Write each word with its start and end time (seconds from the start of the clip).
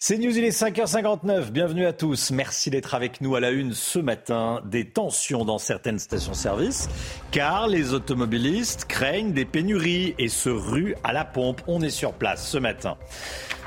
C'est 0.00 0.16
News, 0.16 0.38
il 0.38 0.44
est 0.44 0.56
5h59. 0.56 1.50
Bienvenue 1.50 1.84
à 1.84 1.92
tous. 1.92 2.30
Merci 2.30 2.70
d'être 2.70 2.94
avec 2.94 3.20
nous 3.20 3.34
à 3.34 3.40
la 3.40 3.50
une 3.50 3.72
ce 3.72 3.98
matin. 3.98 4.62
Des 4.64 4.84
tensions 4.84 5.44
dans 5.44 5.58
certaines 5.58 5.98
stations-service, 5.98 6.88
car 7.32 7.66
les 7.66 7.94
automobilistes 7.94 8.84
craignent 8.84 9.32
des 9.32 9.44
pénuries 9.44 10.14
et 10.20 10.28
se 10.28 10.50
ruent 10.50 10.94
à 11.02 11.12
la 11.12 11.24
pompe. 11.24 11.62
On 11.66 11.82
est 11.82 11.90
sur 11.90 12.12
place 12.12 12.46
ce 12.46 12.58
matin. 12.58 12.96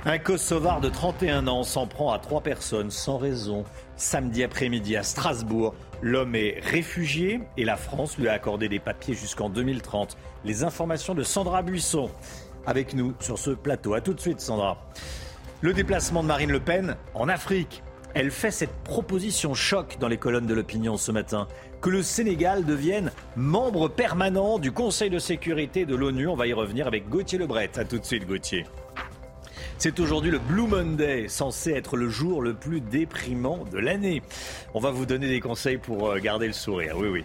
Un 0.06 0.20
Kosovar 0.20 0.80
de 0.80 0.88
31 0.88 1.50
ans 1.50 1.64
s'en 1.64 1.86
prend 1.86 2.14
à 2.14 2.20
trois 2.20 2.40
personnes 2.40 2.92
sans 2.92 3.18
raison. 3.18 3.66
Samedi 3.98 4.42
après-midi 4.42 4.96
à 4.96 5.04
Strasbourg, 5.04 5.76
l'homme 6.02 6.36
est 6.36 6.62
réfugié 6.62 7.42
et 7.58 7.66
la 7.66 7.76
France 7.76 8.18
lui 8.18 8.30
a 8.30 8.32
accordé 8.32 8.70
des 8.70 8.80
papiers 8.80 9.16
jusqu'en 9.16 9.50
2030. 9.50 10.16
Les 10.46 10.64
informations 10.64 11.14
de 11.14 11.24
Sandra 11.24 11.62
Buisson 11.62 12.10
avec 12.66 12.94
nous 12.94 13.16
sur 13.20 13.38
ce 13.38 13.52
plateau. 13.52 13.96
A 13.96 14.00
tout 14.00 14.14
de 14.14 14.22
suite, 14.22 14.40
Sandra. 14.40 14.78
Le 15.64 15.74
déplacement 15.74 16.24
de 16.24 16.28
Marine 16.28 16.52
Le 16.52 16.60
Pen 16.60 16.96
en 17.14 17.30
Afrique. 17.30 17.84
Elle 18.16 18.32
fait 18.32 18.50
cette 18.50 18.74
proposition 18.84 19.54
choc 19.54 19.98
dans 20.00 20.08
les 20.08 20.18
colonnes 20.18 20.48
de 20.48 20.56
l'opinion 20.56 20.98
ce 20.98 21.12
matin, 21.12 21.48
que 21.82 21.92
le 21.92 22.02
Sénégal 22.02 22.66
devienne 22.66 23.12
membre 23.36 23.88
permanent 23.88 24.58
du 24.58 24.72
Conseil 24.72 25.12
de 25.12 25.20
sécurité 25.20 25.86
de 25.86 25.96
l'ONU. 25.96 26.28
On 26.28 26.36
va 26.36 26.48
y 26.48 26.54
revenir 26.54 26.88
avec 26.88 27.10
Gauthier 27.10 27.38
Lebret. 27.38 27.70
A 27.78 27.86
tout 27.86 28.00
de 28.00 28.06
suite, 28.06 28.28
Gauthier. 28.28 28.66
C'est 29.78 30.00
aujourd'hui 30.00 30.32
le 30.32 30.40
Blue 30.40 30.68
Monday, 30.68 31.28
censé 31.28 31.72
être 31.74 31.96
le 31.96 32.10
jour 32.10 32.42
le 32.42 32.56
plus 32.56 32.82
déprimant 32.82 33.64
de 33.72 33.78
l'année. 33.78 34.24
On 34.74 34.80
va 34.80 34.90
vous 34.90 35.06
donner 35.06 35.28
des 35.28 35.40
conseils 35.40 35.78
pour 35.78 36.10
euh, 36.10 36.18
garder 36.18 36.48
le 36.48 36.54
sourire. 36.54 36.96
Oui, 36.98 37.08
oui. 37.08 37.24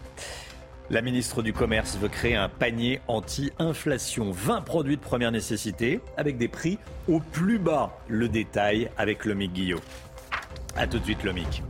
La 0.88 1.02
ministre 1.02 1.42
du 1.42 1.52
Commerce 1.52 1.96
veut 1.96 2.08
créer 2.08 2.36
un 2.36 2.48
panier 2.48 3.00
anti-inflation. 3.08 4.30
20 4.30 4.60
produits 4.60 4.96
de 4.96 5.00
première 5.00 5.32
nécessité 5.32 6.00
avec 6.16 6.38
des 6.38 6.46
prix 6.46 6.78
au 7.08 7.18
plus 7.18 7.58
bas. 7.58 7.98
Le 8.06 8.28
détail 8.28 8.88
avec 8.96 9.24
Lomic 9.24 9.52
Guillot. 9.52 9.80
A 10.76 10.86
tout 10.86 11.00
de 11.00 11.04
suite, 11.04 11.24
Lomic. 11.24 11.64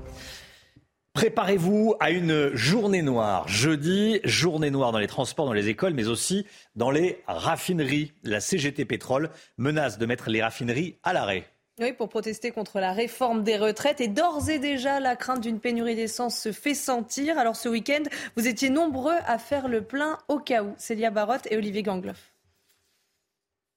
Préparez-vous 1.15 1.95
à 1.99 2.11
une 2.11 2.55
journée 2.55 3.01
noire. 3.01 3.49
Jeudi, 3.49 4.21
journée 4.23 4.71
noire 4.71 4.93
dans 4.93 4.99
les 4.99 5.07
transports, 5.07 5.47
dans 5.47 5.55
les 5.55 5.71
écoles, 5.71 5.95
mais 5.95 6.09
aussi 6.09 6.45
dans 6.75 6.91
les 6.91 7.23
raffineries. 7.27 8.13
La 8.23 8.41
CGT 8.41 8.85
Pétrole 8.85 9.31
menace 9.57 9.97
de 9.97 10.05
mettre 10.05 10.29
les 10.29 10.43
raffineries 10.43 10.97
à 11.03 11.15
l'arrêt. 11.15 11.47
Oui, 11.79 11.93
pour 11.93 12.09
protester 12.09 12.53
contre 12.53 12.81
la 12.81 12.93
réforme 12.93 13.43
des 13.43 13.59
retraites. 13.59 14.01
Et 14.01 14.09
d'ores 14.09 14.49
et 14.49 14.59
déjà, 14.59 14.99
la 14.99 15.15
crainte 15.15 15.43
d'une 15.43 15.61
pénurie 15.61 15.95
d'essence 15.95 16.39
se 16.39 16.51
fait 16.51 16.73
sentir. 16.73 17.39
Alors 17.39 17.55
ce 17.55 17.69
week-end, 17.69 18.03
vous 18.35 18.49
étiez 18.49 18.71
nombreux 18.71 19.17
à 19.27 19.37
faire 19.37 19.69
le 19.69 19.83
plein 19.83 20.17
au 20.29 20.39
cas 20.39 20.63
où. 20.63 20.73
Célia 20.79 21.11
Barotte 21.11 21.47
et 21.51 21.57
Olivier 21.59 21.83
Gangloff. 21.83 22.33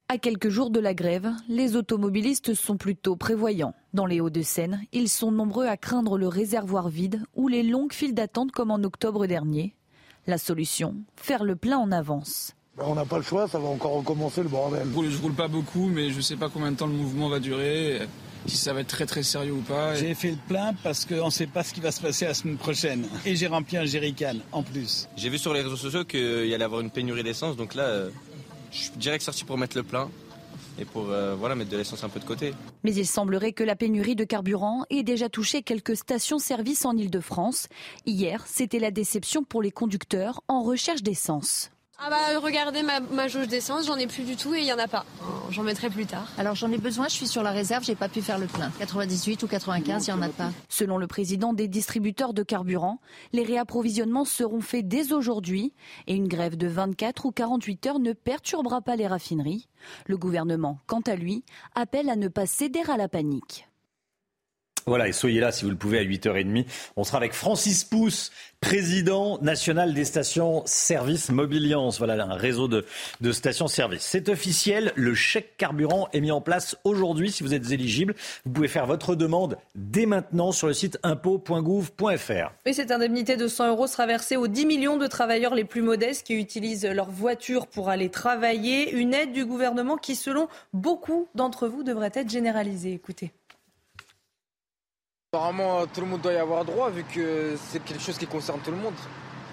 À 0.07 0.17
quelques 0.17 0.47
jours 0.47 0.69
de 0.69 0.79
la 0.79 0.93
grève, 0.93 1.29
les 1.49 1.75
automobilistes 1.75 2.53
sont 2.53 2.77
plutôt 2.77 3.17
prévoyants. 3.17 3.75
Dans 3.93 4.05
les 4.05 4.21
Hauts-de-Seine, 4.21 4.81
ils 4.93 5.09
sont 5.09 5.31
nombreux 5.31 5.67
à 5.67 5.75
craindre 5.75 6.17
le 6.17 6.29
réservoir 6.29 6.87
vide 6.87 7.21
ou 7.35 7.49
les 7.49 7.63
longues 7.63 7.93
files 7.93 8.15
d'attente 8.15 8.51
comme 8.53 8.71
en 8.71 8.81
octobre 8.81 9.27
dernier. 9.27 9.75
La 10.25 10.37
solution, 10.37 10.95
faire 11.17 11.43
le 11.43 11.57
plein 11.57 11.77
en 11.77 11.91
avance. 11.91 12.55
Ben, 12.79 12.85
on 12.87 12.95
n'a 12.95 13.05
pas 13.05 13.17
le 13.17 13.23
choix, 13.23 13.47
ça 13.47 13.59
va 13.59 13.67
encore 13.67 13.91
recommencer 13.91 14.41
le 14.41 14.49
bordel. 14.49 14.87
Je 14.93 15.21
roule 15.21 15.33
pas 15.33 15.47
beaucoup, 15.47 15.87
mais 15.87 16.11
je 16.11 16.17
ne 16.17 16.21
sais 16.21 16.37
pas 16.37 16.49
combien 16.49 16.71
de 16.71 16.77
temps 16.77 16.87
le 16.87 16.93
mouvement 16.93 17.27
va 17.27 17.39
durer, 17.39 17.99
si 18.45 18.55
ça 18.55 18.73
va 18.73 18.81
être 18.81 18.87
très 18.87 19.05
très 19.05 19.23
sérieux 19.23 19.53
ou 19.53 19.61
pas. 19.61 19.95
J'ai 19.95 20.13
fait 20.13 20.31
le 20.31 20.37
plein 20.47 20.73
parce 20.81 21.05
qu'on 21.05 21.25
ne 21.25 21.31
sait 21.31 21.47
pas 21.47 21.63
ce 21.63 21.73
qui 21.73 21.81
va 21.81 21.91
se 21.91 22.01
passer 22.01 22.25
la 22.25 22.33
semaine 22.33 22.57
prochaine. 22.57 23.05
Et 23.25 23.35
j'ai 23.35 23.47
rempli 23.47 23.75
un 23.77 23.85
jerrycan 23.85 24.35
en 24.51 24.63
plus. 24.63 25.09
J'ai 25.17 25.29
vu 25.29 25.37
sur 25.37 25.53
les 25.53 25.61
réseaux 25.61 25.75
sociaux 25.75 26.05
qu'il 26.05 26.45
y 26.47 26.53
allait 26.53 26.63
avoir 26.63 26.81
une 26.81 26.89
pénurie 26.89 27.23
d'essence, 27.23 27.57
donc 27.57 27.75
là, 27.75 27.83
euh, 27.83 28.09
je 28.71 28.77
suis 28.77 28.91
direct 28.91 29.23
sorti 29.23 29.43
pour 29.43 29.57
mettre 29.57 29.75
le 29.75 29.83
plein 29.83 30.09
et 30.79 30.85
pour 30.85 31.09
euh, 31.09 31.35
voilà, 31.35 31.55
mettre 31.55 31.71
de 31.71 31.77
l'essence 31.77 32.05
un 32.05 32.09
peu 32.09 32.21
de 32.21 32.25
côté. 32.25 32.53
Mais 32.85 32.93
il 32.93 33.05
semblerait 33.05 33.51
que 33.51 33.65
la 33.65 33.75
pénurie 33.75 34.15
de 34.15 34.23
carburant 34.23 34.85
ait 34.89 35.03
déjà 35.03 35.27
touché 35.27 35.63
quelques 35.63 35.97
stations-service 35.97 36.85
en 36.85 36.95
Ile-de-France. 36.95 37.67
Hier, 38.05 38.45
c'était 38.47 38.79
la 38.79 38.91
déception 38.91 39.43
pour 39.43 39.61
les 39.61 39.71
conducteurs 39.71 40.41
en 40.47 40.63
recherche 40.63 41.03
d'essence. 41.03 41.71
Ah 42.01 42.09
bah 42.09 42.39
regardez 42.41 42.81
ma, 42.81 43.27
jauge 43.27 43.49
d'essence, 43.49 43.87
j'en 43.87 43.97
ai 43.97 44.07
plus 44.07 44.23
du 44.23 44.37
tout 44.37 44.55
et 44.55 44.59
il 44.59 44.65
y 44.65 44.71
en 44.71 44.79
a 44.79 44.87
pas. 44.87 45.05
J'en 45.49 45.63
mettrai 45.63 45.89
plus 45.89 46.05
tard. 46.05 46.31
Alors 46.37 46.55
j'en 46.55 46.71
ai 46.71 46.77
besoin, 46.77 47.09
je 47.09 47.13
suis 47.13 47.27
sur 47.27 47.43
la 47.43 47.51
réserve, 47.51 47.83
j'ai 47.83 47.95
pas 47.95 48.07
pu 48.07 48.21
faire 48.21 48.39
le 48.39 48.47
plein. 48.47 48.71
98 48.79 49.43
ou 49.43 49.47
95, 49.47 50.07
il 50.07 50.09
y 50.09 50.13
en 50.13 50.21
a 50.21 50.29
pas. 50.29 50.51
Selon 50.69 50.97
le 50.97 51.07
président 51.07 51.51
des 51.51 51.67
distributeurs 51.67 52.33
de 52.33 52.41
carburant, 52.41 52.99
les 53.33 53.43
réapprovisionnements 53.43 54.23
seront 54.23 54.61
faits 54.61 54.87
dès 54.87 55.11
aujourd'hui 55.11 55.73
et 56.07 56.15
une 56.15 56.29
grève 56.29 56.55
de 56.55 56.67
24 56.67 57.25
ou 57.25 57.31
48 57.31 57.87
heures 57.87 57.99
ne 57.99 58.13
perturbera 58.13 58.81
pas 58.81 58.95
les 58.95 59.07
raffineries. 59.07 59.67
Le 60.05 60.17
gouvernement, 60.17 60.79
quant 60.87 61.01
à 61.01 61.15
lui, 61.15 61.43
appelle 61.75 62.09
à 62.09 62.15
ne 62.15 62.29
pas 62.29 62.45
céder 62.45 62.81
à 62.87 62.95
la 62.95 63.09
panique. 63.09 63.68
Voilà, 64.85 65.07
et 65.07 65.11
soyez 65.11 65.39
là 65.39 65.51
si 65.51 65.65
vous 65.65 65.71
le 65.71 65.77
pouvez 65.77 65.99
à 65.99 66.03
8h30. 66.03 66.65
On 66.95 67.03
sera 67.03 67.17
avec 67.17 67.33
Francis 67.33 67.83
Pousse, 67.83 68.31
président 68.61 69.37
national 69.41 69.93
des 69.93 70.05
stations 70.05 70.63
service 70.65 71.29
Mobiliance. 71.29 71.97
Voilà, 71.97 72.23
un 72.25 72.35
réseau 72.35 72.67
de, 72.67 72.85
de 73.21 73.31
stations-service. 73.31 74.01
C'est 74.01 74.29
officiel, 74.29 74.91
le 74.95 75.13
chèque 75.13 75.57
carburant 75.57 76.09
est 76.13 76.21
mis 76.21 76.31
en 76.31 76.41
place 76.41 76.77
aujourd'hui. 76.83 77.31
Si 77.31 77.43
vous 77.43 77.53
êtes 77.53 77.71
éligible, 77.71 78.15
vous 78.45 78.51
pouvez 78.51 78.67
faire 78.67 78.85
votre 78.85 79.15
demande 79.15 79.57
dès 79.75 80.05
maintenant 80.05 80.51
sur 80.51 80.67
le 80.67 80.73
site 80.73 80.99
impôt.gouv.fr. 81.03 82.51
Oui, 82.65 82.73
cette 82.73 82.91
indemnité 82.91 83.37
de 83.37 83.47
100 83.47 83.69
euros 83.69 83.87
sera 83.87 84.05
versée 84.05 84.37
aux 84.37 84.47
10 84.47 84.65
millions 84.65 84.97
de 84.97 85.07
travailleurs 85.07 85.55
les 85.55 85.65
plus 85.65 85.81
modestes 85.81 86.25
qui 86.25 86.33
utilisent 86.33 86.85
leur 86.85 87.09
voiture 87.09 87.67
pour 87.67 87.89
aller 87.89 88.09
travailler. 88.09 88.91
Une 88.91 89.13
aide 89.13 89.31
du 89.31 89.45
gouvernement 89.45 89.97
qui, 89.97 90.15
selon 90.15 90.47
beaucoup 90.73 91.27
d'entre 91.35 91.67
vous, 91.67 91.83
devrait 91.83 92.11
être 92.13 92.29
généralisée. 92.29 92.93
Écoutez. 92.93 93.31
Apparemment, 95.31 95.85
tout 95.85 96.01
le 96.01 96.07
monde 96.07 96.21
doit 96.21 96.33
y 96.33 96.37
avoir 96.37 96.65
droit 96.65 96.89
vu 96.89 97.03
que 97.03 97.55
c'est 97.69 97.85
quelque 97.85 98.01
chose 98.01 98.17
qui 98.17 98.25
concerne 98.25 98.61
tout 98.65 98.71
le 98.71 98.77
monde. 98.77 98.95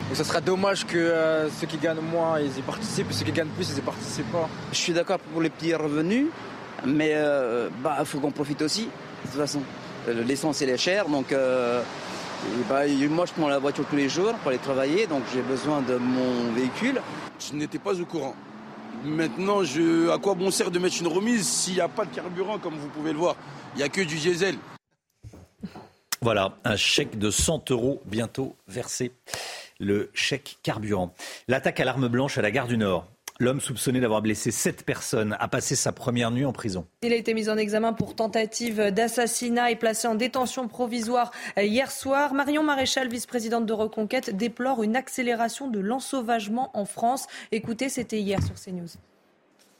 Donc 0.09 0.16
ça 0.16 0.25
serait 0.25 0.41
dommage 0.41 0.87
que 0.87 0.97
euh, 0.97 1.50
ceux 1.50 1.66
qui 1.66 1.76
gagnent 1.76 2.00
moins, 2.00 2.41
ils 2.41 2.59
y 2.59 2.62
participent, 2.62 3.10
et 3.10 3.12
ceux 3.12 3.26
qui 3.26 3.32
gagnent 3.32 3.50
plus, 3.50 3.72
ils 3.72 3.78
y 3.81 3.82
participent 3.82 4.32
pas. 4.32 4.48
Je 4.72 4.78
suis 4.78 4.94
d'accord 4.94 5.19
pour 5.19 5.42
les 5.42 5.50
petits 5.50 5.75
revenus, 5.75 6.28
mais 6.86 7.10
il 7.10 7.16
euh, 7.16 7.69
bah, 7.82 8.03
faut 8.06 8.20
qu'on 8.20 8.31
profite 8.31 8.62
aussi, 8.62 8.84
de 8.84 9.31
toute 9.31 9.38
façon. 9.38 9.60
Euh, 10.09 10.25
l'essence, 10.25 10.62
elle 10.62 10.70
est 10.70 10.78
chère, 10.78 11.10
donc 11.10 11.34
bah, 12.70 12.82
moi, 13.10 13.26
je 13.26 13.32
prends 13.34 13.48
la 13.48 13.59
voiture 13.59 13.84
tous 13.91 13.97
les 13.97 14.09
jours 14.09 14.32
pour 14.36 14.48
aller 14.48 14.59
travailler, 14.59 15.06
donc 15.06 15.25
j'ai 15.34 15.42
besoin 15.42 15.82
de 15.82 15.97
mon 15.97 16.54
véhicule. 16.54 17.03
Je 17.38 17.54
n'étais 17.54 17.78
pas 17.78 18.00
au 18.00 18.06
courant. 18.06 18.34
Maintenant, 19.04 19.62
je, 19.62 20.09
à 20.09 20.16
quoi 20.16 20.32
bon 20.32 20.50
sert 20.50 20.70
de 20.70 20.78
mettre 20.78 20.97
une 21.03 21.09
remise 21.09 21.47
s'il 21.47 21.75
n'y 21.75 21.82
a 21.82 21.88
pas 21.88 22.06
de 22.06 22.15
carburant, 22.15 22.56
comme 22.56 22.76
vous 22.76 22.88
pouvez 22.88 23.12
le 23.12 23.19
voir? 23.19 23.36
Il 23.75 23.81
n'y 23.81 23.84
a 23.84 23.91
que 23.91 24.00
du 24.00 24.16
diesel. 24.16 24.56
Voilà, 26.22 26.56
un 26.65 26.77
chèque 26.77 27.19
de 27.19 27.31
100 27.31 27.71
euros 27.71 28.03
bientôt 28.06 28.56
versé. 28.69 29.12
Le 29.78 30.10
chèque 30.15 30.59
carburant. 30.62 31.12
L'attaque 31.49 31.81
à 31.81 31.84
l'arme 31.84 32.09
blanche 32.09 32.38
à 32.38 32.43
la 32.43 32.50
gare 32.50 32.66
du 32.66 32.78
Nord. 32.78 33.06
L'homme 33.38 33.60
soupçonné 33.60 34.00
d'avoir 34.00 34.22
blessé 34.22 34.50
sept 34.50 34.82
personnes 34.82 35.37
a 35.38 35.47
passé 35.47 35.77
sa 35.77 35.93
première 35.93 36.31
nuit 36.31 36.47
en 36.47 36.54
prison. 36.54 36.87
Il 37.03 37.12
a 37.12 37.16
été 37.16 37.34
mis 37.34 37.50
en 37.50 37.59
examen 37.59 37.93
pour 37.93 38.16
tentative 38.16 38.91
d'assassinat 38.91 39.71
et 39.71 39.77
placé 39.77 40.09
en 40.09 40.15
détention 40.15 40.69
provisoire 40.69 41.32
hier 41.59 41.91
soir. 41.91 42.33
Marion 42.33 42.62
Maréchal, 42.62 43.09
vice-présidente 43.09 43.66
de 43.66 43.75
Reconquête, 43.75 44.34
déplore 44.34 44.83
une 44.83 44.97
accélération 44.97 45.69
de 45.69 45.81
l'ensauvagement 45.81 46.71
en 46.72 46.87
France. 46.87 47.27
Écoutez, 47.53 47.91
c'était 47.91 48.21
hier 48.21 48.43
sur 48.43 48.54
CNews. 48.54 48.88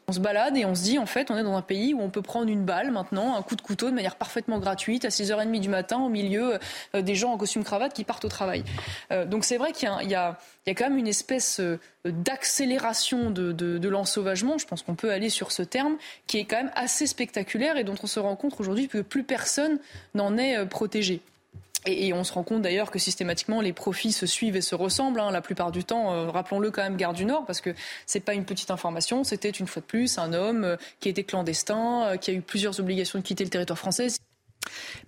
On 0.09 0.13
se 0.13 0.21
balade 0.21 0.57
et 0.57 0.65
on 0.65 0.77
se 0.77 0.85
dit, 0.85 0.99
en 1.01 1.07
fait, 1.07 1.33
on 1.33 1.37
est 1.37 1.43
dans 1.43 1.57
un 1.57 1.63
pays 1.63 1.93
où 1.93 2.01
on 2.01 2.11
peut 2.11 2.23
prendre 2.23 2.49
une 2.49 2.65
balle 2.65 2.93
maintenant, 2.93 3.37
un 3.37 3.43
coup 3.43 3.57
de 3.57 3.61
couteau 3.61 3.91
de 3.91 3.95
manière 3.95 4.15
parfaitement 4.15 4.61
gratuite 4.61 5.05
à 5.05 5.09
6h30 5.09 5.59
du 5.59 5.69
matin 5.69 5.99
au 5.99 6.09
milieu 6.09 6.61
euh, 6.95 7.03
des 7.03 7.17
gens 7.17 7.33
en 7.33 7.37
costume 7.37 7.65
cravate 7.65 7.93
qui 7.93 8.05
partent 8.05 8.25
au 8.25 8.29
travail. 8.29 8.63
Euh, 9.11 9.25
donc 9.25 9.45
c'est 9.45 9.57
vrai 9.57 9.73
qu'il 9.73 9.89
y, 10.09 10.15
a 10.15 10.39
quand 10.69 10.89
même 10.89 10.99
une 10.99 11.09
espèce 11.09 11.59
euh, 11.59 11.81
d'accélération 12.05 13.31
de, 13.31 13.51
de 13.53 13.89
l'ensauvagement, 13.89 14.59
je 14.59 14.67
pense 14.69 14.83
qu'on 14.83 14.95
peut 14.95 15.11
aller 15.11 15.29
sur 15.29 15.51
ce 15.51 15.63
terme, 15.63 15.97
qui 16.29 16.39
est 16.39 16.45
quand 16.45 16.57
même 16.57 16.73
assez 16.77 17.09
spectaculaire 17.09 17.77
et 17.77 17.83
dont 17.83 17.97
on 18.01 18.07
se 18.07 18.21
rend 18.21 18.37
compte 18.37 18.55
aujourd'hui 18.61 18.87
que 18.87 18.99
plus 18.99 19.25
personne 19.25 19.79
n'en 20.15 20.39
est 20.39 20.67
protégé. 20.67 21.21
Et, 21.87 22.13
on 22.13 22.25
se 22.25 22.33
rend 22.33 22.43
compte 22.43 22.63
d'ailleurs 22.63 22.91
que 22.91 22.99
systématiquement 22.99 23.61
les 23.61 23.73
profits 23.73 24.13
se 24.13 24.27
suivent 24.27 24.57
et 24.57 24.61
se 24.61 24.75
ressemblent 24.75 25.21
hein, 25.21 25.31
la 25.31 25.41
plupart 25.41 25.71
du 25.71 25.85
temps. 25.85 26.13
Euh, 26.13 26.31
rappelons-le 26.31 26.71
quand 26.71 26.83
même, 26.83 26.97
Gare 26.97 27.13
du 27.13 27.25
Nord, 27.25 27.47
parce 27.47 27.61
que 27.61 27.75
c'est 28.07 28.21
pas 28.21 28.35
une 28.35 28.45
petite 28.45 28.71
information. 28.71 29.25
C'était 29.25 29.51
une 29.51 29.67
fois 29.67 29.81
de 29.81 29.87
plus 29.87 30.19
un 30.19 30.33
homme 30.33 30.65
euh, 30.65 30.77
qui 31.01 31.09
était 31.09 31.25
clandestin, 31.25 32.07
euh, 32.07 32.17
qui 32.17 32.31
a 32.31 32.35
eu 32.35 32.41
plusieurs 32.41 32.81
obligations 32.81 33.19
de 33.19 33.25
quitter 33.25 33.45
le 33.45 33.51
territoire 33.51 33.79
français. 33.79 34.09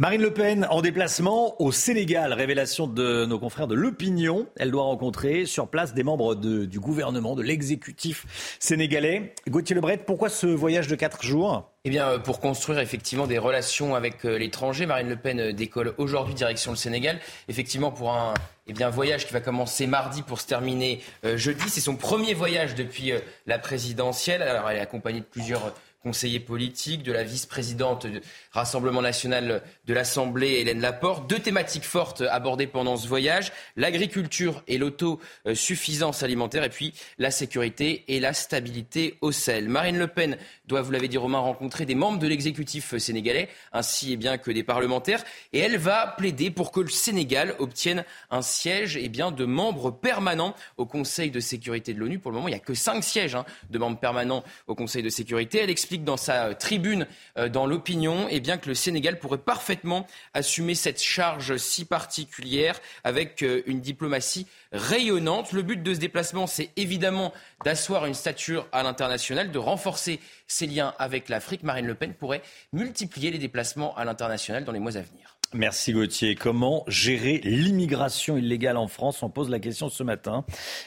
Marine 0.01 0.23
Le 0.23 0.33
Pen 0.33 0.65
en 0.71 0.81
déplacement 0.81 1.61
au 1.61 1.73
Sénégal. 1.73 2.33
Révélation 2.33 2.87
de 2.87 3.27
nos 3.27 3.41
confrères 3.41 3.67
de 3.67 3.75
l'opinion. 3.75 4.47
Elle 4.55 4.71
doit 4.71 4.85
rencontrer 4.85 5.45
sur 5.45 5.67
place 5.67 5.93
des 5.93 6.05
membres 6.05 6.37
du 6.37 6.79
gouvernement, 6.79 7.35
de 7.35 7.43
l'exécutif 7.43 8.57
sénégalais. 8.61 9.35
Gauthier 9.49 9.75
Lebret, 9.75 9.97
pourquoi 9.97 10.29
ce 10.29 10.47
voyage 10.47 10.87
de 10.87 10.95
quatre 10.95 11.25
jours? 11.25 11.69
Eh 11.83 11.91
bien, 11.91 12.07
euh, 12.07 12.19
pour 12.21 12.39
construire 12.39 12.79
effectivement 12.79 13.27
des 13.27 13.39
relations 13.39 13.97
avec 13.97 14.25
euh, 14.25 14.39
l'étranger, 14.39 14.87
Marine 14.87 15.09
Le 15.09 15.17
Pen 15.17 15.41
euh, 15.41 15.53
décolle 15.53 15.95
aujourd'hui 15.99 16.35
direction 16.35 16.71
le 16.71 16.77
Sénégal. 16.77 17.19
Effectivement, 17.49 17.91
pour 17.91 18.13
un 18.13 18.35
eh 18.69 18.85
voyage 18.93 19.27
qui 19.27 19.33
va 19.33 19.41
commencer 19.41 19.89
mardi 19.89 20.23
pour 20.23 20.41
se 20.41 20.47
terminer 20.47 21.01
jeudi. 21.37 21.71
C'est 21.71 21.81
son 21.81 21.97
premier 21.97 22.35
voyage 22.35 22.75
depuis 22.75 23.13
la 23.47 23.59
présidentielle. 23.59 24.43
Alors, 24.43 24.69
elle 24.69 24.77
est 24.77 24.81
accompagnée 24.81 25.21
de 25.21 25.25
plusieurs 25.25 25.73
conseiller 26.03 26.41
politique, 26.41 27.03
de 27.03 27.13
la 27.13 27.25
vice-présidente 27.25 28.07
du 28.07 28.21
Rassemblement 28.53 29.03
national 29.03 29.63
de 29.87 29.95
l'Assemblée, 29.95 30.61
Hélène 30.61 30.81
Laporte. 30.81 31.29
Deux 31.29 31.39
thématiques 31.39 31.85
fortes 31.85 32.23
abordées 32.31 32.67
pendant 32.67 32.97
ce 32.97 33.09
voyage, 33.09 33.53
l'agriculture 33.77 34.63
et 34.69 34.79
l'autosuffisance 34.79 36.23
alimentaire, 36.23 36.65
et 36.65 36.69
puis 36.69 36.95
la 37.19 37.31
sécurité 37.31 38.05
et 38.09 38.21
la 38.21 38.33
stabilité 38.33 39.19
au 39.21 39.33
Sahel. 39.33 39.69
Marine 39.69 39.99
Le 39.99 40.07
Pen 40.07 40.39
doit, 40.69 40.83
vous 40.83 40.93
l'avez 40.93 41.09
dit 41.09 41.19
Romain, 41.19 41.39
rencontrer 41.39 41.87
des 41.87 41.95
membres 41.95 42.19
de 42.19 42.29
l'exécutif 42.29 42.97
sénégalais, 42.99 43.49
ainsi 43.73 44.13
eh 44.13 44.17
bien, 44.17 44.39
que 44.39 44.51
des 44.51 44.63
parlementaires, 44.63 45.25
et 45.53 45.59
elle 45.59 45.79
va 45.79 46.15
plaider 46.17 46.51
pour 46.51 46.71
que 46.71 46.81
le 46.81 46.89
Sénégal 46.89 47.57
obtienne 47.59 48.05
un 48.31 48.43
siège 48.43 48.97
eh 48.97 49.09
bien, 49.09 49.33
de 49.33 49.45
membres 49.45 49.91
permanents 49.91 50.55
au 50.77 50.87
Conseil 50.87 51.31
de 51.31 51.41
sécurité 51.41 51.95
de 51.95 51.99
l'ONU. 51.99 52.19
Pour 52.19 52.31
le 52.31 52.37
moment, 52.37 52.49
il 52.49 52.53
n'y 52.53 52.57
a 52.57 52.61
que 52.61 52.75
cinq 52.75 53.03
sièges 53.03 53.35
hein, 53.35 53.45
de 53.71 53.79
membres 53.79 53.99
permanents 53.99 54.45
au 54.67 54.75
Conseil 54.75 55.03
de 55.03 55.09
sécurité. 55.09 55.59
Elle 55.59 55.71
explique 55.71 56.05
dans 56.05 56.17
sa 56.17 56.55
tribune 56.55 57.07
euh, 57.39 57.49
dans 57.49 57.67
l'opinion 57.67 58.27
eh 58.31 58.41
bien, 58.41 58.59
que 58.59 58.69
le 58.69 58.75
Sénégal 58.75 59.19
pourrait 59.19 59.39
parfaitement 59.39 60.07
assumer 60.35 60.75
cette 60.75 61.03
charge 61.03 61.57
si 61.57 61.85
particulière 61.85 62.79
avec 63.05 63.43
euh, 63.43 63.63
une 63.67 63.81
diplomatie 63.81 64.47
rayonnante. 64.73 65.53
Le 65.53 65.63
but 65.63 65.83
de 65.83 65.95
ce 65.95 65.99
déplacement, 65.99 66.47
c'est 66.47 66.71
évidemment 66.77 67.33
d'asseoir 67.65 68.07
une 68.07 68.15
stature 68.15 68.67
à 68.73 68.83
l'international, 68.83 69.51
de 69.51 69.59
renforcer 69.59 70.21
ses 70.47 70.67
liens 70.67 70.95
avec 70.99 71.29
l'Afrique. 71.29 71.63
Marine 71.63 71.87
Le 71.87 71.95
Pen 71.95 72.15
pourrait 72.15 72.43
multiplier 72.73 73.31
les 73.31 73.39
déplacements 73.39 73.97
à 73.97 74.05
l'international 74.05 74.65
dans 74.65 74.73
les 74.73 74.81
mois 74.81 74.97
à 74.97 75.03
venir. 75.03 75.39
Merci 75.55 75.95
Gauthier. 75.95 76.35
Comment 76.35 76.85
gérer 76.89 77.41
l'immigration 77.43 78.37
illégale 78.37 78.77
en 78.77 78.87
France? 78.87 79.23
On 79.23 79.31
pose 79.31 79.49
la 79.49 79.59
question 79.59 79.89
ce 79.89 80.03
matin 80.03 80.45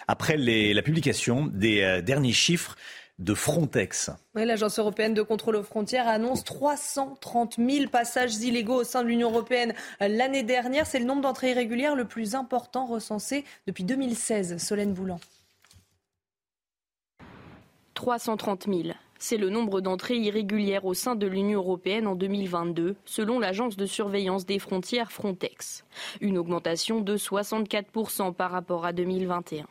après 0.08 0.38
la 0.38 0.82
publication 0.84 1.48
des 1.48 1.82
euh, 1.82 2.02
derniers 2.02 2.32
chiffres 2.32 2.78
de 3.22 3.34
Frontex. 3.36 4.10
L'Agence 4.34 4.80
européenne 4.80 5.14
de 5.14 5.22
contrôle 5.22 5.56
aux 5.56 5.64
frontières 5.64 6.08
annonce 6.08 6.44
330 6.44 7.58
000 7.58 7.90
passages 7.90 8.36
illégaux 8.38 8.82
au 8.82 8.84
sein 8.84 9.04
de 9.04 9.08
l'Union 9.08 9.30
européenne 9.30 9.74
l'année 10.00 10.44
dernière. 10.44 10.88
C'est 10.88 11.00
le 11.00 11.06
nombre 11.06 11.22
d'entrées 11.22 11.52
irrégulières 11.52 11.96
le 11.96 12.06
plus 12.06 12.34
important 12.34 12.88
recensé 12.88 13.46
depuis 13.68 13.84
2016. 13.84 14.58
Solène 14.58 14.94
Boulan. 14.94 15.20
330 17.94 18.66
000. 18.68 18.82
C'est 19.20 19.38
le 19.38 19.52
nombre 19.52 19.82
d'entrées 19.82 20.18
irrégulières 20.18 20.86
au 20.86 20.96
sein 20.96 21.14
de 21.14 21.28
l'Union 21.28 21.60
européenne 21.60 22.08
en 22.08 22.16
2022, 22.16 22.96
selon 23.06 23.38
l'agence 23.38 23.78
de 23.78 23.86
surveillance 23.86 24.48
des 24.48 24.58
frontières 24.58 25.12
Frontex. 25.12 25.86
Une 26.22 26.40
augmentation 26.40 27.02
de 27.02 27.16
64% 27.18 28.34
par 28.34 28.50
rapport 28.50 28.84
à 28.84 28.94
2021. 28.94 29.68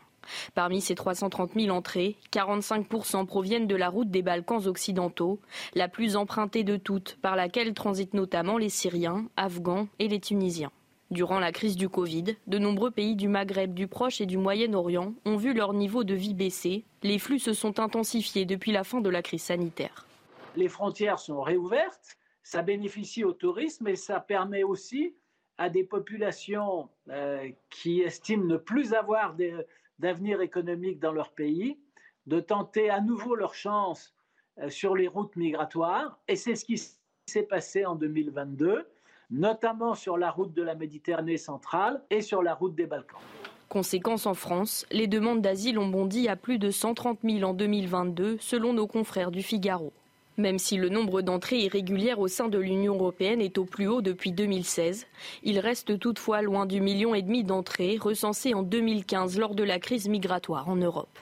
Parmi 0.54 0.80
ces 0.80 0.94
330 0.94 1.52
000 1.54 1.74
entrées, 1.76 2.16
45% 2.32 3.26
proviennent 3.26 3.66
de 3.66 3.76
la 3.76 3.88
route 3.88 4.10
des 4.10 4.22
Balkans 4.22 4.66
occidentaux, 4.66 5.40
la 5.74 5.88
plus 5.88 6.16
empruntée 6.16 6.64
de 6.64 6.76
toutes, 6.76 7.18
par 7.22 7.36
laquelle 7.36 7.74
transitent 7.74 8.14
notamment 8.14 8.58
les 8.58 8.68
Syriens, 8.68 9.26
Afghans 9.36 9.88
et 9.98 10.08
les 10.08 10.20
Tunisiens. 10.20 10.72
Durant 11.10 11.40
la 11.40 11.50
crise 11.50 11.76
du 11.76 11.88
Covid, 11.88 12.36
de 12.46 12.58
nombreux 12.58 12.92
pays 12.92 13.16
du 13.16 13.26
Maghreb, 13.26 13.74
du 13.74 13.88
Proche 13.88 14.20
et 14.20 14.26
du 14.26 14.38
Moyen-Orient 14.38 15.12
ont 15.24 15.36
vu 15.36 15.52
leur 15.52 15.72
niveau 15.72 16.04
de 16.04 16.14
vie 16.14 16.34
baisser. 16.34 16.84
Les 17.02 17.18
flux 17.18 17.40
se 17.40 17.52
sont 17.52 17.80
intensifiés 17.80 18.44
depuis 18.44 18.70
la 18.70 18.84
fin 18.84 19.00
de 19.00 19.10
la 19.10 19.20
crise 19.20 19.42
sanitaire. 19.42 20.06
Les 20.54 20.68
frontières 20.68 21.18
sont 21.18 21.40
réouvertes, 21.40 22.16
ça 22.44 22.62
bénéficie 22.62 23.24
au 23.24 23.32
tourisme 23.32 23.88
et 23.88 23.96
ça 23.96 24.20
permet 24.20 24.62
aussi 24.62 25.16
à 25.58 25.68
des 25.68 25.82
populations 25.82 26.88
euh, 27.08 27.48
qui 27.70 28.02
estiment 28.02 28.44
ne 28.44 28.56
plus 28.56 28.94
avoir 28.94 29.34
des, 29.34 29.52
d'avenir 30.00 30.40
économique 30.40 30.98
dans 30.98 31.12
leur 31.12 31.30
pays, 31.32 31.78
de 32.26 32.40
tenter 32.40 32.90
à 32.90 33.00
nouveau 33.00 33.34
leur 33.34 33.54
chance 33.54 34.14
euh, 34.58 34.70
sur 34.70 34.96
les 34.96 35.06
routes 35.06 35.36
migratoires. 35.36 36.18
Et 36.26 36.36
c'est 36.36 36.54
ce 36.54 36.64
qui 36.64 36.80
s'est 37.26 37.42
passé 37.42 37.84
en 37.84 37.94
2022, 37.94 38.88
notamment 39.30 39.94
sur 39.94 40.16
la 40.16 40.30
route 40.30 40.52
de 40.54 40.62
la 40.62 40.74
Méditerranée 40.74 41.36
centrale 41.36 42.02
et 42.10 42.22
sur 42.22 42.42
la 42.42 42.54
route 42.54 42.74
des 42.74 42.86
Balkans. 42.86 43.20
Conséquence 43.68 44.26
en 44.26 44.34
France, 44.34 44.84
les 44.90 45.06
demandes 45.06 45.42
d'asile 45.42 45.78
ont 45.78 45.86
bondi 45.86 46.28
à 46.28 46.34
plus 46.34 46.58
de 46.58 46.70
130 46.70 47.20
000 47.22 47.48
en 47.48 47.54
2022, 47.54 48.38
selon 48.40 48.72
nos 48.72 48.88
confrères 48.88 49.30
du 49.30 49.42
Figaro. 49.42 49.92
Même 50.40 50.58
si 50.58 50.78
le 50.78 50.88
nombre 50.88 51.20
d'entrées 51.20 51.58
irrégulières 51.58 52.18
au 52.18 52.26
sein 52.26 52.48
de 52.48 52.56
l'Union 52.56 52.94
européenne 52.94 53.42
est 53.42 53.58
au 53.58 53.66
plus 53.66 53.86
haut 53.86 54.00
depuis 54.00 54.32
2016, 54.32 55.06
il 55.42 55.58
reste 55.58 55.98
toutefois 55.98 56.40
loin 56.40 56.64
du 56.64 56.80
million 56.80 57.14
et 57.14 57.20
demi 57.20 57.44
d'entrées 57.44 57.98
recensées 58.00 58.54
en 58.54 58.62
2015 58.62 59.38
lors 59.38 59.54
de 59.54 59.64
la 59.64 59.78
crise 59.78 60.08
migratoire 60.08 60.66
en 60.70 60.76
Europe. 60.76 61.18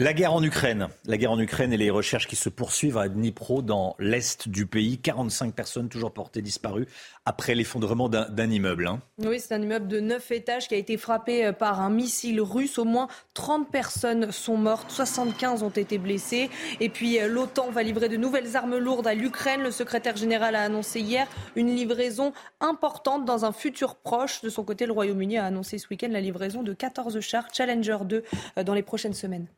La 0.00 0.12
guerre 0.12 0.32
en 0.32 0.44
Ukraine. 0.44 0.86
La 1.06 1.16
guerre 1.16 1.32
en 1.32 1.40
Ukraine 1.40 1.72
et 1.72 1.76
les 1.76 1.90
recherches 1.90 2.28
qui 2.28 2.36
se 2.36 2.48
poursuivent 2.48 2.98
à 2.98 3.08
Dnipro, 3.08 3.62
dans 3.62 3.96
l'est 3.98 4.48
du 4.48 4.64
pays. 4.64 4.98
45 4.98 5.52
personnes 5.52 5.88
toujours 5.88 6.12
portées 6.12 6.40
disparues 6.40 6.86
après 7.26 7.56
l'effondrement 7.56 8.08
d'un 8.08 8.50
immeuble. 8.50 8.86
Hein. 8.86 9.00
Oui, 9.18 9.40
c'est 9.40 9.54
un 9.54 9.60
immeuble 9.60 9.88
de 9.88 9.98
9 9.98 10.30
étages 10.30 10.68
qui 10.68 10.74
a 10.74 10.78
été 10.78 10.96
frappé 10.96 11.46
euh, 11.46 11.52
par 11.52 11.80
un 11.80 11.90
missile 11.90 12.40
russe. 12.40 12.78
Au 12.78 12.84
moins 12.84 13.08
30 13.34 13.72
personnes 13.72 14.30
sont 14.30 14.56
mortes, 14.56 14.92
75 14.92 15.64
ont 15.64 15.68
été 15.68 15.98
blessées. 15.98 16.48
Et 16.78 16.90
puis 16.90 17.18
euh, 17.18 17.26
l'OTAN 17.26 17.68
va 17.72 17.82
livrer 17.82 18.08
de 18.08 18.16
nouvelles 18.16 18.56
armes 18.56 18.78
lourdes 18.78 19.08
à 19.08 19.14
l'Ukraine. 19.14 19.62
Le 19.62 19.72
secrétaire 19.72 20.16
général 20.16 20.54
a 20.54 20.62
annoncé 20.62 21.00
hier 21.00 21.26
une 21.56 21.74
livraison 21.74 22.32
importante 22.60 23.24
dans 23.24 23.44
un 23.44 23.52
futur 23.52 23.96
proche. 23.96 24.42
De 24.42 24.48
son 24.48 24.62
côté, 24.62 24.86
le 24.86 24.92
Royaume-Uni 24.92 25.38
a 25.38 25.44
annoncé 25.44 25.76
ce 25.76 25.88
week-end 25.90 26.08
la 26.12 26.20
livraison 26.20 26.62
de 26.62 26.72
14 26.72 27.18
chars 27.18 27.48
Challenger 27.52 27.98
2 28.04 28.22
euh, 28.58 28.62
dans 28.62 28.74
les 28.74 28.82
prochaines 28.82 29.12
semaines. 29.12 29.48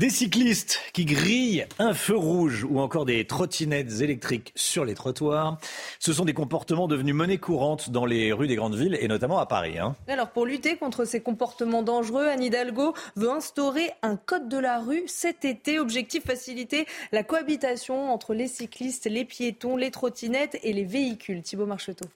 Des 0.00 0.08
cyclistes 0.08 0.80
qui 0.94 1.04
grillent 1.04 1.66
un 1.78 1.92
feu 1.92 2.16
rouge 2.16 2.64
ou 2.64 2.80
encore 2.80 3.04
des 3.04 3.26
trottinettes 3.26 4.00
électriques 4.00 4.50
sur 4.56 4.86
les 4.86 4.94
trottoirs, 4.94 5.58
ce 5.98 6.14
sont 6.14 6.24
des 6.24 6.32
comportements 6.32 6.88
devenus 6.88 7.14
monnaie 7.14 7.36
courante 7.36 7.90
dans 7.90 8.06
les 8.06 8.32
rues 8.32 8.46
des 8.46 8.56
grandes 8.56 8.76
villes 8.76 8.96
et 8.98 9.08
notamment 9.08 9.38
à 9.38 9.44
Paris. 9.44 9.78
Hein. 9.78 9.94
Alors 10.08 10.30
pour 10.30 10.46
lutter 10.46 10.78
contre 10.78 11.04
ces 11.04 11.20
comportements 11.20 11.82
dangereux, 11.82 12.26
Anne 12.28 12.42
Hidalgo 12.42 12.94
veut 13.16 13.28
instaurer 13.28 13.90
un 14.00 14.16
code 14.16 14.48
de 14.48 14.56
la 14.56 14.80
rue 14.80 15.02
cet 15.06 15.44
été. 15.44 15.78
Objectif 15.78 16.24
faciliter 16.24 16.86
la 17.12 17.22
cohabitation 17.22 18.10
entre 18.10 18.32
les 18.32 18.48
cyclistes, 18.48 19.04
les 19.04 19.26
piétons, 19.26 19.76
les 19.76 19.90
trottinettes 19.90 20.58
et 20.62 20.72
les 20.72 20.84
véhicules. 20.84 21.42
Thibaut 21.42 21.66
Marcheteau 21.66 22.06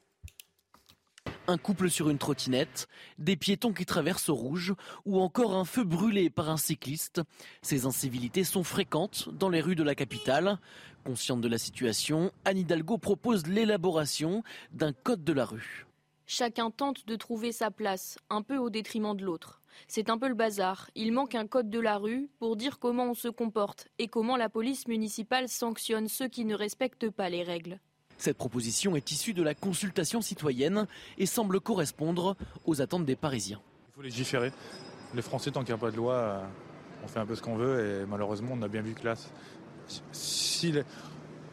un 1.47 1.59
couple 1.59 1.91
sur 1.91 2.11
une 2.11 2.19
trottinette, 2.19 2.89
des 3.19 3.37
piétons 3.37 3.73
qui 3.73 3.85
traversent 3.85 4.29
au 4.29 4.35
rouge 4.35 4.75
ou 5.05 5.21
encore 5.21 5.55
un 5.55 5.65
feu 5.65 5.85
brûlé 5.85 6.31
par 6.31 6.51
un 6.51 6.57
cycliste. 6.57 7.23
Ces 7.63 7.87
incivilités 7.87 8.45
sont 8.45 8.65
fréquentes 8.65 9.29
dans 9.29 9.49
les 9.49 9.61
rues 9.61 9.77
de 9.77 9.83
la 9.83 9.95
capitale. 9.95 10.59
Consciente 11.05 11.41
de 11.41 11.49
la 11.49 11.59
situation, 11.59 12.33
Anne 12.45 12.59
Hidalgo 12.59 12.99
propose 12.99 13.47
l'élaboration 13.47 14.43
d'un 14.73 14.93
code 14.93 15.25
de 15.25 15.33
la 15.33 15.45
rue. 15.45 15.87
Chacun 16.27 16.71
tente 16.71 17.07
de 17.07 17.17
trouver 17.17 17.53
sa 17.53 17.71
place, 17.71 18.19
un 18.31 18.41
peu 18.41 18.57
au 18.57 18.71
détriment 18.71 19.15
de 19.15 19.25
l'autre. 19.25 19.61
C'est 19.89 20.09
un 20.09 20.17
peu 20.17 20.29
le 20.29 20.35
bazar. 20.35 20.91
Il 20.95 21.13
manque 21.13 21.35
un 21.35 21.47
code 21.47 21.69
de 21.69 21.81
la 21.81 21.99
rue 21.99 22.31
pour 22.39 22.57
dire 22.57 22.79
comment 22.79 23.11
on 23.11 23.15
se 23.15 23.29
comporte 23.29 23.89
et 23.99 24.09
comment 24.09 24.37
la 24.37 24.49
police 24.49 24.89
municipale 24.89 25.49
sanctionne 25.49 26.09
ceux 26.09 26.29
qui 26.29 26.47
ne 26.47 26.55
respectent 26.55 27.11
pas 27.11 27.29
les 27.29 27.43
règles. 27.43 27.81
Cette 28.25 28.38
proposition 28.38 28.97
est 28.97 29.12
issue 29.12 29.35
de 29.35 29.43
la 29.43 29.52
consultation 29.52 30.23
citoyenne 30.23 30.87
et 31.19 31.26
semble 31.26 31.61
correspondre 31.61 32.38
aux 32.64 32.81
attentes 32.81 33.04
des 33.04 33.16
Parisiens. 33.16 33.61
Il 33.90 33.97
faut 33.97 34.00
légiférer. 34.00 34.50
Les 35.14 35.21
Français, 35.21 35.50
tant 35.50 35.61
qu'il 35.61 35.75
n'y 35.75 35.78
a 35.78 35.83
pas 35.83 35.90
de 35.90 35.97
loi, 35.97 36.40
on 37.04 37.07
fait 37.07 37.19
un 37.19 37.26
peu 37.26 37.35
ce 37.35 37.43
qu'on 37.43 37.57
veut 37.57 37.85
et 37.85 38.07
malheureusement, 38.07 38.52
on 38.54 38.62
a 38.62 38.69
bien 38.69 38.81
vu 38.81 38.95
que 38.95 39.04
là, 39.04 39.14
si 40.12 40.73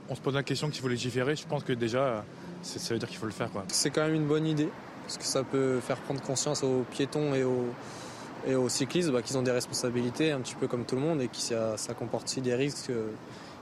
on 0.08 0.16
se 0.16 0.22
pose 0.22 0.34
la 0.34 0.44
question 0.44 0.70
qu'il 0.70 0.82
faut 0.82 0.88
légiférer, 0.88 1.36
je 1.36 1.46
pense 1.46 1.66
que 1.66 1.74
déjà, 1.74 2.24
ça 2.62 2.94
veut 2.94 3.00
dire 3.00 3.10
qu'il 3.10 3.18
faut 3.18 3.26
le 3.26 3.34
faire. 3.34 3.50
C'est 3.68 3.90
quand 3.90 4.06
même 4.06 4.16
une 4.16 4.28
bonne 4.28 4.48
idée 4.48 4.70
parce 5.02 5.18
que 5.18 5.26
ça 5.26 5.44
peut 5.44 5.82
faire 5.82 5.98
prendre 5.98 6.22
conscience 6.22 6.64
aux 6.64 6.86
piétons 6.90 7.36
et 7.36 7.44
aux, 7.44 7.68
et 8.48 8.56
aux 8.56 8.70
cyclistes 8.70 9.12
bah, 9.12 9.22
qu'ils 9.22 9.38
ont 9.38 9.44
des 9.44 9.52
responsabilités 9.52 10.32
un 10.32 10.40
petit 10.40 10.56
peu 10.56 10.70
comme 10.70 10.86
tout 10.86 10.96
le 10.96 11.02
monde 11.02 11.22
et 11.22 11.28
que 11.28 11.36
ça, 11.36 11.76
ça 11.76 11.94
comporte 11.94 12.30
aussi 12.30 12.40
des 12.40 12.56
risques 12.56 12.94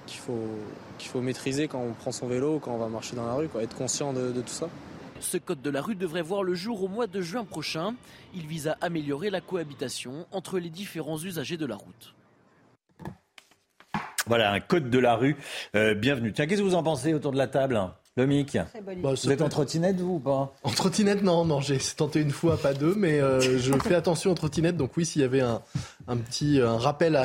qu'il 0.09 0.19
faut, 0.19 0.49
qu'il 0.97 1.09
faut 1.09 1.21
maîtriser 1.21 1.67
quand 1.67 1.79
on 1.79 1.93
prend 1.93 2.11
son 2.11 2.27
vélo, 2.27 2.59
quand 2.59 2.71
on 2.71 2.77
va 2.77 2.87
marcher 2.87 3.15
dans 3.15 3.25
la 3.25 3.33
rue, 3.33 3.47
quoi, 3.47 3.63
être 3.63 3.75
conscient 3.75 4.11
de, 4.11 4.31
tout 4.41 4.47
ça. 4.47 4.67
Ce 5.19 5.37
code 5.37 5.61
de 5.61 5.69
la 5.69 5.81
rue 5.81 5.95
devrait 5.95 6.21
voir 6.21 6.43
le 6.43 6.55
jour 6.55 6.83
au 6.83 6.87
mois 6.87 7.07
de 7.07 7.21
juin 7.21 7.43
prochain. 7.43 7.93
Il 8.33 8.47
vise 8.47 8.67
à 8.67 8.77
améliorer 8.81 9.29
la 9.29 9.41
cohabitation 9.41 10.25
entre 10.31 10.59
les 10.59 10.69
différents 10.69 11.19
usagers 11.19 11.57
de 11.57 11.65
la 11.65 11.75
route. 11.75 12.15
Voilà, 14.27 14.51
un 14.51 14.59
code 14.59 14.89
de 14.89 14.99
la 14.99 15.15
rue. 15.15 15.35
Euh, 15.75 15.93
bienvenue. 15.93 16.31
Tiens, 16.31 16.47
qu'est-ce 16.47 16.61
que 16.61 16.65
vous 16.65 16.75
en 16.75 16.83
pensez 16.83 17.13
autour 17.13 17.31
de 17.31 17.37
la 17.37 17.47
table? 17.47 17.79
Lomique, 18.19 18.57
bah, 18.85 19.13
vous 19.13 19.31
êtes 19.31 19.41
en 19.41 19.47
trottinette, 19.47 19.99
vous 20.01 20.15
ou 20.15 20.19
pas? 20.19 20.53
En 20.63 20.71
trottinette, 20.71 21.23
non, 21.23 21.45
non, 21.45 21.61
j'ai 21.61 21.77
tenté 21.95 22.19
une 22.19 22.31
fois, 22.31 22.57
pas 22.57 22.73
deux, 22.73 22.93
mais 22.95 23.21
euh, 23.21 23.39
je 23.59 23.73
fais 23.79 23.95
attention 23.95 24.31
en 24.31 24.35
trottinette. 24.35 24.75
Donc 24.75 24.97
oui, 24.97 25.05
s'il 25.05 25.21
y 25.21 25.25
avait 25.25 25.39
un, 25.39 25.61
un 26.07 26.17
petit 26.17 26.59
un 26.59 26.77
rappel 26.77 27.17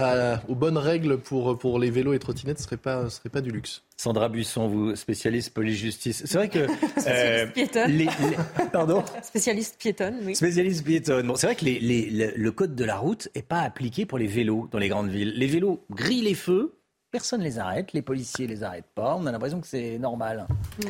aux 0.49 0.55
bonnes 0.55 0.79
règles 0.79 1.19
pour, 1.19 1.59
pour 1.59 1.81
les 1.81 1.91
vélos 1.91 2.13
et 2.13 2.19
trottinettes, 2.21 2.59
ce 2.59 2.65
serait 2.65 2.77
pas, 2.77 3.11
serait 3.11 3.29
pas 3.29 3.41
du 3.41 3.51
luxe. 3.51 3.83
Sandra 3.97 4.29
Buisson, 4.29 4.69
vous 4.69 4.95
spécialiste 4.95 5.53
police-justice. 5.53 6.23
C'est 6.27 6.39
vrai 6.39 6.49
que 6.49 6.67
spécialiste 6.99 8.13
euh, 8.23 8.65
pardon? 8.73 9.03
Spécialiste 9.23 9.77
piétonne, 9.79 10.17
oui. 10.25 10.37
Spécialiste 10.37 10.85
piétonne. 10.85 11.27
Bon, 11.27 11.35
c'est 11.35 11.47
vrai 11.47 11.57
que 11.57 11.65
les, 11.65 12.11
le 12.37 12.53
code 12.53 12.75
de 12.75 12.85
la 12.85 12.97
route 12.97 13.29
est 13.35 13.43
pas 13.43 13.61
appliqué 13.61 14.07
pour 14.07 14.19
les 14.19 14.27
vélos 14.27 14.69
dans 14.71 14.79
les 14.79 14.89
grandes 14.89 15.11
villes. 15.11 15.33
Les 15.37 15.47
vélos 15.47 15.85
grillent 15.91 16.23
les 16.23 16.35
feux 16.35 16.75
Personne 17.15 17.39
ne 17.39 17.45
les 17.45 17.61
arrête, 17.61 17.93
les 17.93 18.03
policiers 18.03 18.49
les 18.49 18.65
arrêtent 18.65 18.91
pas. 18.93 19.15
On 19.15 19.25
a 19.27 19.31
l'impression 19.31 19.61
que 19.61 19.69
c'est 19.69 20.01
normal. 20.01 20.49
Mm. 20.83 20.89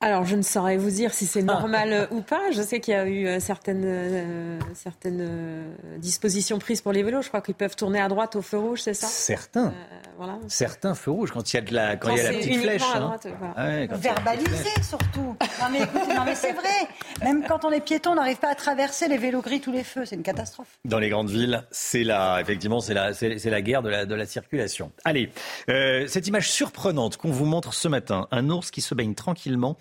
Alors, 0.00 0.24
je 0.24 0.36
ne 0.36 0.42
saurais 0.42 0.76
vous 0.76 0.90
dire 0.90 1.12
si 1.12 1.26
c'est 1.26 1.42
normal 1.42 1.92
euh, 1.92 2.06
ou 2.12 2.20
pas. 2.20 2.52
Je 2.52 2.62
sais 2.62 2.78
qu'il 2.78 2.94
y 2.94 2.96
a 2.96 3.04
eu 3.04 3.26
euh, 3.26 3.40
certaines, 3.40 3.82
euh, 3.84 4.58
certaines 4.72 5.28
dispositions 5.96 6.60
prises 6.60 6.82
pour 6.82 6.92
les 6.92 7.02
vélos. 7.02 7.22
Je 7.22 7.28
crois 7.28 7.40
qu'ils 7.40 7.56
peuvent 7.56 7.74
tourner 7.74 8.00
à 8.00 8.06
droite 8.06 8.36
au 8.36 8.42
feu 8.42 8.58
rouge, 8.58 8.82
c'est 8.82 8.94
ça? 8.94 9.08
Certains. 9.08 9.74
voilà. 10.16 10.38
Certains 10.46 10.94
feux 10.94 11.10
rouges 11.10 11.32
quand 11.32 11.52
il 11.52 11.56
y 11.56 11.58
a, 11.58 11.62
de 11.62 11.74
la, 11.74 11.96
quand, 11.96 12.10
il 12.12 12.18
y 12.18 12.20
a 12.20 12.30
la 12.30 12.38
petite 12.38 12.60
flèche. 12.60 12.82
Hein. 12.94 13.16
Verbaliser 13.90 14.82
surtout. 14.88 15.36
Non 15.60 15.66
mais, 15.72 15.82
écoutez, 15.82 16.14
non 16.14 16.24
mais 16.24 16.36
c'est 16.36 16.52
vrai. 16.52 16.88
Même 17.24 17.44
quand 17.48 17.64
on 17.64 17.72
est 17.72 17.80
piéton, 17.80 18.12
on 18.12 18.14
n'arrive 18.14 18.38
pas 18.38 18.50
à 18.50 18.54
traverser 18.54 19.08
les 19.08 19.18
vélos 19.18 19.42
gris 19.42 19.60
tous 19.60 19.72
les 19.72 19.82
feux. 19.82 20.04
C'est 20.04 20.14
une 20.14 20.22
catastrophe. 20.22 20.78
Dans 20.84 21.00
les 21.00 21.08
grandes 21.08 21.30
villes, 21.30 21.64
c'est 21.72 22.04
la, 22.04 22.40
effectivement, 22.40 22.78
c'est 22.78 22.94
la, 22.94 23.14
c'est, 23.14 23.44
la 23.44 23.62
guerre 23.62 23.82
de 23.82 23.88
la, 23.88 24.06
de 24.06 24.14
la 24.14 24.26
circulation. 24.26 24.92
Allez, 25.04 25.32
cette 25.66 26.28
image 26.28 26.48
surprenante 26.52 27.16
qu'on 27.16 27.32
vous 27.32 27.46
montre 27.46 27.74
ce 27.74 27.88
matin, 27.88 28.28
un 28.30 28.48
ours 28.48 28.70
qui 28.70 28.80
se 28.80 28.94
baigne 28.94 29.14
tranquillement 29.16 29.76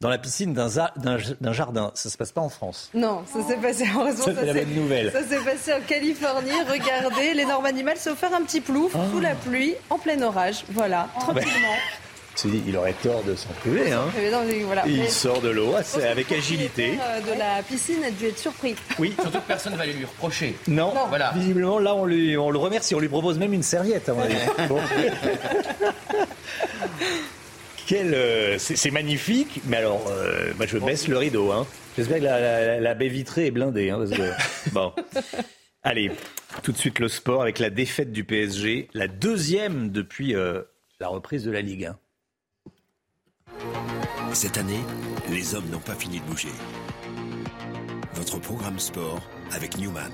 dans 0.00 0.08
la 0.08 0.18
piscine 0.18 0.54
d'un 0.54 1.52
jardin. 1.52 1.90
Ça 1.94 2.08
se 2.08 2.16
passe 2.16 2.32
pas 2.32 2.40
en 2.40 2.48
France. 2.48 2.90
Non, 2.94 3.22
ça 3.26 3.46
s'est 3.46 3.56
passé 3.56 3.84
en 3.94 4.04
raison. 4.04 4.24
Ça, 4.24 4.32
la 4.44 4.54
bonne 4.54 4.74
nouvelle. 4.74 5.12
Ça 5.12 5.22
s'est 5.22 5.44
passé 5.44 5.74
en 5.74 5.80
Californie. 5.86 6.50
Regardez, 6.70 7.34
l'énorme 7.34 7.66
animal 7.66 7.96
s'est 7.98 8.10
offert 8.10 8.32
un 8.34 8.42
petit 8.42 8.62
plouf 8.62 8.92
ah. 8.94 9.00
sous 9.12 9.20
la 9.20 9.34
pluie, 9.34 9.74
en 9.90 9.98
plein 9.98 10.20
orage. 10.22 10.64
Voilà, 10.70 11.08
ah. 11.14 11.20
tranquillement. 11.20 11.76
il 12.66 12.76
aurait 12.76 12.94
tort 12.94 13.22
de 13.24 13.34
s'en 13.34 13.50
priver. 13.60 13.92
Hein. 13.92 14.04
Il 14.86 15.10
sort 15.10 15.42
de 15.42 15.50
l'eau 15.50 15.74
avec 16.08 16.32
agilité. 16.32 16.98
Euh, 16.98 17.20
de 17.20 17.38
la 17.38 17.62
piscine 17.62 18.02
a 18.02 18.10
dû 18.10 18.26
être 18.26 18.38
surpris. 18.38 18.76
Oui. 18.98 19.14
Surtout 19.20 19.38
que 19.38 19.46
personne 19.46 19.74
ne 19.74 19.78
va 19.78 19.84
lui 19.84 20.04
reprocher. 20.04 20.56
Non. 20.66 20.94
Voilà. 21.10 21.32
Visiblement, 21.34 21.78
là, 21.78 21.94
on, 21.94 22.06
lui, 22.06 22.38
on 22.38 22.50
le 22.50 22.58
remercie. 22.58 22.94
On 22.94 23.00
lui 23.00 23.08
propose 23.08 23.38
même 23.38 23.52
une 23.52 23.62
serviette. 23.62 24.08
À 24.08 24.14
Euh, 27.92 28.56
c'est 28.58 28.90
magnifique, 28.90 29.60
mais 29.66 29.78
alors, 29.78 30.06
euh, 30.08 30.52
moi 30.56 30.66
je 30.66 30.78
baisse 30.78 31.08
le 31.08 31.18
rideau. 31.18 31.50
Hein. 31.50 31.66
J'espère 31.96 32.18
que 32.18 32.82
la, 32.82 32.94
baie 32.94 33.08
vitrée 33.08 33.46
est 33.46 33.50
blindée. 33.50 33.90
Hein, 33.90 34.04
bon. 34.72 34.92
Allez, 35.82 36.10
tout 36.62 36.72
de 36.72 36.76
suite 36.76 36.98
le 36.98 37.08
sport 37.08 37.42
avec 37.42 37.58
la 37.58 37.70
défaite 37.70 38.12
du 38.12 38.24
PSG, 38.24 38.88
la 38.94 39.08
deuxième 39.08 39.90
depuis 39.90 40.34
euh, 40.34 40.62
la 41.00 41.08
reprise 41.08 41.44
de 41.44 41.50
la 41.50 41.62
Ligue 41.62 41.86
1. 41.86 41.98
Cette 44.34 44.58
année, 44.58 44.80
les 45.30 45.54
hommes 45.54 45.68
n'ont 45.70 45.80
pas 45.80 45.94
fini 45.94 46.20
de 46.20 46.24
bouger. 46.24 46.48
Votre 48.14 48.38
programme 48.38 48.78
sport 48.78 49.20
avec 49.52 49.76
Newman. 49.78 50.12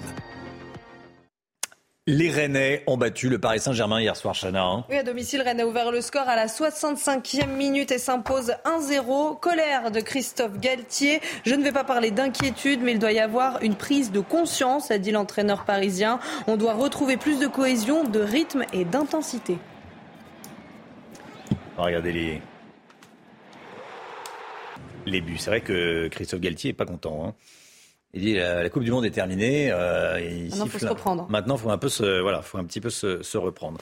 Les 2.09 2.31
Rennais 2.31 2.85
ont 2.87 2.97
battu 2.97 3.29
le 3.29 3.41
Paris 3.41 3.59
Saint-Germain 3.59 4.01
hier 4.01 4.15
soir, 4.15 4.33
Chana. 4.33 4.63
Hein. 4.63 4.85
Oui, 4.89 4.97
à 4.97 5.03
domicile, 5.03 5.43
Rennes 5.43 5.61
a 5.61 5.67
ouvert 5.67 5.91
le 5.91 6.01
score 6.01 6.29
à 6.29 6.37
la 6.37 6.47
65e 6.47 7.49
minute 7.49 7.91
et 7.91 7.99
s'impose 7.99 8.53
1-0. 8.65 9.41
Colère 9.41 9.91
de 9.91 9.99
Christophe 9.99 10.61
Galtier. 10.61 11.21
Je 11.45 11.57
ne 11.57 11.65
vais 11.65 11.73
pas 11.73 11.83
parler 11.83 12.13
d'inquiétude, 12.13 12.79
mais 12.81 12.93
il 12.93 13.01
doit 13.01 13.11
y 13.11 13.19
avoir 13.19 13.61
une 13.61 13.75
prise 13.75 14.13
de 14.13 14.21
conscience, 14.21 14.93
a 14.93 14.99
dit 14.99 15.11
l'entraîneur 15.11 15.65
parisien. 15.65 16.21
On 16.47 16.57
doit 16.57 16.75
retrouver 16.75 17.17
plus 17.17 17.41
de 17.41 17.49
cohésion, 17.49 18.05
de 18.05 18.21
rythme 18.21 18.65
et 18.73 18.85
d'intensité. 18.85 19.59
Regardez 21.77 22.13
les... 22.13 22.43
les 25.07 25.21
buts. 25.21 25.39
C'est 25.39 25.51
vrai 25.51 25.61
que 25.61 26.07
Christophe 26.07 26.41
Galtier 26.41 26.71
est 26.71 26.73
pas 26.73 26.87
content. 26.87 27.27
Hein. 27.27 27.35
Il 28.16 28.23
dit 28.23 28.35
la, 28.35 28.68
Coupe 28.70 28.82
du 28.82 28.90
Monde 28.90 29.04
est 29.04 29.11
terminée. 29.11 29.70
Euh, 29.70 30.14
Maintenant, 30.49 30.64
il 30.64 30.70
faut 30.70 30.78
se 30.78 30.87
reprendre. 30.87 31.26
Maintenant, 31.28 31.56
faut 31.58 31.70
un 31.70 31.76
peu 31.76 31.90
se, 31.90 32.23
voilà, 32.23 32.40
faut 32.40 32.56
un 32.56 32.64
petit 32.64 32.80
peu 32.80 32.88
se, 32.88 33.37
reprendre. 33.37 33.78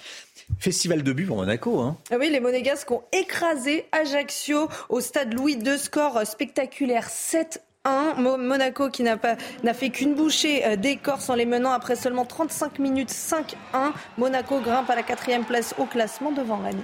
Festival 0.58 1.04
de 1.04 1.12
but 1.12 1.26
pour 1.26 1.36
Monaco. 1.36 1.78
Hein. 1.80 1.96
Ah 2.10 2.16
oui, 2.18 2.30
les 2.30 2.40
Monégasques 2.40 2.90
ont 2.90 3.02
écrasé 3.12 3.86
Ajaccio 3.92 4.68
au 4.88 5.00
stade 5.00 5.32
Louis 5.32 5.54
II, 5.54 5.78
score 5.78 6.26
spectaculaire 6.26 7.08
7 7.08 7.62
1. 7.84 8.14
Monaco 8.38 8.90
qui 8.90 9.04
n'a 9.04 9.16
pas 9.16 9.36
n'a 9.62 9.72
fait 9.72 9.90
qu'une 9.90 10.14
bouchée 10.14 10.66
euh, 10.66 10.76
d'écorce 10.76 11.30
en 11.30 11.36
les 11.36 11.46
menant 11.46 11.70
après 11.70 11.94
seulement 11.94 12.24
35 12.24 12.80
minutes 12.80 13.10
5-1. 13.10 13.92
Monaco 14.18 14.60
grimpe 14.60 14.90
à 14.90 14.96
la 14.96 15.04
quatrième 15.04 15.44
place 15.44 15.76
au 15.78 15.84
classement 15.84 16.32
devant 16.32 16.56
Rennes. 16.56 16.82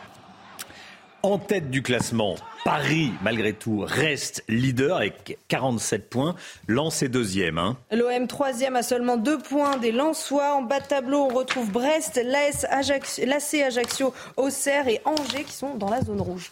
En 1.22 1.38
tête 1.38 1.70
du 1.70 1.82
classement, 1.82 2.36
Paris, 2.64 3.12
malgré 3.22 3.52
tout, 3.52 3.84
reste 3.86 4.42
leader 4.48 4.96
avec 4.96 5.38
47 5.48 6.08
points. 6.08 6.34
Lens 6.66 7.02
est 7.02 7.08
deuxième. 7.08 7.58
Hein. 7.58 7.76
L'OM 7.92 8.26
troisième 8.26 8.74
a 8.74 8.82
seulement 8.82 9.18
deux 9.18 9.38
points 9.38 9.76
des 9.76 9.92
Lensois. 9.92 10.54
En 10.54 10.62
bas 10.62 10.80
de 10.80 10.86
tableau, 10.86 11.28
on 11.30 11.34
retrouve 11.34 11.70
Brest, 11.70 12.18
l'AS 12.24 12.64
Ajaccio, 12.70 13.26
l'AC 13.26 13.54
Ajaccio, 13.66 14.14
Auxerre 14.38 14.88
et 14.88 15.02
Angers 15.04 15.44
qui 15.44 15.52
sont 15.52 15.74
dans 15.74 15.90
la 15.90 16.00
zone 16.00 16.22
rouge. 16.22 16.50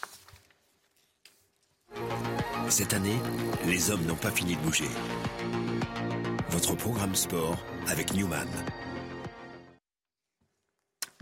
Cette 2.68 2.92
année, 2.92 3.16
les 3.66 3.90
hommes 3.90 4.04
n'ont 4.04 4.16
pas 4.16 4.30
fini 4.30 4.54
de 4.54 4.60
bouger. 4.60 4.88
Votre 6.50 6.74
programme 6.76 7.14
sport 7.14 7.56
avec 7.86 8.12
Newman. 8.12 8.48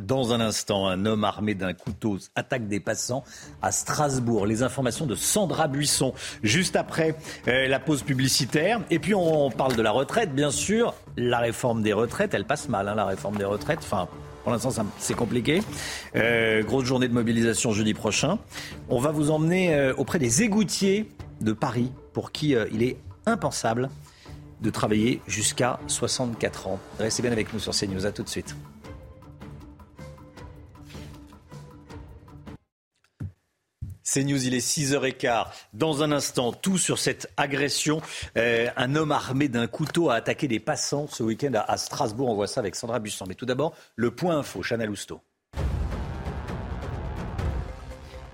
Dans 0.03 0.35
un 0.35 0.41
instant, 0.41 0.87
un 0.89 1.07
homme 1.07 1.25
armé 1.25 1.55
d'un 1.55 1.73
couteau 1.73 2.19
attaque 2.35 2.69
des 2.69 2.81
passants 2.81 3.25
à 3.63 3.73
Strasbourg. 3.73 4.45
Les 4.45 4.63
informations 4.63 5.07
de 5.07 5.15
Sandra 5.15 5.69
Buisson, 5.69 6.13
juste 6.43 6.77
après 6.77 7.17
euh, 7.49 7.67
la 7.67 7.81
pause 7.81 8.03
publicitaire. 8.03 8.83
Et 8.91 8.99
puis 8.99 9.15
on 9.15 9.51
parle 9.51 9.75
de 9.75 9.81
la 9.81 9.93
retraite, 9.93 10.35
bien 10.35 10.51
sûr. 10.51 10.93
La 11.17 11.39
réforme 11.39 11.83
des 11.83 11.95
retraites, 11.95 12.35
elle 12.35 12.45
passe 12.45 12.69
mal, 12.69 12.89
hein, 12.89 12.95
la 12.95 13.07
réforme 13.07 13.39
des 13.39 13.47
retraites. 13.47 13.79
Enfin, 13.79 14.07
pour 14.45 14.53
l'instant, 14.53 14.85
c'est 14.99 15.15
compliqué. 15.15 15.63
Euh, 16.15 16.63
grosse 16.63 16.85
journée 16.85 17.09
de 17.09 17.15
mobilisation 17.15 17.73
jeudi 17.73 17.95
prochain. 17.95 18.39
On 18.91 19.01
va 19.01 19.13
vous 19.13 19.31
emmener 19.31 19.75
euh, 19.75 19.95
auprès 19.97 20.19
des 20.19 20.43
égoutiers 20.43 21.09
de 21.41 21.55
Paris, 21.55 21.91
pour 22.13 22.33
qui 22.33 22.55
il 22.71 22.83
est 22.83 22.99
impensable 23.25 23.89
de 24.61 24.69
travailler 24.69 25.23
jusqu'à 25.27 25.81
64 25.87 26.67
ans. 26.67 26.81
Restez 26.99 27.23
bien 27.23 27.33
avec 27.33 27.55
nous 27.55 27.61
sur 27.61 27.73
CNews. 27.73 28.05
À 28.05 28.13
tout 28.13 28.23
de 28.23 28.29
suite. 28.29 28.55
C'est 34.17 34.25
News, 34.25 34.47
il 34.47 34.55
est 34.55 34.67
6h15. 34.67 35.45
Dans 35.75 36.03
un 36.03 36.11
instant, 36.11 36.51
tout 36.51 36.79
sur 36.79 36.99
cette 36.99 37.31
agression. 37.37 38.01
Euh, 38.39 38.69
un 38.75 38.97
homme 38.97 39.13
armé 39.13 39.49
d'un 39.49 39.67
couteau 39.67 40.09
a 40.09 40.15
attaqué 40.15 40.49
des 40.49 40.59
passants 40.59 41.07
ce 41.07 41.23
week-end 41.23 41.53
à, 41.53 41.77
Strasbourg. 41.77 42.31
On 42.31 42.35
voit 42.35 42.47
ça 42.47 42.61
avec 42.61 42.77
Sandra 42.77 42.99
Busson. 42.99 43.27
Mais 43.29 43.35
tout 43.35 43.45
d'abord, 43.45 43.75
le 43.95 44.11
point 44.11 44.39
info, 44.39 44.63
Chana 44.63 44.87
Lousteau. 44.87 45.21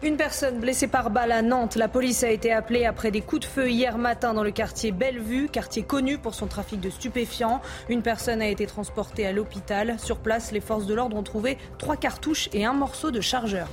Une 0.04 0.16
personne 0.16 0.60
blessée 0.60 0.86
par 0.86 1.10
balle 1.10 1.32
à 1.32 1.42
Nantes. 1.42 1.74
La 1.74 1.88
police 1.88 2.22
a 2.22 2.30
été 2.30 2.52
appelée 2.52 2.84
après 2.84 3.10
des 3.10 3.20
coups 3.20 3.40
de 3.40 3.46
feu 3.46 3.68
hier 3.68 3.98
matin 3.98 4.34
dans 4.34 4.44
le 4.44 4.52
quartier 4.52 4.92
Bellevue, 4.92 5.48
quartier 5.48 5.82
connu 5.82 6.16
pour 6.16 6.36
son 6.36 6.46
trafic 6.46 6.78
de 6.78 6.90
stupéfiants. 6.90 7.60
Une 7.88 8.02
personne 8.02 8.40
a 8.40 8.46
été 8.46 8.66
transportée 8.66 9.26
à 9.26 9.32
l'hôpital. 9.32 9.98
Sur 9.98 10.18
place, 10.18 10.52
les 10.52 10.60
forces 10.60 10.86
de 10.86 10.94
l'ordre 10.94 11.16
ont 11.16 11.24
trouvé 11.24 11.58
trois 11.78 11.96
cartouches 11.96 12.48
et 12.52 12.64
un 12.64 12.72
morceau 12.72 13.10
de 13.10 13.20
chargeur. 13.20 13.66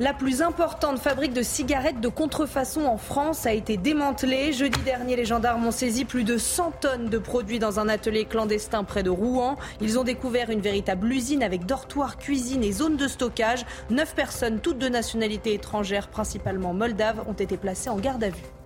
La 0.00 0.12
plus 0.12 0.42
importante 0.42 0.98
fabrique 0.98 1.32
de 1.32 1.42
cigarettes 1.42 2.00
de 2.00 2.08
contrefaçon 2.08 2.84
en 2.84 2.96
France 2.96 3.46
a 3.46 3.52
été 3.52 3.76
démantelée. 3.76 4.52
Jeudi 4.52 4.80
dernier, 4.80 5.14
les 5.14 5.24
gendarmes 5.24 5.64
ont 5.64 5.70
saisi 5.70 6.04
plus 6.04 6.24
de 6.24 6.36
100 6.36 6.72
tonnes 6.80 7.08
de 7.08 7.18
produits 7.18 7.60
dans 7.60 7.78
un 7.78 7.88
atelier 7.88 8.24
clandestin 8.24 8.82
près 8.82 9.04
de 9.04 9.10
Rouen. 9.10 9.54
Ils 9.80 9.96
ont 9.96 10.02
découvert 10.02 10.50
une 10.50 10.60
véritable 10.60 11.12
usine 11.12 11.44
avec 11.44 11.64
dortoir, 11.64 12.18
cuisine 12.18 12.64
et 12.64 12.72
zone 12.72 12.96
de 12.96 13.06
stockage. 13.06 13.64
Neuf 13.88 14.16
personnes, 14.16 14.58
toutes 14.58 14.78
de 14.78 14.88
nationalité 14.88 15.54
étrangère, 15.54 16.08
principalement 16.08 16.74
moldaves, 16.74 17.22
ont 17.28 17.32
été 17.32 17.56
placées 17.56 17.90
en 17.90 17.98
garde 17.98 18.24
à 18.24 18.30
vue. 18.30 18.63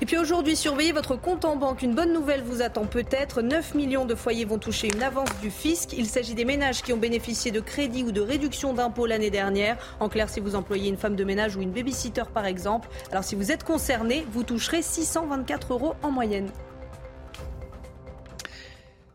Et 0.00 0.06
puis 0.06 0.18
aujourd'hui, 0.18 0.56
surveillez 0.56 0.92
votre 0.92 1.16
compte 1.16 1.44
en 1.44 1.56
banque. 1.56 1.82
Une 1.82 1.94
bonne 1.94 2.12
nouvelle 2.12 2.42
vous 2.42 2.62
attend 2.62 2.84
peut-être. 2.84 3.42
9 3.42 3.74
millions 3.74 4.04
de 4.04 4.14
foyers 4.14 4.44
vont 4.44 4.58
toucher 4.58 4.88
une 4.92 5.02
avance 5.02 5.28
du 5.40 5.50
fisc. 5.50 5.92
Il 5.96 6.06
s'agit 6.06 6.34
des 6.34 6.44
ménages 6.44 6.82
qui 6.82 6.92
ont 6.92 6.98
bénéficié 6.98 7.52
de 7.52 7.60
crédits 7.60 8.02
ou 8.02 8.12
de 8.12 8.20
réductions 8.20 8.74
d'impôts 8.74 9.06
l'année 9.06 9.30
dernière. 9.30 9.76
En 10.00 10.08
clair, 10.08 10.28
si 10.28 10.40
vous 10.40 10.56
employez 10.56 10.88
une 10.88 10.96
femme 10.96 11.16
de 11.16 11.24
ménage 11.24 11.56
ou 11.56 11.62
une 11.62 11.70
babysitter 11.70 12.24
par 12.32 12.44
exemple. 12.44 12.88
Alors 13.12 13.24
si 13.24 13.34
vous 13.36 13.52
êtes 13.52 13.62
concerné, 13.62 14.26
vous 14.32 14.42
toucherez 14.42 14.82
624 14.82 15.72
euros 15.72 15.94
en 16.02 16.10
moyenne. 16.10 16.50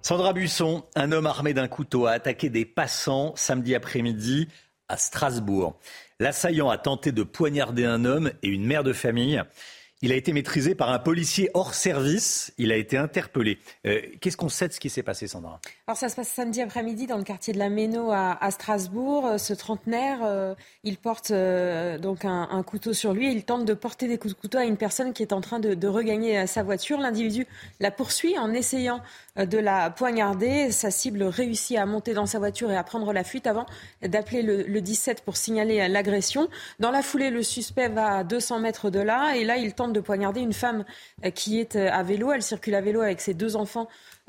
Sandra 0.02 0.34
Buisson, 0.34 0.86
un 0.96 1.12
homme 1.12 1.28
armé 1.28 1.54
d'un 1.54 1.68
couteau 1.68 2.06
a 2.06 2.12
attaqué 2.12 2.50
des 2.50 2.66
passants 2.66 3.34
samedi 3.36 3.76
après-midi 3.76 4.48
à 4.88 4.98
Strasbourg. 4.98 5.78
L'assaillant 6.20 6.70
a 6.70 6.78
tenté 6.78 7.12
de 7.12 7.22
poignarder 7.24 7.86
un 7.86 8.06
homme 8.06 8.32
et 8.42 8.48
une 8.48 8.66
mère 8.66 8.84
de 8.84 8.94
famille. 8.94 9.44
Il 10.02 10.14
a 10.14 10.16
été 10.16 10.32
maîtrisé 10.32 10.76
par 10.76 10.92
un 10.92 11.00
policier 11.00 11.52
hors 11.54 11.74
service. 11.74 12.54
Il 12.58 12.72
a 12.72 12.78
été 12.78 12.96
interpellé. 12.98 13.60
Euh, 13.86 14.00
qu'est-ce 14.22 14.38
qu'on 14.38 14.48
sait 14.48 14.70
de 14.70 14.74
ce 14.74 14.80
qui 14.80 14.90
s'est 14.90 15.04
passé, 15.04 15.28
Sandra? 15.28 15.60
Alors 15.88 15.98
ça 15.98 16.08
se 16.08 16.16
passe 16.16 16.30
samedi 16.30 16.62
après-midi 16.62 17.06
dans 17.06 17.18
le 17.18 17.26
quartier 17.26 17.54
de 17.54 17.60
la 17.60 17.70
Méno 17.70 18.12
à, 18.14 18.52
Strasbourg. 18.52 19.26
Euh, 19.26 19.38
ce 19.38 19.54
trentenaire, 19.54 20.20
euh, 20.24 20.56
il 20.86 20.98
porte 20.98 21.34
donc 21.34 22.24
un, 22.24 22.64
couteau 22.64 22.94
sur 22.94 23.14
lui. 23.14 23.32
il 23.32 23.44
tente 23.44 23.66
de 23.66 23.74
porter 23.74 24.08
des 24.08 24.18
coups 24.18 24.36
de 24.36 24.40
couteau 24.40 24.58
à 24.58 24.64
une 24.64 24.78
personne 24.78 25.12
qui 25.12 25.22
est 25.22 25.34
en 25.34 25.42
train 25.42 25.60
de, 25.60 25.74
de 25.74 25.88
regagner 25.88 26.48
sa 26.48 26.64
voiture. 26.64 27.00
L'individu 27.00 27.46
la 27.80 27.92
poursuit 27.92 28.38
en 28.38 28.54
essayant 28.54 29.02
de 29.46 29.58
la 29.58 29.90
poignarder. 29.90 30.72
Sa 30.72 30.92
cible 30.92 31.24
réussit 31.24 31.78
à 31.78 31.86
monter 31.86 32.14
dans 32.14 32.26
sa 32.26 32.40
voiture 32.40 32.72
et 32.72 32.78
à 32.78 32.84
prendre 32.84 33.12
la 33.14 33.24
fuite 33.24 33.48
avant 33.48 33.66
d'appeler 34.02 34.42
le, 34.42 34.64
le 34.64 34.82
17 34.82 35.22
pour 35.22 35.38
signaler 35.38 35.88
l'agression. 35.88 36.50
Dans 36.80 36.92
la 36.92 37.02
foulée, 37.02 37.30
le 37.30 37.44
suspect 37.44 37.90
va 37.90 38.18
à 38.18 38.24
200 38.24 38.60
mètres 38.60 38.90
de 38.90 39.00
là 39.00 39.36
et 39.36 39.44
là, 39.44 39.58
il 39.58 39.74
tente 39.74 39.94
de 39.94 40.00
poignarder 40.00 40.42
une 40.42 40.54
femme 40.54 40.86
qui 41.36 41.60
est 41.60 41.76
à 41.76 42.04
vélo. 42.04 42.32
Elle 42.32 42.44
circule 42.44 42.76
à 42.76 42.82
vélo 42.82 43.02
avec 43.02 43.22
ses 43.22 43.34
deux 43.34 43.56
enfants 43.56 43.88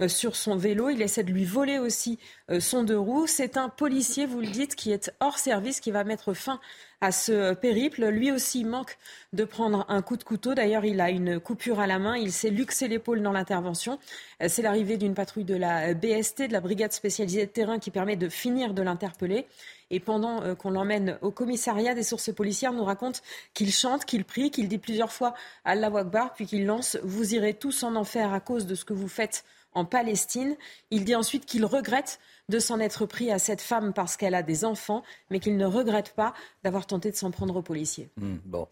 sur 0.08 0.36
son 0.36 0.56
vélo. 0.56 0.88
Il 0.88 1.02
essaie 1.02 1.24
de 1.24 1.32
lui 1.32 1.44
voler 1.44 1.78
aussi 1.78 2.18
son 2.58 2.82
deux 2.82 2.98
roues. 2.98 3.26
C'est 3.26 3.56
un 3.56 3.68
policier, 3.68 4.26
vous 4.26 4.40
le 4.40 4.46
dites, 4.46 4.74
qui 4.74 4.92
est 4.92 5.12
hors 5.20 5.38
service, 5.38 5.80
qui 5.80 5.90
va 5.90 6.04
mettre 6.04 6.34
fin 6.34 6.60
à 7.00 7.12
ce 7.12 7.54
périple. 7.54 8.06
Lui 8.06 8.30
aussi 8.30 8.64
manque 8.64 8.98
de 9.32 9.44
prendre 9.44 9.86
un 9.88 10.02
coup 10.02 10.16
de 10.16 10.24
couteau. 10.24 10.54
D'ailleurs, 10.54 10.84
il 10.84 11.00
a 11.00 11.10
une 11.10 11.40
coupure 11.40 11.80
à 11.80 11.86
la 11.86 11.98
main. 11.98 12.16
Il 12.16 12.32
s'est 12.32 12.50
luxé 12.50 12.88
l'épaule 12.88 13.22
dans 13.22 13.32
l'intervention. 13.32 13.98
C'est 14.46 14.62
l'arrivée 14.62 14.96
d'une 14.96 15.14
patrouille 15.14 15.44
de 15.44 15.56
la 15.56 15.94
BST, 15.94 16.48
de 16.48 16.52
la 16.52 16.60
brigade 16.60 16.92
spécialisée 16.92 17.46
de 17.46 17.50
terrain, 17.50 17.78
qui 17.78 17.90
permet 17.90 18.16
de 18.16 18.28
finir 18.28 18.74
de 18.74 18.82
l'interpeller. 18.82 19.46
Et 19.90 20.00
pendant 20.00 20.42
euh, 20.42 20.54
qu'on 20.54 20.70
l'emmène 20.70 21.18
au 21.20 21.30
commissariat, 21.30 21.94
des 21.94 22.02
sources 22.02 22.32
policières 22.32 22.72
nous 22.72 22.84
racontent 22.84 23.20
qu'il 23.54 23.72
chante, 23.72 24.04
qu'il 24.04 24.24
prie, 24.24 24.50
qu'il 24.50 24.68
dit 24.68 24.78
plusieurs 24.78 25.12
fois 25.12 25.34
Allah 25.64 25.90
Akbar, 25.94 26.32
puis 26.32 26.46
qu'il 26.46 26.64
lance 26.64 26.96
Vous 27.02 27.34
irez 27.34 27.54
tous 27.54 27.82
en 27.82 27.96
enfer 27.96 28.32
à 28.32 28.40
cause 28.40 28.66
de 28.66 28.74
ce 28.74 28.84
que 28.84 28.92
vous 28.92 29.08
faites 29.08 29.44
en 29.72 29.84
Palestine. 29.84 30.56
Il 30.90 31.04
dit 31.04 31.14
ensuite 31.14 31.46
qu'il 31.46 31.64
regrette 31.64 32.18
de 32.48 32.58
s'en 32.58 32.80
être 32.80 33.06
pris 33.06 33.30
à 33.30 33.38
cette 33.38 33.60
femme 33.60 33.92
parce 33.92 34.16
qu'elle 34.16 34.34
a 34.34 34.42
des 34.42 34.64
enfants, 34.64 35.02
mais 35.30 35.40
qu'il 35.40 35.56
ne 35.56 35.66
regrette 35.66 36.14
pas 36.14 36.34
d'avoir 36.64 36.86
tenté 36.86 37.10
de 37.10 37.16
s'en 37.16 37.30
prendre 37.30 37.56
aux 37.56 37.62
policiers. 37.62 38.10
Bon. 38.16 38.66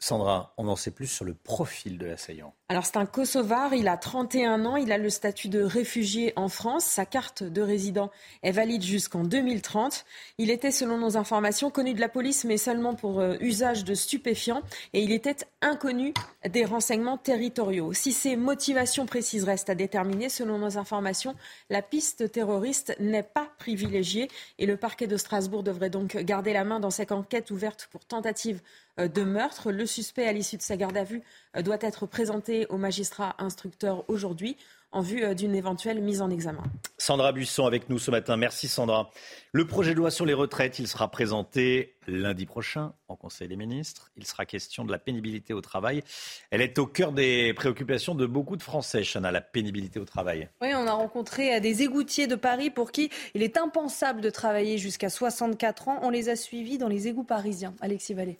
Sandra, 0.00 0.54
on 0.56 0.68
en 0.68 0.76
sait 0.76 0.92
plus 0.92 1.08
sur 1.08 1.24
le 1.24 1.34
profil 1.34 1.98
de 1.98 2.06
l'assaillant. 2.06 2.54
Alors 2.68 2.86
c'est 2.86 2.98
un 2.98 3.06
Kosovar, 3.06 3.74
il 3.74 3.88
a 3.88 3.96
31 3.96 4.64
ans, 4.64 4.76
il 4.76 4.92
a 4.92 4.98
le 4.98 5.10
statut 5.10 5.48
de 5.48 5.60
réfugié 5.60 6.32
en 6.36 6.48
France, 6.48 6.84
sa 6.84 7.04
carte 7.04 7.42
de 7.42 7.62
résident 7.62 8.10
est 8.44 8.52
valide 8.52 8.82
jusqu'en 8.82 9.24
2030. 9.24 10.04
Il 10.36 10.50
était 10.50 10.70
selon 10.70 10.98
nos 10.98 11.16
informations 11.16 11.70
connu 11.70 11.94
de 11.94 12.00
la 12.00 12.08
police 12.08 12.44
mais 12.44 12.58
seulement 12.58 12.94
pour 12.94 13.18
euh, 13.18 13.36
usage 13.40 13.84
de 13.84 13.94
stupéfiants 13.94 14.62
et 14.92 15.02
il 15.02 15.10
était 15.10 15.36
inconnu 15.62 16.14
des 16.48 16.64
renseignements 16.64 17.18
territoriaux. 17.18 17.92
Si 17.92 18.12
ses 18.12 18.36
motivations 18.36 19.06
précises 19.06 19.44
restent 19.44 19.70
à 19.70 19.74
déterminer, 19.74 20.28
selon 20.28 20.58
nos 20.58 20.78
informations, 20.78 21.34
la 21.70 21.82
piste 21.82 22.30
terroriste 22.30 22.94
n'est 23.00 23.24
pas 23.24 23.48
privilégiée 23.58 24.30
et 24.58 24.66
le 24.66 24.76
parquet 24.76 25.08
de 25.08 25.16
Strasbourg 25.16 25.64
devrait 25.64 25.90
donc 25.90 26.16
garder 26.18 26.52
la 26.52 26.62
main 26.62 26.78
dans 26.78 26.90
cette 26.90 27.10
enquête 27.10 27.50
ouverte 27.50 27.88
pour 27.90 28.04
tentative 28.04 28.60
de 29.06 29.22
meurtre. 29.22 29.70
Le 29.70 29.86
suspect 29.86 30.26
à 30.26 30.32
l'issue 30.32 30.56
de 30.56 30.62
sa 30.62 30.76
garde 30.76 30.96
à 30.96 31.04
vue 31.04 31.22
euh, 31.56 31.62
doit 31.62 31.78
être 31.80 32.06
présenté 32.06 32.66
au 32.70 32.76
magistrat 32.76 33.36
instructeur 33.38 34.04
aujourd'hui 34.08 34.56
en 34.90 35.02
vue 35.02 35.22
euh, 35.22 35.34
d'une 35.34 35.54
éventuelle 35.54 36.00
mise 36.00 36.22
en 36.22 36.30
examen. 36.30 36.62
Sandra 36.96 37.32
Buisson 37.32 37.66
avec 37.66 37.88
nous 37.90 37.98
ce 37.98 38.10
matin. 38.10 38.36
Merci 38.36 38.68
Sandra. 38.68 39.10
Le 39.52 39.66
projet 39.66 39.92
de 39.92 39.98
loi 39.98 40.10
sur 40.10 40.24
les 40.24 40.34
retraites, 40.34 40.78
il 40.78 40.88
sera 40.88 41.10
présenté 41.10 41.96
lundi 42.06 42.46
prochain 42.46 42.94
en 43.08 43.16
Conseil 43.16 43.48
des 43.48 43.56
ministres. 43.56 44.10
Il 44.16 44.26
sera 44.26 44.46
question 44.46 44.84
de 44.84 44.90
la 44.90 44.98
pénibilité 44.98 45.52
au 45.52 45.60
travail. 45.60 46.02
Elle 46.50 46.62
est 46.62 46.78
au 46.78 46.86
cœur 46.86 47.12
des 47.12 47.52
préoccupations 47.54 48.14
de 48.14 48.26
beaucoup 48.26 48.56
de 48.56 48.62
Français, 48.62 49.02
Chana, 49.02 49.30
la 49.30 49.40
pénibilité 49.40 50.00
au 50.00 50.04
travail. 50.04 50.48
Oui, 50.62 50.70
on 50.74 50.86
a 50.86 50.92
rencontré 50.92 51.56
euh, 51.56 51.60
des 51.60 51.82
égoutiers 51.82 52.26
de 52.26 52.34
Paris 52.36 52.70
pour 52.70 52.92
qui 52.92 53.10
il 53.34 53.42
est 53.42 53.58
impensable 53.58 54.20
de 54.20 54.30
travailler 54.30 54.78
jusqu'à 54.78 55.10
64 55.10 55.88
ans. 55.88 56.00
On 56.02 56.10
les 56.10 56.28
a 56.28 56.36
suivis 56.36 56.78
dans 56.78 56.88
les 56.88 57.08
égouts 57.08 57.24
parisiens. 57.24 57.74
Alexis 57.80 58.14
Vallée. 58.14 58.38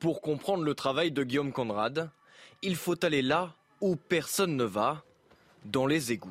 Pour 0.00 0.22
comprendre 0.22 0.64
le 0.64 0.74
travail 0.74 1.12
de 1.12 1.22
Guillaume 1.22 1.52
Conrad, 1.52 2.08
il 2.62 2.74
faut 2.76 3.04
aller 3.04 3.20
là 3.20 3.52
où 3.82 3.96
personne 3.96 4.56
ne 4.56 4.64
va, 4.64 5.02
dans 5.66 5.86
les 5.86 6.10
égouts. 6.10 6.30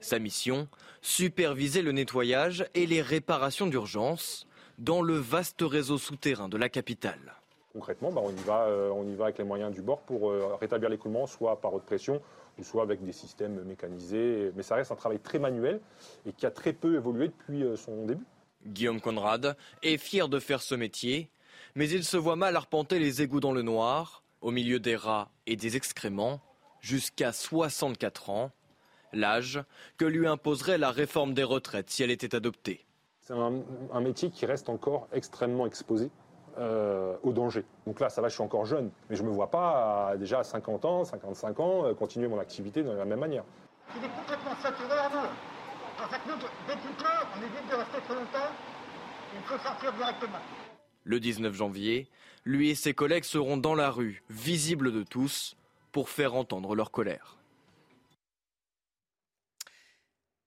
Sa 0.00 0.18
mission, 0.18 0.66
superviser 1.02 1.82
le 1.82 1.92
nettoyage 1.92 2.64
et 2.72 2.86
les 2.86 3.02
réparations 3.02 3.66
d'urgence 3.66 4.46
dans 4.78 5.02
le 5.02 5.16
vaste 5.16 5.60
réseau 5.60 5.98
souterrain 5.98 6.48
de 6.48 6.56
la 6.56 6.70
capitale. 6.70 7.34
Concrètement, 7.74 8.10
bah, 8.10 8.22
on, 8.24 8.30
y 8.30 8.42
va, 8.46 8.68
euh, 8.68 8.88
on 8.88 9.06
y 9.06 9.14
va 9.14 9.24
avec 9.24 9.36
les 9.36 9.44
moyens 9.44 9.74
du 9.74 9.82
bord 9.82 10.00
pour 10.00 10.30
euh, 10.30 10.56
rétablir 10.58 10.88
l'écoulement, 10.88 11.26
soit 11.26 11.60
par 11.60 11.74
haute 11.74 11.84
pression, 11.84 12.22
ou 12.58 12.64
soit 12.64 12.84
avec 12.84 13.04
des 13.04 13.12
systèmes 13.12 13.62
mécanisés. 13.64 14.50
Mais 14.56 14.62
ça 14.62 14.76
reste 14.76 14.92
un 14.92 14.96
travail 14.96 15.18
très 15.18 15.38
manuel 15.38 15.78
et 16.26 16.32
qui 16.32 16.46
a 16.46 16.50
très 16.50 16.72
peu 16.72 16.94
évolué 16.94 17.28
depuis 17.28 17.64
euh, 17.64 17.76
son 17.76 18.06
début. 18.06 18.24
Guillaume 18.64 19.02
Conrad 19.02 19.58
est 19.82 19.98
fier 19.98 20.28
de 20.30 20.38
faire 20.38 20.62
ce 20.62 20.74
métier 20.74 21.28
mais 21.74 21.88
il 21.88 22.04
se 22.04 22.16
voit 22.16 22.36
mal 22.36 22.56
arpenter 22.56 22.98
les 22.98 23.22
égouts 23.22 23.40
dans 23.40 23.52
le 23.52 23.62
noir, 23.62 24.22
au 24.40 24.50
milieu 24.50 24.78
des 24.78 24.96
rats 24.96 25.28
et 25.46 25.56
des 25.56 25.76
excréments, 25.76 26.40
jusqu'à 26.80 27.32
64 27.32 28.30
ans, 28.30 28.50
l'âge 29.12 29.62
que 29.96 30.04
lui 30.04 30.26
imposerait 30.26 30.78
la 30.78 30.90
réforme 30.90 31.34
des 31.34 31.44
retraites 31.44 31.90
si 31.90 32.02
elle 32.02 32.10
était 32.10 32.34
adoptée. 32.34 32.84
C'est 33.20 33.32
un, 33.32 34.00
métier 34.00 34.30
qui 34.30 34.44
reste 34.44 34.68
encore 34.68 35.08
extrêmement 35.12 35.66
exposé 35.66 36.10
euh, 36.58 37.16
au 37.22 37.32
danger. 37.32 37.64
Donc 37.86 37.98
là, 37.98 38.10
ça 38.10 38.20
va, 38.20 38.28
je 38.28 38.34
suis 38.34 38.42
encore 38.42 38.66
jeune, 38.66 38.90
mais 39.08 39.16
je 39.16 39.22
ne 39.22 39.28
me 39.28 39.32
vois 39.32 39.50
pas 39.50 40.14
déjà 40.18 40.40
à 40.40 40.44
50 40.44 40.84
ans, 40.84 41.04
55 41.04 41.58
ans, 41.58 41.86
euh, 41.86 41.94
continuer 41.94 42.28
mon 42.28 42.38
activité 42.38 42.82
de 42.82 42.90
la 42.90 43.06
même 43.06 43.20
manière. 43.20 43.44
Il 43.96 44.04
est 44.04 44.08
complètement 44.08 44.54
saturé 44.62 44.92
à 44.92 45.08
nous. 45.08 46.04
En 46.04 46.08
fait, 46.08 46.20
nous, 46.28 46.36
dès 46.68 46.74
on 46.74 47.38
évite 47.38 47.70
de 47.70 47.76
rester 47.76 47.98
trop 48.06 48.14
longtemps, 48.14 48.52
il 49.34 49.42
faut 49.42 49.58
sortir 49.58 49.92
directement. 49.94 50.38
Le 51.04 51.20
19 51.20 51.54
janvier, 51.54 52.08
lui 52.44 52.70
et 52.70 52.74
ses 52.74 52.94
collègues 52.94 53.24
seront 53.24 53.58
dans 53.58 53.74
la 53.74 53.90
rue, 53.90 54.22
visibles 54.30 54.90
de 54.90 55.02
tous, 55.02 55.56
pour 55.92 56.08
faire 56.08 56.34
entendre 56.34 56.74
leur 56.74 56.90
colère. 56.90 57.36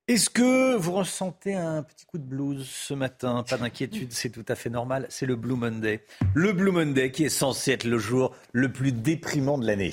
Est-ce 0.10 0.30
que 0.30 0.74
vous 0.78 0.94
ressentez 0.94 1.54
un 1.54 1.84
petit 1.84 2.06
coup 2.06 2.18
de 2.18 2.24
blues 2.24 2.66
ce 2.66 2.94
matin? 2.94 3.44
Pas 3.44 3.58
d'inquiétude, 3.58 4.14
c'est 4.14 4.30
tout 4.30 4.46
à 4.48 4.56
fait 4.56 4.70
normal. 4.70 5.06
C'est 5.10 5.26
le 5.26 5.36
Blue 5.36 5.56
Monday. 5.56 6.00
Le 6.34 6.54
Blue 6.54 6.72
Monday 6.72 7.12
qui 7.12 7.26
est 7.26 7.30
censé 7.30 7.74
être 7.74 7.84
le 7.84 7.98
jour 7.98 8.34
le 8.54 8.72
plus 8.72 8.94
déprimant 8.94 9.58
de 9.58 9.68
l'année. 9.68 9.92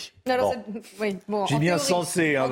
Bon. 1.27 1.47
J'ai 1.47 1.59
bien 1.59 1.79
censé. 1.79 2.37
Hein, 2.37 2.49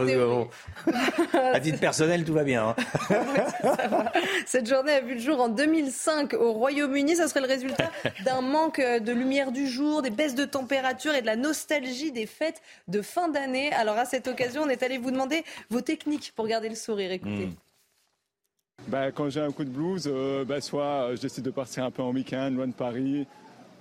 à 1.33 1.61
titre 1.61 1.79
personnel, 1.79 2.25
tout 2.25 2.33
va 2.33 2.43
bien. 2.43 2.75
Hein. 2.77 2.77
Cette 4.47 4.69
journée 4.69 4.95
a 4.95 5.01
vu 5.01 5.15
le 5.15 5.21
jour 5.21 5.41
en 5.41 5.49
2005 5.49 6.35
au 6.35 6.55
Royaume-Uni. 6.55 7.15
Ça 7.15 7.29
serait 7.29 7.43
le 7.43 7.47
résultat 7.47 7.93
d'un 8.25 8.41
manque 8.41 8.81
de 8.81 9.13
lumière 9.13 9.53
du 9.53 9.69
jour, 9.69 10.03
des 10.03 10.11
baisses 10.11 10.35
de 10.35 10.47
température 10.47 11.15
et 11.15 11.21
de 11.21 11.27
la 11.27 11.37
nostalgie 11.37 12.11
des 12.11 12.27
fêtes 12.27 12.61
de 12.89 13.03
fin 13.03 13.29
d'année. 13.29 13.73
Alors 13.75 13.99
à 13.99 14.05
cette 14.05 14.27
occasion, 14.27 14.63
on 14.63 14.69
est 14.69 14.83
allé 14.83 14.99
vous 14.99 15.13
demander 15.13 15.45
vos 15.71 15.81
techniques 15.81 16.33
pour 16.35 16.49
garder 16.49 16.69
le 16.69 16.75
sourire. 16.75 17.13
Écoutez. 17.13 17.52
Bah, 18.89 19.11
quand 19.13 19.31
j'ai 19.31 19.41
un 19.41 19.53
coup 19.53 19.65
de 19.65 19.71
blues, 19.71 20.05
euh, 20.07 20.45
bah, 20.45 20.61
soit 20.61 20.85
euh, 20.85 21.17
je 21.17 21.23
décide 21.23 21.45
de 21.45 21.51
partir 21.51 21.85
un 21.85 21.91
peu 21.91 22.03
en 22.03 22.11
week-end, 22.13 22.51
loin 22.51 22.67
de 22.67 22.73
Paris, 22.73 23.27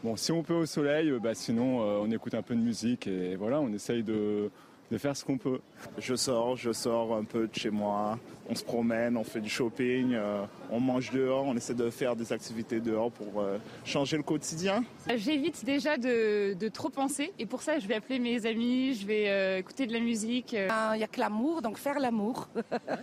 Bon, 0.03 0.15
si 0.15 0.31
on 0.31 0.41
peut 0.41 0.55
au 0.55 0.65
soleil, 0.65 1.13
bah, 1.21 1.35
sinon 1.35 1.81
euh, 1.81 1.99
on 2.01 2.09
écoute 2.09 2.33
un 2.33 2.41
peu 2.41 2.55
de 2.55 2.59
musique 2.59 3.05
et 3.05 3.35
voilà, 3.35 3.61
on 3.61 3.71
essaye 3.71 4.01
de, 4.01 4.49
faire 4.97 5.15
ce 5.15 5.23
qu'on 5.23 5.37
peut. 5.37 5.59
Je 5.99 6.15
sors, 6.15 6.57
je 6.57 6.71
sors 6.71 7.15
un 7.15 7.23
peu 7.23 7.47
de 7.47 7.53
chez 7.53 7.69
moi, 7.69 8.17
on 8.49 8.55
se 8.55 8.63
promène, 8.63 9.15
on 9.15 9.23
fait 9.23 9.41
du 9.41 9.49
shopping, 9.49 10.15
euh, 10.15 10.43
on 10.71 10.79
mange 10.79 11.11
dehors, 11.11 11.45
on 11.45 11.55
essaie 11.55 11.75
de 11.75 11.91
faire 11.91 12.15
des 12.15 12.33
activités 12.33 12.79
dehors 12.79 13.11
pour 13.11 13.41
euh, 13.41 13.59
changer 13.85 14.17
le 14.17 14.23
quotidien. 14.23 14.83
J'évite 15.15 15.63
déjà 15.63 15.97
de, 15.97 16.67
trop 16.69 16.89
penser 16.89 17.31
et 17.37 17.45
pour 17.45 17.61
ça 17.61 17.77
je 17.77 17.87
vais 17.87 17.93
appeler 17.93 18.17
mes 18.17 18.47
amis, 18.47 18.95
je 18.95 19.05
vais 19.05 19.59
écouter 19.59 19.85
de 19.85 19.93
la 19.93 19.99
musique. 19.99 20.53
Il 20.53 20.97
n'y 20.97 21.03
a 21.03 21.07
que 21.07 21.19
l'amour, 21.19 21.61
donc 21.61 21.77
faire 21.77 21.99
l'amour. 21.99 22.49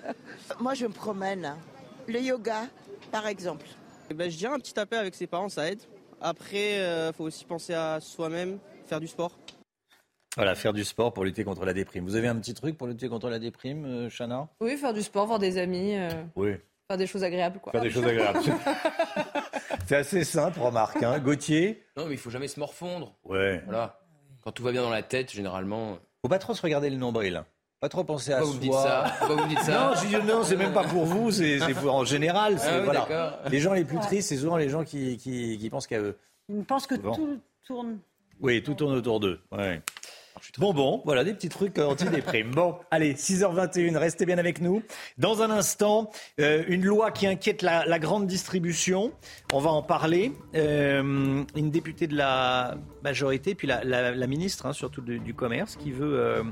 Moi 0.61 0.74
je 0.74 0.87
me 0.87 0.92
promène. 0.92 1.54
Le 2.09 2.21
yoga 2.21 2.62
par 3.12 3.27
exemple. 3.27 3.66
Eh 4.11 4.14
ben, 4.14 4.31
je 4.31 4.37
dirais 4.37 4.55
un 4.55 4.59
petit 4.59 4.73
tapé 4.73 4.97
avec 4.97 5.14
ses 5.14 5.27
parents, 5.27 5.49
ça 5.49 5.71
aide. 5.71 5.81
Après, 6.21 6.73
il 6.73 6.81
euh, 6.81 7.12
faut 7.12 7.25
aussi 7.25 7.44
penser 7.44 7.75
à 7.75 8.01
soi-même, 8.01 8.59
faire 8.87 9.01
du 9.01 9.07
sport. 9.07 9.38
Voilà, 10.37 10.55
faire 10.55 10.73
du 10.73 10.85
sport 10.85 11.12
pour 11.12 11.25
lutter 11.25 11.44
contre 11.44 11.64
la 11.64 11.75
déprime. 11.75 12.05
Vous 12.05 12.16
avez 12.16 12.29
un 12.29 12.37
petit 12.37 12.55
truc 12.55 12.79
pour 12.79 12.87
lutter 12.87 13.09
contre 13.09 13.29
la 13.29 13.38
déprime, 13.38 13.85
euh, 13.85 14.09
Chana? 14.09 14.49
Oui, 14.61 14.77
faire 14.77 14.94
du 14.94 15.03
sport, 15.03 15.27
voir 15.27 15.38
des 15.38 15.59
amis. 15.59 15.97
Euh, 15.97 16.09
oui. 16.37 16.55
Faire 16.88 16.97
des 16.97 17.07
choses 17.07 17.23
agréables, 17.23 17.61
quoi. 17.61 17.73
Faire 17.73 17.83
des 17.83 17.90
choses 17.90 18.07
agréables. 18.07 18.40
C'est 19.87 19.97
assez 19.97 20.25
simple, 20.25 20.61
remarque. 20.61 21.03
Hein. 21.03 21.18
Gauthier? 21.18 21.85
Non, 21.97 22.07
mais 22.07 22.14
il 22.14 22.18
faut 22.18 22.31
jamais 22.31 22.49
se 22.49 22.59
morfondre. 22.59 23.14
Ouais. 23.25 23.62
Voilà. 23.64 24.01
Quand 24.42 24.53
tout 24.53 24.62
va 24.62 24.73
bien 24.73 24.83
dans 24.83 24.90
la 24.90 25.03
tête, 25.03 25.31
généralement. 25.31 25.99
Faut 26.23 26.29
pas 26.29 26.38
trop 26.38 26.55
se 26.55 26.62
regarder 26.62 26.88
le 26.88 26.97
nombril. 26.97 27.44
Pas 27.80 27.88
trop 27.88 28.02
penser 28.02 28.32
à 28.32 28.38
Pourquoi 28.40 28.54
vous 28.54 28.58
me 28.58 28.62
dites 28.62 28.72
ça 28.72 29.04
Pourquoi 29.18 29.36
vous 29.36 29.44
me 29.44 29.48
dites 29.48 29.60
ça 29.60 29.72
Non, 29.90 29.94
je 30.02 30.06
dis, 30.20 30.26
non, 30.26 30.42
c'est 30.42 30.56
même 30.56 30.72
pas 30.72 30.82
pour 30.84 31.04
vous, 31.04 31.30
c'est 31.30 31.60
c'est 31.60 31.74
pour- 31.74 31.94
en 31.94 32.04
général. 32.04 32.58
c'est- 32.58 32.66
Ah 32.68 32.78
oui, 32.78 32.84
voilà. 32.84 33.00
d'accord. 33.00 33.38
Les 33.50 33.60
gens 33.60 33.72
les 33.72 33.84
plus 33.84 33.98
tristes, 34.00 34.28
c'est 34.30 34.36
souvent 34.36 34.56
les 34.56 34.68
gens 34.68 34.82
qui, 34.84 35.16
qui, 35.16 35.56
qui 35.58 35.70
pensent 35.70 35.86
qu'à 35.86 36.00
eux. 36.00 36.16
Ils 36.48 36.64
pensent 36.64 36.86
que 36.88 36.96
Bon. 36.96 37.14
tout 37.14 37.38
tourne. 37.66 37.98
Oui, 38.40 38.62
tout 38.62 38.74
tourne 38.74 38.94
autour 38.94 39.20
d'eux. 39.20 39.38
Ouais. 39.52 39.80
Bon, 40.56 40.72
bon, 40.72 41.02
voilà 41.04 41.24
des 41.24 41.34
petits 41.34 41.48
trucs 41.48 41.78
anti-déprime. 41.78 42.52
Bon, 42.52 42.76
allez, 42.92 43.14
6h21, 43.14 43.96
restez 43.98 44.24
bien 44.24 44.38
avec 44.38 44.60
nous. 44.60 44.82
Dans 45.18 45.42
un 45.42 45.50
instant, 45.50 46.10
euh, 46.40 46.62
une 46.68 46.84
loi 46.84 47.10
qui 47.10 47.26
inquiète 47.26 47.62
la, 47.62 47.84
la 47.86 47.98
grande 47.98 48.26
distribution. 48.28 49.12
On 49.52 49.58
va 49.58 49.70
en 49.70 49.82
parler. 49.82 50.32
Euh, 50.54 51.42
une 51.56 51.70
députée 51.70 52.06
de 52.06 52.16
la 52.16 52.76
majorité, 53.02 53.54
puis 53.56 53.66
la, 53.66 53.82
la- 53.82 54.12
la 54.14 54.26
ministre, 54.28 54.66
hein, 54.66 54.72
surtout 54.72 55.00
du, 55.02 55.18
du 55.18 55.34
commerce, 55.34 55.74
qui 55.76 55.90
veut. 55.90 56.18
euh, 56.20 56.42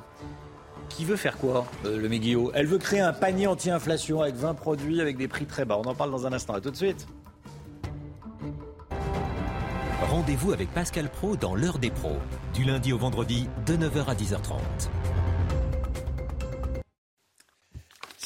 qui 0.88 1.05
veut 1.05 1.16
faire 1.16 1.37
quoi, 1.38 1.66
euh, 1.85 1.99
le 1.99 2.09
Guillaume 2.09 2.51
Elle 2.55 2.66
veut 2.66 2.79
créer 2.79 3.01
un 3.01 3.12
panier 3.12 3.46
anti-inflation 3.46 4.22
avec 4.22 4.35
20 4.37 4.55
produits 4.55 5.01
avec 5.01 5.16
des 5.16 5.29
prix 5.29 5.46
très 5.46 5.64
bas. 5.64 5.79
On 5.79 5.88
en 5.88 5.94
parle 5.94 6.11
dans 6.11 6.27
un 6.27 6.33
instant. 6.33 6.55
À 6.55 6.61
tout 6.61 6.70
de 6.70 6.77
suite. 6.77 7.07
Rendez-vous 10.11 10.53
avec 10.53 10.72
Pascal 10.72 11.09
Pro 11.09 11.37
dans 11.37 11.55
l'heure 11.55 11.79
des 11.79 11.90
pros, 11.90 12.16
du 12.55 12.64
lundi 12.64 12.92
au 12.92 12.99
vendredi 12.99 13.49
de 13.66 13.77
9h 13.77 14.07
à 14.07 14.14
10h30. 14.14 14.59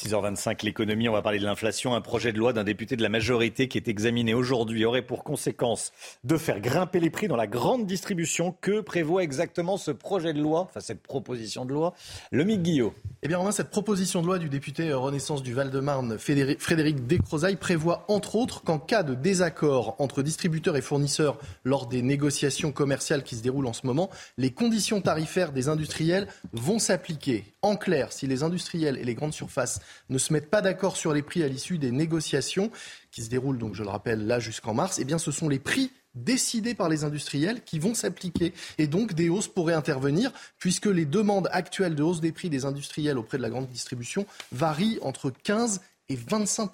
6h25, 0.01 0.65
l'économie, 0.65 1.09
on 1.09 1.13
va 1.13 1.21
parler 1.21 1.37
de 1.37 1.45
l'inflation. 1.45 1.93
Un 1.93 2.01
projet 2.01 2.33
de 2.33 2.39
loi 2.39 2.53
d'un 2.53 2.63
député 2.63 2.95
de 2.95 3.03
la 3.03 3.09
majorité 3.09 3.67
qui 3.67 3.77
est 3.77 3.87
examiné 3.87 4.33
aujourd'hui 4.33 4.83
aurait 4.83 5.03
pour 5.03 5.23
conséquence 5.23 5.91
de 6.23 6.37
faire 6.37 6.59
grimper 6.59 6.99
les 6.99 7.11
prix 7.11 7.27
dans 7.27 7.35
la 7.35 7.45
grande 7.45 7.85
distribution. 7.85 8.55
Que 8.61 8.81
prévoit 8.81 9.21
exactement 9.21 9.77
ce 9.77 9.91
projet 9.91 10.33
de 10.33 10.41
loi, 10.41 10.61
enfin 10.61 10.79
cette 10.79 11.03
proposition 11.03 11.65
de 11.65 11.73
loi? 11.73 11.93
Le 12.31 12.43
Guillot. 12.43 12.93
Eh 13.21 13.27
bien, 13.27 13.51
cette 13.51 13.69
proposition 13.69 14.21
de 14.21 14.25
loi 14.25 14.39
du 14.39 14.49
député 14.49 14.91
Renaissance 14.91 15.43
du 15.43 15.53
Val-de-Marne, 15.53 16.17
Frédéric 16.17 17.05
Descrozailles, 17.05 17.55
prévoit 17.55 18.05
entre 18.07 18.35
autres 18.35 18.63
qu'en 18.63 18.79
cas 18.79 19.03
de 19.03 19.13
désaccord 19.13 19.95
entre 19.99 20.23
distributeurs 20.23 20.75
et 20.75 20.81
fournisseurs 20.81 21.37
lors 21.63 21.85
des 21.85 22.01
négociations 22.01 22.71
commerciales 22.71 23.23
qui 23.23 23.35
se 23.35 23.43
déroulent 23.43 23.67
en 23.67 23.73
ce 23.73 23.85
moment, 23.85 24.09
les 24.37 24.51
conditions 24.51 24.99
tarifaires 24.99 25.51
des 25.51 25.69
industriels 25.69 26.27
vont 26.53 26.79
s'appliquer. 26.79 27.45
En 27.63 27.75
clair, 27.75 28.11
si 28.11 28.25
les 28.25 28.41
industriels 28.41 28.97
et 28.97 29.03
les 29.03 29.13
grandes 29.13 29.33
surfaces 29.33 29.81
ne 30.09 30.17
se 30.17 30.33
mettent 30.33 30.49
pas 30.49 30.61
d'accord 30.61 30.97
sur 30.97 31.13
les 31.13 31.21
prix 31.21 31.43
à 31.43 31.47
l'issue 31.47 31.77
des 31.77 31.91
négociations 31.91 32.71
qui 33.11 33.21
se 33.21 33.29
déroulent, 33.29 33.59
donc 33.59 33.75
je 33.75 33.83
le 33.83 33.89
rappelle, 33.89 34.25
là 34.25 34.39
jusqu'en 34.39 34.73
mars, 34.73 34.97
eh 34.97 35.05
bien, 35.05 35.19
ce 35.19 35.31
sont 35.31 35.47
les 35.47 35.59
prix 35.59 35.91
décidés 36.15 36.73
par 36.73 36.89
les 36.89 37.03
industriels 37.03 37.63
qui 37.63 37.77
vont 37.77 37.93
s'appliquer. 37.93 38.53
Et 38.79 38.87
donc, 38.87 39.13
des 39.13 39.29
hausses 39.29 39.47
pourraient 39.47 39.75
intervenir, 39.75 40.31
puisque 40.57 40.87
les 40.87 41.05
demandes 41.05 41.49
actuelles 41.51 41.95
de 41.95 42.01
hausse 42.01 42.19
des 42.19 42.31
prix 42.31 42.49
des 42.49 42.65
industriels 42.65 43.19
auprès 43.19 43.37
de 43.37 43.43
la 43.43 43.49
grande 43.51 43.67
distribution 43.67 44.25
varient 44.51 44.97
entre 45.03 45.29
15 45.29 45.81
et 46.09 46.15
25 46.15 46.71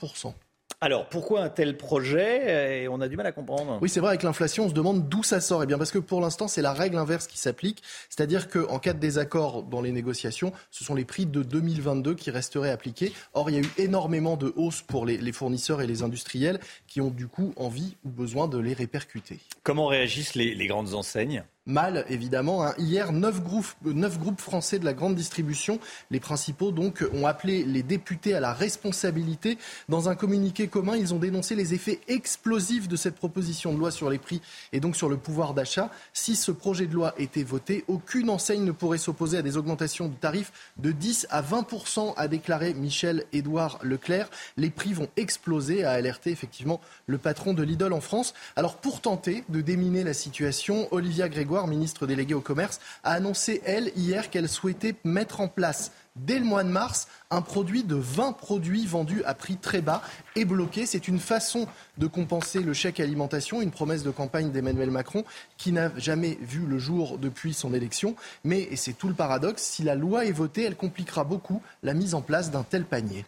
Alors, 0.79 1.09
pourquoi 1.09 1.41
un 1.41 1.49
tel 1.49 1.75
projet 1.75 2.83
Et 2.83 2.87
On 2.87 3.01
a 3.01 3.07
du 3.07 3.17
mal 3.17 3.25
à 3.25 3.31
comprendre. 3.31 3.79
Oui, 3.81 3.89
c'est 3.89 3.99
vrai, 3.99 4.09
avec 4.09 4.21
l'inflation, 4.21 4.65
on 4.65 4.69
se 4.69 4.75
demande 4.75 5.09
d'où 5.09 5.23
ça 5.23 5.41
sort. 5.41 5.63
Eh 5.63 5.65
bien, 5.65 5.79
parce 5.79 5.89
que 5.89 5.97
pour 5.97 6.21
l'instant, 6.21 6.47
c'est 6.47 6.61
la 6.61 6.71
règle 6.71 6.97
inverse 6.97 7.25
qui 7.25 7.39
s'applique. 7.39 7.81
C'est-à-dire 8.09 8.47
qu'en 8.47 8.77
cas 8.77 8.93
de 8.93 8.99
désaccord 8.99 9.63
dans 9.63 9.81
les 9.81 9.91
négociations, 9.91 10.53
ce 10.69 10.83
sont 10.83 10.93
les 10.93 11.03
prix 11.03 11.25
de 11.25 11.41
2022 11.41 12.13
qui 12.13 12.29
resteraient 12.29 12.69
appliqués. 12.69 13.11
Or, 13.33 13.49
il 13.49 13.55
y 13.55 13.57
a 13.57 13.61
eu 13.61 13.71
énormément 13.79 14.37
de 14.37 14.53
hausses 14.55 14.83
pour 14.83 15.07
les, 15.07 15.17
les 15.17 15.31
fournisseurs 15.31 15.81
et 15.81 15.87
les 15.87 16.03
industriels 16.03 16.59
qui 16.85 17.01
ont 17.01 17.09
du 17.09 17.27
coup 17.27 17.53
envie 17.55 17.97
ou 18.05 18.09
besoin 18.09 18.47
de 18.47 18.59
les 18.59 18.73
répercuter. 18.73 19.39
Comment 19.63 19.87
réagissent 19.87 20.35
les, 20.35 20.53
les 20.53 20.67
grandes 20.67 20.93
enseignes? 20.93 21.43
Mal, 21.67 22.06
évidemment. 22.08 22.65
hein. 22.65 22.73
Hier, 22.77 23.12
neuf 23.12 23.41
groupes, 23.43 24.39
français 24.39 24.80
de 24.80 24.86
la 24.86 24.93
grande 24.93 25.15
distribution, 25.15 25.80
les 26.12 26.21
principaux 26.21 26.71
donc, 26.71 27.03
ont 27.13 27.27
appelé 27.27 27.65
les 27.65 27.84
députés 27.84 28.34
à 28.34 28.39
la 28.39 28.53
responsabilité. 28.53 29.58
Dans 29.89 30.08
un 30.08 30.15
communiqué 30.15 30.69
commun, 30.69 30.95
ils 30.95 31.13
ont 31.13 31.19
dénoncé 31.19 31.56
les 31.56 31.73
effets 31.73 31.99
explosifs 32.08 32.88
de 32.88 32.95
cette 32.95 33.15
proposition 33.15 33.73
de 33.73 33.80
loi 33.80 33.91
sur 33.91 34.10
les 34.10 34.17
prix 34.17 34.41
et 34.71 34.80
donc 34.80 34.95
sur 34.95 35.10
le 35.10 35.17
pouvoir 35.17 35.53
d'achat. 35.53 35.91
Si 36.13 36.38
ce 36.38 36.51
projet 36.51 36.86
de 36.86 36.93
loi 36.93 37.13
était 37.17 37.43
voté, 37.43 37.84
aucune 37.89 38.30
enseigne 38.30 38.63
ne 38.63 38.71
pourrait 38.71 38.97
s'opposer 38.97 39.38
à 39.38 39.41
des 39.41 39.58
augmentations 39.58 40.08
de 40.08 40.15
tarifs 40.15 40.53
de 40.77 40.93
10 40.93 41.27
à 41.32 41.41
20% 41.41 42.13
a 42.15 42.27
déclaré 42.30 42.75
Michel-Édouard 42.75 43.80
Leclerc. 43.84 44.30
Les 44.56 44.69
prix 44.69 44.93
vont 44.93 45.10
exploser, 45.17 45.84
a 45.84 45.91
alerté 45.91 46.32
effectivement 46.32 46.80
le 47.08 47.17
patron 47.17 47.53
de 47.53 47.62
Lidl 47.63 47.91
en 47.91 47.99
France. 47.99 48.34
Alors 48.56 48.77
pour 48.77 49.01
tenter 49.01 49.43
de 49.49 49.60
déminer 49.60 50.06
la 50.06 50.13
situation, 50.13 50.88
Olivia 50.91 51.27
Ministre 51.65 52.06
déléguée 52.06 52.36
au 52.36 52.41
commerce, 52.41 52.80
a 53.04 53.13
annoncé, 53.13 53.62
elle, 53.65 53.91
hier, 53.96 54.30
qu'elle 54.30 54.48
souhaitait 54.48 54.93
mettre 55.04 55.41
en 55.41 55.48
place 55.48 55.91
dès 56.17 56.39
le 56.39 56.46
mois 56.46 56.63
de 56.63 56.70
mars 56.70 57.08
un 57.30 57.41
produit 57.41 57.84
de 57.84 57.96
20 57.96 58.34
produits 58.34 58.86
vendus 58.86 59.24
à 59.26 59.34
prix 59.34 59.58
très 59.58 59.82
bas 59.82 60.02
et 60.36 60.46
bloqués. 60.46 60.86
C'est 60.86 61.08
une 61.08 61.20
façon 61.20 61.67
de 61.98 62.08
compenser 62.08 62.60
le 62.60 62.74
chèque 62.74 63.00
alimentation, 63.00 63.62
une 63.62 63.72
promesse 63.72 64.04
de 64.04 64.12
campagne 64.12 64.52
d'Emmanuel 64.52 64.91
Macron 64.91 65.26
qui 65.58 65.72
n'a 65.72 65.91
jamais 65.98 66.38
vu 66.41 66.65
le 66.65 66.78
jour 66.78 67.17
depuis 67.17 67.54
son 67.54 67.74
élection. 67.74 68.15
Mais, 68.43 68.62
et 68.62 68.76
c'est 68.76 68.93
tout 68.93 69.08
le 69.08 69.13
paradoxe, 69.13 69.63
si 69.63 69.84
la 69.84 69.96
loi 69.96 70.26
est 70.26 70.32
votée, 70.32 70.63
elle 70.63 70.76
compliquera 70.76 71.24
beaucoup 71.24 71.62
la 71.84 71.93
mise 71.93 72.13
en 72.13 72.22
place 72.22 72.52
d'un 72.52 72.63
tel 72.63 72.86
panier. 72.86 73.26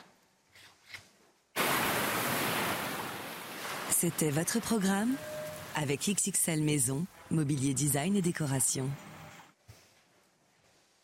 C'était 3.90 4.30
votre 4.30 4.60
programme 4.62 5.16
avec 5.76 6.10
XXL 6.10 6.64
Maison, 6.64 7.06
mobilier 7.32 7.74
design 7.74 8.16
et 8.16 8.22
décoration. 8.22 8.90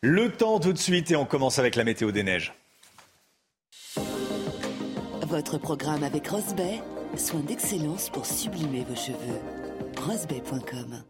Le 0.02 0.30
temps 0.30 0.60
tout 0.60 0.72
de 0.72 0.78
suite 0.78 1.10
et 1.10 1.16
on 1.16 1.24
commence 1.24 1.58
avec 1.58 1.74
la 1.74 1.84
météo 1.84 2.12
des 2.12 2.22
neiges. 2.22 2.54
Votre 5.22 5.58
programme 5.58 6.04
avec 6.04 6.28
Rosbay, 6.28 6.80
soin 7.16 7.40
d'excellence 7.40 8.10
pour 8.10 8.26
sublimer 8.26 8.84
vos 8.84 8.94
cheveux. 8.94 9.40
Rosbay.com 9.98 11.02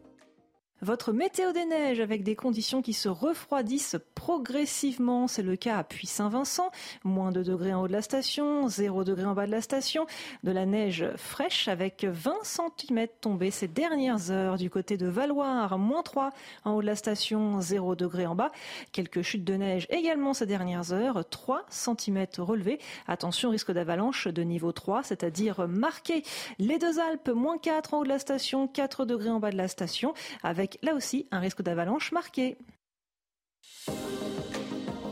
Votre 0.83 1.11
météo 1.11 1.53
des 1.53 1.65
neiges 1.65 1.99
avec 1.99 2.23
des 2.23 2.35
conditions 2.35 2.83
qui 2.83 2.93
se 2.93 3.09
refroidissent 3.09 3.95
progressivement. 4.13 5.27
C'est 5.27 5.41
le 5.41 5.55
cas 5.55 5.77
à 5.77 5.83
Puy-Saint-Vincent. 5.83 6.69
Moins 7.03 7.31
2 7.31 7.43
degrés 7.43 7.73
en 7.73 7.81
haut 7.81 7.87
de 7.87 7.93
la 7.93 8.03
station, 8.03 8.67
0 8.67 9.03
degré 9.03 9.25
en 9.25 9.33
bas 9.33 9.47
de 9.47 9.51
la 9.51 9.61
station. 9.61 10.05
De 10.43 10.51
la 10.51 10.67
neige 10.67 11.03
fraîche 11.15 11.67
avec 11.67 12.05
20 12.05 12.35
cm 12.43 13.07
tombés 13.21 13.49
ces 13.49 13.67
dernières 13.67 14.29
heures 14.29 14.57
du 14.57 14.69
côté 14.69 14.97
de 14.97 15.07
Valoir. 15.07 15.79
Moins 15.79 16.03
3 16.03 16.31
en 16.63 16.73
haut 16.73 16.81
de 16.81 16.85
la 16.85 16.95
station, 16.95 17.59
0 17.59 17.95
degré 17.95 18.27
en 18.27 18.35
bas. 18.35 18.51
Quelques 18.91 19.23
chutes 19.23 19.45
de 19.45 19.55
neige 19.55 19.87
également 19.89 20.35
ces 20.35 20.45
dernières 20.45 20.93
heures. 20.93 21.27
3 21.27 21.65
cm 21.69 22.27
relevés. 22.37 22.77
Attention, 23.07 23.49
risque 23.49 23.71
d'avalanche 23.71 24.27
de 24.27 24.43
niveau 24.43 24.71
3, 24.71 25.01
c'est-à-dire 25.01 25.67
marqué. 25.67 26.21
Les 26.59 26.77
deux 26.77 26.99
Alpes, 26.99 27.29
moins 27.29 27.57
4 27.57 27.95
en 27.95 27.99
haut 27.99 28.03
de 28.03 28.09
la 28.09 28.19
station, 28.19 28.67
4 28.67 29.05
degrés 29.05 29.31
en 29.31 29.39
bas 29.39 29.49
de 29.49 29.57
la 29.57 29.67
station. 29.67 30.13
Avec 30.43 30.66
là 30.81 30.93
aussi 30.93 31.27
un 31.31 31.39
risque 31.39 31.61
d'avalanche 31.61 32.11
marqué. 32.11 32.57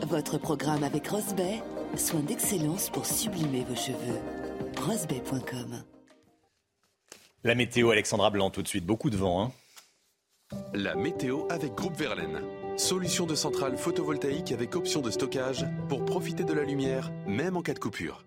Votre 0.02 0.38
programme 0.38 0.84
avec 0.84 1.08
Rosbay, 1.08 1.62
soin 1.96 2.20
d'excellence 2.20 2.90
pour 2.90 3.06
sublimer 3.06 3.64
vos 3.64 3.74
cheveux. 3.74 4.20
Rosbay.com 4.80 5.82
La 7.44 7.54
météo, 7.54 7.90
Alexandra 7.90 8.30
Blanc, 8.30 8.50
tout 8.50 8.62
de 8.62 8.68
suite. 8.68 8.86
Beaucoup 8.86 9.10
de 9.10 9.16
vent. 9.16 9.42
Hein. 9.42 9.52
La 10.74 10.94
météo 10.94 11.46
avec 11.50 11.74
Groupe 11.74 11.96
Verlaine. 11.96 12.40
Solution 12.76 13.26
de 13.26 13.34
centrale 13.34 13.76
photovoltaïque 13.76 14.52
avec 14.52 14.76
option 14.76 15.00
de 15.00 15.10
stockage 15.10 15.66
pour 15.88 16.04
profiter 16.04 16.44
de 16.44 16.52
la 16.52 16.62
lumière, 16.62 17.10
même 17.26 17.56
en 17.56 17.62
cas 17.62 17.74
de 17.74 17.78
coupure. 17.78 18.24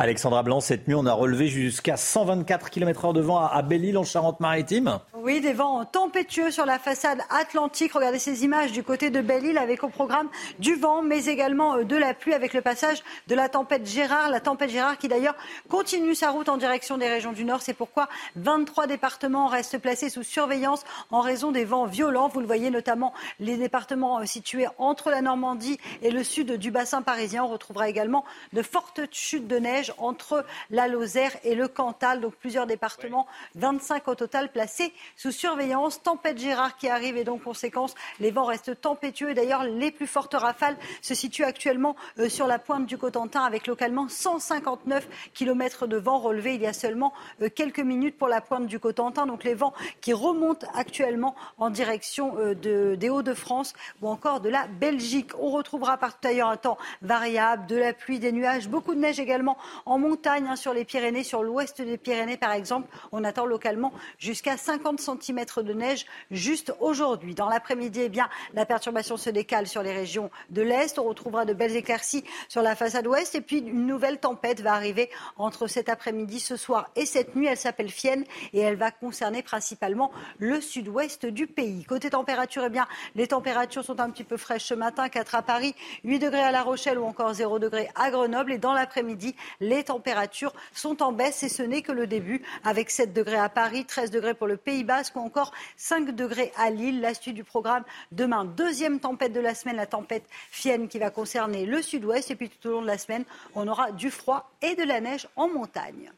Alexandra 0.00 0.42
Blanc, 0.42 0.60
cette 0.60 0.88
nuit, 0.88 0.94
on 0.94 1.04
a 1.04 1.12
relevé 1.12 1.48
jusqu'à 1.48 1.98
124 1.98 2.70
km/h 2.70 3.12
de 3.12 3.20
vent 3.20 3.44
à 3.44 3.60
Belle-Île 3.60 3.98
en 3.98 4.04
Charente-Maritime. 4.04 4.98
Oui, 5.12 5.42
des 5.42 5.52
vents 5.52 5.84
tempétueux 5.84 6.50
sur 6.50 6.64
la 6.64 6.78
façade 6.78 7.20
atlantique. 7.28 7.92
Regardez 7.92 8.18
ces 8.18 8.42
images 8.42 8.72
du 8.72 8.82
côté 8.82 9.10
de 9.10 9.20
Belle-Île 9.20 9.58
avec 9.58 9.84
au 9.84 9.90
programme 9.90 10.30
du 10.58 10.74
vent, 10.74 11.02
mais 11.02 11.26
également 11.26 11.76
euh, 11.76 11.84
de 11.84 11.96
la 11.96 12.14
pluie 12.14 12.32
avec 12.32 12.54
le 12.54 12.62
passage 12.62 13.02
de 13.28 13.34
la 13.34 13.50
tempête 13.50 13.86
Gérard. 13.86 14.30
La 14.30 14.40
tempête 14.40 14.70
Gérard 14.70 14.96
qui 14.96 15.08
d'ailleurs 15.08 15.36
continue 15.68 16.14
sa 16.14 16.30
route 16.30 16.48
en 16.48 16.56
direction 16.56 16.96
des 16.96 17.06
régions 17.06 17.32
du 17.32 17.44
Nord. 17.44 17.60
C'est 17.60 17.74
pourquoi 17.74 18.08
23 18.36 18.86
départements 18.86 19.48
restent 19.48 19.76
placés 19.76 20.08
sous 20.08 20.22
surveillance 20.22 20.82
en 21.10 21.20
raison 21.20 21.52
des 21.52 21.66
vents 21.66 21.84
violents. 21.84 22.28
Vous 22.28 22.40
le 22.40 22.46
voyez 22.46 22.70
notamment 22.70 23.12
les 23.38 23.58
départements 23.58 24.20
euh, 24.20 24.24
situés 24.24 24.66
entre 24.78 25.10
la 25.10 25.20
Normandie 25.20 25.78
et 26.00 26.10
le 26.10 26.24
sud 26.24 26.52
du 26.52 26.70
bassin 26.70 27.02
parisien. 27.02 27.44
On 27.44 27.48
retrouvera 27.48 27.90
également 27.90 28.24
de 28.54 28.62
fortes 28.62 29.02
chutes 29.12 29.46
de 29.46 29.58
neige 29.58 29.89
entre 29.98 30.44
la 30.70 30.88
Lozère 30.88 31.32
et 31.44 31.54
le 31.54 31.68
Cantal. 31.68 32.20
Donc 32.20 32.34
plusieurs 32.36 32.66
départements, 32.66 33.26
25 33.54 34.08
au 34.08 34.14
total 34.14 34.50
placés 34.50 34.92
sous 35.16 35.32
surveillance. 35.32 36.02
Tempête 36.02 36.38
Gérard 36.38 36.76
qui 36.76 36.88
arrive 36.88 37.16
et 37.16 37.24
donc 37.24 37.42
conséquence, 37.42 37.94
les 38.18 38.30
vents 38.30 38.44
restent 38.44 38.80
tempétueux. 38.80 39.34
D'ailleurs, 39.34 39.64
les 39.64 39.90
plus 39.90 40.06
fortes 40.06 40.34
rafales 40.34 40.76
se 41.02 41.14
situent 41.14 41.44
actuellement 41.44 41.96
euh, 42.18 42.28
sur 42.28 42.46
la 42.46 42.58
pointe 42.58 42.86
du 42.86 42.98
Cotentin 42.98 43.42
avec 43.42 43.66
localement 43.66 44.08
159 44.08 45.08
km 45.34 45.86
de 45.86 45.96
vent 45.96 46.18
relevé 46.18 46.54
il 46.54 46.62
y 46.62 46.66
a 46.66 46.72
seulement 46.72 47.12
euh, 47.42 47.48
quelques 47.54 47.80
minutes 47.80 48.18
pour 48.18 48.28
la 48.28 48.40
pointe 48.40 48.66
du 48.66 48.78
Cotentin. 48.78 49.26
Donc 49.26 49.44
les 49.44 49.54
vents 49.54 49.72
qui 50.00 50.12
remontent 50.12 50.66
actuellement 50.74 51.34
en 51.58 51.70
direction 51.70 52.36
euh, 52.38 52.54
de, 52.54 52.94
des 52.94 53.08
Hauts-de-France 53.08 53.74
ou 54.02 54.08
encore 54.08 54.40
de 54.40 54.48
la 54.48 54.66
Belgique. 54.66 55.30
On 55.38 55.50
retrouvera 55.50 55.96
par 55.98 56.18
ailleurs 56.24 56.48
un 56.48 56.56
temps 56.56 56.78
variable, 57.02 57.66
de 57.66 57.76
la 57.76 57.92
pluie, 57.92 58.18
des 58.18 58.32
nuages, 58.32 58.68
beaucoup 58.68 58.94
de 58.94 59.00
neige 59.00 59.20
également 59.20 59.56
en 59.86 59.98
montagne 59.98 60.46
hein, 60.48 60.56
sur 60.56 60.72
les 60.72 60.84
Pyrénées, 60.84 61.24
sur 61.24 61.42
l'ouest 61.42 61.80
des 61.80 61.98
Pyrénées 61.98 62.36
par 62.36 62.52
exemple. 62.52 62.88
On 63.12 63.24
attend 63.24 63.46
localement 63.46 63.92
jusqu'à 64.18 64.56
50 64.56 65.00
cm 65.00 65.44
de 65.58 65.72
neige 65.72 66.06
juste 66.30 66.72
aujourd'hui. 66.80 67.34
Dans 67.34 67.48
l'après-midi, 67.48 68.02
eh 68.04 68.08
bien, 68.08 68.28
la 68.54 68.66
perturbation 68.66 69.16
se 69.16 69.30
décale 69.30 69.66
sur 69.66 69.82
les 69.82 69.92
régions 69.92 70.30
de 70.50 70.62
l'Est. 70.62 70.98
On 70.98 71.04
retrouvera 71.04 71.44
de 71.44 71.52
belles 71.52 71.76
éclaircies 71.76 72.24
sur 72.48 72.62
la 72.62 72.76
façade 72.76 73.06
ouest 73.06 73.34
et 73.34 73.40
puis 73.40 73.58
une 73.58 73.86
nouvelle 73.86 74.18
tempête 74.18 74.60
va 74.60 74.74
arriver 74.74 75.10
entre 75.36 75.66
cet 75.66 75.88
après-midi, 75.88 76.40
ce 76.40 76.56
soir 76.56 76.90
et 76.96 77.06
cette 77.06 77.36
nuit. 77.36 77.46
Elle 77.46 77.56
s'appelle 77.56 77.90
Fienne 77.90 78.24
et 78.52 78.60
elle 78.60 78.76
va 78.76 78.90
concerner 78.90 79.42
principalement 79.42 80.10
le 80.38 80.60
sud-ouest 80.60 81.26
du 81.26 81.46
pays. 81.46 81.84
Côté 81.84 82.10
température, 82.10 82.64
eh 82.64 82.70
bien, 82.70 82.86
les 83.14 83.28
températures 83.28 83.84
sont 83.84 84.00
un 84.00 84.10
petit 84.10 84.24
peu 84.24 84.36
fraîches 84.36 84.64
ce 84.64 84.74
matin. 84.74 85.08
4 85.08 85.34
à 85.34 85.42
Paris, 85.42 85.74
8 86.04 86.18
degrés 86.18 86.40
à 86.40 86.52
La 86.52 86.62
Rochelle 86.62 86.98
ou 86.98 87.04
encore 87.04 87.32
0 87.34 87.58
degrés 87.58 87.88
à 87.94 88.10
Grenoble. 88.10 88.52
Et 88.52 88.58
dans 88.58 88.72
l'après-midi, 88.72 89.34
les 89.70 89.84
températures 89.84 90.52
sont 90.74 91.02
en 91.02 91.12
baisse 91.12 91.42
et 91.42 91.48
ce 91.48 91.62
n'est 91.62 91.82
que 91.82 91.92
le 91.92 92.06
début 92.06 92.42
avec 92.64 92.90
7 92.90 93.12
degrés 93.12 93.36
à 93.36 93.48
Paris, 93.48 93.84
13 93.86 94.10
degrés 94.10 94.34
pour 94.34 94.48
le 94.48 94.56
Pays 94.56 94.84
Basque 94.84 95.16
ou 95.16 95.20
encore 95.20 95.52
5 95.76 96.10
degrés 96.14 96.52
à 96.56 96.70
Lille. 96.70 97.00
La 97.00 97.14
suite 97.14 97.36
du 97.36 97.44
programme 97.44 97.84
demain, 98.12 98.44
deuxième 98.44 99.00
tempête 99.00 99.32
de 99.32 99.40
la 99.40 99.54
semaine, 99.54 99.76
la 99.76 99.86
tempête 99.86 100.24
Fienne 100.50 100.88
qui 100.88 100.98
va 100.98 101.10
concerner 101.10 101.64
le 101.66 101.80
sud-ouest. 101.82 102.30
Et 102.30 102.36
puis 102.36 102.50
tout 102.50 102.68
au 102.68 102.72
long 102.72 102.82
de 102.82 102.86
la 102.86 102.98
semaine, 102.98 103.24
on 103.54 103.68
aura 103.68 103.92
du 103.92 104.10
froid 104.10 104.50
et 104.60 104.74
de 104.74 104.82
la 104.82 105.00
neige 105.00 105.28
en 105.36 105.48
montagne. 105.48 106.10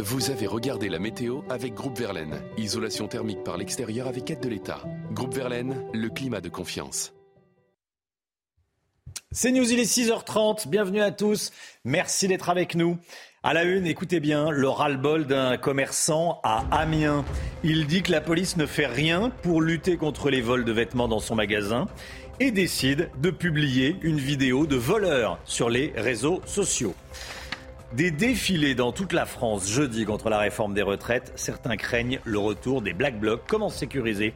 Vous 0.00 0.30
avez 0.30 0.46
regardé 0.46 0.88
la 0.88 0.98
météo 0.98 1.42
avec 1.48 1.74
Groupe 1.74 1.98
Verlaine. 1.98 2.42
Isolation 2.56 3.08
thermique 3.08 3.44
par 3.44 3.56
l'extérieur 3.56 4.08
avec 4.08 4.30
aide 4.30 4.40
de 4.40 4.48
l'État. 4.48 4.82
Groupe 5.12 5.34
Verlaine, 5.34 5.84
le 5.92 6.08
climat 6.08 6.40
de 6.40 6.48
confiance. 6.48 7.15
C'est 9.38 9.52
News, 9.52 9.70
il 9.70 9.78
est 9.78 9.82
6h30. 9.82 10.66
Bienvenue 10.66 11.02
à 11.02 11.10
tous. 11.10 11.52
Merci 11.84 12.26
d'être 12.26 12.48
avec 12.48 12.74
nous. 12.74 12.96
À 13.42 13.52
la 13.52 13.64
une, 13.64 13.86
écoutez 13.86 14.18
bien, 14.18 14.48
le 14.48 14.66
ras-le-bol 14.66 15.26
d'un 15.26 15.58
commerçant 15.58 16.40
à 16.42 16.64
Amiens. 16.70 17.22
Il 17.62 17.86
dit 17.86 18.02
que 18.02 18.12
la 18.12 18.22
police 18.22 18.56
ne 18.56 18.64
fait 18.64 18.86
rien 18.86 19.28
pour 19.42 19.60
lutter 19.60 19.98
contre 19.98 20.30
les 20.30 20.40
vols 20.40 20.64
de 20.64 20.72
vêtements 20.72 21.06
dans 21.06 21.20
son 21.20 21.34
magasin 21.34 21.86
et 22.40 22.50
décide 22.50 23.10
de 23.20 23.28
publier 23.30 23.98
une 24.00 24.16
vidéo 24.16 24.66
de 24.66 24.76
voleurs 24.76 25.38
sur 25.44 25.68
les 25.68 25.92
réseaux 25.96 26.40
sociaux. 26.46 26.94
Des 27.92 28.10
défilés 28.10 28.74
dans 28.74 28.92
toute 28.92 29.12
la 29.12 29.26
France 29.26 29.68
jeudi 29.68 30.06
contre 30.06 30.30
la 30.30 30.38
réforme 30.38 30.72
des 30.72 30.80
retraites. 30.80 31.34
Certains 31.36 31.76
craignent 31.76 32.20
le 32.24 32.38
retour 32.38 32.80
des 32.80 32.94
Black 32.94 33.20
Blocs. 33.20 33.42
Comment 33.46 33.68
sécuriser 33.68 34.32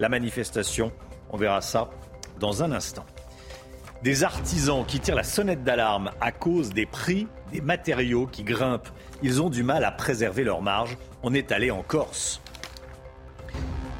la 0.00 0.08
manifestation? 0.08 0.90
On 1.30 1.36
verra 1.36 1.60
ça 1.60 1.88
dans 2.40 2.64
un 2.64 2.72
instant. 2.72 3.06
Des 4.02 4.24
artisans 4.24 4.86
qui 4.86 4.98
tirent 4.98 5.14
la 5.14 5.22
sonnette 5.22 5.62
d'alarme 5.62 6.10
à 6.22 6.32
cause 6.32 6.70
des 6.70 6.86
prix 6.86 7.28
des 7.52 7.60
matériaux 7.60 8.26
qui 8.26 8.44
grimpent. 8.44 8.88
Ils 9.22 9.42
ont 9.42 9.50
du 9.50 9.62
mal 9.62 9.84
à 9.84 9.90
préserver 9.90 10.42
leur 10.42 10.62
marge. 10.62 10.96
On 11.22 11.34
est 11.34 11.52
allé 11.52 11.70
en 11.70 11.82
Corse. 11.82 12.40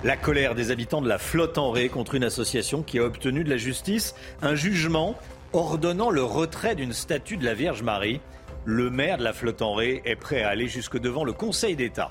La 0.03 0.17
colère 0.17 0.55
des 0.55 0.71
habitants 0.71 1.03
de 1.03 1.09
la 1.09 1.19
flotte 1.19 1.59
en 1.59 1.71
ré 1.71 1.91
contre 1.91 2.15
une 2.15 2.25
association 2.25 2.83
qui 2.83 2.99
a 2.99 3.05
obtenu 3.05 3.45
de 3.45 3.51
la 3.51 3.59
justice 3.59 4.15
un 4.41 4.55
jugement 4.55 5.17
ordonnant 5.53 6.09
le 6.09 6.23
retrait 6.23 6.75
d'une 6.75 6.95
statue 6.95 7.37
de 7.37 7.45
la 7.45 7.53
Vierge 7.53 7.83
Marie. 7.83 8.23
Le 8.65 8.89
maire 8.89 9.19
de 9.19 9.25
la 9.25 9.35
flotte 9.35 9.61
en 9.61 9.75
ré 9.75 10.01
est 10.07 10.17
prêt 10.17 10.43
à 10.43 10.49
aller 10.49 10.69
jusque 10.69 10.99
devant 10.99 11.25
le 11.25 11.35
Conseil 11.35 11.77
d'État. 11.77 12.11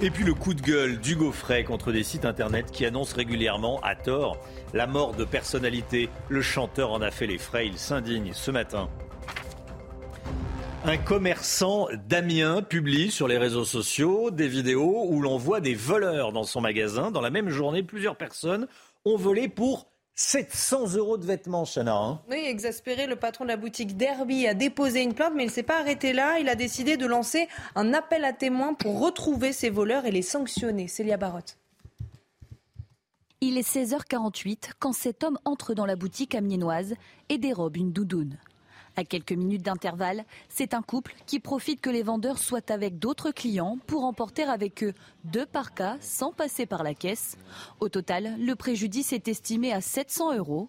Et 0.00 0.10
puis 0.10 0.24
le 0.24 0.34
coup 0.34 0.54
de 0.54 0.60
gueule 0.60 0.98
d'Hugo 0.98 1.30
Frey 1.30 1.62
contre 1.62 1.92
des 1.92 2.02
sites 2.02 2.24
internet 2.24 2.72
qui 2.72 2.84
annoncent 2.84 3.14
régulièrement, 3.14 3.80
à 3.82 3.94
tort, 3.94 4.36
la 4.72 4.88
mort 4.88 5.14
de 5.14 5.24
personnalités. 5.24 6.08
Le 6.28 6.42
chanteur 6.42 6.90
en 6.90 7.00
a 7.00 7.12
fait 7.12 7.28
les 7.28 7.38
frais, 7.38 7.68
il 7.68 7.78
s'indigne 7.78 8.32
ce 8.32 8.50
matin. 8.50 8.90
Un 10.84 10.98
commerçant 10.98 11.86
d'Amiens 12.08 12.60
publie 12.60 13.10
sur 13.12 13.28
les 13.28 13.38
réseaux 13.38 13.64
sociaux 13.64 14.32
des 14.32 14.48
vidéos 14.48 15.06
où 15.08 15.22
l'on 15.22 15.38
voit 15.38 15.60
des 15.60 15.74
voleurs 15.74 16.32
dans 16.32 16.42
son 16.42 16.60
magasin. 16.60 17.12
Dans 17.12 17.22
la 17.22 17.30
même 17.30 17.48
journée, 17.48 17.84
plusieurs 17.84 18.16
personnes 18.16 18.66
ont 19.04 19.16
volé 19.16 19.48
pour 19.48 19.86
700 20.16 20.94
euros 20.94 21.18
de 21.18 21.26
vêtements, 21.26 21.64
Chana. 21.64 21.96
Hein. 21.96 22.20
oui, 22.30 22.38
exaspéré, 22.46 23.06
le 23.06 23.16
patron 23.16 23.44
de 23.44 23.48
la 23.48 23.56
boutique 23.56 23.96
Derby 23.96 24.46
a 24.46 24.54
déposé 24.54 25.02
une 25.02 25.12
plainte, 25.12 25.32
mais 25.34 25.42
il 25.42 25.48
ne 25.48 25.52
s'est 25.52 25.64
pas 25.64 25.80
arrêté 25.80 26.12
là. 26.12 26.38
Il 26.38 26.48
a 26.48 26.54
décidé 26.54 26.96
de 26.96 27.06
lancer 27.06 27.48
un 27.74 27.92
appel 27.92 28.24
à 28.24 28.32
témoins 28.32 28.74
pour 28.74 29.00
retrouver 29.00 29.52
ces 29.52 29.70
voleurs 29.70 30.06
et 30.06 30.12
les 30.12 30.22
sanctionner. 30.22 30.86
Célia 30.86 31.16
Barotte. 31.16 31.58
Il 33.40 33.58
est 33.58 33.68
16h48 33.68 34.70
quand 34.78 34.92
cet 34.92 35.24
homme 35.24 35.38
entre 35.44 35.74
dans 35.74 35.84
la 35.84 35.96
boutique 35.96 36.34
amiénoise 36.34 36.94
et 37.28 37.38
dérobe 37.38 37.76
une 37.76 37.92
doudoune. 37.92 38.38
À 38.96 39.04
quelques 39.04 39.32
minutes 39.32 39.62
d'intervalle, 39.62 40.24
c'est 40.48 40.72
un 40.72 40.82
couple 40.82 41.14
qui 41.26 41.40
profite 41.40 41.80
que 41.80 41.90
les 41.90 42.04
vendeurs 42.04 42.38
soient 42.38 42.70
avec 42.70 42.98
d'autres 42.98 43.32
clients 43.32 43.78
pour 43.86 44.04
emporter 44.04 44.44
avec 44.44 44.84
eux 44.84 44.94
deux 45.24 45.46
parkas 45.46 45.96
sans 46.00 46.32
passer 46.32 46.64
par 46.64 46.84
la 46.84 46.94
caisse. 46.94 47.36
Au 47.80 47.88
total, 47.88 48.36
le 48.38 48.54
préjudice 48.54 49.12
est 49.12 49.26
estimé 49.26 49.72
à 49.72 49.80
700 49.80 50.36
euros. 50.36 50.68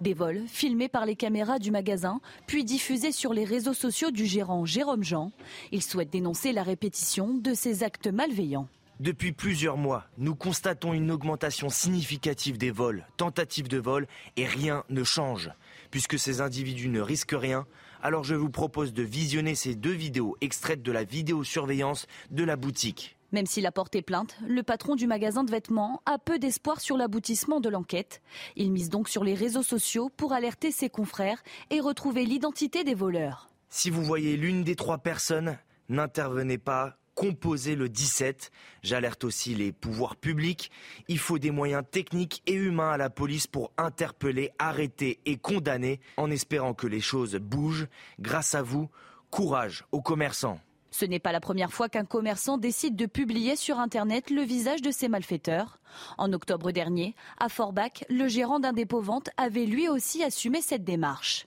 Des 0.00 0.14
vols 0.14 0.44
filmés 0.46 0.88
par 0.88 1.04
les 1.04 1.16
caméras 1.16 1.58
du 1.58 1.70
magasin, 1.70 2.20
puis 2.46 2.64
diffusés 2.64 3.12
sur 3.12 3.34
les 3.34 3.44
réseaux 3.44 3.74
sociaux 3.74 4.10
du 4.10 4.24
gérant 4.24 4.64
Jérôme 4.64 5.04
Jean. 5.04 5.32
Il 5.70 5.82
souhaite 5.82 6.10
dénoncer 6.10 6.52
la 6.52 6.62
répétition 6.62 7.34
de 7.34 7.52
ces 7.52 7.82
actes 7.82 8.06
malveillants. 8.06 8.68
Depuis 9.00 9.32
plusieurs 9.32 9.76
mois, 9.76 10.06
nous 10.16 10.34
constatons 10.34 10.94
une 10.94 11.10
augmentation 11.10 11.68
significative 11.68 12.56
des 12.56 12.70
vols, 12.70 13.06
tentatives 13.18 13.68
de 13.68 13.76
vol, 13.76 14.06
et 14.38 14.46
rien 14.46 14.84
ne 14.88 15.04
change. 15.04 15.50
Puisque 15.90 16.18
ces 16.18 16.40
individus 16.40 16.88
ne 16.88 17.00
risquent 17.00 17.36
rien, 17.36 17.66
alors 18.02 18.24
je 18.24 18.34
vous 18.34 18.50
propose 18.50 18.92
de 18.92 19.02
visionner 19.02 19.54
ces 19.54 19.74
deux 19.74 19.92
vidéos 19.92 20.36
extraites 20.40 20.82
de 20.82 20.92
la 20.92 21.04
vidéosurveillance 21.04 22.06
de 22.30 22.44
la 22.44 22.56
boutique. 22.56 23.16
Même 23.32 23.46
s'il 23.46 23.66
a 23.66 23.72
porté 23.72 24.02
plainte, 24.02 24.36
le 24.46 24.62
patron 24.62 24.94
du 24.94 25.06
magasin 25.06 25.42
de 25.42 25.50
vêtements 25.50 26.00
a 26.06 26.18
peu 26.18 26.38
d'espoir 26.38 26.80
sur 26.80 26.96
l'aboutissement 26.96 27.60
de 27.60 27.68
l'enquête. 27.68 28.22
Il 28.54 28.70
mise 28.70 28.88
donc 28.88 29.08
sur 29.08 29.24
les 29.24 29.34
réseaux 29.34 29.64
sociaux 29.64 30.10
pour 30.16 30.32
alerter 30.32 30.70
ses 30.70 30.88
confrères 30.88 31.42
et 31.70 31.80
retrouver 31.80 32.24
l'identité 32.24 32.84
des 32.84 32.94
voleurs. 32.94 33.48
Si 33.68 33.90
vous 33.90 34.02
voyez 34.02 34.36
l'une 34.36 34.62
des 34.62 34.76
trois 34.76 34.98
personnes, 34.98 35.58
n'intervenez 35.88 36.58
pas, 36.58 36.96
composer 37.16 37.74
le 37.74 37.88
17. 37.88 38.52
J'alerte 38.84 39.24
aussi 39.24 39.56
les 39.56 39.72
pouvoirs 39.72 40.14
publics. 40.14 40.70
Il 41.08 41.18
faut 41.18 41.40
des 41.40 41.50
moyens 41.50 41.82
techniques 41.90 42.42
et 42.46 42.52
humains 42.52 42.92
à 42.92 42.96
la 42.96 43.10
police 43.10 43.48
pour 43.48 43.72
interpeller, 43.76 44.52
arrêter 44.60 45.18
et 45.26 45.36
condamner 45.36 45.98
en 46.16 46.30
espérant 46.30 46.74
que 46.74 46.86
les 46.86 47.00
choses 47.00 47.34
bougent. 47.34 47.88
Grâce 48.20 48.54
à 48.54 48.62
vous, 48.62 48.88
courage 49.30 49.84
aux 49.90 50.02
commerçants. 50.02 50.60
Ce 50.92 51.04
n'est 51.04 51.18
pas 51.18 51.32
la 51.32 51.40
première 51.40 51.72
fois 51.72 51.88
qu'un 51.88 52.04
commerçant 52.04 52.58
décide 52.58 52.96
de 52.96 53.06
publier 53.06 53.56
sur 53.56 53.78
Internet 53.78 54.30
le 54.30 54.42
visage 54.42 54.82
de 54.82 54.90
ses 54.90 55.08
malfaiteurs. 55.08 55.78
En 56.16 56.32
octobre 56.32 56.70
dernier, 56.70 57.14
à 57.38 57.48
Forbach, 57.48 58.04
le 58.08 58.28
gérant 58.28 58.60
d'un 58.60 58.72
dépôt 58.72 59.00
vente 59.00 59.30
avait 59.36 59.66
lui 59.66 59.88
aussi 59.88 60.22
assumé 60.22 60.62
cette 60.62 60.84
démarche. 60.84 61.46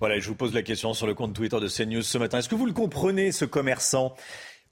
Voilà, 0.00 0.18
je 0.18 0.26
vous 0.28 0.34
pose 0.34 0.54
la 0.54 0.62
question 0.62 0.94
sur 0.94 1.06
le 1.06 1.12
compte 1.12 1.34
Twitter 1.34 1.60
de 1.60 1.68
CNews 1.68 2.00
ce 2.00 2.16
matin. 2.16 2.38
Est-ce 2.38 2.48
que 2.48 2.54
vous 2.54 2.64
le 2.64 2.72
comprenez, 2.72 3.32
ce 3.32 3.44
commerçant? 3.44 4.14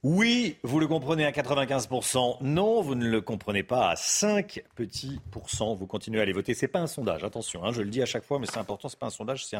Oui, 0.02 0.56
vous 0.62 0.80
le 0.80 0.86
comprenez 0.86 1.26
à 1.26 1.32
95%. 1.32 2.38
Non, 2.40 2.80
vous 2.80 2.94
ne 2.94 3.06
le 3.06 3.20
comprenez 3.20 3.62
pas 3.62 3.90
à 3.90 3.96
5 3.96 4.62
petits 4.74 5.20
pourcents. 5.30 5.74
Vous 5.74 5.86
continuez 5.86 6.20
à 6.20 6.22
aller 6.22 6.32
voter. 6.32 6.54
C'est 6.54 6.66
pas 6.66 6.78
un 6.78 6.86
sondage, 6.86 7.24
attention, 7.24 7.62
hein, 7.62 7.72
je 7.72 7.82
le 7.82 7.90
dis 7.90 8.00
à 8.00 8.06
chaque 8.06 8.24
fois, 8.24 8.38
mais 8.38 8.46
c'est 8.46 8.56
important, 8.56 8.88
c'est 8.88 8.98
pas 8.98 9.08
un 9.08 9.10
sondage, 9.10 9.44
c'est 9.44 9.58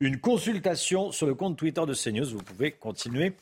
une 0.00 0.18
consultation 0.18 1.12
sur 1.12 1.28
le 1.28 1.36
compte 1.36 1.56
Twitter 1.56 1.82
de 1.86 1.94
CNews. 1.94 2.30
Vous 2.30 2.42
pouvez 2.42 2.72
continuer 2.72 3.34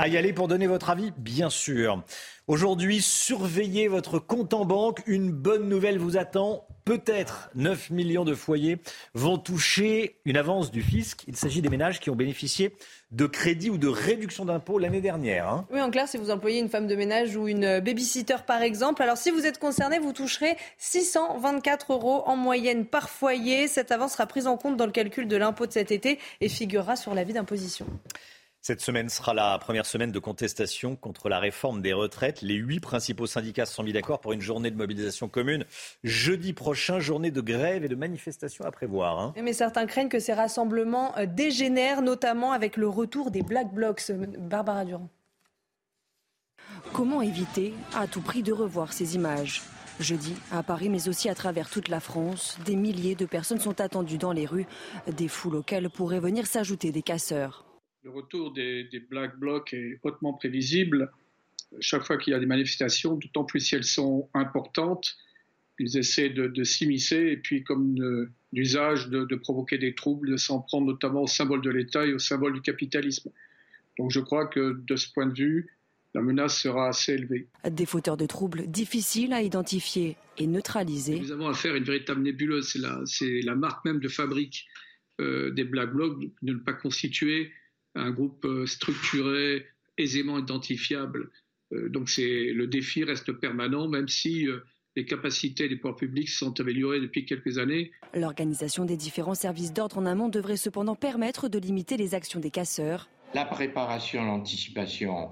à 0.00 0.08
y 0.08 0.16
aller 0.16 0.32
pour 0.32 0.48
donner 0.48 0.66
votre 0.66 0.88
avis, 0.88 1.12
bien 1.18 1.50
sûr. 1.50 2.02
Aujourd'hui, 2.46 3.02
surveillez 3.02 3.86
votre 3.86 4.18
compte 4.18 4.54
en 4.54 4.64
banque. 4.64 5.02
Une 5.06 5.30
bonne 5.30 5.68
nouvelle 5.68 5.98
vous 5.98 6.16
attend. 6.16 6.66
Peut-être 6.86 7.50
9 7.54 7.90
millions 7.90 8.24
de 8.24 8.34
foyers 8.34 8.78
vont 9.12 9.36
toucher 9.36 10.16
une 10.24 10.38
avance 10.38 10.70
du 10.70 10.80
fisc. 10.80 11.24
Il 11.28 11.36
s'agit 11.36 11.60
des 11.60 11.68
ménages 11.68 12.00
qui 12.00 12.08
ont 12.08 12.16
bénéficié 12.16 12.74
de 13.10 13.26
crédits 13.26 13.68
ou 13.68 13.76
de 13.76 13.88
réduction 13.88 14.46
d'impôts 14.46 14.78
l'année 14.78 15.02
dernière. 15.02 15.46
Hein. 15.46 15.66
Oui, 15.70 15.82
en 15.82 15.90
clair, 15.90 16.08
si 16.08 16.16
vous 16.16 16.30
employez 16.30 16.60
une 16.60 16.70
femme 16.70 16.86
de 16.86 16.96
ménage 16.96 17.36
ou 17.36 17.46
une 17.46 17.80
babysitter, 17.80 18.36
par 18.46 18.62
exemple, 18.62 19.02
alors 19.02 19.18
si 19.18 19.30
vous 19.30 19.44
êtes 19.44 19.58
concerné, 19.58 19.98
vous 19.98 20.14
toucherez 20.14 20.56
624 20.78 21.92
euros 21.92 22.22
en 22.24 22.36
moyenne 22.36 22.86
par 22.86 23.10
foyer. 23.10 23.68
Cette 23.68 23.92
avance 23.92 24.12
sera 24.12 24.24
prise 24.24 24.46
en 24.46 24.56
compte 24.56 24.78
dans 24.78 24.86
le 24.86 24.92
calcul 24.92 25.28
de 25.28 25.36
l'impôt 25.36 25.66
de 25.66 25.72
cet 25.72 25.92
été 25.92 26.18
et 26.40 26.48
figurera 26.48 26.96
sur 26.96 27.14
l'avis 27.14 27.34
d'imposition. 27.34 27.86
Cette 28.62 28.82
semaine 28.82 29.08
sera 29.08 29.32
la 29.32 29.58
première 29.58 29.86
semaine 29.86 30.12
de 30.12 30.18
contestation 30.18 30.94
contre 30.94 31.30
la 31.30 31.38
réforme 31.38 31.80
des 31.80 31.94
retraites. 31.94 32.42
Les 32.42 32.56
huit 32.56 32.80
principaux 32.80 33.26
syndicats 33.26 33.64
se 33.64 33.72
sont 33.72 33.82
mis 33.82 33.94
d'accord 33.94 34.20
pour 34.20 34.34
une 34.34 34.42
journée 34.42 34.70
de 34.70 34.76
mobilisation 34.76 35.28
commune. 35.28 35.64
Jeudi 36.04 36.52
prochain, 36.52 37.00
journée 37.00 37.30
de 37.30 37.40
grève 37.40 37.84
et 37.84 37.88
de 37.88 37.94
manifestation 37.94 38.66
à 38.66 38.70
prévoir. 38.70 39.18
Hein. 39.18 39.32
Mais 39.42 39.54
certains 39.54 39.86
craignent 39.86 40.10
que 40.10 40.18
ces 40.18 40.34
rassemblements 40.34 41.16
euh, 41.16 41.24
dégénèrent, 41.24 42.02
notamment 42.02 42.52
avec 42.52 42.76
le 42.76 42.86
retour 42.86 43.30
des 43.30 43.42
Black 43.42 43.72
Blocs. 43.72 44.12
Barbara 44.38 44.84
Durand. 44.84 45.08
Comment 46.92 47.22
éviter 47.22 47.72
à 47.94 48.06
tout 48.06 48.20
prix 48.20 48.42
de 48.42 48.52
revoir 48.52 48.92
ces 48.92 49.14
images? 49.14 49.62
Jeudi, 50.00 50.34
à 50.52 50.62
Paris, 50.62 50.90
mais 50.90 51.08
aussi 51.08 51.30
à 51.30 51.34
travers 51.34 51.70
toute 51.70 51.88
la 51.88 52.00
France, 52.00 52.58
des 52.66 52.76
milliers 52.76 53.14
de 53.14 53.26
personnes 53.26 53.60
sont 53.60 53.80
attendues 53.80 54.18
dans 54.18 54.32
les 54.32 54.46
rues, 54.46 54.66
des 55.06 55.28
foules 55.28 55.56
auxquelles 55.56 55.88
pourraient 55.88 56.20
venir 56.20 56.46
s'ajouter 56.46 56.92
des 56.92 57.02
casseurs. 57.02 57.64
Le 58.02 58.10
retour 58.10 58.52
des, 58.52 58.88
Black 59.10 59.38
Blocs 59.38 59.74
est 59.74 59.98
hautement 60.02 60.32
prévisible. 60.32 61.10
Chaque 61.80 62.04
fois 62.04 62.16
qu'il 62.16 62.32
y 62.32 62.36
a 62.36 62.40
des 62.40 62.46
manifestations, 62.46 63.14
d'autant 63.16 63.44
plus 63.44 63.60
si 63.60 63.74
elles 63.74 63.84
sont 63.84 64.28
importantes, 64.34 65.16
ils 65.78 65.96
essaient 65.96 66.30
de, 66.30 66.64
s'immiscer 66.64 67.16
et 67.16 67.36
puis 67.36 67.62
comme 67.62 67.94
d'usage 68.52 69.08
de, 69.08 69.24
de, 69.24 69.36
provoquer 69.36 69.78
des 69.78 69.94
troubles, 69.94 70.30
de 70.30 70.36
s'en 70.36 70.60
prendre 70.60 70.86
notamment 70.86 71.22
au 71.22 71.26
symbole 71.26 71.62
de 71.62 71.70
l'État 71.70 72.06
et 72.06 72.12
au 72.12 72.18
symbole 72.18 72.54
du 72.54 72.62
capitalisme. 72.62 73.30
Donc 73.98 74.10
je 74.10 74.20
crois 74.20 74.46
que 74.46 74.80
de 74.86 74.96
ce 74.96 75.12
point 75.12 75.26
de 75.26 75.34
vue, 75.34 75.68
la 76.14 76.22
menace 76.22 76.58
sera 76.58 76.88
assez 76.88 77.12
élevée. 77.12 77.46
Des 77.68 77.86
fauteurs 77.86 78.16
de 78.16 78.26
troubles 78.26 78.66
difficiles 78.66 79.32
à 79.32 79.42
identifier 79.42 80.16
et 80.38 80.46
neutraliser. 80.46 81.20
Nous 81.20 81.32
avons 81.32 81.48
affaire 81.48 81.74
à 81.74 81.76
une 81.76 81.84
véritable 81.84 82.22
nébuleuse. 82.22 82.76
C'est 83.04 83.42
la, 83.42 83.54
marque 83.54 83.84
même 83.84 84.00
de 84.00 84.08
fabrique 84.08 84.66
euh, 85.20 85.50
des 85.50 85.64
Black 85.64 85.92
Blocs 85.92 86.18
de 86.42 86.52
ne 86.52 86.58
pas 86.58 86.72
constituer 86.72 87.52
un 87.94 88.10
groupe 88.10 88.44
euh, 88.44 88.66
structuré, 88.66 89.66
aisément 89.98 90.38
identifiable. 90.38 91.30
Euh, 91.72 91.88
donc 91.88 92.08
c'est 92.08 92.52
le 92.52 92.66
défi 92.66 93.04
reste 93.04 93.32
permanent, 93.32 93.88
même 93.88 94.08
si 94.08 94.46
euh, 94.46 94.60
les 94.96 95.04
capacités 95.04 95.68
des 95.68 95.76
pouvoirs 95.76 95.96
publics 95.96 96.28
se 96.28 96.38
sont 96.38 96.60
améliorées 96.60 97.00
depuis 97.00 97.24
quelques 97.24 97.58
années. 97.58 97.90
L'organisation 98.14 98.84
des 98.84 98.96
différents 98.96 99.34
services 99.34 99.72
d'ordre 99.72 99.98
en 99.98 100.06
amont 100.06 100.28
devrait 100.28 100.56
cependant 100.56 100.96
permettre 100.96 101.48
de 101.48 101.58
limiter 101.58 101.96
les 101.96 102.14
actions 102.14 102.40
des 102.40 102.50
casseurs. 102.50 103.08
La 103.34 103.44
préparation, 103.44 104.24
l'anticipation, 104.24 105.30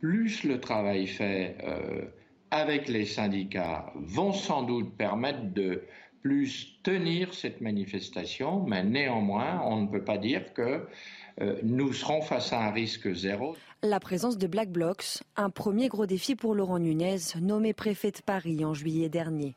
plus 0.00 0.44
le 0.44 0.60
travail 0.60 1.08
fait 1.08 1.56
avec 2.52 2.86
les 2.88 3.06
syndicats 3.06 3.92
vont 3.96 4.32
sans 4.32 4.62
doute 4.62 4.96
permettre 4.96 5.52
de 5.52 5.82
plus 6.22 6.78
tenir 6.82 7.34
cette 7.34 7.60
manifestation, 7.60 8.64
mais 8.64 8.84
néanmoins, 8.84 9.60
on 9.64 9.82
ne 9.82 9.86
peut 9.88 10.04
pas 10.04 10.18
dire 10.18 10.52
que 10.54 10.62
euh, 10.62 10.78
nous 11.62 11.92
serons 11.92 12.22
face 12.22 12.52
à 12.52 12.60
un 12.60 12.70
risque 12.70 13.12
zéro. 13.12 13.56
La 13.82 13.98
présence 13.98 14.38
de 14.38 14.46
Black 14.46 14.70
Blocs, 14.70 15.22
un 15.36 15.50
premier 15.50 15.88
gros 15.88 16.06
défi 16.06 16.36
pour 16.36 16.54
Laurent 16.54 16.78
Nunez, 16.78 17.18
nommé 17.40 17.72
préfet 17.72 18.12
de 18.12 18.20
Paris 18.24 18.64
en 18.64 18.74
juillet 18.74 19.08
dernier. 19.08 19.54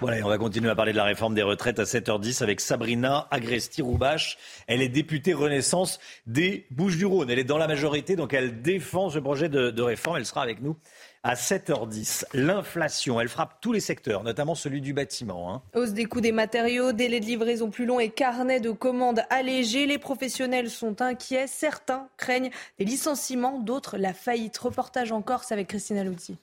Voilà, 0.00 0.24
on 0.24 0.30
va 0.30 0.38
continuer 0.38 0.70
à 0.70 0.74
parler 0.74 0.92
de 0.92 0.96
la 0.96 1.04
réforme 1.04 1.34
des 1.34 1.42
retraites 1.42 1.78
à 1.78 1.82
7h10 1.82 2.42
avec 2.42 2.60
Sabrina 2.60 3.28
Agresti-Roubache. 3.30 4.38
Elle 4.66 4.80
est 4.80 4.88
députée 4.88 5.34
Renaissance 5.34 6.00
des 6.26 6.66
Bouches-du-Rhône. 6.70 7.28
Elle 7.28 7.38
est 7.38 7.44
dans 7.44 7.58
la 7.58 7.68
majorité, 7.68 8.16
donc 8.16 8.32
elle 8.32 8.62
défend 8.62 9.10
ce 9.10 9.18
projet 9.18 9.50
de 9.50 9.82
réforme. 9.82 10.16
Elle 10.16 10.24
sera 10.24 10.42
avec 10.42 10.62
nous 10.62 10.74
à 11.22 11.34
7h10. 11.34 12.24
L'inflation, 12.32 13.20
elle 13.20 13.28
frappe 13.28 13.60
tous 13.60 13.72
les 13.72 13.80
secteurs, 13.80 14.24
notamment 14.24 14.54
celui 14.54 14.80
du 14.80 14.94
bâtiment. 14.94 15.52
Hein. 15.52 15.62
Hausse 15.74 15.92
des 15.92 16.06
coûts 16.06 16.20
des 16.20 16.32
matériaux, 16.32 16.92
délais 16.92 17.20
de 17.20 17.26
livraison 17.26 17.70
plus 17.70 17.86
longs 17.86 18.00
et 18.00 18.08
carnet 18.08 18.60
de 18.60 18.70
commandes 18.70 19.22
allégés. 19.28 19.86
Les 19.86 19.98
professionnels 19.98 20.70
sont 20.70 21.02
inquiets. 21.02 21.46
Certains 21.46 22.08
craignent 22.16 22.50
des 22.78 22.84
licenciements, 22.84 23.58
d'autres 23.58 23.98
la 23.98 24.14
faillite. 24.14 24.56
Reportage 24.58 25.12
en 25.12 25.22
Corse 25.22 25.52
avec 25.52 25.68
Christina 25.68 26.04
Louti. 26.04 26.38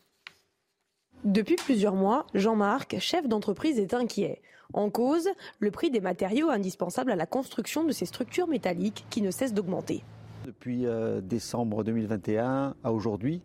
Depuis 1.24 1.56
plusieurs 1.56 1.96
mois, 1.96 2.28
Jean-Marc, 2.36 3.00
chef 3.00 3.28
d'entreprise, 3.28 3.80
est 3.80 3.96
inquiet. 3.96 4.42
En 4.74 4.90
cause, 4.90 5.30
le 5.60 5.72
prix 5.72 5.90
des 5.90 6.02
matériaux 6.02 6.50
indispensables 6.50 7.12
à 7.12 7.16
la 7.16 7.26
construction 7.26 7.84
de 7.84 7.92
ces 7.92 8.06
structures 8.06 8.48
métalliques 8.48 9.06
qui 9.10 9.22
ne 9.22 9.32
cessent 9.32 9.54
d'augmenter. 9.54 10.04
Depuis 10.46 10.86
euh, 10.86 11.20
décembre 11.20 11.84
2021 11.84 12.76
à 12.84 12.92
aujourd'hui, 12.94 13.42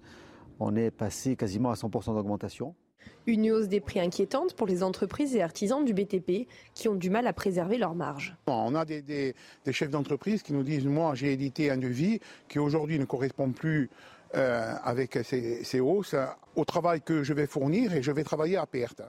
on 0.63 0.77
est 0.77 0.91
passé 0.91 1.37
quasiment 1.37 1.71
à 1.71 1.75
100% 1.75 2.15
d'augmentation. 2.15 2.75
Une 3.27 3.51
hausse 3.51 3.69
des 3.69 3.81
prix 3.81 4.01
inquiétante 4.01 4.55
pour 4.55 4.67
les 4.67 4.83
entreprises 4.83 5.35
et 5.35 5.43
artisans 5.43 5.85
du 5.85 5.93
BTP 5.93 6.49
qui 6.75 6.89
ont 6.89 6.95
du 6.95 7.11
mal 7.11 7.27
à 7.27 7.33
préserver 7.33 7.79
leurs 7.79 7.95
marges. 7.95 8.37
On 8.47 8.75
a 8.75 8.85
des, 8.85 9.35
chefs 9.71 9.91
d'entreprise 9.91 10.43
qui 10.43 10.53
nous 10.53 10.63
disent 10.63 10.87
Moi, 10.87 11.15
j'ai 11.15 11.33
édité 11.33 11.71
un 11.71 11.77
devis 11.77 12.21
qui 12.49 12.59
aujourd'hui 12.59 12.99
ne 12.99 13.05
correspond 13.05 13.51
plus 13.51 13.91
euh, 14.35 14.75
avec 14.85 15.19
ces, 15.25 15.63
ces 15.65 15.81
hausses 15.81 16.15
au 16.57 16.65
travail 16.65 17.03
que 17.03 17.23
je 17.23 17.33
vais 17.33 17.47
fournir 17.47 17.95
et 17.95 18.03
je 18.03 18.13
vais 18.13 18.25
travailler 18.25 18.57
à 18.57 18.67
perte. 18.67 19.03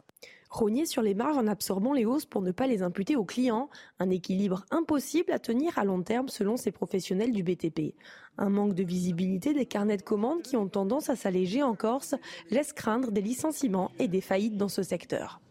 Rogner 0.54 0.86
sur 0.86 1.02
les 1.02 1.16
marges 1.16 1.39
en 1.39 1.48
absorbant 1.48 1.94
les 1.94 2.06
hausses 2.06 2.28
pour 2.28 2.44
ne 2.44 2.52
pas 2.52 2.68
les 2.68 2.84
imputer 2.84 3.16
aux 3.16 3.26
clients, 3.26 3.72
un 3.98 4.12
équilibre 4.12 4.66
impossible 4.70 5.32
à 5.32 5.39
tenir 5.39 5.80
à 5.80 5.84
long 5.84 6.04
terme 6.04 6.30
selon 6.30 6.58
ces 6.58 6.72
professionnels 6.72 7.32
du 7.32 7.42
BTP. 7.42 7.96
Un 8.38 8.52
manque 8.52 8.76
de 8.76 8.84
visibilité 8.84 9.56
des 9.56 9.66
carnets 9.66 9.98
de 9.98 10.04
commandes 10.04 10.44
qui 10.44 10.56
ont 10.56 10.68
tendance 10.68 11.10
à 11.10 11.16
s'alléger 11.16 11.63
en 11.63 11.74
Corse 11.74 12.13
laisse 12.52 12.72
craindre 12.72 13.10
des 13.12 13.22
licenciements 13.22 13.89
et 13.98 14.08
des 14.08 14.22
faillites 14.22 14.56
dans 14.56 14.70
ce 14.70 14.84
secteur. 14.84 15.42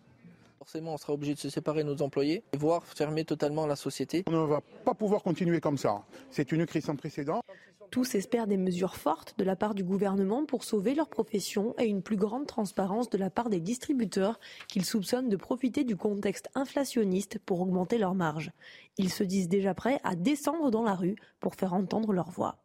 Forcément, 0.58 0.94
on 0.94 0.96
sera 0.96 1.14
obligé 1.14 1.34
de 1.34 1.40
se 1.40 1.50
séparer 1.50 1.82
de 1.82 1.88
nos 1.88 2.00
employés, 2.00 2.44
voire 2.56 2.86
fermer 2.86 3.24
totalement 3.24 3.66
la 3.66 3.74
société. 3.74 4.22
On 4.28 4.30
ne 4.30 4.46
va 4.46 4.60
pas 4.84 4.94
pouvoir 4.94 5.24
continuer 5.24 5.60
comme 5.60 5.78
ça. 5.78 6.04
C'est 6.30 6.52
une 6.52 6.64
crise 6.64 6.84
sans 6.84 6.94
précédent. 6.94 7.42
Tous 7.92 8.14
espèrent 8.14 8.46
des 8.46 8.56
mesures 8.56 8.96
fortes 8.96 9.34
de 9.36 9.44
la 9.44 9.54
part 9.54 9.74
du 9.74 9.84
gouvernement 9.84 10.46
pour 10.46 10.64
sauver 10.64 10.94
leur 10.94 11.10
profession 11.10 11.74
et 11.78 11.84
une 11.84 12.02
plus 12.02 12.16
grande 12.16 12.46
transparence 12.46 13.10
de 13.10 13.18
la 13.18 13.28
part 13.28 13.50
des 13.50 13.60
distributeurs 13.60 14.40
qu'ils 14.66 14.86
soupçonnent 14.86 15.28
de 15.28 15.36
profiter 15.36 15.84
du 15.84 15.94
contexte 15.94 16.48
inflationniste 16.54 17.38
pour 17.44 17.60
augmenter 17.60 17.98
leurs 17.98 18.14
marges. 18.14 18.50
Ils 18.96 19.12
se 19.12 19.22
disent 19.22 19.50
déjà 19.50 19.74
prêts 19.74 20.00
à 20.04 20.16
descendre 20.16 20.70
dans 20.70 20.84
la 20.84 20.94
rue 20.94 21.16
pour 21.38 21.54
faire 21.54 21.74
entendre 21.74 22.14
leur 22.14 22.30
voix. 22.30 22.62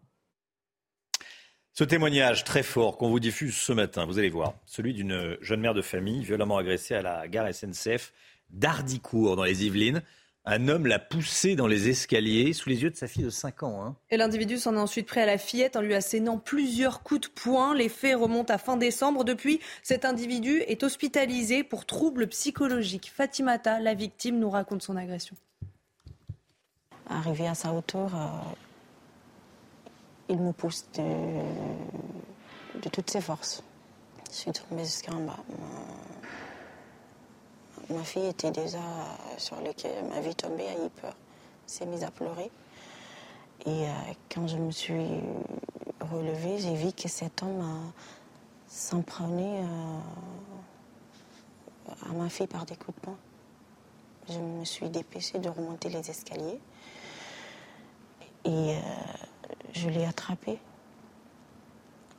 Ce 1.74 1.84
témoignage 1.84 2.46
très 2.46 2.64
fort 2.64 2.98
qu'on 2.98 3.10
vous 3.10 3.20
diffuse 3.20 3.58
ce 3.58 3.74
matin, 3.74 4.06
vous 4.06 4.20
allez 4.20 4.30
voir, 4.30 4.54
celui 4.66 4.94
d'une 4.94 5.38
jeune 5.42 5.60
mère 5.60 5.74
de 5.74 5.82
famille 5.82 6.24
violemment 6.24 6.58
agressée 6.58 6.96
à 6.96 7.02
la 7.02 7.28
gare 7.28 7.54
SNCF 7.54 8.14
d'Ardicourt 8.50 9.36
dans 9.36 9.44
les 9.44 9.66
Yvelines. 9.66 10.04
Un 10.50 10.70
homme 10.70 10.88
l'a 10.88 10.98
poussé 10.98 11.58
dans 11.58 11.68
les 11.68 11.90
escaliers 11.90 12.54
sous 12.54 12.70
les 12.70 12.82
yeux 12.82 12.90
de 12.90 12.96
sa 12.96 13.10
fille 13.10 13.26
de 13.26 13.30
5 13.30 13.64
ans. 13.64 13.84
Hein. 13.84 13.98
Et 14.10 14.16
l'individu 14.16 14.58
s'en 14.58 14.76
est 14.76 14.80
ensuite 14.80 15.06
pris 15.06 15.20
à 15.20 15.26
la 15.26 15.38
fillette 15.38 15.76
en 15.76 15.82
lui 15.82 15.94
assénant 15.94 16.38
plusieurs 16.38 17.04
coups 17.04 17.20
de 17.20 17.28
poing. 17.28 17.76
Les 17.76 17.90
faits 17.90 18.16
remontent 18.16 18.54
à 18.54 18.58
fin 18.58 18.78
décembre. 18.78 19.26
Depuis, 19.26 19.60
cet 19.84 20.06
individu 20.06 20.62
est 20.62 20.84
hospitalisé 20.84 21.66
pour 21.66 21.86
troubles 21.86 22.28
psychologiques. 22.28 23.12
Fatimata, 23.14 23.82
la 23.82 23.94
victime, 23.94 24.40
nous 24.40 24.50
raconte 24.50 24.84
son 24.84 24.96
agression. 24.96 25.36
Arrivé 27.10 27.46
à 27.46 27.54
sa 27.54 27.74
hauteur, 27.74 28.16
euh, 28.16 28.30
il 30.30 30.40
me 30.40 30.54
pousse 30.54 30.86
de, 30.96 31.04
de 32.84 32.88
toutes 32.88 33.10
ses 33.10 33.20
forces. 33.20 33.62
Je 34.32 34.36
suis 34.36 34.52
tombée 34.54 34.86
jusqu'en 34.86 35.20
bas. 35.26 35.44
Ma 37.90 38.04
fille 38.04 38.26
était 38.26 38.52
déjà 38.52 38.80
sur 39.38 39.56
le 39.62 39.72
ma 40.10 40.20
vie 40.20 40.36
tombée, 40.36 40.66
eu 40.66 40.90
peur. 41.02 41.16
s'est 41.66 41.86
mise 41.86 42.04
à 42.04 42.12
pleurer. 42.12 42.52
Et 43.66 43.88
euh, 43.88 43.92
quand 44.30 44.46
je 44.46 44.58
me 44.58 44.72
suis 44.72 45.22
relevée, 46.02 46.58
j'ai 46.58 46.76
vu 46.76 46.92
que 46.92 47.08
cet 47.08 47.44
homme 47.44 47.62
euh, 47.62 47.90
s'en 48.68 49.02
prenait 49.02 49.62
euh, 49.62 50.00
à 52.10 52.14
ma 52.14 52.28
fille 52.28 52.48
par 52.48 52.66
des 52.66 52.76
coups 52.76 52.98
de 52.98 53.02
poing. 53.06 53.18
Je 54.30 54.40
me 54.40 54.66
suis 54.66 54.90
dépêchée 54.90 55.40
de 55.40 55.48
remonter 55.48 55.88
les 55.88 56.10
escaliers. 56.10 56.60
Et 58.44 58.78
je 59.74 59.90
l'ai 59.90 60.06
attrapé 60.06 60.58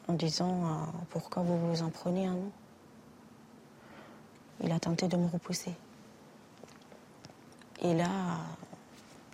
en 0.09 0.13
disant 0.13 0.87
Pourquoi 1.09 1.43
vous 1.43 1.59
vous 1.59 1.83
en 1.83 1.89
prenez 1.89 2.27
à 2.27 2.31
nous? 2.31 2.53
Il 4.63 4.73
a 4.73 4.81
tenté 4.81 5.09
de 5.09 5.17
me 5.17 5.29
repousser. 5.29 5.73
Et 7.83 7.95
là, 7.95 8.09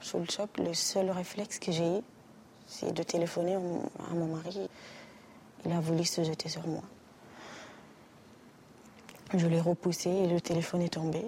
sous 0.00 0.18
le 0.18 0.26
choc, 0.26 0.50
le 0.58 0.74
seul 0.74 1.10
réflexe 1.10 1.58
que 1.58 1.72
j'ai 1.72 1.98
eu, 1.98 2.02
c'est 2.66 2.92
de 2.92 3.02
téléphoner 3.02 3.54
à 3.54 4.14
mon 4.14 4.36
mari. 4.36 4.68
Il 5.64 5.72
a 5.72 5.80
voulu 5.80 6.04
se 6.04 6.22
jeter 6.22 6.48
sur 6.48 6.66
moi. 6.66 6.82
Je 9.32 9.46
l'ai 9.46 9.60
repoussé 9.60 10.10
et 10.10 10.26
le 10.26 10.40
téléphone 10.40 10.82
est 10.82 10.92
tombé. 10.94 11.24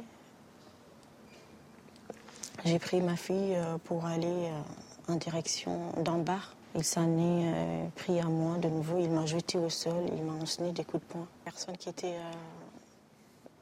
J'ai 2.64 2.78
pris 2.78 3.00
ma 3.00 3.16
fille 3.16 3.54
euh, 3.54 3.78
pour 3.84 4.06
aller 4.06 4.26
euh, 4.26 5.12
en 5.12 5.16
direction 5.16 5.92
d'un 6.02 6.18
bar. 6.18 6.54
Il 6.74 6.84
s'en 6.84 7.04
est 7.04 7.52
euh, 7.54 7.86
pris 7.96 8.20
à 8.20 8.26
moi 8.26 8.58
de 8.58 8.68
nouveau. 8.68 8.98
Il 8.98 9.10
m'a 9.10 9.24
jeté 9.24 9.56
au 9.56 9.70
sol. 9.70 10.04
Il 10.16 10.22
m'a 10.22 10.34
enseigné 10.34 10.72
des 10.72 10.84
coups 10.84 11.02
de 11.02 11.12
poing. 11.12 11.26
Les 11.46 11.50
personnes 11.50 11.76
qui 11.76 11.88
étaient 11.88 12.16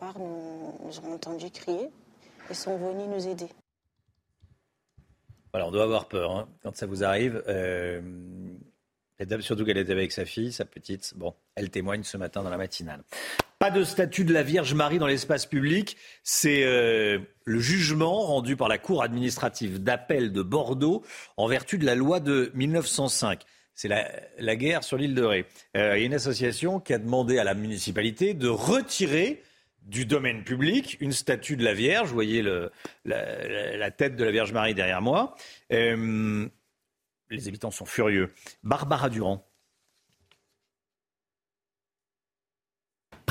au 0.00 0.04
bar 0.04 0.18
nous, 0.18 1.00
ont 1.04 1.14
entendu 1.14 1.50
crier 1.50 1.90
et 2.50 2.54
sont 2.54 2.76
venues 2.76 3.06
nous 3.06 3.28
aider. 3.28 3.48
Voilà, 5.52 5.68
on 5.68 5.70
doit 5.70 5.84
avoir 5.84 6.08
peur 6.08 6.32
hein, 6.32 6.48
quand 6.62 6.76
ça 6.76 6.86
vous 6.86 7.04
arrive. 7.04 7.42
surtout 9.40 9.64
qu'elle 9.64 9.78
était 9.78 9.92
avec 9.92 10.12
sa 10.12 10.24
fille, 10.24 10.52
sa 10.52 10.64
petite. 10.64 11.14
Bon, 11.16 11.34
elle 11.54 11.70
témoigne 11.70 12.02
ce 12.02 12.16
matin 12.16 12.42
dans 12.42 12.50
la 12.50 12.56
matinale. 12.56 13.02
Pas 13.58 13.70
de 13.70 13.84
statut 13.84 14.24
de 14.24 14.32
la 14.32 14.42
Vierge 14.42 14.74
Marie 14.74 14.98
dans 14.98 15.06
l'espace 15.06 15.46
public. 15.46 15.96
C'est 16.22 16.64
euh, 16.64 17.18
le 17.44 17.60
jugement 17.60 18.20
rendu 18.20 18.56
par 18.56 18.68
la 18.68 18.78
Cour 18.78 19.02
administrative 19.02 19.82
d'appel 19.82 20.32
de 20.32 20.42
Bordeaux 20.42 21.02
en 21.36 21.46
vertu 21.46 21.78
de 21.78 21.86
la 21.86 21.94
loi 21.94 22.20
de 22.20 22.50
1905. 22.54 23.42
C'est 23.74 23.88
la, 23.88 24.56
guerre 24.56 24.84
sur 24.84 24.96
l'île 24.96 25.14
de 25.14 25.22
Ré. 25.22 25.46
Euh, 25.76 25.96
il 25.96 26.00
y 26.00 26.02
a 26.02 26.06
une 26.06 26.14
association 26.14 26.78
qui 26.78 26.92
a 26.92 26.98
demandé 26.98 27.38
à 27.38 27.44
la 27.44 27.54
municipalité 27.54 28.34
de 28.34 28.48
retirer 28.48 29.42
du 29.84 30.06
domaine 30.06 30.44
public 30.44 30.96
une 31.00 31.12
statue 31.12 31.56
de 31.56 31.64
la 31.64 31.74
Vierge. 31.74 32.08
Vous 32.08 32.14
voyez 32.14 32.42
la, 33.04 33.90
tête 33.90 34.16
de 34.16 34.24
la 34.24 34.30
Vierge 34.30 34.52
Marie 34.52 34.74
derrière 34.74 35.02
moi. 35.02 35.34
Euh, 35.72 36.48
les 37.30 37.48
habitants 37.48 37.70
sont 37.70 37.86
furieux. 37.86 38.32
Barbara 38.62 39.08
Durand. 39.08 39.46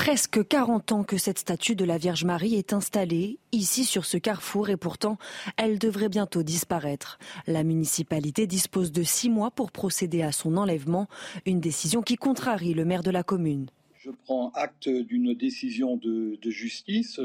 presque 0.04 0.46
40 0.46 0.92
ans 0.92 1.02
que 1.02 1.16
cette 1.16 1.38
statue 1.38 1.76
de 1.76 1.84
la 1.86 1.96
Vierge 1.96 2.26
Marie 2.26 2.56
est 2.56 2.74
installée 2.74 3.38
ici 3.52 3.86
sur 3.86 4.04
ce 4.04 4.18
carrefour 4.18 4.68
et 4.68 4.76
pourtant 4.76 5.16
elle 5.56 5.78
devrait 5.78 6.10
bientôt 6.10 6.42
disparaître. 6.42 7.18
La 7.46 7.64
municipalité 7.64 8.46
dispose 8.46 8.92
de 8.92 9.02
six 9.02 9.30
mois 9.30 9.50
pour 9.50 9.72
procéder 9.72 10.22
à 10.22 10.30
son 10.30 10.58
enlèvement, 10.58 11.08
une 11.46 11.58
décision 11.58 12.02
qui 12.02 12.16
contrarie 12.16 12.74
le 12.74 12.84
maire 12.84 13.02
de 13.02 13.10
la 13.10 13.22
commune. 13.22 13.70
Je 14.04 14.10
prends 14.10 14.50
acte 14.50 14.90
d'une 14.90 15.32
décision 15.32 15.96
de, 15.96 16.38
de 16.42 16.50
justice, 16.50 17.18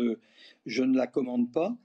je 0.66 0.84
ne 0.84 0.96
la 0.96 1.08
commande 1.08 1.52
pas. 1.52 1.76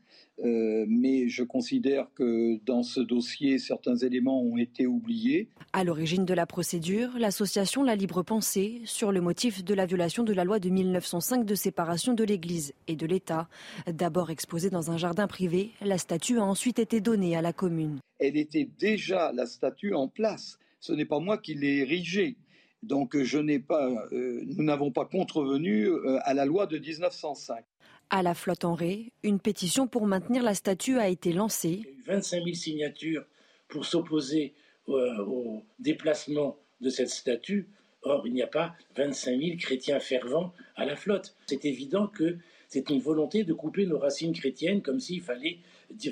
Euh, 0.40 0.84
mais 0.88 1.28
je 1.28 1.42
considère 1.42 2.08
que 2.14 2.60
dans 2.64 2.82
ce 2.82 3.00
dossier, 3.00 3.58
certains 3.58 3.96
éléments 3.96 4.40
ont 4.40 4.56
été 4.56 4.86
oubliés. 4.86 5.48
À 5.72 5.82
l'origine 5.82 6.24
de 6.24 6.34
la 6.34 6.46
procédure, 6.46 7.10
l'association 7.18 7.82
La 7.82 7.96
Libre 7.96 8.22
Pensée 8.22 8.82
sur 8.84 9.10
le 9.10 9.20
motif 9.20 9.64
de 9.64 9.74
la 9.74 9.86
violation 9.86 10.22
de 10.22 10.32
la 10.32 10.44
loi 10.44 10.60
de 10.60 10.70
1905 10.70 11.44
de 11.44 11.54
séparation 11.54 12.14
de 12.14 12.24
l'Église 12.24 12.72
et 12.88 12.96
de 12.96 13.06
l'État. 13.06 13.48
D'abord 13.86 14.30
exposée 14.30 14.70
dans 14.70 14.90
un 14.92 14.96
jardin 14.96 15.26
privé, 15.26 15.70
la 15.80 15.98
statue 15.98 16.38
a 16.38 16.44
ensuite 16.44 16.78
été 16.78 17.00
donnée 17.00 17.36
à 17.36 17.42
la 17.42 17.52
commune. 17.52 17.98
Elle 18.18 18.36
était 18.36 18.68
déjà 18.78 19.32
la 19.32 19.46
statue 19.46 19.94
en 19.94 20.08
place. 20.08 20.58
Ce 20.80 20.92
n'est 20.92 21.04
pas 21.04 21.20
moi 21.20 21.38
qui 21.38 21.54
l'ai 21.54 21.78
érigée. 21.78 22.36
Donc 22.84 23.16
je 23.16 23.38
n'ai 23.38 23.58
pas, 23.58 23.88
euh, 24.12 24.42
nous 24.44 24.62
n'avons 24.62 24.90
pas 24.90 25.06
contrevenu 25.06 25.86
euh, 25.86 26.18
à 26.22 26.34
la 26.34 26.44
loi 26.44 26.66
de 26.66 26.78
1905. 26.78 27.64
À 28.10 28.22
la 28.22 28.34
flotte 28.34 28.66
en 28.66 28.74
Ré, 28.74 29.12
une 29.22 29.40
pétition 29.40 29.86
pour 29.86 30.06
maintenir 30.06 30.42
la 30.42 30.54
statue 30.54 30.98
a 30.98 31.08
été 31.08 31.32
lancée. 31.32 31.80
Il 31.82 32.06
y 32.06 32.10
a 32.10 32.16
eu 32.16 32.16
25 32.16 32.44
000 32.44 32.54
signatures 32.54 33.24
pour 33.68 33.86
s'opposer 33.86 34.52
euh, 34.90 35.24
au, 35.24 35.64
déplacement 35.78 36.58
de 36.82 36.90
cette 36.90 37.08
statue. 37.08 37.68
Or, 38.02 38.26
il 38.26 38.34
n'y 38.34 38.42
a 38.42 38.46
pas 38.46 38.74
25 38.96 39.40
000 39.40 39.56
chrétiens 39.58 39.98
fervents 39.98 40.52
à 40.76 40.84
la 40.84 40.94
flotte. 40.94 41.34
C'est 41.46 41.64
évident 41.64 42.06
que 42.06 42.36
c'est 42.68 42.90
une 42.90 43.00
volonté 43.00 43.44
de 43.44 43.54
couper 43.54 43.86
nos 43.86 43.98
racines 43.98 44.34
chrétiennes 44.34 44.82
comme 44.82 45.00
s'il 45.00 45.22
fallait 45.22 45.58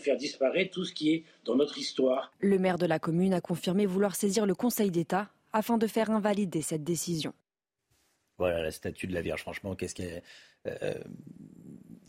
faire 0.01 0.16
disparaître 0.16 0.70
tout 0.70 0.85
ce 0.85 0.95
qui 0.95 1.12
est 1.12 1.25
dans 1.45 1.57
notre 1.57 1.77
histoire. 1.77 2.33
Le 2.41 2.59
maire 2.59 2.79
de 2.79 2.87
la 2.87 2.99
commune 2.99 3.35
a 3.35 3.43
confirmé 3.43 3.85
vouloir 3.85 4.16
saisir 4.16 4.47
le 4.47 4.55
Conseil 4.55 4.91
d'État 4.91 5.31
afin 5.53 5.79
de 5.79 5.87
faire 5.87 6.11
invalider 6.11 6.63
cette 6.63 6.85
décision. 6.85 7.33
Voilà 8.39 8.63
la 8.63 8.71
statue 8.71 9.07
de 9.07 9.15
la 9.15 9.21
Vierge, 9.21 9.41
franchement, 9.41 9.75
qu'est-ce 9.75 9.95
qui 9.95 10.03
est 10.03 10.23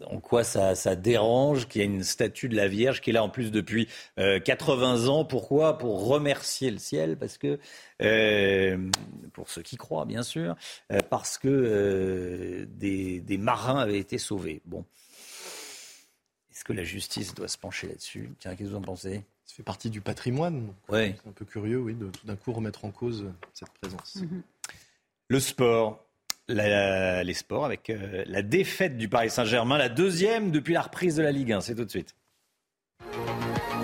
en 0.06 0.20
quoi 0.20 0.44
ça, 0.44 0.96
dérange 0.96 1.68
qu'il 1.68 1.82
y 1.82 1.84
ait 1.84 1.88
une 1.88 2.04
statue 2.04 2.50
de 2.50 2.56
la 2.56 2.68
Vierge 2.68 3.02
qui 3.02 3.10
est 3.10 3.14
là 3.14 3.24
en 3.24 3.30
plus 3.30 3.52
depuis 3.52 3.88
80 4.18 5.06
euh, 5.06 5.10
ans? 5.10 5.26
Pourquoi? 5.26 5.78
Pour 5.78 6.08
remercier 6.08 6.72
le 6.72 6.78
ciel, 6.78 7.18
parce 7.18 7.38
que 7.38 7.60
euh, 8.02 8.90
pour 9.34 9.50
ceux 9.50 9.62
qui 9.62 9.78
croient, 9.78 10.06
bien 10.06 10.24
sûr, 10.24 10.56
euh, 10.92 11.00
parce 11.10 11.38
que 11.38 12.68
des, 12.70 13.38
marins 13.38 13.80
avaient 13.80 14.00
été 14.00 14.18
sauvés. 14.18 14.62
Bon, 14.66 14.86
est-ce 16.52 16.64
que 16.64 16.74
la 16.74 16.84
justice 16.84 17.34
doit 17.34 17.48
se 17.48 17.58
pencher 17.58 17.88
là-dessus? 17.88 18.32
Tiens, 18.40 18.56
qu'est-ce 18.56 18.70
que 18.70 18.74
vous 18.74 18.80
en 18.80 18.82
pensez? 18.82 19.24
Ça 19.46 19.56
fait 19.56 19.64
partie 19.64 19.90
du 19.90 20.02
patrimoine. 20.02 20.74
Ouais. 20.90 21.16
C'est 21.22 21.30
un 21.30 21.34
peu 21.34 21.46
curieux, 21.46 21.80
oui, 21.80 21.94
de 21.96 22.08
tout 22.08 22.26
d'un 22.26 22.36
coup 22.36 22.54
remettre 22.54 22.86
en 22.86 22.92
cause 22.92 23.26
cette 23.54 23.70
présence. 23.82 24.18
Mm-hmm. 24.18 24.42
Le 25.30 25.40
sport 25.40 26.04
les 26.48 27.34
sports 27.34 27.66
avec 27.66 27.90
euh, 27.90 28.24
la 28.28 28.42
défaite 28.42 28.98
du 28.98 29.08
Paris 29.08 29.30
Saint-Germain, 29.30 29.78
la 29.78 29.90
deuxième 29.90 30.52
depuis 30.52 30.74
la 30.74 30.82
reprise 30.82 31.16
de 31.16 31.24
la 31.24 31.32
Ligue 31.32 31.54
1. 31.54 31.62
C'est 31.62 31.76
tout 31.76 31.86
de 31.86 31.90
suite. 31.90 32.16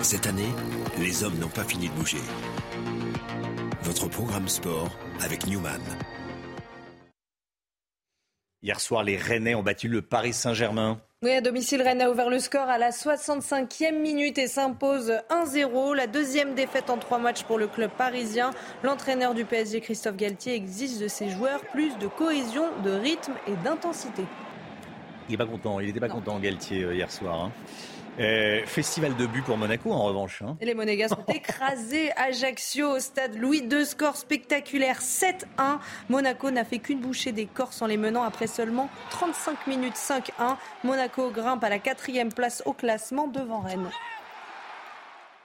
Cette 0.02 0.28
année, 0.28 0.50
les 1.00 1.24
hommes 1.24 1.38
n'ont 1.40 1.50
pas 1.50 1.64
fini 1.64 1.90
de 1.90 1.94
bouger. 1.94 2.20
Votre 3.84 4.08
programme 4.08 4.48
sport 4.48 4.90
avec 5.20 5.46
Newman. 5.46 5.82
Hier 8.62 8.80
soir, 8.80 9.04
les 9.04 9.18
Rennais 9.18 9.56
ont 9.56 9.64
battu 9.64 9.88
le 9.88 10.02
Paris 10.02 10.34
Saint-Germain. 10.34 11.02
Oui, 11.22 11.32
à 11.32 11.42
domicile, 11.42 11.82
Rennes 11.82 12.02
a 12.02 12.10
ouvert 12.10 12.30
le 12.30 12.40
score 12.40 12.70
à 12.70 12.78
la 12.78 12.92
65e 12.92 14.00
minute 14.00 14.38
et 14.38 14.48
s'impose 14.48 15.12
1-0. 15.30 15.94
La 15.94 16.08
deuxième 16.08 16.56
défaite 16.56 16.90
en 16.90 16.98
trois 16.98 17.20
matchs 17.20 17.44
pour 17.44 17.58
le 17.58 17.68
club 17.68 17.92
parisien. 17.92 18.52
L'entraîneur 18.84 19.34
du 19.34 19.44
PSG, 19.44 19.82
Christophe 19.82 20.16
Galtier, 20.16 20.56
exige 20.56 20.98
de 20.98 21.10
ses 21.10 21.28
joueurs 21.30 21.60
plus 21.74 21.98
de 21.98 22.08
cohésion, 22.08 22.64
de 22.86 22.92
rythme 22.92 23.34
et 23.48 23.56
d'intensité. 23.66 24.24
Il 25.28 25.34
n'est 25.34 25.38
pas 25.38 25.46
content, 25.46 25.82
il 25.82 25.88
n'était 25.88 26.00
pas 26.00 26.08
content, 26.08 26.40
Galtier, 26.40 26.86
euh, 26.86 26.96
hier 26.96 27.12
soir. 27.12 27.44
Hein. 27.44 27.52
Euh, 28.20 28.66
festival 28.66 29.16
de 29.16 29.26
but 29.26 29.44
pour 29.44 29.58
Monaco 29.58 29.92
en 29.92 30.04
revanche. 30.04 30.42
Hein. 30.42 30.58
Et 30.60 30.66
les 30.66 30.74
Monégas 30.74 31.14
ont 31.14 31.32
écrasé 31.34 32.12
Ajaccio 32.18 32.96
au 32.96 33.00
stade 33.00 33.36
Louis 33.36 33.60
II. 33.72 33.86
Score 33.86 34.18
spectaculaire 34.18 35.00
7-1. 35.00 35.80
Monaco 36.10 36.52
n'a 36.52 36.66
fait 36.66 36.80
qu'une 36.80 37.00
bouchée 37.00 37.32
des 37.32 37.46
Corses 37.46 37.82
en 37.82 37.88
les 37.88 37.98
menant 37.98 38.24
après 38.24 38.48
seulement 38.48 38.90
35 39.12 39.68
minutes 39.68 39.96
5-1. 39.96 40.58
Monaco 40.84 41.32
grimpe 41.32 41.64
à 41.64 41.70
la 41.70 41.80
quatrième 41.80 42.34
place 42.34 42.62
au 42.66 42.74
classement 42.74 43.28
devant 43.28 43.62
Rennes. 43.62 43.90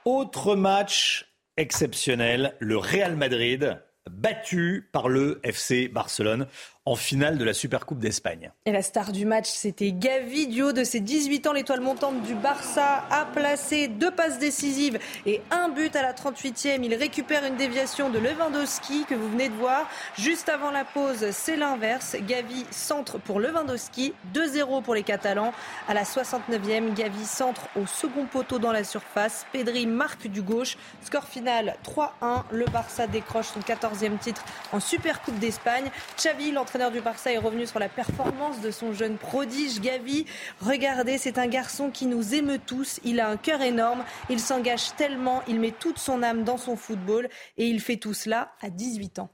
Autre 0.03 0.55
match 0.55 1.33
exceptionnel, 1.57 2.55
le 2.59 2.77
Real 2.77 3.15
Madrid 3.15 3.81
battu 4.09 4.89
par 4.91 5.09
le 5.09 5.39
FC 5.43 5.87
Barcelone 5.87 6.47
en 6.87 6.95
finale 6.95 7.39
de 7.39 7.43
la 7.43 7.53
Supercoupe 7.53 7.97
d'Espagne. 7.97 8.51
Et 8.65 8.71
la 8.71 8.83
star 8.83 9.11
du 9.11 9.25
match, 9.25 9.49
c'était 9.49 9.91
Gavi. 9.91 10.45
Du 10.45 10.61
haut 10.61 10.71
de 10.71 10.83
ses 10.83 10.99
18 10.99 11.47
ans, 11.47 11.53
l'étoile 11.53 11.81
montante 11.81 12.21
du 12.21 12.35
Barça 12.35 13.03
a 13.09 13.25
placé 13.25 13.87
deux 13.87 14.11
passes 14.11 14.37
décisives 14.37 14.99
et 15.25 15.41
un 15.49 15.69
but 15.69 15.95
à 15.95 16.03
la 16.03 16.13
38e. 16.13 16.83
Il 16.83 16.93
récupère 16.93 17.43
une 17.43 17.55
déviation 17.55 18.11
de 18.11 18.19
Lewandowski 18.19 19.05
que 19.05 19.15
vous 19.15 19.27
venez 19.31 19.49
de 19.49 19.55
voir. 19.55 19.89
Juste 20.15 20.47
avant 20.47 20.69
la 20.69 20.85
pause, 20.85 21.31
c'est 21.31 21.55
l'inverse. 21.55 22.15
Gavi 22.27 22.65
centre 22.69 23.17
pour 23.17 23.39
Lewandowski. 23.39 24.13
2-0 24.35 24.83
pour 24.83 24.93
les 24.93 25.03
Catalans. 25.03 25.53
À 25.87 25.95
la 25.95 26.03
69e, 26.03 26.93
Gavi 26.93 27.25
centre 27.25 27.67
au 27.75 27.87
second 27.87 28.25
poteau 28.25 28.59
dans 28.59 28.71
la 28.71 28.83
surface. 28.83 29.47
Pedri 29.51 29.87
marque 29.87 30.27
du 30.27 30.43
gauche. 30.43 30.77
Score 31.03 31.25
final 31.25 31.77
3-1. 31.83 32.43
Le 32.51 32.65
Barça 32.65 33.07
décroche 33.07 33.47
son 33.47 33.61
14e 33.61 34.19
titre 34.19 34.45
en 34.71 34.79
Supercoupe 34.79 35.39
d'Espagne. 35.39 35.89
Xavi, 36.15 36.51
l'entraîneur 36.51 36.74
l'entraîneur 36.75 36.91
du 36.91 36.99
Barça 36.99 37.31
est 37.31 37.37
revenu 37.37 37.65
sur 37.65 37.79
la 37.79 37.87
performance 37.87 38.59
de 38.59 38.69
son 38.69 38.91
jeune 38.91 39.17
prodige 39.17 39.79
Gavi. 39.79 40.25
Regardez, 40.59 41.17
c'est 41.17 41.37
un 41.37 41.47
garçon 41.47 41.89
qui 41.89 42.05
nous 42.05 42.35
émeut 42.35 42.59
tous. 42.59 42.99
Il 43.05 43.21
a 43.21 43.29
un 43.29 43.37
cœur 43.37 43.61
énorme. 43.61 44.03
Il 44.29 44.41
s'engage 44.41 44.93
tellement. 44.97 45.41
Il 45.47 45.61
met 45.61 45.71
toute 45.71 45.99
son 45.99 46.21
âme 46.21 46.43
dans 46.43 46.57
son 46.57 46.75
football. 46.75 47.29
Et 47.55 47.67
il 47.67 47.79
fait 47.79 47.95
tout 47.95 48.13
cela 48.13 48.51
à 48.61 48.69
18 48.69 49.19
ans. 49.19 49.29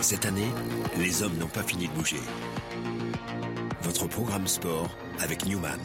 Cette 0.00 0.26
année, 0.26 0.50
les 0.96 1.24
hommes 1.24 1.36
n'ont 1.38 1.48
pas 1.48 1.64
fini 1.64 1.88
de 1.88 1.92
bouger. 1.94 2.20
Votre 3.80 4.06
programme 4.06 4.46
sport 4.46 4.96
avec 5.18 5.44
Newman. 5.44 5.80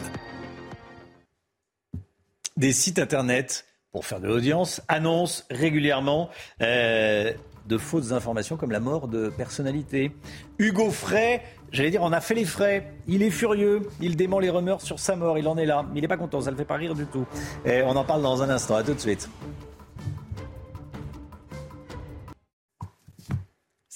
Des 2.58 2.74
sites 2.74 3.00
internet 3.00 3.66
pour 3.92 4.06
faire 4.06 4.20
de 4.20 4.28
l'audience 4.28 4.84
annoncent 4.88 5.46
régulièrement 5.50 6.30
euh, 6.62 7.34
de 7.68 7.78
fausses 7.78 8.12
informations 8.12 8.58
comme 8.58 8.72
la 8.72 8.80
mort 8.80 9.08
de 9.08 9.30
personnalités. 9.30 10.12
Hugo 10.58 10.90
Fray, 10.90 11.42
j'allais 11.72 11.92
dire, 11.92 12.02
on 12.02 12.12
a 12.12 12.22
fait 12.22 12.36
les 12.36 12.46
frais. 12.46 12.94
Il 13.08 13.24
est 13.24 13.30
furieux, 13.30 13.90
il 14.02 14.16
dément 14.16 14.40
les 14.40 14.50
rumeurs 14.50 14.82
sur 14.82 15.00
sa 15.00 15.16
mort, 15.16 15.38
il 15.38 15.48
en 15.48 15.58
est 15.58 15.66
là. 15.66 15.86
Il 15.96 16.02
n'est 16.02 16.08
pas 16.08 16.18
content, 16.18 16.42
ça 16.42 16.48
ne 16.48 16.52
le 16.56 16.58
fait 16.58 16.66
pas 16.66 16.76
rire 16.76 16.96
du 16.96 17.06
tout. 17.06 17.26
Et 17.66 17.82
on 17.84 17.96
en 17.96 18.04
parle 18.04 18.22
dans 18.22 18.42
un 18.42 18.50
instant, 18.50 18.76
à 18.76 18.84
tout 18.84 18.94
de 18.94 19.00
suite. 19.00 19.30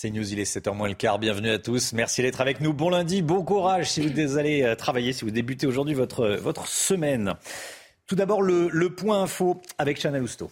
C'est 0.01 0.09
News, 0.09 0.33
il 0.33 0.39
est 0.39 0.51
7h 0.51 0.75
moins 0.75 0.87
le 0.87 0.95
quart. 0.95 1.19
Bienvenue 1.19 1.51
à 1.51 1.59
tous. 1.59 1.93
Merci 1.93 2.23
d'être 2.23 2.41
avec 2.41 2.59
nous. 2.59 2.73
Bon 2.73 2.89
lundi, 2.89 3.21
bon 3.21 3.43
courage 3.43 3.91
si 3.91 4.01
vous 4.01 4.37
allez 4.37 4.63
euh, 4.63 4.73
travailler, 4.73 5.13
si 5.13 5.23
vous 5.23 5.29
débutez 5.29 5.67
aujourd'hui 5.67 5.93
votre, 5.93 6.27
votre 6.41 6.67
semaine. 6.67 7.35
Tout 8.07 8.15
d'abord, 8.15 8.41
le, 8.41 8.67
le 8.69 8.89
point 8.89 9.21
info 9.21 9.61
avec 9.77 10.01
Chanel 10.01 10.23
Housteau. 10.23 10.49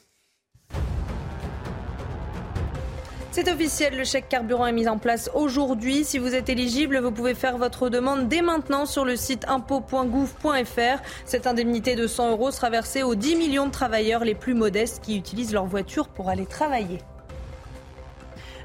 C'est 3.42 3.54
officiel, 3.54 3.96
le 3.96 4.04
chèque 4.04 4.28
carburant 4.28 4.68
est 4.68 4.74
mis 4.74 4.90
en 4.90 4.98
place 4.98 5.32
aujourd'hui. 5.34 6.04
Si 6.04 6.18
vous 6.18 6.36
êtes 6.36 6.50
éligible, 6.50 7.00
vous 7.00 7.14
pouvez 7.14 7.36
faire 7.36 7.58
votre 7.58 7.88
demande 7.88 8.28
dès 8.28 8.42
maintenant 8.42 8.86
sur 8.86 9.06
le 9.06 9.16
site 9.16 9.46
impôt.gouv.fr. 9.48 11.02
Cette 11.24 11.48
indemnité 11.48 11.96
de 11.96 12.06
100 12.06 12.32
euros 12.32 12.52
sera 12.52 12.70
versée 12.70 13.02
aux 13.02 13.16
10 13.16 13.38
millions 13.38 13.68
de 13.68 13.72
travailleurs 13.72 14.26
les 14.26 14.36
plus 14.36 14.56
modestes 14.56 15.02
qui 15.02 15.16
utilisent 15.16 15.54
leur 15.54 15.68
voiture 15.68 16.10
pour 16.10 16.28
aller 16.28 16.46
travailler. 16.46 16.98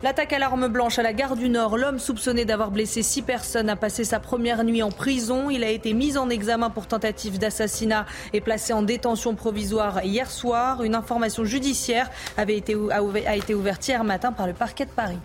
L'attaque 0.05 0.35
à 0.35 0.39
l'arme 0.39 0.69
blanche 0.69 0.99
à 0.99 1.03
la 1.03 1.15
gare 1.15 1.35
du 1.35 1.49
Nord, 1.49 1.79
l'homme 1.79 1.99
soupçonné 1.99 2.45
d'avoir 2.45 2.71
blessé 2.71 3.03
six 3.03 3.23
personnes 3.23 3.71
a 3.71 3.75
passé 3.75 4.05
sa 4.05 4.21
première 4.21 4.63
nuit 4.63 4.83
en 4.83 4.91
prison. 4.91 5.49
Il 5.49 5.65
a 5.65 5.71
été 5.71 5.95
mis 5.95 6.19
en 6.19 6.29
examen 6.29 6.69
pour 6.69 6.87
tentative 6.87 7.39
d'assassinat 7.39 8.05
et 8.35 8.43
placé 8.43 8.75
en 8.75 8.83
détention 8.83 9.35
provisoire 9.35 10.05
hier 10.05 10.31
soir. 10.31 10.83
Une 10.83 10.95
information 10.95 11.47
judiciaire 11.47 12.11
avait 12.37 12.59
été, 12.59 12.77
a 12.93 13.35
été 13.35 13.55
ouverte 13.55 13.89
hier 13.89 14.05
matin 14.05 14.31
par 14.31 14.47
le 14.47 14.53
parquet 14.53 14.85
de 14.85 14.91
Paris. 14.91 15.17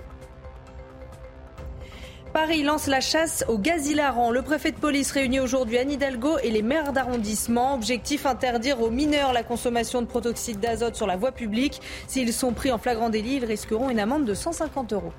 Paris 2.42 2.64
lance 2.64 2.88
la 2.88 3.02
chasse 3.02 3.44
au 3.50 3.58
gaz. 3.58 3.92
Le 3.92 4.42
préfet 4.42 4.72
de 4.72 4.78
police 4.78 5.12
réunit 5.12 5.42
aujourd'hui 5.42 5.78
Anne 5.78 5.92
Hidalgo 5.92 6.38
et 6.42 6.50
les 6.52 6.62
maires 6.62 6.94
d'arrondissement. 6.94 7.76
Objectif 7.76 8.26
interdire 8.26 8.80
aux 8.80 8.90
mineurs 8.90 9.34
la 9.34 9.44
consommation 9.44 10.02
de 10.02 10.08
protoxyde 10.08 10.58
d'azote 10.58 10.96
sur 10.96 11.06
la 11.06 11.18
voie 11.18 11.34
publique. 11.34 11.82
S'ils 12.08 12.32
sont 12.32 12.54
pris 12.54 12.72
en 12.72 12.78
flagrant 12.78 13.10
délit, 13.10 13.36
ils 13.36 13.46
risqueront 13.46 13.90
une 13.90 14.00
amende 14.00 14.24
de 14.24 14.34
150 14.34 14.94
euros. 14.94 15.12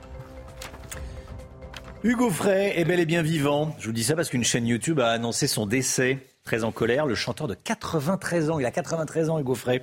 Hugo 2.04 2.30
Frey 2.30 2.72
est 2.80 2.86
bel 2.86 3.00
et 3.00 3.06
bien 3.06 3.20
vivant. 3.20 3.76
Je 3.78 3.88
vous 3.88 3.92
dis 3.92 4.04
ça 4.04 4.16
parce 4.16 4.30
qu'une 4.30 4.42
chaîne 4.42 4.66
YouTube 4.66 4.98
a 4.98 5.10
annoncé 5.10 5.46
son 5.46 5.66
décès. 5.66 6.20
Très 6.44 6.64
en 6.64 6.72
colère, 6.72 7.04
le 7.04 7.14
chanteur 7.14 7.48
de 7.48 7.54
93 7.54 8.48
ans, 8.48 8.58
il 8.58 8.64
a 8.64 8.70
93 8.70 9.28
ans 9.28 9.38
Hugo 9.38 9.54
Frey, 9.54 9.82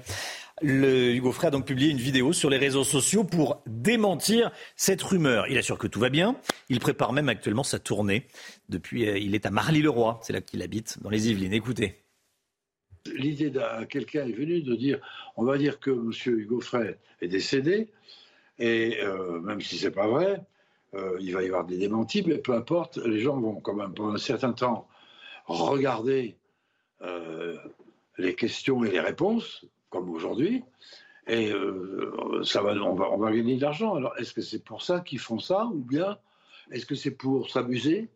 le 0.62 1.14
Hugo 1.14 1.32
Frey 1.32 1.48
a 1.48 1.52
donc 1.52 1.66
publié 1.66 1.92
une 1.92 1.98
vidéo 1.98 2.34
sur 2.34 2.50
les 2.50 2.58
réseaux 2.58 2.84
sociaux 2.84 3.24
pour 3.24 3.62
démentir 3.68 4.52
cette 4.76 5.02
rumeur. 5.04 5.48
Il 5.50 5.58
assure 5.58 5.78
que 5.78 5.88
tout 5.88 6.00
va 6.00 6.10
bien. 6.10 6.36
Il 6.70 6.80
prépare 6.80 7.14
même 7.14 7.30
actuellement 7.30 7.64
sa 7.64 7.80
tournée. 7.80 8.26
Depuis, 8.70 9.08
euh, 9.08 9.18
il 9.18 9.36
est 9.36 9.46
à 9.46 9.52
Marly-le-Roi. 9.52 10.20
C'est 10.24 10.34
là 10.34 10.42
qu'il 10.42 10.62
habite, 10.64 11.02
dans 11.02 11.10
les 11.10 11.30
Yvelines. 11.30 11.54
Écoutez. 11.54 12.02
L'idée 13.06 13.52
d'un 13.52 13.86
quelqu'un 13.86 14.28
est 14.28 14.34
venue 14.34 14.62
de 14.62 14.76
dire, 14.76 15.00
on 15.38 15.46
va 15.46 15.58
dire 15.58 15.80
que 15.80 15.92
M. 15.92 16.12
Hugo 16.26 16.60
Frey 16.60 16.98
est 17.22 17.28
décédé, 17.28 17.88
et 18.60 18.98
euh, 19.02 19.40
même 19.40 19.62
si 19.62 19.78
c'est 19.78 19.92
pas 19.92 20.08
vrai, 20.08 20.42
euh, 20.94 21.18
il 21.22 21.34
va 21.34 21.44
y 21.44 21.46
avoir 21.46 21.66
des 21.66 21.78
démentis, 21.78 22.24
mais 22.28 22.38
peu 22.38 22.54
importe, 22.54 22.98
les 22.98 23.20
gens 23.20 23.40
vont 23.40 23.62
quand 23.62 23.76
même 23.76 23.94
pendant 23.94 24.14
un 24.14 24.18
certain 24.18 24.52
temps 24.54 24.88
regarder 25.46 26.36
les 28.18 28.34
questions 28.34 28.84
et 28.84 28.90
les 28.90 29.00
réponses 29.00 29.66
comme 29.90 30.10
aujourd'hui, 30.10 30.64
et 31.28 31.52
euh, 31.52 32.44
ça 32.44 32.62
va, 32.62 32.74
on, 32.74 32.96
va, 32.96 33.32
gagner 33.32 33.58
de 33.58 33.62
l'argent. 33.62 33.96
Alors, 33.96 34.18
est-ce 34.18 34.34
que 34.34 34.42
c'est 34.42 34.64
pour 34.64 34.82
ça 34.82 35.02
qu'ils 35.02 35.20
font 35.20 35.40
ça, 35.40 35.66
ou 35.66 35.80
bien 35.80 36.18
est-ce 36.72 36.86
que 36.86 36.96
c'est 36.96 37.12
pour 37.12 37.50
s'amuser, 37.50 38.10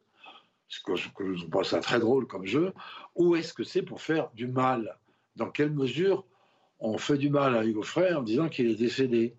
ce 0.67 0.79
que, 0.81 0.95
je 0.95 1.45
pense 1.45 1.69
ça 1.69 1.79
très 1.79 1.99
drôle 1.99 2.25
comme 2.27 2.45
jeu, 2.45 2.73
ou 3.15 3.35
est-ce 3.35 3.53
que 3.53 3.63
c'est 3.63 3.81
pour 3.81 4.01
faire 4.01 4.29
du 4.33 4.47
mal? 4.47 4.97
Dans 5.35 5.49
quelle 5.49 5.71
mesure 5.71 6.25
on 6.79 6.97
fait 6.97 7.17
du 7.17 7.29
mal 7.29 7.55
à 7.55 7.65
Hugo 7.65 7.83
Frey 7.83 8.13
en 8.13 8.23
disant 8.23 8.49
qu'il 8.49 8.69
est 8.69 8.75
décédé? 8.75 9.35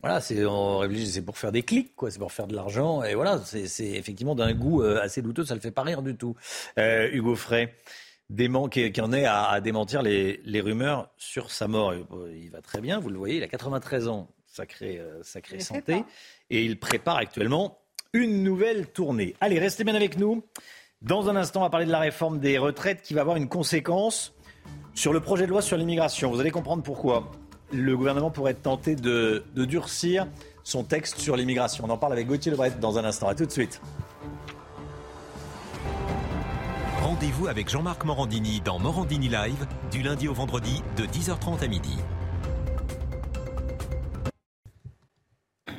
Voilà, 0.00 0.20
c'est 0.20 0.44
c'est 1.06 1.24
pour 1.24 1.38
faire 1.38 1.50
des 1.50 1.62
clics, 1.62 1.96
quoi. 1.96 2.10
C'est 2.10 2.18
pour 2.18 2.30
faire 2.30 2.46
de 2.46 2.54
l'argent, 2.54 3.02
et 3.02 3.14
voilà, 3.14 3.38
c'est 3.38 3.86
effectivement 3.86 4.34
d'un 4.34 4.52
goût 4.52 4.82
euh, 4.82 5.00
assez 5.00 5.22
douteux. 5.22 5.44
Ça 5.44 5.54
le 5.54 5.60
fait 5.60 5.70
pas 5.70 5.82
rire 5.82 6.02
du 6.02 6.14
tout, 6.14 6.36
euh, 6.78 7.08
Hugo 7.10 7.34
Frey 7.34 7.74
qui, 8.70 9.00
en 9.00 9.12
est 9.12 9.26
à, 9.26 9.60
démentir 9.60 10.02
les, 10.02 10.60
rumeurs 10.60 11.10
sur 11.16 11.50
sa 11.50 11.68
mort. 11.68 11.94
Il 11.94 12.50
va 12.50 12.60
très 12.60 12.80
bien, 12.80 12.98
vous 12.98 13.10
le 13.10 13.18
voyez, 13.18 13.36
il 13.36 13.42
a 13.42 13.48
93 13.48 14.08
ans, 14.08 14.28
sacré, 14.46 14.98
euh, 14.98 15.22
sacré 15.22 15.60
santé, 15.60 16.04
et 16.50 16.64
il 16.64 16.78
prépare 16.78 17.16
actuellement 17.16 17.78
une 18.12 18.42
nouvelle 18.42 18.86
tournée. 18.88 19.34
Allez, 19.40 19.58
restez 19.58 19.84
bien 19.84 19.94
avec 19.94 20.18
nous. 20.18 20.44
Dans 21.02 21.28
un 21.28 21.36
instant, 21.36 21.60
on 21.60 21.64
va 21.64 21.70
parler 21.70 21.86
de 21.86 21.92
la 21.92 21.98
réforme 21.98 22.38
des 22.38 22.56
retraites 22.56 23.02
qui 23.02 23.12
va 23.12 23.20
avoir 23.20 23.36
une 23.36 23.48
conséquence 23.48 24.32
sur 24.94 25.12
le 25.12 25.20
projet 25.20 25.44
de 25.44 25.50
loi 25.50 25.60
sur 25.60 25.76
l'immigration. 25.76 26.30
Vous 26.30 26.40
allez 26.40 26.52
comprendre 26.52 26.82
pourquoi. 26.82 27.30
Le 27.72 27.96
gouvernement 27.96 28.30
pourrait 28.30 28.54
tenter 28.54 28.94
de, 28.94 29.44
de 29.54 29.64
durcir 29.64 30.28
son 30.62 30.84
texte 30.84 31.18
sur 31.18 31.36
l'immigration. 31.36 31.84
On 31.86 31.90
en 31.90 31.98
parle 31.98 32.12
avec 32.12 32.26
Gauthier 32.26 32.52
Lebret 32.52 32.70
dans 32.80 32.98
un 32.98 33.04
instant. 33.04 33.28
A 33.28 33.34
tout 33.34 33.46
de 33.46 33.50
suite. 33.50 33.80
Rendez-vous 37.14 37.46
avec 37.46 37.68
Jean-Marc 37.68 38.04
Morandini 38.04 38.60
dans 38.60 38.80
Morandini 38.80 39.28
Live 39.28 39.68
du 39.92 40.02
lundi 40.02 40.26
au 40.26 40.34
vendredi 40.34 40.82
de 40.96 41.04
10h30 41.04 41.62
à 41.62 41.68
midi. 41.68 41.96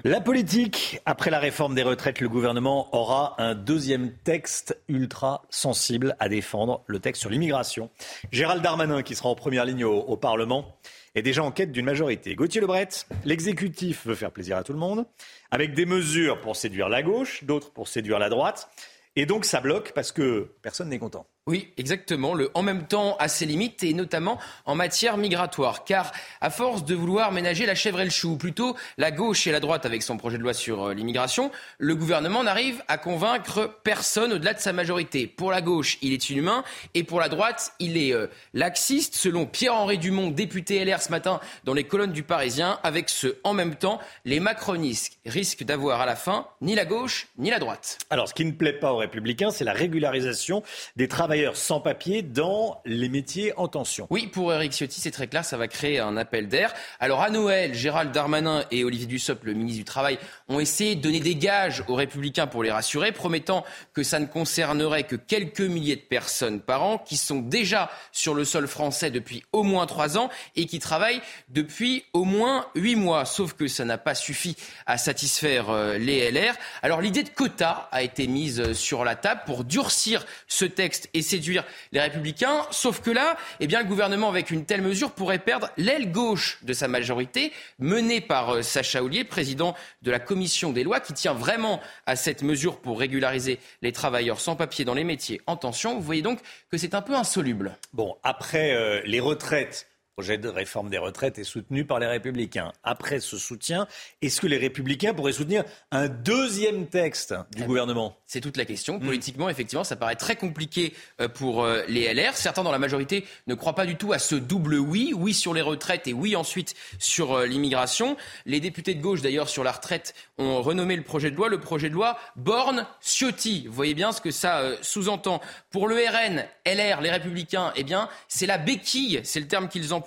La 0.05 0.21
politique, 0.21 1.01
après 1.05 1.29
la 1.31 1.39
réforme 1.39 1.75
des 1.75 1.83
retraites, 1.83 2.21
le 2.21 2.29
gouvernement 2.29 2.87
aura 2.95 3.35
un 3.37 3.53
deuxième 3.53 4.13
texte 4.13 4.79
ultra 4.87 5.41
sensible 5.49 6.15
à 6.21 6.29
défendre, 6.29 6.85
le 6.87 6.99
texte 6.99 7.19
sur 7.19 7.29
l'immigration. 7.29 7.89
Gérald 8.31 8.63
Darmanin, 8.63 9.03
qui 9.03 9.13
sera 9.13 9.27
en 9.27 9.35
première 9.35 9.65
ligne 9.65 9.83
au, 9.83 9.97
au 10.03 10.15
Parlement, 10.15 10.77
est 11.15 11.21
déjà 11.21 11.43
en 11.43 11.51
quête 11.51 11.73
d'une 11.73 11.85
majorité. 11.85 12.35
Gauthier 12.35 12.61
Lebret, 12.61 12.87
l'exécutif 13.25 14.07
veut 14.07 14.15
faire 14.15 14.31
plaisir 14.31 14.55
à 14.55 14.63
tout 14.63 14.71
le 14.71 14.79
monde, 14.79 15.05
avec 15.51 15.73
des 15.73 15.85
mesures 15.85 16.39
pour 16.39 16.55
séduire 16.55 16.87
la 16.87 17.03
gauche, 17.03 17.43
d'autres 17.43 17.73
pour 17.73 17.89
séduire 17.89 18.19
la 18.19 18.29
droite. 18.29 18.69
Et 19.15 19.25
donc 19.25 19.45
ça 19.45 19.61
bloque 19.61 19.93
parce 19.93 20.11
que 20.11 20.49
personne 20.61 20.89
n'est 20.89 20.99
content. 20.99 21.27
Oui, 21.47 21.71
exactement. 21.77 22.33
Le 22.33 22.49
en 22.55 22.63
même 22.63 22.87
temps 22.87 23.17
a 23.17 23.27
ses 23.27 23.45
limites 23.45 23.83
et 23.83 23.93
notamment 23.93 24.39
en 24.65 24.73
matière 24.73 25.15
migratoire. 25.15 25.83
Car 25.83 26.11
à 26.41 26.49
force 26.49 26.83
de 26.85 26.95
vouloir 26.95 27.31
ménager 27.31 27.67
la 27.67 27.75
chèvre 27.75 28.01
et 28.01 28.03
le 28.03 28.09
chou, 28.09 28.31
ou 28.31 28.35
plutôt 28.35 28.75
la 28.97 29.11
gauche 29.11 29.45
et 29.45 29.51
la 29.51 29.59
droite 29.59 29.85
avec 29.85 30.01
son 30.01 30.17
projet 30.17 30.39
de 30.39 30.41
loi 30.41 30.55
sur 30.55 30.85
euh, 30.85 30.93
l'immigration, 30.95 31.51
le 31.77 31.95
gouvernement 31.95 32.43
n'arrive 32.43 32.81
à 32.87 32.97
convaincre 32.97 33.77
personne 33.83 34.33
au-delà 34.33 34.55
de 34.55 34.59
sa 34.59 34.73
majorité. 34.73 35.27
Pour 35.27 35.51
la 35.51 35.61
gauche, 35.61 35.99
il 36.01 36.13
est 36.13 36.31
inhumain 36.31 36.63
et 36.95 37.03
pour 37.03 37.19
la 37.19 37.29
droite, 37.29 37.73
il 37.77 37.95
est 37.95 38.11
euh, 38.11 38.25
laxiste, 38.55 39.13
selon 39.13 39.45
Pierre-Henri 39.45 39.99
Dumont, 39.99 40.31
député 40.31 40.83
LR 40.83 40.99
ce 40.99 41.11
matin 41.11 41.39
dans 41.63 41.75
les 41.75 41.83
colonnes 41.83 42.11
du 42.11 42.23
Parisien. 42.23 42.79
Avec 42.81 43.07
ce 43.07 43.35
en 43.43 43.53
même 43.53 43.75
temps, 43.75 43.99
les 44.23 44.39
macronistes 44.39 45.19
risquent 45.27 45.63
d'avoir 45.63 46.01
à 46.01 46.07
la 46.07 46.15
fin 46.15 46.47
ni 46.61 46.73
la 46.73 46.85
gauche 46.85 47.27
ni 47.37 47.51
la 47.51 47.59
droite. 47.59 47.99
Alors, 48.09 48.27
ce 48.29 48.33
qui 48.33 48.45
ne 48.45 48.51
plaît 48.51 48.73
pas 48.73 48.93
aux 48.93 48.97
républicains, 48.97 49.51
c'est 49.51 49.63
la 49.63 49.73
régularisation 49.73 50.63
des 50.95 51.07
travailleurs 51.07 51.34
sans 51.53 51.79
papier 51.79 52.21
dans 52.21 52.81
les 52.85 53.09
métiers 53.09 53.53
en 53.57 53.67
tension. 53.67 54.07
Oui, 54.09 54.27
pour 54.27 54.53
Eric 54.53 54.71
Ciotti, 54.73 55.01
c'est 55.01 55.11
très 55.11 55.27
clair, 55.27 55.43
ça 55.43 55.57
va 55.57 55.67
créer 55.67 55.99
un 55.99 56.17
appel 56.17 56.47
d'air. 56.47 56.73
Alors 56.99 57.21
à 57.21 57.29
Noël, 57.29 57.73
Gérald 57.73 58.11
Darmanin 58.11 58.63
et 58.71 58.83
Olivier 58.83 59.05
Dussopt, 59.05 59.43
le 59.43 59.53
ministre 59.53 59.79
du 59.79 59.85
Travail, 59.85 60.17
ont 60.47 60.59
essayé 60.59 60.95
de 60.95 61.01
donner 61.01 61.19
des 61.19 61.35
gages 61.35 61.83
aux 61.87 61.95
républicains 61.95 62.47
pour 62.47 62.63
les 62.63 62.71
rassurer, 62.71 63.11
promettant 63.11 63.63
que 63.93 64.03
ça 64.03 64.19
ne 64.19 64.25
concernerait 64.25 65.03
que 65.03 65.15
quelques 65.15 65.61
milliers 65.61 65.95
de 65.95 66.01
personnes 66.01 66.59
par 66.59 66.83
an 66.83 66.97
qui 66.97 67.17
sont 67.17 67.39
déjà 67.39 67.89
sur 68.11 68.33
le 68.33 68.45
sol 68.45 68.67
français 68.67 69.11
depuis 69.11 69.43
au 69.51 69.63
moins 69.63 69.85
trois 69.85 70.17
ans 70.17 70.29
et 70.55 70.65
qui 70.65 70.79
travaillent 70.79 71.21
depuis 71.49 72.03
au 72.13 72.23
moins 72.23 72.67
huit 72.75 72.95
mois. 72.95 73.25
Sauf 73.25 73.53
que 73.53 73.67
ça 73.67 73.85
n'a 73.85 73.97
pas 73.97 74.15
suffi 74.15 74.55
à 74.85 74.97
satisfaire 74.97 75.69
euh, 75.69 75.97
les 75.97 76.31
LR. 76.31 76.55
Alors 76.81 77.01
l'idée 77.01 77.23
de 77.23 77.29
quota 77.29 77.89
a 77.91 78.03
été 78.03 78.27
mise 78.27 78.73
sur 78.73 79.03
la 79.03 79.15
table 79.15 79.41
pour 79.45 79.63
durcir 79.63 80.25
ce 80.47 80.65
texte 80.65 81.09
et 81.13 81.21
séduire 81.25 81.65
les 81.91 81.99
républicains. 81.99 82.65
Sauf 82.71 83.01
que 83.01 83.11
là, 83.11 83.35
eh 83.59 83.67
bien, 83.67 83.81
le 83.81 83.87
gouvernement, 83.87 84.29
avec 84.29 84.51
une 84.51 84.65
telle 84.65 84.81
mesure, 84.81 85.11
pourrait 85.11 85.39
perdre 85.39 85.69
l'aile 85.77 86.11
gauche 86.11 86.59
de 86.63 86.73
sa 86.73 86.87
majorité, 86.87 87.51
menée 87.79 88.21
par 88.21 88.55
euh, 88.55 88.61
Sacha 88.61 89.03
Oulier, 89.03 89.23
président 89.23 89.75
de 90.01 90.11
la 90.11 90.19
commission 90.19 90.71
des 90.71 90.83
lois, 90.83 90.99
qui 90.99 91.13
tient 91.13 91.33
vraiment 91.33 91.81
à 92.05 92.15
cette 92.15 92.43
mesure 92.43 92.79
pour 92.79 92.99
régulariser 92.99 93.59
les 93.81 93.91
travailleurs 93.91 94.39
sans 94.39 94.55
papier 94.55 94.85
dans 94.85 94.93
les 94.93 95.03
métiers 95.03 95.41
en 95.47 95.57
tension. 95.57 95.95
Vous 95.95 96.01
voyez 96.01 96.21
donc 96.21 96.39
que 96.71 96.77
c'est 96.77 96.95
un 96.95 97.01
peu 97.01 97.15
insoluble. 97.15 97.77
Bon, 97.93 98.15
après 98.23 98.73
euh, 98.73 99.01
les 99.05 99.19
retraites 99.19 99.87
projet 100.15 100.37
de 100.37 100.47
réforme 100.47 100.89
des 100.89 100.97
retraites 100.97 101.39
est 101.39 101.43
soutenu 101.43 101.83
par 101.83 101.99
les 101.99 102.07
Républicains. 102.07 102.71
Après 102.85 103.19
ce 103.19 103.37
soutien, 103.37 103.85
est-ce 104.21 104.39
que 104.39 104.47
les 104.47 104.55
Républicains 104.55 105.13
pourraient 105.13 105.33
soutenir 105.33 105.65
un 105.91 106.07
deuxième 106.07 106.87
texte 106.87 107.33
du 107.53 107.63
eh 107.63 107.65
gouvernement? 107.65 108.15
C'est 108.25 108.39
toute 108.39 108.55
la 108.55 108.63
question. 108.63 108.95
Hmm. 108.95 109.05
Politiquement, 109.05 109.49
effectivement, 109.49 109.83
ça 109.83 109.97
paraît 109.97 110.15
très 110.15 110.37
compliqué 110.37 110.93
euh, 111.19 111.27
pour 111.27 111.65
euh, 111.65 111.83
les 111.89 112.13
LR. 112.13 112.37
Certains 112.37 112.63
dans 112.63 112.71
la 112.71 112.79
majorité 112.79 113.25
ne 113.47 113.55
croient 113.55 113.75
pas 113.75 113.85
du 113.85 113.97
tout 113.97 114.13
à 114.13 114.19
ce 114.19 114.35
double 114.35 114.75
oui. 114.75 115.11
Oui 115.13 115.33
sur 115.33 115.53
les 115.53 115.61
retraites 115.61 116.07
et 116.07 116.13
oui 116.13 116.37
ensuite 116.37 116.75
sur 116.97 117.33
euh, 117.33 117.45
l'immigration. 117.45 118.15
Les 118.45 118.61
députés 118.61 118.95
de 118.95 119.01
gauche, 119.01 119.21
d'ailleurs, 119.21 119.49
sur 119.49 119.65
la 119.65 119.73
retraite, 119.73 120.15
ont 120.37 120.61
renommé 120.61 120.95
le 120.95 121.03
projet 121.03 121.29
de 121.29 121.35
loi 121.35 121.49
le 121.49 121.59
projet 121.59 121.89
de 121.89 121.93
loi 121.93 122.17
Borne-Ciotti. 122.37 123.65
Vous 123.67 123.73
voyez 123.73 123.93
bien 123.93 124.13
ce 124.13 124.21
que 124.21 124.31
ça 124.31 124.63
sous-entend. 124.81 125.41
Pour 125.71 125.89
le 125.89 125.95
RN, 125.95 126.45
LR, 126.65 127.01
les 127.01 127.11
Républicains, 127.11 127.73
eh 127.75 127.83
bien, 127.83 128.07
c'est 128.29 128.45
la 128.45 128.57
béquille, 128.57 129.19
c'est 129.25 129.41
le 129.41 129.47
terme 129.47 129.67
qu'ils 129.67 129.93
emploient 129.93 130.04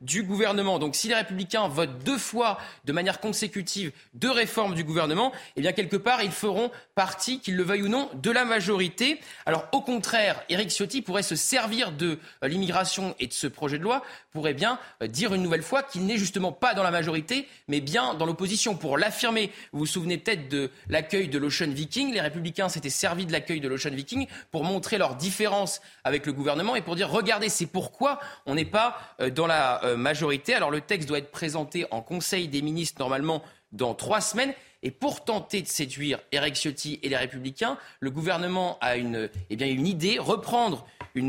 du 0.00 0.22
gouvernement. 0.22 0.78
Donc 0.78 0.94
si 0.94 1.08
les 1.08 1.14
républicains 1.14 1.68
votent 1.68 1.98
deux 2.04 2.18
fois 2.18 2.58
de 2.84 2.92
manière 2.92 3.20
consécutive 3.20 3.92
deux 4.14 4.30
réformes 4.30 4.74
du 4.74 4.84
gouvernement, 4.84 5.32
eh 5.56 5.60
bien 5.60 5.72
quelque 5.72 5.96
part 5.96 6.22
ils 6.22 6.30
feront 6.30 6.70
partie, 6.94 7.40
qu'ils 7.40 7.56
le 7.56 7.62
veuillent 7.62 7.82
ou 7.82 7.88
non, 7.88 8.10
de 8.14 8.30
la 8.30 8.44
majorité. 8.44 9.20
Alors 9.46 9.66
au 9.72 9.80
contraire, 9.80 10.42
Éric 10.48 10.70
Ciotti 10.70 11.02
pourrait 11.02 11.22
se 11.22 11.36
servir 11.36 11.92
de 11.92 12.18
euh, 12.42 12.48
l'immigration 12.48 13.14
et 13.18 13.26
de 13.26 13.32
ce 13.32 13.46
projet 13.46 13.78
de 13.78 13.82
loi 13.82 14.02
pourrait 14.32 14.54
bien 14.54 14.78
euh, 15.02 15.06
dire 15.06 15.34
une 15.34 15.42
nouvelle 15.42 15.62
fois 15.62 15.82
qu'il 15.82 16.06
n'est 16.06 16.16
justement 16.16 16.52
pas 16.52 16.74
dans 16.74 16.82
la 16.82 16.90
majorité, 16.90 17.48
mais 17.68 17.80
bien 17.80 18.14
dans 18.14 18.26
l'opposition. 18.26 18.76
Pour 18.76 18.98
l'affirmer, 18.98 19.52
vous 19.72 19.80
vous 19.80 19.86
souvenez 19.86 20.18
peut-être 20.18 20.48
de 20.48 20.70
l'accueil 20.88 21.28
de 21.28 21.38
l'Ocean 21.38 21.70
Viking. 21.70 22.12
Les 22.12 22.20
républicains 22.20 22.68
s'étaient 22.68 22.90
servis 22.90 23.26
de 23.26 23.32
l'accueil 23.32 23.60
de 23.60 23.68
l'Ocean 23.68 23.90
Viking 23.90 24.26
pour 24.50 24.64
montrer 24.64 24.98
leur 24.98 25.16
différence 25.16 25.80
avec 26.04 26.26
le 26.26 26.32
gouvernement 26.32 26.76
et 26.76 26.82
pour 26.82 26.96
dire 26.96 27.10
regardez, 27.10 27.48
c'est 27.48 27.66
pourquoi 27.66 28.20
on 28.46 28.54
n'est 28.54 28.64
pas 28.64 28.98
euh, 29.20 29.30
dans 29.40 29.46
la 29.46 29.82
euh, 29.84 29.96
majorité. 29.96 30.52
Alors 30.52 30.70
le 30.70 30.82
texte 30.82 31.08
doit 31.08 31.16
être 31.16 31.30
présenté 31.30 31.86
en 31.90 32.02
Conseil 32.02 32.46
des 32.46 32.60
ministres 32.60 33.00
normalement 33.00 33.42
dans 33.72 33.94
trois 33.94 34.20
semaines. 34.20 34.52
Et 34.82 34.90
pour 34.90 35.24
tenter 35.24 35.62
de 35.62 35.66
séduire 35.66 36.20
Eric 36.30 36.54
Ciotti 36.56 37.00
et 37.02 37.08
les 37.08 37.16
Républicains, 37.16 37.78
le 38.00 38.10
gouvernement 38.10 38.76
a 38.82 38.96
une, 38.96 39.30
eh 39.48 39.56
bien, 39.56 39.66
une 39.66 39.86
idée, 39.86 40.18
reprendre 40.18 40.86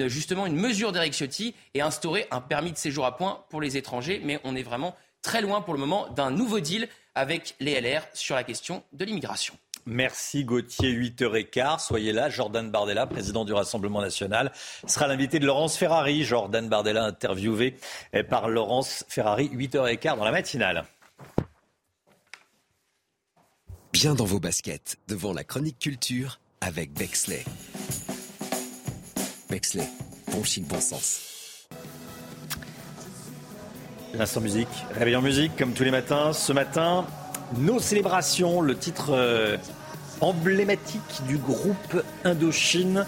justement 0.08 0.46
une 0.46 0.58
mesure 0.58 0.92
d'Eric 0.92 1.14
Ciotti 1.14 1.56
et 1.74 1.80
instaurer 1.80 2.28
un 2.32 2.42
permis 2.42 2.74
de 2.74 2.78
séjour 2.78 3.06
à 3.06 3.16
point 3.16 3.46
pour 3.50 3.62
les 3.62 3.78
étrangers. 3.78 4.22
Mais 4.26 4.42
on 4.44 4.58
est 4.58 4.64
vraiment 4.64 4.94
très 5.22 5.42
loin 5.42 5.62
pour 5.62 5.74
le 5.74 5.80
moment 5.80 6.10
d'un 6.10 6.32
nouveau 6.32 6.60
deal 6.60 6.90
avec 7.16 7.56
les 7.62 7.80
LR 7.80 8.02
sur 8.14 8.36
la 8.36 8.44
question 8.44 8.84
de 8.92 9.06
l'immigration. 9.06 9.54
Merci 9.86 10.46
Gauthier, 10.46 10.94
8h15. 10.94 11.86
Soyez 11.86 12.14
là. 12.14 12.30
Jordan 12.30 12.70
Bardella, 12.70 13.08
président 13.08 13.46
du 13.46 13.54
Rassemblement 13.54 14.02
national, 14.02 14.52
sera 14.86 15.08
l'invité 15.08 15.40
de 15.40 15.46
Laurence 15.46 15.78
Ferrari. 15.78 16.24
Jordan 16.24 16.68
Bardella 16.70 17.04
interviewé 17.04 17.76
par 18.30 18.48
Laurence 18.50 19.06
Ferrari, 19.08 19.50
8h15 19.54 20.18
dans 20.18 20.26
la 20.26 20.32
matinale. 20.32 20.86
Bien 23.94 24.16
dans 24.16 24.26
vos 24.26 24.40
baskets, 24.40 24.98
devant 25.08 25.34
la 25.34 25.44
chronique 25.44 25.78
culture 25.80 26.40
avec 26.62 26.94
Bexley. 26.94 27.44
Bexley, 29.50 29.88
bon 30.32 30.44
chic, 30.44 30.66
bon 30.66 30.80
sens. 30.80 31.68
L'instant 34.14 34.42
musique, 34.42 34.68
réveillon 34.92 35.22
musique 35.22 35.56
comme 35.58 35.74
tous 35.74 35.84
les 35.84 35.92
matins. 35.92 36.34
Ce 36.34 36.54
matin, 36.54 37.06
nos 37.58 37.80
célébrations, 37.80 38.62
le 38.62 38.76
titre 38.76 39.12
euh, 39.12 39.58
emblématique 40.22 41.22
du 41.28 41.38
groupe 41.38 42.04
Indochine, 42.24 43.06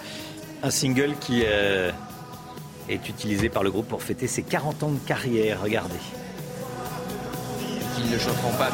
un 0.62 0.72
single 0.72 1.16
qui 1.20 1.44
euh, 1.46 1.92
est 2.90 3.08
utilisé 3.10 3.50
par 3.50 3.64
le 3.64 3.72
groupe 3.72 3.88
pour 3.88 4.04
fêter 4.04 4.28
ses 4.28 4.44
40 4.44 4.84
ans 4.84 4.92
de 4.92 5.00
carrière. 5.00 5.62
Regardez. 5.62 5.96
Qui 7.96 8.04
ne 8.10 8.18
chanteront 8.18 8.58
pas. 8.58 8.70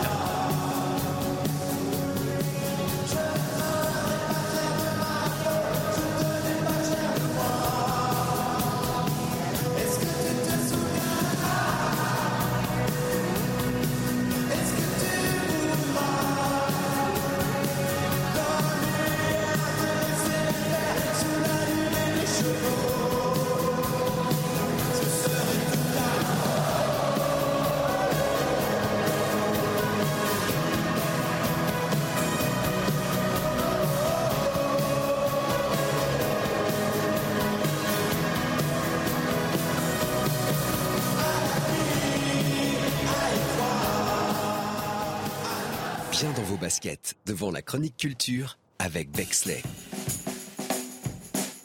Baskets, 46.60 47.16
devant 47.26 47.52
la 47.52 47.62
chronique 47.62 47.98
culture 47.98 48.58
avec 48.80 49.12
Bexley. 49.12 49.62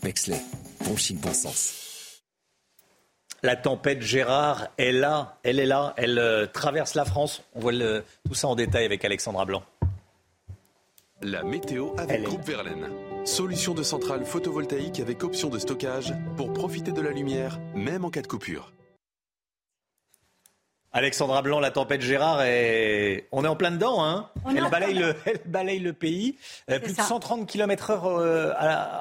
Bexley, 0.02 0.40
bon 0.84 0.96
chic, 0.96 1.18
bon 1.20 1.32
sens. 1.32 2.20
La 3.42 3.56
tempête 3.56 4.00
Gérard 4.00 4.68
est 4.78 4.92
là, 4.92 5.38
elle 5.42 5.58
est 5.58 5.66
là, 5.66 5.92
elle 5.96 6.18
euh, 6.18 6.46
traverse 6.46 6.94
la 6.94 7.04
France. 7.04 7.42
On 7.54 7.60
voit 7.60 7.72
le- 7.72 8.04
tout 8.26 8.34
ça 8.34 8.48
en 8.48 8.54
détail 8.54 8.84
avec 8.84 9.04
Alexandra 9.04 9.44
Blanc. 9.44 9.62
La 11.20 11.42
météo 11.42 11.90
avec 11.98 12.22
Groupe 12.22 12.44
Verlaine. 12.46 12.88
Solution 13.24 13.74
de 13.74 13.82
centrale 13.82 14.24
photovoltaïque 14.24 15.00
avec 15.00 15.24
option 15.24 15.48
de 15.48 15.58
stockage 15.58 16.14
pour 16.36 16.52
profiter 16.52 16.92
de 16.92 17.00
la 17.00 17.10
lumière, 17.10 17.58
même 17.74 18.04
en 18.04 18.10
cas 18.10 18.22
de 18.22 18.26
coupure. 18.26 18.72
Alexandra 20.96 21.42
Blanc, 21.42 21.58
la 21.58 21.72
tempête 21.72 22.02
Gérard, 22.02 22.42
est... 22.42 23.26
on 23.32 23.44
est 23.44 23.48
en 23.48 23.56
plein 23.56 23.72
dedans. 23.72 24.04
Hein 24.04 24.30
elle, 24.48 24.70
balaye 24.70 24.94
le, 24.94 25.12
elle 25.26 25.40
balaye 25.44 25.80
le 25.80 25.92
pays. 25.92 26.36
Euh, 26.70 26.78
plus 26.78 26.94
ça. 26.94 27.02
de 27.02 27.08
130 27.08 27.48
km 27.48 27.90
heure 27.90 28.06
euh, 28.06 28.52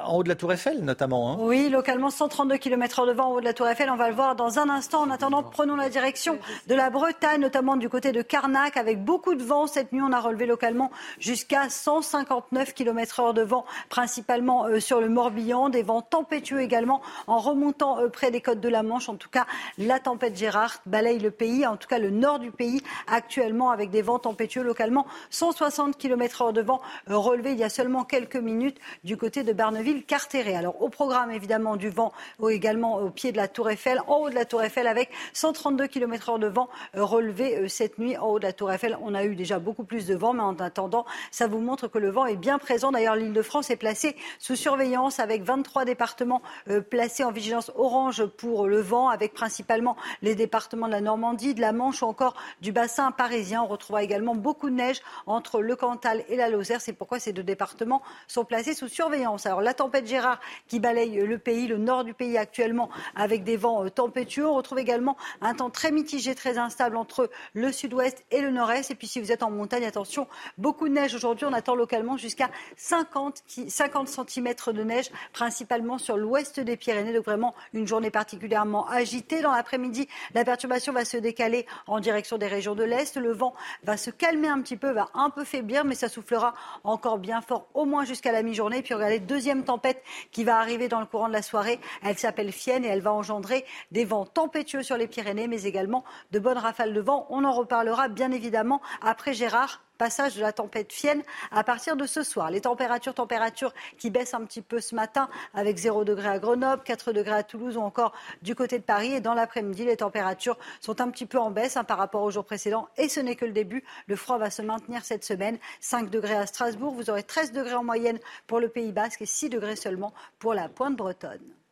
en 0.04 0.16
haut 0.16 0.24
de 0.24 0.30
la 0.30 0.34
Tour 0.34 0.52
Eiffel, 0.54 0.84
notamment. 0.84 1.34
hein. 1.34 1.38
Oui, 1.39 1.70
localement 1.70 2.10
132 2.10 2.58
km/h 2.58 3.06
de 3.08 3.12
vent 3.14 3.26
en 3.26 3.32
haut 3.34 3.39
de 3.41 3.46
la 3.46 3.54
Tour 3.54 3.68
Eiffel. 3.68 3.91
On 3.91 3.96
va 3.96 4.10
le 4.10 4.16
voir 4.16 4.36
dans 4.36 4.58
un 4.58 4.70
instant. 4.70 5.04
En 5.04 5.12
attendant, 5.12 5.44
prenons 5.44 5.76
la 5.76 5.89
direction 5.89 6.39
de 6.68 6.74
la 6.74 6.89
Bretagne, 6.89 7.39
notamment 7.39 7.76
du 7.76 7.89
côté 7.89 8.12
de 8.12 8.24
Carnac, 8.24 8.76
avec 8.76 9.04
beaucoup 9.04 9.36
de 9.36 9.44
vent. 9.44 9.68
Cette 9.68 9.91
nuit, 9.91 10.02
on 10.02 10.12
a 10.14 10.20
relevé 10.20 10.48
localement 10.48 10.89
jusqu'à 11.20 11.70
159 11.70 12.74
km/h 12.74 13.36
de 13.36 13.44
vent, 13.44 13.66
principalement 13.89 14.66
euh, 14.66 14.80
sur 14.80 15.00
le 15.00 15.10
Morbihan. 15.10 15.70
Des 15.70 15.84
vents 15.84 16.02
tempétueux 16.02 16.62
également 16.62 17.04
en 17.28 17.38
remontant 17.38 17.98
près 18.12 18.32
des 18.32 18.41
côtes 18.41 18.62
de 18.62 18.70
la 18.70 18.82
Manche. 18.82 19.10
En 19.10 19.16
tout 19.16 19.30
cas, 19.30 19.46
la 19.78 20.00
tempête 20.00 20.36
Gérard 20.36 20.78
balaye 20.88 21.20
le 21.20 21.30
pays, 21.30 21.68
en 21.68 21.78
tout 21.84 21.90
cas 21.90 22.00
le 22.00 22.10
nord 22.10 22.40
du 22.40 22.50
pays, 22.50 22.82
actuellement 23.08 23.70
avec 23.70 23.90
des 23.90 24.02
vents 24.02 24.20
tempétueux 24.20 24.64
localement 24.64 25.06
160 25.32 25.98
km/h 25.98 26.54
de 26.54 26.62
vent 26.62 26.82
euh, 27.10 27.18
relevé 27.18 27.52
il 27.52 27.60
y 27.60 27.64
a 27.64 27.70
seulement 27.70 28.06
quelques 28.06 28.38
minutes 28.38 28.78
du 29.04 29.18
côté 29.18 29.44
de 29.44 29.52
Barneville-Carteret. 29.52 30.56
Alors 30.56 30.82
au 30.82 30.88
programme 30.88 31.32
évidemment 31.32 31.76
du 31.76 31.90
vent 31.90 32.14
également 32.50 33.00
au 33.00 33.10
pied 33.10 33.32
de 33.32 33.38
la 33.38 33.48
Tour 33.48 33.70
Eiffel, 33.70 34.00
en 34.08 34.20
haut 34.20 34.30
de 34.30 34.36
la 34.36 34.46
Tour 34.46 34.64
Eiffel 34.64 34.88
avec 34.88 35.10
132 35.34 35.88
km/h 35.88 36.40
de 36.40 36.48
vent 36.48 36.70
euh, 36.96 37.04
relevé 37.04 37.58
euh, 37.58 37.68
cette 37.68 38.00
nuit 38.00 38.18
en 38.18 38.28
haut 38.28 38.40
de 38.40 38.46
la 38.46 38.54
Tour 38.54 38.72
Eiffel. 38.72 38.98
On 39.02 39.14
a 39.14 39.26
eu 39.26 39.36
déjà 39.36 39.60
beaucoup 39.60 39.84
plus 39.84 40.08
de 40.08 40.16
vent, 40.16 40.34
mais 40.34 40.42
en 40.42 40.56
attendant, 40.60 41.06
ça 41.32 41.48
vous 41.48 41.60
montre 41.60 41.90
que 41.90 41.98
le 41.98 42.10
vent 42.10 42.26
est 42.26 42.38
bien 42.38 42.60
présent. 42.60 42.92
D'ailleurs, 42.92 43.18
l'île 43.18 43.34
de 43.34 43.42
France 43.42 43.70
est 43.70 43.76
placée 43.76 44.16
sous 44.40 44.56
surveillance 44.56 45.20
avec 45.20 45.44
23 45.44 45.84
départements 45.84 46.42
placés 46.90 47.26
en 47.26 47.32
vigilance 47.32 47.72
orange 47.76 48.26
pour 48.26 48.68
le 48.68 48.80
vent, 48.80 49.10
avec 49.10 49.34
principalement 49.34 49.98
les 50.22 50.36
départements 50.36 50.88
de 50.88 50.94
la 50.94 51.02
Normandie, 51.02 51.54
de 51.54 51.62
la 51.62 51.72
Manche 51.74 52.01
ou 52.01 52.05
encore 52.05 52.36
du 52.61 52.71
bassin 52.71 53.11
parisien. 53.11 53.61
On 53.63 53.67
retrouvera 53.67 54.03
également 54.03 54.36
beaucoup 54.36 54.69
de 54.69 54.76
neige 54.76 55.01
entre 55.26 55.61
le 55.61 55.76
Cantal 55.76 56.24
et 56.30 56.36
la 56.36 56.49
Lozère. 56.49 56.82
C'est 56.82 56.93
pourquoi 56.93 57.19
ces 57.19 57.34
deux 57.34 57.43
départements 57.43 58.01
sont 58.28 58.45
placés 58.45 58.74
sous 58.74 58.88
surveillance. 58.88 59.45
Alors 59.45 59.61
la 59.61 59.74
tempête 59.74 60.07
Gérard 60.07 60.39
qui 60.67 60.80
balaye 60.80 61.15
le 61.26 61.38
pays, 61.38 61.67
le 61.67 61.78
nord 61.78 62.03
du 62.03 62.13
pays 62.13 62.38
actuellement, 62.38 62.89
avec 63.15 63.43
des 63.43 63.57
vents 63.57 63.84
euh, 63.86 63.89
tempétueux. 63.89 64.47
On 64.47 64.55
retrouve 64.55 64.80
également 64.80 65.17
un 65.41 65.53
temps 65.55 65.69
très 65.69 65.91
mitigé, 65.91 66.36
très 66.36 66.57
instable 66.57 66.95
entre 66.97 67.30
le 67.53 67.71
sud-ouest 67.71 68.24
et 68.32 68.41
le 68.41 68.51
nord-est. 68.51 68.91
Et 68.91 68.95
puis 68.95 69.07
si 69.07 69.19
vous 69.19 69.32
êtes 69.32 69.43
en 69.43 69.51
montagne, 69.51 69.86
attention, 69.86 70.28
beaucoup 70.57 70.88
de 70.88 70.93
neige 70.93 71.15
aujourd'hui. 71.15 71.45
On 71.45 71.53
attend 71.53 71.76
localement 71.76 72.17
jusqu'à 72.17 72.49
50, 72.78 73.41
qui- 73.47 73.69
50 73.69 74.07
cm 74.07 74.53
de 74.74 74.84
neige, 74.84 75.09
principalement 75.34 75.97
sur 75.97 76.17
l'ouest 76.17 76.59
des 76.59 76.78
Pyrénées. 76.78 77.13
Donc 77.13 77.26
vraiment 77.26 77.55
une 77.74 77.88
journée 77.88 78.11
particulièrement 78.11 78.88
agitée. 78.88 79.41
Dans 79.41 79.51
l'après-midi, 79.51 80.07
la 80.34 80.43
perturbation 80.45 80.93
va 80.93 81.05
se 81.05 81.17
décaler 81.17 81.62
en 81.88 81.99
direction 81.99 82.38
des 82.38 82.47
régions 82.47 82.76
de 82.76 82.84
l'Est. 82.84 83.18
Le 83.18 83.32
vent 83.32 83.53
va 83.84 83.97
se 83.97 84.09
calmer 84.09 84.47
un 84.47 84.61
petit 84.61 84.78
peu, 84.78 84.91
va 84.91 85.09
un 85.14 85.30
peu 85.30 85.43
faiblir, 85.43 85.86
mais 85.86 85.95
ça 85.95 86.09
soufflera 86.09 86.53
encore 86.84 87.18
bien 87.18 87.41
fort, 87.41 87.68
au 87.74 87.86
moins 87.86 88.05
jusqu'à 88.05 88.32
la 88.32 88.43
mi-journée. 88.43 88.82
Puis 88.82 88.93
regardez, 88.93 89.20
deuxième 89.20 89.64
tempête 89.64 90.03
qui 90.32 90.43
va 90.43 90.57
arriver 90.57 90.88
dans 90.88 90.99
le 90.99 91.05
courant 91.05 91.28
de 91.28 91.34
la 91.34 91.41
soirée. 91.41 91.80
Elle 92.03 92.18
s'appelle 92.18 92.51
Fienne 92.51 92.86
et 92.86 92.88
elle 92.88 93.01
va 93.01 93.14
engendrer 93.14 93.66
des 93.91 94.05
vents 94.05 94.26
tempétueux 94.26 94.84
sur 94.84 94.97
les 94.97 95.07
Pyrénées, 95.07 95.47
mais 95.47 95.64
également 95.64 96.03
de 96.32 96.39
bonnes 96.39 96.57
rafales 96.57 96.93
de 96.93 97.01
vent. 97.01 97.28
On 97.30 97.43
en 97.43 97.51
reparlera 97.51 98.07
bien 98.07 98.32
évidemment 98.32 98.82
après 99.01 99.34
Gérard 99.34 99.82
passage 100.04 100.36
de 100.36 100.41
la 100.41 100.51
tempête 100.51 100.91
Fienne 100.91 101.24
à 101.49 101.64
partir 101.64 101.95
de 101.95 102.06
ce 102.06 102.24
soir. 102.24 102.51
Les 102.51 102.60
températures, 102.60 103.14
températures 103.14 103.74
qui 103.97 104.10
baissent 104.10 104.34
un 104.34 104.43
petit 104.43 104.62
peu 104.62 104.82
ce 104.82 104.95
matin 104.95 105.30
avec 105.54 105.78
0 105.78 106.04
degré 106.04 106.28
à 106.28 106.39
Grenoble, 106.39 106.84
4 106.84 107.14
degrés 107.14 107.36
à 107.36 107.43
Toulouse 107.43 107.78
ou 107.78 107.80
encore 107.80 108.12
du 108.41 108.54
côté 108.54 108.80
de 108.80 108.84
Paris. 108.84 109.14
Et 109.14 109.22
dans 109.22 109.34
l'après-midi, 109.34 109.86
les 109.86 109.95
températures 109.95 110.58
sont 110.82 110.99
un 110.99 111.10
petit 111.10 111.26
peu 111.26 111.38
en 111.38 111.51
baisse 111.51 111.78
hein, 111.78 111.86
par 111.86 111.97
rapport 111.97 112.22
au 112.22 112.32
jour 112.32 112.43
précédent. 112.43 112.89
Et 112.97 113.08
ce 113.08 113.22
n'est 113.22 113.38
que 113.38 113.45
le 113.45 113.54
début. 113.54 113.86
Le 114.08 114.18
froid 114.18 114.38
va 114.38 114.49
se 114.49 114.62
maintenir 114.62 115.06
cette 115.06 115.24
semaine. 115.24 115.58
5 115.80 116.10
degrés 116.10 116.36
à 116.36 116.45
Strasbourg. 116.47 116.93
Vous 116.93 117.10
aurez 117.10 117.24
13 117.24 117.54
degrés 117.54 117.76
en 117.76 117.86
moyenne 117.86 118.20
pour 118.45 118.60
le 118.60 118.68
Pays 118.68 118.91
Basque 118.91 119.22
et 119.22 119.26
6 119.26 119.51
degrés 119.51 119.78
seulement 119.78 120.14
pour 120.38 120.54
la 120.54 120.68
pointe 120.68 120.97
bretonne. 120.97 121.62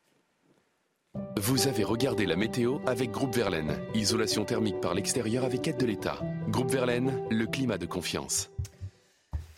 Vous 1.38 1.68
avez 1.68 1.84
regardé 1.84 2.26
la 2.26 2.36
météo 2.36 2.78
avec 2.86 3.12
Groupe 3.12 3.36
Verlaine. 3.36 3.78
Isolation 3.96 4.46
thermique 4.46 4.80
par 4.80 4.94
l'extérieur 4.94 5.44
avec 5.44 5.68
aide 5.68 5.78
de 5.78 5.86
l'État. 5.86 6.20
Groupe 6.48 6.72
Verlaine, 6.72 7.20
le 7.30 7.48
climat 7.48 7.78
de 7.78 7.86
confiance. 7.86 8.50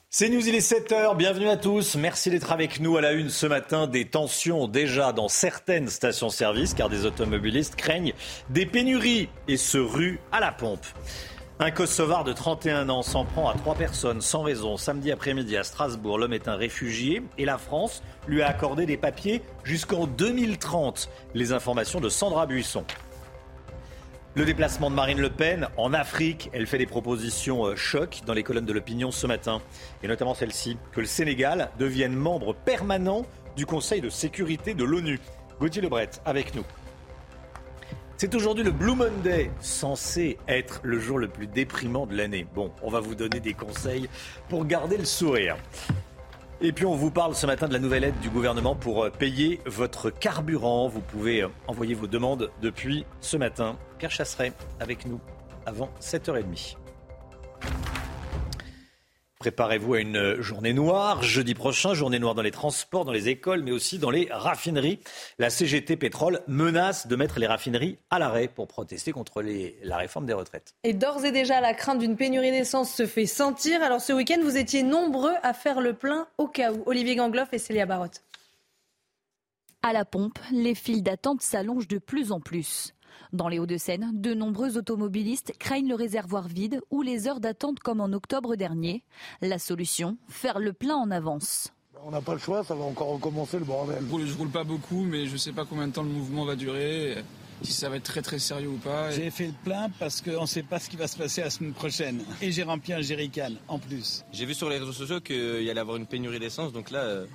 C'est 0.09 0.29
News, 0.29 0.47
il 0.47 0.55
est 0.55 0.67
7h, 0.67 1.15
bienvenue 1.17 1.49
à 1.49 1.57
tous. 1.57 1.95
Merci 1.95 2.29
d'être 2.29 2.51
avec 2.51 2.79
nous 2.79 2.97
à 2.97 3.01
la 3.01 3.11
une 3.11 3.29
ce 3.29 3.45
matin. 3.45 3.87
Des 3.87 4.05
tensions 4.05 4.67
déjà 4.67 5.11
dans 5.11 5.27
certaines 5.27 5.89
stations-service 5.89 6.73
car 6.73 6.89
des 6.89 7.05
automobilistes 7.05 7.75
craignent 7.75 8.13
des 8.49 8.65
pénuries 8.65 9.29
et 9.47 9.57
se 9.57 9.77
ruent 9.77 10.19
à 10.31 10.39
la 10.39 10.51
pompe. 10.51 10.85
Un 11.59 11.69
Kosovar 11.69 12.23
de 12.23 12.33
31 12.33 12.89
ans 12.89 13.03
s'en 13.03 13.25
prend 13.25 13.47
à 13.47 13.53
trois 13.53 13.75
personnes 13.75 14.21
sans 14.21 14.41
raison. 14.41 14.75
Samedi 14.75 15.11
après-midi 15.11 15.55
à 15.55 15.63
Strasbourg, 15.63 16.17
l'homme 16.17 16.33
est 16.33 16.47
un 16.47 16.55
réfugié 16.55 17.21
et 17.37 17.45
la 17.45 17.59
France 17.59 18.01
lui 18.27 18.41
a 18.41 18.47
accordé 18.47 18.87
des 18.87 18.97
papiers 18.97 19.43
jusqu'en 19.63 20.07
2030. 20.07 21.09
Les 21.35 21.53
informations 21.53 22.01
de 22.01 22.09
Sandra 22.09 22.47
Buisson. 22.47 22.83
Le 24.33 24.45
déplacement 24.45 24.89
de 24.89 24.95
Marine 24.95 25.21
Le 25.21 25.29
Pen 25.29 25.67
en 25.77 25.93
Afrique, 25.93 26.49
elle 26.53 26.65
fait 26.65 26.79
des 26.79 26.87
propositions 26.87 27.67
euh, 27.67 27.75
choc 27.75 28.21
dans 28.25 28.33
les 28.33 28.41
colonnes 28.41 28.65
de 28.65 28.73
l'opinion 28.73 29.11
ce 29.11 29.27
matin, 29.27 29.61
et 30.01 30.07
notamment 30.07 30.33
celle-ci, 30.33 30.75
que 30.91 31.01
le 31.01 31.05
Sénégal 31.05 31.69
devienne 31.77 32.15
membre 32.15 32.55
permanent 32.55 33.27
du 33.55 33.67
Conseil 33.67 34.01
de 34.01 34.09
sécurité 34.09 34.73
de 34.73 34.83
l'ONU. 34.83 35.19
Gauthier 35.59 35.83
Lebret 35.83 36.09
avec 36.25 36.55
nous. 36.55 36.63
C'est 38.23 38.35
aujourd'hui 38.35 38.63
le 38.63 38.71
Blue 38.71 38.95
Monday, 38.95 39.51
censé 39.59 40.37
être 40.47 40.79
le 40.83 40.97
jour 40.97 41.19
le 41.19 41.27
plus 41.27 41.45
déprimant 41.45 42.05
de 42.05 42.15
l'année. 42.15 42.47
Bon, 42.55 42.71
on 42.81 42.89
va 42.89 43.01
vous 43.01 43.15
donner 43.15 43.41
des 43.41 43.53
conseils 43.53 44.07
pour 44.47 44.65
garder 44.65 44.95
le 44.95 45.03
sourire. 45.03 45.57
Et 46.61 46.71
puis 46.71 46.85
on 46.85 46.95
vous 46.95 47.11
parle 47.11 47.35
ce 47.35 47.45
matin 47.45 47.67
de 47.67 47.73
la 47.73 47.79
nouvelle 47.79 48.05
aide 48.05 48.17
du 48.21 48.29
gouvernement 48.29 48.75
pour 48.75 49.03
euh, 49.03 49.09
payer 49.09 49.59
votre 49.65 50.09
carburant. 50.09 50.87
Vous 50.87 51.01
pouvez 51.01 51.43
euh, 51.43 51.49
envoyer 51.67 51.95
vos 51.95 52.07
demandes 52.07 52.49
depuis 52.61 53.05
ce 53.19 53.35
matin. 53.35 53.77
Pierre 53.97 54.11
Chasseret 54.11 54.53
avec 54.79 55.05
nous 55.05 55.19
avant 55.65 55.89
7h30. 55.99 56.77
Préparez-vous 59.43 59.95
à 59.95 59.99
une 59.99 60.41
journée 60.41 60.71
noire 60.71 61.21
jeudi 61.21 61.53
prochain, 61.53 61.93
journée 61.93 62.17
noire 62.17 62.33
dans 62.33 62.41
les 62.41 62.49
transports, 62.49 63.03
dans 63.03 63.11
les 63.11 63.27
écoles, 63.27 63.61
mais 63.61 63.71
aussi 63.71 63.99
dans 63.99 64.09
les 64.09 64.29
raffineries. 64.31 65.01
La 65.37 65.49
CGT 65.49 65.97
Pétrole 65.97 66.39
menace 66.47 67.07
de 67.07 67.15
mettre 67.17 67.39
les 67.39 67.47
raffineries 67.47 67.97
à 68.09 68.19
l'arrêt 68.19 68.47
pour 68.47 68.69
protester 68.69 69.11
contre 69.11 69.41
les, 69.41 69.77
la 69.83 69.97
réforme 69.97 70.25
des 70.25 70.31
retraites. 70.31 70.75
Et 70.85 70.93
d'ores 70.93 71.25
et 71.25 71.33
déjà, 71.33 71.59
la 71.59 71.73
crainte 71.73 71.99
d'une 71.99 72.15
pénurie 72.15 72.51
d'essence 72.51 72.95
se 72.95 73.05
fait 73.05 73.25
sentir. 73.25 73.83
Alors 73.83 73.99
ce 73.99 74.13
week-end, 74.13 74.39
vous 74.41 74.55
étiez 74.55 74.81
nombreux 74.81 75.33
à 75.43 75.51
faire 75.51 75.81
le 75.81 75.91
plein 75.91 76.25
au 76.37 76.47
cas 76.47 76.71
où. 76.71 76.81
Olivier 76.85 77.17
Gangloff 77.17 77.49
et 77.51 77.59
Célia 77.59 77.85
Barotte. 77.85 78.23
À 79.81 79.91
la 79.91 80.05
pompe, 80.05 80.39
les 80.53 80.73
files 80.73 81.03
d'attente 81.03 81.41
s'allongent 81.41 81.89
de 81.89 81.97
plus 81.97 82.31
en 82.31 82.39
plus. 82.39 82.93
Dans 83.31 83.47
les 83.47 83.59
Hauts-de-Seine, 83.59 84.11
de 84.13 84.33
nombreux 84.33 84.77
automobilistes 84.77 85.53
craignent 85.59 85.89
le 85.89 85.95
réservoir 85.95 86.47
vide 86.47 86.81
ou 86.91 87.01
les 87.01 87.27
heures 87.27 87.39
d'attente 87.39 87.79
comme 87.79 88.01
en 88.01 88.13
octobre 88.13 88.55
dernier. 88.55 89.03
La 89.41 89.59
solution, 89.59 90.17
faire 90.27 90.59
le 90.59 90.73
plein 90.73 90.95
en 90.95 91.11
avance. 91.11 91.73
On 92.05 92.11
n'a 92.11 92.21
pas 92.21 92.33
le 92.33 92.39
choix, 92.39 92.63
ça 92.63 92.75
va 92.75 92.83
encore 92.83 93.07
recommencer 93.07 93.59
le 93.59 93.65
bordel. 93.65 94.03
Je 94.25 94.37
roule 94.37 94.49
pas 94.49 94.63
beaucoup, 94.63 95.03
mais 95.03 95.25
je 95.25 95.37
sais 95.37 95.53
pas 95.53 95.65
combien 95.65 95.87
de 95.87 95.93
temps 95.93 96.03
le 96.03 96.09
mouvement 96.09 96.43
va 96.43 96.55
durer, 96.55 97.23
si 97.61 97.71
ça 97.71 97.87
va 97.87 97.95
être 97.95 98.03
très 98.03 98.21
très 98.21 98.39
sérieux 98.39 98.69
ou 98.69 98.77
pas. 98.77 99.11
J'ai 99.11 99.31
fait 99.31 99.47
le 99.47 99.53
plein 99.63 99.89
parce 99.99 100.21
qu'on 100.21 100.41
ne 100.41 100.45
sait 100.47 100.63
pas 100.63 100.79
ce 100.79 100.89
qui 100.89 100.97
va 100.97 101.07
se 101.07 101.17
passer 101.17 101.41
la 101.41 101.49
semaine 101.49 101.73
prochaine. 101.73 102.21
Et 102.41 102.51
j'ai 102.51 102.63
rempli 102.63 102.91
un 102.93 103.01
jerrycan 103.01 103.53
en 103.69 103.79
plus. 103.79 104.25
J'ai 104.33 104.45
vu 104.45 104.53
sur 104.53 104.69
les 104.69 104.79
réseaux 104.79 104.91
sociaux 104.91 105.21
qu'il 105.21 105.63
y 105.63 105.69
allait 105.69 105.79
avoir 105.79 105.95
une 105.95 106.05
pénurie 106.05 106.39
d'essence, 106.39 106.73
donc 106.73 106.91
là, 106.91 106.99
euh, 106.99 107.25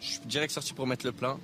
je 0.00 0.06
suis 0.06 0.20
direct 0.26 0.52
sorti 0.52 0.72
pour 0.72 0.86
mettre 0.86 1.04
le 1.04 1.12
plein 1.12 1.38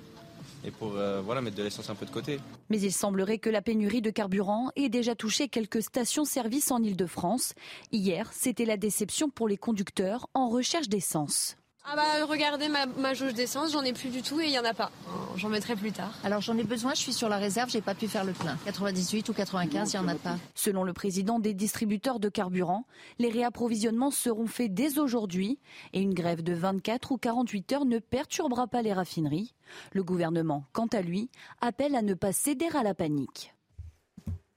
et 0.65 0.71
pour 0.71 0.93
euh, 0.95 1.41
mettre 1.41 1.57
de 1.57 1.63
l'essence 1.63 1.89
un 1.89 1.95
peu 1.95 2.05
de 2.05 2.11
côté. 2.11 2.39
Mais 2.69 2.79
il 2.79 2.91
semblerait 2.91 3.37
que 3.37 3.49
la 3.49 3.61
pénurie 3.61 4.01
de 4.01 4.09
carburant 4.09 4.71
ait 4.75 4.89
déjà 4.89 5.15
touché 5.15 5.47
quelques 5.47 5.81
stations-service 5.81 6.71
en 6.71 6.81
Ile-de-France. 6.81 7.53
Hier, 7.91 8.31
c'était 8.33 8.65
la 8.65 8.77
déception 8.77 9.29
pour 9.29 9.47
les 9.47 9.57
conducteurs 9.57 10.27
en 10.33 10.49
recherche 10.49 10.89
d'essence. 10.89 11.57
Ah 11.85 11.95
bah 11.97 12.25
regardez 12.29 12.69
ma, 12.69 13.13
jauge 13.13 13.33
d'essence, 13.33 13.73
j'en 13.73 13.83
ai 13.83 13.91
plus 13.91 14.09
du 14.09 14.21
tout 14.21 14.39
et 14.39 14.45
il 14.45 14.51
y 14.51 14.57
en 14.57 14.63
a 14.63 14.73
pas. 14.73 14.89
J'en 15.35 15.49
mettrai 15.49 15.75
plus 15.75 15.91
tard. 15.91 16.13
Alors 16.23 16.39
j'en 16.39 16.57
ai 16.57 16.63
besoin, 16.63 16.93
je 16.93 16.99
suis 16.99 17.11
sur 17.11 17.27
la 17.27 17.37
réserve, 17.37 17.69
j'ai 17.69 17.81
pas 17.81 17.93
pu 17.93 18.07
faire 18.07 18.23
le 18.23 18.31
plein. 18.31 18.57
98 18.65 19.27
ou 19.27 19.33
95, 19.33 19.91
il 19.91 19.95
y 19.97 19.99
en 19.99 20.07
a 20.07 20.15
pas. 20.15 20.37
Selon 20.55 20.85
le 20.85 20.93
président 20.93 21.39
des 21.39 21.53
distributeurs 21.53 22.21
de 22.21 22.29
carburant, 22.29 22.85
les 23.19 23.29
réapprovisionnements 23.29 24.11
seront 24.11 24.47
faits 24.47 24.73
dès 24.73 24.97
aujourd'hui 24.97 25.59
et 25.91 25.99
une 26.01 26.13
grève 26.13 26.41
de 26.41 26.53
24 26.53 27.11
ou 27.11 27.17
48 27.17 27.73
heures 27.73 27.85
ne 27.85 27.99
perturbera 27.99 28.67
pas 28.67 28.81
les 28.81 28.93
raffineries. 28.93 29.53
Le 29.91 30.03
gouvernement, 30.03 30.65
quant 30.71 30.87
à 30.87 31.01
lui, 31.01 31.29
appelle 31.59 31.95
à 31.95 32.01
ne 32.01 32.13
pas 32.13 32.31
céder 32.31 32.69
à 32.75 32.83
la 32.83 32.93
panique. 32.93 33.53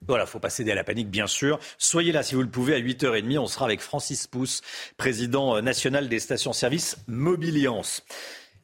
Voilà, 0.09 0.27
faut 0.27 0.39
pas 0.39 0.51
céder 0.51 0.73
à 0.73 0.75
la 0.75 0.85
panique, 0.85 1.11
bien 1.11 1.27
sûr. 1.27 1.59
Soyez 1.79 2.13
là 2.13 2.23
si 2.23 2.35
vous 2.35 2.43
le 2.43 2.49
pouvez 2.49 2.75
à 2.75 2.81
8h30. 2.81 3.39
On 3.39 3.47
sera 3.47 3.65
avec 3.65 3.81
Francis 3.81 4.27
Pousse, 4.27 4.63
président 4.97 5.57
euh, 5.57 5.61
national 5.61 6.09
des 6.09 6.21
stations-service 6.21 6.99
Mobiliance. 7.09 8.03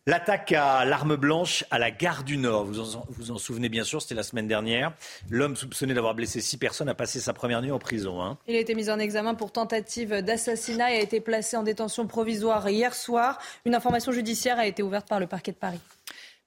L'attaque 0.06 0.50
à 0.50 0.84
l'arme 0.84 1.14
blanche 1.14 1.64
à 1.70 1.78
la 1.78 1.92
gare 1.92 2.24
du 2.24 2.36
Nord, 2.36 2.64
vous 2.64 2.96
en, 2.96 3.06
vous 3.08 3.30
en 3.30 3.38
souvenez 3.38 3.68
bien 3.68 3.84
sûr, 3.84 4.02
c'était 4.02 4.16
la 4.16 4.24
semaine 4.24 4.48
dernière. 4.48 4.92
L'homme 5.30 5.54
soupçonné 5.54 5.94
d'avoir 5.94 6.16
blessé 6.16 6.40
six 6.40 6.56
personnes 6.56 6.88
a 6.88 6.94
passé 6.94 7.20
sa 7.20 7.32
première 7.32 7.62
nuit 7.62 7.70
en 7.70 7.78
prison. 7.78 8.20
Hein. 8.20 8.36
Il 8.48 8.56
a 8.56 8.58
été 8.58 8.74
mis 8.74 8.90
en 8.90 8.98
examen 8.98 9.34
pour 9.34 9.52
tentative 9.52 10.20
d'assassinat 10.20 10.92
et 10.92 10.96
a 10.98 11.00
été 11.00 11.20
placé 11.20 11.56
en 11.56 11.62
détention 11.62 12.08
provisoire 12.08 12.68
hier 12.68 12.94
soir. 12.94 13.38
Une 13.64 13.76
information 13.76 14.10
judiciaire 14.10 14.58
a 14.58 14.66
été 14.66 14.82
ouverte 14.82 15.08
par 15.08 15.20
le 15.20 15.28
parquet 15.28 15.52
de 15.52 15.56
Paris. 15.56 15.80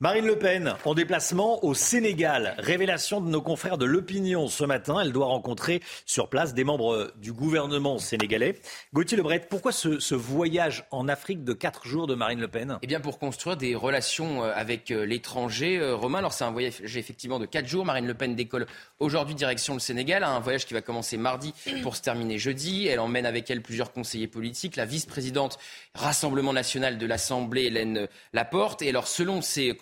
Marine 0.01 0.25
Le 0.25 0.37
Pen 0.37 0.73
en 0.83 0.93
déplacement 0.93 1.63
au 1.63 1.73
Sénégal. 1.73 2.55
Révélation 2.57 3.21
de 3.21 3.29
nos 3.29 3.41
confrères 3.41 3.77
de 3.77 3.85
l'opinion 3.85 4.49
ce 4.49 4.65
matin. 4.65 4.99
Elle 5.01 5.13
doit 5.13 5.27
rencontrer 5.27 5.81
sur 6.05 6.27
place 6.27 6.53
des 6.53 6.65
membres 6.65 7.13
du 7.15 7.31
gouvernement 7.31 7.97
sénégalais. 7.97 8.59
Gauthier 8.93 9.15
Lebret, 9.15 9.47
pourquoi 9.49 9.71
ce, 9.71 10.13
voyage 10.13 10.83
en 10.91 11.07
Afrique 11.07 11.45
de 11.45 11.53
quatre 11.53 11.87
jours 11.87 12.07
de 12.07 12.15
Marine 12.15 12.41
Le 12.41 12.49
Pen? 12.49 12.77
Eh 12.81 12.87
bien 12.87 12.99
pour 12.99 13.19
construire 13.19 13.55
des 13.55 13.73
relations 13.73 14.43
euh, 14.43 14.51
avec 14.53 14.91
euh, 14.91 15.05
l'étranger. 15.05 15.77
Euh, 15.79 15.95
Romain, 15.95 16.19
alors 16.19 16.33
c'est 16.33 16.43
un 16.43 16.51
voyage 16.51 16.81
effectivement 16.97 17.39
de 17.39 17.45
quatre 17.45 17.67
jours. 17.67 17.85
Marine 17.85 18.05
Le 18.05 18.15
Pen 18.15 18.35
décolle 18.35 18.67
aujourd'hui 18.99 19.33
direction 19.33 19.75
le 19.75 19.79
Sénégal. 19.79 20.25
Un 20.25 20.41
voyage 20.41 20.65
qui 20.65 20.73
va 20.73 20.81
commencer 20.81 21.15
mardi 21.15 21.53
pour 21.83 21.95
se 21.95 22.01
terminer 22.01 22.37
jeudi. 22.37 22.87
Elle 22.87 22.99
emmène 22.99 23.25
avec 23.25 23.49
elle 23.49 23.61
plusieurs 23.61 23.93
conseillers 23.93 24.27
politiques. 24.27 24.75
La 24.75 24.85
vice-présidente 24.85 25.57
Rassemblement 25.93 26.51
national 26.51 26.97
de 26.97 27.05
l'Assemblée, 27.05 27.67
Hélène 27.67 28.09
Laporte. 28.33 28.81
Et 28.81 28.89
alors 28.89 29.07
selon 29.07 29.41
ses 29.41 29.73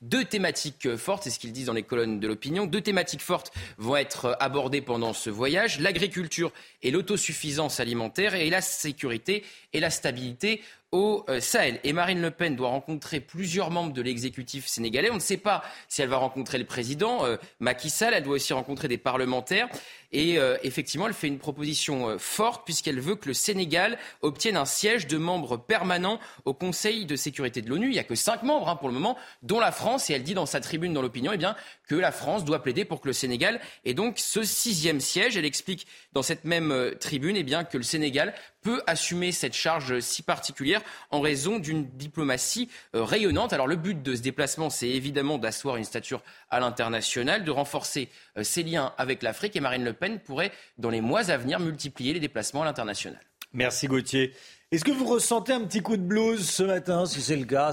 Deux 0.00 0.24
thématiques 0.24 0.96
fortes, 0.96 1.24
c'est 1.24 1.30
ce 1.30 1.38
qu'ils 1.38 1.52
disent 1.52 1.66
dans 1.66 1.72
les 1.72 1.82
colonnes 1.82 2.20
de 2.20 2.28
l'opinion. 2.28 2.66
Deux 2.66 2.80
thématiques 2.80 3.22
fortes 3.22 3.52
vont 3.78 3.96
être 3.96 4.36
abordées 4.40 4.80
pendant 4.80 5.12
ce 5.12 5.30
voyage 5.30 5.80
l'agriculture 5.80 6.52
et 6.82 6.90
l'autosuffisance 6.90 7.80
alimentaire 7.80 8.34
et 8.34 8.50
la 8.50 8.60
sécurité 8.60 9.44
et 9.72 9.80
la 9.80 9.90
stabilité 9.90 10.62
au 10.94 11.24
euh, 11.28 11.40
Sahel. 11.40 11.80
Et 11.82 11.92
Marine 11.92 12.22
Le 12.22 12.30
Pen 12.30 12.54
doit 12.54 12.68
rencontrer 12.68 13.18
plusieurs 13.18 13.72
membres 13.72 13.92
de 13.92 14.00
l'exécutif 14.00 14.68
sénégalais. 14.68 15.10
On 15.10 15.16
ne 15.16 15.18
sait 15.18 15.36
pas 15.36 15.64
si 15.88 16.02
elle 16.02 16.08
va 16.08 16.18
rencontrer 16.18 16.56
le 16.56 16.64
président 16.64 17.26
euh, 17.26 17.36
Macky 17.58 17.90
Sall. 17.90 18.14
Elle 18.14 18.22
doit 18.22 18.36
aussi 18.36 18.52
rencontrer 18.52 18.86
des 18.86 18.96
parlementaires. 18.96 19.68
Et 20.12 20.38
euh, 20.38 20.56
effectivement, 20.62 21.08
elle 21.08 21.14
fait 21.14 21.26
une 21.26 21.40
proposition 21.40 22.16
forte 22.20 22.64
puisqu'elle 22.64 23.00
veut 23.00 23.16
que 23.16 23.26
le 23.26 23.34
Sénégal 23.34 23.98
obtienne 24.22 24.56
un 24.56 24.64
siège 24.64 25.08
de 25.08 25.18
membre 25.18 25.56
permanent 25.56 26.20
au 26.44 26.54
Conseil 26.54 27.06
de 27.06 27.16
sécurité 27.16 27.60
de 27.60 27.68
l'ONU. 27.68 27.88
Il 27.88 27.94
n'y 27.94 27.98
a 27.98 28.04
que 28.04 28.14
cinq 28.14 28.44
membres 28.44 28.68
hein, 28.68 28.76
pour 28.76 28.86
le 28.86 28.94
moment, 28.94 29.18
dont 29.42 29.58
la 29.58 29.72
France. 29.72 30.10
Et 30.10 30.12
elle 30.12 30.22
dit 30.22 30.34
dans 30.34 30.46
sa 30.46 30.60
tribune 30.60 30.92
dans 30.92 31.02
l'opinion 31.02 31.32
eh 31.34 31.38
bien, 31.38 31.56
que 31.88 31.94
la 31.94 32.12
France 32.12 32.44
doit 32.44 32.62
plaider 32.62 32.84
pour 32.84 33.00
que 33.00 33.08
le 33.08 33.12
Sénégal 33.12 33.60
ait 33.84 33.94
donc 33.94 34.18
ce 34.18 34.42
sixième 34.42 35.00
siège. 35.00 35.36
Elle 35.36 35.44
explique 35.44 35.86
dans 36.12 36.22
cette 36.22 36.44
même 36.44 36.94
tribune 37.00 37.36
eh 37.36 37.42
bien, 37.42 37.64
que 37.64 37.76
le 37.76 37.82
Sénégal 37.82 38.34
peut 38.62 38.82
assumer 38.86 39.30
cette 39.30 39.52
charge 39.52 40.00
si 40.00 40.22
particulière 40.22 40.80
en 41.10 41.20
raison 41.20 41.58
d'une 41.58 41.86
diplomatie 41.86 42.68
euh, 42.94 43.04
rayonnante. 43.04 43.52
Alors 43.52 43.66
le 43.66 43.76
but 43.76 44.02
de 44.02 44.16
ce 44.16 44.22
déplacement, 44.22 44.70
c'est 44.70 44.88
évidemment 44.88 45.38
d'asseoir 45.38 45.76
une 45.76 45.84
stature 45.84 46.22
à 46.50 46.60
l'international, 46.60 47.44
de 47.44 47.50
renforcer 47.50 48.08
euh, 48.36 48.42
ses 48.42 48.62
liens 48.62 48.92
avec 48.98 49.22
l'Afrique 49.22 49.54
et 49.54 49.60
Marine 49.60 49.84
Le 49.84 49.92
Pen 49.92 50.18
pourrait, 50.18 50.50
dans 50.78 50.90
les 50.90 51.02
mois 51.02 51.30
à 51.30 51.36
venir, 51.36 51.60
multiplier 51.60 52.14
les 52.14 52.20
déplacements 52.20 52.62
à 52.62 52.64
l'international. 52.64 53.20
Merci 53.52 53.86
Gauthier. 53.86 54.32
Est-ce 54.72 54.84
que 54.84 54.90
vous 54.90 55.06
ressentez 55.06 55.52
un 55.52 55.60
petit 55.60 55.82
coup 55.82 55.96
de 55.96 56.02
blues 56.02 56.48
ce 56.48 56.62
matin 56.64 57.06
Si 57.06 57.20
c'est 57.20 57.36
le 57.36 57.44
cas, 57.44 57.72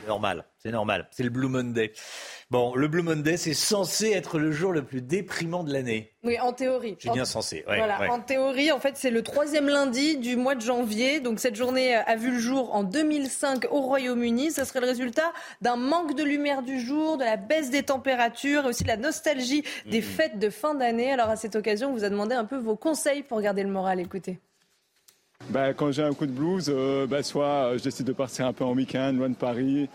c'est 0.00 0.08
normal. 0.08 0.44
C'est 0.58 0.70
normal. 0.70 1.08
C'est 1.10 1.22
le 1.22 1.30
Blue 1.30 1.48
Monday. 1.48 1.92
Bon, 2.50 2.74
le 2.74 2.88
Blue 2.88 3.02
Monday, 3.02 3.36
c'est 3.36 3.54
censé 3.54 4.10
être 4.10 4.38
le 4.38 4.52
jour 4.52 4.72
le 4.72 4.82
plus 4.82 5.00
déprimant 5.00 5.64
de 5.64 5.72
l'année. 5.72 6.12
Oui, 6.22 6.38
en 6.38 6.52
théorie. 6.52 6.96
J'ai 6.98 7.10
bien 7.10 7.24
censé. 7.24 7.62
voilà, 7.66 8.10
en 8.10 8.20
théorie, 8.20 8.72
en 8.72 8.80
fait, 8.80 8.96
c'est 8.96 9.10
le 9.10 9.22
troisième 9.22 9.68
lundi 9.68 10.18
du 10.18 10.36
mois 10.36 10.54
de 10.54 10.60
janvier. 10.60 11.20
Donc 11.20 11.40
cette 11.40 11.56
journée 11.56 11.94
a 11.94 12.16
vu 12.16 12.32
le 12.32 12.38
jour 12.38 12.74
en 12.74 12.82
2005 12.82 13.66
au 13.70 13.80
Royaume-Uni. 13.80 14.50
Ce 14.50 14.64
serait 14.64 14.80
le 14.80 14.86
résultat 14.86 15.32
d'un 15.62 15.76
manque 15.76 16.14
de 16.14 16.24
lumière 16.24 16.62
du 16.62 16.80
jour, 16.80 17.16
de 17.16 17.24
la 17.24 17.36
baisse 17.36 17.70
des 17.70 17.84
températures 17.84 18.66
et 18.66 18.68
aussi 18.68 18.82
de 18.82 18.88
la 18.88 18.96
nostalgie 18.96 19.64
des 19.86 20.02
fêtes 20.02 20.38
de 20.38 20.50
fin 20.50 20.74
d'année. 20.74 21.12
Alors 21.12 21.30
à 21.30 21.36
cette 21.36 21.56
occasion, 21.56 21.90
on 21.90 21.92
vous 21.92 22.04
a 22.04 22.10
demandé 22.10 22.34
un 22.34 22.44
peu 22.44 22.58
vos 22.58 22.76
conseils 22.76 23.22
pour 23.22 23.40
garder 23.40 23.62
le 23.62 23.70
moral. 23.70 24.00
Écoutez. 24.00 24.40
Bah, 25.48 25.74
quand 25.74 25.90
j'ai 25.90 26.02
un 26.02 26.14
coup 26.14 26.26
de 26.26 26.32
blues, 26.32 26.66
euh, 26.68 27.06
bah, 27.06 27.22
soit 27.22 27.72
euh, 27.72 27.78
je 27.78 27.82
décide 27.82 28.06
de 28.06 28.12
partir 28.12 28.46
un 28.46 28.52
peu 28.52 28.64
en 28.64 28.72
week-end, 28.72 29.12
loin 29.12 29.28
de 29.28 29.34
Paris, 29.34 29.88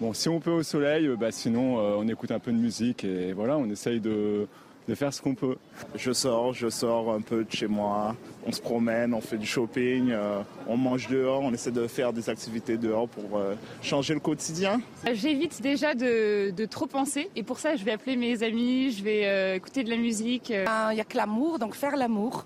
Bon, 0.00 0.12
si 0.12 0.28
on 0.28 0.40
peut 0.40 0.50
au 0.50 0.62
soleil, 0.64 1.08
bah, 1.16 1.30
sinon 1.30 1.76
on 1.76 2.08
écoute 2.08 2.32
un 2.32 2.40
peu 2.40 2.50
de 2.50 2.56
musique 2.56 3.04
et 3.04 3.32
voilà, 3.32 3.56
on 3.56 3.70
essaye 3.70 4.00
de, 4.00 4.48
de 4.88 4.94
faire 4.94 5.12
ce 5.12 5.22
qu'on 5.22 5.34
peut. 5.34 5.56
Je 5.96 6.12
sors, 6.12 6.52
je 6.52 6.68
sors 6.68 7.12
un 7.12 7.20
peu 7.20 7.44
de 7.44 7.50
chez 7.50 7.66
moi, 7.66 8.14
on 8.46 8.52
se 8.52 8.60
promène, 8.60 9.14
on 9.14 9.20
fait 9.20 9.38
du 9.38 9.46
shopping, 9.46 10.10
euh, 10.10 10.40
on 10.66 10.76
mange 10.76 11.08
dehors, 11.08 11.42
on 11.42 11.52
essaie 11.52 11.70
de 11.70 11.86
faire 11.86 12.12
des 12.12 12.28
activités 12.28 12.76
dehors 12.76 13.08
pour 13.08 13.38
euh, 13.38 13.54
changer 13.82 14.14
le 14.14 14.20
quotidien. 14.20 14.80
J'évite 15.12 15.62
déjà 15.62 15.94
de, 15.94 16.52
trop 16.66 16.86
penser 16.86 17.30
et 17.36 17.42
pour 17.42 17.58
ça 17.58 17.76
je 17.76 17.84
vais 17.84 17.92
appeler 17.92 18.16
mes 18.16 18.42
amis, 18.42 18.90
je 18.90 19.02
vais 19.02 19.26
euh, 19.26 19.54
écouter 19.54 19.84
de 19.84 19.90
la 19.90 19.96
musique. 19.96 20.50
Il 20.50 20.94
n'y 20.94 21.00
a 21.00 21.04
que 21.04 21.16
l'amour, 21.16 21.58
donc 21.58 21.74
faire 21.74 21.96
l'amour. 21.96 22.44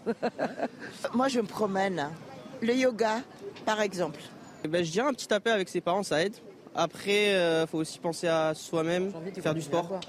Moi 1.15 1.29
je 1.29 1.41
me 1.41 1.47
promène. 1.47 2.09
Le 2.61 2.75
yoga 2.75 3.23
par 3.65 3.81
exemple. 3.81 4.21
Eh 4.65 4.69
ben, 4.69 4.85
je 4.85 4.91
dirais 4.91 5.07
un 5.07 5.13
petit 5.13 5.33
appel 5.33 5.53
avec 5.53 5.69
ses 5.69 5.81
parents, 5.81 6.03
ça 6.03 6.23
aide. 6.23 6.35
Après, 6.75 7.33
il 7.33 7.67
faut 7.67 7.79
aussi 7.79 7.99
penser 7.99 8.27
à 8.29 8.55
soi-même, 8.55 9.13
faire 9.41 9.55
du 9.55 9.63
sport. 9.63 10.01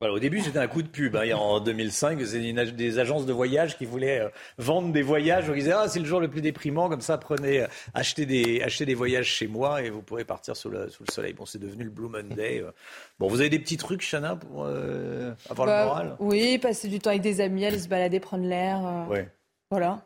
Voilà, 0.00 0.14
au 0.14 0.20
début, 0.20 0.40
c'était 0.40 0.60
un 0.60 0.68
coup 0.68 0.82
de 0.82 0.88
pub. 0.88 1.16
Hein. 1.16 1.34
En 1.34 1.58
2005, 1.58 2.24
c'était 2.24 2.70
des 2.70 2.98
agences 3.00 3.26
de 3.26 3.32
voyage 3.32 3.76
qui 3.76 3.84
voulaient 3.84 4.20
euh, 4.20 4.28
vendre 4.56 4.92
des 4.92 5.02
voyages. 5.02 5.50
On 5.50 5.54
disait, 5.54 5.72
ah, 5.72 5.88
c'est 5.88 5.98
le 5.98 6.04
jour 6.04 6.20
le 6.20 6.28
plus 6.28 6.40
déprimant, 6.40 6.88
comme 6.88 7.00
ça, 7.00 7.18
prenez, 7.18 7.62
euh, 7.62 7.66
achetez 7.94 8.24
des, 8.24 8.62
achetez 8.62 8.86
des 8.86 8.94
voyages 8.94 9.26
chez 9.26 9.48
moi 9.48 9.82
et 9.82 9.90
vous 9.90 10.00
pourrez 10.00 10.24
partir 10.24 10.56
sous 10.56 10.70
le, 10.70 10.88
sous 10.88 11.02
le 11.02 11.12
soleil. 11.12 11.32
Bon, 11.32 11.46
c'est 11.46 11.58
devenu 11.58 11.82
le 11.82 11.90
Blue 11.90 12.08
Monday. 12.08 12.62
Euh. 12.62 12.70
Bon, 13.18 13.26
vous 13.26 13.40
avez 13.40 13.50
des 13.50 13.58
petits 13.58 13.76
trucs, 13.76 14.08
Chana, 14.08 14.36
pour 14.36 14.66
avoir 14.66 14.68
le 14.68 15.34
bah, 15.66 15.84
moral? 15.84 16.16
Oui, 16.20 16.58
passer 16.58 16.86
du 16.86 17.00
temps 17.00 17.10
avec 17.10 17.22
des 17.22 17.40
amis, 17.40 17.66
aller 17.66 17.80
se 17.80 17.88
balader, 17.88 18.20
prendre 18.20 18.44
l'air. 18.46 19.06
Ouais. 19.10 19.28
Voilà. 19.72 20.00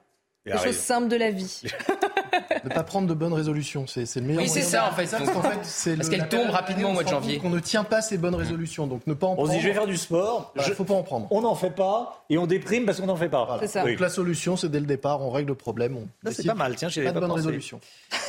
Les 0.44 0.58
choses 0.58 0.76
simples 0.76 1.08
de 1.08 1.16
la 1.16 1.30
vie. 1.30 1.62
ne 2.64 2.68
pas 2.68 2.82
prendre 2.82 3.06
de 3.06 3.14
bonnes 3.14 3.32
résolutions, 3.32 3.86
c'est 3.86 4.16
le 4.16 4.22
meilleur. 4.22 4.42
Oui, 4.42 4.48
c'est 4.48 4.62
ça 4.62 4.88
en 4.88 4.92
fait. 4.92 5.08
Parce 5.10 6.08
qu'elle 6.08 6.28
tombe 6.28 6.50
rapidement 6.50 6.90
au 6.90 6.92
mois 6.92 7.04
de 7.04 7.08
janvier. 7.08 7.40
On 7.44 7.50
ne 7.50 7.60
tient 7.60 7.84
pas 7.84 8.02
ces 8.02 8.18
bonnes 8.18 8.34
résolutions, 8.34 8.86
donc 8.86 9.06
ne 9.06 9.14
pas 9.14 9.26
en 9.26 9.34
prendre. 9.34 9.50
On 9.50 9.52
dit 9.52 9.60
je 9.60 9.68
vais 9.68 9.74
faire 9.74 9.86
du 9.86 9.96
sport. 9.96 10.52
Il 10.56 10.68
ne 10.68 10.74
faut 10.74 10.84
pas 10.84 10.94
en 10.94 11.02
prendre. 11.02 11.26
On 11.30 11.42
n'en 11.42 11.54
fait 11.54 11.70
pas 11.70 12.24
et 12.30 12.38
on 12.38 12.46
déprime 12.46 12.86
parce 12.86 13.00
qu'on 13.00 13.06
n'en 13.06 13.16
fait 13.16 13.28
pas. 13.28 13.58
C'est 13.60 13.68
ça. 13.68 13.84
Donc 13.84 14.00
la 14.00 14.08
solution, 14.08 14.56
c'est 14.56 14.68
dès 14.68 14.80
le 14.80 14.86
départ, 14.86 15.20
on 15.20 15.30
règle 15.30 15.50
le 15.50 15.54
problème. 15.54 16.06
C'est 16.30 16.46
pas 16.46 16.54
mal. 16.54 16.76
Tiens, 16.76 16.88
j'ai 16.88 17.04
pas, 17.04 17.12
pas, 17.12 17.20
bonne 17.20 17.32
résolution. 17.32 17.80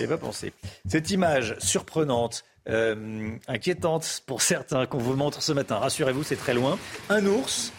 pas 0.07 0.17
pensé. 0.17 0.53
Cette 0.87 1.09
image 1.11 1.55
surprenante. 1.59 2.43
Euh, 2.69 3.35
inquiétante 3.49 4.21
pour 4.25 4.41
certains 4.41 4.85
qu'on 4.85 4.97
vous 4.97 5.17
montre 5.17 5.43
ce 5.43 5.51
matin. 5.51 5.79
Rassurez-vous, 5.79 6.23
c'est 6.23 6.37
très 6.37 6.53
loin. 6.53 6.79
Un 7.09 7.25
ours 7.25 7.73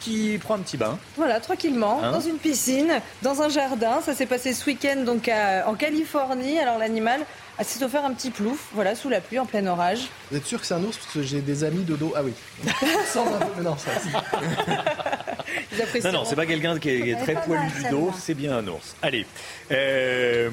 qui 0.00 0.38
prend 0.38 0.54
un 0.54 0.60
petit 0.60 0.76
bain. 0.76 0.98
Voilà, 1.16 1.40
tranquillement, 1.40 2.00
hein 2.02 2.12
dans 2.12 2.20
une 2.20 2.38
piscine, 2.38 3.00
dans 3.22 3.42
un 3.42 3.48
jardin. 3.48 4.00
Ça 4.02 4.14
s'est 4.14 4.26
passé 4.26 4.52
ce 4.52 4.64
week-end 4.66 5.02
donc 5.04 5.28
en 5.28 5.74
Californie. 5.74 6.58
Alors 6.58 6.78
l'animal 6.78 7.24
s'est 7.64 7.82
offert 7.82 8.04
un 8.04 8.12
petit 8.12 8.30
plouf, 8.30 8.68
voilà, 8.72 8.94
sous 8.94 9.08
la 9.08 9.20
pluie, 9.20 9.38
en 9.38 9.46
plein 9.46 9.66
orage. 9.66 10.08
Vous 10.30 10.36
êtes 10.36 10.46
sûr 10.46 10.60
que 10.60 10.66
c'est 10.66 10.74
un 10.74 10.82
ours? 10.82 10.96
Parce 10.96 11.12
que 11.12 11.22
j'ai 11.22 11.40
des 11.40 11.64
amis 11.64 11.84
de 11.84 11.96
dos. 11.96 12.12
Ah 12.16 12.22
oui. 12.22 12.32
Sans 13.06 13.24
mais 13.56 13.62
non, 13.62 13.76
ça. 13.76 13.90
non, 16.04 16.12
non, 16.12 16.24
c'est 16.24 16.36
pas 16.36 16.46
quelqu'un 16.46 16.78
qui 16.78 16.90
est, 16.90 17.16
très 17.16 17.34
poilu 17.34 17.68
du 17.70 17.90
dos, 17.90 18.12
c'est 18.18 18.34
bien 18.34 18.58
un 18.58 18.66
ours. 18.68 18.94
Allez. 19.02 19.26
Euh, 19.72 20.50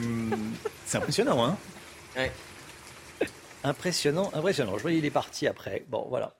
c'est 0.85 0.97
impressionnant, 0.97 1.45
hein 1.45 1.57
ouais. 2.17 2.31
Impressionnant, 3.63 4.31
impressionnant. 4.33 4.77
Je 4.77 4.83
vois, 4.83 4.91
il 4.91 5.05
est 5.05 5.11
parti 5.11 5.47
après. 5.47 5.83
Bon, 5.89 6.05
voilà. 6.09 6.33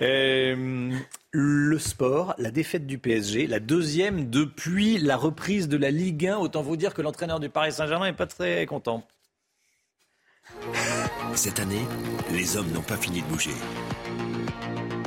Euh, 0.00 0.96
le 1.32 1.78
sport, 1.78 2.34
la 2.38 2.50
défaite 2.50 2.86
du 2.86 2.98
PSG, 2.98 3.46
la 3.46 3.58
deuxième 3.58 4.30
depuis 4.30 4.98
la 4.98 5.16
reprise 5.16 5.68
de 5.68 5.76
la 5.76 5.90
Ligue 5.90 6.26
1. 6.26 6.38
Autant 6.38 6.62
vous 6.62 6.76
dire 6.76 6.94
que 6.94 7.02
l'entraîneur 7.02 7.40
du 7.40 7.48
Paris 7.48 7.72
Saint-Germain 7.72 8.06
n'est 8.06 8.16
pas 8.16 8.26
très 8.26 8.64
content. 8.66 9.06
Cette 11.34 11.60
année, 11.60 11.84
les 12.32 12.56
hommes 12.56 12.70
n'ont 12.72 12.82
pas 12.82 12.96
fini 12.96 13.22
de 13.22 13.26
bouger. 13.26 13.54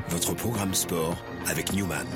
Votre 0.09 0.33
programme 0.33 0.73
sport 0.73 1.17
avec 1.47 1.73
Newman. 1.73 2.07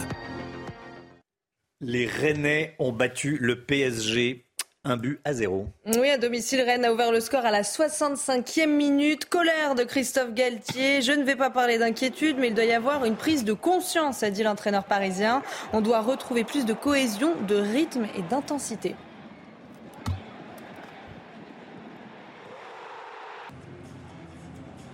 Les 1.81 2.07
Rennais 2.07 2.75
ont 2.79 2.91
battu 2.91 3.37
le 3.37 3.61
PSG 3.61 4.44
un 4.85 4.97
but 4.97 5.19
à 5.25 5.33
zéro. 5.33 5.67
Oui, 5.97 6.09
à 6.09 6.17
domicile, 6.17 6.61
Rennes 6.61 6.85
a 6.85 6.93
ouvert 6.93 7.11
le 7.11 7.19
score 7.19 7.43
à 7.43 7.51
la 7.51 7.63
65e 7.63 8.67
minute. 8.67 9.25
Colère 9.25 9.75
de 9.75 9.83
Christophe 9.83 10.33
Galtier. 10.33 11.01
Je 11.01 11.11
ne 11.11 11.23
vais 11.23 11.35
pas 11.35 11.49
parler 11.49 11.77
d'inquiétude, 11.77 12.37
mais 12.39 12.47
il 12.49 12.53
doit 12.53 12.65
y 12.65 12.73
avoir 12.73 13.03
une 13.03 13.15
prise 13.15 13.43
de 13.43 13.53
conscience, 13.53 14.23
a 14.23 14.29
dit 14.29 14.43
l'entraîneur 14.43 14.83
parisien. 14.85 15.41
On 15.73 15.81
doit 15.81 16.01
retrouver 16.01 16.43
plus 16.43 16.65
de 16.65 16.73
cohésion, 16.73 17.33
de 17.47 17.55
rythme 17.55 18.05
et 18.15 18.21
d'intensité. 18.21 18.95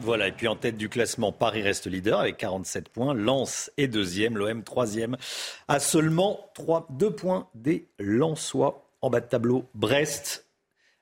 Voilà, 0.03 0.29
et 0.29 0.31
puis 0.31 0.47
en 0.47 0.55
tête 0.55 0.77
du 0.77 0.89
classement, 0.89 1.31
Paris 1.31 1.61
reste 1.61 1.85
leader 1.85 2.21
avec 2.21 2.37
47 2.37 2.89
points. 2.89 3.13
Lens 3.13 3.69
est 3.77 3.87
deuxième, 3.87 4.35
l'OM 4.35 4.63
troisième, 4.63 5.15
à 5.67 5.79
seulement 5.79 6.49
3, 6.55 6.87
2 6.89 7.11
points 7.11 7.47
des 7.53 7.87
Lensois. 7.99 8.87
En 9.01 9.09
bas 9.09 9.19
de 9.19 9.27
tableau, 9.27 9.67
Brest, 9.73 10.45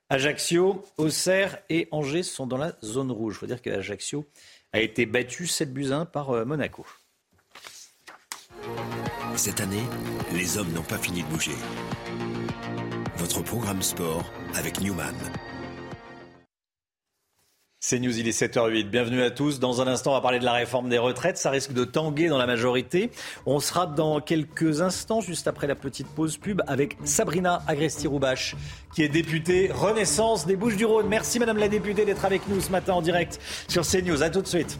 Ajaccio, 0.09 0.85
Auxerre 0.97 1.59
et 1.69 1.87
Angers 1.91 2.23
sont 2.23 2.47
dans 2.47 2.57
la 2.57 2.73
zone 2.83 3.11
rouge. 3.11 3.35
Il 3.35 3.39
faut 3.39 3.45
dire 3.45 3.61
qu'Ajaccio 3.61 4.25
a 4.73 4.79
été 4.79 5.05
battu 5.05 5.47
7 5.47 5.73
buts 5.73 5.91
1 5.91 6.05
par 6.05 6.31
euh, 6.31 6.45
Monaco. 6.45 6.85
Cette 9.35 9.61
année, 9.61 9.83
les 10.33 10.57
hommes 10.57 10.71
n'ont 10.73 10.81
pas 10.83 10.97
fini 10.97 11.23
de 11.23 11.27
bouger. 11.27 11.55
Votre 13.17 13.41
programme 13.41 13.81
sport 13.81 14.23
avec 14.55 14.79
Newman. 14.81 15.15
C'est 17.89 17.97
News, 17.97 18.19
il 18.19 18.27
est 18.27 18.39
7h08. 18.39 18.83
Bienvenue 18.83 19.23
à 19.23 19.31
tous. 19.31 19.59
Dans 19.59 19.81
un 19.81 19.87
instant, 19.87 20.11
on 20.11 20.13
va 20.13 20.21
parler 20.21 20.37
de 20.37 20.45
la 20.45 20.53
réforme 20.53 20.89
des 20.89 20.99
retraites. 20.99 21.39
Ça 21.39 21.49
risque 21.49 21.73
de 21.73 21.85
tanguer 21.85 22.27
dans 22.27 22.37
la 22.37 22.45
majorité. 22.45 23.09
On 23.47 23.59
sera 23.59 23.87
dans 23.87 24.21
quelques 24.21 24.83
instants, 24.83 25.21
juste 25.21 25.47
après 25.47 25.65
la 25.65 25.73
petite 25.73 26.05
pause 26.05 26.37
pub, 26.37 26.61
avec 26.67 26.97
Sabrina 27.03 27.63
Agresti-Roubache, 27.65 28.55
qui 28.93 29.01
est 29.01 29.09
députée 29.09 29.71
Renaissance 29.73 30.45
des 30.45 30.55
Bouches-du-Rhône. 30.55 31.07
Merci, 31.07 31.39
Madame 31.39 31.57
la 31.57 31.67
députée, 31.67 32.05
d'être 32.05 32.25
avec 32.25 32.47
nous 32.47 32.61
ce 32.61 32.69
matin 32.69 32.93
en 32.93 33.01
direct 33.01 33.39
sur 33.67 33.83
CNews. 33.83 34.21
À 34.21 34.29
tout 34.29 34.43
de 34.43 34.47
suite. 34.47 34.79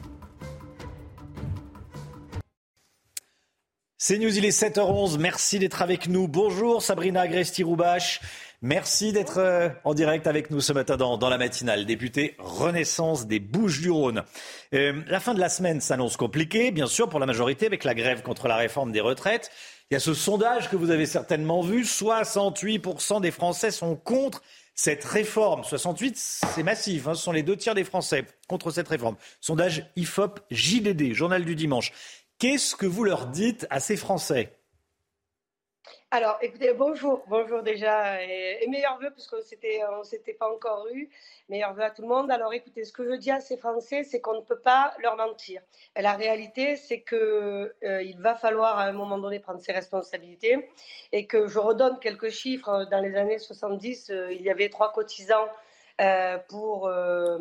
CNews, 3.97 4.37
il 4.37 4.45
est 4.45 4.55
7h11. 4.55 5.17
Merci 5.17 5.57
d'être 5.57 5.81
avec 5.81 6.07
nous. 6.07 6.27
Bonjour, 6.27 6.83
Sabrina 6.83 7.21
Agresti-Roubache. 7.21 8.21
Merci 8.61 9.13
d'être 9.13 9.37
euh, 9.37 9.69
en 9.85 9.93
direct 9.93 10.27
avec 10.27 10.51
nous 10.51 10.59
ce 10.59 10.73
matin 10.73 10.97
dans, 10.97 11.29
la 11.29 11.37
matinale. 11.37 11.85
Député 11.85 12.35
Renaissance 12.39 13.25
des 13.25 13.39
Bouches-du-Rhône. 13.39 14.23
Euh, 14.73 15.01
la 15.07 15.21
fin 15.21 15.33
de 15.33 15.39
la 15.39 15.47
semaine 15.47 15.79
s'annonce 15.79 16.17
compliquée, 16.17 16.71
bien 16.71 16.87
sûr, 16.87 17.07
pour 17.07 17.21
la 17.21 17.25
majorité, 17.25 17.67
avec 17.67 17.85
la 17.85 17.93
grève 17.95 18.21
contre 18.21 18.49
la 18.49 18.57
réforme 18.57 18.91
des 18.91 18.99
retraites. 18.99 19.49
Il 19.89 19.93
y 19.93 19.97
a 19.97 20.01
ce 20.01 20.13
sondage 20.13 20.69
que 20.69 20.75
vous 20.75 20.89
avez 20.89 21.05
certainement 21.05 21.61
vu. 21.61 21.83
68% 21.83 23.21
des 23.21 23.31
Français 23.31 23.71
sont 23.71 23.95
contre 23.95 24.43
cette 24.75 25.05
réforme. 25.05 25.63
68, 25.63 26.17
c'est 26.17 26.63
massif. 26.63 27.07
Hein. 27.07 27.13
ce 27.13 27.23
sont 27.23 27.31
les 27.31 27.43
deux 27.43 27.55
tiers 27.55 27.75
des 27.75 27.85
Français 27.85 28.25
contre 28.49 28.71
cette 28.71 28.89
réforme. 28.89 29.15
Sondage 29.39 29.89
IFOP 29.95 30.41
JDD, 30.51 31.13
journal 31.13 31.45
du 31.45 31.55
dimanche. 31.55 31.93
Qu'est-ce 32.39 32.75
que 32.75 32.85
vous 32.85 33.05
leur 33.05 33.27
dites 33.27 33.67
à 33.69 33.79
ces 33.79 33.95
Français? 33.95 34.58
Alors, 36.11 36.39
écoutez, 36.41 36.73
bonjour, 36.73 37.23
bonjour 37.27 37.61
déjà, 37.61 38.23
et, 38.23 38.65
meilleurs 38.67 38.97
voeux, 38.99 39.11
puisqu'on 39.11 39.37
ne 39.37 40.03
s'était 40.03 40.33
pas 40.33 40.51
encore 40.51 40.87
eu. 40.91 41.07
Meilleurs 41.49 41.75
voeux 41.75 41.83
à 41.83 41.91
tout 41.91 42.01
le 42.01 42.07
monde. 42.07 42.31
Alors, 42.31 42.51
écoutez, 42.51 42.83
ce 42.83 42.91
que 42.91 43.07
je 43.07 43.15
dis 43.15 43.29
à 43.29 43.39
ces 43.39 43.57
Français, 43.57 44.03
c'est 44.03 44.19
qu'on 44.19 44.33
ne 44.33 44.41
peut 44.41 44.57
pas 44.57 44.95
leur 45.03 45.17
mentir. 45.17 45.61
La 45.95 46.13
réalité, 46.13 46.77
c'est 46.77 47.01
qu'il 47.01 47.15
euh, 47.19 48.13
va 48.17 48.33
falloir 48.33 48.79
à 48.79 48.85
un 48.85 48.91
moment 48.91 49.19
donné 49.19 49.39
prendre 49.39 49.59
ses 49.59 49.71
responsabilités, 49.71 50.71
et 51.11 51.27
que 51.27 51.47
je 51.47 51.59
redonne 51.59 51.99
quelques 51.99 52.29
chiffres. 52.29 52.87
Dans 52.89 53.01
les 53.01 53.15
années 53.15 53.37
70, 53.37 54.09
euh, 54.09 54.33
il 54.33 54.41
y 54.41 54.49
avait 54.49 54.69
trois 54.69 54.91
cotisants 54.91 55.47
pour, 56.47 56.87
euh, 56.87 57.37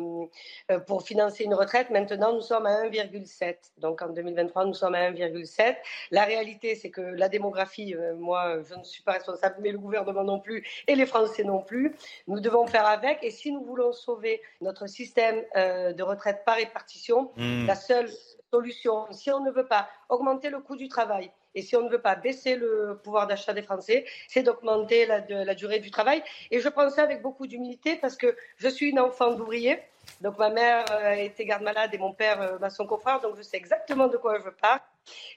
euh, 0.71 0.79
pour 0.79 1.03
financer 1.03 1.43
une 1.43 1.53
retraite. 1.53 1.89
Maintenant, 1.89 2.33
nous 2.33 2.41
sommes 2.41 2.65
à 2.65 2.83
1,7. 2.83 3.55
Donc 3.77 4.01
en 4.01 4.09
2023, 4.09 4.65
nous 4.65 4.73
sommes 4.73 4.95
à 4.95 5.09
1,7. 5.09 5.77
La 6.11 6.25
réalité, 6.25 6.75
c'est 6.75 6.89
que 6.89 7.01
la 7.01 7.29
démographie, 7.29 7.95
moi, 8.17 8.61
je 8.63 8.75
ne 8.75 8.83
suis 8.83 9.03
pas 9.03 9.13
responsable, 9.13 9.55
mais 9.61 9.71
le 9.71 9.79
gouvernement 9.79 10.23
non 10.23 10.39
plus, 10.39 10.65
et 10.87 10.95
les 10.95 11.05
Français 11.05 11.43
non 11.43 11.61
plus. 11.61 11.95
Nous 12.27 12.39
devons 12.39 12.67
faire 12.67 12.85
avec. 12.85 13.23
Et 13.23 13.31
si 13.31 13.51
nous 13.51 13.63
voulons 13.63 13.91
sauver 13.91 14.41
notre 14.61 14.87
système 14.87 15.43
de 15.55 16.03
retraite 16.03 16.43
par 16.45 16.55
répartition, 16.55 17.31
mmh. 17.37 17.67
la 17.67 17.75
seule 17.75 18.09
solution, 18.51 19.05
si 19.11 19.31
on 19.31 19.39
ne 19.43 19.51
veut 19.51 19.67
pas 19.67 19.87
augmenter 20.09 20.49
le 20.49 20.59
coût 20.59 20.75
du 20.75 20.87
travail, 20.87 21.31
et 21.55 21.61
si 21.61 21.75
on 21.75 21.83
ne 21.83 21.89
veut 21.89 22.01
pas 22.01 22.15
baisser 22.15 22.55
le 22.55 22.99
pouvoir 23.03 23.27
d'achat 23.27 23.53
des 23.53 23.61
Français, 23.61 24.05
c'est 24.27 24.43
d'augmenter 24.43 25.05
la, 25.05 25.55
durée 25.55 25.79
du 25.79 25.91
travail. 25.91 26.23
Et 26.51 26.59
je 26.59 26.69
prends 26.69 26.89
ça 26.89 27.03
avec 27.03 27.21
beaucoup 27.21 27.47
d'humilité 27.47 27.95
parce 27.95 28.15
que 28.15 28.35
je 28.57 28.67
suis 28.67 28.89
une 28.89 28.99
enfant 28.99 29.31
d'ouvrier. 29.31 29.79
Donc 30.21 30.37
ma 30.37 30.49
mère 30.49 30.85
euh, 30.91 31.13
était 31.13 31.45
garde-malade 31.45 31.93
et 31.93 31.97
mon 31.97 32.13
père 32.13 32.41
euh, 32.41 32.57
m'a 32.59 32.69
son 32.69 32.87
coffreur, 32.87 33.21
donc 33.21 33.37
je 33.37 33.43
sais 33.43 33.57
exactement 33.57 34.07
de 34.07 34.17
quoi 34.17 34.39
je 34.39 34.49
parle. 34.49 34.79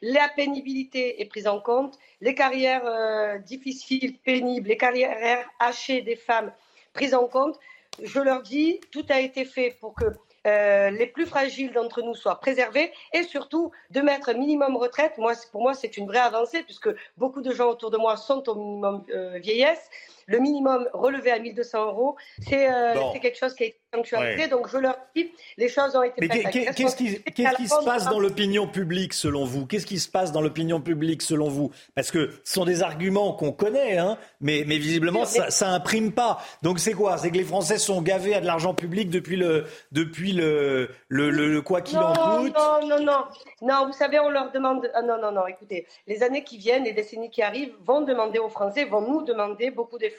La 0.00 0.28
pénibilité 0.34 1.20
est 1.20 1.26
prise 1.26 1.46
en 1.46 1.60
compte, 1.60 1.98
les 2.20 2.34
carrières 2.34 2.86
euh, 2.86 3.38
difficiles, 3.38 4.18
pénibles, 4.18 4.68
les 4.68 4.78
carrières 4.78 5.46
hachées 5.58 6.00
des 6.00 6.16
femmes 6.16 6.52
prises 6.94 7.14
en 7.14 7.26
compte. 7.26 7.58
Je 8.02 8.20
leur 8.20 8.42
dis, 8.42 8.80
tout 8.90 9.04
a 9.10 9.20
été 9.20 9.44
fait 9.44 9.76
pour 9.78 9.94
que 9.94 10.06
euh, 10.46 10.90
les 10.90 11.06
plus 11.06 11.26
fragiles 11.26 11.72
d'entre 11.72 12.02
nous 12.02 12.14
soient 12.14 12.40
préservés 12.40 12.92
et 13.12 13.22
surtout 13.22 13.70
de 13.90 14.00
mettre 14.00 14.30
un 14.30 14.34
minimum 14.34 14.76
retraite. 14.76 15.16
Moi, 15.18 15.34
pour 15.52 15.62
moi, 15.62 15.74
c'est 15.74 15.96
une 15.96 16.06
vraie 16.06 16.18
avancée 16.18 16.62
puisque 16.64 16.90
beaucoup 17.16 17.42
de 17.42 17.52
gens 17.52 17.70
autour 17.70 17.90
de 17.90 17.96
moi 17.96 18.16
sont 18.16 18.48
au 18.48 18.54
minimum 18.54 19.04
euh, 19.14 19.38
vieillesse. 19.38 19.88
Le 20.26 20.38
minimum 20.38 20.88
relevé 20.92 21.30
à 21.30 21.38
1200 21.38 21.86
euros, 21.86 22.16
c'est 22.48 22.70
euh, 22.72 22.94
Bon. 22.94 23.10
c'est 23.12 23.20
quelque 23.20 23.38
chose 23.38 23.54
qui 23.54 23.64
a 23.64 23.66
été 23.66 23.78
sanctuarisé. 23.94 24.42
Ouais. 24.42 24.48
Donc, 24.48 24.68
je 24.70 24.78
leur 24.78 24.96
dis, 25.14 25.30
les 25.58 25.68
choses 25.68 25.94
ont 25.96 26.02
été 26.02 26.14
Mais 26.20 26.28
qu'est-ce 26.28 26.96
qui, 26.96 27.46
à 27.46 27.54
qui 27.54 27.68
se 27.68 27.84
passe 27.84 28.06
dans 28.08 28.18
l'opinion 28.20 28.66
publique 28.66 29.12
selon 29.12 29.44
vous? 29.44 29.66
Qu'est-ce 29.66 29.86
qui 29.86 29.98
se 29.98 30.08
passe 30.08 30.32
dans 30.32 30.40
l'opinion 30.40 30.80
publique 30.80 31.22
selon 31.22 31.48
vous? 31.48 31.70
Parce 31.94 32.10
que 32.10 32.30
ce 32.44 32.54
sont 32.54 32.64
des 32.64 32.82
arguments 32.82 33.32
qu'on 33.34 33.52
connaît, 33.52 33.98
hein, 33.98 34.16
mais, 34.40 34.64
mais 34.66 34.78
visiblement 34.78 35.24
ça, 35.24 35.50
ça 35.50 35.68
imprime 35.68 36.12
pas. 36.12 36.38
Donc 36.62 36.78
c'est 36.78 36.92
quoi? 36.94 37.18
C'est 37.18 37.30
que 37.30 37.36
les 37.36 37.44
Français 37.44 37.78
sont 37.78 38.00
gavés 38.02 38.34
à 38.34 38.40
de 38.40 38.46
l'argent 38.46 38.74
public 38.74 39.10
depuis 39.10 39.36
le, 39.36 39.64
depuis 39.92 40.32
le, 40.32 40.88
le, 41.08 41.30
le- 41.30 41.48
le 41.52 41.62
quoi 41.62 41.80
qu'il 41.82 41.98
en 41.98 42.12
coûte? 42.12 42.54
non, 42.56 42.86
non, 42.88 43.00
non. 43.04 43.24
Non, 43.62 43.86
vous 43.86 43.92
savez, 43.92 44.18
on 44.20 44.30
leur 44.30 44.50
demande. 44.52 44.90
Ah, 44.94 45.02
non, 45.02 45.18
non, 45.20 45.32
non. 45.32 45.46
Écoutez, 45.46 45.86
les 46.06 46.22
années 46.22 46.44
qui 46.44 46.58
viennent, 46.58 46.84
les 46.84 46.92
décennies 46.92 47.30
qui 47.30 47.42
arrivent, 47.42 47.74
vont 47.84 48.00
demander 48.00 48.38
aux 48.38 48.48
Français, 48.48 48.84
vont 48.84 49.00
nous 49.02 49.22
demander 49.22 49.70
beaucoup 49.70 49.98
d'efforts. 49.98 50.11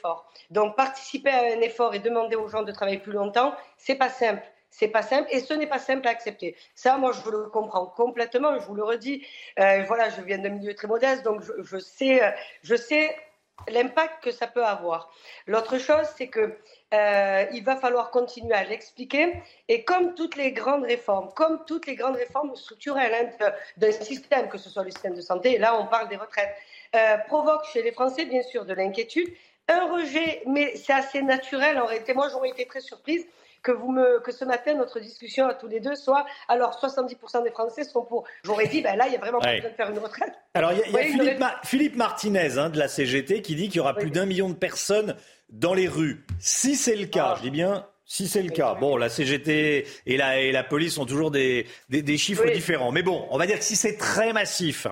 Donc, 0.50 0.76
participer 0.76 1.30
à 1.30 1.42
un 1.56 1.60
effort 1.60 1.94
et 1.94 1.98
demander 1.98 2.36
aux 2.36 2.48
gens 2.48 2.62
de 2.62 2.72
travailler 2.72 2.98
plus 2.98 3.12
longtemps, 3.12 3.54
c'est 3.76 3.96
pas 3.96 4.10
simple. 4.10 4.42
C'est 4.70 4.88
pas 4.88 5.02
simple 5.02 5.28
et 5.30 5.38
ce 5.38 5.54
n'est 5.54 5.68
pas 5.68 5.78
simple 5.78 6.08
à 6.08 6.10
accepter. 6.10 6.56
Ça, 6.74 6.96
moi, 6.96 7.12
je 7.12 7.30
le 7.30 7.48
comprends 7.48 7.86
complètement. 7.86 8.58
Je 8.58 8.66
vous 8.66 8.74
le 8.74 8.82
redis. 8.82 9.24
Euh, 9.60 9.84
voilà, 9.86 10.10
je 10.10 10.20
viens 10.20 10.38
d'un 10.38 10.48
milieu 10.48 10.74
très 10.74 10.88
modeste, 10.88 11.22
donc 11.22 11.42
je, 11.42 11.78
sais, 11.78 12.24
euh, 12.24 12.30
je 12.62 12.74
sais 12.74 13.14
l'impact 13.68 14.22
que 14.22 14.30
ça 14.30 14.46
peut 14.46 14.64
avoir. 14.64 15.12
L'autre 15.46 15.78
chose, 15.78 16.06
c'est 16.16 16.28
que 16.28 16.58
euh, 16.92 17.46
il 17.52 17.64
va 17.64 17.76
falloir 17.76 18.10
continuer 18.10 18.54
à 18.54 18.64
l'expliquer. 18.64 19.42
Et 19.68 19.84
comme 19.84 20.14
toutes 20.14 20.36
les 20.36 20.52
grandes 20.52 20.84
réformes, 20.84 21.30
comme 21.34 21.64
toutes 21.66 21.86
les 21.86 21.96
grandes 21.96 22.16
réformes 22.16 22.54
structurelles 22.56 23.32
hein, 23.40 23.52
d'un 23.76 23.92
système, 23.92 24.48
que 24.48 24.58
ce 24.58 24.68
soit 24.70 24.84
le 24.84 24.90
système 24.90 25.14
de 25.14 25.20
santé, 25.20 25.58
là 25.58 25.78
on 25.78 25.86
parle 25.86 26.08
des 26.08 26.16
retraites, 26.16 26.54
euh, 26.94 27.16
provoque 27.26 27.64
chez 27.72 27.82
les 27.82 27.92
Français 27.92 28.24
bien 28.26 28.42
sûr 28.42 28.64
de 28.64 28.74
l'inquiétude, 28.74 29.28
un 29.68 29.92
rejet, 29.92 30.42
mais 30.46 30.76
c'est 30.76 30.92
assez 30.92 31.22
naturel 31.22 31.78
en 31.78 31.86
réalité. 31.86 32.14
Moi 32.14 32.28
j'aurais 32.30 32.50
été 32.50 32.66
très 32.66 32.80
surprise 32.80 33.24
que, 33.62 33.72
vous 33.72 33.90
me, 33.90 34.20
que 34.20 34.30
ce 34.30 34.44
matin 34.44 34.74
notre 34.74 35.00
discussion 35.00 35.46
à 35.46 35.54
tous 35.54 35.68
les 35.68 35.80
deux 35.80 35.94
soit 35.94 36.26
alors 36.48 36.78
70% 36.78 37.42
des 37.44 37.50
Français 37.50 37.84
sont 37.84 38.04
pour. 38.04 38.24
J'aurais 38.44 38.66
dit, 38.66 38.82
ben 38.82 38.94
là 38.96 39.06
il 39.06 39.12
y 39.14 39.16
a 39.16 39.20
vraiment 39.20 39.40
pas 39.40 39.48
Ouais. 39.48 39.56
besoin 39.56 39.70
de 39.70 39.74
faire 39.76 39.90
une 39.90 39.98
retraite. 39.98 40.34
Alors 40.54 40.72
il 40.72 40.78
y 40.78 40.82
a, 40.96 41.02
y 41.02 41.12
Philippe, 41.12 41.22
ré- 41.32 41.38
Ma- 41.38 41.60
Philippe 41.64 41.96
Martinez 41.96 42.58
hein, 42.58 42.68
de 42.68 42.78
la 42.78 42.88
CGT 42.88 43.40
qui 43.42 43.54
dit 43.54 43.68
qu'il 43.68 43.76
y 43.76 43.80
aura 43.80 43.94
plus 43.94 44.10
d'un 44.10 44.26
million 44.26 44.48
de 44.50 44.54
personnes 44.54 45.16
dans 45.48 45.72
les 45.74 45.88
rues. 45.88 46.26
Si 46.38 46.76
c'est 46.76 46.96
le 46.96 47.04
Ah. 47.04 47.14
cas, 47.14 47.34
je 47.38 47.42
dis 47.42 47.50
bien. 47.50 47.86
Si 48.06 48.28
c'est 48.28 48.42
le 48.42 48.50
cas, 48.50 48.74
bon, 48.74 48.98
la 48.98 49.08
CGT 49.08 49.86
et 50.04 50.16
la, 50.18 50.38
et 50.38 50.52
la 50.52 50.62
police 50.62 50.98
ont 50.98 51.06
toujours 51.06 51.30
des, 51.30 51.66
des, 51.88 52.02
des 52.02 52.18
chiffres 52.18 52.44
Oui. 52.44 52.52
différents. 52.52 52.92
Mais 52.92 53.02
bon, 53.02 53.26
on 53.30 53.38
va 53.38 53.46
dire 53.46 53.56
que 53.58 53.64
si 53.64 53.76
c'est 53.76 53.96
très 53.96 54.34
massif, 54.34 54.86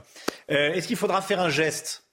euh, 0.50 0.72
est-ce 0.72 0.88
qu'il 0.88 0.96
faudra 0.96 1.20
faire 1.20 1.38
un 1.40 1.50
geste? 1.50 2.04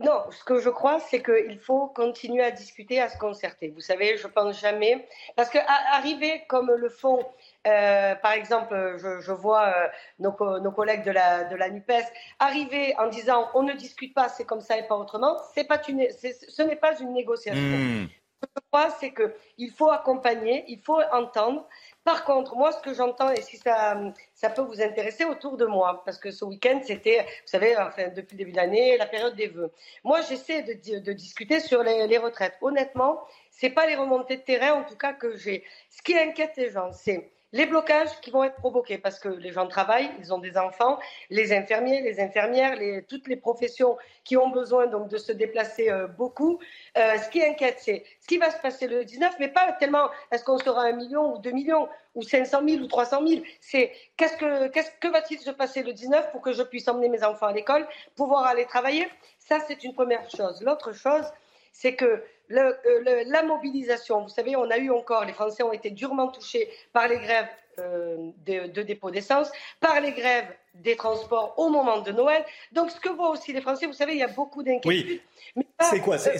Non, 0.00 0.24
ce 0.32 0.42
que 0.42 0.58
je 0.58 0.70
crois, 0.70 0.98
c'est 0.98 1.22
qu'il 1.22 1.60
faut 1.60 1.86
continuer 1.86 2.42
à 2.42 2.50
discuter, 2.50 3.00
à 3.00 3.08
se 3.08 3.16
concerter. 3.16 3.68
Vous 3.68 3.80
savez, 3.80 4.16
je 4.16 4.26
pense 4.26 4.60
jamais. 4.60 5.06
Parce 5.36 5.50
que 5.50 5.58
à- 5.58 5.94
arriver 5.96 6.42
comme 6.48 6.68
le 6.72 6.88
font, 6.88 7.24
euh, 7.68 8.16
par 8.16 8.32
exemple, 8.32 8.96
je, 8.98 9.20
je 9.20 9.30
vois 9.32 9.66
euh, 9.68 9.88
nos, 10.18 10.34
nos 10.58 10.72
collègues 10.72 11.04
de 11.04 11.12
la, 11.12 11.44
de 11.44 11.54
la 11.54 11.70
NUPES, 11.70 12.06
arriver 12.40 12.94
en 12.98 13.06
disant 13.06 13.48
on 13.54 13.62
ne 13.62 13.72
discute 13.72 14.14
pas, 14.14 14.28
c'est 14.28 14.44
comme 14.44 14.60
ça 14.60 14.76
et 14.76 14.82
pas 14.88 14.96
autrement, 14.96 15.36
pas 15.68 15.80
une, 15.88 16.08
ce 16.10 16.62
n'est 16.62 16.76
pas 16.76 16.98
une 16.98 17.12
négociation. 17.12 17.62
Hmm. 17.62 18.08
Ce 18.42 18.46
que 18.46 18.52
je 18.56 18.62
crois, 18.72 18.90
c'est 18.90 19.14
qu'il 19.14 19.70
faut 19.70 19.90
accompagner, 19.90 20.64
il 20.66 20.80
faut 20.80 21.00
entendre. 21.12 21.68
Par 22.04 22.24
contre, 22.24 22.54
moi, 22.54 22.70
ce 22.70 22.80
que 22.80 22.92
j'entends, 22.92 23.30
et 23.30 23.40
si 23.40 23.56
ça, 23.56 23.98
ça 24.34 24.50
peut 24.50 24.60
vous 24.60 24.82
intéresser 24.82 25.24
autour 25.24 25.56
de 25.56 25.64
moi, 25.64 26.02
parce 26.04 26.18
que 26.18 26.30
ce 26.30 26.44
week-end, 26.44 26.80
c'était, 26.84 27.22
vous 27.22 27.46
savez, 27.46 27.76
enfin, 27.78 28.08
depuis 28.08 28.34
le 28.36 28.38
début 28.38 28.52
de 28.52 28.56
l'année, 28.56 28.98
la 28.98 29.06
période 29.06 29.34
des 29.34 29.46
vœux. 29.46 29.72
Moi, 30.04 30.20
j'essaie 30.20 30.62
de, 30.62 30.98
de 30.98 31.12
discuter 31.14 31.60
sur 31.60 31.82
les, 31.82 32.06
les 32.06 32.18
retraites. 32.18 32.56
Honnêtement, 32.60 33.22
c'est 33.50 33.70
pas 33.70 33.86
les 33.86 33.96
remontées 33.96 34.36
de 34.36 34.42
terrain, 34.42 34.72
en 34.74 34.84
tout 34.84 34.96
cas, 34.96 35.14
que 35.14 35.34
j'ai. 35.36 35.64
Ce 35.88 36.02
qui 36.02 36.16
inquiète 36.16 36.52
les 36.58 36.70
gens, 36.70 36.92
c'est 36.92 37.30
les 37.54 37.66
blocages 37.66 38.20
qui 38.20 38.32
vont 38.32 38.42
être 38.42 38.56
provoqués 38.56 38.98
parce 38.98 39.20
que 39.20 39.28
les 39.28 39.52
gens 39.52 39.68
travaillent, 39.68 40.10
ils 40.18 40.34
ont 40.34 40.38
des 40.38 40.58
enfants, 40.58 40.98
les 41.30 41.52
infirmiers, 41.52 42.00
les 42.00 42.18
infirmières, 42.18 42.76
toutes 43.08 43.28
les 43.28 43.36
professions 43.36 43.96
qui 44.24 44.36
ont 44.36 44.48
besoin 44.48 44.88
donc 44.88 45.06
de 45.06 45.18
se 45.18 45.30
déplacer 45.30 45.88
euh, 45.88 46.08
beaucoup. 46.08 46.58
Euh, 46.98 47.16
ce 47.16 47.30
qui 47.30 47.44
inquiète, 47.44 47.76
c'est 47.78 48.02
ce 48.20 48.26
qui 48.26 48.38
va 48.38 48.50
se 48.50 48.60
passer 48.60 48.88
le 48.88 49.04
19, 49.04 49.36
mais 49.38 49.46
pas 49.46 49.70
tellement 49.74 50.10
est-ce 50.32 50.42
qu'on 50.42 50.58
sera 50.58 50.82
un 50.82 50.92
million 50.92 51.36
ou 51.36 51.38
deux 51.38 51.52
millions 51.52 51.88
ou 52.16 52.24
500 52.24 52.60
000 52.68 52.82
ou 52.82 52.86
300 52.88 53.24
000. 53.24 53.42
C'est 53.60 53.92
qu'est-ce 54.16 54.36
que, 54.36 54.66
qu'est-ce 54.68 54.90
que 55.00 55.08
va-t-il 55.08 55.38
se 55.38 55.50
passer 55.50 55.84
le 55.84 55.92
19 55.92 56.32
pour 56.32 56.40
que 56.40 56.52
je 56.52 56.62
puisse 56.64 56.88
emmener 56.88 57.08
mes 57.08 57.22
enfants 57.22 57.46
à 57.46 57.52
l'école, 57.52 57.86
pouvoir 58.16 58.46
aller 58.46 58.64
travailler? 58.66 59.08
Ça, 59.38 59.60
c'est 59.60 59.84
une 59.84 59.94
première 59.94 60.28
chose. 60.28 60.60
L'autre 60.60 60.92
chose, 60.92 61.24
c'est 61.72 61.94
que 61.94 62.24
le- 62.48 62.60
euh, 62.86 63.00
le- 63.24 63.30
la 63.30 63.42
mobilisation, 63.42 64.22
vous 64.22 64.28
savez, 64.28 64.56
on 64.56 64.70
a 64.70 64.76
eu 64.78 64.90
encore, 64.90 65.24
les 65.24 65.32
Français 65.32 65.62
ont 65.62 65.72
été 65.72 65.90
durement 65.90 66.28
touchés 66.28 66.68
par 66.92 67.08
les 67.08 67.18
grèves 67.18 67.48
euh, 67.80 68.30
de, 68.46 68.68
de 68.68 68.82
dépôt 68.82 69.10
d'essence, 69.10 69.50
par 69.80 70.00
les 70.00 70.12
grèves 70.12 70.46
des 70.74 70.94
transports 70.94 71.54
au 71.56 71.70
moment 71.70 71.98
de 72.02 72.12
Noël. 72.12 72.44
Donc, 72.70 72.90
ce 72.92 73.00
que 73.00 73.08
voient 73.08 73.30
aussi 73.30 73.52
les 73.52 73.60
Français, 73.60 73.86
vous 73.86 73.92
savez, 73.92 74.12
il 74.12 74.18
y 74.18 74.22
a 74.22 74.28
beaucoup 74.28 74.62
d'inquiétudes. 74.62 75.20
Oui. 75.56 75.66
C'est 75.80 75.98
quoi? 76.00 76.14
euh, 76.14 76.32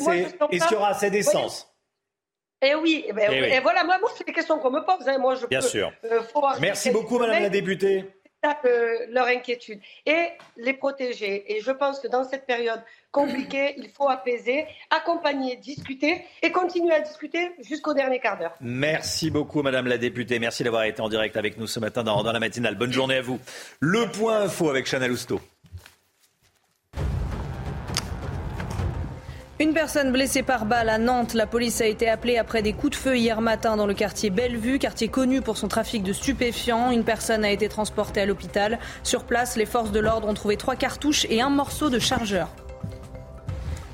Est-ce 0.50 0.66
qu'il 0.68 0.72
y 0.72 0.76
aura 0.76 0.90
assez 0.90 1.10
d'essence? 1.10 1.68
Eh 2.62 2.74
oui, 2.76 3.04
eh 3.08 3.12
ben, 3.12 3.30
Eh 3.32 3.42
oui. 3.42 3.48
et 3.52 3.60
voilà, 3.60 3.82
moi, 3.84 3.98
moi 3.98 4.10
c'est 4.16 4.24
des 4.26 4.32
questions 4.32 4.58
qu'on 4.60 4.70
me 4.70 4.80
pose. 4.82 5.08
hein. 5.08 5.18
Moi, 5.18 5.34
je 5.34 5.46
Bien 5.46 5.60
peux, 5.60 5.66
sûr. 5.66 5.92
euh, 6.04 6.22
Merci 6.60 6.90
beaucoup, 6.90 7.18
Madame 7.18 7.42
la 7.42 7.48
députée. 7.50 8.04
Leur 9.10 9.26
inquiétude 9.26 9.80
et 10.06 10.28
les 10.56 10.72
protéger. 10.72 11.56
Et 11.56 11.60
je 11.60 11.70
pense 11.70 12.00
que 12.00 12.08
dans 12.08 12.24
cette 12.24 12.46
période 12.46 12.80
compliquée, 13.10 13.74
il 13.78 13.88
faut 13.88 14.08
apaiser, 14.08 14.66
accompagner, 14.90 15.56
discuter 15.56 16.24
et 16.42 16.50
continuer 16.50 16.94
à 16.94 17.00
discuter 17.00 17.52
jusqu'au 17.60 17.94
dernier 17.94 18.18
quart 18.18 18.38
d'heure. 18.38 18.54
Merci 18.60 19.30
beaucoup, 19.30 19.62
Madame 19.62 19.86
la 19.86 19.98
députée. 19.98 20.38
Merci 20.38 20.64
d'avoir 20.64 20.84
été 20.84 21.00
en 21.00 21.08
direct 21.08 21.36
avec 21.36 21.58
nous 21.58 21.66
ce 21.66 21.80
matin 21.80 22.02
dans, 22.02 22.22
dans 22.22 22.32
la 22.32 22.40
matinale. 22.40 22.74
Bonne 22.76 22.92
journée 22.92 23.16
à 23.16 23.22
vous. 23.22 23.38
Le 23.80 24.10
point 24.10 24.42
info 24.42 24.68
avec 24.68 24.86
Chanel 24.86 25.12
Housteau. 25.12 25.40
Une 29.60 29.72
personne 29.72 30.10
blessée 30.10 30.42
par 30.42 30.66
balle 30.66 30.88
à 30.88 30.98
Nantes. 30.98 31.32
La 31.32 31.46
police 31.46 31.80
a 31.80 31.86
été 31.86 32.08
appelée 32.08 32.38
après 32.38 32.60
des 32.60 32.72
coups 32.72 32.90
de 32.90 32.96
feu 32.96 33.16
hier 33.16 33.40
matin 33.40 33.76
dans 33.76 33.86
le 33.86 33.94
quartier 33.94 34.30
Bellevue, 34.30 34.80
quartier 34.80 35.06
connu 35.06 35.42
pour 35.42 35.56
son 35.56 35.68
trafic 35.68 36.02
de 36.02 36.12
stupéfiants. 36.12 36.90
Une 36.90 37.04
personne 37.04 37.44
a 37.44 37.52
été 37.52 37.68
transportée 37.68 38.22
à 38.22 38.26
l'hôpital. 38.26 38.80
Sur 39.04 39.22
place, 39.22 39.56
les 39.56 39.64
forces 39.64 39.92
de 39.92 40.00
l'ordre 40.00 40.26
ont 40.26 40.34
trouvé 40.34 40.56
trois 40.56 40.74
cartouches 40.74 41.24
et 41.30 41.40
un 41.40 41.50
morceau 41.50 41.88
de 41.88 42.00
chargeur. 42.00 42.48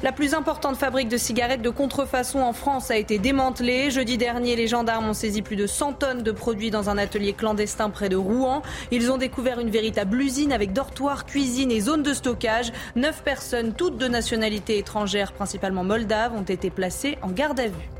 La 0.03 0.13
plus 0.13 0.33
importante 0.33 0.77
fabrique 0.77 1.11
de 1.11 1.19
cigarettes 1.19 1.61
de 1.61 1.69
contrefaçon 1.69 2.41
en 2.41 2.55
France 2.55 2.91
a 2.91 2.97
été 2.97 3.19
démantelée. 3.19 3.91
Jeudi 3.91 4.17
dernier, 4.17 4.57
les 4.57 4.67
gendarmes 4.67 5.11
ont 5.11 5.13
saisi 5.13 5.43
plus 5.43 5.57
de 5.57 5.67
100 5.67 5.93
tonnes 5.93 6.23
de 6.23 6.33
produits 6.33 6.71
dans 6.71 6.89
un 6.89 6.97
atelier 6.97 7.35
clandestin 7.35 7.91
près 7.91 8.09
de 8.09 8.17
Rouen. 8.17 8.63
Ils 8.91 9.13
ont 9.13 9.19
découvert 9.19 9.61
une 9.61 9.69
véritable 9.69 10.23
usine 10.23 10.55
avec 10.55 10.73
dortoir, 10.73 11.27
cuisine 11.27 11.71
et 11.71 11.81
zone 11.81 12.03
de 12.03 12.15
stockage. 12.15 12.73
Neuf 12.97 13.23
personnes, 13.23 13.75
toutes 13.75 13.99
de 13.99 14.09
nationalité 14.09 14.79
étrangère, 14.79 15.33
principalement 15.33 15.85
moldaves, 15.85 16.33
ont 16.35 16.45
été 16.45 16.71
placées 16.71 17.19
en 17.21 17.29
garde 17.29 17.61
à 17.61 17.67
vue. 17.67 18.00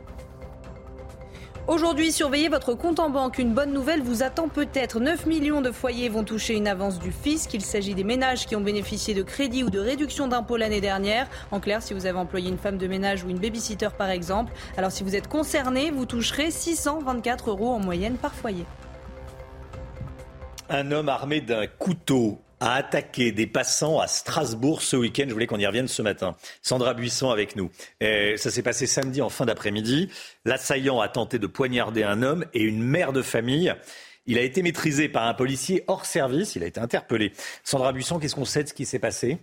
Aujourd'hui, 1.71 2.11
surveillez 2.11 2.49
votre 2.49 2.75
compte 2.75 2.99
en 2.99 3.11
banque. 3.11 3.39
Une 3.39 3.55
bonne 3.55 3.73
nouvelle 3.73 4.03
vous 4.03 4.25
attend 4.25 4.49
peut-être. 4.49 4.99
9 4.99 5.27
millions 5.27 5.61
de 5.61 5.71
foyers 5.71 6.09
vont 6.09 6.25
toucher 6.25 6.57
une 6.57 6.67
avance 6.67 6.99
du 6.99 7.13
fisc. 7.13 7.55
Il 7.55 7.61
s'agit 7.61 7.95
des 7.95 8.03
ménages 8.03 8.47
qui 8.47 8.57
ont 8.57 8.61
bénéficié 8.61 9.15
de 9.15 9.23
crédits 9.23 9.63
ou 9.63 9.71
de 9.71 9.79
réductions 9.79 10.27
d'impôts 10.27 10.57
l'année 10.57 10.81
dernière. 10.81 11.29
En 11.53 11.61
clair, 11.61 11.81
si 11.81 11.95
vous 11.95 12.07
avez 12.07 12.19
employé 12.19 12.49
une 12.49 12.59
femme 12.59 12.77
de 12.77 12.89
ménage 12.89 13.23
ou 13.23 13.29
une 13.29 13.39
babysitter 13.39 13.91
par 13.97 14.11
exemple. 14.11 14.53
Alors 14.77 14.91
si 14.91 15.05
vous 15.05 15.15
êtes 15.15 15.29
concerné, 15.29 15.93
vous 15.93 16.07
toucherez 16.07 16.51
624 16.51 17.51
euros 17.51 17.69
en 17.69 17.79
moyenne 17.79 18.17
par 18.17 18.35
foyer. 18.35 18.65
Un 20.71 20.91
homme 20.91 21.09
armé 21.09 21.41
d'un 21.41 21.69
couteau 21.69 22.41
a 22.61 22.75
attaqué 22.75 23.33
des 23.33 23.47
passants 23.47 23.99
à 23.99 24.07
Strasbourg 24.07 24.83
ce 24.83 24.97
week-end. 24.97 25.25
Je 25.27 25.33
voulais 25.33 25.47
qu'on 25.47 25.59
y 25.59 25.67
revienne 25.67 25.89
ce 25.89 26.03
matin. 26.03 26.37
Sandra 26.63 26.95
Buisson 26.95 27.31
avec 27.31 27.57
nous. 27.57 27.71
Ça 28.01 28.51
s'est 28.51 28.63
passé 28.63 28.87
samedi 28.87 29.23
en 29.23 29.31
fin 29.31 29.47
d'après-midi. 29.47 30.11
L'assaillant 30.45 31.01
a 31.01 31.09
tenté 31.09 31.39
de 31.39 31.47
poignarder 31.47 32.03
un 32.03 32.23
homme 32.23 32.45
et 32.55 32.63
une 32.63 32.83
mère 32.83 33.13
de 33.13 33.23
famille. 33.23 33.75
Il 34.27 34.39
a 34.39 34.43
été 34.43 34.63
maîtrisé 34.63 35.09
par 35.09 35.27
un 35.27 35.35
policier 35.35 35.85
hors 35.89 36.05
service. 36.05 36.55
Il 36.55 36.63
a 36.63 36.67
été 36.67 36.81
interpellé. 36.81 37.33
Sandra 37.65 37.93
Buisson, 37.93 38.19
qu'est-ce 38.19 38.35
qu'on 38.35 38.45
sait 38.45 38.63
de 38.63 38.69
ce 38.69 38.75
qui 38.75 38.87
s'est 38.87 38.99
passé? 38.99 39.39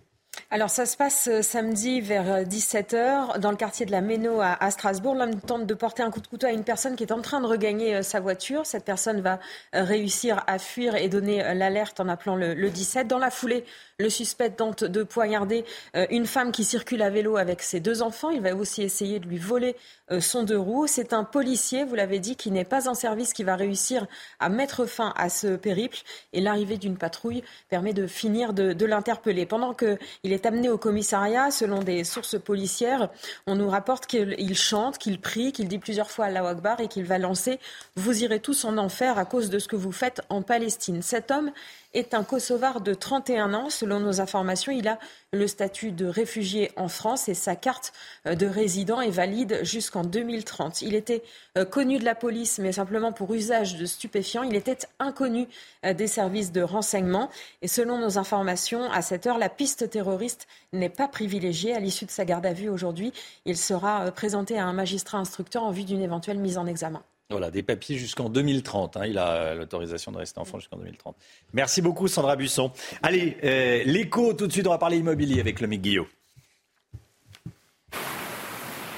Alors 0.50 0.70
ça 0.70 0.86
se 0.86 0.96
passe 0.96 1.28
euh, 1.28 1.42
samedi 1.42 2.00
vers 2.00 2.44
17h 2.44 2.96
euh, 2.96 3.38
dans 3.40 3.52
le 3.52 3.58
quartier 3.58 3.86
de 3.86 3.92
la 3.92 4.02
Méno 4.02 4.40
à, 4.42 4.72
Strasbourg. 4.72 5.16
L'homme 5.16 5.40
tente 5.40 5.66
de 5.66 5.74
porter 5.74 6.04
un 6.04 6.10
coup 6.10 6.22
de 6.22 6.28
couteau 6.28 6.48
à 6.48 6.52
une 6.52 6.64
personne 6.64 6.96
qui 6.96 7.04
est 7.04 7.12
en 7.12 7.22
train 7.22 7.42
de 7.42 7.48
regagner 7.48 7.96
euh, 7.96 8.02
sa 8.02 8.20
voiture. 8.20 8.66
Cette 8.66 8.86
personne 8.86 9.22
va 9.22 9.40
réussir 9.74 10.44
à 10.48 10.58
fuir 10.58 10.96
et 10.96 11.10
donner 11.10 11.54
l'alerte 11.54 12.00
en 12.00 12.08
appelant 12.08 12.36
le, 12.36 12.54
le 12.54 12.70
17. 12.70 13.08
Dans 13.08 13.18
la 13.18 13.30
foulée, 13.30 13.66
le 14.00 14.10
suspect 14.10 14.50
tente 14.52 14.84
de 14.84 15.04
poignarder 15.04 15.66
une 16.10 16.26
femme 16.26 16.52
qui 16.52 16.64
circule 16.64 17.02
à 17.02 17.10
vélo 17.10 17.38
avec 17.38 17.62
ses 17.62 17.80
deux 17.80 18.02
enfants. 18.02 18.30
Il 18.30 18.42
va 18.42 18.56
aussi 18.56 18.84
essayer 18.84 19.20
de 19.20 19.28
lui 19.28 19.38
voler 19.38 19.76
son 20.20 20.44
deux 20.44 20.58
roues. 20.58 20.88
C'est 20.88 21.14
un 21.14 21.24
policier, 21.24 21.84
vous 21.84 21.96
l'avez 21.96 22.20
dit, 22.20 22.36
qui 22.36 22.52
n'est 22.52 22.66
pas 22.66 22.90
en 22.90 22.94
service, 22.94 23.34
qui 23.34 23.44
va 23.44 23.56
réussir 23.56 24.08
à 24.40 24.50
mettre 24.50 24.86
fin 24.86 25.14
à 25.16 25.30
ce 25.30 25.56
périple. 25.56 26.00
Et 26.34 26.42
l'arrivée 26.42 26.78
d'une 26.78 26.98
patrouille 26.98 27.44
permet 27.70 27.94
de 27.94 28.08
finir 28.08 28.54
de, 28.54 28.74
de 28.74 28.86
l'interpeller. 28.86 29.46
Pendant 29.46 29.74
qu'il 29.74 29.98
est 30.24 30.46
amené 30.46 30.70
au 30.70 30.78
commissariat, 30.78 31.52
selon 31.52 31.80
des 31.80 32.04
sources 32.04 32.40
policières, 32.40 33.10
on 33.46 33.56
nous 33.56 33.70
rapporte 33.70 34.06
qu'il 34.06 34.56
chante, 34.56 34.98
qu'il 34.98 35.20
prie, 35.20 35.52
qu'il 35.52 35.68
dit 35.68 35.80
plusieurs 35.80 36.12
fois 36.12 36.26
Allah 36.26 36.48
Akbar 36.48 36.80
et 36.80 36.88
qu'il 36.88 37.06
va 37.06 37.18
lancer 37.18 37.60
Vous 37.96 38.24
irez 38.24 38.40
tous 38.40 38.66
en 38.66 38.78
enfer 38.78 39.18
à 39.18 39.26
cause 39.26 39.50
de 39.50 39.60
ce 39.60 39.68
que 39.68 39.76
vous 39.76 39.92
faites 39.92 40.22
en 40.30 40.42
Palestine. 40.42 41.02
Cet 41.02 41.32
homme 41.32 41.52
est 41.98 42.14
un 42.14 42.24
Kosovar 42.24 42.82
de 42.82 42.94
31 42.94 43.54
ans. 43.54 43.70
Selon 43.70 44.00
nos 44.00 44.22
informations, 44.22 44.72
il 44.72 44.88
a 44.88 45.00
le 45.34 45.48
statut 45.48 45.92
de 45.92 46.06
réfugié 46.06 46.72
en 46.76 46.88
France 46.88 47.28
et 47.28 47.34
sa 47.34 47.56
carte 47.56 47.92
euh, 48.26 48.36
de 48.36 48.46
résident 48.46 49.02
est 49.02 49.10
valide 49.10 49.60
jusqu'en 49.64 50.04
2030. 50.04 50.82
Il 50.84 50.96
était 50.96 51.24
euh, 51.58 51.66
connu 51.66 51.98
de 51.98 52.06
la 52.06 52.16
police, 52.16 52.60
mais 52.60 52.72
simplement 52.72 53.12
pour 53.12 53.34
usage 53.34 53.78
de 53.78 53.86
stupéfiants. 53.86 54.44
Il 54.44 54.56
était 54.56 54.78
inconnu 55.00 55.48
euh, 55.86 55.94
des 55.94 56.08
services 56.08 56.52
de 56.52 56.62
renseignement. 56.62 57.30
Et 57.62 57.68
selon 57.68 57.98
nos 57.98 58.18
informations, 58.18 58.90
à 58.92 59.02
cette 59.02 59.26
heure, 59.26 59.40
la 59.40 59.50
piste 59.50 59.90
terroriste 59.90 60.48
n'est 60.74 60.90
pas 60.90 61.08
privilégiée. 61.08 61.74
À 61.74 61.80
l'issue 61.80 62.06
de 62.06 62.12
sa 62.12 62.26
garde 62.26 62.46
à 62.46 62.54
vue 62.54 62.70
aujourd'hui, 62.70 63.12
il 63.46 63.58
sera 63.58 64.12
présenté 64.12 64.58
à 64.60 64.66
un 64.66 64.74
magistrat 64.74 65.18
instructeur 65.18 65.64
en 65.64 65.72
vue 65.72 65.84
d'une 65.84 66.02
éventuelle 66.02 66.38
mise 66.38 66.58
en 66.58 66.68
examen. 66.68 67.02
Voilà, 67.30 67.52
des 67.52 67.62
papiers 67.62 67.98
jusqu'en 67.98 68.30
2030. 68.30 68.96
Hein. 68.96 69.06
Il 69.06 69.18
a 69.18 69.54
l'autorisation 69.54 70.14
de 70.14 70.18
rester 70.18 70.40
en 70.40 70.46
France 70.46 70.62
jusqu'en 70.62 70.78
2030. 70.78 71.16
Merci 71.52 71.82
beaucoup, 71.82 72.08
Sandra 72.08 72.38
Busson. 72.38 72.72
Allez, 73.04 73.36
euh, 73.44 73.84
l'écho, 73.86 74.34
tout 74.34 74.48
de 74.48 74.52
suite, 74.52 74.66
on 74.66 74.70
va 74.70 74.78
parler 74.78 74.98
immobilier 74.98 75.42
avec 75.42 75.60
le 75.60 75.68
Guillot. 75.68 76.08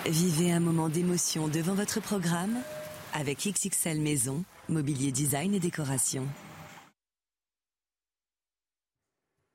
Vivez 0.05 0.51
un 0.51 0.59
moment 0.59 0.89
d'émotion 0.89 1.47
devant 1.47 1.73
votre 1.73 2.01
programme 2.01 2.57
avec 3.13 3.39
XXL 3.39 3.99
Maison, 3.99 4.43
mobilier 4.67 5.11
design 5.11 5.55
et 5.55 5.59
décoration. 5.59 6.27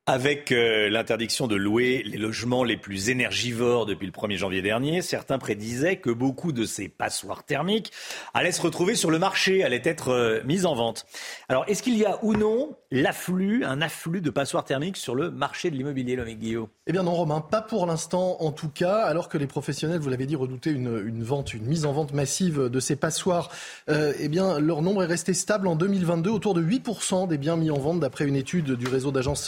Avec 0.07 0.52
euh, 0.52 0.90
l'interdiction 0.90 1.46
de 1.46 1.57
louer 1.57 2.02
les 2.05 2.18
logements 2.18 2.62
les 2.62 2.76
plus 2.76 3.09
énergivores 3.09 3.86
depuis 3.86 4.05
le 4.05 4.12
1er 4.12 4.36
janvier 4.36 4.61
dernier, 4.61 5.00
certains 5.00 5.38
prédisaient 5.38 5.96
que 5.96 6.11
beaucoup 6.11 6.52
de 6.52 6.66
ces 6.66 6.90
passoires 6.90 7.42
thermiques 7.42 7.90
allaient 8.34 8.52
se 8.52 8.61
retrouver 8.61 8.96
sur 8.96 9.11
le 9.11 9.18
marché, 9.18 9.64
allaient 9.64 9.80
être 9.82 10.11
euh, 10.11 10.42
mises 10.44 10.66
en 10.66 10.74
vente. 10.74 11.07
Alors, 11.48 11.64
est-ce 11.68 11.82
qu'il 11.82 11.96
y 11.96 12.05
a 12.05 12.18
ou 12.22 12.34
non 12.34 12.76
l'afflux, 12.90 13.64
un 13.64 13.80
afflux 13.80 14.20
de 14.20 14.28
passoires 14.28 14.64
thermiques 14.64 14.98
sur 14.98 15.14
le 15.14 15.30
marché 15.30 15.70
de 15.70 15.76
l'immobilier, 15.76 16.16
Lomique 16.16 16.38
Guillaume 16.38 16.68
Eh 16.86 16.92
bien 16.92 17.02
non, 17.02 17.14
Romain, 17.14 17.40
pas 17.40 17.62
pour 17.62 17.86
l'instant 17.86 18.36
en 18.40 18.52
tout 18.52 18.68
cas, 18.68 18.98
alors 18.98 19.30
que 19.30 19.38
les 19.38 19.46
professionnels, 19.46 20.00
vous 20.00 20.11
l'avez 20.11 20.26
dit, 20.26 20.36
redoutaient 20.36 20.70
une, 20.70 21.22
vente, 21.24 21.55
une 21.55 21.64
mise 21.64 21.86
en 21.86 21.92
vente 21.92 22.12
massive 22.12 22.68
de 22.68 22.80
ces 22.80 22.96
passoires. 22.96 23.50
Euh, 23.88 24.12
eh 24.20 24.28
bien, 24.28 24.61
leur 24.61 24.82
nombre 24.82 25.02
est 25.02 25.07
resté 25.07 25.32
stable 25.32 25.66
en 25.66 25.76
2022, 25.76 26.28
autour 26.30 26.52
de 26.52 26.62
8% 26.62 27.26
des 27.26 27.38
biens 27.38 27.57
mis 27.57 27.70
en 27.70 27.78
vente, 27.78 28.00
d'après 28.00 28.26
une 28.26 28.36
étude 28.36 28.72
du 28.72 28.86
réseau 28.86 29.11
d'agence 29.11 29.42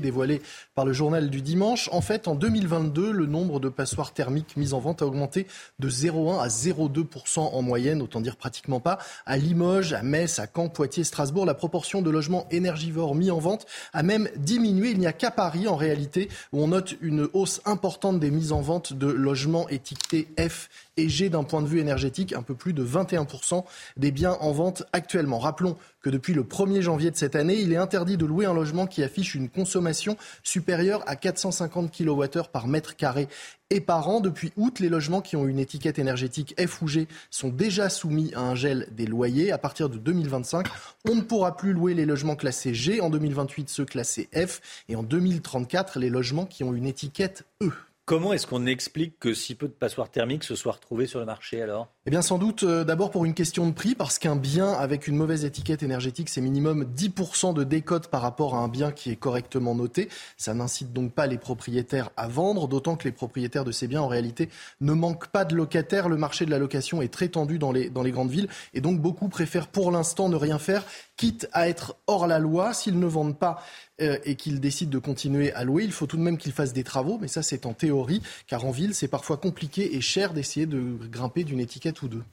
Dévoilé 0.00 0.42
par 0.74 0.84
le 0.84 0.92
journal 0.92 1.30
du 1.30 1.42
dimanche. 1.42 1.88
En 1.92 2.00
fait, 2.00 2.28
en 2.28 2.34
2022, 2.34 3.10
le 3.10 3.26
nombre 3.26 3.60
de 3.60 3.68
passoires 3.68 4.12
thermiques 4.12 4.56
mises 4.56 4.74
en 4.74 4.80
vente 4.80 5.02
a 5.02 5.06
augmenté 5.06 5.46
de 5.78 5.88
0,1 5.88 6.40
à 6.40 6.48
0,2% 6.48 7.40
en 7.40 7.62
moyenne, 7.62 8.02
autant 8.02 8.20
dire 8.20 8.36
pratiquement 8.36 8.80
pas. 8.80 8.98
À 9.26 9.36
Limoges, 9.36 9.92
à 9.92 10.02
Metz, 10.02 10.38
à 10.38 10.46
Caen, 10.46 10.68
Poitiers, 10.68 11.04
Strasbourg, 11.04 11.46
la 11.46 11.54
proportion 11.54 12.02
de 12.02 12.10
logements 12.10 12.46
énergivores 12.50 13.14
mis 13.14 13.30
en 13.30 13.38
vente 13.38 13.66
a 13.92 14.02
même 14.02 14.28
diminué. 14.36 14.90
Il 14.90 14.98
n'y 14.98 15.06
a 15.06 15.12
qu'à 15.12 15.30
Paris, 15.30 15.68
en 15.68 15.76
réalité, 15.76 16.28
où 16.52 16.62
on 16.62 16.68
note 16.68 16.94
une 17.00 17.28
hausse 17.32 17.60
importante 17.64 18.20
des 18.20 18.30
mises 18.30 18.52
en 18.52 18.60
vente 18.60 18.92
de 18.92 19.06
logements 19.06 19.68
étiquetés 19.68 20.28
F 20.38 20.68
et 20.96 21.08
G 21.08 21.28
d'un 21.28 21.44
point 21.44 21.62
de 21.62 21.66
vue 21.66 21.80
énergétique, 21.80 22.32
un 22.32 22.42
peu 22.42 22.54
plus 22.54 22.72
de 22.72 22.84
21% 22.84 23.64
des 23.96 24.10
biens 24.10 24.36
en 24.40 24.52
vente 24.52 24.84
actuellement. 24.92 25.38
Rappelons 25.38 25.76
que 26.02 26.10
depuis 26.10 26.34
le 26.34 26.42
1er 26.42 26.80
janvier 26.80 27.10
de 27.10 27.16
cette 27.16 27.36
année, 27.36 27.60
il 27.60 27.72
est 27.72 27.76
interdit 27.76 28.16
de 28.16 28.26
louer 28.26 28.46
un 28.46 28.54
logement 28.54 28.86
qui 28.86 29.02
affiche 29.02 29.34
une 29.34 29.48
consommation 29.48 30.16
supérieure 30.42 31.02
à 31.06 31.16
450 31.16 31.96
kWh 31.96 32.48
par 32.52 32.66
mètre 32.66 32.96
carré 32.96 33.28
et 33.70 33.80
par 33.80 34.08
an. 34.08 34.20
Depuis 34.20 34.52
août, 34.56 34.80
les 34.80 34.88
logements 34.88 35.20
qui 35.20 35.36
ont 35.36 35.46
une 35.46 35.58
étiquette 35.58 35.98
énergétique 35.98 36.54
F 36.60 36.82
ou 36.82 36.88
G 36.88 37.08
sont 37.30 37.48
déjà 37.48 37.88
soumis 37.88 38.32
à 38.34 38.40
un 38.40 38.54
gel 38.54 38.88
des 38.92 39.06
loyers. 39.06 39.52
À 39.52 39.58
partir 39.58 39.88
de 39.88 39.98
2025, 39.98 40.66
on 41.08 41.14
ne 41.14 41.22
pourra 41.22 41.56
plus 41.56 41.72
louer 41.72 41.94
les 41.94 42.04
logements 42.04 42.36
classés 42.36 42.74
G, 42.74 43.00
en 43.00 43.10
2028 43.10 43.68
ceux 43.68 43.84
classés 43.84 44.28
F 44.34 44.60
et 44.88 44.96
en 44.96 45.02
2034 45.02 45.98
les 45.98 46.10
logements 46.10 46.46
qui 46.46 46.64
ont 46.64 46.74
une 46.74 46.86
étiquette 46.86 47.44
E. 47.62 47.70
Comment 48.04 48.32
est-ce 48.32 48.48
qu'on 48.48 48.66
explique 48.66 49.20
que 49.20 49.32
si 49.32 49.54
peu 49.54 49.68
de 49.68 49.72
passoires 49.72 50.10
thermiques 50.10 50.42
se 50.42 50.56
soient 50.56 50.72
retrouvés 50.72 51.06
sur 51.06 51.20
le 51.20 51.24
marché 51.24 51.62
alors? 51.62 51.94
Eh 52.04 52.10
bien 52.10 52.20
sans 52.20 52.36
doute 52.36 52.64
euh, 52.64 52.82
d'abord 52.82 53.12
pour 53.12 53.24
une 53.24 53.32
question 53.32 53.64
de 53.64 53.70
prix, 53.70 53.94
parce 53.94 54.18
qu'un 54.18 54.34
bien 54.34 54.72
avec 54.72 55.06
une 55.06 55.14
mauvaise 55.14 55.44
étiquette 55.44 55.84
énergétique, 55.84 56.30
c'est 56.30 56.40
minimum 56.40 56.84
10% 56.96 57.54
de 57.54 57.62
décote 57.62 58.08
par 58.08 58.22
rapport 58.22 58.56
à 58.56 58.58
un 58.58 58.66
bien 58.66 58.90
qui 58.90 59.12
est 59.12 59.16
correctement 59.16 59.76
noté. 59.76 60.08
Ça 60.36 60.52
n'incite 60.52 60.92
donc 60.92 61.12
pas 61.12 61.28
les 61.28 61.38
propriétaires 61.38 62.10
à 62.16 62.26
vendre, 62.26 62.66
d'autant 62.66 62.96
que 62.96 63.04
les 63.04 63.12
propriétaires 63.12 63.64
de 63.64 63.70
ces 63.70 63.86
biens 63.86 64.02
en 64.02 64.08
réalité 64.08 64.48
ne 64.80 64.94
manquent 64.94 65.28
pas 65.28 65.44
de 65.44 65.54
locataires. 65.54 66.08
Le 66.08 66.16
marché 66.16 66.44
de 66.44 66.50
la 66.50 66.58
location 66.58 67.02
est 67.02 67.12
très 67.12 67.28
tendu 67.28 67.60
dans 67.60 67.70
les, 67.70 67.88
grandes 67.88 68.32
villes 68.32 68.48
et 68.74 68.80
donc 68.80 69.00
beaucoup 69.00 69.28
préfèrent 69.28 69.68
pour 69.68 69.92
l'instant 69.92 70.28
ne 70.28 70.34
rien 70.34 70.58
faire, 70.58 70.84
quitte 71.16 71.48
à 71.52 71.68
être 71.68 71.94
hors 72.08 72.26
la 72.26 72.40
loi. 72.40 72.74
S'ils 72.74 72.98
ne 72.98 73.06
vendent 73.06 73.38
pas 73.38 73.62
euh, 74.00 74.18
et 74.24 74.34
qu'ils 74.34 74.58
décident 74.58 74.90
de 74.90 74.98
continuer 74.98 75.52
à 75.52 75.62
louer, 75.62 75.84
il 75.84 75.92
faut 75.92 76.06
tout 76.06 76.16
de 76.16 76.22
même 76.22 76.36
qu'ils 76.36 76.50
fassent 76.50 76.72
des 76.72 76.82
travaux, 76.82 77.18
mais 77.20 77.28
ça 77.28 77.44
c'est 77.44 77.64
en 77.64 77.74
théorie, 77.74 78.22
car 78.48 78.64
en 78.64 78.72
ville 78.72 78.92
c'est 78.92 79.06
parfois 79.06 79.36
compliqué 79.36 79.94
et 79.94 80.00
cher 80.00 80.32
d'essayer 80.32 80.66
de 80.66 80.98
grimper 81.08 81.44
d'une 81.44 81.60
étiquette 81.60 81.91
ou 82.02 82.08
deux 82.08 82.24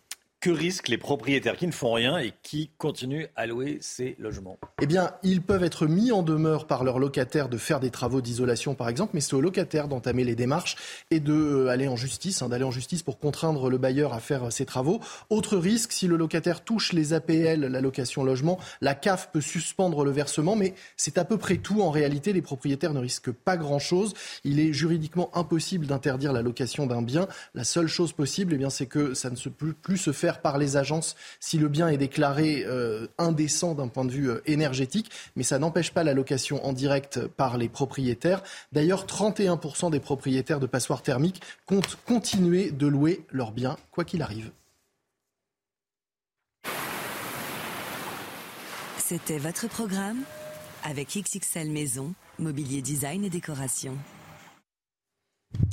que 0.42 0.50
risquent 0.50 0.88
les 0.88 0.98
propriétaires 0.98 1.58
qui 1.58 1.68
ne 1.68 1.72
font 1.72 1.94
rien 1.94 2.18
et 2.18 2.34
qui 2.44 2.72
continuent 2.78 3.28
à 3.36 3.46
louer 3.46 3.78
ces 3.82 4.16
logements? 4.20 4.58
Eh 4.82 4.86
bien, 4.86 5.12
ils 5.24 5.42
peuvent 5.42 5.64
être 5.64 5.86
mis 5.86 6.12
en 6.12 6.24
demeure 6.24 6.66
par 6.66 6.84
leurs 6.84 7.00
locataires 7.00 7.50
de 7.50 7.58
faire 7.58 7.80
des 7.80 7.90
travaux 7.90 8.22
d'isolation, 8.22 8.74
par 8.76 8.88
exemple, 8.88 9.12
mais 9.14 9.22
c'est 9.22 9.34
aux 9.34 9.42
locataires 9.42 9.88
d'entamer 9.88 10.24
les 10.24 10.36
démarches 10.36 10.78
et 11.12 11.20
d'aller 11.20 11.88
euh, 11.88 11.92
en 11.92 11.96
justice, 11.96 12.42
hein, 12.42 12.50
d'aller 12.50 12.64
en 12.64 12.72
justice 12.72 13.04
pour 13.04 13.20
contraindre 13.20 13.70
le 13.70 13.78
bailleur 13.78 14.14
à 14.14 14.20
faire 14.20 14.52
ces 14.52 14.66
travaux. 14.66 15.02
Autre 15.30 15.58
risque, 15.58 15.92
si 15.92 16.08
le 16.08 16.16
locataire 16.16 16.64
touche 16.64 16.94
les 16.94 17.14
APL, 17.14 17.66
l'allocation 17.66 18.24
logement, 18.24 18.60
la 18.82 18.96
CAF 18.96 19.32
peut 19.32 19.42
suspendre 19.42 20.06
le 20.06 20.12
versement, 20.12 20.56
mais 20.56 20.74
c'est 20.96 21.18
à 21.18 21.26
peu 21.26 21.38
près 21.38 21.58
tout. 21.58 21.82
En 21.82 21.92
réalité, 21.92 22.32
les 22.32 22.42
propriétaires 22.42 22.94
ne 22.94 23.00
risquent 23.00 23.32
pas 23.32 23.58
grand-chose. 23.58 24.14
Il 24.44 24.60
est 24.60 24.72
juridiquement 24.72 25.30
impossible 25.36 25.86
d'interdire 25.86 26.32
la 26.32 26.42
location 26.42 26.88
d'un 26.88 27.02
bien. 27.02 27.28
La 27.54 27.64
seule 27.64 27.88
chose 27.88 28.14
possible, 28.14 28.54
eh 28.54 28.58
bien, 28.58 28.70
c'est 28.70 28.86
que 28.86 29.14
ça 29.14 29.30
ne 29.30 29.36
peut 29.50 29.74
plus 29.74 29.98
se 29.98 30.12
faire 30.12 30.29
par 30.38 30.60
les 30.60 30.78
agences 30.78 31.16
si 31.40 31.58
le 31.58 31.68
bien 31.68 31.88
est 31.88 31.98
déclaré 31.98 32.64
euh, 32.68 33.08
indécent 33.18 33.74
d'un 33.74 33.88
point 33.88 34.06
de 34.06 34.12
vue 34.12 34.30
euh, 34.30 34.42
énergétique, 34.46 35.10
mais 35.36 35.44
ça 35.44 35.58
n'empêche 35.58 35.92
pas 35.92 36.04
la 36.04 36.14
location 36.14 36.64
en 36.64 36.74
direct 36.74 37.26
par 37.26 37.58
les 37.58 37.70
propriétaires. 37.70 38.44
D'ailleurs, 38.72 39.06
31% 39.06 39.90
des 39.90 40.00
propriétaires 40.00 40.60
de 40.60 40.68
passoires 40.68 41.02
thermiques 41.02 41.42
comptent 41.66 41.98
continuer 42.06 42.70
de 42.70 42.86
louer 42.86 43.26
leurs 43.32 43.52
biens, 43.52 43.78
quoi 43.92 44.06
qu'il 44.06 44.22
arrive. 44.22 44.52
C'était 48.98 49.40
votre 49.40 49.68
programme 49.68 50.20
avec 50.84 51.18
XXL 51.18 51.72
Maison, 51.72 52.14
mobilier 52.38 52.84
design 52.84 53.24
et 53.24 53.30
décoration. 53.32 53.98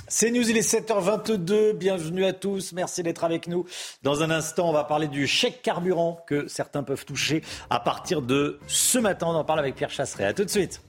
C'est 0.09 0.31
News, 0.31 0.49
il 0.49 0.57
est 0.57 0.61
7h22. 0.61 1.73
Bienvenue 1.73 2.25
à 2.25 2.33
tous. 2.33 2.73
Merci 2.73 3.03
d'être 3.03 3.25
avec 3.25 3.49
nous. 3.49 3.67
Dans 4.03 4.23
un 4.23 4.31
instant, 4.31 4.69
on 4.69 4.73
va 4.73 4.85
parler 4.85 5.09
du 5.09 5.27
chèque 5.27 5.63
carburant 5.63 6.25
que 6.27 6.47
certains 6.47 6.83
peuvent 6.83 7.05
toucher 7.05 7.43
à 7.71 7.81
partir 7.81 8.23
de 8.23 8.61
ce 8.69 8.99
matin. 8.99 9.27
On 9.29 9.35
en 9.35 9.45
parle 9.45 9.59
avec 9.59 9.75
Pierre 9.75 9.91
Chasseret. 9.91 10.25
À 10.25 10.33
tout 10.33 10.45
de 10.45 10.51
suite. 10.51 10.81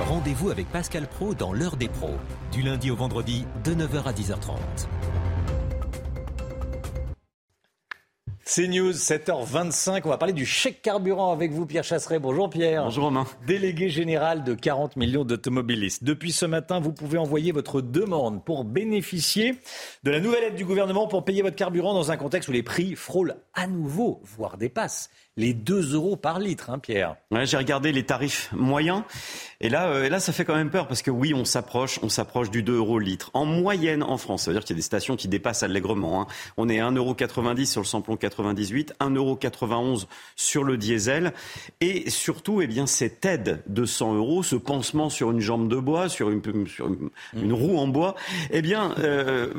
Rendez-vous 0.00 0.50
avec 0.50 0.70
Pascal 0.70 1.08
Pro 1.08 1.34
dans 1.34 1.52
l'heure 1.52 1.76
des 1.76 1.88
pros, 1.88 2.14
du 2.52 2.62
lundi 2.62 2.92
au 2.92 2.96
vendredi 2.96 3.44
de 3.64 3.74
9h 3.74 4.04
à 4.04 4.12
10h30. 4.12 4.56
C'est 8.48 8.68
News, 8.68 8.92
7h25. 8.92 10.02
On 10.04 10.08
va 10.08 10.18
parler 10.18 10.32
du 10.32 10.46
chèque 10.46 10.80
carburant 10.80 11.32
avec 11.32 11.50
vous, 11.50 11.66
Pierre 11.66 11.82
Chasseret. 11.82 12.20
Bonjour 12.20 12.48
Pierre. 12.48 12.84
Bonjour 12.84 13.06
Romain. 13.06 13.26
Délégué 13.44 13.88
général 13.88 14.44
de 14.44 14.54
40 14.54 14.94
millions 14.94 15.24
d'automobilistes. 15.24 16.04
Depuis 16.04 16.30
ce 16.30 16.46
matin, 16.46 16.78
vous 16.78 16.92
pouvez 16.92 17.18
envoyer 17.18 17.50
votre 17.50 17.80
demande 17.80 18.44
pour 18.44 18.64
bénéficier 18.64 19.58
de 20.04 20.12
la 20.12 20.20
nouvelle 20.20 20.44
aide 20.44 20.54
du 20.54 20.64
gouvernement 20.64 21.08
pour 21.08 21.24
payer 21.24 21.42
votre 21.42 21.56
carburant 21.56 21.92
dans 21.92 22.12
un 22.12 22.16
contexte 22.16 22.48
où 22.48 22.52
les 22.52 22.62
prix 22.62 22.94
frôlent 22.94 23.34
à 23.52 23.66
nouveau, 23.66 24.20
voire 24.22 24.58
dépassent 24.58 25.10
les 25.36 25.52
2 25.52 25.94
euros 25.94 26.16
par 26.16 26.38
litre, 26.38 26.70
hein, 26.70 26.78
Pierre. 26.78 27.16
Ouais, 27.30 27.44
J'ai 27.46 27.56
regardé 27.56 27.92
les 27.92 28.04
tarifs 28.04 28.50
moyens. 28.52 29.02
Et 29.60 29.68
là, 29.68 29.88
euh, 29.88 30.04
et 30.04 30.08
là, 30.08 30.20
ça 30.20 30.32
fait 30.32 30.44
quand 30.44 30.54
même 30.54 30.70
peur 30.70 30.88
parce 30.88 31.02
que 31.02 31.10
oui, 31.10 31.34
on 31.34 31.44
s'approche, 31.44 31.98
on 32.02 32.08
s'approche 32.08 32.50
du 32.50 32.62
2 32.62 32.76
euros 32.76 32.98
le 32.98 33.04
litre. 33.04 33.30
En 33.34 33.44
moyenne 33.44 34.02
en 34.02 34.18
France, 34.18 34.44
ça 34.44 34.50
veut 34.50 34.54
dire 34.54 34.64
qu'il 34.64 34.74
y 34.74 34.78
a 34.78 34.80
des 34.80 34.82
stations 34.82 35.16
qui 35.16 35.28
dépassent 35.28 35.62
allègrement. 35.62 36.22
Hein. 36.22 36.26
On 36.56 36.68
est 36.68 36.80
à 36.80 36.90
1,90 36.90 36.96
euros 36.96 37.64
sur 37.64 37.80
le 37.80 37.86
samplon 37.86 38.16
98, 38.16 38.94
1,91 39.00 39.16
euros 39.16 39.98
sur 40.36 40.64
le 40.64 40.76
diesel. 40.76 41.32
Et 41.80 42.08
surtout, 42.10 42.62
eh 42.62 42.66
bien, 42.66 42.86
cette 42.86 43.24
aide 43.24 43.62
de 43.66 43.84
100 43.84 44.14
euros, 44.14 44.42
ce 44.42 44.56
pansement 44.56 45.10
sur 45.10 45.30
une 45.30 45.40
jambe 45.40 45.68
de 45.68 45.76
bois, 45.76 46.08
sur 46.08 46.30
une, 46.30 46.66
sur 46.66 46.88
une, 46.88 47.10
une 47.34 47.52
roue 47.52 47.78
en 47.78 47.88
bois, 47.88 48.14
eh 48.50 48.62
bien, 48.62 48.94
euh, 48.98 49.52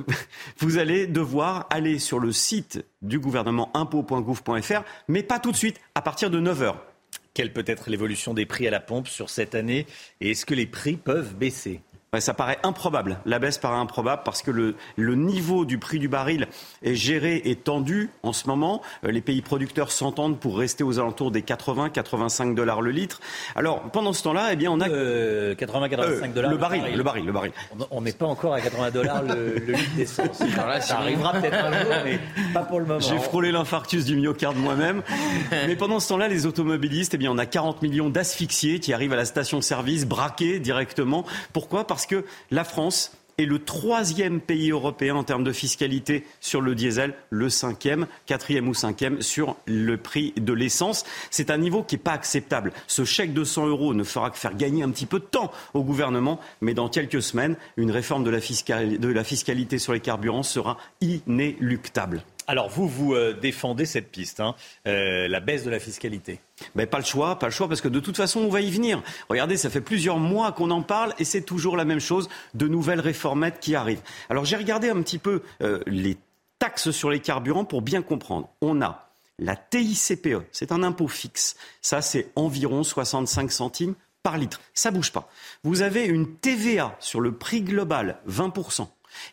vous 0.60 0.78
allez 0.78 1.08
devoir 1.08 1.68
aller 1.70 2.00
sur 2.00 2.20
le 2.20 2.32
site 2.32 2.84
du 3.02 3.20
gouvernement 3.20 3.70
impôt.gouv.fr, 3.76 4.82
mais 5.08 5.24
pas 5.24 5.40
tout 5.40 5.52
de 5.52 5.56
suite, 5.56 5.67
à 5.96 6.02
partir 6.02 6.30
de 6.30 6.40
9 6.40 6.62
heures. 6.62 6.86
Quelle 7.34 7.54
peut 7.54 7.64
être 7.68 7.90
l'évolution 7.90 8.34
des 8.34 8.46
prix 8.46 8.68
à 8.68 8.72
la 8.72 8.80
pompe 8.80 9.08
sur 9.08 9.30
cette 9.30 9.54
année 9.54 9.86
et 10.22 10.32
est-ce 10.32 10.46
que 10.46 10.56
les 10.56 10.66
prix 10.66 10.98
peuvent 10.98 11.36
baisser? 11.36 11.82
Ouais, 12.14 12.22
ça 12.22 12.34
paraît 12.34 12.58
improbable. 12.64 13.20
La 13.26 13.38
baisse 13.38 13.58
paraît 13.58 13.76
improbable 13.76 14.22
parce 14.24 14.42
que 14.42 14.50
le, 14.50 14.76
le, 14.96 15.16
niveau 15.16 15.66
du 15.66 15.78
prix 15.78 16.00
du 16.00 16.08
baril 16.08 16.48
est 16.82 16.96
géré 16.96 17.42
et 17.44 17.58
tendu 17.58 18.10
en 18.24 18.32
ce 18.32 18.48
moment. 18.48 18.82
Euh, 19.04 19.12
les 19.12 19.20
pays 19.20 19.42
producteurs 19.42 19.92
s'entendent 19.92 20.40
pour 20.40 20.58
rester 20.58 20.86
aux 20.86 21.00
alentours 21.00 21.32
des 21.32 21.42
80-85 21.42 22.56
dollars 22.56 22.82
le 22.82 22.92
litre. 22.92 23.20
Alors 23.58 23.82
pendant 23.92 24.14
ce 24.14 24.24
temps-là, 24.24 24.54
eh 24.54 24.56
bien 24.56 24.72
on 24.72 24.80
a 24.80 24.88
euh, 24.88 25.54
80-85 25.56 26.32
dollars 26.32 26.52
le 26.52 26.58
baril, 26.58 26.84
le 26.96 27.04
baril, 27.04 27.26
le 27.26 27.34
baril. 27.34 27.52
On 27.92 28.00
n'est 28.00 28.14
pas 28.14 28.26
encore 28.26 28.54
à 28.54 28.62
80 28.62 28.92
dollars 28.92 29.24
le, 29.24 29.56
le, 29.56 29.74
litre 29.74 29.96
d'essence. 29.98 30.42
Ça 30.80 31.00
arrivera 31.00 31.34
peut-être 31.34 31.58
un 31.62 31.74
jour, 31.74 31.94
mais 32.06 32.20
pas 32.54 32.64
pour 32.64 32.80
le 32.80 32.86
moment. 32.86 33.02
J'ai 33.02 33.20
frôlé 33.20 33.52
l'infarctus 33.52 34.06
du 34.06 34.16
myocarde 34.16 34.56
moi-même. 34.56 35.04
mais 35.52 35.76
pendant 35.76 36.00
ce 36.00 36.08
temps-là, 36.08 36.30
les 36.30 36.46
automobilistes, 36.46 37.16
eh 37.16 37.18
bien 37.18 37.34
on 37.34 37.38
a 37.38 37.46
40 37.46 37.82
millions 37.82 38.10
d'asphyxiés 38.10 38.80
qui 38.80 38.94
arrivent 38.94 39.12
à 39.12 39.18
la 39.18 39.26
station-service 39.26 40.06
braqués 40.06 40.60
directement. 40.60 41.26
Pourquoi? 41.52 41.86
Parce 41.86 41.97
que 42.06 42.26
la 42.52 42.64
France 42.64 43.12
est 43.38 43.46
le 43.46 43.60
troisième 43.60 44.40
pays 44.42 44.72
européen 44.72 45.16
en 45.16 45.24
termes 45.24 45.44
de 45.44 45.52
fiscalité 45.52 46.26
sur 46.40 46.60
le 46.60 46.74
diesel, 46.74 47.14
le 47.30 47.50
cinquième, 47.50 48.08
quatrième 48.26 48.68
ou 48.68 48.74
cinquième 48.74 49.22
sur 49.22 49.56
le 49.68 49.98
prix 49.98 50.34
de 50.38 50.54
l'essence. 50.54 51.06
C'est 51.30 51.52
un 51.52 51.58
niveau 51.58 51.84
qui 51.84 51.96
n'est 51.96 52.02
pas 52.02 52.14
acceptable. 52.14 52.74
Ce 52.88 53.06
chèque 53.06 53.34
de 53.34 53.44
100 53.44 53.68
euros 53.68 53.94
ne 53.94 54.04
fera 54.04 54.32
que 54.32 54.38
faire 54.38 54.56
gagner 54.56 54.82
un 54.82 54.90
petit 54.90 55.06
peu 55.06 55.20
de 55.20 55.26
temps 55.26 55.52
au 55.76 55.84
gouvernement, 55.84 56.40
mais 56.62 56.74
dans 56.74 56.90
quelques 56.90 57.22
semaines, 57.22 57.58
une 57.78 57.92
réforme 57.92 58.24
de 58.24 59.12
la 59.12 59.24
fiscalité 59.24 59.78
sur 59.78 59.94
les 59.94 60.00
carburants 60.00 60.44
sera 60.44 60.78
inéluctable. 61.02 62.24
Alors 62.48 62.70
vous, 62.70 62.88
vous 62.88 63.14
euh, 63.14 63.34
défendez 63.34 63.86
cette 63.86 64.10
piste, 64.10 64.40
hein, 64.40 64.56
euh, 64.88 65.28
la 65.28 65.42
baisse 65.42 65.66
de 65.66 65.70
la 65.70 65.80
fiscalité. 65.80 66.40
Mais 66.76 66.86
pas 66.86 66.98
le 66.98 67.04
choix, 67.04 67.38
pas 67.38 67.48
le 67.48 67.52
choix, 67.52 67.68
parce 67.68 67.82
que 67.82 67.90
de 67.90 68.00
toute 68.00 68.16
façon, 68.16 68.40
on 68.40 68.48
va 68.48 68.62
y 68.62 68.72
venir. 68.72 69.04
Regardez, 69.30 69.58
ça 69.58 69.70
fait 69.70 69.82
plusieurs 69.82 70.18
mois 70.18 70.54
qu'on 70.54 70.72
en 70.72 70.82
parle 70.82 71.14
et 71.20 71.26
c'est 71.26 71.42
toujours 71.42 71.76
la 71.76 71.84
même 71.84 72.00
chose, 72.00 72.30
de 72.54 72.68
nouvelles 72.68 73.02
réformettes 73.02 73.60
qui 73.60 73.76
arrivent. 73.76 74.02
Alors 74.30 74.46
j'ai 74.46 74.56
regardé 74.56 74.90
un 74.90 75.02
petit 75.02 75.18
peu 75.18 75.42
euh, 75.62 75.82
les 75.88 76.18
taxes 76.58 76.92
sur 76.92 77.10
les 77.10 77.20
carburants 77.20 77.66
pour 77.66 77.82
bien 77.82 78.02
comprendre. 78.02 78.50
On 78.62 78.82
a 78.82 79.10
la 79.40 79.56
TICPE, 79.56 80.48
c'est 80.52 80.72
un 80.72 80.84
impôt 80.84 81.08
fixe. 81.08 81.58
Ça, 81.82 82.02
c'est 82.02 82.32
environ 82.36 82.84
65 82.84 83.52
centimes 83.52 83.94
par 84.24 84.38
litre. 84.38 84.62
Ça 84.74 84.90
bouge 84.90 85.12
pas. 85.12 85.30
Vous 85.64 85.82
avez 85.82 86.06
une 86.06 86.36
TVA 86.38 86.96
sur 87.00 87.20
le 87.20 87.34
prix 87.34 87.62
global, 87.62 88.20
20%. 88.28 88.88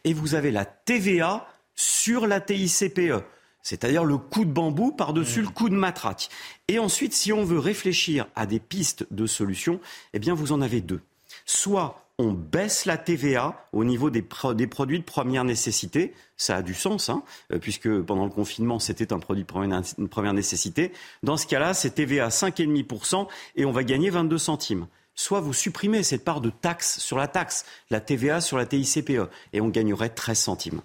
Et 0.04 0.12
vous 0.12 0.34
avez 0.34 0.50
la 0.50 0.64
TVA 0.64 1.46
sur 1.74 2.26
la 2.26 2.40
TICPE, 2.40 3.24
c'est-à-dire 3.62 4.04
le 4.04 4.18
coup 4.18 4.44
de 4.44 4.52
bambou 4.52 4.92
par-dessus 4.92 5.42
le 5.42 5.48
coup 5.48 5.68
de 5.68 5.74
matraque. 5.74 6.28
Et 6.68 6.78
ensuite, 6.78 7.14
si 7.14 7.32
on 7.32 7.44
veut 7.44 7.58
réfléchir 7.58 8.26
à 8.36 8.46
des 8.46 8.60
pistes 8.60 9.06
de 9.10 9.26
solutions, 9.26 9.80
eh 10.12 10.18
bien, 10.18 10.34
vous 10.34 10.52
en 10.52 10.60
avez 10.60 10.80
deux. 10.80 11.00
Soit 11.46 12.04
on 12.18 12.32
baisse 12.32 12.84
la 12.84 12.96
TVA 12.96 13.66
au 13.72 13.84
niveau 13.84 14.08
des, 14.08 14.22
pro 14.22 14.54
des, 14.54 14.66
produits 14.66 15.00
de 15.00 15.04
première 15.04 15.44
nécessité. 15.44 16.14
Ça 16.36 16.56
a 16.56 16.62
du 16.62 16.74
sens, 16.74 17.08
hein, 17.08 17.22
puisque 17.60 17.88
pendant 18.02 18.24
le 18.24 18.30
confinement, 18.30 18.78
c'était 18.78 19.12
un 19.12 19.18
produit 19.18 19.42
de 19.42 19.48
première, 19.48 19.82
première 20.10 20.32
nécessité. 20.32 20.92
Dans 21.22 21.36
ce 21.36 21.46
cas-là, 21.46 21.74
c'est 21.74 21.90
TVA 21.90 22.28
5,5% 22.28 23.26
et 23.56 23.64
on 23.64 23.72
va 23.72 23.82
gagner 23.82 24.10
22 24.10 24.38
centimes. 24.38 24.86
Soit 25.16 25.40
vous 25.40 25.52
supprimez 25.52 26.02
cette 26.02 26.24
part 26.24 26.40
de 26.40 26.50
taxe 26.50 26.98
sur 26.98 27.18
la 27.18 27.28
taxe, 27.28 27.64
la 27.90 28.00
TVA 28.00 28.40
sur 28.40 28.58
la 28.58 28.66
TICPE, 28.66 29.30
et 29.52 29.60
on 29.60 29.68
gagnerait 29.68 30.08
13 30.08 30.38
centimes. 30.38 30.80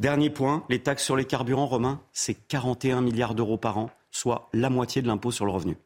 Dernier 0.00 0.30
point, 0.30 0.64
les 0.70 0.78
taxes 0.78 1.04
sur 1.04 1.14
les 1.14 1.26
carburants, 1.26 1.66
Romain, 1.66 2.00
c'est 2.14 2.32
41 2.32 3.02
milliards 3.02 3.34
d'euros 3.34 3.58
par 3.58 3.76
an, 3.76 3.90
soit 4.10 4.48
la 4.54 4.70
moitié 4.70 5.02
de 5.02 5.06
l'impôt 5.06 5.30
sur 5.30 5.44
le 5.44 5.52
revenu. 5.52 5.76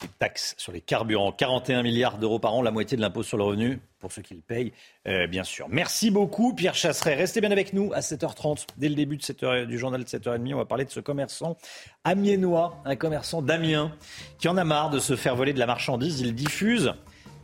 Les 0.00 0.08
taxes 0.20 0.54
sur 0.58 0.70
les 0.70 0.80
carburants, 0.80 1.32
41 1.32 1.82
milliards 1.82 2.18
d'euros 2.18 2.38
par 2.38 2.54
an, 2.54 2.62
la 2.62 2.70
moitié 2.70 2.96
de 2.96 3.02
l'impôt 3.02 3.24
sur 3.24 3.36
le 3.36 3.42
revenu, 3.42 3.80
pour 3.98 4.12
ceux 4.12 4.22
qui 4.22 4.34
le 4.34 4.40
payent, 4.40 4.72
euh, 5.08 5.26
bien 5.26 5.42
sûr. 5.42 5.66
Merci 5.68 6.12
beaucoup, 6.12 6.54
Pierre 6.54 6.76
Chasseret. 6.76 7.16
Restez 7.16 7.40
bien 7.40 7.50
avec 7.50 7.72
nous 7.72 7.90
à 7.94 7.98
7h30, 7.98 8.68
dès 8.76 8.88
le 8.88 8.94
début 8.94 9.16
de 9.16 9.22
7h, 9.22 9.66
du 9.66 9.76
journal 9.76 10.04
de 10.04 10.08
7h30. 10.08 10.54
On 10.54 10.58
va 10.58 10.64
parler 10.64 10.84
de 10.84 10.90
ce 10.90 11.00
commerçant 11.00 11.56
amiénois, 12.04 12.80
un 12.84 12.94
commerçant 12.94 13.42
d'Amiens, 13.42 13.92
qui 14.38 14.46
en 14.46 14.56
a 14.56 14.62
marre 14.62 14.90
de 14.90 15.00
se 15.00 15.16
faire 15.16 15.34
voler 15.34 15.52
de 15.52 15.58
la 15.58 15.66
marchandise. 15.66 16.20
Il 16.20 16.36
diffuse 16.36 16.94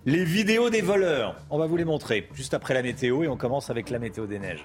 les 0.05 0.25
vidéos 0.25 0.71
des 0.71 0.81
voleurs. 0.81 1.35
On 1.51 1.59
va 1.59 1.67
vous 1.67 1.77
les 1.77 1.85
montrer 1.85 2.29
juste 2.35 2.55
après 2.55 2.73
la 2.73 2.83
météo 2.83 3.25
et 3.25 3.29
on 3.29 3.37
commence 3.37 3.69
avec 3.69 3.91
la 3.91 3.99
météo 3.99 4.29
des 4.29 4.39
neiges. 4.39 4.65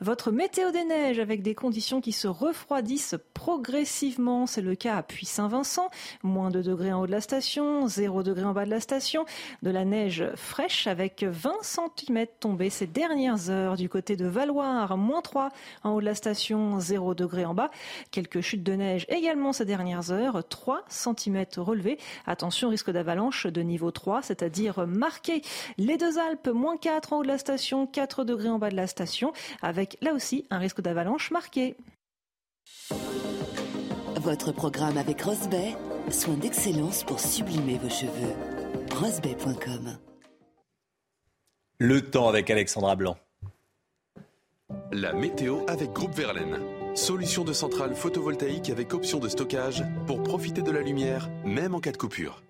votre 0.00 0.30
météo 0.30 0.70
des 0.72 0.84
neiges 0.84 1.18
avec 1.18 1.42
des 1.42 1.54
conditions 1.54 2.00
qui 2.00 2.12
se 2.12 2.28
refroidissent 2.28 3.16
progressivement. 3.34 4.46
C'est 4.46 4.60
le 4.60 4.74
cas 4.74 4.96
à 4.96 5.02
Puy-Saint-Vincent. 5.02 5.88
Moins 6.22 6.50
2 6.50 6.62
degrés 6.62 6.92
en 6.92 7.02
haut 7.02 7.06
de 7.06 7.12
la 7.12 7.20
station, 7.20 7.86
0 7.86 8.22
degrés 8.22 8.44
en 8.44 8.52
bas 8.52 8.64
de 8.64 8.70
la 8.70 8.80
station. 8.80 9.24
De 9.62 9.70
la 9.70 9.84
neige 9.84 10.24
fraîche 10.34 10.86
avec 10.86 11.22
20 11.22 11.52
cm 11.62 12.26
tombés 12.40 12.70
ces 12.70 12.86
dernières 12.86 13.50
heures 13.50 13.76
du 13.76 13.88
côté 13.88 14.16
de 14.16 14.26
Valoir. 14.26 14.96
Moins 14.96 15.22
3 15.22 15.50
en 15.84 15.92
haut 15.92 16.00
de 16.00 16.04
la 16.04 16.14
station, 16.14 16.80
0 16.80 17.14
degrés 17.14 17.44
en 17.44 17.54
bas. 17.54 17.70
Quelques 18.10 18.40
chutes 18.40 18.62
de 18.62 18.72
neige 18.72 19.06
également 19.08 19.52
ces 19.52 19.64
dernières 19.64 20.10
heures. 20.10 20.42
3 20.48 20.84
cm 20.88 21.44
relevés. 21.56 21.98
Attention, 22.26 22.68
risque 22.68 22.90
d'avalanche 22.90 23.46
de 23.46 23.62
niveau 23.62 23.90
3, 23.90 24.22
c'est-à-dire 24.22 24.86
marqué. 24.86 25.42
Les 25.78 25.96
deux 25.96 26.18
Alpes, 26.18 26.48
moins 26.48 26.76
4 26.76 27.12
en 27.12 27.18
haut 27.18 27.22
de 27.22 27.28
la 27.28 27.38
station, 27.38 27.86
4 27.86 28.24
degrés 28.24 28.48
en 28.48 28.58
bas 28.58 28.70
de 28.70 28.76
la 28.76 28.86
station. 28.86 29.32
Avec 29.62 29.85
là 30.00 30.12
aussi 30.12 30.46
un 30.50 30.58
risque 30.58 30.80
d'avalanche 30.80 31.30
marqué. 31.30 31.76
Votre 34.16 34.52
programme 34.52 34.98
avec 34.98 35.22
Rosbay, 35.22 35.76
soin 36.10 36.34
d'excellence 36.34 37.04
pour 37.04 37.20
sublimer 37.20 37.78
vos 37.78 37.90
cheveux. 37.90 38.34
Rosbay.com 38.94 39.98
Le 41.78 42.00
temps 42.10 42.28
avec 42.28 42.50
Alexandra 42.50 42.96
Blanc. 42.96 43.16
La 44.90 45.12
météo 45.12 45.60
avec 45.68 45.92
Groupe 45.92 46.14
Verlaine. 46.14 46.58
Solution 46.94 47.44
de 47.44 47.52
centrale 47.52 47.94
photovoltaïque 47.94 48.70
avec 48.70 48.94
option 48.94 49.18
de 49.18 49.28
stockage 49.28 49.84
pour 50.06 50.22
profiter 50.22 50.62
de 50.62 50.70
la 50.70 50.80
lumière, 50.80 51.28
même 51.44 51.74
en 51.74 51.80
cas 51.80 51.92
de 51.92 51.98
coupure. 51.98 52.42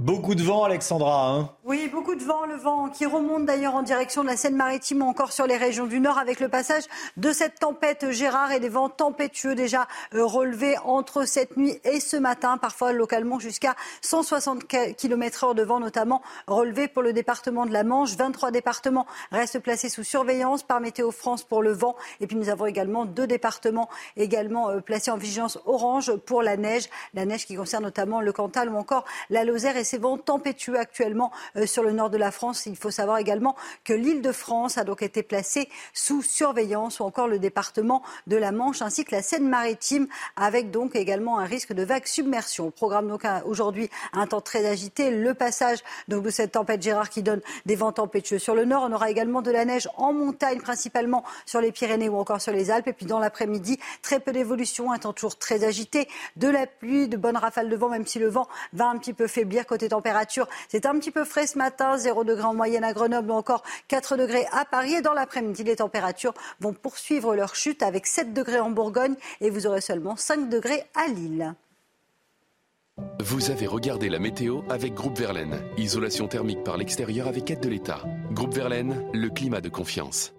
Beaucoup 0.00 0.34
de 0.34 0.42
vent, 0.42 0.64
Alexandra. 0.64 1.28
Hein 1.28 1.50
oui, 1.70 1.88
beaucoup 1.92 2.16
de 2.16 2.24
vent. 2.24 2.46
Le 2.46 2.56
vent 2.56 2.88
qui 2.88 3.06
remonte 3.06 3.44
d'ailleurs 3.44 3.76
en 3.76 3.82
direction 3.82 4.22
de 4.22 4.28
la 4.28 4.36
Seine-Maritime 4.36 5.02
ou 5.02 5.04
encore 5.04 5.30
sur 5.30 5.46
les 5.46 5.56
régions 5.56 5.86
du 5.86 6.00
Nord 6.00 6.18
avec 6.18 6.40
le 6.40 6.48
passage 6.48 6.82
de 7.16 7.32
cette 7.32 7.60
tempête 7.60 8.10
Gérard 8.10 8.50
et 8.50 8.58
des 8.58 8.68
vents 8.68 8.88
tempétueux 8.88 9.54
déjà 9.54 9.86
euh, 10.14 10.24
relevés 10.24 10.76
entre 10.84 11.26
cette 11.26 11.56
nuit 11.56 11.78
et 11.84 12.00
ce 12.00 12.16
matin, 12.16 12.58
parfois 12.58 12.92
localement 12.92 13.38
jusqu'à 13.38 13.76
160 14.00 14.66
km 14.96 15.44
heure 15.44 15.54
de 15.54 15.62
vent 15.62 15.78
notamment 15.78 16.22
relevés 16.48 16.88
pour 16.88 17.02
le 17.02 17.12
département 17.12 17.66
de 17.66 17.72
la 17.72 17.84
Manche. 17.84 18.16
23 18.16 18.50
départements 18.50 19.06
restent 19.30 19.60
placés 19.60 19.90
sous 19.90 20.02
surveillance 20.02 20.64
par 20.64 20.80
Météo 20.80 21.12
France 21.12 21.44
pour 21.44 21.62
le 21.62 21.72
vent. 21.72 21.94
Et 22.20 22.26
puis 22.26 22.36
nous 22.36 22.48
avons 22.48 22.66
également 22.66 23.04
deux 23.04 23.28
départements 23.28 23.88
également 24.16 24.70
euh, 24.70 24.80
placés 24.80 25.12
en 25.12 25.18
vigilance 25.18 25.58
orange 25.66 26.16
pour 26.16 26.42
la 26.42 26.56
neige. 26.56 26.88
La 27.14 27.26
neige 27.26 27.46
qui 27.46 27.54
concerne 27.54 27.84
notamment 27.84 28.20
le 28.22 28.32
Cantal 28.32 28.70
ou 28.70 28.76
encore 28.76 29.04
la 29.28 29.44
Lozère 29.44 29.76
ces 29.90 29.98
vents 29.98 30.18
tempétueux 30.18 30.78
actuellement 30.78 31.32
euh, 31.56 31.66
sur 31.66 31.82
le 31.82 31.90
nord 31.90 32.10
de 32.10 32.16
la 32.16 32.30
France. 32.30 32.66
Il 32.66 32.76
faut 32.76 32.92
savoir 32.92 33.18
également 33.18 33.56
que 33.84 33.92
l'île 33.92 34.22
de 34.22 34.30
France 34.30 34.78
a 34.78 34.84
donc 34.84 35.02
été 35.02 35.24
placée 35.24 35.68
sous 35.92 36.22
surveillance 36.22 37.00
ou 37.00 37.04
encore 37.04 37.26
le 37.26 37.40
département 37.40 38.02
de 38.28 38.36
la 38.36 38.52
Manche 38.52 38.82
ainsi 38.82 39.04
que 39.04 39.14
la 39.14 39.22
Seine-Maritime 39.22 40.06
avec 40.36 40.70
donc 40.70 40.94
également 40.94 41.40
un 41.40 41.44
risque 41.44 41.72
de 41.72 41.82
vague 41.82 42.06
submersion. 42.06 42.68
Au 42.68 42.70
programme 42.70 43.08
donc 43.08 43.24
aujourd'hui 43.44 43.90
un 44.12 44.28
temps 44.28 44.40
très 44.40 44.64
agité, 44.64 45.10
le 45.10 45.34
passage 45.34 45.80
donc 46.06 46.22
de 46.22 46.30
cette 46.30 46.52
tempête 46.52 46.82
Gérard 46.82 47.10
qui 47.10 47.22
donne 47.22 47.40
des 47.66 47.74
vents 47.74 47.92
tempétueux 47.92 48.38
sur 48.38 48.54
le 48.54 48.64
nord. 48.64 48.86
On 48.88 48.92
aura 48.92 49.10
également 49.10 49.42
de 49.42 49.50
la 49.50 49.64
neige 49.64 49.88
en 49.96 50.12
montagne 50.12 50.60
principalement 50.60 51.24
sur 51.46 51.60
les 51.60 51.72
Pyrénées 51.72 52.08
ou 52.08 52.16
encore 52.16 52.40
sur 52.40 52.52
les 52.52 52.70
Alpes 52.70 52.86
et 52.86 52.92
puis 52.92 53.06
dans 53.06 53.18
l'après-midi 53.18 53.80
très 54.02 54.20
peu 54.20 54.30
d'évolution, 54.30 54.92
un 54.92 54.98
temps 54.98 55.12
toujours 55.12 55.36
très 55.36 55.64
agité, 55.64 56.06
de 56.36 56.46
la 56.46 56.68
pluie, 56.68 57.08
de 57.08 57.16
bonnes 57.16 57.36
rafales 57.36 57.68
de 57.68 57.76
vent 57.76 57.88
même 57.88 58.06
si 58.06 58.20
le 58.20 58.28
vent 58.28 58.46
va 58.72 58.86
un 58.86 58.96
petit 58.96 59.14
peu 59.14 59.26
faiblir 59.26 59.66
Côté 59.70 59.88
température, 59.88 60.48
c'est 60.68 60.84
un 60.84 60.98
petit 60.98 61.12
peu 61.12 61.24
frais 61.24 61.46
ce 61.46 61.56
matin, 61.56 61.96
0 61.96 62.24
degré 62.24 62.42
en 62.42 62.54
moyenne 62.54 62.82
à 62.82 62.92
Grenoble 62.92 63.30
ou 63.30 63.34
encore 63.34 63.62
4 63.86 64.16
degrés 64.16 64.44
à 64.50 64.64
Paris. 64.64 64.94
Et 64.94 65.00
dans 65.00 65.14
l'après-midi, 65.14 65.62
les 65.62 65.76
températures 65.76 66.34
vont 66.58 66.72
poursuivre 66.72 67.36
leur 67.36 67.54
chute 67.54 67.84
avec 67.84 68.08
7 68.08 68.34
degrés 68.34 68.58
en 68.58 68.72
Bourgogne 68.72 69.14
et 69.40 69.48
vous 69.48 69.68
aurez 69.68 69.80
seulement 69.80 70.16
5 70.16 70.48
degrés 70.48 70.82
à 70.96 71.06
Lille. 71.06 71.54
Vous 73.20 73.52
avez 73.52 73.68
regardé 73.68 74.08
la 74.08 74.18
météo 74.18 74.62
avec 74.68 74.92
Groupe 74.94 75.16
Verlaine. 75.16 75.62
Isolation 75.76 76.26
thermique 76.26 76.64
par 76.64 76.76
l'extérieur 76.76 77.28
avec 77.28 77.48
aide 77.48 77.60
de 77.60 77.68
l'État. 77.68 78.02
Groupe 78.32 78.52
Verlaine, 78.52 79.08
le 79.14 79.30
climat 79.30 79.60
de 79.60 79.68
confiance. 79.68 80.32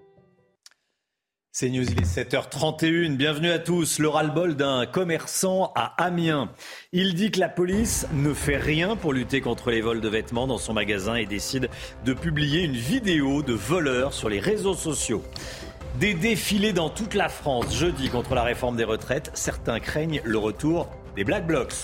C'est 1.54 1.68
News, 1.68 1.84
il 1.84 2.00
est 2.00 2.06
7h31. 2.06 3.18
Bienvenue 3.18 3.52
à 3.52 3.60
tous. 3.60 4.00
Le 4.00 4.08
ras-le-bol 4.08 4.56
d'un 4.56 4.86
commerçant 4.86 5.74
à 5.76 6.02
Amiens. 6.02 6.50
Il 6.94 7.14
dit 7.14 7.30
que 7.30 7.42
la 7.42 7.50
police 7.50 8.08
ne 8.14 8.34
fait 8.34 8.56
rien 8.56 8.96
pour 8.96 9.12
lutter 9.12 9.42
contre 9.42 9.70
les 9.70 9.82
vols 9.82 10.00
de 10.00 10.08
vêtements 10.08 10.48
dans 10.48 10.58
son 10.58 10.72
magasin 10.72 11.16
et 11.16 11.26
décide 11.26 11.70
de 12.06 12.14
publier 12.14 12.64
une 12.64 12.78
vidéo 12.78 13.44
de 13.44 13.52
voleurs 13.52 14.14
sur 14.14 14.30
les 14.30 14.40
réseaux 14.40 14.76
sociaux. 14.76 15.24
Des 16.00 16.14
défilés 16.14 16.72
dans 16.72 16.90
toute 16.90 17.16
la 17.16 17.28
France 17.28 17.76
jeudi 17.76 18.08
contre 18.08 18.34
la 18.34 18.44
réforme 18.44 18.78
des 18.78 18.86
retraites. 18.86 19.30
Certains 19.34 19.82
craignent 19.82 20.22
le 20.24 20.38
retour 20.38 20.88
des 21.18 21.26
Black 21.26 21.46
Blocs. 21.46 21.76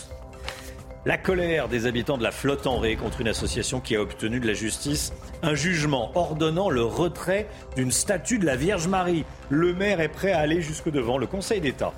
La 1.07 1.17
colère 1.17 1.69
des 1.69 1.85
habitants 1.85 2.17
de 2.17 2.23
la 2.23 2.31
flotte 2.31 2.67
en 2.67 2.79
ré 2.79 2.97
contre 2.97 3.21
une 3.21 3.29
association 3.29 3.79
qui 3.79 3.95
a 3.95 4.01
obtenu 4.01 4.41
de 4.41 4.45
la 4.45 4.53
justice 4.53 5.13
un 5.41 5.55
jugement 5.55 6.11
ordonnant 6.15 6.69
le 6.69 6.84
retrait 6.84 7.47
d'une 7.77 7.93
statue 7.93 8.39
de 8.39 8.45
la 8.45 8.57
Vierge 8.57 8.89
Marie. 8.89 9.23
Le 9.49 9.73
maire 9.73 10.01
est 10.01 10.09
prêt 10.09 10.34
à 10.34 10.39
aller 10.39 10.59
jusque 10.59 10.89
devant 10.91 11.17
le 11.17 11.25
Conseil 11.25 11.61
d'État. 11.61 11.93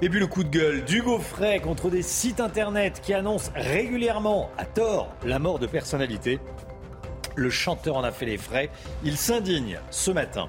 Et 0.00 0.08
puis 0.08 0.20
le 0.20 0.28
coup 0.28 0.44
de 0.44 0.48
gueule 0.48 0.84
d'Hugo 0.84 1.18
Frey 1.18 1.58
contre 1.58 1.90
des 1.90 2.02
sites 2.02 2.38
internet 2.38 3.00
qui 3.02 3.14
annoncent 3.14 3.50
régulièrement, 3.56 4.48
à 4.56 4.64
tort, 4.64 5.12
la 5.24 5.40
mort 5.40 5.58
de 5.58 5.66
personnalités. 5.66 6.38
Le 7.34 7.50
chanteur 7.50 7.96
en 7.96 8.04
a 8.04 8.12
fait 8.12 8.26
les 8.26 8.38
frais. 8.38 8.70
Il 9.02 9.16
s'indigne 9.16 9.80
ce 9.90 10.12
matin. 10.12 10.48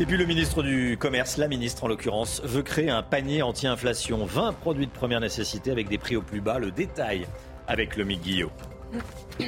Et 0.00 0.06
puis 0.06 0.16
le 0.16 0.26
ministre 0.26 0.62
du 0.62 0.96
Commerce, 0.98 1.36
la 1.36 1.48
ministre 1.48 1.84
en 1.84 1.88
l'occurrence, 1.88 2.40
veut 2.44 2.62
créer 2.62 2.90
un 2.90 3.02
panier 3.02 3.42
anti-inflation. 3.42 4.24
20 4.24 4.52
produits 4.52 4.86
de 4.86 4.92
première 4.92 5.20
nécessité 5.20 5.70
avec 5.70 5.88
des 5.88 5.98
prix 5.98 6.16
au 6.16 6.22
plus 6.22 6.40
bas. 6.40 6.58
Le 6.58 6.70
détail 6.70 7.26
avec 7.66 7.96
le 7.96 8.04
Guillot. 8.04 8.52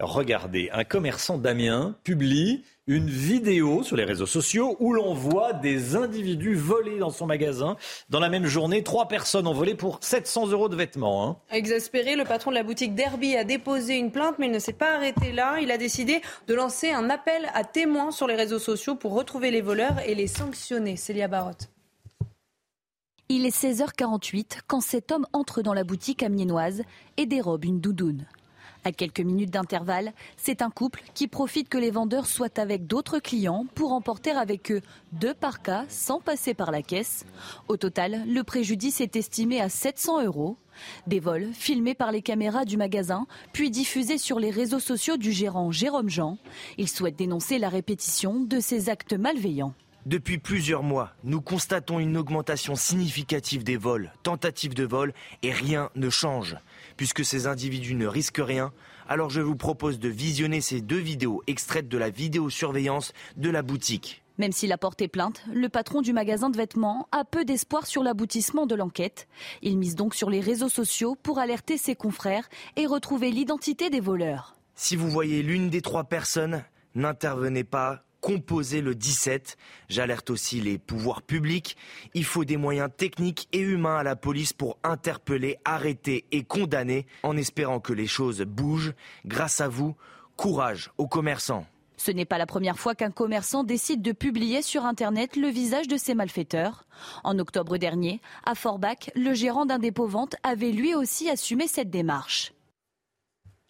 Regardez, 0.00 0.70
un 0.72 0.84
commerçant 0.84 1.38
d'Amiens 1.38 1.96
publie 2.04 2.62
une 2.88 3.06
vidéo 3.06 3.82
sur 3.82 3.96
les 3.96 4.04
réseaux 4.04 4.26
sociaux 4.26 4.76
où 4.80 4.94
l'on 4.94 5.12
voit 5.12 5.52
des 5.52 5.94
individus 5.94 6.54
voler 6.54 6.98
dans 6.98 7.10
son 7.10 7.26
magasin. 7.26 7.76
Dans 8.08 8.18
la 8.18 8.30
même 8.30 8.46
journée, 8.46 8.82
trois 8.82 9.08
personnes 9.08 9.46
ont 9.46 9.52
volé 9.52 9.74
pour 9.74 9.98
700 10.00 10.48
euros 10.48 10.70
de 10.70 10.74
vêtements. 10.74 11.28
Hein. 11.28 11.36
Exaspéré, 11.50 12.16
le 12.16 12.24
patron 12.24 12.50
de 12.50 12.56
la 12.56 12.62
boutique 12.62 12.94
Derby 12.94 13.36
a 13.36 13.44
déposé 13.44 13.96
une 13.96 14.10
plainte, 14.10 14.36
mais 14.38 14.46
il 14.46 14.52
ne 14.52 14.58
s'est 14.58 14.72
pas 14.72 14.94
arrêté 14.94 15.32
là. 15.32 15.60
Il 15.60 15.70
a 15.70 15.76
décidé 15.76 16.22
de 16.46 16.54
lancer 16.54 16.90
un 16.90 17.10
appel 17.10 17.50
à 17.52 17.62
témoins 17.62 18.10
sur 18.10 18.26
les 18.26 18.36
réseaux 18.36 18.58
sociaux 18.58 18.94
pour 18.94 19.12
retrouver 19.12 19.50
les 19.50 19.60
voleurs 19.60 20.00
et 20.06 20.14
les 20.14 20.26
sanctionner. 20.26 20.96
Célia 20.96 21.28
Barotte. 21.28 21.68
Il 23.28 23.44
est 23.44 23.54
16h48 23.54 24.60
quand 24.66 24.80
cet 24.80 25.12
homme 25.12 25.26
entre 25.34 25.60
dans 25.60 25.74
la 25.74 25.84
boutique 25.84 26.22
amiénoise 26.22 26.80
et 27.18 27.26
dérobe 27.26 27.66
une 27.66 27.80
doudoune. 27.80 28.24
À 28.88 28.92
quelques 28.92 29.20
minutes 29.20 29.50
d'intervalle, 29.50 30.14
c'est 30.38 30.62
un 30.62 30.70
couple 30.70 31.02
qui 31.12 31.28
profite 31.28 31.68
que 31.68 31.76
les 31.76 31.90
vendeurs 31.90 32.24
soient 32.24 32.58
avec 32.58 32.86
d'autres 32.86 33.18
clients 33.18 33.66
pour 33.74 33.92
emporter 33.92 34.30
avec 34.30 34.72
eux 34.72 34.80
deux 35.12 35.34
parkas 35.34 35.84
sans 35.90 36.20
passer 36.20 36.54
par 36.54 36.70
la 36.70 36.80
caisse. 36.80 37.26
Au 37.68 37.76
total, 37.76 38.24
le 38.26 38.42
préjudice 38.44 39.02
est 39.02 39.14
estimé 39.14 39.60
à 39.60 39.68
700 39.68 40.24
euros. 40.24 40.56
Des 41.06 41.20
vols 41.20 41.50
filmés 41.52 41.92
par 41.92 42.12
les 42.12 42.22
caméras 42.22 42.64
du 42.64 42.78
magasin, 42.78 43.26
puis 43.52 43.70
diffusés 43.70 44.16
sur 44.16 44.40
les 44.40 44.50
réseaux 44.50 44.80
sociaux 44.80 45.18
du 45.18 45.32
gérant 45.32 45.70
Jérôme 45.70 46.08
Jean. 46.08 46.38
Il 46.78 46.88
souhaite 46.88 47.16
dénoncer 47.16 47.58
la 47.58 47.68
répétition 47.68 48.40
de 48.40 48.58
ces 48.58 48.88
actes 48.88 49.12
malveillants. 49.12 49.74
Depuis 50.06 50.38
plusieurs 50.38 50.82
mois, 50.82 51.12
nous 51.24 51.42
constatons 51.42 51.98
une 51.98 52.16
augmentation 52.16 52.74
significative 52.74 53.64
des 53.64 53.76
vols, 53.76 54.10
tentatives 54.22 54.72
de 54.72 54.84
vol, 54.84 55.12
et 55.42 55.52
rien 55.52 55.90
ne 55.96 56.08
change. 56.08 56.56
Puisque 56.98 57.24
ces 57.24 57.46
individus 57.46 57.94
ne 57.94 58.08
risquent 58.08 58.42
rien, 58.44 58.72
alors 59.08 59.30
je 59.30 59.40
vous 59.40 59.54
propose 59.54 60.00
de 60.00 60.08
visionner 60.08 60.60
ces 60.60 60.80
deux 60.80 60.98
vidéos 60.98 61.44
extraites 61.46 61.88
de 61.88 61.96
la 61.96 62.10
vidéosurveillance 62.10 63.12
de 63.36 63.48
la 63.50 63.62
boutique. 63.62 64.24
Même 64.36 64.50
s'il 64.50 64.72
a 64.72 64.78
porté 64.78 65.06
plainte, 65.06 65.44
le 65.52 65.68
patron 65.68 66.02
du 66.02 66.12
magasin 66.12 66.50
de 66.50 66.56
vêtements 66.56 67.06
a 67.12 67.24
peu 67.24 67.44
d'espoir 67.44 67.86
sur 67.86 68.02
l'aboutissement 68.02 68.66
de 68.66 68.74
l'enquête. 68.74 69.28
Il 69.62 69.78
mise 69.78 69.94
donc 69.94 70.16
sur 70.16 70.28
les 70.28 70.40
réseaux 70.40 70.68
sociaux 70.68 71.16
pour 71.22 71.38
alerter 71.38 71.78
ses 71.78 71.94
confrères 71.94 72.48
et 72.74 72.86
retrouver 72.86 73.30
l'identité 73.30 73.90
des 73.90 74.00
voleurs. 74.00 74.56
Si 74.74 74.96
vous 74.96 75.08
voyez 75.08 75.44
l'une 75.44 75.70
des 75.70 75.82
trois 75.82 76.04
personnes, 76.04 76.64
n'intervenez 76.96 77.62
pas, 77.62 78.02
composer 78.20 78.80
le 78.80 78.94
17. 78.94 79.56
J'alerte 79.88 80.30
aussi 80.30 80.60
les 80.60 80.78
pouvoirs 80.78 81.22
publics. 81.22 81.76
Il 82.14 82.24
faut 82.24 82.44
des 82.44 82.56
moyens 82.56 82.90
techniques 82.96 83.48
et 83.52 83.60
humains 83.60 83.96
à 83.96 84.02
la 84.02 84.16
police 84.16 84.52
pour 84.52 84.78
interpeller, 84.82 85.58
arrêter 85.64 86.24
et 86.32 86.44
condamner, 86.44 87.06
en 87.22 87.36
espérant 87.36 87.80
que 87.80 87.92
les 87.92 88.06
choses 88.06 88.42
bougent. 88.42 88.94
Grâce 89.26 89.60
à 89.60 89.68
vous, 89.68 89.96
courage 90.36 90.90
aux 90.98 91.06
commerçants. 91.06 91.66
Ce 91.96 92.12
n'est 92.12 92.24
pas 92.24 92.38
la 92.38 92.46
première 92.46 92.78
fois 92.78 92.94
qu'un 92.94 93.10
commerçant 93.10 93.64
décide 93.64 94.02
de 94.02 94.12
publier 94.12 94.62
sur 94.62 94.86
Internet 94.86 95.34
le 95.36 95.48
visage 95.48 95.88
de 95.88 95.96
ses 95.96 96.14
malfaiteurs. 96.14 96.86
En 97.24 97.38
octobre 97.40 97.76
dernier, 97.76 98.20
à 98.46 98.54
Forbach, 98.54 99.10
le 99.16 99.34
gérant 99.34 99.66
d'un 99.66 99.80
dépôt 99.80 100.06
vente 100.06 100.36
avait 100.44 100.70
lui 100.70 100.94
aussi 100.94 101.28
assumé 101.28 101.66
cette 101.66 101.90
démarche. 101.90 102.52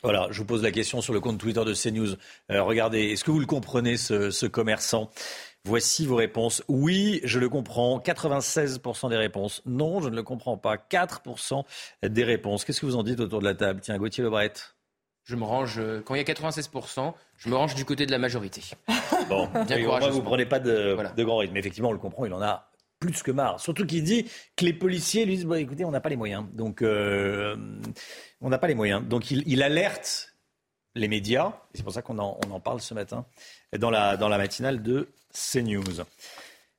Voilà, 0.05 0.29
je 0.31 0.39
vous 0.39 0.45
pose 0.45 0.63
la 0.63 0.71
question 0.71 1.01
sur 1.01 1.13
le 1.13 1.21
compte 1.21 1.39
Twitter 1.39 1.65
de 1.65 1.75
CNews. 1.75 2.15
Euh, 2.53 2.63
regardez, 2.63 3.07
est-ce 3.07 3.25
que 3.25 3.33
vous 3.33 3.41
le 3.41 3.47
comprenez, 3.47 3.97
ce, 3.97 4.47
commerçant? 4.47 5.11
Voici 5.65 6.07
vos 6.07 6.15
réponses. 6.15 6.63
Oui, 6.69 7.21
je 7.25 7.41
le 7.41 7.49
comprends. 7.49 7.99
96% 7.99 9.11
des 9.11 9.17
réponses. 9.17 9.61
Non, 9.67 10.01
je 10.01 10.09
ne 10.09 10.15
le 10.15 10.23
comprends 10.23 10.57
pas. 10.57 10.77
4% 10.77 11.65
des 12.05 12.25
réponses. 12.25 12.65
Qu'est-ce 12.65 12.81
que 12.81 12.87
vous 12.87 12.97
en 12.97 13.03
dites 13.03 13.19
autour 13.19 13.41
de 13.41 13.45
la 13.45 13.55
table? 13.55 13.81
Tiens, 13.81 13.99
Gauthier 13.99 14.23
Lebret. 14.23 14.53
Je 15.25 15.35
me 15.35 15.45
range, 15.45 15.79
euh, 15.79 16.01
quand 16.01 16.15
il 16.15 16.19
y 16.19 16.21
a 16.21 16.25
96%, 16.25 17.13
je 17.37 17.49
me 17.51 17.57
range 17.57 17.75
du 17.75 17.85
côté 17.85 18.07
de 18.07 18.13
la 18.13 18.19
majorité. 18.19 18.63
Bon, 19.29 19.47
Bien 19.67 19.79
vous 20.11 20.21
ne 20.21 20.25
prenez 20.25 20.47
pas 20.47 20.61
de, 20.61 20.97
de 21.17 21.25
grand 21.25 21.39
rythme. 21.39 21.57
Effectivement, 21.57 21.91
on 21.91 21.93
le 21.93 21.99
comprend, 21.99 22.25
il 22.25 22.33
en 22.33 22.41
a 22.41 22.68
plus 22.99 23.23
que 23.23 23.31
marre. 23.31 23.61
Surtout 23.61 23.87
qu'il 23.87 24.03
dit 24.03 24.29
que 24.57 24.65
les 24.65 24.73
policiers 24.73 25.25
lui 25.25 25.37
disent 25.37 25.47
écoutez, 25.57 25.85
on 25.85 25.91
n'a 25.91 26.01
pas 26.01 26.09
les 26.09 26.17
moyens. 26.17 26.45
Donc, 26.53 26.83
euh, 26.83 27.57
on 28.41 28.49
n'a 28.49 28.59
pas 28.59 28.69
les 28.69 28.75
moyens. 28.75 29.05
Donc, 29.05 29.31
il, 29.31 29.63
alerte 29.63 30.35
les 30.95 31.09
médias. 31.09 31.53
C'est 31.75 31.83
pour 31.83 31.93
ça 31.93 32.03
qu'on 32.03 32.19
en, 32.19 32.39
on 32.47 32.51
en, 32.51 32.61
parle 32.61 32.81
ce 32.81 32.95
matin 32.95 33.27
dans 33.79 33.91
la, 33.91 34.17
dans 34.17 34.29
la 34.29 34.39
matinale 34.39 34.83
de 34.83 35.09
CNews. 35.33 36.05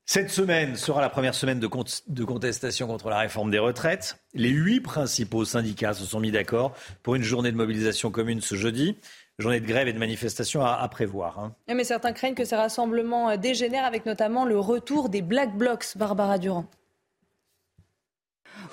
Cette 0.06 0.32
semaine 0.32 0.76
sera 0.76 1.02
la 1.02 1.10
première 1.10 1.36
semaine 1.36 1.60
de, 1.60 1.70
de, 2.08 2.24
contestation 2.24 2.88
contre 2.88 3.10
la 3.10 3.20
réforme 3.20 3.52
des 3.52 3.60
retraites. 3.60 4.18
Les 4.34 4.50
huit 4.50 4.82
principaux 4.82 5.46
syndicats 5.46 5.94
se 5.94 6.04
sont 6.04 6.20
mis 6.20 6.32
d'accord 6.32 6.74
pour 7.04 7.14
une 7.14 7.22
journée 7.22 7.52
de 7.52 7.58
mobilisation 7.58 8.10
commune 8.10 8.42
ce 8.42 8.56
jeudi 8.56 8.98
journée 9.40 9.60
de 9.60 9.66
grève 9.66 9.88
et 9.88 9.94
de 9.94 10.00
manifestation 10.00 10.64
à, 10.64 10.88
prévoir. 10.90 11.40
Hein. 11.40 11.56
Mais 11.68 11.84
certains 11.84 12.12
craignent 12.12 12.36
que 12.36 12.46
ces 12.46 12.56
rassemblements 12.56 13.30
euh, 13.30 13.38
dégénèrent 13.38 13.86
avec 13.86 14.06
notamment 14.06 14.46
le 14.46 14.60
retour 14.60 15.10
des 15.10 15.22
Black 15.22 15.58
Blocs. 15.58 15.98
Barbara 15.98 16.38
Durand. 16.38 16.70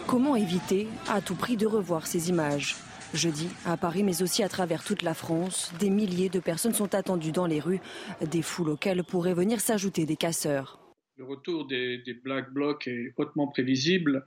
Comment 0.06 0.36
éviter 0.36 0.88
à 1.08 1.20
tout 1.20 1.34
prix 1.34 1.56
de 1.56 1.66
revoir 1.66 2.06
ces 2.06 2.28
images? 2.28 2.76
Jeudi, 3.14 3.48
à 3.64 3.76
Paris, 3.76 4.02
mais 4.02 4.22
aussi 4.22 4.42
à 4.42 4.48
travers 4.48 4.82
toute 4.82 5.02
la 5.02 5.14
France, 5.14 5.72
des 5.78 5.90
milliers 5.90 6.28
de 6.28 6.40
personnes 6.40 6.74
sont 6.74 6.94
attendues 6.94 7.32
dans 7.32 7.46
les 7.46 7.60
rues, 7.60 7.80
des 8.20 8.42
foules 8.42 8.70
auxquelles 8.70 9.04
pourraient 9.04 9.34
venir 9.34 9.60
s'ajouter 9.60 10.04
des 10.04 10.16
casseurs. 10.16 10.80
Le 11.16 11.24
retour 11.24 11.66
des, 11.66 11.98
des 11.98 12.14
Black 12.14 12.52
Blocs 12.52 12.86
est 12.88 13.14
hautement 13.16 13.46
prévisible. 13.46 14.26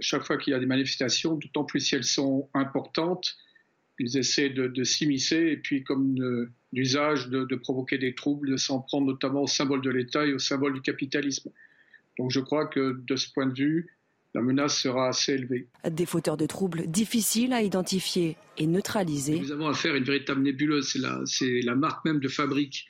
Chaque 0.00 0.24
fois 0.24 0.36
qu'il 0.36 0.52
y 0.52 0.56
a 0.56 0.60
des 0.60 0.66
manifestations, 0.66 1.34
d'autant 1.34 1.64
plus 1.64 1.80
si 1.80 1.94
elles 1.94 2.04
sont 2.04 2.48
importantes, 2.54 3.36
ils 3.98 4.16
essaient 4.16 4.50
de, 4.50 4.84
s'immiscer 4.84 5.36
et 5.36 5.56
puis 5.56 5.84
comme 5.84 6.48
d'usage 6.72 7.28
de, 7.28 7.54
provoquer 7.56 7.98
des 7.98 8.14
troubles, 8.14 8.50
de 8.50 8.56
s'en 8.56 8.80
prendre 8.80 9.06
notamment 9.06 9.42
au 9.42 9.46
symbole 9.46 9.82
de 9.82 9.90
l'État 9.90 10.26
et 10.26 10.32
au 10.32 10.38
symbole 10.38 10.74
du 10.74 10.80
capitalisme. 10.80 11.50
Donc 12.18 12.30
je 12.30 12.40
crois 12.40 12.66
que 12.66 13.00
de 13.06 13.16
ce 13.16 13.32
point 13.32 13.46
de 13.46 13.54
vue, 13.54 13.90
la 14.34 14.40
menace 14.40 14.80
sera 14.80 15.08
assez 15.08 15.34
élevée. 15.34 15.68
Des 15.88 16.06
fauteurs 16.06 16.36
de 16.36 16.46
troubles 16.46 16.86
difficiles 16.86 17.52
à 17.52 17.62
identifier 17.62 18.36
et 18.56 18.66
neutraliser. 18.66 19.38
Nous 19.38 19.52
avons 19.52 19.68
affaire 19.68 19.94
à 19.94 19.98
une 19.98 20.04
véritable 20.04 20.42
nébuleuse. 20.42 20.96
C'est 21.26 21.60
la, 21.62 21.74
marque 21.74 22.04
même 22.04 22.18
de 22.18 22.28
fabrique 22.28 22.86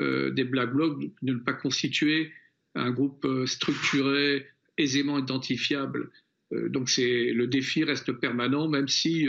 euh, 0.00 0.30
des 0.30 0.44
Black 0.44 0.72
Blocs 0.72 1.00
de 1.22 1.32
ne 1.32 1.38
pas 1.38 1.54
constituer 1.54 2.30
un 2.74 2.90
groupe 2.90 3.24
euh, 3.24 3.46
structuré, 3.46 4.46
aisément 4.76 5.18
identifiable. 5.18 6.10
Euh, 6.52 6.68
donc 6.68 6.90
le 6.98 7.44
défi 7.46 7.84
reste 7.84 8.12
permanent, 8.12 8.68
même 8.68 8.88
si 8.88 9.26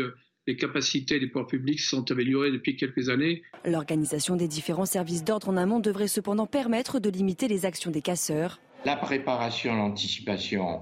les 0.48 0.56
capacités 0.56 1.20
des 1.20 1.28
pouvoirs 1.28 1.48
publics 1.48 1.80
sont 1.80 2.10
améliorées 2.12 2.52
depuis 2.52 2.76
quelques 2.76 3.10
années. 3.10 3.44
L'organisation 3.66 4.36
des 4.36 4.48
différents 4.48 4.86
services 4.86 5.24
d'ordre 5.24 5.50
en 5.50 5.58
amont 5.58 5.80
devrait 5.80 6.08
cependant 6.08 6.48
permettre 6.48 7.00
de 7.00 7.10
limiter 7.10 7.48
les 7.48 7.66
actions 7.66 7.92
des 7.92 8.02
casseurs. 8.02 8.60
La 8.86 8.98
préparation, 8.98 9.76
l'anticipation, 9.76 10.82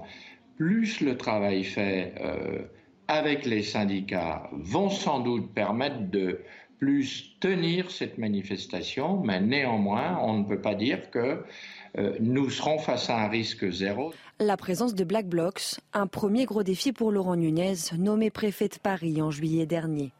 plus 0.57 1.01
le 1.01 1.15
travail 1.15 1.63
fait 1.63 2.15
euh, 2.19 2.63
avec 3.07 3.45
les 3.45 3.61
syndicats 3.61 4.49
vont 4.53 4.89
sans 4.89 5.19
doute 5.19 5.53
permettre 5.53 6.09
de 6.09 6.39
plus 6.81 7.35
tenir 7.39 7.91
cette 7.91 8.17
manifestation, 8.17 9.21
mais 9.23 9.39
néanmoins, 9.39 10.17
on 10.23 10.39
ne 10.39 10.43
peut 10.43 10.59
pas 10.59 10.73
dire 10.73 11.11
que 11.11 11.43
euh, 11.99 12.17
nous 12.19 12.49
serons 12.49 12.79
face 12.79 13.07
à 13.11 13.23
un 13.23 13.27
risque 13.27 13.69
zéro. 13.69 14.13
La 14.39 14.57
présence 14.57 14.95
de 14.95 15.03
Black 15.03 15.27
Blocs, 15.27 15.79
un 15.93 16.07
premier 16.07 16.45
gros 16.45 16.63
défi 16.63 16.91
pour 16.91 17.11
Laurent 17.11 17.35
Nunez, 17.35 17.75
nommé 17.99 18.31
préfet 18.31 18.67
de 18.67 18.79
Paris 18.81 19.21
en 19.21 19.29
juillet 19.29 19.67
dernier. 19.67 20.11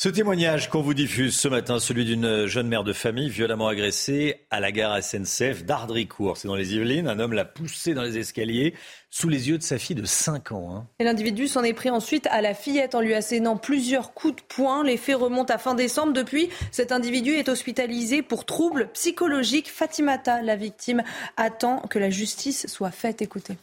Ce 0.00 0.08
témoignage 0.08 0.70
qu'on 0.70 0.80
vous 0.80 0.94
diffuse 0.94 1.36
ce 1.36 1.48
matin, 1.48 1.80
celui 1.80 2.04
d'une 2.04 2.46
jeune 2.46 2.68
mère 2.68 2.84
de 2.84 2.92
famille 2.92 3.28
violemment 3.28 3.66
agressée 3.66 4.46
à 4.48 4.60
la 4.60 4.70
gare 4.70 5.02
SNCF 5.02 5.64
d'Ardricourt. 5.64 6.36
C'est 6.36 6.46
dans 6.46 6.54
les 6.54 6.76
Yvelines. 6.76 7.08
Un 7.08 7.18
homme 7.18 7.32
l'a 7.32 7.44
poussée 7.44 7.94
dans 7.94 8.04
les 8.04 8.16
escaliers 8.16 8.74
sous 9.10 9.28
les 9.28 9.48
yeux 9.48 9.58
de 9.58 9.62
sa 9.64 9.76
fille 9.76 9.96
de 9.96 10.04
5 10.04 10.52
ans. 10.52 10.72
Hein. 10.72 10.86
Et 11.00 11.04
l'individu 11.04 11.48
s'en 11.48 11.64
est 11.64 11.72
pris 11.72 11.90
ensuite 11.90 12.28
à 12.28 12.40
la 12.42 12.54
fillette 12.54 12.94
en 12.94 13.00
lui 13.00 13.12
assénant 13.12 13.56
plusieurs 13.56 14.14
coups 14.14 14.36
de 14.36 14.42
poing. 14.46 14.84
Les 14.84 14.98
faits 14.98 15.16
remontent 15.16 15.52
à 15.52 15.58
fin 15.58 15.74
décembre. 15.74 16.12
Depuis, 16.12 16.48
cet 16.70 16.92
individu 16.92 17.32
est 17.32 17.48
hospitalisé 17.48 18.22
pour 18.22 18.44
troubles 18.44 18.90
psychologiques. 18.92 19.68
Fatimata, 19.68 20.42
la 20.42 20.54
victime, 20.54 21.02
attend 21.36 21.80
que 21.90 21.98
la 21.98 22.10
justice 22.10 22.68
soit 22.68 22.92
faite. 22.92 23.20
Écoutez. 23.20 23.58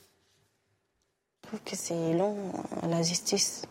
Je 1.45 1.47
trouve 1.47 1.61
que 1.63 1.77
c'est 1.77 2.11
long, 2.11 2.35
la 2.89 3.03
justice. 3.03 3.61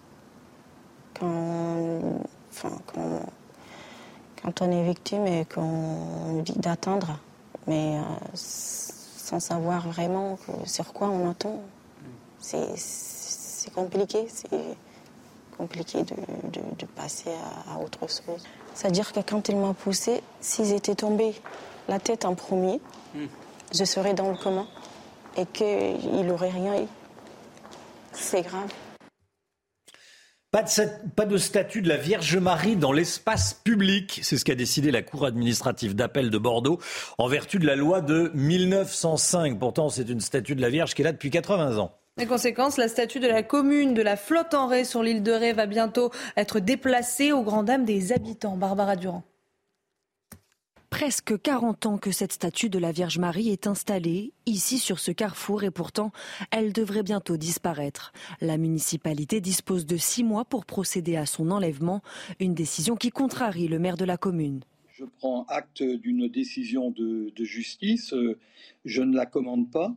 Quand 1.20 2.24
quand, 4.42 4.62
on 4.62 4.70
est 4.70 4.84
victime 4.84 5.26
et 5.26 5.44
qu'on 5.46 6.42
dit 6.42 6.58
d'attendre, 6.58 7.18
mais 7.66 7.96
euh, 7.98 8.02
sans 8.34 9.40
savoir 9.40 9.88
vraiment 9.88 10.38
sur 10.64 10.92
quoi 10.92 11.08
on 11.08 11.30
attend, 11.30 11.60
c'est 12.40 13.72
compliqué. 13.74 14.26
C'est 14.28 14.76
compliqué 15.56 16.02
de, 16.02 16.86
passer 16.96 17.30
à, 17.70 17.78
autre 17.78 18.00
chose. 18.00 18.44
C'est-à-dire 18.74 19.12
que 19.12 19.20
quand 19.20 19.48
il 19.48 19.56
m'a 19.56 19.72
poussé, 19.72 20.22
s'ils 20.40 20.72
étaient 20.72 20.94
tombés 20.94 21.34
la 21.88 21.98
tête 21.98 22.24
en 22.24 22.34
premier, 22.34 22.80
je 23.72 23.84
serais 23.84 24.14
dans 24.14 24.30
le 24.30 24.36
coma 24.36 24.66
et 25.36 25.46
qu'il 25.46 26.26
n'aurait 26.26 26.50
rien 26.50 26.82
eu. 26.82 26.86
C'est 28.12 28.42
grave. 28.42 28.72
Pas 30.54 31.26
de, 31.26 31.36
statut 31.36 31.82
de 31.82 31.88
la 31.88 31.96
Vierge 31.96 32.36
Marie 32.36 32.76
dans 32.76 32.92
l'espace 32.92 33.54
public. 33.54 34.20
C'est 34.22 34.36
ce 34.36 34.44
qu'a 34.44 34.54
décidé 34.54 34.92
la 34.92 35.02
Cour 35.02 35.26
administrative 35.26 35.96
d'appel 35.96 36.30
de 36.30 36.38
Bordeaux 36.38 36.78
en 37.18 37.26
vertu 37.26 37.58
de 37.58 37.66
la 37.66 37.74
loi 37.74 38.00
de 38.00 38.30
1905. 38.34 39.58
Pourtant, 39.58 39.88
c'est 39.88 40.08
une 40.08 40.20
statue 40.20 40.54
de 40.54 40.60
la 40.60 40.68
Vierge 40.68 40.94
qui 40.94 41.02
est 41.02 41.04
là 41.04 41.10
depuis 41.10 41.30
80 41.30 41.78
ans. 41.78 41.90
Les 42.18 42.26
conséquences, 42.26 42.76
la 42.76 42.86
statue 42.86 43.18
de 43.18 43.26
la 43.26 43.42
commune 43.42 43.94
de 43.94 44.02
la 44.02 44.14
Flotte 44.14 44.54
en 44.54 44.68
Ré 44.68 44.84
sur 44.84 45.02
l'île 45.02 45.24
de 45.24 45.32
Ré 45.32 45.54
va 45.54 45.66
bientôt 45.66 46.12
être 46.36 46.60
déplacée 46.60 47.32
aux 47.32 47.42
grand 47.42 47.64
dames 47.64 47.84
des 47.84 48.12
habitants. 48.12 48.56
Barbara 48.56 48.94
Durand 48.94 49.24
presque 50.94 51.42
40 51.42 51.86
ans 51.86 51.98
que 51.98 52.12
cette 52.12 52.30
statue 52.30 52.68
de 52.68 52.78
la 52.78 52.92
Vierge 52.92 53.18
Marie 53.18 53.48
est 53.48 53.66
installée 53.66 54.32
ici 54.46 54.78
sur 54.78 55.00
ce 55.00 55.10
carrefour 55.10 55.64
et 55.64 55.72
pourtant 55.72 56.12
elle 56.52 56.72
devrait 56.72 57.02
bientôt 57.02 57.36
disparaître. 57.36 58.12
La 58.40 58.58
municipalité 58.58 59.40
dispose 59.40 59.86
de 59.86 59.96
six 59.96 60.22
mois 60.22 60.44
pour 60.44 60.64
procéder 60.64 61.16
à 61.16 61.26
son 61.26 61.50
enlèvement, 61.50 62.00
une 62.38 62.54
décision 62.54 62.94
qui 62.94 63.10
contrarie 63.10 63.66
le 63.66 63.80
maire 63.80 63.96
de 63.96 64.04
la 64.04 64.16
commune. 64.16 64.60
Je 64.92 65.04
prends 65.18 65.46
acte 65.48 65.82
d'une 65.82 66.28
décision 66.28 66.92
de, 66.92 67.32
de, 67.34 67.44
justice, 67.44 68.14
je 68.84 69.02
ne 69.02 69.16
la 69.16 69.26
commande 69.26 69.72
pas. 69.72 69.96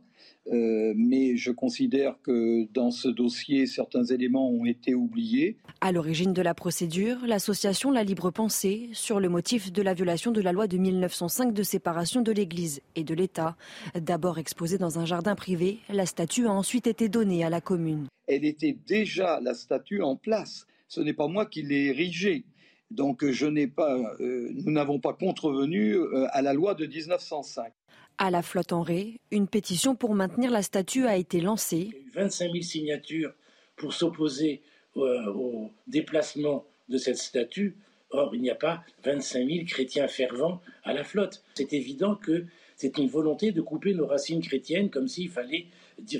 Euh, 0.52 0.94
mais 0.96 1.36
je 1.36 1.50
considère 1.50 2.16
que 2.22 2.66
dans 2.72 2.90
ce 2.90 3.08
dossier, 3.08 3.66
certains 3.66 4.04
éléments 4.04 4.50
ont 4.50 4.64
été 4.64 4.94
oubliés. 4.94 5.56
À 5.80 5.92
l'origine 5.92 6.32
de 6.32 6.42
la 6.42 6.54
procédure, 6.54 7.18
l'association 7.26 7.90
La 7.90 8.02
Libre 8.02 8.30
Pensée, 8.30 8.88
sur 8.92 9.20
le 9.20 9.28
motif 9.28 9.72
de 9.72 9.82
la 9.82 9.94
violation 9.94 10.30
de 10.30 10.40
la 10.40 10.52
loi 10.52 10.66
de 10.66 10.78
1905 10.78 11.52
de 11.52 11.62
séparation 11.62 12.22
de 12.22 12.32
l'Église 12.32 12.80
et 12.96 13.04
de 13.04 13.14
l'État. 13.14 13.56
D'abord 13.94 14.38
exposée 14.38 14.78
dans 14.78 14.98
un 14.98 15.04
jardin 15.04 15.34
privé, 15.34 15.78
la 15.88 16.06
statue 16.06 16.46
a 16.46 16.52
ensuite 16.52 16.86
été 16.86 17.08
donnée 17.08 17.44
à 17.44 17.50
la 17.50 17.60
commune. 17.60 18.06
Elle 18.26 18.44
était 18.44 18.76
déjà, 18.86 19.40
la 19.40 19.54
statue, 19.54 20.02
en 20.02 20.16
place. 20.16 20.66
Ce 20.88 21.00
n'est 21.00 21.12
pas 21.12 21.28
moi 21.28 21.46
qui 21.46 21.62
l'ai 21.62 21.86
érigée. 21.86 22.44
Donc 22.90 23.24
je 23.26 23.46
n'ai 23.46 23.66
pas, 23.66 23.98
euh, 24.20 24.50
nous 24.54 24.72
n'avons 24.72 24.98
pas 24.98 25.12
contrevenu 25.12 25.94
euh, 25.94 26.26
à 26.30 26.40
la 26.40 26.54
loi 26.54 26.74
de 26.74 26.86
1905. 26.86 27.72
À 28.20 28.32
la 28.32 28.42
flotte 28.42 28.72
en 28.72 28.82
Ré, 28.82 29.20
une 29.30 29.46
pétition 29.46 29.94
pour 29.94 30.12
maintenir 30.12 30.50
la 30.50 30.62
statue 30.62 31.06
a 31.06 31.16
été 31.16 31.40
lancée. 31.40 31.90
Il 31.90 31.92
y 31.92 31.94
a 31.94 31.98
eu 31.98 32.10
25 32.24 32.52
000 32.52 32.62
signatures 32.62 33.32
pour 33.76 33.94
s'opposer 33.94 34.60
euh, 34.96 35.32
au, 35.32 35.70
déplacement 35.86 36.66
de 36.88 36.98
cette 36.98 37.18
statue. 37.18 37.76
Or, 38.10 38.34
il 38.34 38.40
n'y 38.40 38.50
a 38.50 38.56
pas 38.56 38.82
25 39.04 39.46
000 39.46 39.66
chrétiens 39.66 40.08
fervents 40.08 40.60
à 40.82 40.92
la 40.94 41.04
flotte. 41.04 41.44
C'est 41.54 41.72
évident 41.72 42.16
que 42.16 42.46
c'est 42.74 42.98
une 42.98 43.08
volonté 43.08 43.52
de 43.52 43.60
couper 43.60 43.94
nos 43.94 44.06
racines 44.06 44.40
chrétiennes 44.42 44.90
comme 44.90 45.06
s'il 45.06 45.30
fallait 45.30 45.66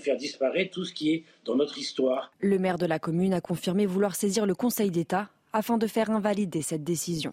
faire 0.01 0.17
disparaître 0.17 0.71
tout 0.71 0.85
ce 0.85 0.95
qui 0.95 1.11
est 1.11 1.25
dans 1.45 1.57
notre 1.57 1.79
histoire. 1.79 2.33
Le 2.41 2.59
maire 2.59 2.79
de 2.79 2.87
la 2.87 3.01
commune 3.01 3.35
a 3.35 3.41
confirmé 3.41 3.87
vouloir 3.87 4.15
saisir 4.15 4.47
le 4.47 4.55
Conseil 4.55 4.93
d'État 4.93 5.31
afin 5.53 5.79
de 5.79 5.87
faire 5.87 6.11
invalider 6.11 6.63
cette 6.63 6.85
décision. 6.85 7.33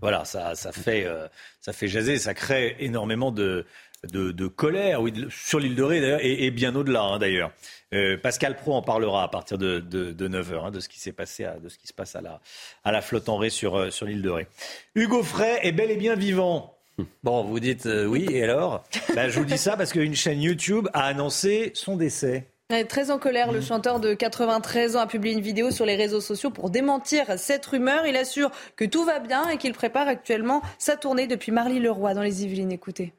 Voilà, 0.00 0.24
ça, 0.24 0.54
ça, 0.54 0.72
fait, 0.72 1.04
euh, 1.06 1.28
ça 1.60 1.72
fait 1.72 1.88
jaser, 1.88 2.18
ça 2.18 2.34
crée 2.34 2.76
énormément 2.80 3.30
de, 3.30 3.64
de, 4.02 4.46
colère 4.48 5.00
oui, 5.00 5.12
sur 5.30 5.60
l'île 5.60 5.76
de 5.76 5.82
Ré 5.82 5.98
et, 6.20 6.44
et, 6.44 6.50
bien 6.50 6.74
au-delà 6.74 7.02
hein, 7.02 7.18
d'ailleurs. 7.18 7.52
Euh, 7.92 8.18
Pascal 8.18 8.56
Pro 8.56 8.74
en 8.74 8.82
parlera 8.82 9.22
à 9.22 9.28
partir 9.28 9.56
de, 9.56 9.78
de 9.78 10.28
9h 10.28 10.66
hein, 10.66 10.70
de 10.70 10.80
ce 10.80 10.88
qui 10.88 10.98
s'est 10.98 11.12
passé, 11.12 11.44
à, 11.44 11.58
de 11.58 11.68
ce 11.68 11.78
qui 11.78 11.86
se 11.86 11.92
passe 11.92 12.16
à 12.16 12.20
la, 12.20 12.40
à 12.82 12.92
la 12.92 13.00
flotte 13.00 13.28
en 13.28 13.36
Ré 13.36 13.50
sur, 13.50 13.76
euh, 13.76 13.90
sur 13.90 14.06
l'île 14.06 14.22
de 14.22 14.30
Ré. 14.30 14.46
Hugo 14.94 15.22
Frey 15.22 15.60
est 15.62 15.72
bel 15.72 15.90
et 15.90 15.96
bien 15.96 16.16
vivant. 16.16 16.76
Bon, 17.24 17.42
vous 17.42 17.58
dites 17.58 17.86
oui, 18.06 18.28
et 18.30 18.44
alors? 18.44 18.84
Ben, 19.16 19.28
Je 19.28 19.40
vous 19.40 19.44
dis 19.44 19.58
ça 19.58 19.76
parce 19.76 19.90
qu'une 19.92 20.14
chaîne 20.14 20.40
YouTube 20.40 20.86
a 20.92 21.06
annoncé 21.06 21.72
son 21.74 21.96
décès. 21.96 22.46
Très 22.88 23.10
en 23.10 23.18
colère, 23.18 23.52
le 23.52 23.60
chanteur 23.60 24.00
de 24.00 24.14
93 24.14 24.96
ans 24.96 25.00
a 25.00 25.06
publié 25.06 25.34
une 25.34 25.42
vidéo 25.42 25.70
sur 25.70 25.84
les 25.84 25.96
réseaux 25.96 26.22
sociaux 26.22 26.50
pour 26.50 26.70
démentir 26.70 27.38
cette 27.38 27.66
rumeur. 27.66 28.06
Il 28.06 28.16
assure 28.16 28.50
que 28.74 28.86
tout 28.86 29.04
va 29.04 29.20
bien 29.20 29.50
et 29.50 29.58
qu'il 29.58 29.74
prépare 29.74 30.08
actuellement 30.08 30.62
sa 30.78 30.96
tournée 30.96 31.26
depuis 31.26 31.52
Marly-le-Roi 31.52 32.14
dans 32.14 32.22
les 32.22 32.42
Yvelines. 32.42 32.72
Écoutez. 32.72 33.12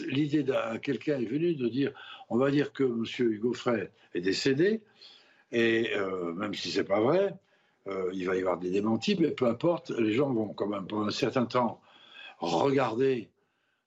L'idée 0.00 0.42
d'un 0.42 0.78
quelqu'un 0.78 1.20
est 1.20 1.24
venue 1.24 1.54
de 1.54 1.68
dire 1.68 1.92
on 2.28 2.36
va 2.36 2.50
dire 2.50 2.72
que 2.72 2.82
M. 2.82 3.04
Hugo 3.30 3.52
Frey 3.52 3.92
est 4.12 4.20
décédé, 4.20 4.82
et 5.52 5.94
euh, 5.94 6.32
même 6.32 6.52
si 6.52 6.72
c'est 6.72 6.84
pas 6.84 7.00
vrai, 7.00 7.32
euh, 7.86 8.10
il 8.12 8.26
va 8.26 8.34
y 8.34 8.40
avoir 8.40 8.58
des 8.58 8.70
démentis, 8.70 9.16
mais 9.20 9.30
peu 9.30 9.46
importe, 9.46 9.90
les 9.90 10.12
gens 10.12 10.32
vont 10.32 10.48
quand 10.48 10.66
même 10.66 10.88
pendant 10.88 11.06
un 11.06 11.12
certain 11.12 11.46
temps 11.46 11.80
regarder 12.40 13.30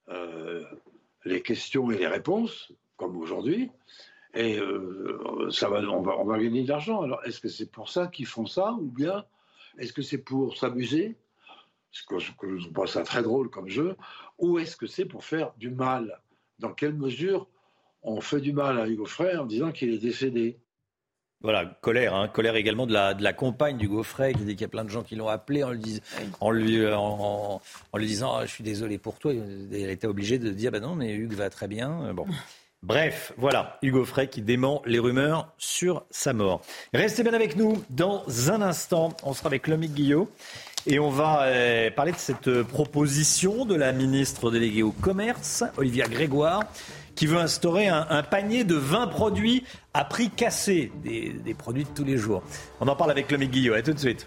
euh, 0.08 0.64
les 1.26 1.42
questions 1.42 1.90
et 1.90 1.98
les 1.98 2.06
réponses, 2.06 2.72
comme 2.96 3.18
aujourd'hui, 3.18 3.70
et 4.34 4.58
euh, 4.58 5.50
ça 5.50 5.68
va, 5.68 5.80
on, 5.80 6.02
va, 6.02 6.38
gagner 6.38 6.62
de 6.62 6.68
l'argent. 6.68 7.02
Alors, 7.02 7.20
est-ce 7.24 7.40
que 7.40 7.48
c'est 7.48 7.70
pour 7.70 7.88
ça 7.88 8.06
qu'ils 8.06 8.26
font 8.26 8.46
ça 8.46 8.72
Ou 8.72 8.90
bien, 8.90 9.24
est-ce 9.78 9.92
que 9.92 10.02
c'est 10.02 10.18
pour 10.18 10.56
s'amuser 10.56 11.16
Ce 11.90 12.04
que, 12.04 12.18
je 12.18 12.32
trouve 12.72 12.86
ça 12.86 13.02
très 13.02 13.22
drôle 13.22 13.50
comme 13.50 13.68
jeu. 13.68 13.96
Ou 14.38 14.58
est-ce 14.58 14.76
que 14.76 14.86
c'est 14.86 15.04
pour 15.04 15.24
faire 15.24 15.52
du 15.58 15.70
mal? 15.70 16.20
Dans 16.58 16.72
quelle 16.72 16.94
mesure 16.94 17.48
on 18.02 18.20
fait 18.20 18.40
du 18.40 18.52
mal 18.52 18.78
à 18.78 18.86
Hugo 18.86 19.04
Frey 19.04 19.36
en 19.36 19.46
disant 19.46 19.72
qu'il 19.72 19.92
est 19.92 19.98
décédé? 19.98 20.58
Voilà, 21.42 21.64
colère, 21.80 22.14
hein. 22.14 22.28
colère 22.28 22.54
également 22.54 22.86
de 22.86 22.92
la, 22.92 23.14
de 23.14 23.22
la 23.22 23.32
compagne 23.32 23.78
du 23.78 23.88
Frey 24.04 24.34
qui 24.34 24.44
dit 24.44 24.52
qu'il 24.52 24.60
y 24.60 24.64
a 24.64 24.68
plein 24.68 24.84
de 24.84 24.90
gens 24.90 25.02
qui 25.02 25.16
l'ont 25.16 25.28
appelé 25.28 25.64
en 25.64 25.70
lui, 25.70 26.00
en 26.38 26.50
lui, 26.50 28.06
disant 28.06 28.36
ah, 28.36 28.44
Je 28.44 28.52
suis 28.52 28.62
désolé 28.62 28.98
pour 28.98 29.18
toi. 29.18 29.32
Elle 29.32 29.90
était 29.90 30.06
obligée 30.06 30.38
de 30.38 30.50
dire 30.50 30.70
bah 30.70 30.80
Non, 30.80 30.94
mais 30.94 31.14
Hugues 31.14 31.32
va 31.32 31.48
très 31.48 31.66
bien. 31.66 32.12
Bon. 32.12 32.26
Bref, 32.82 33.34
voilà, 33.36 33.78
Hugo 33.82 34.06
Frey 34.06 34.28
qui 34.28 34.40
dément 34.40 34.80
les 34.86 34.98
rumeurs 34.98 35.52
sur 35.58 36.04
sa 36.10 36.32
mort. 36.32 36.62
Restez 36.94 37.22
bien 37.22 37.34
avec 37.34 37.56
nous. 37.56 37.84
Dans 37.90 38.24
un 38.50 38.62
instant, 38.62 39.14
on 39.22 39.34
sera 39.34 39.48
avec 39.48 39.68
Lomique 39.68 39.92
Guillot 39.92 40.30
et 40.86 40.98
on 40.98 41.10
va 41.10 41.42
euh, 41.42 41.90
parler 41.90 42.12
de 42.12 42.16
cette 42.16 42.62
proposition 42.62 43.66
de 43.66 43.74
la 43.74 43.92
ministre 43.92 44.50
déléguée 44.50 44.82
au 44.82 44.92
commerce, 44.92 45.62
Olivia 45.76 46.08
Grégoire, 46.08 46.62
qui 47.14 47.26
veut 47.26 47.36
instaurer 47.36 47.88
un, 47.88 48.22
panier 48.22 48.64
de 48.64 48.76
20 48.76 49.08
produits 49.08 49.62
à 49.92 50.06
prix 50.06 50.30
cassé, 50.30 50.90
des, 51.04 51.34
des, 51.34 51.52
produits 51.52 51.84
de 51.84 51.90
tous 51.90 52.04
les 52.04 52.16
jours. 52.16 52.42
On 52.80 52.88
en 52.88 52.96
parle 52.96 53.10
avec 53.10 53.30
Lomique 53.30 53.50
Guillot. 53.50 53.74
À 53.74 53.82
tout 53.82 53.92
de 53.92 53.98
suite. 53.98 54.26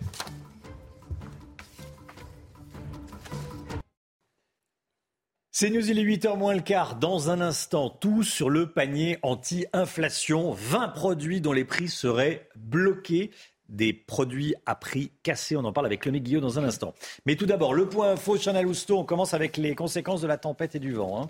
C'est 5.55 5.69
News, 5.69 5.87
il 5.87 5.99
est 5.99 6.03
8h 6.03 6.35
moins 6.35 6.55
le 6.55 6.61
quart. 6.61 6.95
Dans 6.95 7.29
un 7.29 7.39
instant, 7.39 7.91
tout 7.91 8.23
sur 8.23 8.49
le 8.49 8.71
panier 8.71 9.19
anti-inflation. 9.21 10.51
20 10.51 10.87
produits 10.87 11.41
dont 11.41 11.53
les 11.53 11.63
prix 11.63 11.89
seraient 11.89 12.49
bloqués. 12.55 13.29
Des 13.69 13.93
produits 13.93 14.55
à 14.65 14.73
prix 14.73 15.11
cassés. 15.21 15.55
On 15.55 15.63
en 15.63 15.71
parle 15.71 15.85
avec 15.85 16.07
Lomique 16.07 16.23
Guillot 16.23 16.39
dans 16.39 16.57
un 16.57 16.63
instant. 16.63 16.95
Mais 17.27 17.35
tout 17.35 17.45
d'abord, 17.45 17.75
le 17.75 17.87
point 17.87 18.13
info, 18.13 18.35
Chanel 18.35 18.65
Lousteau. 18.65 18.97
On 18.97 19.03
commence 19.03 19.35
avec 19.35 19.57
les 19.57 19.75
conséquences 19.75 20.21
de 20.21 20.27
la 20.27 20.39
tempête 20.39 20.73
et 20.73 20.79
du 20.79 20.93
vent. 20.93 21.21
Hein. 21.21 21.27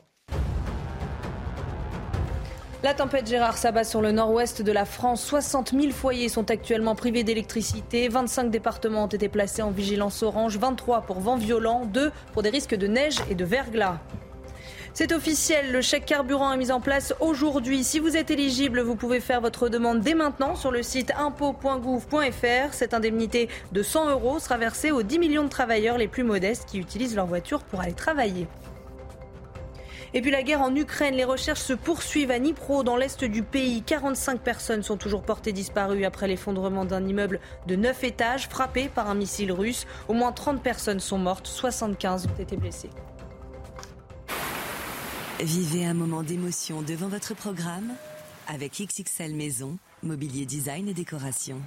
La 2.84 2.94
tempête 2.94 3.30
Gérard 3.30 3.58
s'abat 3.58 3.86
sur 3.86 4.02
le 4.02 4.12
nord-ouest 4.12 4.62
de 4.62 4.72
la 4.74 4.84
France. 4.84 5.24
60 5.24 5.72
000 5.72 5.94
foyers 5.94 6.28
sont 6.28 6.52
actuellement 6.52 6.96
privés 6.96 7.24
d'électricité. 7.24 8.10
25 8.10 8.52
départements 8.52 9.06
ont 9.06 9.08
été 9.08 9.30
placés 9.30 9.62
en 9.62 9.72
vigilance 9.72 10.22
orange, 10.22 10.58
23 10.58 11.04
pour 11.04 11.22
vent 11.22 11.38
violent, 11.38 11.86
2 11.86 12.12
pour 12.34 12.44
des 12.44 12.50
risques 12.50 12.76
de 12.76 12.88
neige 12.88 13.20
et 13.30 13.36
de 13.36 13.46
verglas. 13.46 14.00
C'est 14.94 15.14
officiel, 15.14 15.72
le 15.72 15.82
chèque 15.82 16.06
carburant 16.06 16.52
est 16.52 16.58
mis 16.58 16.74
en 16.74 16.82
place 16.82 17.14
aujourd'hui. 17.22 17.86
Si 17.86 18.00
vous 18.00 18.18
êtes 18.18 18.32
éligible, 18.32 18.82
vous 18.82 18.96
pouvez 18.96 19.22
faire 19.22 19.40
votre 19.40 19.70
demande 19.70 20.02
dès 20.02 20.14
maintenant 20.14 20.58
sur 20.58 20.70
le 20.70 20.84
site 20.84 21.14
impôt.gouv.fr. 21.18 22.74
Cette 22.74 22.94
indemnité 22.94 23.48
de 23.72 23.82
100 23.82 24.10
euros 24.10 24.40
sera 24.40 24.58
versée 24.58 24.92
aux 24.92 25.04
10 25.04 25.20
millions 25.20 25.44
de 25.46 25.50
travailleurs 25.50 25.98
les 25.98 26.10
plus 26.10 26.24
modestes 26.24 26.66
qui 26.68 26.80
utilisent 26.80 27.16
leur 27.16 27.28
voiture 27.28 27.64
pour 27.64 27.80
aller 27.80 27.94
travailler. 27.94 28.46
Et 30.16 30.22
puis 30.22 30.30
la 30.30 30.44
guerre 30.44 30.62
en 30.62 30.76
Ukraine, 30.76 31.16
les 31.16 31.24
recherches 31.24 31.62
se 31.62 31.74
poursuivent 31.74 32.30
à 32.30 32.38
Dnipro, 32.38 32.84
dans 32.84 32.98
l'est 32.98 33.24
du 33.24 33.42
pays. 33.42 33.82
45 33.82 34.42
personnes 34.42 34.84
sont 34.84 34.98
toujours 34.98 35.24
portées 35.24 35.54
disparues 35.54 36.06
après 36.06 36.28
l'effondrement 36.28 36.86
d'un 36.86 37.04
immeuble 37.08 37.40
de 37.66 37.76
9 37.76 38.04
étages 38.04 38.48
frappé 38.48 38.90
par 38.94 39.10
un 39.10 39.16
missile 39.16 39.52
russe. 39.52 39.88
Au 40.08 40.14
moins 40.14 40.32
30 40.32 40.62
personnes 40.62 41.00
sont 41.00 41.18
mortes, 41.18 41.48
75 41.48 42.28
ont 42.28 42.42
été 42.42 42.58
blessées. 42.58 42.92
Vivez 45.40 45.86
un 45.86 45.96
moment 45.96 46.22
d'émotion 46.22 46.84
devant 46.84 47.08
votre 47.08 47.34
programme 47.34 47.92
avec 48.48 48.74
XXL 48.74 49.34
Maison, 49.34 49.78
mobilier 50.04 50.46
design 50.46 50.88
et 50.88 50.94
décoration. 50.94 51.60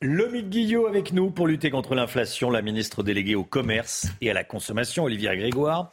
Lomique 0.00 0.50
Guillot 0.50 0.86
avec 0.86 1.12
nous 1.12 1.30
pour 1.30 1.46
lutter 1.46 1.70
contre 1.70 1.94
l'inflation, 1.94 2.50
la 2.50 2.62
ministre 2.62 3.02
déléguée 3.02 3.34
au 3.34 3.44
commerce 3.44 4.06
et 4.20 4.30
à 4.30 4.34
la 4.34 4.44
consommation, 4.44 5.04
Olivier 5.04 5.36
Grégoire 5.36 5.92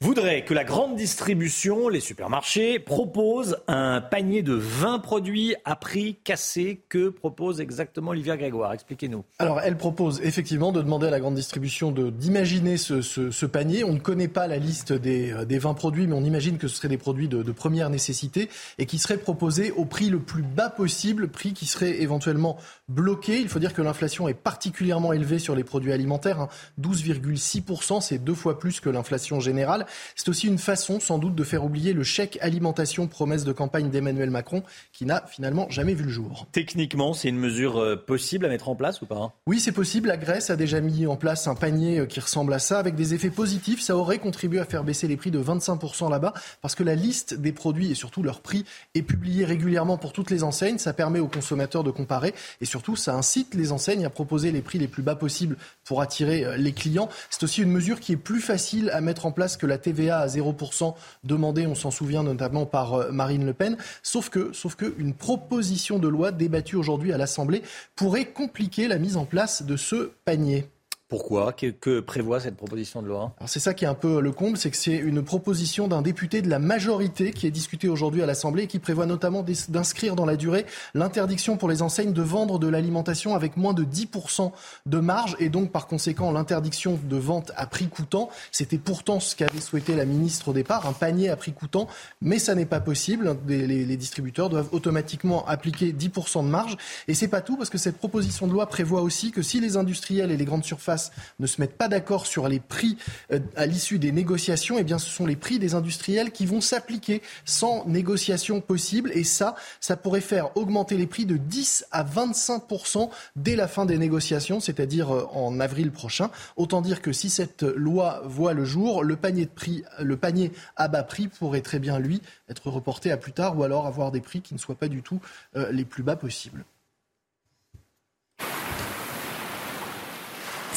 voudrait 0.00 0.44
que 0.44 0.54
la 0.54 0.62
grande 0.62 0.94
distribution, 0.94 1.88
les 1.88 2.00
supermarchés, 2.00 2.78
proposent 2.78 3.58
un 3.66 4.00
panier 4.00 4.42
de 4.42 4.52
20 4.52 5.00
produits 5.00 5.56
à 5.64 5.74
prix 5.74 6.18
cassé. 6.22 6.82
Que 6.88 7.08
propose 7.08 7.60
exactement 7.60 8.12
Olivier 8.12 8.36
Grégoire? 8.36 8.72
Expliquez-nous. 8.72 9.24
Alors, 9.40 9.60
elle 9.60 9.76
propose 9.76 10.20
effectivement 10.22 10.70
de 10.70 10.82
demander 10.82 11.08
à 11.08 11.10
la 11.10 11.18
grande 11.18 11.34
distribution 11.34 11.90
d'imaginer 11.90 12.76
ce, 12.76 13.46
panier. 13.46 13.82
On 13.82 13.94
ne 13.94 13.98
connaît 13.98 14.28
pas 14.28 14.46
la 14.46 14.58
liste 14.58 14.92
des, 14.92 15.32
euh, 15.32 15.44
des 15.44 15.58
20 15.58 15.74
produits, 15.74 16.06
mais 16.06 16.14
on 16.14 16.24
imagine 16.24 16.58
que 16.58 16.68
ce 16.68 16.76
seraient 16.76 16.88
des 16.88 16.98
produits 16.98 17.28
de, 17.28 17.42
première 17.52 17.90
nécessité 17.90 18.48
et 18.78 18.86
qui 18.86 18.98
seraient 18.98 19.18
proposés 19.18 19.72
au 19.72 19.84
prix 19.84 20.10
le 20.10 20.20
plus 20.20 20.42
bas 20.42 20.70
possible, 20.70 21.28
prix 21.28 21.54
qui 21.54 21.66
serait 21.66 22.02
éventuellement 22.02 22.56
bloqué. 22.88 23.40
Il 23.40 23.48
faut 23.48 23.58
dire 23.58 23.72
que 23.72 23.82
l'inflation 23.82 24.28
est 24.28 24.34
particulièrement 24.34 25.12
élevée 25.12 25.40
sur 25.40 25.56
les 25.56 25.64
produits 25.64 25.92
alimentaires. 25.92 26.40
Hein. 26.40 26.48
12,6%, 26.80 28.00
c'est 28.00 28.18
deux 28.18 28.34
fois 28.34 28.58
plus 28.60 28.80
que 28.80 28.90
l'inflation 28.90 29.40
générale. 29.40 29.86
C'est 30.16 30.28
aussi 30.28 30.46
une 30.46 30.58
façon, 30.58 31.00
sans 31.00 31.18
doute, 31.18 31.34
de 31.34 31.44
faire 31.44 31.64
oublier 31.64 31.92
le 31.92 32.02
chèque 32.02 32.38
alimentation 32.40 33.06
promesse 33.06 33.44
de 33.44 33.52
campagne 33.52 33.90
d'Emmanuel 33.90 34.30
Macron, 34.30 34.62
qui 34.92 35.04
n'a 35.04 35.24
finalement 35.26 35.68
jamais 35.70 35.94
vu 35.94 36.04
le 36.04 36.10
jour. 36.10 36.46
Techniquement, 36.52 37.12
c'est 37.12 37.28
une 37.28 37.38
mesure 37.38 37.78
euh, 37.78 37.96
possible 37.96 38.46
à 38.46 38.48
mettre 38.48 38.68
en 38.68 38.74
place 38.74 39.02
ou 39.02 39.06
pas 39.06 39.16
hein? 39.16 39.32
Oui, 39.46 39.60
c'est 39.60 39.72
possible. 39.72 40.08
La 40.08 40.16
Grèce 40.16 40.50
a 40.50 40.56
déjà 40.56 40.80
mis 40.80 41.06
en 41.06 41.16
place 41.16 41.46
un 41.46 41.54
panier 41.54 42.00
euh, 42.00 42.06
qui 42.06 42.20
ressemble 42.20 42.52
à 42.52 42.58
ça, 42.58 42.78
avec 42.78 42.94
des 42.94 43.14
effets 43.14 43.30
positifs. 43.30 43.80
Ça 43.80 43.96
aurait 43.96 44.18
contribué 44.18 44.58
à 44.58 44.64
faire 44.64 44.84
baisser 44.84 45.08
les 45.08 45.16
prix 45.16 45.30
de 45.30 45.42
25% 45.42 46.10
là-bas, 46.10 46.32
parce 46.62 46.74
que 46.74 46.82
la 46.82 46.94
liste 46.94 47.34
des 47.34 47.52
produits 47.52 47.90
et 47.90 47.94
surtout 47.94 48.22
leur 48.22 48.40
prix 48.40 48.64
est 48.94 49.02
publiée 49.02 49.44
régulièrement 49.44 49.98
pour 49.98 50.12
toutes 50.12 50.30
les 50.30 50.44
enseignes. 50.44 50.78
Ça 50.78 50.92
permet 50.92 51.18
aux 51.18 51.28
consommateurs 51.28 51.84
de 51.84 51.90
comparer 51.90 52.34
et 52.60 52.64
surtout, 52.64 52.96
ça 52.96 53.14
incite 53.14 53.54
les 53.54 53.72
enseignes 53.72 54.04
à 54.04 54.10
proposer 54.10 54.52
les 54.52 54.62
prix 54.62 54.78
les 54.78 54.88
plus 54.88 55.02
bas 55.02 55.16
possibles 55.16 55.56
pour 55.84 56.00
attirer 56.00 56.44
euh, 56.44 56.56
les 56.56 56.72
clients. 56.72 57.08
C'est 57.30 57.42
aussi 57.42 57.62
une 57.62 57.70
mesure 57.70 58.00
qui 58.00 58.12
est 58.12 58.16
plus 58.16 58.40
facile 58.40 58.90
à 58.90 59.00
mettre 59.00 59.26
en 59.26 59.32
place 59.32 59.56
que 59.56 59.66
la 59.66 59.77
TVA 59.78 60.18
à 60.18 60.26
0% 60.26 60.94
demandée, 61.24 61.66
on 61.66 61.74
s'en 61.74 61.90
souvient 61.90 62.22
notamment 62.22 62.66
par 62.66 62.94
euh, 62.94 63.10
Marine 63.10 63.46
Le 63.46 63.54
Pen. 63.54 63.76
Sauf 64.02 64.28
que, 64.28 64.52
sauf 64.52 64.74
que 64.74 64.94
une 64.98 65.14
proposition 65.14 65.98
de 65.98 66.08
loi 66.08 66.32
débattue 66.32 66.76
aujourd'hui 66.76 67.12
à 67.12 67.18
l'Assemblée 67.18 67.62
pourrait 67.96 68.26
compliquer 68.26 68.88
la 68.88 68.98
mise 68.98 69.16
en 69.16 69.24
place 69.24 69.62
de 69.62 69.76
ce 69.76 70.12
panier. 70.24 70.68
Pourquoi 71.08 71.54
que, 71.54 72.00
prévoit 72.00 72.38
cette 72.38 72.58
proposition 72.58 73.00
de 73.00 73.08
loi 73.08 73.34
C'est 73.46 73.60
ça 73.60 73.72
qui 73.72 73.86
est 73.86 73.88
un 73.88 73.94
peu 73.94 74.20
le 74.20 74.30
comble, 74.30 74.58
c'est 74.58 74.70
que 74.70 74.76
c'est 74.76 74.96
une 74.96 75.22
proposition 75.22 75.88
d'un 75.88 76.02
député 76.02 76.42
de 76.42 76.50
la 76.50 76.58
majorité 76.58 77.30
qui 77.30 77.46
est 77.46 77.50
discutée 77.50 77.88
aujourd'hui 77.88 78.22
à 78.22 78.26
l'Assemblée 78.26 78.64
et 78.64 78.66
qui 78.66 78.78
prévoit 78.78 79.06
notamment 79.06 79.42
d'inscrire 79.70 80.16
dans 80.16 80.26
la 80.26 80.36
durée 80.36 80.66
l'interdiction 80.92 81.56
pour 81.56 81.70
les 81.70 81.80
enseignes 81.80 82.12
de 82.12 82.20
vendre 82.20 82.58
de 82.58 82.68
l'alimentation 82.68 83.34
avec 83.34 83.56
moins 83.56 83.72
de 83.72 83.84
10% 83.84 84.52
de 84.84 84.98
marge 84.98 85.34
et 85.38 85.48
donc 85.48 85.72
par 85.72 85.86
conséquent 85.86 86.30
l'interdiction 86.30 87.00
de 87.02 87.16
vente 87.16 87.52
à 87.56 87.66
prix 87.66 87.88
coûtant. 87.88 88.28
C'était 88.52 88.76
pourtant 88.76 89.18
ce 89.18 89.34
qu'avait 89.34 89.62
souhaité 89.62 89.96
la 89.96 90.04
ministre 90.04 90.48
au 90.48 90.52
départ, 90.52 90.86
un 90.86 90.92
panier 90.92 91.30
à 91.30 91.36
prix 91.36 91.52
coûtant, 91.52 91.88
mais 92.20 92.38
ça 92.38 92.54
n'est 92.54 92.66
pas 92.66 92.80
possible. 92.80 93.34
Les, 93.46 93.66
les 93.66 93.96
distributeurs 93.96 94.50
doivent 94.50 94.68
automatiquement 94.72 95.46
appliquer 95.46 95.94
10% 95.94 96.44
de 96.44 96.50
marge 96.50 96.76
et 97.06 97.14
c'est 97.14 97.28
pas 97.28 97.40
tout 97.40 97.56
parce 97.56 97.70
que 97.70 97.78
cette 97.78 97.96
proposition 97.96 98.46
de 98.46 98.52
loi 98.52 98.66
prévoit 98.66 99.00
aussi 99.00 99.30
que 99.30 99.40
si 99.40 99.58
les 99.58 99.78
industriels 99.78 100.30
et 100.30 100.36
les 100.36 100.44
grandes 100.44 100.66
surfaces 100.66 100.97
ne 101.38 101.46
se 101.46 101.60
mettent 101.60 101.76
pas 101.76 101.88
d'accord 101.88 102.26
sur 102.26 102.48
les 102.48 102.60
prix 102.60 102.96
euh, 103.32 103.40
à 103.56 103.66
l'issue 103.66 103.98
des 103.98 104.12
négociations, 104.12 104.76
eh 104.78 104.84
bien, 104.84 104.98
ce 104.98 105.10
sont 105.10 105.26
les 105.26 105.36
prix 105.36 105.58
des 105.58 105.74
industriels 105.74 106.30
qui 106.30 106.46
vont 106.46 106.60
s'appliquer 106.60 107.22
sans 107.44 107.84
négociation 107.86 108.60
possible. 108.60 109.10
Et 109.14 109.24
ça, 109.24 109.54
ça 109.80 109.96
pourrait 109.96 110.20
faire 110.20 110.56
augmenter 110.56 110.96
les 110.96 111.06
prix 111.06 111.26
de 111.26 111.36
10 111.36 111.86
à 111.90 112.04
25% 112.04 113.10
dès 113.36 113.56
la 113.56 113.68
fin 113.68 113.86
des 113.86 113.98
négociations, 113.98 114.60
c'est-à-dire 114.60 115.14
euh, 115.14 115.26
en 115.32 115.60
avril 115.60 115.90
prochain. 115.90 116.30
Autant 116.56 116.80
dire 116.80 117.02
que 117.02 117.12
si 117.12 117.30
cette 117.30 117.62
loi 117.62 118.22
voit 118.24 118.52
le 118.52 118.64
jour, 118.64 119.04
le 119.04 119.16
panier 119.16 119.46
de 119.46 119.50
prix, 119.50 119.84
le 120.00 120.16
panier 120.16 120.52
à 120.76 120.88
bas 120.88 121.02
prix 121.02 121.28
pourrait 121.28 121.60
très 121.60 121.78
bien, 121.78 121.98
lui, 121.98 122.22
être 122.48 122.70
reporté 122.70 123.10
à 123.10 123.16
plus 123.16 123.32
tard 123.32 123.58
ou 123.58 123.64
alors 123.64 123.86
avoir 123.86 124.10
des 124.10 124.20
prix 124.20 124.40
qui 124.40 124.54
ne 124.54 124.58
soient 124.58 124.74
pas 124.74 124.88
du 124.88 125.02
tout 125.02 125.20
euh, 125.56 125.70
les 125.72 125.84
plus 125.84 126.02
bas 126.02 126.16
possibles. 126.16 126.64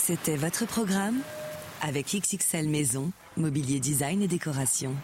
C'était 0.04 0.36
votre 0.36 0.66
programme 0.66 1.20
avec 1.80 2.08
XXL 2.08 2.68
Maison, 2.68 3.12
mobilier 3.38 3.80
design 3.80 4.24
et 4.24 4.28
décoration. 4.28 4.96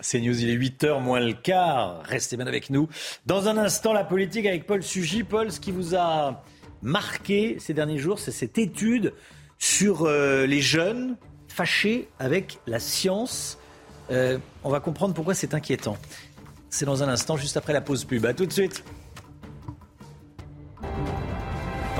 C'est 0.00 0.18
News, 0.18 0.40
il 0.40 0.48
est 0.48 0.56
8h 0.56 1.02
moins 1.02 1.20
le 1.20 1.34
quart. 1.34 2.00
Restez 2.04 2.38
bien 2.38 2.46
avec 2.46 2.70
nous. 2.70 2.88
Dans 3.26 3.48
un 3.48 3.58
instant, 3.58 3.92
la 3.92 4.02
politique 4.02 4.46
avec 4.46 4.66
Paul 4.66 4.82
Sugy. 4.82 5.24
Paul, 5.24 5.52
ce 5.52 5.60
qui 5.60 5.72
vous 5.72 5.94
a 5.94 6.42
marqué 6.80 7.58
ces 7.58 7.74
derniers 7.74 7.98
jours, 7.98 8.18
c'est 8.18 8.32
cette 8.32 8.56
étude 8.56 9.12
sur 9.58 10.06
euh, 10.06 10.46
les 10.46 10.62
jeunes 10.62 11.18
fâchés 11.48 12.08
avec 12.18 12.60
la 12.66 12.78
science. 12.78 13.58
Euh, 14.10 14.38
on 14.64 14.70
va 14.70 14.80
comprendre 14.80 15.12
pourquoi 15.12 15.34
c'est 15.34 15.52
inquiétant. 15.52 15.98
C'est 16.70 16.86
dans 16.86 17.02
un 17.02 17.08
instant, 17.08 17.36
juste 17.36 17.58
après 17.58 17.74
la 17.74 17.82
pause 17.82 18.06
pub. 18.06 18.24
A 18.24 18.32
tout 18.32 18.46
de 18.46 18.52
suite. 18.54 18.82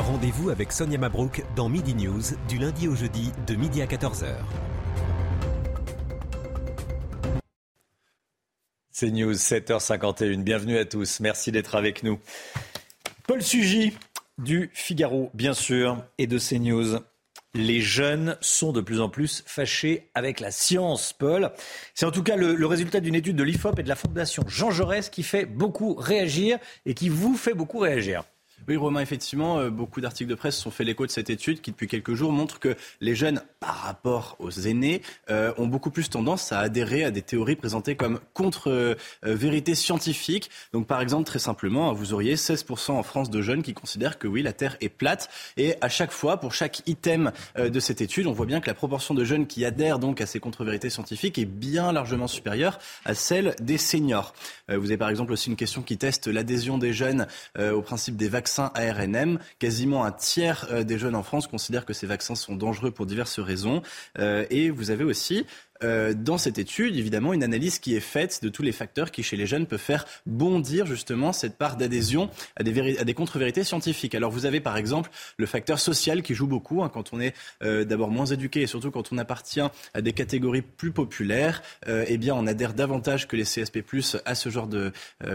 Rendez-vous 0.06 0.50
avec 0.50 0.70
Sonia 0.70 0.98
Mabrouk 0.98 1.42
dans 1.56 1.68
Midi 1.68 1.92
News 1.92 2.22
du 2.48 2.58
lundi 2.58 2.86
au 2.86 2.94
jeudi 2.94 3.32
de 3.48 3.56
midi 3.56 3.82
à 3.82 3.86
14h. 3.86 4.36
C'est 8.92 9.10
News 9.10 9.32
7h51. 9.32 10.44
Bienvenue 10.44 10.78
à 10.78 10.84
tous. 10.84 11.18
Merci 11.18 11.50
d'être 11.50 11.74
avec 11.74 12.04
nous. 12.04 12.20
Paul 13.26 13.42
Sugy 13.42 13.98
du 14.38 14.70
Figaro, 14.74 15.32
bien 15.34 15.54
sûr, 15.54 16.04
et 16.18 16.28
de 16.28 16.38
CNews. 16.38 17.00
Les 17.54 17.80
jeunes 17.80 18.38
sont 18.40 18.70
de 18.70 18.80
plus 18.80 19.00
en 19.00 19.08
plus 19.08 19.42
fâchés 19.44 20.08
avec 20.14 20.38
la 20.38 20.52
science, 20.52 21.14
Paul. 21.14 21.50
C'est 21.94 22.06
en 22.06 22.12
tout 22.12 22.22
cas 22.22 22.36
le, 22.36 22.54
le 22.54 22.66
résultat 22.66 23.00
d'une 23.00 23.16
étude 23.16 23.34
de 23.34 23.42
l'IFOP 23.42 23.80
et 23.80 23.82
de 23.82 23.88
la 23.88 23.96
Fondation 23.96 24.44
Jean 24.46 24.70
Jaurès 24.70 25.10
qui 25.10 25.24
fait 25.24 25.46
beaucoup 25.46 25.94
réagir 25.94 26.60
et 26.84 26.94
qui 26.94 27.08
vous 27.08 27.36
fait 27.36 27.54
beaucoup 27.54 27.80
réagir. 27.80 28.22
Oui, 28.68 28.76
Romain, 28.76 29.00
effectivement, 29.00 29.58
euh, 29.58 29.70
beaucoup 29.70 30.00
d'articles 30.00 30.28
de 30.28 30.34
presse 30.34 30.56
sont 30.56 30.72
faits 30.72 30.86
l'écho 30.86 31.06
de 31.06 31.10
cette 31.12 31.30
étude 31.30 31.60
qui, 31.60 31.70
depuis 31.70 31.86
quelques 31.86 32.14
jours, 32.14 32.32
montre 32.32 32.58
que 32.58 32.74
les 33.00 33.14
jeunes, 33.14 33.40
par 33.60 33.76
rapport 33.76 34.34
aux 34.40 34.50
aînés, 34.50 35.02
euh, 35.30 35.52
ont 35.56 35.68
beaucoup 35.68 35.90
plus 35.90 36.10
tendance 36.10 36.50
à 36.50 36.58
adhérer 36.58 37.04
à 37.04 37.12
des 37.12 37.22
théories 37.22 37.54
présentées 37.54 37.94
comme 37.94 38.18
contre-vérité 38.34 39.72
euh, 39.72 39.74
scientifique. 39.76 40.50
Donc, 40.72 40.88
par 40.88 41.00
exemple, 41.00 41.26
très 41.26 41.38
simplement, 41.38 41.92
vous 41.92 42.12
auriez 42.12 42.34
16% 42.34 42.90
en 42.92 43.04
France 43.04 43.30
de 43.30 43.40
jeunes 43.40 43.62
qui 43.62 43.72
considèrent 43.72 44.18
que 44.18 44.26
oui, 44.26 44.42
la 44.42 44.52
Terre 44.52 44.76
est 44.80 44.88
plate. 44.88 45.30
Et 45.56 45.76
à 45.80 45.88
chaque 45.88 46.10
fois, 46.10 46.40
pour 46.40 46.52
chaque 46.52 46.82
item 46.86 47.30
de 47.56 47.80
cette 47.80 48.00
étude, 48.00 48.26
on 48.26 48.32
voit 48.32 48.46
bien 48.46 48.60
que 48.60 48.66
la 48.66 48.74
proportion 48.74 49.14
de 49.14 49.24
jeunes 49.24 49.46
qui 49.46 49.64
adhèrent 49.64 50.00
donc 50.00 50.20
à 50.20 50.26
ces 50.26 50.40
contre-vérités 50.40 50.90
scientifiques 50.90 51.38
est 51.38 51.44
bien 51.44 51.92
largement 51.92 52.26
supérieure 52.26 52.78
à 53.04 53.14
celle 53.14 53.54
des 53.60 53.78
seniors. 53.78 54.34
vous 54.68 54.86
avez 54.86 54.96
par 54.96 55.08
exemple 55.08 55.32
aussi 55.32 55.50
une 55.50 55.56
question 55.56 55.82
qui 55.82 55.98
teste 55.98 56.26
l'adhésion 56.26 56.78
des 56.78 56.92
jeunes 56.92 57.26
au 57.58 57.82
principe 57.82 58.16
des 58.16 58.28
vaccins 58.28 58.45
ARNM. 58.74 59.38
Quasiment 59.58 60.04
un 60.04 60.12
tiers 60.12 60.66
euh, 60.70 60.84
des 60.84 60.98
jeunes 60.98 61.14
en 61.14 61.22
France 61.22 61.46
considèrent 61.46 61.84
que 61.84 61.92
ces 61.92 62.06
vaccins 62.06 62.34
sont 62.34 62.56
dangereux 62.56 62.90
pour 62.90 63.06
diverses 63.06 63.38
raisons. 63.38 63.82
Euh, 64.18 64.44
et 64.50 64.70
vous 64.70 64.90
avez 64.90 65.04
aussi 65.04 65.46
euh, 65.82 66.14
dans 66.14 66.38
cette 66.38 66.58
étude, 66.58 66.96
évidemment, 66.96 67.32
une 67.32 67.42
analyse 67.42 67.78
qui 67.78 67.94
est 67.94 68.00
faite 68.00 68.42
de 68.42 68.48
tous 68.48 68.62
les 68.62 68.72
facteurs 68.72 69.10
qui, 69.10 69.22
chez 69.22 69.36
les 69.36 69.46
jeunes, 69.46 69.66
peuvent 69.66 69.78
faire 69.78 70.04
bondir 70.26 70.86
justement 70.86 71.32
cette 71.32 71.56
part 71.56 71.76
d'adhésion 71.76 72.30
à 72.56 72.62
des, 72.62 73.14
contre-vérités 73.14 73.64
scientifiques. 73.64 74.14
Alors 74.14 74.30
vous 74.30 74.46
avez 74.46 74.60
par 74.60 74.76
exemple 74.76 75.10
le 75.36 75.46
facteur 75.46 75.78
social 75.78 76.22
qui 76.22 76.34
joue 76.34 76.46
beaucoup 76.46 76.82
hein, 76.82 76.90
quand 76.92 77.12
on 77.12 77.20
est 77.20 77.34
euh, 77.62 77.84
d'abord 77.84 78.10
moins 78.10 78.26
éduqué 78.26 78.62
et 78.62 78.66
surtout 78.66 78.90
quand 78.90 79.12
on 79.12 79.18
appartient 79.18 79.60
à 79.94 80.00
des 80.00 80.12
catégories 80.12 80.62
plus 80.62 80.92
populaires. 80.92 81.62
Euh, 81.88 82.04
eh 82.08 82.18
bien, 82.18 82.34
on 82.34 82.46
adhère 82.46 82.74
davantage 82.74 83.26
que 83.26 83.36
les 83.36 83.44
CSP+ 83.44 83.82
à 84.24 84.34
ce 84.34 84.48
genre 84.48 84.66
de 84.66 84.92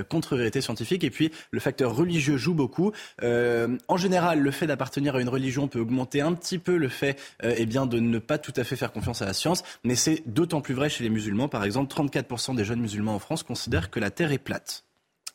contre-vérité 0.09 0.61
scientifique. 0.61 1.03
Et 1.03 1.09
puis 1.09 1.31
le 1.51 1.59
facteur 1.59 1.95
religieux 1.95 2.37
joue 2.37 2.53
beaucoup. 2.53 2.91
en 3.21 3.97
général, 3.97 4.39
le 4.39 4.51
fait 4.51 4.67
d'appartenir 4.67 5.15
à 5.15 5.21
une 5.21 5.29
religion 5.29 5.67
peut 5.67 5.79
augmenter 5.79 6.21
un 6.21 6.33
petit 6.33 6.59
peu 6.59 6.77
le 6.77 6.89
fait 6.89 7.17
eh 7.43 7.65
bien, 7.65 7.85
de 7.85 7.99
ne 7.99 8.19
pas 8.19 8.37
tout 8.37 8.53
à 8.55 8.63
fait 8.63 8.75
faire 8.75 8.91
confiance 8.91 9.21
à 9.21 9.25
la 9.25 9.33
science, 9.33 9.63
mais 9.83 9.95
c'est 9.95 10.23
d'autant 10.33 10.61
plus 10.61 10.73
vrai 10.73 10.89
chez 10.89 11.03
les 11.03 11.09
musulmans. 11.09 11.47
Par 11.47 11.63
exemple, 11.63 11.93
34% 11.93 12.55
des 12.55 12.65
jeunes 12.65 12.81
musulmans 12.81 13.15
en 13.15 13.19
France 13.19 13.43
considèrent 13.43 13.89
que 13.89 13.99
la 13.99 14.11
Terre 14.11 14.31
est 14.31 14.37
plate. 14.37 14.85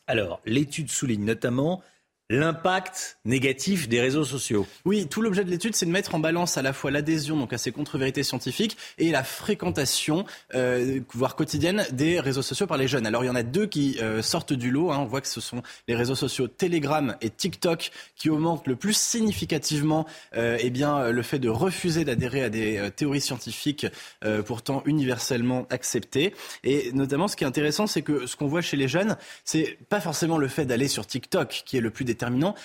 Alors, 0.07 0.41
l'étude 0.45 0.89
souligne 0.89 1.25
notamment 1.25 1.81
l'impact 2.29 3.17
négatif 3.25 3.87
des 3.87 4.01
réseaux 4.01 4.25
sociaux. 4.25 4.67
Oui, 4.85 5.07
tout 5.07 5.21
l'objet 5.21 5.43
de 5.43 5.49
l'étude, 5.49 5.75
c'est 5.75 5.85
de 5.85 5.91
mettre 5.91 6.15
en 6.15 6.19
balance 6.19 6.57
à 6.57 6.61
la 6.61 6.73
fois 6.73 6.91
l'adhésion 6.91 7.37
donc 7.37 7.53
à 7.53 7.57
ces 7.57 7.71
contre-vérités 7.71 8.23
scientifiques 8.23 8.77
et 8.97 9.11
la 9.11 9.23
fréquentation, 9.23 10.25
euh, 10.53 10.99
voire 11.13 11.35
quotidienne, 11.35 11.85
des 11.91 12.19
réseaux 12.19 12.41
sociaux 12.41 12.67
par 12.67 12.77
les 12.77 12.87
jeunes. 12.87 13.05
Alors 13.05 13.23
il 13.23 13.27
y 13.27 13.29
en 13.29 13.35
a 13.35 13.43
deux 13.43 13.65
qui 13.65 13.97
euh, 14.01 14.21
sortent 14.21 14.53
du 14.53 14.71
lot. 14.71 14.91
Hein. 14.91 14.99
On 14.99 15.05
voit 15.05 15.21
que 15.21 15.27
ce 15.27 15.41
sont 15.41 15.61
les 15.87 15.95
réseaux 15.95 16.15
sociaux 16.15 16.47
Telegram 16.47 17.15
et 17.21 17.29
TikTok 17.29 17.91
qui 18.15 18.29
augmentent 18.29 18.67
le 18.67 18.75
plus 18.75 18.95
significativement 18.95 20.05
euh, 20.35 20.57
eh 20.59 20.69
bien, 20.69 21.11
le 21.11 21.21
fait 21.21 21.39
de 21.39 21.49
refuser 21.49 22.05
d'adhérer 22.05 22.43
à 22.43 22.49
des 22.49 22.77
euh, 22.77 22.89
théories 22.89 23.21
scientifiques 23.21 23.87
euh, 24.23 24.41
pourtant 24.41 24.83
universellement 24.85 25.67
acceptées. 25.69 26.33
Et 26.63 26.91
notamment, 26.93 27.27
ce 27.27 27.35
qui 27.35 27.43
est 27.43 27.47
intéressant, 27.47 27.87
c'est 27.87 28.01
que 28.01 28.25
ce 28.25 28.35
qu'on 28.35 28.47
voit 28.47 28.61
chez 28.61 28.77
les 28.77 28.87
jeunes, 28.87 29.17
c'est 29.43 29.77
pas 29.89 30.01
forcément 30.01 30.37
le 30.37 30.47
fait 30.47 30.65
d'aller 30.65 30.87
sur 30.87 31.05
TikTok 31.05 31.63
qui 31.65 31.77
est 31.77 31.81
le 31.81 31.91
plus 31.91 32.05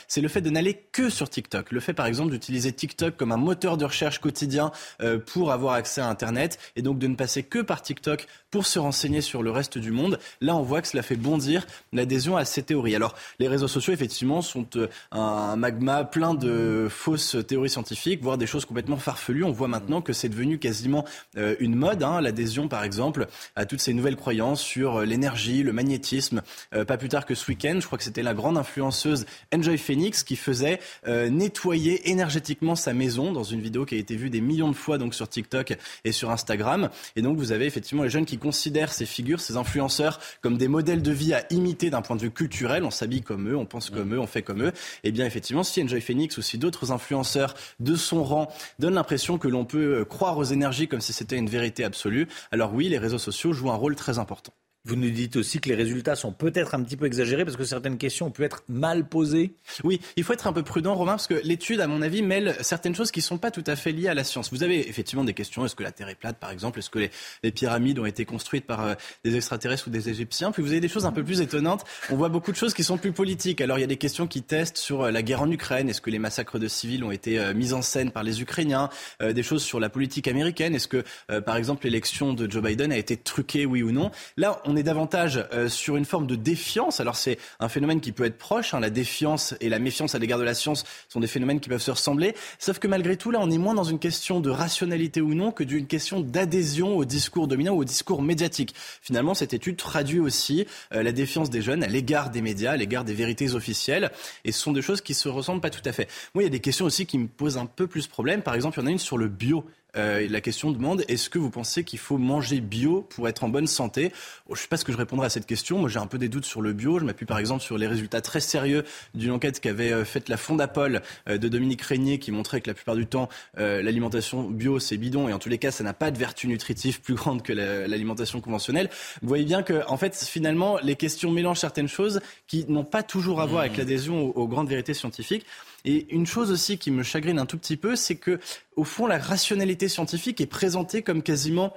c'est 0.09 0.21
le 0.21 0.29
fait 0.29 0.41
de 0.41 0.51
n'aller 0.51 0.75
que 0.93 1.11
sur 1.11 1.29
TikTok. 1.29 1.73
Le 1.73 1.81
fait, 1.81 1.95
par 1.95 2.07
exemple, 2.07 2.31
d'utiliser 2.31 2.73
TikTok 2.73 3.17
comme 3.17 3.33
un 3.33 3.37
moteur 3.37 3.77
de 3.77 3.85
recherche 3.85 4.19
quotidien 4.19 4.73
euh, 5.01 5.19
pour 5.19 5.53
avoir 5.53 5.75
accès 5.75 6.01
à 6.01 6.09
Internet 6.09 6.59
et 6.77 6.83
donc 6.83 6.99
de 6.99 7.07
ne 7.07 7.15
passer 7.15 7.43
que 7.43 7.59
par 7.61 7.83
TikTok 7.83 8.27
pour 8.53 8.67
se 8.67 8.79
renseigner 8.79 9.21
sur 9.21 9.43
le 9.43 9.51
reste 9.51 9.79
du 9.79 9.91
monde. 9.91 10.21
Là, 10.41 10.55
on 10.55 10.63
voit 10.63 10.81
que 10.81 10.87
cela 10.87 11.03
fait 11.03 11.17
bondir 11.17 11.67
l'adhésion 11.93 12.37
à 12.37 12.45
ces 12.45 12.63
théories. 12.63 12.95
Alors, 12.95 13.17
les 13.41 13.49
réseaux 13.49 13.67
sociaux, 13.67 13.93
effectivement, 13.93 14.43
sont 14.43 14.69
euh, 14.77 14.87
un 15.11 15.57
magma 15.57 16.05
plein 16.05 16.35
de 16.35 16.87
fausses 16.89 17.37
théories 17.49 17.71
scientifiques, 17.71 18.23
voire 18.23 18.39
des 18.39 18.47
choses 18.47 18.65
complètement 18.65 18.99
farfelues. 18.99 19.43
On 19.43 19.51
voit 19.51 19.67
maintenant 19.67 20.03
que 20.03 20.13
c'est 20.13 20.29
devenu 20.29 20.59
quasiment 20.59 21.05
euh, 21.37 21.57
une 21.59 21.75
mode, 21.75 22.05
hein, 22.05 22.21
l'adhésion, 22.21 22.69
par 22.69 22.85
exemple, 22.85 23.27
à 23.57 23.67
toutes 23.67 23.81
ces 23.81 23.93
nouvelles 23.93 24.17
croyances 24.17 24.61
sur 24.61 25.01
l'énergie, 25.01 25.65
le 25.65 25.73
magnétisme. 25.73 26.43
pas 26.71 26.97
plus 26.97 27.09
tard 27.09 27.27
que 27.27 27.35
ce 27.35 27.51
week-end, 27.51 27.79
je 27.81 27.87
crois 27.87 27.99
que 27.99 28.05
c'était 28.05 28.23
la 28.23 28.35
grande 28.35 28.59
influenceuse 28.59 29.25
Enjoy 29.55 29.79
Phoenix 29.79 30.23
qui 30.23 30.37
faisait 30.37 30.81
euh, 31.07 31.31
nettoyer 31.31 32.11
énergétiquement 32.11 32.77
sa 32.77 32.93
maison 32.93 33.33
dans 33.33 33.43
une 33.43 33.61
vidéo 33.61 33.85
qui 33.85 33.95
a 33.95 33.99
été 33.99 34.17
vue 34.17 34.31
des 34.31 34.41
millions 34.41 34.69
de 34.69 34.77
fois 34.77 34.99
donc 34.99 35.15
sur 35.15 35.29
TikTok 35.29 35.75
et 36.05 36.13
sur 36.13 36.31
Instagram. 36.31 36.91
Et 37.17 37.23
donc 37.23 37.39
vous 37.39 37.53
avez 37.53 37.67
effectivement 37.67 38.03
les 38.03 38.11
jeunes 38.11 38.27
qui 38.27 38.39
considèrent 38.43 38.93
ces 38.93 39.07
figures, 39.07 39.41
ces 39.41 39.57
influenceurs 39.57 40.19
comme 40.41 40.59
des 40.59 40.67
modèles 40.67 41.01
de 41.01 41.13
vie 41.13 41.33
à 41.33 41.47
imiter 41.51 41.91
d'un 41.91 42.03
point 42.03 42.17
de 42.17 42.23
vue 42.23 42.33
culturel. 42.33 42.83
On 42.83 42.91
s'habille 42.91 43.23
comme 43.23 43.49
eux, 43.49 43.57
on 43.57 43.67
pense 43.67 43.89
comme 43.89 44.15
eux, 44.15 44.19
on 44.19 44.27
fait 44.27 44.43
comme 44.43 44.63
eux. 44.65 44.73
Et 45.05 45.09
eh 45.09 45.13
bien 45.13 45.25
effectivement, 45.25 45.63
si 45.63 45.81
Enjoy 45.81 46.01
Phoenix 46.01 46.37
ou 46.37 46.43
si 46.43 46.59
d'autres 46.59 46.91
influenceurs 46.91 47.55
de 47.79 47.95
son 47.95 48.25
rang 48.25 48.49
donnent 48.81 48.95
l'impression 48.95 49.39
que 49.39 49.47
l'on 49.47 49.65
peut 49.65 50.01
euh, 50.01 50.05
croire 50.05 50.37
aux 50.39 50.45
énergies 50.45 50.89
comme 50.89 51.01
si 51.01 51.13
c'était 51.13 51.37
une 51.37 51.49
vérité 51.49 51.85
absolue, 51.85 52.27
alors 52.51 52.75
oui, 52.75 52.89
les 52.89 52.99
réseaux 52.99 53.19
sociaux 53.19 53.53
jouent 53.53 53.71
un 53.71 53.77
rôle 53.77 53.95
très 53.95 54.19
important. 54.19 54.53
Vous 54.85 54.97
nous 54.97 55.11
dites 55.11 55.37
aussi 55.37 55.61
que 55.61 55.69
les 55.69 55.77
résultats 55.77 56.17
sont 56.17 56.33
peut-être 56.33 56.75
un 56.75 56.83
petit 56.83 56.97
peu 56.97 57.07
exagérés 57.07 57.45
parce 57.45 57.57
que 57.57 57.63
certaines 57.63 57.99
questions 57.99 58.27
ont 58.27 58.31
pu 58.33 58.43
être 58.43 58.65
mal 58.67 59.09
posées. 59.09 59.55
Oui, 59.85 60.01
il 60.17 60.25
faut 60.25 60.33
être 60.33 60.49
un 60.49 60.53
peu 60.53 60.65
prudent, 60.65 60.97
Romain, 60.97 61.13
parce 61.13 61.29
que 61.29 61.41
l'étude, 61.45 61.81
à 61.81 61.87
mon 61.87 62.03
avis, 62.03 62.21
mêle 62.21 62.57
certaines 62.63 62.97
choses 62.97 63.13
qui 63.13 63.21
ne 63.21 63.25
sont 63.25 63.39
pas 63.39 63.53
tout 63.53 63.63
à 63.69 63.77
fait 63.77 63.93
liées 63.93 64.09
à 64.09 64.15
la 64.15 64.25
science. 64.25 64.53
Vous 64.53 64.65
avez 64.65 64.89
effectivement 64.89 65.23
des 65.23 65.35
questions. 65.35 65.65
Est-ce 65.65 65.77
que 65.77 65.85
la 65.85 65.93
Terre 65.93 66.09
est 66.09 66.17
plate, 66.17 66.39
par 66.39 66.51
exemple? 66.51 66.81
Est-ce 66.81 66.91
que 66.91 66.99
les, 66.99 67.53
pyramides 67.53 68.01
ont 68.01 68.07
été 68.07 68.25
construites 68.25 68.67
par 68.67 68.85
euh, 68.85 68.95
des 69.23 69.37
extraterrestres 69.37 69.87
ou 69.87 69.91
des 69.91 70.09
Égyptiens? 70.09 70.51
Puis 70.51 70.65
vous 70.65 70.73
avez 70.73 70.81
des 70.81 70.89
choses 70.89 71.07
un 71.07 71.13
peu 71.13 71.23
plus 71.23 71.41
étonnantes. 71.41 71.85
On 72.11 72.17
voit 72.17 72.29
beaucoup 72.29 72.51
de 72.51 72.57
choses 72.57 72.75
qui 72.75 72.83
sont 72.83 72.99
plus 72.99 73.13
politiques. 73.13 73.61
Alors 73.61 73.79
il 73.79 73.83
y 73.83 73.85
a 73.85 73.89
des 73.89 73.99
questions 73.99 74.27
qui 74.27 74.43
testent 74.43 74.79
sur 74.79 75.03
euh, 75.03 75.11
la 75.13 75.23
guerre 75.23 75.43
en 75.43 75.51
Ukraine. 75.53 75.91
Est-ce 75.91 76.01
que 76.01 76.11
les 76.11 76.19
massacres 76.19 76.59
de 76.59 76.67
civils 76.67 77.05
ont 77.05 77.13
été 77.13 77.39
euh, 77.39 77.55
mis 77.55 77.73
en 77.73 77.83
scène 77.83 78.11
par 78.11 78.25
les 78.25 78.43
Ukrainiens? 78.43 78.89
Des 79.21 79.43
choses 79.43 79.63
sur 79.63 79.79
la 79.79 79.89
politique 79.89 80.27
américaine. 80.27 80.75
Est-ce 80.75 80.89
que, 80.89 81.05
par 81.41 81.57
exemple, 81.57 81.85
l'élection 81.85 82.33
de 82.33 82.51
Joe 82.51 82.63
Biden 82.63 82.91
a 82.91 82.97
été 82.97 83.17
truquée, 83.17 83.67
oui 83.67 83.83
ou 83.83 83.93
non? 83.93 84.11
Là, 84.37 84.61
est 84.77 84.83
davantage 84.83 85.45
euh, 85.53 85.69
sur 85.69 85.97
une 85.97 86.05
forme 86.05 86.27
de 86.27 86.37
défiance. 86.37 87.01
Alors 87.01 87.17
c'est 87.17 87.39
un 87.61 87.69
phénomène 87.69 88.01
qui 88.01 88.13
peut 88.13 88.25
être 88.25 88.39
proche. 88.39 88.75
Hein. 88.75 88.81
La 88.81 88.91
défiance 88.91 89.55
et 89.61 89.69
la 89.69 89.79
méfiance 89.79 90.15
à 90.15 90.19
l'égard 90.19 90.39
de 90.39 90.45
la 90.45 90.55
science 90.55 90.85
sont 91.09 91.21
des 91.21 91.27
phénomènes 91.27 91.61
qui 91.61 91.69
peuvent 91.69 91.83
se 91.83 91.91
ressembler. 91.91 92.35
Sauf 92.59 92.79
que 92.79 92.89
malgré 92.89 93.17
tout, 93.17 93.31
là, 93.31 93.39
on 93.41 93.51
est 93.51 93.59
moins 93.59 93.75
dans 93.75 93.85
une 93.85 93.99
question 93.99 94.41
de 94.41 94.51
rationalité 94.51 95.21
ou 95.21 95.35
non 95.35 95.53
que 95.53 95.65
d'une 95.65 95.87
question 95.87 96.21
d'adhésion 96.21 96.97
au 96.97 97.05
discours 97.05 97.49
dominant 97.49 97.75
ou 97.75 97.81
au 97.81 97.85
discours 97.85 98.23
médiatique. 98.23 98.75
Finalement, 99.01 99.35
cette 99.35 99.55
étude 99.55 99.77
traduit 99.77 100.21
aussi 100.21 100.67
euh, 100.93 101.03
la 101.03 101.13
défiance 101.13 101.51
des 101.51 101.63
jeunes 101.63 101.83
à 101.83 101.89
l'égard 101.89 102.31
des 102.31 102.43
médias, 102.43 102.73
à 102.73 102.77
l'égard 102.77 103.05
des 103.05 103.15
vérités 103.15 103.55
officielles. 103.55 104.11
Et 104.45 104.53
ce 104.53 104.61
sont 104.61 104.73
des 104.73 104.83
choses 104.83 105.01
qui 105.01 105.15
se 105.15 105.29
ressemblent 105.29 105.61
pas 105.61 105.71
tout 105.71 105.87
à 105.87 105.93
fait. 105.93 106.09
Moi, 106.35 106.43
il 106.43 106.47
y 106.47 106.49
a 106.49 106.51
des 106.51 106.61
questions 106.61 106.87
aussi 106.87 107.07
qui 107.07 107.19
me 107.19 107.29
posent 107.29 107.59
un 107.59 107.67
peu 107.67 107.87
plus 107.87 108.07
problème. 108.07 108.43
Par 108.43 108.55
exemple, 108.55 108.79
il 108.79 108.83
y 108.83 108.85
en 108.85 108.89
a 108.89 108.91
une 108.93 108.99
sur 108.99 109.19
le 109.19 109.29
bio. 109.29 109.65
Euh, 109.97 110.27
la 110.29 110.41
question 110.41 110.71
demande 110.71 111.05
est-ce 111.09 111.29
que 111.29 111.39
vous 111.39 111.51
pensez 111.51 111.85
qu'il 111.85 111.99
faut 111.99 112.19
manger 112.19 112.61
bio 112.61 113.03
pour 113.11 113.29
être 113.29 113.45
en 113.45 113.49
bonne 113.49 113.67
santé? 113.67 114.13
Je 114.47 114.53
ne 114.53 114.57
sais 114.57 114.69
pas 114.69 114.77
ce 114.77 114.85
que 114.85 114.93
je 114.93 114.97
répondrai 114.97 115.27
à 115.27 115.31
cette 115.31 115.47
question. 115.47 115.79
Moi, 115.79 115.89
j'ai 115.89 115.99
un 115.99 116.07
peu 116.07 116.19
des 116.19 116.29
doutes 116.29 116.45
sur 116.45 116.63
le 116.63 116.73
bio. 116.73 116.99
Je 116.99 117.05
m'appuie 117.05 117.27
par 117.27 117.39
exemple 117.39 117.63
sur 117.63 117.79
les 117.79 117.87
résultats 117.87 118.21
très 118.21 118.41
sérieux 118.41 118.85
d'une 119.15 119.31
enquête 119.33 119.61
qu'avait 119.61 119.93
euh, 119.93 120.05
faite 120.05 120.29
la 120.29 120.37
Fondapol 120.37 121.03
euh, 121.29 121.39
de 121.39 121.49
Dominique 121.49 121.83
Régnier 121.83 122.19
qui 122.19 122.33
montrait 122.33 122.61
que 122.61 122.71
la 122.71 122.75
plupart 122.75 122.97
du 122.97 123.07
temps, 123.07 123.29
l'alimentation 123.57 124.49
bio, 124.49 124.79
c'est 124.79 124.97
bidon 124.97 125.29
et 125.29 125.33
en 125.33 125.39
tous 125.39 125.49
les 125.49 125.59
cas, 125.59 125.71
ça 125.71 125.85
n'a 125.85 125.93
pas 125.93 126.11
de 126.11 126.19
vertu 126.19 126.47
nutritive 126.47 127.01
plus 127.01 127.15
grande 127.15 127.43
que 127.43 127.53
l'alimentation 127.53 128.41
conventionnelle. 128.41 128.89
Vous 129.21 129.29
voyez 129.29 129.45
bien 129.45 129.63
que, 129.63 129.83
en 129.89 129.97
fait, 129.97 130.17
finalement, 130.17 130.79
les 130.83 130.97
questions 130.97 131.31
mélangent 131.31 131.61
certaines 131.61 131.89
choses 131.89 132.21
qui 132.47 132.65
n'ont 132.69 132.85
pas 132.85 133.03
toujours 133.03 133.41
à 133.41 133.47
voir 133.47 133.61
avec 133.61 133.75
mmh. 133.75 133.79
l'adhésion 133.79 134.37
aux 134.37 134.49
grandes 134.49 134.69
vérités 134.69 134.95
scientifiques. 134.95 135.47
Et 135.85 136.13
une 136.15 136.27
chose 136.27 136.51
aussi 136.51 136.79
qui 136.79 136.91
me 136.91 137.03
chagrine 137.03 137.39
un 137.39 137.47
tout 137.47 137.59
petit 137.59 137.77
peu, 137.77 137.97
c'est 137.97 138.17
que, 138.17 138.39
au 138.77 138.85
fond, 138.85 139.07
la 139.07 139.19
rationalité 139.19 139.89
scientifique 139.89 140.41
est 140.41 140.47
présentée 140.47 141.03
comme 141.03 141.23
quasiment 141.23 141.73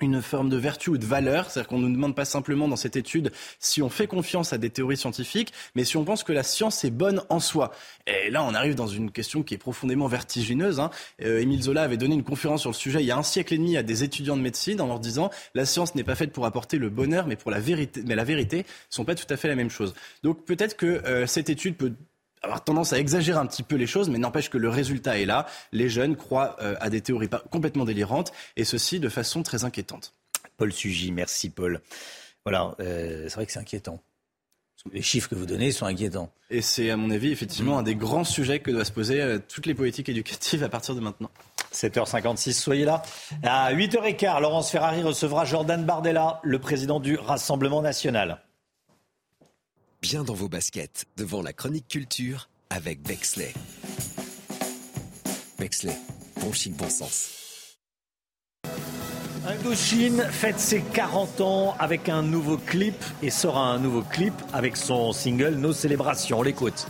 une 0.00 0.22
forme 0.22 0.48
de 0.48 0.56
vertu 0.56 0.90
ou 0.90 0.98
de 0.98 1.04
valeur, 1.04 1.50
c'est-à-dire 1.50 1.68
qu'on 1.68 1.78
ne 1.78 1.88
nous 1.88 1.94
demande 1.94 2.14
pas 2.14 2.24
simplement 2.24 2.68
dans 2.68 2.76
cette 2.76 2.96
étude 2.96 3.32
si 3.58 3.82
on 3.82 3.88
fait 3.88 4.06
confiance 4.06 4.52
à 4.52 4.58
des 4.58 4.70
théories 4.70 4.96
scientifiques, 4.96 5.52
mais 5.74 5.84
si 5.84 5.96
on 5.96 6.04
pense 6.04 6.22
que 6.22 6.32
la 6.32 6.42
science 6.42 6.84
est 6.84 6.90
bonne 6.90 7.22
en 7.28 7.40
soi. 7.40 7.72
Et 8.06 8.30
là, 8.30 8.44
on 8.44 8.54
arrive 8.54 8.74
dans 8.74 8.86
une 8.86 9.10
question 9.10 9.42
qui 9.42 9.54
est 9.54 9.58
profondément 9.58 10.06
vertigineuse. 10.06 10.78
Hein. 10.78 10.90
Euh, 11.22 11.40
Émile 11.40 11.62
Zola 11.62 11.82
avait 11.82 11.96
donné 11.96 12.14
une 12.14 12.22
conférence 12.22 12.60
sur 12.60 12.70
le 12.70 12.76
sujet 12.76 13.00
il 13.00 13.06
y 13.06 13.10
a 13.10 13.16
un 13.16 13.22
siècle 13.22 13.54
et 13.54 13.58
demi 13.58 13.76
à 13.76 13.82
des 13.82 14.04
étudiants 14.04 14.36
de 14.36 14.42
médecine 14.42 14.80
en 14.80 14.86
leur 14.86 15.00
disant 15.00 15.30
la 15.54 15.66
science 15.66 15.94
n'est 15.94 16.04
pas 16.04 16.14
faite 16.14 16.32
pour 16.32 16.46
apporter 16.46 16.78
le 16.78 16.90
bonheur, 16.90 17.26
mais 17.26 17.36
pour 17.36 17.50
la 17.50 17.58
vérité. 17.58 18.02
Mais 18.06 18.14
la 18.14 18.24
vérité, 18.24 18.64
sont 18.90 19.04
pas 19.04 19.14
tout 19.14 19.26
à 19.30 19.36
fait 19.36 19.48
la 19.48 19.56
même 19.56 19.70
chose. 19.70 19.94
Donc 20.22 20.44
peut-être 20.44 20.76
que 20.76 20.86
euh, 20.86 21.26
cette 21.26 21.50
étude 21.50 21.76
peut 21.76 21.94
avoir 22.42 22.64
tendance 22.64 22.92
à 22.92 22.98
exagérer 22.98 23.38
un 23.38 23.46
petit 23.46 23.62
peu 23.62 23.76
les 23.76 23.86
choses, 23.86 24.08
mais 24.08 24.18
n'empêche 24.18 24.50
que 24.50 24.58
le 24.58 24.68
résultat 24.68 25.18
est 25.18 25.26
là. 25.26 25.46
Les 25.72 25.88
jeunes 25.88 26.16
croient 26.16 26.56
euh, 26.60 26.76
à 26.80 26.90
des 26.90 27.00
théories 27.00 27.28
complètement 27.50 27.84
délirantes, 27.84 28.32
et 28.56 28.64
ceci 28.64 29.00
de 29.00 29.08
façon 29.08 29.42
très 29.42 29.64
inquiétante. 29.64 30.14
Paul 30.56 30.72
Sugy, 30.72 31.12
merci 31.12 31.50
Paul. 31.50 31.80
Voilà, 32.44 32.74
euh, 32.80 33.24
c'est 33.28 33.34
vrai 33.34 33.46
que 33.46 33.52
c'est 33.52 33.58
inquiétant. 33.58 34.00
Les 34.92 35.02
chiffres 35.02 35.28
que 35.28 35.34
vous 35.34 35.46
donnez 35.46 35.72
sont 35.72 35.86
inquiétants. 35.86 36.30
Et 36.50 36.62
c'est, 36.62 36.90
à 36.90 36.96
mon 36.96 37.10
avis, 37.10 37.32
effectivement, 37.32 37.78
un 37.78 37.82
des 37.82 37.96
grands 37.96 38.24
sujets 38.24 38.60
que 38.60 38.70
doivent 38.70 38.86
se 38.86 38.92
poser 38.92 39.20
euh, 39.20 39.38
toutes 39.38 39.66
les 39.66 39.74
politiques 39.74 40.08
éducatives 40.08 40.62
à 40.62 40.68
partir 40.68 40.94
de 40.94 41.00
maintenant. 41.00 41.30
7h56, 41.74 42.52
soyez 42.52 42.84
là. 42.84 43.02
À 43.42 43.74
8h15, 43.74 44.40
Laurence 44.40 44.70
Ferrari 44.70 45.02
recevra 45.02 45.44
Jordan 45.44 45.84
Bardella, 45.84 46.40
le 46.42 46.58
président 46.58 47.00
du 47.00 47.16
Rassemblement 47.16 47.82
national 47.82 48.40
bien 50.00 50.24
dans 50.24 50.34
vos 50.34 50.48
baskets 50.48 51.06
devant 51.16 51.42
la 51.42 51.52
chronique 51.52 51.88
culture 51.88 52.48
avec 52.70 53.02
Bexley. 53.02 53.52
Bexley, 55.58 55.96
bon 56.40 56.52
chic, 56.52 56.74
bon 56.74 56.88
sens. 56.88 57.34
Indochine 59.46 60.22
fête 60.30 60.60
ses 60.60 60.82
40 60.82 61.40
ans 61.40 61.74
avec 61.78 62.08
un 62.08 62.22
nouveau 62.22 62.58
clip 62.58 62.96
et 63.22 63.30
sort 63.30 63.56
un 63.56 63.78
nouveau 63.78 64.02
clip 64.02 64.34
avec 64.52 64.76
son 64.76 65.12
single 65.12 65.54
Nos 65.54 65.72
célébrations. 65.72 66.40
On 66.40 66.42
l'écoute. 66.42 66.86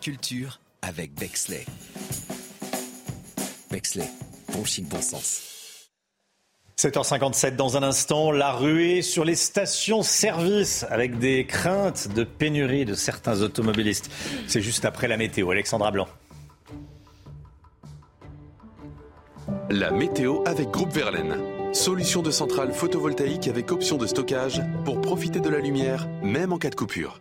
Culture 0.00 0.60
avec 0.82 1.14
Bexley. 1.14 1.64
Bexley, 3.70 4.08
bon 4.52 4.64
chic, 4.64 4.88
bon 4.88 5.00
sens. 5.00 5.46
7h57 6.78 7.56
dans 7.56 7.76
un 7.76 7.82
instant, 7.82 8.32
la 8.32 8.52
ruée 8.52 9.02
sur 9.02 9.24
les 9.24 9.34
stations-service 9.34 10.86
avec 10.88 11.18
des 11.18 11.44
craintes 11.46 12.08
de 12.14 12.24
pénurie 12.24 12.86
de 12.86 12.94
certains 12.94 13.42
automobilistes. 13.42 14.10
C'est 14.46 14.62
juste 14.62 14.86
après 14.86 15.06
la 15.06 15.18
météo. 15.18 15.50
Alexandra 15.50 15.90
Blanc. 15.90 16.08
La 19.68 19.90
météo 19.90 20.42
avec 20.46 20.70
Groupe 20.70 20.92
Verlaine. 20.92 21.36
Solution 21.74 22.22
de 22.22 22.30
centrale 22.30 22.72
photovoltaïque 22.72 23.46
avec 23.46 23.70
option 23.70 23.98
de 23.98 24.06
stockage 24.06 24.62
pour 24.86 25.00
profiter 25.02 25.40
de 25.40 25.50
la 25.50 25.58
lumière, 25.58 26.08
même 26.22 26.52
en 26.52 26.58
cas 26.58 26.70
de 26.70 26.74
coupure. 26.74 27.20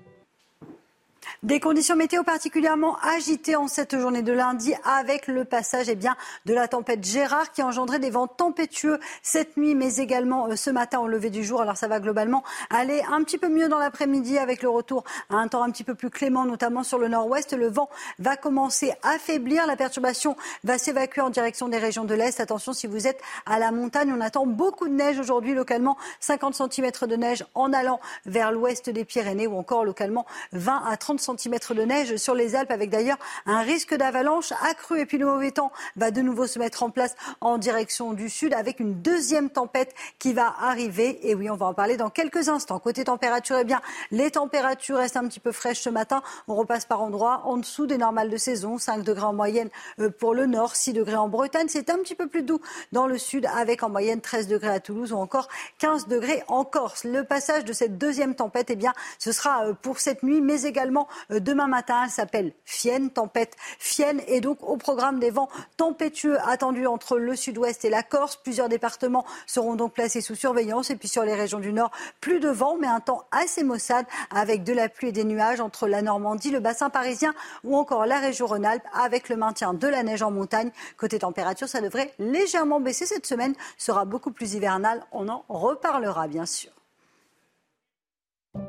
Des 1.41 1.61
conditions 1.61 1.95
météo 1.95 2.23
particulièrement 2.23 2.97
agitées 2.97 3.55
en 3.55 3.69
cette 3.69 3.97
journée 3.97 4.23
de 4.23 4.33
lundi 4.33 4.73
avec 4.83 5.27
le 5.27 5.45
passage 5.45 5.87
eh 5.87 5.95
bien, 5.95 6.17
de 6.45 6.53
la 6.53 6.67
tempête 6.67 7.01
Gérard 7.01 7.53
qui 7.53 7.61
a 7.61 7.65
engendré 7.65 7.97
des 7.97 8.09
vents 8.09 8.27
tempétueux 8.27 8.99
cette 9.23 9.55
nuit 9.55 9.73
mais 9.73 9.95
également 9.95 10.47
euh, 10.47 10.57
ce 10.57 10.69
matin 10.69 10.99
au 10.99 11.07
lever 11.07 11.29
du 11.29 11.45
jour. 11.45 11.61
Alors 11.61 11.77
ça 11.77 11.87
va 11.87 12.01
globalement 12.01 12.43
aller 12.69 13.01
un 13.09 13.23
petit 13.23 13.37
peu 13.37 13.47
mieux 13.47 13.69
dans 13.69 13.79
l'après-midi 13.79 14.37
avec 14.37 14.61
le 14.61 14.67
retour 14.67 15.05
à 15.29 15.37
un 15.37 15.47
temps 15.47 15.63
un 15.63 15.71
petit 15.71 15.85
peu 15.85 15.95
plus 15.95 16.09
clément 16.09 16.43
notamment 16.43 16.83
sur 16.83 16.97
le 16.97 17.07
nord-ouest. 17.07 17.53
Le 17.53 17.69
vent 17.69 17.89
va 18.19 18.35
commencer 18.35 18.91
à 19.01 19.17
faiblir. 19.17 19.65
La 19.65 19.77
perturbation 19.77 20.35
va 20.65 20.77
s'évacuer 20.77 21.21
en 21.21 21.29
direction 21.29 21.69
des 21.69 21.77
régions 21.77 22.03
de 22.03 22.15
l'Est. 22.15 22.41
Attention 22.41 22.73
si 22.73 22.85
vous 22.85 23.07
êtes 23.07 23.21
à 23.45 23.59
la 23.59 23.71
montagne, 23.71 24.13
on 24.13 24.19
attend 24.19 24.45
beaucoup 24.45 24.89
de 24.89 24.93
neige 24.93 25.17
aujourd'hui 25.19 25.53
localement 25.53 25.95
50 26.19 26.53
cm 26.69 27.07
de 27.07 27.15
neige 27.15 27.45
en 27.55 27.71
allant 27.71 28.01
vers 28.25 28.51
l'ouest 28.51 28.89
des 28.89 29.05
Pyrénées 29.05 29.47
ou 29.47 29.57
encore 29.57 29.85
localement 29.85 30.25
20 30.51 30.83
à 30.85 30.97
30 30.97 31.21
cm 31.21 31.28
de 31.33 31.83
neige 31.83 32.15
sur 32.17 32.33
les 32.33 32.55
Alpes, 32.55 32.71
avec 32.71 32.89
d'ailleurs 32.89 33.17
un 33.45 33.61
risque 33.61 33.93
d'avalanche 33.93 34.51
accru. 34.69 34.99
Et 34.99 35.05
puis 35.05 35.17
le 35.17 35.25
mauvais 35.25 35.51
temps 35.51 35.71
va 35.95 36.11
de 36.11 36.21
nouveau 36.21 36.47
se 36.47 36.59
mettre 36.59 36.83
en 36.83 36.89
place 36.89 37.15
en 37.41 37.57
direction 37.57 38.13
du 38.13 38.29
sud, 38.29 38.53
avec 38.53 38.79
une 38.79 39.01
deuxième 39.01 39.49
tempête 39.49 39.93
qui 40.17 40.33
va 40.33 40.53
arriver. 40.59 41.19
Et 41.29 41.35
oui, 41.35 41.49
on 41.49 41.55
va 41.55 41.67
en 41.67 41.73
parler 41.73 41.97
dans 41.97 42.09
quelques 42.09 42.49
instants. 42.49 42.79
Côté 42.79 43.03
température, 43.03 43.57
eh 43.59 43.63
bien, 43.63 43.81
les 44.11 44.31
températures 44.31 44.97
restent 44.97 45.17
un 45.17 45.27
petit 45.27 45.39
peu 45.39 45.51
fraîches 45.51 45.81
ce 45.81 45.89
matin. 45.89 46.21
On 46.47 46.55
repasse 46.55 46.85
par 46.85 47.01
endroits 47.01 47.41
en 47.45 47.57
dessous 47.57 47.85
des 47.85 47.97
normales 47.97 48.29
de 48.29 48.37
saison. 48.37 48.77
5 48.77 49.03
degrés 49.03 49.25
en 49.25 49.33
moyenne 49.33 49.69
euh, 49.99 50.09
pour 50.09 50.33
le 50.33 50.45
nord, 50.45 50.75
6 50.75 50.93
degrés 50.93 51.15
en 51.15 51.29
Bretagne. 51.29 51.67
C'est 51.69 51.89
un 51.89 51.97
petit 51.97 52.15
peu 52.15 52.27
plus 52.27 52.43
doux 52.43 52.59
dans 52.91 53.07
le 53.07 53.17
sud, 53.17 53.45
avec 53.55 53.83
en 53.83 53.89
moyenne 53.89 54.21
13 54.21 54.47
degrés 54.47 54.69
à 54.69 54.79
Toulouse 54.79 55.13
ou 55.13 55.17
encore 55.17 55.47
15 55.77 56.07
degrés 56.07 56.43
en 56.47 56.63
Corse. 56.63 57.03
Le 57.03 57.23
passage 57.23 57.65
de 57.65 57.73
cette 57.73 57.97
deuxième 57.97 58.35
tempête, 58.35 58.67
eh 58.69 58.75
bien, 58.75 58.93
ce 59.19 59.31
sera 59.31 59.65
euh, 59.65 59.73
pour 59.73 59.99
cette 59.99 60.23
nuit, 60.23 60.41
mais 60.41 60.63
également 60.63 61.07
demain 61.29 61.67
matin. 61.67 62.01
Elle 62.03 62.09
s'appelle 62.09 62.53
Fienne, 62.65 63.09
tempête 63.09 63.55
Fienne. 63.77 64.21
Et 64.27 64.41
donc, 64.41 64.57
au 64.61 64.77
programme 64.77 65.19
des 65.19 65.29
vents 65.29 65.49
tempétueux 65.77 66.37
attendus 66.47 66.87
entre 66.87 67.17
le 67.17 67.35
sud-ouest 67.35 67.85
et 67.85 67.89
la 67.89 68.03
Corse. 68.03 68.37
Plusieurs 68.37 68.69
départements 68.69 69.25
seront 69.45 69.75
donc 69.75 69.93
placés 69.93 70.21
sous 70.21 70.35
surveillance. 70.35 70.89
Et 70.89 70.95
puis, 70.95 71.07
sur 71.07 71.23
les 71.23 71.35
régions 71.35 71.59
du 71.59 71.73
nord, 71.73 71.91
plus 72.21 72.39
de 72.39 72.49
vent, 72.49 72.77
mais 72.79 72.87
un 72.87 72.99
temps 72.99 73.23
assez 73.31 73.63
maussade 73.63 74.05
avec 74.31 74.63
de 74.63 74.73
la 74.73 74.89
pluie 74.89 75.09
et 75.09 75.11
des 75.11 75.23
nuages 75.23 75.61
entre 75.61 75.87
la 75.87 76.01
Normandie, 76.01 76.51
le 76.51 76.59
bassin 76.59 76.89
parisien 76.89 77.33
ou 77.63 77.75
encore 77.75 78.05
la 78.05 78.19
région 78.19 78.47
Rhône-Alpes 78.47 78.85
avec 78.93 79.29
le 79.29 79.35
maintien 79.35 79.73
de 79.73 79.87
la 79.87 80.03
neige 80.03 80.23
en 80.23 80.31
montagne. 80.31 80.71
Côté 80.97 81.19
température, 81.19 81.67
ça 81.67 81.81
devrait 81.81 82.13
légèrement 82.19 82.79
baisser 82.79 83.05
cette 83.05 83.25
semaine. 83.25 83.55
Sera 83.77 84.05
beaucoup 84.05 84.31
plus 84.31 84.53
hivernale. 84.53 85.03
On 85.11 85.27
en 85.29 85.43
reparlera, 85.49 86.27
bien 86.27 86.45
sûr. 86.45 86.78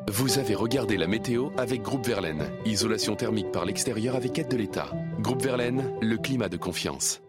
Vous 0.09 0.39
avez 0.39 0.55
regardé 0.55 0.97
la 0.97 1.07
météo 1.07 1.51
avec 1.57 1.83
Groupe 1.83 2.07
Verlaine. 2.07 2.51
Isolation 2.65 3.17
thermique 3.17 3.53
par 3.53 3.65
l'extérieur 3.65 4.17
avec 4.17 4.39
aide 4.39 4.49
de 4.49 4.57
l'État. 4.57 4.91
Groupe 5.21 5.43
Verlaine, 5.43 5.93
le 6.01 6.17
climat 6.17 6.49
de 6.49 6.57
confiance. 6.57 7.21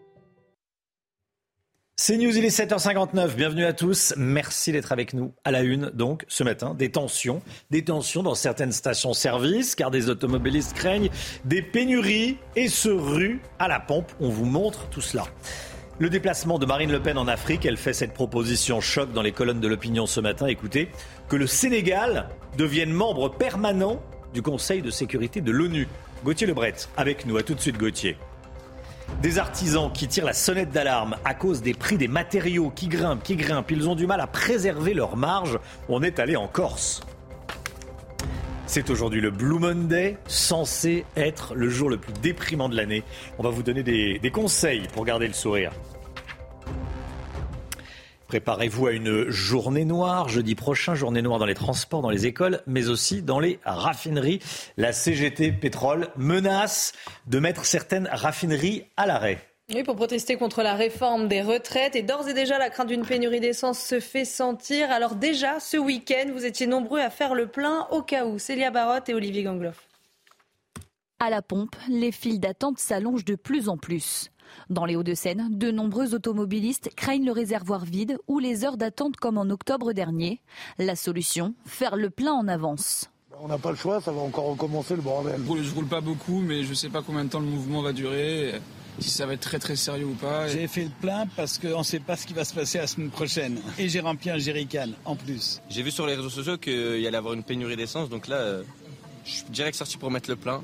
C'est 1.96 2.16
News, 2.16 2.36
il 2.36 2.44
est 2.44 2.58
7h59. 2.58 3.36
Bienvenue 3.36 3.64
à 3.64 3.72
tous. 3.72 4.14
Merci 4.16 4.72
d'être 4.72 4.92
avec 4.92 5.14
nous 5.14 5.34
à 5.44 5.50
la 5.50 5.60
une, 5.62 5.90
donc, 5.90 6.24
ce 6.26 6.42
matin. 6.42 6.74
Des 6.74 6.90
tensions, 6.90 7.42
des 7.70 7.84
tensions 7.84 8.22
dans 8.22 8.34
certaines 8.34 8.72
stations-service, 8.72 9.74
car 9.74 9.90
des 9.90 10.08
automobilistes 10.08 10.72
craignent 10.72 11.10
des 11.44 11.62
pénuries 11.62 12.38
et 12.56 12.68
se 12.68 12.88
ruent 12.88 13.40
à 13.58 13.68
la 13.68 13.78
pompe. 13.78 14.10
On 14.20 14.30
vous 14.30 14.46
montre 14.46 14.88
tout 14.88 15.00
cela. 15.00 15.26
Le 15.98 16.10
déplacement 16.10 16.58
de 16.58 16.66
Marine 16.66 16.90
Le 16.90 17.00
Pen 17.00 17.18
en 17.18 17.28
Afrique, 17.28 17.64
elle 17.66 17.76
fait 17.76 17.92
cette 17.92 18.14
proposition 18.14 18.80
choc 18.80 19.12
dans 19.12 19.22
les 19.22 19.30
colonnes 19.30 19.60
de 19.60 19.68
l'opinion 19.68 20.06
ce 20.06 20.18
matin. 20.18 20.46
Écoutez, 20.46 20.88
que 21.32 21.36
le 21.38 21.46
Sénégal 21.46 22.28
devienne 22.58 22.92
membre 22.92 23.30
permanent 23.30 24.02
du 24.34 24.42
Conseil 24.42 24.82
de 24.82 24.90
sécurité 24.90 25.40
de 25.40 25.50
l'ONU. 25.50 25.88
Gauthier 26.26 26.46
Lebret, 26.46 26.74
avec 26.98 27.24
nous. 27.24 27.38
À 27.38 27.42
tout 27.42 27.54
de 27.54 27.60
suite, 27.60 27.78
Gauthier. 27.78 28.18
Des 29.22 29.38
artisans 29.38 29.90
qui 29.90 30.08
tirent 30.08 30.26
la 30.26 30.34
sonnette 30.34 30.72
d'alarme 30.72 31.16
à 31.24 31.32
cause 31.32 31.62
des 31.62 31.72
prix 31.72 31.96
des 31.96 32.06
matériaux 32.06 32.70
qui 32.76 32.86
grimpent, 32.86 33.22
qui 33.22 33.36
grimpent. 33.36 33.70
Ils 33.70 33.88
ont 33.88 33.94
du 33.94 34.06
mal 34.06 34.20
à 34.20 34.26
préserver 34.26 34.92
leur 34.92 35.16
marge. 35.16 35.58
On 35.88 36.02
est 36.02 36.18
allé 36.18 36.36
en 36.36 36.48
Corse. 36.48 37.00
C'est 38.66 38.90
aujourd'hui 38.90 39.22
le 39.22 39.30
Blue 39.30 39.58
Monday, 39.58 40.18
censé 40.26 41.06
être 41.16 41.54
le 41.54 41.70
jour 41.70 41.88
le 41.88 41.96
plus 41.96 42.12
déprimant 42.12 42.68
de 42.68 42.76
l'année. 42.76 43.04
On 43.38 43.42
va 43.42 43.48
vous 43.48 43.62
donner 43.62 43.82
des 43.82 44.30
conseils 44.30 44.86
pour 44.92 45.06
garder 45.06 45.28
le 45.28 45.32
sourire. 45.32 45.72
Préparez-vous 48.32 48.86
à 48.86 48.92
une 48.92 49.28
journée 49.28 49.84
noire 49.84 50.30
jeudi 50.30 50.54
prochain, 50.54 50.94
journée 50.94 51.20
noire 51.20 51.38
dans 51.38 51.44
les 51.44 51.52
transports, 51.52 52.00
dans 52.00 52.08
les 52.08 52.24
écoles, 52.24 52.62
mais 52.66 52.88
aussi 52.88 53.20
dans 53.20 53.38
les 53.38 53.58
raffineries. 53.62 54.38
La 54.78 54.94
CGT 54.94 55.52
Pétrole 55.52 56.08
menace 56.16 56.94
de 57.26 57.38
mettre 57.38 57.66
certaines 57.66 58.08
raffineries 58.10 58.84
à 58.96 59.04
l'arrêt. 59.04 59.46
Oui, 59.74 59.82
pour 59.82 59.96
protester 59.96 60.36
contre 60.36 60.62
la 60.62 60.72
réforme 60.72 61.28
des 61.28 61.42
retraites. 61.42 61.94
Et 61.94 62.02
d'ores 62.02 62.26
et 62.26 62.32
déjà, 62.32 62.58
la 62.58 62.70
crainte 62.70 62.88
d'une 62.88 63.04
pénurie 63.04 63.40
d'essence 63.40 63.78
se 63.78 64.00
fait 64.00 64.24
sentir. 64.24 64.90
Alors 64.90 65.14
déjà, 65.14 65.60
ce 65.60 65.76
week-end, 65.76 66.30
vous 66.32 66.46
étiez 66.46 66.66
nombreux 66.66 67.00
à 67.00 67.10
faire 67.10 67.34
le 67.34 67.48
plein 67.48 67.86
au 67.90 68.00
cas 68.00 68.24
où. 68.24 68.38
Célia 68.38 68.70
Barotte 68.70 69.10
et 69.10 69.14
Olivier 69.14 69.42
Gangloff. 69.42 69.86
À 71.20 71.28
la 71.28 71.42
pompe, 71.42 71.76
les 71.86 72.12
files 72.12 72.40
d'attente 72.40 72.78
s'allongent 72.78 73.26
de 73.26 73.34
plus 73.34 73.68
en 73.68 73.76
plus. 73.76 74.31
Dans 74.72 74.86
les 74.86 74.96
Hauts-de-Seine, 74.96 75.48
de 75.50 75.70
nombreux 75.70 76.14
automobilistes 76.14 76.88
craignent 76.96 77.26
le 77.26 77.32
réservoir 77.32 77.84
vide 77.84 78.16
ou 78.26 78.38
les 78.38 78.64
heures 78.64 78.78
d'attente 78.78 79.16
comme 79.16 79.36
en 79.36 79.50
octobre 79.50 79.92
dernier. 79.92 80.40
La 80.78 80.96
solution, 80.96 81.52
faire 81.66 81.94
le 81.94 82.08
plein 82.08 82.32
en 82.32 82.48
avance. 82.48 83.10
On 83.42 83.48
n'a 83.48 83.58
pas 83.58 83.68
le 83.68 83.76
choix, 83.76 84.00
ça 84.00 84.12
va 84.12 84.22
encore 84.22 84.46
recommencer 84.46 84.96
le 84.96 85.02
bordel. 85.02 85.42
Je 85.62 85.74
roule 85.74 85.88
pas 85.88 86.00
beaucoup, 86.00 86.40
mais 86.40 86.64
je 86.64 86.70
ne 86.70 86.74
sais 86.74 86.88
pas 86.88 87.02
combien 87.02 87.26
de 87.26 87.28
temps 87.28 87.40
le 87.40 87.46
mouvement 87.46 87.82
va 87.82 87.92
durer, 87.92 88.54
si 88.98 89.10
ça 89.10 89.26
va 89.26 89.34
être 89.34 89.40
très 89.40 89.58
très 89.58 89.76
sérieux 89.76 90.06
ou 90.06 90.14
pas. 90.14 90.48
J'ai 90.48 90.66
fait 90.68 90.84
le 90.84 90.90
plein 91.02 91.26
parce 91.36 91.58
qu'on 91.58 91.80
ne 91.80 91.84
sait 91.84 92.00
pas 92.00 92.16
ce 92.16 92.26
qui 92.26 92.32
va 92.32 92.46
se 92.46 92.54
passer 92.54 92.78
la 92.78 92.86
semaine 92.86 93.10
prochaine. 93.10 93.58
Et 93.78 93.90
j'ai 93.90 94.00
rempli 94.00 94.30
un 94.30 94.38
jerrycan 94.38 94.88
en 95.04 95.16
plus. 95.16 95.60
J'ai 95.68 95.82
vu 95.82 95.90
sur 95.90 96.06
les 96.06 96.14
réseaux 96.14 96.30
sociaux 96.30 96.56
qu'il 96.56 96.98
y 96.98 97.06
allait 97.06 97.18
avoir 97.18 97.34
une 97.34 97.42
pénurie 97.42 97.76
d'essence, 97.76 98.08
donc 98.08 98.26
là, 98.26 98.36
euh, 98.36 98.62
je 99.26 99.32
suis 99.32 99.44
direct 99.50 99.76
sorti 99.76 99.98
pour 99.98 100.10
mettre 100.10 100.30
le 100.30 100.36
plein 100.36 100.62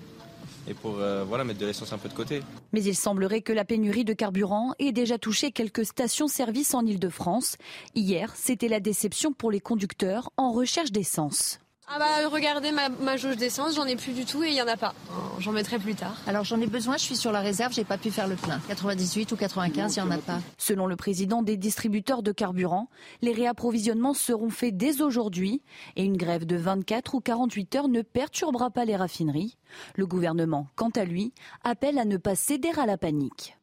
et 0.68 0.74
pour 0.74 0.98
euh, 0.98 1.24
mettre 1.44 1.58
de 1.58 1.66
l'essence 1.66 1.92
un 1.92 1.98
peu 1.98 2.08
de 2.08 2.14
côté. 2.14 2.42
Mais 2.72 2.82
il 2.82 2.94
semblerait 2.94 3.40
que 3.40 3.52
la 3.52 3.64
pénurie 3.64 4.04
de 4.04 4.12
carburant 4.12 4.74
ait 4.78 4.92
déjà 4.92 5.18
touché 5.18 5.50
quelques 5.50 5.86
stations-service 5.86 6.74
en 6.74 6.84
Ile-de-France. 6.84 7.56
Hier, 7.94 8.34
c'était 8.36 8.68
la 8.68 8.80
déception 8.80 9.32
pour 9.32 9.50
les 9.50 9.60
conducteurs 9.60 10.30
en 10.36 10.52
recherche 10.52 10.92
d'essence. 10.92 11.60
Ah 11.90 11.98
bah 11.98 12.28
regardez 12.30 12.70
ma, 12.70 13.16
jauge 13.16 13.38
d'essence, 13.38 13.74
j'en 13.76 13.86
ai 13.86 13.96
plus 13.96 14.12
du 14.12 14.26
tout 14.26 14.44
et 14.44 14.48
il 14.48 14.54
y 14.54 14.60
en 14.60 14.68
a 14.68 14.76
pas. 14.76 14.94
J'en 15.38 15.52
mettrai 15.52 15.78
plus 15.78 15.94
tard. 15.94 16.20
Alors 16.26 16.44
j'en 16.44 16.60
ai 16.60 16.66
besoin, 16.66 16.98
je 16.98 17.02
suis 17.02 17.16
sur 17.16 17.32
la 17.32 17.40
réserve, 17.40 17.72
j'ai 17.72 17.84
pas 17.84 17.96
pu 17.96 18.10
faire 18.10 18.28
le 18.28 18.36
plein. 18.36 18.60
98 18.68 19.32
ou 19.32 19.36
95, 19.36 19.96
il 19.96 19.98
y 19.98 20.02
en 20.02 20.10
a 20.10 20.18
pas. 20.18 20.40
Selon 20.58 20.86
le 20.86 20.96
président 20.96 21.40
des 21.40 21.56
distributeurs 21.56 22.22
de 22.22 22.30
carburant, 22.30 22.90
les 23.22 23.32
réapprovisionnements 23.32 24.12
seront 24.12 24.50
faits 24.50 24.76
dès 24.76 25.00
aujourd'hui 25.00 25.62
et 25.96 26.04
une 26.04 26.18
grève 26.18 26.44
de 26.44 26.56
24 26.56 27.14
ou 27.14 27.20
48 27.20 27.76
heures 27.76 27.88
ne 27.88 28.02
perturbera 28.02 28.70
pas 28.70 28.84
les 28.84 28.96
raffineries. 28.96 29.56
Le 29.96 30.06
gouvernement, 30.06 30.66
quant 30.76 30.90
à 30.90 31.06
lui, 31.06 31.32
appelle 31.64 31.98
à 31.98 32.04
ne 32.04 32.18
pas 32.18 32.34
céder 32.34 32.70
à 32.76 32.84
la 32.84 32.98
panique. 32.98 33.56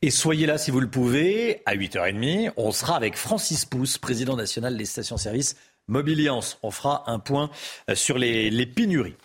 Et 0.00 0.10
soyez 0.10 0.46
là 0.46 0.58
si 0.58 0.70
vous 0.70 0.80
le 0.80 0.90
pouvez, 0.90 1.62
à 1.66 1.74
8h30, 1.74 2.52
on 2.56 2.70
sera 2.70 2.94
avec 2.94 3.16
Francis 3.16 3.64
Pousse, 3.64 3.98
président 3.98 4.36
national 4.36 4.76
des 4.76 4.84
stations-service 4.84 5.56
Mobiliance. 5.88 6.58
On 6.62 6.70
fera 6.70 7.04
un 7.10 7.18
point 7.18 7.50
euh, 7.90 7.94
sur 7.94 8.18
les, 8.18 8.66
pénuries. 8.66 9.16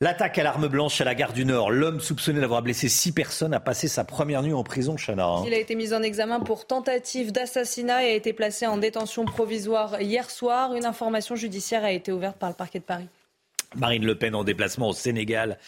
L'attaque 0.00 0.38
à 0.38 0.44
l'arme 0.44 0.68
blanche 0.68 1.00
à 1.00 1.04
la 1.04 1.14
gare 1.14 1.32
du 1.32 1.44
Nord. 1.44 1.72
L'homme 1.72 2.00
soupçonné 2.00 2.40
d'avoir 2.40 2.62
blessé 2.62 2.88
six 2.88 3.12
personnes 3.12 3.52
a 3.52 3.58
passé 3.58 3.88
sa 3.88 4.04
première 4.04 4.42
nuit 4.42 4.52
en 4.52 4.62
prison, 4.62 4.96
Chana. 4.96 5.26
Hein. 5.26 5.42
Il 5.46 5.52
a 5.52 5.58
été 5.58 5.74
mis 5.74 5.92
en 5.92 6.02
examen 6.02 6.38
pour 6.38 6.66
tentative 6.66 7.32
d'assassinat 7.32 8.04
et 8.06 8.12
a 8.12 8.14
été 8.14 8.32
placé 8.32 8.66
en 8.66 8.76
détention 8.76 9.24
provisoire 9.24 10.00
hier 10.00 10.30
soir. 10.30 10.74
Une 10.74 10.84
information 10.84 11.34
judiciaire 11.34 11.82
a 11.82 11.90
été 11.90 12.12
ouverte 12.12 12.36
par 12.36 12.48
le 12.48 12.54
parquet 12.54 12.78
de 12.78 12.84
Paris. 12.84 13.08
Marine 13.74 14.06
Le 14.06 14.14
Pen 14.14 14.34
en 14.34 14.44
déplacement 14.44 14.88
au 14.88 14.94
Sénégal 14.94 15.58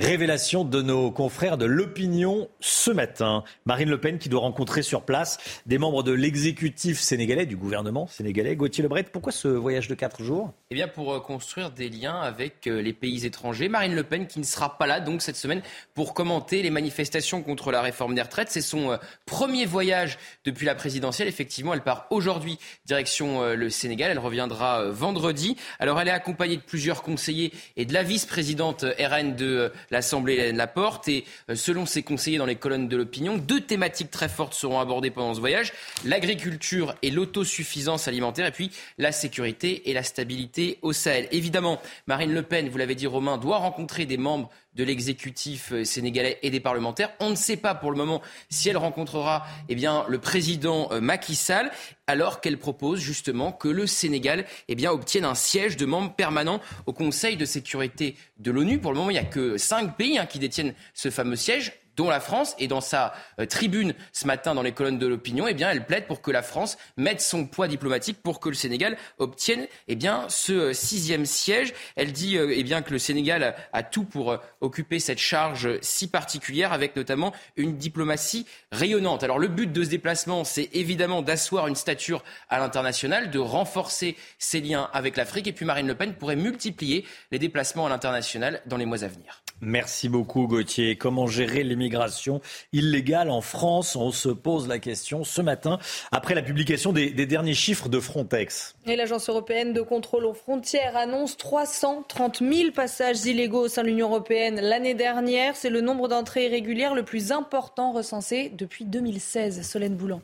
Révélation 0.00 0.64
de 0.64 0.82
nos 0.82 1.12
confrères 1.12 1.56
de 1.56 1.66
l'opinion 1.66 2.48
ce 2.58 2.90
matin. 2.90 3.44
Marine 3.64 3.88
Le 3.88 4.00
Pen 4.00 4.18
qui 4.18 4.28
doit 4.28 4.40
rencontrer 4.40 4.82
sur 4.82 5.02
place 5.02 5.38
des 5.66 5.78
membres 5.78 6.02
de 6.02 6.10
l'exécutif 6.10 6.98
sénégalais, 6.98 7.46
du 7.46 7.56
gouvernement 7.56 8.08
sénégalais. 8.08 8.56
Gauthier 8.56 8.82
Lebret, 8.82 9.04
pourquoi 9.04 9.30
ce 9.30 9.46
voyage 9.46 9.86
de 9.86 9.94
quatre 9.94 10.24
jours? 10.24 10.52
Eh 10.70 10.74
bien 10.74 10.88
pour 10.88 11.14
euh, 11.14 11.20
construire 11.20 11.70
des 11.70 11.88
liens 11.88 12.18
avec 12.18 12.66
euh, 12.66 12.82
les 12.82 12.92
pays 12.92 13.24
étrangers. 13.24 13.68
Marine 13.68 13.94
Le 13.94 14.02
Pen 14.02 14.26
qui 14.26 14.40
ne 14.40 14.44
sera 14.44 14.78
pas 14.78 14.88
là 14.88 14.98
donc 14.98 15.22
cette 15.22 15.36
semaine 15.36 15.62
pour 15.94 16.12
commenter 16.12 16.64
les 16.64 16.70
manifestations 16.70 17.44
contre 17.44 17.70
la 17.70 17.80
réforme 17.80 18.16
des 18.16 18.22
retraites. 18.22 18.50
C'est 18.50 18.62
son 18.62 18.90
euh, 18.90 18.96
premier 19.26 19.64
voyage 19.64 20.18
depuis 20.44 20.66
la 20.66 20.74
présidentielle. 20.74 21.28
Effectivement, 21.28 21.72
elle 21.72 21.82
part 21.82 22.08
aujourd'hui 22.10 22.58
direction 22.84 23.44
le 23.54 23.70
Sénégal. 23.70 24.10
Elle 24.10 24.18
reviendra 24.18 24.90
vendredi. 24.90 25.56
Alors 25.78 26.00
elle 26.00 26.08
est 26.08 26.10
accompagnée 26.10 26.56
de 26.56 26.62
plusieurs 26.62 27.02
conseillers 27.02 27.52
et 27.76 27.84
de 27.84 27.94
la 27.94 28.02
vice-présidente 28.02 28.84
RN 28.98 29.36
de 29.36 29.70
l'Assemblée 29.90 30.52
la 30.52 30.66
porte. 30.66 31.08
Et 31.08 31.24
euh, 31.50 31.54
selon 31.54 31.86
ses 31.86 32.02
conseillers 32.02 32.38
dans 32.38 32.46
les 32.46 32.56
colonnes 32.56 32.88
de 32.88 32.96
l'opinion, 32.96 33.36
deux 33.36 33.60
thématiques 33.60 34.10
très 34.10 34.28
fortes 34.28 34.54
seront 34.54 34.80
abordées 34.80 35.10
pendant 35.10 35.34
ce 35.34 35.40
voyage 35.40 35.72
l'agriculture 36.04 36.94
et 37.02 37.10
l'autosuffisance 37.10 38.08
alimentaire, 38.08 38.46
et 38.46 38.52
puis 38.52 38.70
la 38.98 39.12
sécurité 39.12 39.90
et 39.90 39.94
la 39.94 40.02
stabilité 40.02 40.78
au 40.82 40.92
Sahel. 40.92 41.28
Évidemment, 41.30 41.80
Marine 42.06 42.32
Le 42.32 42.42
Pen, 42.42 42.68
vous 42.68 42.78
l'avez 42.78 42.94
dit, 42.94 43.06
Romain, 43.06 43.38
doit 43.38 43.58
rencontrer 43.58 44.06
des 44.06 44.16
membres 44.16 44.50
de 44.74 44.84
l'exécutif 44.84 45.72
euh, 45.72 45.84
sénégalais 45.84 46.38
et 46.42 46.50
des 46.50 46.60
parlementaires. 46.60 47.12
On 47.20 47.30
ne 47.30 47.34
sait 47.34 47.56
pas 47.56 47.74
pour 47.74 47.90
le 47.90 47.96
moment 47.96 48.22
si 48.50 48.68
elle 48.68 48.76
rencontrera 48.76 49.46
eh 49.68 49.74
bien, 49.74 50.04
le 50.08 50.18
président 50.18 50.88
euh, 50.92 51.00
Macky 51.00 51.34
Sall, 51.34 51.70
alors 52.06 52.40
qu'elle 52.40 52.58
propose 52.58 53.00
justement 53.00 53.52
que 53.52 53.68
le 53.68 53.86
Sénégal 53.86 54.44
eh 54.68 54.74
bien, 54.74 54.90
obtienne 54.90 55.24
un 55.24 55.34
siège 55.34 55.76
de 55.76 55.86
membre 55.86 56.14
permanent 56.14 56.60
au 56.86 56.92
Conseil 56.92 57.36
de 57.36 57.44
sécurité 57.44 58.16
de 58.38 58.50
l'ONU. 58.50 58.78
Pour 58.78 58.92
le 58.92 58.98
moment, 58.98 59.10
il 59.10 59.14
n'y 59.14 59.18
a 59.18 59.24
que 59.24 59.56
cinq 59.58 59.96
pays 59.96 60.18
hein, 60.18 60.26
qui 60.26 60.38
détiennent 60.38 60.74
ce 60.92 61.10
fameux 61.10 61.36
siège 61.36 61.72
dont 61.96 62.08
la 62.08 62.20
France, 62.20 62.54
et 62.58 62.68
dans 62.68 62.80
sa 62.80 63.14
euh, 63.38 63.46
tribune 63.46 63.94
ce 64.12 64.26
matin 64.26 64.54
dans 64.54 64.62
les 64.62 64.72
colonnes 64.72 64.98
de 64.98 65.06
l'opinion, 65.06 65.46
eh 65.46 65.54
bien, 65.54 65.70
elle 65.70 65.86
plaide 65.86 66.06
pour 66.06 66.20
que 66.20 66.30
la 66.30 66.42
France 66.42 66.76
mette 66.96 67.20
son 67.20 67.46
poids 67.46 67.68
diplomatique 67.68 68.22
pour 68.22 68.40
que 68.40 68.48
le 68.48 68.54
Sénégal 68.54 68.96
obtienne 69.18 69.66
eh 69.88 69.94
bien, 69.94 70.26
ce 70.28 70.52
euh, 70.52 70.72
sixième 70.72 71.26
siège. 71.26 71.74
Elle 71.96 72.12
dit 72.12 72.36
euh, 72.36 72.52
eh 72.54 72.62
bien, 72.62 72.82
que 72.82 72.92
le 72.92 72.98
Sénégal 72.98 73.54
a 73.72 73.82
tout 73.82 74.04
pour 74.04 74.36
occuper 74.60 74.98
cette 74.98 75.18
charge 75.18 75.78
si 75.80 76.08
particulière, 76.08 76.72
avec 76.72 76.96
notamment 76.96 77.32
une 77.56 77.76
diplomatie 77.76 78.46
rayonnante. 78.72 79.22
Alors 79.22 79.38
le 79.38 79.48
but 79.48 79.72
de 79.72 79.84
ce 79.84 79.88
déplacement, 79.90 80.44
c'est 80.44 80.70
évidemment 80.72 81.22
d'asseoir 81.22 81.68
une 81.68 81.76
stature 81.76 82.24
à 82.48 82.58
l'international, 82.58 83.30
de 83.30 83.38
renforcer 83.38 84.16
ses 84.38 84.60
liens 84.60 84.88
avec 84.92 85.16
l'Afrique, 85.16 85.46
et 85.46 85.52
puis 85.52 85.64
Marine 85.64 85.86
Le 85.86 85.94
Pen 85.94 86.14
pourrait 86.14 86.36
multiplier 86.36 87.06
les 87.30 87.38
déplacements 87.38 87.86
à 87.86 87.88
l'international 87.88 88.62
dans 88.66 88.76
les 88.76 88.86
mois 88.86 89.04
à 89.04 89.08
venir. 89.08 89.43
Merci 89.60 90.08
beaucoup 90.08 90.46
Gauthier. 90.46 90.96
Comment 90.96 91.26
gérer 91.26 91.62
l'immigration 91.62 92.40
illégale 92.72 93.30
en 93.30 93.40
France? 93.40 93.96
On 93.96 94.10
se 94.10 94.28
pose 94.28 94.68
la 94.68 94.78
question 94.78 95.24
ce 95.24 95.40
matin 95.40 95.78
après 96.12 96.34
la 96.34 96.42
publication 96.42 96.92
des, 96.92 97.10
derniers 97.10 97.54
chiffres 97.54 97.88
de 97.88 98.00
Frontex. 98.00 98.74
Et 98.86 98.96
l'Agence 98.96 99.28
européenne 99.28 99.72
de 99.72 99.80
contrôle 99.80 100.26
aux 100.26 100.34
frontières 100.34 100.96
annonce 100.96 101.36
330 101.36 102.40
000 102.40 102.72
passages 102.72 103.24
illégaux 103.24 103.64
au 103.64 103.68
sein 103.68 103.82
de 103.82 103.88
l'Union 103.88 104.08
européenne 104.08 104.60
l'année 104.60 104.94
dernière. 104.94 105.56
C'est 105.56 105.70
le 105.70 105.80
nombre 105.80 106.08
d'entrées 106.08 106.46
irrégulières 106.46 106.94
le 106.94 107.04
plus 107.04 107.32
important 107.32 107.92
recensé 107.92 108.50
depuis 108.50 108.84
2016. 108.84 109.62
Solène 109.62 109.96
Boulan. 109.96 110.20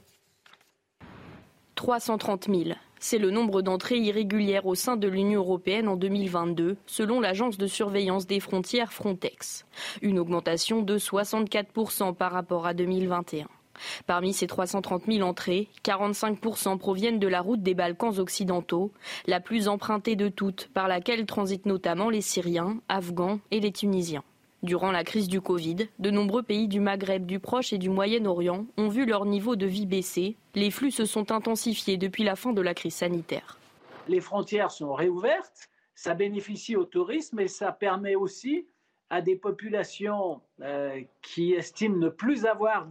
330 1.77 2.47
000. 2.47 2.71
C'est 3.03 3.17
le 3.17 3.31
nombre 3.31 3.63
d'entrées 3.63 3.97
irrégulières 3.97 4.67
au 4.67 4.75
sein 4.75 4.97
de 4.99 5.09
l'Union 5.09 5.41
européenne 5.41 5.89
en 5.89 5.97
2022, 5.97 6.77
selon 6.85 7.19
l'agence 7.19 7.57
de 7.57 7.67
surveillance 7.67 8.27
des 8.27 8.41
frontières 8.41 8.93
Frontex. 8.93 9.65
Une 10.03 10.19
augmentation 10.19 10.83
de 10.83 10.99
64% 10.99 12.15
par 12.15 12.31
rapport 12.31 12.67
à 12.67 12.75
2021. 12.75 13.49
Parmi 14.07 14.35
ces 14.35 14.47
330 14.47 15.05
000 15.09 15.27
entrées, 15.27 15.69
45% 15.83 16.77
proviennent 16.77 17.19
de 17.19 17.27
la 17.27 17.41
route 17.41 17.63
des 17.63 17.75
Balkans 17.75 18.19
occidentaux, 18.19 18.93
la 19.27 19.41
plus 19.41 19.67
empruntée 19.67 20.15
de 20.15 20.29
toutes, 20.29 20.69
par 20.75 20.87
laquelle 20.87 21.25
transitent 21.25 21.65
notamment 21.65 22.11
les 22.11 22.21
Syriens, 22.21 22.83
Afghans 22.91 23.41
et 23.51 23.61
les 23.61 23.73
Tunisiens. 23.73 24.25
Durant 24.63 24.93
la 24.93 25.05
crise 25.05 25.29
du 25.29 25.41
Covid, 25.41 25.89
de 25.99 26.11
nombreux 26.11 26.43
pays 26.43 26.69
du 26.69 26.81
Maghreb, 26.81 27.25
du 27.25 27.41
Proche 27.41 27.73
et 27.73 27.79
du 27.79 27.89
Moyen-Orient 27.89 28.67
ont 28.77 28.89
vu 28.89 29.07
leur 29.07 29.25
niveau 29.25 29.57
de 29.57 29.65
vie 29.65 29.87
baisser. 29.87 30.37
Les 30.55 30.71
flux 30.71 30.91
se 30.91 31.07
sont 31.07 31.33
intensifiés 31.33 31.97
depuis 31.97 32.25
la 32.25 32.37
fin 32.37 32.53
de 32.53 32.61
la 32.61 32.75
crise 32.75 32.95
sanitaire. 32.95 33.59
Les 34.07 34.21
frontières 34.21 34.71
sont 34.71 34.93
réouvertes, 34.93 35.71
ça 35.95 36.13
bénéficie 36.13 36.77
au 36.77 36.85
tourisme 36.85 37.41
et 37.41 37.49
ça 37.49 37.73
permet 37.73 38.17
aussi 38.17 38.67
à 39.09 39.23
des 39.23 39.35
populations 39.35 40.43
euh, 40.61 41.01
qui 41.23 41.55
estiment 41.55 41.97
ne 41.97 42.11
plus 42.11 42.45
avoir 42.45 42.87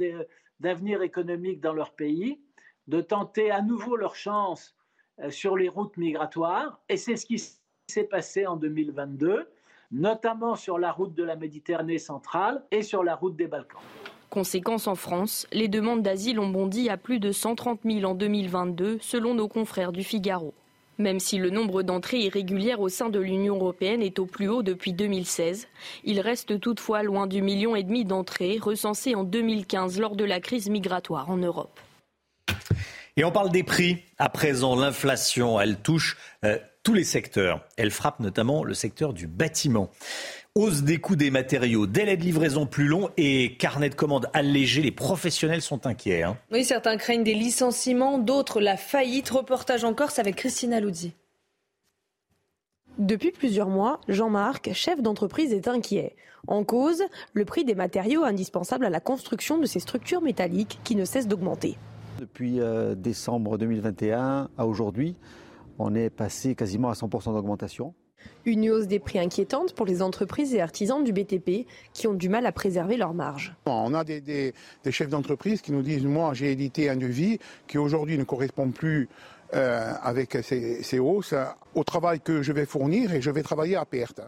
d'avenir 0.59 1.03
économique 1.03 1.61
dans 1.61 1.73
leur 1.73 1.91
pays 1.91 2.39
de 2.87 2.99
tenter 2.99 3.51
à 3.51 3.61
nouveau 3.61 3.95
leur 3.95 4.15
chance 4.15 4.75
euh, 5.19 5.29
sur 5.29 5.55
les 5.55 5.69
routes 5.69 5.97
migratoires. 5.97 6.81
Et 6.89 6.97
c'est 6.97 7.15
ce 7.15 7.27
qui 7.27 7.39
s'est 7.87 8.03
passé 8.05 8.47
en 8.47 8.55
2022 8.55 9.47
notamment 9.91 10.55
sur 10.55 10.77
la 10.77 10.91
route 10.91 11.13
de 11.15 11.23
la 11.23 11.35
Méditerranée 11.35 11.99
centrale 11.99 12.63
et 12.71 12.81
sur 12.81 13.03
la 13.03 13.15
route 13.15 13.35
des 13.35 13.47
Balkans. 13.47 13.81
Conséquence 14.29 14.85
en 14.85 14.93
France, 14.93 15.47
les 15.51 15.67
demandes 15.67 16.03
d'asile 16.03 16.39
ont 16.39 16.49
bondi 16.49 16.89
à 16.89 16.97
plus 16.97 17.19
de 17.19 17.31
130 17.31 17.79
000 17.83 18.03
en 18.03 18.13
2022, 18.13 18.99
selon 19.01 19.33
nos 19.33 19.47
confrères 19.47 19.91
du 19.91 20.03
Figaro. 20.03 20.53
Même 20.99 21.19
si 21.19 21.37
le 21.37 21.49
nombre 21.49 21.81
d'entrées 21.81 22.19
irrégulières 22.19 22.81
au 22.81 22.89
sein 22.89 23.09
de 23.09 23.19
l'Union 23.19 23.55
européenne 23.55 24.03
est 24.03 24.19
au 24.19 24.25
plus 24.25 24.49
haut 24.49 24.61
depuis 24.61 24.93
2016, 24.93 25.67
il 26.03 26.19
reste 26.19 26.59
toutefois 26.59 27.03
loin 27.03 27.25
du 27.25 27.41
million 27.41 27.75
et 27.75 27.83
demi 27.83 28.05
d'entrées 28.05 28.59
recensées 28.61 29.15
en 29.15 29.23
2015 29.23 29.99
lors 29.99 30.15
de 30.15 30.25
la 30.25 30.41
crise 30.41 30.69
migratoire 30.69 31.29
en 31.29 31.37
Europe. 31.37 31.79
Et 33.15 33.23
on 33.23 33.31
parle 33.31 33.49
des 33.49 33.63
prix. 33.63 34.03
À 34.17 34.29
présent, 34.29 34.75
l'inflation, 34.75 35.59
elle 35.59 35.77
touche 35.77 36.17
euh, 36.45 36.57
tous 36.89 36.95
les 36.95 37.03
secteurs. 37.03 37.63
Elle 37.77 37.91
frappe 37.91 38.19
notamment 38.19 38.63
le 38.63 38.73
secteur 38.73 39.13
du 39.13 39.27
bâtiment. 39.27 39.91
Hausse 40.55 40.81
des 40.81 40.97
coûts 40.97 41.15
des 41.15 41.29
matériaux, 41.29 41.85
délai 41.85 42.17
de 42.17 42.23
livraison 42.23 42.65
plus 42.65 42.87
long 42.87 43.11
et 43.15 43.57
carnet 43.57 43.89
de 43.89 43.93
commandes 43.93 44.27
allégé. 44.33 44.81
Les 44.81 44.89
professionnels 44.89 45.61
sont 45.61 45.85
inquiets. 45.85 46.23
Hein. 46.23 46.35
Oui, 46.51 46.65
certains 46.65 46.97
craignent 46.97 47.23
des 47.23 47.35
licenciements, 47.35 48.17
d'autres 48.17 48.59
la 48.59 48.75
faillite. 48.75 49.29
Reportage 49.29 49.83
en 49.83 49.93
Corse 49.93 50.17
avec 50.17 50.37
Christina 50.37 50.79
Luzzi. 50.79 51.13
Depuis 52.97 53.29
plusieurs 53.29 53.69
mois, 53.69 54.01
Jean-Marc, 54.07 54.73
chef 54.73 54.99
d'entreprise, 54.99 55.53
est 55.53 55.67
inquiet. 55.67 56.15
En 56.47 56.63
cause, 56.63 57.03
le 57.33 57.45
prix 57.45 57.65
des 57.65 57.75
matériaux 57.75 58.23
indispensables 58.23 58.85
à 58.85 58.89
la 58.89 58.99
construction 58.99 59.59
de 59.59 59.67
ces 59.67 59.79
structures 59.79 60.21
métalliques 60.21 60.79
qui 60.83 60.95
ne 60.95 61.05
cessent 61.05 61.27
d'augmenter. 61.27 61.77
Depuis 62.17 62.59
euh, 62.59 62.95
décembre 62.95 63.59
2021 63.59 64.49
à 64.57 64.65
aujourd'hui, 64.65 65.15
on 65.79 65.95
est 65.95 66.09
passé 66.09 66.55
quasiment 66.55 66.89
à 66.89 66.93
100% 66.93 67.33
d'augmentation. 67.33 67.93
Une 68.45 68.69
hausse 68.69 68.87
des 68.87 68.99
prix 68.99 69.17
inquiétante 69.17 69.73
pour 69.73 69.85
les 69.85 70.01
entreprises 70.01 70.53
et 70.53 70.61
artisans 70.61 71.03
du 71.03 71.13
BTP 71.13 71.65
qui 71.93 72.07
ont 72.07 72.13
du 72.13 72.27
mal 72.27 72.45
à 72.45 72.51
préserver 72.51 72.97
leurs 72.97 73.13
marges. 73.13 73.55
On 73.65 73.93
a 73.93 74.03
des, 74.03 74.53
chefs 74.91 75.09
d'entreprise 75.09 75.61
qui 75.61 75.71
nous 75.71 75.81
disent 75.81 76.05
Moi, 76.05 76.33
j'ai 76.33 76.51
édité 76.51 76.89
un 76.89 76.97
devis 76.97 77.39
qui 77.67 77.77
aujourd'hui 77.77 78.17
ne 78.17 78.25
correspond 78.25 78.71
plus 78.71 79.07
euh, 79.53 79.93
avec 80.01 80.37
ces, 80.43 80.99
hausses 80.99 81.33
au 81.75 81.83
travail 81.83 82.19
que 82.19 82.41
je 82.41 82.51
vais 82.51 82.65
fournir 82.65 83.13
et 83.13 83.21
je 83.21 83.31
vais 83.31 83.41
travailler 83.41 83.77
à 83.77 83.85
perte. 83.85 84.21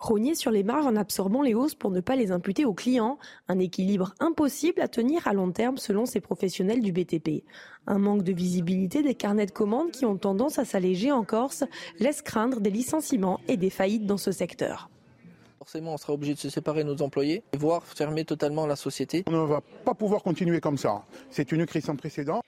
Rogner 0.00 0.34
sur 0.34 0.50
les 0.50 0.62
marges 0.62 0.86
en 0.86 0.96
absorbant 0.96 1.42
les 1.42 1.52
hausses 1.52 1.74
pour 1.74 1.90
ne 1.90 2.00
pas 2.00 2.16
les 2.16 2.32
imputer 2.32 2.64
aux 2.64 2.72
clients, 2.72 3.18
un 3.48 3.58
équilibre 3.58 4.14
impossible 4.18 4.80
à 4.80 4.88
tenir 4.88 5.28
à 5.28 5.34
long 5.34 5.52
terme 5.52 5.76
selon 5.76 6.06
ces 6.06 6.20
professionnels 6.20 6.80
du 6.80 6.90
BTP. 6.90 7.44
Un 7.86 7.98
manque 7.98 8.22
de 8.22 8.32
visibilité 8.32 9.02
des 9.02 9.14
carnets 9.14 9.44
de 9.44 9.50
commandes 9.50 9.90
qui 9.90 10.06
ont 10.06 10.16
tendance 10.16 10.58
à 10.58 10.64
s'alléger 10.64 11.12
en 11.12 11.22
Corse 11.22 11.64
laisse 11.98 12.22
craindre 12.22 12.60
des 12.60 12.70
licenciements 12.70 13.40
et 13.46 13.58
des 13.58 13.68
faillites 13.68 14.06
dans 14.06 14.16
ce 14.16 14.32
secteur. 14.32 14.88
Forcément, 15.60 15.92
on 15.92 15.98
sera 15.98 16.14
obligé 16.14 16.32
de 16.32 16.38
se 16.38 16.48
séparer 16.48 16.84
de 16.84 16.88
nos 16.88 17.02
employés, 17.02 17.42
voire 17.54 17.84
fermer 17.84 18.24
totalement 18.24 18.66
la 18.66 18.76
société. 18.76 19.24
On 19.26 19.32
ne 19.32 19.46
va 19.46 19.60
pas 19.60 19.92
pouvoir 19.92 20.22
continuer 20.22 20.58
comme 20.58 20.78
ça. 20.78 21.04
C'est 21.28 21.52
une 21.52 21.66
crise 21.66 21.84
sans 21.84 21.96
précédent. 21.96 22.40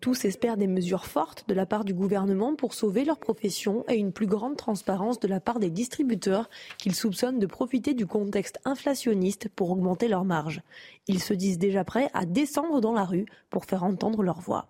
Tous 0.00 0.24
espèrent 0.24 0.56
des 0.56 0.68
mesures 0.68 1.04
fortes 1.04 1.44
de 1.48 1.54
la 1.54 1.66
part 1.66 1.84
du 1.84 1.94
gouvernement 1.94 2.54
pour 2.54 2.74
sauver 2.74 3.04
leur 3.04 3.18
profession 3.18 3.84
et 3.88 3.96
une 3.96 4.12
plus 4.12 4.28
grande 4.28 4.56
transparence 4.56 5.18
de 5.18 5.26
la 5.26 5.40
part 5.40 5.58
des 5.58 5.70
distributeurs 5.70 6.48
qu'ils 6.78 6.94
soupçonnent 6.94 7.40
de 7.40 7.46
profiter 7.46 7.92
du 7.92 8.06
contexte 8.06 8.60
inflationniste 8.64 9.48
pour 9.48 9.72
augmenter 9.72 10.06
leurs 10.06 10.24
marges. 10.24 10.62
Ils 11.08 11.20
se 11.20 11.34
disent 11.34 11.58
déjà 11.58 11.82
prêts 11.82 12.08
à 12.14 12.24
descendre 12.24 12.80
dans 12.80 12.92
la 12.92 13.04
rue 13.04 13.26
pour 13.50 13.64
faire 13.64 13.82
entendre 13.82 14.22
leur 14.22 14.40
voix. 14.40 14.68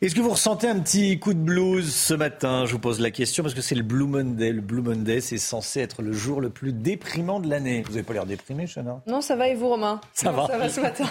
Est-ce 0.00 0.14
que 0.14 0.20
vous 0.20 0.30
ressentez 0.30 0.68
un 0.68 0.78
petit 0.78 1.18
coup 1.18 1.34
de 1.34 1.40
blues 1.40 1.92
ce 1.92 2.14
matin? 2.14 2.66
Je 2.66 2.70
vous 2.70 2.78
pose 2.78 3.00
la 3.00 3.10
question 3.10 3.42
parce 3.42 3.56
que 3.56 3.60
c'est 3.60 3.74
le 3.74 3.82
Blue 3.82 4.06
Monday. 4.06 4.52
Le 4.52 4.60
Blue 4.60 4.80
Monday, 4.80 5.20
c'est 5.20 5.38
censé 5.38 5.80
être 5.80 6.02
le 6.02 6.12
jour 6.12 6.40
le 6.40 6.50
plus 6.50 6.72
déprimant 6.72 7.40
de 7.40 7.50
l'année. 7.50 7.82
Vous 7.84 7.94
n'avez 7.94 8.04
pas 8.04 8.12
l'air 8.12 8.24
déprimé, 8.24 8.68
Chana? 8.68 9.02
Non, 9.08 9.20
ça 9.20 9.34
va 9.34 9.48
et 9.48 9.56
vous, 9.56 9.70
Romain? 9.70 10.00
Ça 10.14 10.30
va. 10.30 10.46
Ça 10.46 10.56
va 10.56 10.68
ce 10.68 10.80
matin. 10.80 11.04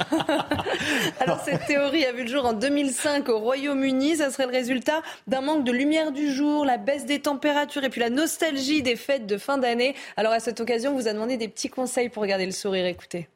Alors, 1.19 1.41
cette 1.43 1.65
théorie 1.65 2.05
a 2.05 2.13
vu 2.13 2.21
le 2.23 2.29
jour 2.29 2.45
en 2.45 2.53
2005 2.53 3.27
au 3.27 3.39
Royaume-Uni. 3.39 4.15
Ça 4.15 4.31
serait 4.31 4.45
le 4.45 4.53
résultat 4.53 5.01
d'un 5.27 5.41
manque 5.41 5.65
de 5.65 5.73
lumière 5.73 6.13
du 6.13 6.31
jour, 6.31 6.63
la 6.63 6.77
baisse 6.77 7.05
des 7.05 7.19
températures 7.19 7.83
et 7.83 7.89
puis 7.89 7.99
la 7.99 8.09
nostalgie 8.09 8.83
des 8.83 8.95
fêtes 8.95 9.27
de 9.27 9.37
fin 9.37 9.57
d'année. 9.57 9.95
Alors, 10.15 10.31
à 10.31 10.39
cette 10.39 10.61
occasion, 10.61 10.93
on 10.93 10.95
vous 10.97 11.09
a 11.09 11.13
demandé 11.13 11.35
des 11.35 11.49
petits 11.49 11.69
conseils 11.69 12.07
pour 12.07 12.25
garder 12.25 12.45
le 12.45 12.53
sourire. 12.53 12.85
Écoutez. 12.85 13.27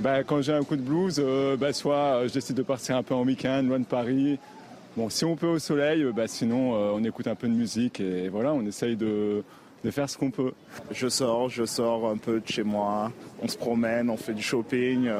Bah, 0.00 0.22
quand 0.22 0.42
j'ai 0.42 0.52
un 0.52 0.62
coup 0.62 0.76
de 0.76 0.82
blues, 0.82 1.16
euh, 1.18 1.56
bah, 1.56 1.72
soit 1.72 1.96
euh, 1.96 2.28
je 2.28 2.34
décide 2.34 2.54
de 2.54 2.62
partir 2.62 2.96
un 2.96 3.02
peu 3.02 3.14
en 3.14 3.24
week-end, 3.24 3.64
loin 3.64 3.80
de 3.80 3.84
Paris. 3.84 4.38
Bon, 4.96 5.10
si 5.10 5.24
on 5.24 5.34
peut 5.34 5.48
au 5.48 5.58
soleil, 5.58 6.02
euh, 6.02 6.12
bah, 6.12 6.28
sinon 6.28 6.72
on 6.94 7.02
écoute 7.02 7.26
un 7.26 7.34
peu 7.34 7.48
de 7.48 7.52
musique 7.52 7.98
et 7.98 8.28
voilà, 8.28 8.54
on 8.54 8.64
essaye 8.64 8.94
de, 8.94 9.42
de 9.82 9.90
faire 9.90 10.08
ce 10.08 10.16
qu'on 10.16 10.30
peut. 10.30 10.52
Je 10.92 11.08
sors, 11.08 11.48
je 11.48 11.64
sors 11.64 12.08
un 12.08 12.16
peu 12.16 12.38
de 12.38 12.46
chez 12.46 12.62
moi, 12.62 13.10
on 13.42 13.48
se 13.48 13.56
promène, 13.56 14.08
on 14.08 14.16
fait 14.16 14.34
du 14.34 14.42
shopping, 14.42 15.10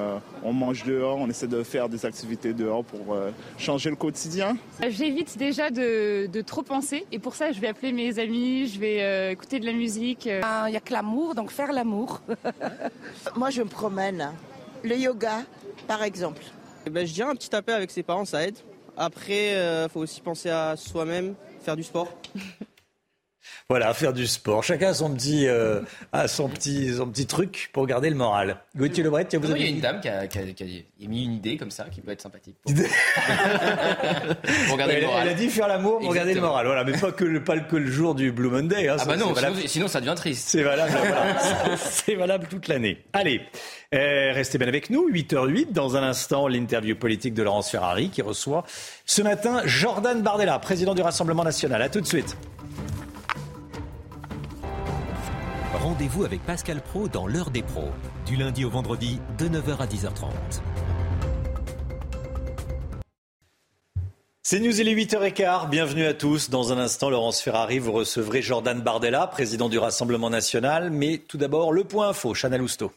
on 0.45 0.53
mange 0.53 0.85
dehors, 0.85 1.19
on 1.19 1.29
essaie 1.29 1.49
de 1.49 1.65
faire 1.65 1.89
des 1.89 2.07
activités 2.07 2.53
dehors 2.53 2.85
pour 2.85 3.17
changer 3.59 3.91
le 3.91 3.97
quotidien. 3.97 4.57
J'évite 4.89 5.37
déjà 5.37 5.71
de, 5.71 6.27
de, 6.27 6.41
trop 6.41 6.63
penser 6.63 7.05
et 7.11 7.19
pour 7.19 7.35
ça 7.35 7.51
je 7.51 7.61
vais 7.61 7.69
appeler 7.69 7.93
mes 7.93 8.21
amis, 8.21 8.69
je 8.69 8.79
vais 8.79 9.33
écouter 9.33 9.59
de 9.59 9.67
la 9.67 9.73
musique. 9.73 10.27
Il 10.27 10.71
n'y 10.71 10.77
a 10.77 10.81
que 10.81 10.93
l'amour, 10.93 11.35
donc 11.35 11.51
faire 11.51 11.73
l'amour. 11.73 12.21
Moi 13.37 13.51
je 13.51 13.63
me 13.63 13.69
promène. 13.69 14.31
Le 14.85 14.97
yoga, 14.97 15.43
par 15.87 16.03
exemple. 16.03 16.43
Eh 16.87 16.91
ben, 16.91 17.07
je 17.07 17.13
dirais 17.13 17.29
un 17.31 17.35
petit 17.35 17.51
tapé 17.51 17.73
avec 17.73 17.91
ses 17.91 18.03
parents, 18.03 18.25
ça 18.25 18.47
aide. 18.47 18.57
Après, 18.97 19.51
il 19.51 19.57
euh, 19.57 19.89
faut 19.89 20.01
aussi 20.01 20.21
penser 20.21 20.51
à 20.51 20.75
soi-même, 20.77 21.35
faire 21.63 21.77
du 21.77 21.83
sport. 21.83 22.09
Voilà, 23.71 23.93
faire 23.93 24.15
du 24.15 24.27
sport. 24.27 24.65
Chacun 24.65 24.89
a 24.89 24.95
son 24.95 25.13
petit, 25.13 25.47
euh, 25.47 25.83
a 26.11 26.27
son 26.27 26.49
petit, 26.49 26.95
son 26.95 27.07
petit 27.11 27.27
truc 27.27 27.69
pour 27.75 27.87
garder 27.87 28.09
le 28.09 28.17
moral. 28.17 28.63
Gauthier 28.75 29.03
Lebret, 29.03 29.29
vous 29.35 29.51
avez... 29.51 29.61
Il 29.61 29.67
y 29.67 29.69
a 29.69 29.71
une 29.71 29.81
dame 29.81 30.01
qui 30.01 30.09
a, 30.09 30.27
qui, 30.27 30.39
a, 30.39 30.43
qui 30.55 30.87
a, 31.05 31.07
mis 31.07 31.25
une 31.27 31.35
idée 31.35 31.59
comme 31.59 31.71
ça 31.71 31.85
qui 31.91 32.01
peut 32.01 32.11
être 32.11 32.23
sympathique. 32.23 32.57
Pour, 32.63 32.73
pour 34.69 34.77
garder 34.79 34.95
elle, 34.95 35.01
le 35.03 35.07
moral. 35.09 35.23
Elle 35.27 35.29
a 35.29 35.35
dit 35.35 35.51
faire 35.51 35.69
l'amour 35.69 35.99
pour 35.99 36.15
garder 36.15 36.33
le 36.33 36.41
moral. 36.41 36.65
Voilà, 36.65 36.83
mais 36.83 36.97
pas 36.97 37.13
que 37.13 37.27
le, 37.27 37.45
pas 37.45 37.59
que 37.59 37.77
le 37.77 37.91
jour 37.91 38.15
du 38.15 38.33
Blue 38.33 38.49
Monday. 38.49 38.89
Hein, 38.89 38.97
ah 39.01 39.05
bah 39.05 39.19
non, 39.19 39.35
sinon, 39.35 39.53
sinon, 39.67 39.89
ça 39.89 40.01
devient 40.01 40.15
triste. 40.17 40.49
C'est 40.49 40.63
valable, 40.63 40.93
voilà. 40.97 41.77
c'est 41.77 42.15
valable 42.15 42.47
toute 42.49 42.69
l'année. 42.69 43.05
Allez, 43.13 43.43
euh, 43.95 44.33
restez 44.33 44.57
bien 44.57 44.69
avec 44.69 44.89
nous. 44.89 45.11
8h08 45.11 45.73
dans 45.73 45.95
un 45.95 46.05
instant 46.05 46.49
l'interview 46.49 46.97
politique 46.97 47.35
de 47.35 47.43
Laurence 47.43 47.71
Ferrari 47.71 48.09
qui 48.09 48.23
reçoit 48.23 48.65
ce 49.05 49.21
matin 49.21 49.61
Jordan 49.67 50.23
Bardella, 50.23 50.59
président 50.59 50.95
du 50.95 51.03
Rassemblement 51.03 51.45
national. 51.45 51.83
À 51.83 51.91
tout 51.91 52.01
de 52.01 52.07
suite. 52.07 52.35
Rendez-vous 55.81 56.25
avec 56.25 56.45
Pascal 56.45 56.81
Pro 56.83 57.07
dans 57.07 57.29
l'heure 57.29 57.51
des 57.51 57.63
pros, 57.63 57.91
du 58.27 58.35
lundi 58.35 58.65
au 58.65 58.71
vendredi 58.71 59.21
de 59.39 59.49
9h 59.49 59.79
à 59.79 59.87
10h30. 59.87 60.27
C'est 64.43 64.59
News, 64.59 64.81
il 64.81 64.89
est 64.89 64.95
8h15. 64.95 65.71
Bienvenue 65.71 66.07
à 66.07 66.15
tous. 66.15 66.51
Dans 66.51 66.73
un 66.73 66.79
instant, 66.79 67.11
Laurence 67.11 67.41
Ferrari, 67.41 67.79
vous 67.79 67.93
recevrez 67.93 68.43
Jordan 68.43 68.81
Bardella, 68.81 69.29
président 69.29 69.69
du 69.69 69.79
Rassemblement 69.79 70.31
national. 70.31 70.91
Mais 70.91 71.19
tout 71.19 71.39
d'abord, 71.39 71.73
le 71.73 71.85
point 71.85 72.09
info, 72.09 72.35
Chanel 72.35 72.61
Lousteau. 72.61 72.91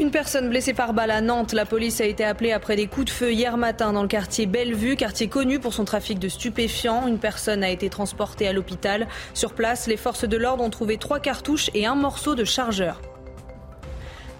Une 0.00 0.10
personne 0.10 0.48
blessée 0.48 0.72
par 0.72 0.94
balle 0.94 1.10
à 1.10 1.20
Nantes. 1.20 1.52
La 1.52 1.66
police 1.66 2.00
a 2.00 2.06
été 2.06 2.24
appelée 2.24 2.52
après 2.52 2.74
des 2.74 2.86
coups 2.86 3.04
de 3.04 3.10
feu 3.10 3.32
hier 3.34 3.58
matin 3.58 3.92
dans 3.92 4.00
le 4.00 4.08
quartier 4.08 4.46
Bellevue, 4.46 4.96
quartier 4.96 5.28
connu 5.28 5.60
pour 5.60 5.74
son 5.74 5.84
trafic 5.84 6.18
de 6.18 6.30
stupéfiants. 6.30 7.06
Une 7.06 7.18
personne 7.18 7.62
a 7.62 7.68
été 7.68 7.90
transportée 7.90 8.48
à 8.48 8.54
l'hôpital. 8.54 9.08
Sur 9.34 9.52
place, 9.52 9.86
les 9.86 9.98
forces 9.98 10.24
de 10.24 10.38
l'ordre 10.38 10.64
ont 10.64 10.70
trouvé 10.70 10.96
trois 10.96 11.20
cartouches 11.20 11.68
et 11.74 11.84
un 11.84 11.96
morceau 11.96 12.34
de 12.34 12.44
chargeur. 12.44 13.02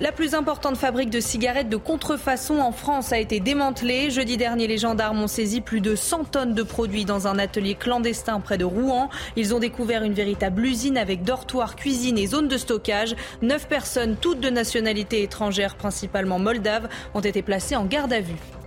La 0.03 0.13
plus 0.13 0.33
importante 0.33 0.79
fabrique 0.79 1.11
de 1.11 1.21
cigarettes 1.21 1.69
de 1.69 1.77
contrefaçon 1.77 2.61
en 2.61 2.73
France 2.73 3.13
a 3.13 3.19
été 3.19 3.39
démantelée. 3.39 4.09
Jeudi 4.09 4.39
dernier, 4.39 4.67
les 4.67 4.79
gendarmes 4.79 5.23
ont 5.23 5.27
saisi 5.27 5.61
plus 5.61 5.83
de 5.83 5.95
100 5.95 6.25
tonnes 6.25 6.55
de 6.55 6.63
produits 6.63 7.05
dans 7.05 7.27
un 7.27 7.39
atelier 7.39 7.75
clandestin 7.75 8.41
près 8.41 8.57
de 8.57 8.65
Rouen. 8.65 9.11
Ils 9.37 9.55
ont 9.55 9.59
découvert 9.59 10.03
une 10.03 10.15
véritable 10.15 10.65
usine 10.65 10.97
avec 10.97 11.23
dortoir, 11.23 11.77
cuisine 11.77 12.17
et 12.17 12.27
zone 12.27 12.49
de 12.49 12.57
stockage. 12.57 13.15
Neuf 13.43 13.69
personnes, 13.69 14.17
toutes 14.19 14.41
de 14.41 14.49
nationalité 14.49 15.23
étrangère, 15.23 15.77
principalement 15.77 16.39
moldaves, 16.39 16.89
ont 17.13 17.21
été 17.21 17.43
placées 17.43 17.77
en 17.77 17.85
garde 17.85 18.15
à 18.15 18.21
vue. 18.21 18.60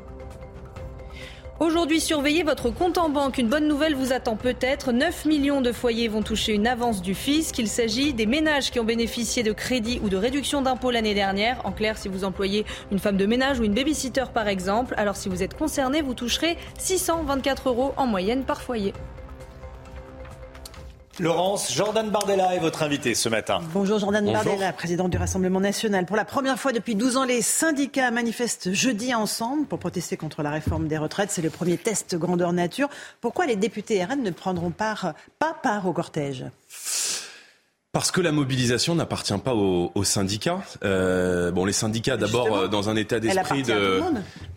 Aujourd'hui, 1.64 2.02
surveillez 2.02 2.44
votre 2.44 2.72
compte 2.72 2.98
en 2.98 3.08
banque. 3.08 3.38
Une 3.38 3.48
bonne 3.48 3.70
nouvelle 3.70 3.96
vous 3.96 4.12
attend 4.12 4.36
peut-être. 4.36 4.92
9 4.92 5.24
millions 5.24 5.62
de 5.62 5.72
foyers 5.72 6.10
vont 6.10 6.22
toucher 6.22 6.52
une 6.52 6.68
avance 6.68 7.02
du 7.02 7.16
fisc. 7.16 7.58
Il 7.58 7.70
s'agit 7.70 8.12
des 8.12 8.26
ménages 8.26 8.70
qui 8.70 8.82
ont 8.82 8.84
bénéficié 8.84 9.44
de 9.44 9.54
crédits 9.54 10.02
ou 10.04 10.10
de 10.10 10.18
réduction 10.18 10.62
d'impôts 10.62 10.92
l'année 10.92 11.14
dernière. 11.14 11.66
En 11.66 11.72
clair, 11.72 11.98
si 11.98 12.10
vous 12.10 12.26
employez 12.26 12.66
une 12.92 13.00
femme 13.00 13.16
de 13.16 13.26
ménage 13.26 13.62
ou 13.62 13.64
une 13.64 13.74
babysitter 13.74 14.26
par 14.34 14.50
exemple. 14.50 14.94
Alors 14.98 15.16
si 15.16 15.30
vous 15.30 15.42
êtes 15.42 15.58
concerné, 15.58 16.02
vous 16.02 16.14
toucherez 16.14 16.58
624 16.80 17.70
euros 17.70 17.94
en 17.96 18.08
moyenne 18.08 18.44
par 18.44 18.62
foyer. 18.62 18.94
Laurence, 21.20 21.72
Jordan 21.72 22.10
Bardella 22.10 22.56
est 22.56 22.60
votre 22.60 22.82
invité 22.82 23.14
ce 23.14 23.30
matin. 23.30 23.62
Bonjour 23.72 24.00
Jordan 24.00 24.26
Bonjour. 24.26 24.44
Bardella, 24.44 24.74
président 24.74 25.08
du 25.08 25.18
Rassemblement 25.18 25.60
national. 25.60 26.08
Pour 26.08 26.16
la 26.16 26.26
première 26.26 26.58
fois 26.58 26.72
depuis 26.72 26.96
12 26.96 27.18
ans, 27.18 27.24
les 27.24 27.44
syndicats 27.44 28.10
manifestent 28.10 28.74
jeudi 28.74 29.14
ensemble 29.14 29.68
pour 29.68 29.78
protester 29.78 30.18
contre 30.18 30.42
la 30.42 30.50
réforme 30.50 30.88
des 30.88 30.98
retraites. 30.98 31.30
C'est 31.30 31.44
le 31.44 31.52
premier 31.52 31.78
test 31.78 32.16
grandeur 32.16 32.52
nature. 32.52 32.90
Pourquoi 33.22 33.46
les 33.46 33.56
députés 33.56 34.04
RN 34.04 34.24
ne 34.24 34.32
prendront 34.32 34.72
part, 34.72 35.14
pas 35.38 35.54
part 35.54 35.88
au 35.88 35.94
cortège? 35.94 36.46
Parce 37.94 38.10
que 38.10 38.22
la 38.22 38.32
mobilisation 38.32 38.96
n'appartient 38.96 39.38
pas 39.38 39.54
aux, 39.54 39.92
aux 39.94 40.04
syndicats. 40.04 40.62
Euh, 40.84 41.52
bon, 41.52 41.64
les 41.64 41.74
syndicats, 41.74 42.18
d'abord, 42.18 42.58
euh, 42.58 42.68
dans 42.68 42.90
un 42.90 42.96
état 42.96 43.20
d'esprit 43.20 43.62
de, 43.62 44.02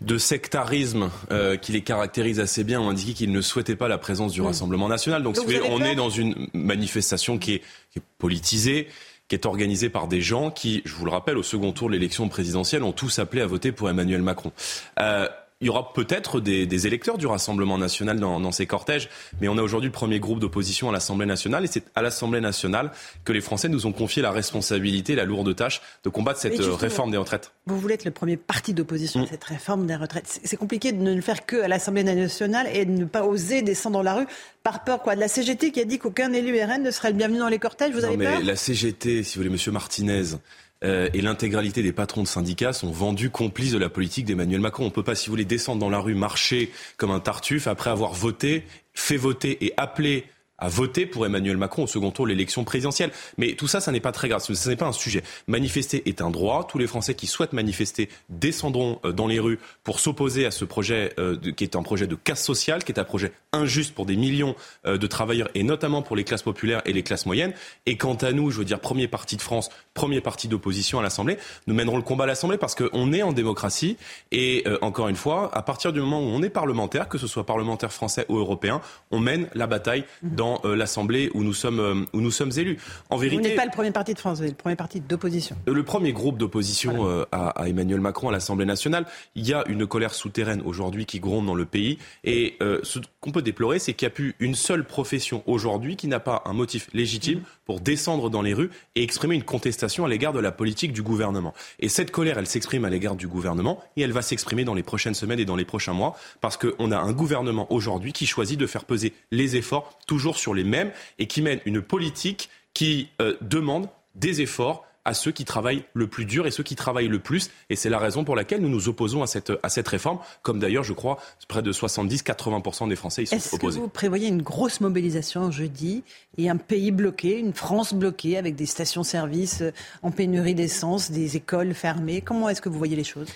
de, 0.01 0.17
sectarisme 0.17 1.11
euh, 1.31 1.55
qui 1.55 1.71
les 1.71 1.83
caractérise 1.83 2.39
assez 2.39 2.63
bien, 2.63 2.81
ont 2.81 2.89
indiqué 2.89 3.13
qu'ils 3.13 3.31
ne 3.31 3.41
souhaitaient 3.41 3.75
pas 3.75 3.87
la 3.87 3.99
présence 3.99 4.33
du 4.33 4.41
Rassemblement 4.41 4.87
national. 4.87 5.21
Donc, 5.21 5.35
Donc 5.35 5.49
si 5.49 5.57
on 5.69 5.83
est 5.83 5.93
dans 5.93 6.09
une 6.09 6.47
manifestation 6.55 7.37
qui 7.37 7.53
est, 7.53 7.61
qui 7.91 7.99
est 7.99 8.03
politisée, 8.17 8.87
qui 9.27 9.35
est 9.35 9.45
organisée 9.45 9.89
par 9.89 10.07
des 10.07 10.21
gens 10.21 10.49
qui, 10.49 10.81
je 10.85 10.95
vous 10.95 11.05
le 11.05 11.11
rappelle, 11.11 11.37
au 11.37 11.43
second 11.43 11.71
tour 11.73 11.89
de 11.89 11.93
l'élection 11.93 12.27
présidentielle, 12.29 12.81
ont 12.81 12.91
tous 12.91 13.19
appelé 13.19 13.43
à 13.43 13.45
voter 13.45 13.71
pour 13.71 13.87
Emmanuel 13.87 14.23
Macron. 14.23 14.51
Euh, 14.99 15.27
il 15.59 15.67
y 15.67 15.69
aura 15.69 15.91
peut-être 15.93 16.39
des, 16.39 16.67
des, 16.67 16.85
électeurs 16.85 17.17
du 17.17 17.25
Rassemblement 17.25 17.79
national 17.79 18.19
dans, 18.19 18.39
dans, 18.39 18.51
ces 18.51 18.67
cortèges, 18.67 19.09
mais 19.41 19.47
on 19.47 19.57
a 19.57 19.63
aujourd'hui 19.63 19.87
le 19.87 19.93
premier 19.93 20.19
groupe 20.19 20.39
d'opposition 20.39 20.89
à 20.89 20.91
l'Assemblée 20.91 21.25
nationale, 21.25 21.63
et 21.63 21.67
c'est 21.67 21.83
à 21.95 22.03
l'Assemblée 22.03 22.41
nationale 22.41 22.91
que 23.25 23.33
les 23.33 23.41
Français 23.41 23.67
nous 23.67 23.87
ont 23.87 23.91
confié 23.91 24.21
la 24.21 24.31
responsabilité, 24.31 25.15
la 25.15 25.25
lourde 25.25 25.55
tâche 25.55 25.81
de 26.03 26.09
combattre 26.09 26.39
cette 26.39 26.59
réforme 26.59 27.09
des 27.09 27.17
retraites. 27.17 27.53
Vous 27.65 27.79
voulez 27.79 27.95
être 27.95 28.05
le 28.05 28.11
premier 28.11 28.37
parti 28.37 28.75
d'opposition 28.75 29.21
mmh. 29.21 29.23
à 29.23 29.27
cette 29.27 29.43
réforme 29.45 29.87
des 29.87 29.95
retraites. 29.95 30.39
C'est 30.43 30.57
compliqué 30.57 30.91
de 30.91 31.01
ne 31.01 31.15
le 31.15 31.21
faire 31.21 31.45
que 31.47 31.61
à 31.61 31.67
l'Assemblée 31.67 32.03
nationale 32.03 32.67
et 32.71 32.85
de 32.85 32.91
ne 32.91 33.05
pas 33.05 33.23
oser 33.23 33.63
descendre 33.63 33.97
dans 33.97 34.03
la 34.03 34.13
rue 34.13 34.27
par 34.61 34.83
peur 34.83 35.01
quoi 35.01 35.15
de 35.15 35.21
la 35.21 35.27
CGT 35.27 35.71
qui 35.71 35.79
a 35.79 35.85
dit 35.85 35.97
qu'aucun 35.97 36.31
élu 36.33 36.61
RN 36.61 36.83
ne 36.83 36.91
serait 36.91 37.09
le 37.09 37.15
bienvenu 37.15 37.39
dans 37.39 37.47
les 37.47 37.59
cortèges. 37.59 37.93
Vous 37.93 38.01
non, 38.01 38.09
avez 38.09 38.17
mais 38.17 38.25
peur? 38.25 38.43
La 38.43 38.55
CGT, 38.55 39.23
si 39.23 39.35
vous 39.35 39.39
voulez, 39.39 39.49
Monsieur 39.49 39.71
Martinez. 39.71 40.35
Euh, 40.83 41.09
et 41.13 41.21
l'intégralité 41.21 41.81
des 41.81 41.91
patrons 41.91 42.23
de 42.23 42.27
syndicats 42.27 42.73
sont 42.73 42.91
vendus 42.91 43.29
complices 43.29 43.71
de 43.71 43.77
la 43.77 43.89
politique 43.89 44.25
d'Emmanuel 44.25 44.61
Macron. 44.61 44.83
On 44.83 44.87
ne 44.87 44.91
peut 44.91 45.03
pas, 45.03 45.15
si 45.15 45.27
vous 45.27 45.33
voulez, 45.33 45.45
descendre 45.45 45.79
dans 45.79 45.89
la 45.89 45.99
rue, 45.99 46.13
marcher 46.13 46.71
comme 46.97 47.11
un 47.11 47.19
tartuffe 47.19 47.67
après 47.67 47.89
avoir 47.89 48.13
voté, 48.13 48.63
fait 48.93 49.17
voter 49.17 49.65
et 49.65 49.73
appelé 49.77 50.25
à 50.57 50.69
voter 50.69 51.05
pour 51.05 51.25
Emmanuel 51.25 51.57
Macron 51.57 51.83
au 51.83 51.87
second 51.87 52.11
tour 52.11 52.25
de 52.25 52.31
l'élection 52.31 52.63
présidentielle. 52.63 53.11
Mais 53.37 53.53
tout 53.53 53.67
ça, 53.67 53.79
ça 53.79 53.91
n'est 53.91 53.99
pas 53.99 54.11
très 54.11 54.29
grave, 54.29 54.41
ce 54.41 54.69
n'est 54.69 54.75
pas 54.75 54.87
un 54.87 54.91
sujet. 54.91 55.23
Manifester 55.47 56.03
est 56.07 56.21
un 56.21 56.31
droit. 56.31 56.65
Tous 56.67 56.77
les 56.77 56.87
Français 56.87 57.15
qui 57.15 57.27
souhaitent 57.27 57.53
manifester 57.53 58.09
descendront 58.29 58.99
dans 59.03 59.27
les 59.27 59.39
rues 59.39 59.59
pour 59.83 59.99
s'opposer 59.99 60.45
à 60.45 60.51
ce 60.51 60.65
projet 60.65 61.13
euh, 61.19 61.37
qui 61.55 61.63
est 61.63 61.75
un 61.75 61.83
projet 61.83 62.07
de 62.07 62.15
casse 62.15 62.43
sociale, 62.43 62.83
qui 62.83 62.91
est 62.91 62.99
un 62.99 63.03
projet 63.03 63.31
injuste 63.53 63.93
pour 63.93 64.05
des 64.05 64.15
millions 64.15 64.55
euh, 64.85 64.97
de 64.97 65.07
travailleurs 65.07 65.49
et 65.55 65.63
notamment 65.63 66.01
pour 66.01 66.15
les 66.15 66.23
classes 66.23 66.43
populaires 66.43 66.81
et 66.85 66.93
les 66.93 67.03
classes 67.03 67.25
moyennes. 67.25 67.53
Et 67.85 67.97
quant 67.97 68.15
à 68.15 68.31
nous, 68.31 68.51
je 68.51 68.57
veux 68.57 68.65
dire, 68.65 68.79
premier 68.79 69.07
parti 69.07 69.37
de 69.37 69.41
France, 69.41 69.69
premier 69.93 70.21
parti 70.21 70.47
d'opposition 70.47 70.99
à 70.99 71.03
l'Assemblée, 71.03 71.37
nous 71.67 71.73
mènerons 71.73 71.97
le 71.97 72.03
combat 72.03 72.23
à 72.23 72.27
l'Assemblée 72.27 72.57
parce 72.57 72.75
qu'on 72.75 73.13
est 73.13 73.21
en 73.21 73.33
démocratie 73.33 73.97
et 74.31 74.63
euh, 74.67 74.77
encore 74.81 75.07
une 75.07 75.15
fois, 75.15 75.49
à 75.53 75.61
partir 75.61 75.93
du 75.93 75.99
moment 75.99 76.19
où 76.19 76.25
on 76.25 76.41
est 76.41 76.49
parlementaire, 76.49 77.09
que 77.09 77.17
ce 77.17 77.27
soit 77.27 77.45
parlementaire 77.45 77.91
français 77.91 78.25
ou 78.29 78.37
européen, 78.37 78.81
on 79.11 79.19
mène 79.19 79.47
la 79.53 79.67
bataille 79.67 80.05
dans 80.23 80.46
dans 80.47 80.61
euh, 80.65 80.75
l'Assemblée 80.75 81.29
où 81.33 81.43
nous 81.43 81.53
sommes 81.53 81.79
euh, 81.79 82.05
où 82.13 82.21
nous 82.21 82.31
sommes 82.31 82.51
élus. 82.57 82.77
En 83.09 83.17
vérité, 83.17 83.41
vous 83.41 83.47
n'êtes 83.47 83.57
pas 83.57 83.65
le 83.65 83.71
premier 83.71 83.91
parti 83.91 84.13
de 84.13 84.19
France, 84.19 84.39
vous 84.39 84.45
êtes 84.45 84.51
le 84.51 84.55
premier 84.55 84.75
parti 84.75 84.99
d'opposition. 84.99 85.55
Le 85.65 85.83
premier 85.83 86.13
groupe 86.13 86.37
d'opposition 86.37 86.95
voilà. 86.97 87.27
à, 87.31 87.49
à, 87.61 87.67
Emmanuel 87.67 87.99
Macron 87.99 88.29
à 88.29 88.31
l'Assemblée 88.31 88.65
nationale. 88.65 89.05
Il 89.35 89.47
y 89.47 89.53
a 89.53 89.63
une 89.67 89.85
colère 89.85 90.13
souterraine 90.13 90.61
aujourd'hui 90.65 91.05
qui 91.05 91.19
gronde 91.19 91.45
dans 91.45 91.55
le 91.55 91.65
pays 91.65 91.97
et 92.23 92.55
euh, 92.61 92.79
ce 92.83 92.99
qu'on 93.19 93.31
peut 93.31 93.41
déplorer, 93.41 93.79
c'est 93.79 93.93
qu'il 93.93 94.05
n'y 94.05 94.11
a 94.11 94.15
plus 94.15 94.35
une 94.39 94.55
seule 94.55 94.83
profession 94.83 95.43
aujourd'hui 95.45 95.95
qui 95.95 96.07
n'a 96.07 96.19
pas 96.19 96.43
un 96.45 96.53
motif 96.53 96.89
légitime 96.93 97.41
pour 97.67 97.81
descendre 97.81 98.29
dans 98.29 98.41
les 98.41 98.53
rues 98.53 98.71
et 98.95 99.03
exprimer 99.03 99.35
une 99.35 99.43
contestation 99.43 100.05
à 100.05 100.09
l'égard 100.09 100.33
de 100.33 100.39
la 100.39 100.51
politique 100.51 100.93
du 100.93 101.03
gouvernement. 101.03 101.53
Et 101.79 101.89
cette 101.89 102.11
colère, 102.11 102.39
elle 102.39 102.47
s'exprime 102.47 102.85
à 102.85 102.89
l'égard 102.89 103.15
du 103.17 103.27
gouvernement 103.27 103.83
et 103.97 104.01
elle 104.01 104.13
va 104.13 104.21
s'exprimer 104.21 104.63
dans 104.63 104.73
les 104.73 104.83
prochaines 104.83 105.13
semaines 105.13 105.39
et 105.39 105.45
dans 105.45 105.57
les 105.57 105.65
prochains 105.65 105.93
mois 105.93 106.17
parce 106.39 106.55
qu'on 106.57 106.91
a 106.91 106.97
un 106.97 107.11
gouvernement 107.11 107.71
aujourd'hui 107.71 108.13
qui 108.13 108.25
choisit 108.25 108.57
de 108.57 108.65
faire 108.65 108.85
peser 108.85 109.13
les 109.31 109.57
efforts 109.57 109.99
toujours 110.07 110.37
sur 110.37 110.53
les 110.53 110.63
mêmes 110.63 110.91
et 111.19 111.27
qui 111.27 111.41
mène 111.41 111.59
une 111.65 111.81
politique 111.81 112.49
qui 112.73 113.09
euh, 113.21 113.35
demande 113.41 113.89
des 114.15 114.41
efforts 114.41 114.86
à 115.07 115.13
ceux 115.13 115.31
qui 115.31 115.45
travaillent 115.45 115.85
le 115.93 116.07
plus 116.07 116.25
dur 116.25 116.45
et 116.45 116.51
ceux 116.51 116.63
qui 116.63 116.75
travaillent 116.75 117.07
le 117.07 117.19
plus. 117.19 117.49
Et 117.69 117.77
c'est 117.77 117.89
la 117.89 117.97
raison 117.97 118.25
pour 118.25 118.35
laquelle 118.35 118.61
nous 118.61 118.69
nous 118.69 118.89
opposons 118.89 119.23
à 119.23 119.27
cette, 119.27 119.53
à 119.63 119.69
cette 119.69 119.87
réforme, 119.87 120.19
comme 120.41 120.59
d'ailleurs, 120.59 120.83
je 120.83 120.91
crois, 120.91 121.17
près 121.47 121.61
de 121.61 121.71
70-80% 121.71 122.89
des 122.89 122.97
Français 122.97 123.23
y 123.23 123.27
sont 123.27 123.35
opposés. 123.35 123.55
Est-ce 123.55 123.77
que 123.77 123.81
vous 123.81 123.87
prévoyez 123.87 124.27
une 124.27 124.41
grosse 124.41 124.81
mobilisation 124.81 125.49
jeudi 125.49 126.03
et 126.37 126.49
un 126.49 126.57
pays 126.57 126.91
bloqué, 126.91 127.39
une 127.39 127.53
France 127.53 127.93
bloquée 127.93 128.37
avec 128.37 128.55
des 128.55 128.65
stations-service 128.65 129.63
en 130.03 130.11
pénurie 130.11 130.55
d'essence, 130.55 131.09
des 131.09 131.37
écoles 131.37 131.73
fermées? 131.73 132.19
Comment 132.19 132.49
est-ce 132.49 132.61
que 132.61 132.67
vous 132.67 132.77
voyez 132.77 132.97
les 132.97 133.05
choses? 133.05 133.29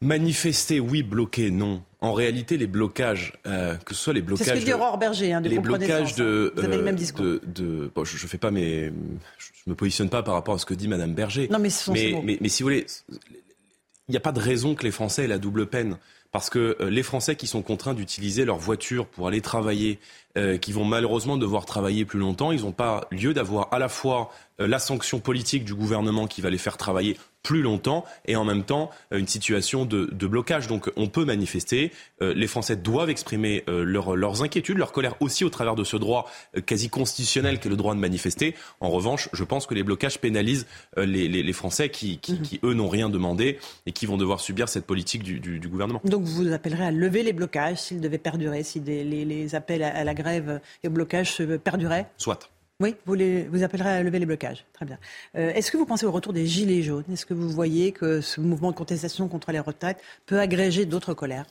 Manifester, 0.00 0.80
oui. 0.80 1.02
Bloquer, 1.02 1.50
non. 1.50 1.82
En 2.00 2.14
réalité, 2.14 2.56
les 2.56 2.66
blocages, 2.66 3.34
euh, 3.46 3.76
que 3.76 3.94
ce 3.94 4.02
soit 4.02 4.12
les 4.14 4.22
blocages. 4.22 4.46
C'est 4.46 4.54
ce 4.54 4.60
que 4.60 4.64
dit 4.64 4.72
Aurore 4.72 4.96
Berger, 4.96 5.34
hein, 5.34 5.40
de 5.42 5.48
les 5.50 5.58
blocages 5.58 6.14
de, 6.14 6.52
Vous 6.56 6.64
avez 6.64 6.78
le 6.78 6.82
même 6.82 6.96
discours. 6.96 7.22
de, 7.24 7.40
de 7.46 7.90
bon, 7.94 8.04
je, 8.04 8.16
je 8.16 8.26
fais 8.26 8.38
pas 8.38 8.50
mes, 8.50 8.86
je 8.86 9.70
me 9.70 9.74
positionne 9.74 10.08
pas 10.08 10.22
par 10.22 10.34
rapport 10.34 10.54
à 10.54 10.58
ce 10.58 10.64
que 10.64 10.72
dit 10.72 10.88
Madame 10.88 11.12
Berger. 11.12 11.48
Non, 11.50 11.58
mais 11.58 11.68
ce 11.68 11.84
sont 11.84 11.92
mais, 11.92 12.00
ces 12.00 12.12
mots. 12.12 12.22
mais, 12.24 12.38
mais 12.40 12.48
si 12.48 12.62
vous 12.62 12.68
voulez, 12.68 12.86
il 13.10 14.12
n'y 14.12 14.16
a 14.16 14.20
pas 14.20 14.32
de 14.32 14.40
raison 14.40 14.74
que 14.74 14.84
les 14.84 14.90
Français 14.90 15.24
aient 15.24 15.28
la 15.28 15.38
double 15.38 15.66
peine. 15.66 15.98
Parce 16.32 16.48
que 16.48 16.76
euh, 16.80 16.90
les 16.90 17.02
Français 17.02 17.34
qui 17.34 17.46
sont 17.48 17.60
contraints 17.60 17.94
d'utiliser 17.94 18.44
leur 18.44 18.56
voiture 18.56 19.06
pour 19.06 19.26
aller 19.26 19.40
travailler, 19.40 19.98
euh, 20.38 20.58
qui 20.58 20.72
vont 20.72 20.84
malheureusement 20.84 21.36
devoir 21.36 21.66
travailler 21.66 22.04
plus 22.04 22.20
longtemps, 22.20 22.52
ils 22.52 22.62
n'ont 22.62 22.72
pas 22.72 23.08
lieu 23.10 23.34
d'avoir 23.34 23.68
à 23.72 23.80
la 23.80 23.88
fois 23.88 24.32
euh, 24.60 24.68
la 24.68 24.78
sanction 24.78 25.18
politique 25.18 25.64
du 25.64 25.74
gouvernement 25.74 26.28
qui 26.28 26.40
va 26.40 26.48
les 26.48 26.58
faire 26.58 26.76
travailler 26.76 27.16
plus 27.42 27.62
longtemps 27.62 28.04
et 28.26 28.36
en 28.36 28.44
même 28.44 28.64
temps 28.64 28.90
euh, 29.12 29.18
une 29.18 29.26
situation 29.28 29.84
de, 29.84 30.08
de 30.12 30.26
blocage. 30.26 30.66
Donc 30.66 30.90
on 30.96 31.06
peut 31.08 31.24
manifester. 31.24 31.90
Euh, 32.22 32.34
les 32.34 32.46
Français 32.46 32.76
doivent 32.76 33.10
exprimer 33.10 33.64
euh, 33.68 33.82
leur- 33.84 34.14
leurs 34.16 34.42
inquiétudes, 34.42 34.76
leur 34.78 34.92
colère 34.92 35.14
aussi 35.20 35.44
au 35.44 35.50
travers 35.50 35.74
de 35.74 35.84
ce 35.84 35.96
droit 35.96 36.30
euh, 36.56 36.60
quasi 36.60 36.90
constitutionnel 36.90 37.58
qu'est 37.58 37.68
le 37.68 37.76
droit 37.76 37.94
de 37.94 38.00
manifester. 38.00 38.54
En 38.80 38.90
revanche, 38.90 39.28
je 39.32 39.44
pense 39.44 39.66
que 39.66 39.74
les 39.74 39.82
blocages 39.82 40.18
pénalisent 40.18 40.66
les, 40.96 41.28
les- 41.28 41.42
les 41.42 41.52
Français 41.52 41.88
qui, 41.88 42.18
qui, 42.18 42.40
qui, 42.40 42.60
eux, 42.62 42.74
n'ont 42.74 42.88
rien 42.88 43.08
demandé 43.08 43.58
et 43.86 43.92
qui 43.92 44.06
vont 44.06 44.16
devoir 44.16 44.40
subir 44.40 44.68
cette 44.68 44.86
politique 44.86 45.22
du, 45.22 45.40
du- 45.40 45.58
du 45.60 45.68
gouvernement. 45.68 46.00
Donc 46.04 46.22
vous 46.24 46.52
appellerez 46.52 46.84
à 46.84 46.90
lever 46.90 47.22
les 47.22 47.32
blocages 47.32 47.78
s'ils 47.78 48.00
devaient 48.00 48.18
perdurer, 48.18 48.62
si 48.62 48.80
des- 48.80 49.04
les, 49.04 49.24
les 49.24 49.54
appels 49.54 49.82
à, 49.82 49.96
à 49.96 50.04
la 50.04 50.14
grève 50.14 50.60
et 50.84 50.88
au 50.88 50.90
blocage 50.90 51.38
perduraient 51.64 52.06
Soit. 52.18 52.50
Oui, 52.80 52.94
vous, 53.04 53.14
vous 53.50 53.62
appellerez 53.62 53.90
à 53.90 54.02
lever 54.02 54.18
les 54.18 54.26
blocages. 54.26 54.64
Très 54.72 54.86
bien. 54.86 54.98
Euh, 55.36 55.52
Est-ce 55.52 55.70
que 55.70 55.76
vous 55.76 55.84
pensez 55.86 56.06
au 56.06 56.10
retour 56.12 56.32
des 56.32 56.46
Gilets 56.46 56.82
jaunes? 56.82 57.04
Est-ce 57.12 57.26
que 57.26 57.34
vous 57.34 57.50
voyez 57.50 57.92
que 57.92 58.20
ce 58.22 58.40
mouvement 58.40 58.70
de 58.70 58.76
contestation 58.76 59.28
contre 59.28 59.52
les 59.52 59.60
retraites 59.60 59.98
peut 60.26 60.40
agréger 60.40 60.86
d'autres 60.86 61.12
colères? 61.14 61.44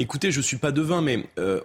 Écoutez, 0.00 0.30
je 0.30 0.40
suis 0.40 0.58
pas 0.58 0.70
devin, 0.70 1.02
mais 1.02 1.24
euh, 1.40 1.60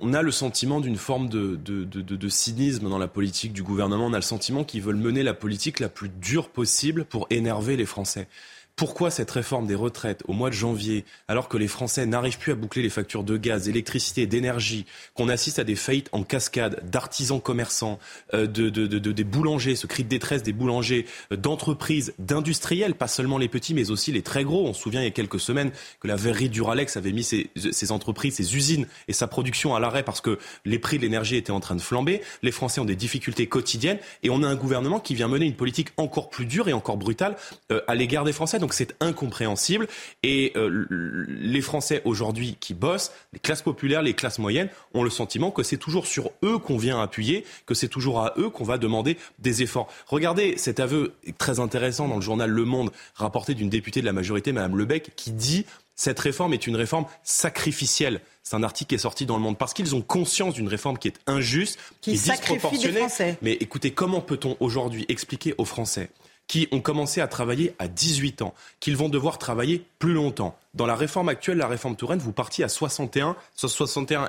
on, 0.00 0.14
a 0.14 0.22
le 0.22 0.30
sentiment 0.30 0.80
d'une 0.80 0.96
forme 0.96 1.28
de- 1.28 1.56
de 1.56 2.28
cynisme 2.28 2.88
dans 2.88 2.98
la 2.98 3.08
politique 3.08 3.52
du 3.52 3.64
gouvernement. 3.64 4.06
On 4.06 4.12
a 4.12 4.18
le 4.18 4.22
sentiment 4.22 4.62
qu'ils 4.62 4.82
veulent 4.82 4.94
mener 4.94 5.24
la 5.24 5.34
politique 5.34 5.80
la 5.80 5.88
plus 5.88 6.08
dure 6.08 6.48
possible 6.48 7.04
pour 7.04 7.26
énerver 7.30 7.76
les 7.76 7.86
Français. 7.86 8.28
Pourquoi 8.74 9.10
cette 9.10 9.30
réforme 9.30 9.66
des 9.66 9.74
retraites 9.74 10.22
au 10.26 10.32
mois 10.32 10.48
de 10.48 10.54
janvier, 10.54 11.04
alors 11.28 11.48
que 11.48 11.56
les 11.56 11.68
Français 11.68 12.06
n'arrivent 12.06 12.38
plus 12.38 12.52
à 12.52 12.54
boucler 12.54 12.82
les 12.82 12.88
factures 12.90 13.22
de 13.22 13.36
gaz, 13.36 13.64
d'électricité, 13.64 14.26
d'énergie, 14.26 14.86
qu'on 15.14 15.28
assiste 15.28 15.58
à 15.58 15.64
des 15.64 15.76
faillites 15.76 16.08
en 16.12 16.22
cascade 16.24 16.80
d'artisans 16.90 17.40
commerçants, 17.40 17.98
euh, 18.34 18.46
de, 18.46 18.70
de, 18.70 18.86
de- 18.86 18.98
de- 18.98 19.12
des 19.12 19.24
boulangers, 19.24 19.76
ce 19.76 19.86
cri 19.86 20.04
de 20.04 20.08
détresse 20.08 20.42
des 20.42 20.52
boulangers, 20.54 21.06
euh, 21.32 21.36
d'entreprises, 21.36 22.14
d'industriels, 22.18 22.94
pas 22.94 23.08
seulement 23.08 23.38
les 23.38 23.48
petits, 23.48 23.74
mais 23.74 23.90
aussi 23.90 24.10
les 24.10 24.22
très 24.22 24.42
gros. 24.42 24.66
On 24.66 24.72
se 24.72 24.80
souvient 24.82 25.00
il 25.02 25.04
y 25.04 25.08
a 25.08 25.10
quelques 25.12 25.38
semaines 25.40 25.70
que 26.00 26.08
la 26.08 26.16
verrerie 26.16 26.48
Duralex 26.48 26.96
avait 26.96 27.12
mis 27.12 27.24
ses, 27.24 27.50
ses 27.72 27.92
entreprises, 27.92 28.36
ses 28.36 28.56
usines 28.56 28.86
et 29.06 29.12
sa 29.12 29.26
production 29.26 29.74
à 29.74 29.80
l'arrêt 29.80 30.02
parce 30.02 30.20
que 30.22 30.38
les 30.64 30.78
prix 30.78 30.96
de 30.96 31.02
l'énergie 31.02 31.36
étaient 31.36 31.52
en 31.52 31.60
train 31.60 31.76
de 31.76 31.80
flamber. 31.82 32.22
Les 32.42 32.52
Français 32.52 32.80
ont 32.80 32.84
des 32.86 32.96
difficultés 32.96 33.46
quotidiennes 33.46 33.98
et 34.22 34.30
on 34.30 34.42
a 34.42 34.48
un 34.48 34.56
gouvernement 34.56 34.98
qui 34.98 35.14
vient 35.14 35.28
mener 35.28 35.46
une 35.46 35.56
politique 35.56 35.88
encore 35.98 36.30
plus 36.30 36.46
dure 36.46 36.68
et 36.68 36.72
encore 36.72 36.96
brutale 36.96 37.36
euh, 37.70 37.80
à 37.86 37.94
l'égard 37.94 38.24
des 38.24 38.32
Français. 38.32 38.58
Donc 38.62 38.74
c'est 38.74 38.94
incompréhensible. 39.00 39.88
Et 40.22 40.52
euh, 40.54 40.86
les 41.28 41.60
Français 41.60 42.00
aujourd'hui 42.04 42.56
qui 42.60 42.74
bossent, 42.74 43.10
les 43.32 43.40
classes 43.40 43.62
populaires, 43.62 44.02
les 44.02 44.14
classes 44.14 44.38
moyennes, 44.38 44.68
ont 44.94 45.02
le 45.02 45.10
sentiment 45.10 45.50
que 45.50 45.64
c'est 45.64 45.76
toujours 45.76 46.06
sur 46.06 46.30
eux 46.44 46.58
qu'on 46.58 46.78
vient 46.78 47.02
appuyer, 47.02 47.44
que 47.66 47.74
c'est 47.74 47.88
toujours 47.88 48.20
à 48.20 48.34
eux 48.38 48.50
qu'on 48.50 48.62
va 48.62 48.78
demander 48.78 49.18
des 49.40 49.62
efforts. 49.62 49.88
Regardez 50.06 50.56
cet 50.58 50.78
aveu 50.78 51.12
très 51.38 51.58
intéressant 51.58 52.06
dans 52.06 52.16
le 52.16 52.22
journal 52.22 52.50
Le 52.50 52.64
Monde, 52.64 52.92
rapporté 53.16 53.54
d'une 53.54 53.68
députée 53.68 54.00
de 54.00 54.06
la 54.06 54.12
majorité, 54.12 54.52
Madame 54.52 54.78
Lebec, 54.78 55.10
qui 55.16 55.32
dit 55.32 55.66
cette 55.96 56.20
réforme 56.20 56.54
est 56.54 56.68
une 56.68 56.76
réforme 56.76 57.06
sacrificielle. 57.24 58.20
C'est 58.44 58.54
un 58.54 58.62
article 58.62 58.90
qui 58.90 58.94
est 58.94 58.98
sorti 58.98 59.26
dans 59.26 59.36
le 59.36 59.42
monde 59.42 59.58
parce 59.58 59.74
qu'ils 59.74 59.94
ont 59.96 60.02
conscience 60.02 60.54
d'une 60.54 60.68
réforme 60.68 60.98
qui 60.98 61.08
est 61.08 61.18
injuste, 61.26 61.78
Qui 62.00 62.12
qui, 62.12 62.16
est 62.16 62.30
disproportionnée. 62.30 63.06
Mais 63.42 63.52
écoutez, 63.54 63.90
comment 63.90 64.20
peut-on 64.20 64.56
aujourd'hui 64.60 65.04
expliquer 65.08 65.54
aux 65.58 65.64
Français 65.64 66.10
qui 66.52 66.68
ont 66.70 66.82
commencé 66.82 67.22
à 67.22 67.28
travailler 67.28 67.74
à 67.78 67.88
18 67.88 68.42
ans, 68.42 68.52
qu'ils 68.78 68.94
vont 68.94 69.08
devoir 69.08 69.38
travailler 69.38 69.86
plus 69.98 70.12
longtemps. 70.12 70.54
Dans 70.74 70.84
la 70.84 70.94
réforme 70.94 71.30
actuelle, 71.30 71.56
la 71.56 71.66
réforme 71.66 71.96
Touraine, 71.96 72.18
vous 72.18 72.32
partiez 72.32 72.62
à 72.62 72.68
61, 72.68 73.36
61 73.56 74.28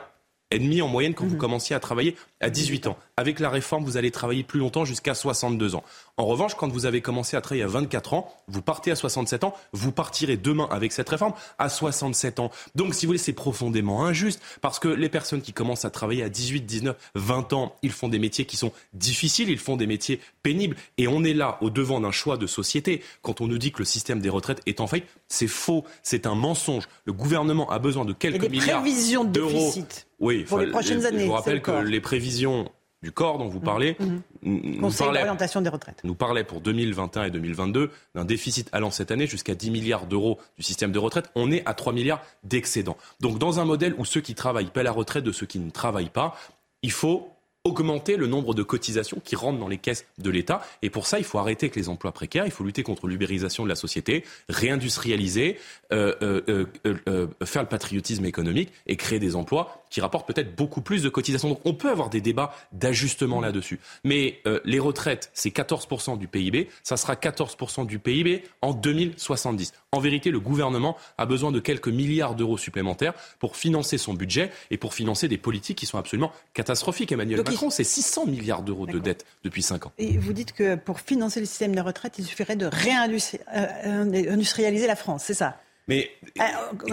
et 0.54 0.60
demi 0.60 0.82
en 0.82 0.88
moyenne 0.88 1.14
quand 1.14 1.26
vous 1.26 1.38
commenciez 1.38 1.76
à 1.76 1.80
travailler 1.80 2.16
à 2.40 2.50
18 2.50 2.88
ans. 2.88 2.98
Avec 3.18 3.40
la 3.40 3.50
réforme, 3.50 3.84
vous 3.84 3.98
allez 3.98 4.12
travailler 4.12 4.44
plus 4.44 4.60
longtemps 4.60 4.86
jusqu'à 4.86 5.16
62 5.16 5.76
ans. 5.76 5.84
En 6.18 6.26
revanche, 6.26 6.54
quand 6.56 6.68
vous 6.68 6.86
avez 6.86 7.02
commencé 7.02 7.36
à 7.36 7.42
travailler 7.42 7.64
à 7.64 7.68
24 7.68 8.14
ans, 8.14 8.34
vous 8.48 8.62
partez 8.62 8.92
à 8.92 8.96
67 8.96 9.44
ans, 9.44 9.56
vous 9.72 9.92
partirez 9.92 10.38
demain 10.38 10.68
avec 10.70 10.92
cette 10.92 11.10
réforme 11.10 11.34
à 11.58 11.70
67 11.70 12.40
ans. 12.40 12.52
Donc, 12.76 12.94
si 12.94 13.06
vous 13.06 13.10
voulez, 13.10 13.20
c'est 13.20 13.34
profondément 13.34 14.06
injuste 14.06 14.42
parce 14.62 14.80
que 14.80 14.88
les 14.88 15.10
personnes 15.10 15.42
qui 15.42 15.54
commencent 15.54 15.86
à 15.86 15.90
travailler 15.90 16.24
à 16.24 16.30
18, 16.30 16.62
19, 16.62 16.96
20 17.16 17.54
ans, 17.54 17.76
ils 17.82 17.92
font 17.92 18.10
des 18.10 18.20
métiers 18.20 18.46
qui 18.46 18.58
sont 18.58 18.72
difficiles, 18.94 19.50
ils 19.50 19.58
font 19.58 19.76
des 19.76 19.88
métiers 19.88 20.20
pénibles 20.44 20.76
et 20.98 21.08
on 21.08 21.24
est 21.24 21.34
là 21.34 21.58
au 21.62 21.70
devant 21.70 22.00
d'un 22.00 22.12
choix 22.12 22.38
de 22.38 22.46
société. 22.46 23.02
Quand 23.22 23.42
on 23.42 23.48
nous 23.48 23.58
dit 23.58 23.72
que 23.72 23.80
le 23.80 23.86
système 23.86 24.20
des 24.20 24.30
retraites 24.30 24.62
est 24.68 24.82
en 24.82 24.88
faillite, 24.88 25.08
c'est 25.28 25.48
faux, 25.48 25.84
c'est 26.04 26.28
un 26.28 26.36
mensonge. 26.36 26.88
Le 27.06 27.14
gouvernement 27.14 27.70
a 27.72 27.80
besoin 27.80 28.06
de 28.06 28.14
quelques 28.14 28.50
milliards 28.50 28.84
d'euros. 29.26 29.74
Oui, 30.24 30.44
pour 30.44 30.60
les 30.60 30.68
prochaines 30.68 31.02
je- 31.02 31.08
années, 31.08 31.20
Je 31.22 31.26
vous 31.26 31.32
rappelle 31.34 31.56
le 31.56 31.60
que 31.60 31.66
corps. 31.72 31.82
les 31.84 32.00
prévisions 32.02 32.72
du 33.02 33.12
corps 33.12 33.38
dont 33.38 33.50
vous 33.50 33.60
parlez 33.60 33.98
nous 34.44 34.80
Conseil 34.80 35.06
parlaient 35.06 35.20
d'orientation 35.22 35.60
des 35.62 35.70
retraites. 35.70 36.00
nous 36.06 36.16
parlait 36.16 36.46
pour 36.46 36.62
2021 36.62 37.26
et 37.26 37.32
2022 37.32 37.92
d'un 38.16 38.24
déficit 38.24 38.70
allant 38.72 38.92
cette 38.92 39.12
année 39.12 39.28
jusqu'à 39.28 39.56
10 39.56 39.72
milliards 39.72 40.06
d'euros 40.06 40.40
du 40.58 40.64
système 40.64 40.94
de 40.94 41.00
retraite. 41.00 41.30
On 41.36 41.52
est 41.52 41.64
à 41.66 41.74
3 41.74 41.92
milliards 41.92 42.22
d'excédent. 42.46 42.96
Donc 43.20 43.40
dans 43.40 43.60
un 43.60 43.66
modèle 43.66 43.94
où 43.98 44.06
ceux 44.06 44.22
qui 44.22 44.36
travaillent 44.36 44.72
paient 44.72 44.84
la 44.84 44.94
retraite 44.94 45.26
de 45.26 45.34
ceux 45.34 45.46
qui 45.46 45.60
ne 45.60 45.70
travaillent 45.70 46.10
pas, 46.10 46.38
il 46.82 46.92
faut 46.92 47.30
augmenter 47.66 48.18
le 48.18 48.28
nombre 48.28 48.54
de 48.54 48.62
cotisations 48.62 49.22
qui 49.24 49.38
rentrent 49.38 49.60
dans 49.60 49.70
les 49.70 49.78
caisses 49.78 50.06
de 50.18 50.30
l'État. 50.30 50.62
Et 50.82 50.90
pour 50.90 51.08
ça, 51.08 51.18
il 51.18 51.24
faut 51.24 51.40
arrêter 51.40 51.68
avec 51.68 51.78
les 51.78 51.88
emplois 51.88 52.12
précaires, 52.12 52.46
il 52.46 52.52
faut 52.52 52.66
lutter 52.66 52.84
contre 52.84 53.08
l'ubérisation 53.08 53.64
de 53.64 53.70
la 53.70 53.76
société, 53.76 54.26
réindustrialiser, 54.50 55.58
euh, 55.94 56.14
euh, 56.22 56.66
euh, 57.08 57.28
faire 57.46 57.62
le 57.62 57.70
patriotisme 57.70 58.26
économique 58.26 58.70
et 58.88 58.98
créer 58.98 59.20
des 59.20 59.36
emplois 59.38 59.83
qui 59.94 60.02
rapportent 60.02 60.28
peut-être 60.28 60.56
beaucoup 60.56 60.82
plus 60.82 61.04
de 61.04 61.10
cotisations. 61.10 61.50
Donc 61.50 61.60
on 61.66 61.76
peut 61.76 61.92
avoir 61.92 62.10
des 62.10 62.20
débats 62.20 62.52
d'ajustement 62.72 63.40
là-dessus. 63.40 63.80
Mais 64.04 64.40
euh, 64.48 64.60
les 64.66 64.80
retraites, 64.80 65.30
c'est 65.36 65.56
14% 65.56 66.18
du 66.18 66.28
PIB, 66.28 66.68
ça 66.82 66.98
sera 66.98 67.14
14% 67.14 67.86
du 67.86 68.00
PIB 68.00 68.42
en 68.64 68.74
2070. 68.74 69.72
En 69.92 70.00
vérité, 70.00 70.32
le 70.32 70.40
gouvernement 70.40 70.98
a 71.20 71.28
besoin 71.28 71.52
de 71.52 71.60
quelques 71.60 71.90
milliards 71.90 72.34
d'euros 72.34 72.58
supplémentaires 72.58 73.14
pour 73.38 73.56
financer 73.56 74.00
son 74.00 74.16
budget 74.16 74.50
et 74.72 74.80
pour 74.80 74.96
financer 74.96 75.28
des 75.28 75.38
politiques 75.38 75.78
qui 75.78 75.86
sont 75.86 76.00
absolument 76.00 76.32
catastrophiques. 76.56 77.12
Emmanuel 77.12 77.38
Donc, 77.38 77.50
il- 77.50 77.52
Macron, 77.52 77.70
c'est 77.70 77.84
600 77.84 78.26
milliards 78.26 78.64
d'euros 78.64 78.88
de 78.88 78.98
dette 78.98 79.28
depuis 79.44 79.62
5 79.62 79.86
ans. 79.86 79.92
Et 80.00 80.18
vous 80.18 80.34
dites 80.34 80.54
que 80.54 80.74
pour 80.74 81.02
financer 81.02 81.40
le 81.40 81.46
système 81.46 81.76
de 81.76 81.82
retraite, 81.82 82.16
il 82.18 82.26
suffirait 82.26 82.56
de 82.56 82.66
réindustrialiser 82.66 84.88
la 84.88 84.96
France, 84.96 85.22
c'est 85.26 85.36
ça? 85.36 85.60
Mais 85.88 86.12
Euh, 86.40 86.44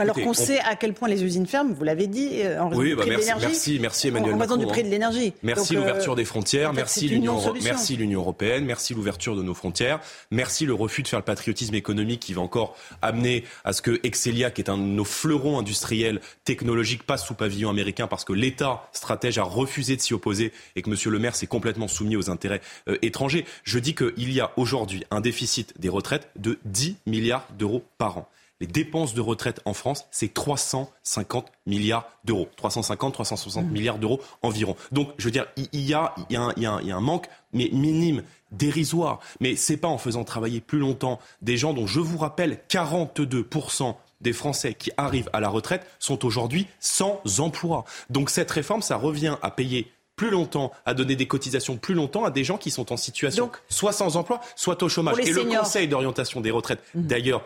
Alors 0.01 0.17
qu'on 0.17 0.31
on- 0.31 0.35
sait 0.35 0.59
à 0.61 0.75
quel 0.77 0.93
point 0.95 1.09
les 1.09 1.23
usines 1.25 1.47
ferment, 1.47 1.73
vous 1.73 1.85
l'avez 1.85 2.07
dit, 2.09 2.43
euh, 2.43 2.61
en 2.61 2.69
raison 2.69 2.83
Oui, 2.83 2.89
du 2.91 2.97
bah 2.97 3.03
prix 3.03 3.11
de 3.11 3.15
merci, 3.17 3.27
l'énergie. 3.29 3.47
merci, 3.47 3.79
merci 3.81 4.09
Emmanuel 4.09 4.35
En 4.35 4.37
Macron, 4.37 4.57
du 4.57 4.67
prix 4.67 4.81
hein. 4.81 4.85
de 4.85 4.89
l'énergie. 4.91 5.33
Merci 5.43 5.77
euh, 5.77 5.79
l'ouverture 5.79 6.15
des 6.17 6.25
frontières, 6.27 6.73
merci 6.75 7.09
l'Union, 7.09 7.35
Euro- 7.37 7.55
merci 7.63 7.97
l'Union 7.97 8.21
européenne, 8.21 8.65
merci 8.67 8.93
l'ouverture 8.93 9.37
de 9.37 9.43
nos 9.43 9.55
frontières, 9.55 10.01
merci 10.31 10.67
le 10.67 10.75
refus 10.75 11.03
de 11.03 11.09
faire 11.09 11.21
le 11.21 11.25
patriotisme 11.25 11.75
économique 11.75 12.21
qui 12.21 12.35
va 12.35 12.43
encore 12.43 12.77
amener 13.01 13.45
à 13.65 13.73
ce 13.73 13.81
que 13.81 13.99
Excelia, 14.03 14.51
qui 14.51 14.61
est 14.61 14.69
un 14.69 14.77
de 14.77 14.83
nos 14.83 15.05
fleurons 15.05 15.59
industriels 15.59 16.21
technologiques, 16.45 17.05
passe 17.05 17.25
sous 17.25 17.35
pavillon 17.35 17.71
américain 17.71 18.09
parce 18.09 18.25
que 18.25 18.33
l'État 18.35 18.89
stratège 18.93 19.39
a 19.39 19.45
refusé 19.45 19.97
de 19.97 20.03
s'y 20.03 20.13
opposer 20.13 20.53
et 20.77 20.83
que 20.83 20.91
Monsieur 20.91 21.11
le 21.11 21.19
Maire 21.19 21.37
s'est 21.37 21.47
complètement 21.47 21.89
soumis 21.89 22.17
aux 22.17 22.29
intérêts 22.29 22.61
euh, 22.89 22.99
étrangers. 23.03 23.47
Je 23.65 23.79
dis 23.79 23.95
qu'il 23.95 24.33
y 24.33 24.41
a 24.41 24.51
aujourd'hui 24.57 25.05
un 25.11 25.21
déficit 25.21 25.73
des 25.81 25.89
retraites 25.89 26.29
de 26.37 26.59
10 26.67 26.97
milliards 27.07 27.47
d'euros 27.59 27.85
par 27.97 28.19
an. 28.19 28.29
Les 28.61 28.67
dépenses 28.67 29.15
de 29.15 29.21
retraite 29.21 29.61
en 29.65 29.73
France, 29.73 30.07
c'est 30.11 30.33
350 30.33 31.51
milliards 31.67 32.11
d'euros. 32.25 32.49
350, 32.57 33.15
360 33.15 33.65
mmh. 33.65 33.71
milliards 33.71 33.99
d'euros 33.99 34.21
environ. 34.43 34.77
Donc, 34.93 35.11
je 35.19 35.25
veux 35.25 35.31
dire, 35.31 35.47
il 35.57 35.81
y 35.81 35.95
a, 35.95 36.15
il 36.29 36.35
y 36.35 36.37
a, 36.37 36.43
un, 36.43 36.53
il 36.57 36.63
y 36.63 36.67
a, 36.67 36.73
un, 36.73 36.81
il 36.81 36.89
y 36.89 36.93
a 36.93 36.97
un 36.97 37.01
manque, 37.01 37.29
mais 37.53 37.71
minime, 37.73 38.23
dérisoire. 38.53 39.21
Mais 39.41 39.57
c'est 39.57 39.79
pas 39.79 39.89
en 39.89 39.99
faisant 39.99 40.25
travailler 40.25 40.61
plus 40.61 40.79
longtemps 40.79 41.19
des 41.41 41.57
gens 41.57 41.73
dont, 41.73 41.87
je 41.87 42.01
vous 42.01 42.19
rappelle, 42.19 42.61
42% 42.69 43.95
des 44.21 44.33
Français 44.35 44.75
qui 44.75 44.91
arrivent 44.99 45.31
à 45.33 45.41
la 45.41 45.49
retraite 45.49 45.87
sont 45.99 46.27
aujourd'hui 46.27 46.67
sans 46.79 47.23
emploi. 47.39 47.85
Donc 48.11 48.29
cette 48.29 48.51
réforme, 48.51 48.83
ça 48.83 48.97
revient 48.97 49.37
à 49.41 49.51
payer 49.51 49.91
plus 50.17 50.29
longtemps, 50.29 50.71
à 50.85 50.93
donner 50.93 51.17
des 51.17 51.27
cotisations 51.27 51.79
plus 51.79 51.95
longtemps 51.95 52.27
à 52.27 52.31
des 52.31 52.45
gens 52.45 52.59
qui 52.59 52.71
sont 52.71 52.93
en 52.93 52.99
situation 52.99 53.51
soit 53.71 53.93
sans 53.93 54.19
emploi, 54.19 54.43
soit 54.55 54.83
au 54.83 54.89
chômage. 54.91 55.19
Et 55.21 55.33
le 55.33 55.45
Conseil 55.45 55.89
d'orientation 55.89 56.43
des 56.43 56.51
retraites, 56.51 56.83
mmh. 56.95 57.03
d'ailleurs, 57.07 57.43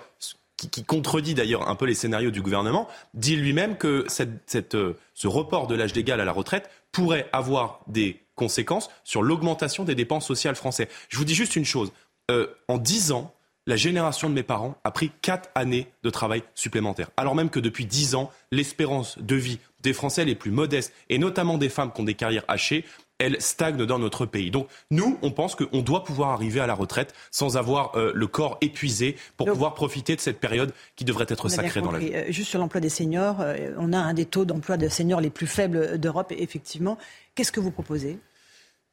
qui, 0.69 0.85
contredit 0.85 1.35
d'ailleurs 1.35 1.69
un 1.69 1.75
peu 1.75 1.87
les 1.87 1.95
scénarios 1.95 2.31
du 2.31 2.43
gouvernement, 2.43 2.89
dit 3.15 3.37
lui-même 3.37 3.77
que 3.77 4.07
euh, 4.75 4.95
ce 5.15 5.27
report 5.27 5.67
de 5.67 5.75
l'âge 5.75 5.95
légal 5.95 6.21
à 6.21 6.25
la 6.25 6.33
retraite 6.33 6.71
pourrait 6.93 7.29
avoir 7.33 7.81
des 7.87 8.21
conséquences 8.35 8.91
sur 9.05 9.23
l'augmentation 9.23 9.85
des 9.85 9.95
dépenses 9.95 10.27
sociales 10.27 10.57
françaises. 10.57 10.89
Je 11.09 11.17
vous 11.17 11.25
dis 11.25 11.35
juste 11.35 11.57
une 11.57 11.65
chose. 11.65 11.93
Euh, 12.31 12.47
en 12.69 12.79
dix 12.79 13.13
ans, 13.13 13.35
la 13.67 13.77
génération 13.77 14.29
de 14.29 14.35
mes 14.35 14.43
parents 14.43 14.77
a 14.85 14.91
pris 14.91 15.11
quatre 15.23 15.49
années 15.55 15.89
de 16.03 16.11
travail 16.11 16.43
supplémentaire. 16.55 17.11
Alors 17.17 17.35
même 17.35 17.51
que 17.51 17.61
depuis 17.61 17.87
dix 17.87 18.15
ans, 18.15 18.31
l'espérance 18.51 19.19
de 19.19 19.37
vie 19.37 19.59
des 19.83 19.93
Français 19.93 20.25
les 20.25 20.35
plus 20.35 20.51
modestes, 20.51 20.93
et 21.09 21.19
notamment 21.19 21.59
des 21.59 21.69
femmes 21.69 21.93
qui 21.93 22.01
ont 22.01 22.05
des 22.05 22.15
carrières 22.15 22.45
hachées, 22.49 22.85
elle 23.19 23.41
stagne 23.41 23.77
dans 23.87 23.99
notre 23.99 24.27
pays. 24.27 24.51
Donc 24.51 24.69
nous, 24.91 25.19
on 25.23 25.31
pense 25.31 25.55
qu'on 25.55 25.83
doit 25.83 26.05
pouvoir 26.05 26.31
arriver 26.31 26.61
à 26.61 26.67
la 26.67 26.75
retraite 26.75 27.15
sans 27.31 27.57
avoir 27.57 27.97
euh, 27.97 28.13
le 28.15 28.27
corps 28.27 28.59
épuisé 28.61 29.17
pour 29.37 29.47
pouvoir 29.47 29.75
profiter 29.75 30.17
de 30.17 30.21
cette 30.21 30.41
période 30.41 30.73
qui 30.97 31.05
devrait 31.05 31.27
être 31.29 31.49
sacrée 31.49 31.81
dans 31.81 31.93
la 31.93 31.99
vie. 31.99 32.11
Euh, 32.15 32.25
juste 32.31 32.51
sur 32.51 32.59
l'emploi 32.59 32.81
des 32.81 32.89
seniors, 32.89 33.41
euh, 33.41 33.73
on 33.79 33.93
a 33.93 33.99
un 33.99 34.15
des 34.15 34.27
taux 34.27 34.45
d'emploi 34.45 34.77
de 34.77 34.89
seniors 34.89 35.21
les 35.21 35.31
plus 35.31 35.47
faibles 35.47 35.99
d'Europe, 35.99 36.33
effectivement. 36.37 36.99
Qu'est-ce 37.35 37.53
que 37.53 37.61
vous 37.61 37.71
proposez? 37.71 38.19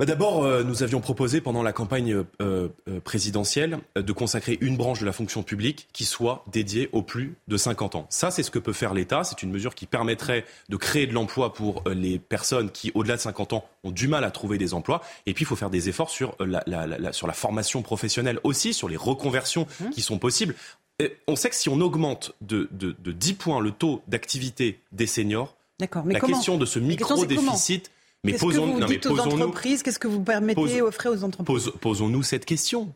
Bah, 0.01 0.05
d'abord, 0.05 0.43
euh, 0.43 0.63
nous 0.63 0.81
avions 0.81 0.99
proposé 0.99 1.41
pendant 1.41 1.61
la 1.61 1.73
campagne 1.73 2.11
euh, 2.13 2.23
euh, 2.41 2.99
présidentielle 3.01 3.77
de 3.95 4.11
consacrer 4.11 4.57
une 4.59 4.75
branche 4.75 4.99
de 4.99 5.05
la 5.05 5.11
fonction 5.11 5.43
publique 5.43 5.89
qui 5.93 6.05
soit 6.05 6.43
dédiée 6.51 6.89
aux 6.91 7.03
plus 7.03 7.35
de 7.47 7.55
50 7.55 7.93
ans. 7.93 8.07
Ça, 8.09 8.31
c'est 8.31 8.41
ce 8.41 8.49
que 8.49 8.57
peut 8.57 8.73
faire 8.73 8.95
l'État. 8.95 9.23
C'est 9.23 9.43
une 9.43 9.51
mesure 9.51 9.75
qui 9.75 9.85
permettrait 9.85 10.43
de 10.69 10.75
créer 10.75 11.05
de 11.05 11.13
l'emploi 11.13 11.53
pour 11.53 11.83
les 11.87 12.17
personnes 12.17 12.71
qui, 12.71 12.91
au-delà 12.95 13.15
de 13.15 13.21
50 13.21 13.53
ans, 13.53 13.63
ont 13.83 13.91
du 13.91 14.07
mal 14.07 14.23
à 14.23 14.31
trouver 14.31 14.57
des 14.57 14.73
emplois. 14.73 15.03
Et 15.27 15.35
puis, 15.35 15.43
il 15.43 15.45
faut 15.45 15.55
faire 15.55 15.69
des 15.69 15.87
efforts 15.87 16.09
sur 16.09 16.35
la, 16.39 17.13
sur 17.13 17.27
la 17.27 17.33
formation 17.33 17.83
professionnelle 17.83 18.39
aussi, 18.43 18.73
sur 18.73 18.89
les 18.89 18.97
reconversions 18.97 19.67
mmh. 19.81 19.89
qui 19.91 20.01
sont 20.01 20.17
possibles. 20.17 20.55
on 21.27 21.35
sait 21.35 21.51
que 21.51 21.55
si 21.55 21.69
on 21.69 21.79
augmente 21.79 22.33
de, 22.41 22.69
de, 22.71 22.95
de 22.97 23.11
10 23.11 23.33
points 23.35 23.59
le 23.59 23.69
taux 23.69 24.01
d'activité 24.07 24.79
des 24.91 25.05
seniors, 25.05 25.55
la 25.79 26.19
question 26.19 26.57
de 26.57 26.65
ce 26.65 26.79
micro-déficit 26.79 27.91
mais 28.23 28.33
posons, 28.33 28.75
que 28.75 28.81
vous 28.81 28.85
dites 28.85 29.05
aux 29.05 29.19
entreprises? 29.19 29.83
Qu'est-ce 29.83 29.99
que 29.99 30.07
vous 30.07 30.21
permettez 30.21 30.81
aux 30.81 30.91
frais 30.91 31.09
aux 31.09 31.23
entreprises? 31.23 31.71
Posons-nous 31.81 32.23
cette 32.23 32.45
question. 32.45 32.93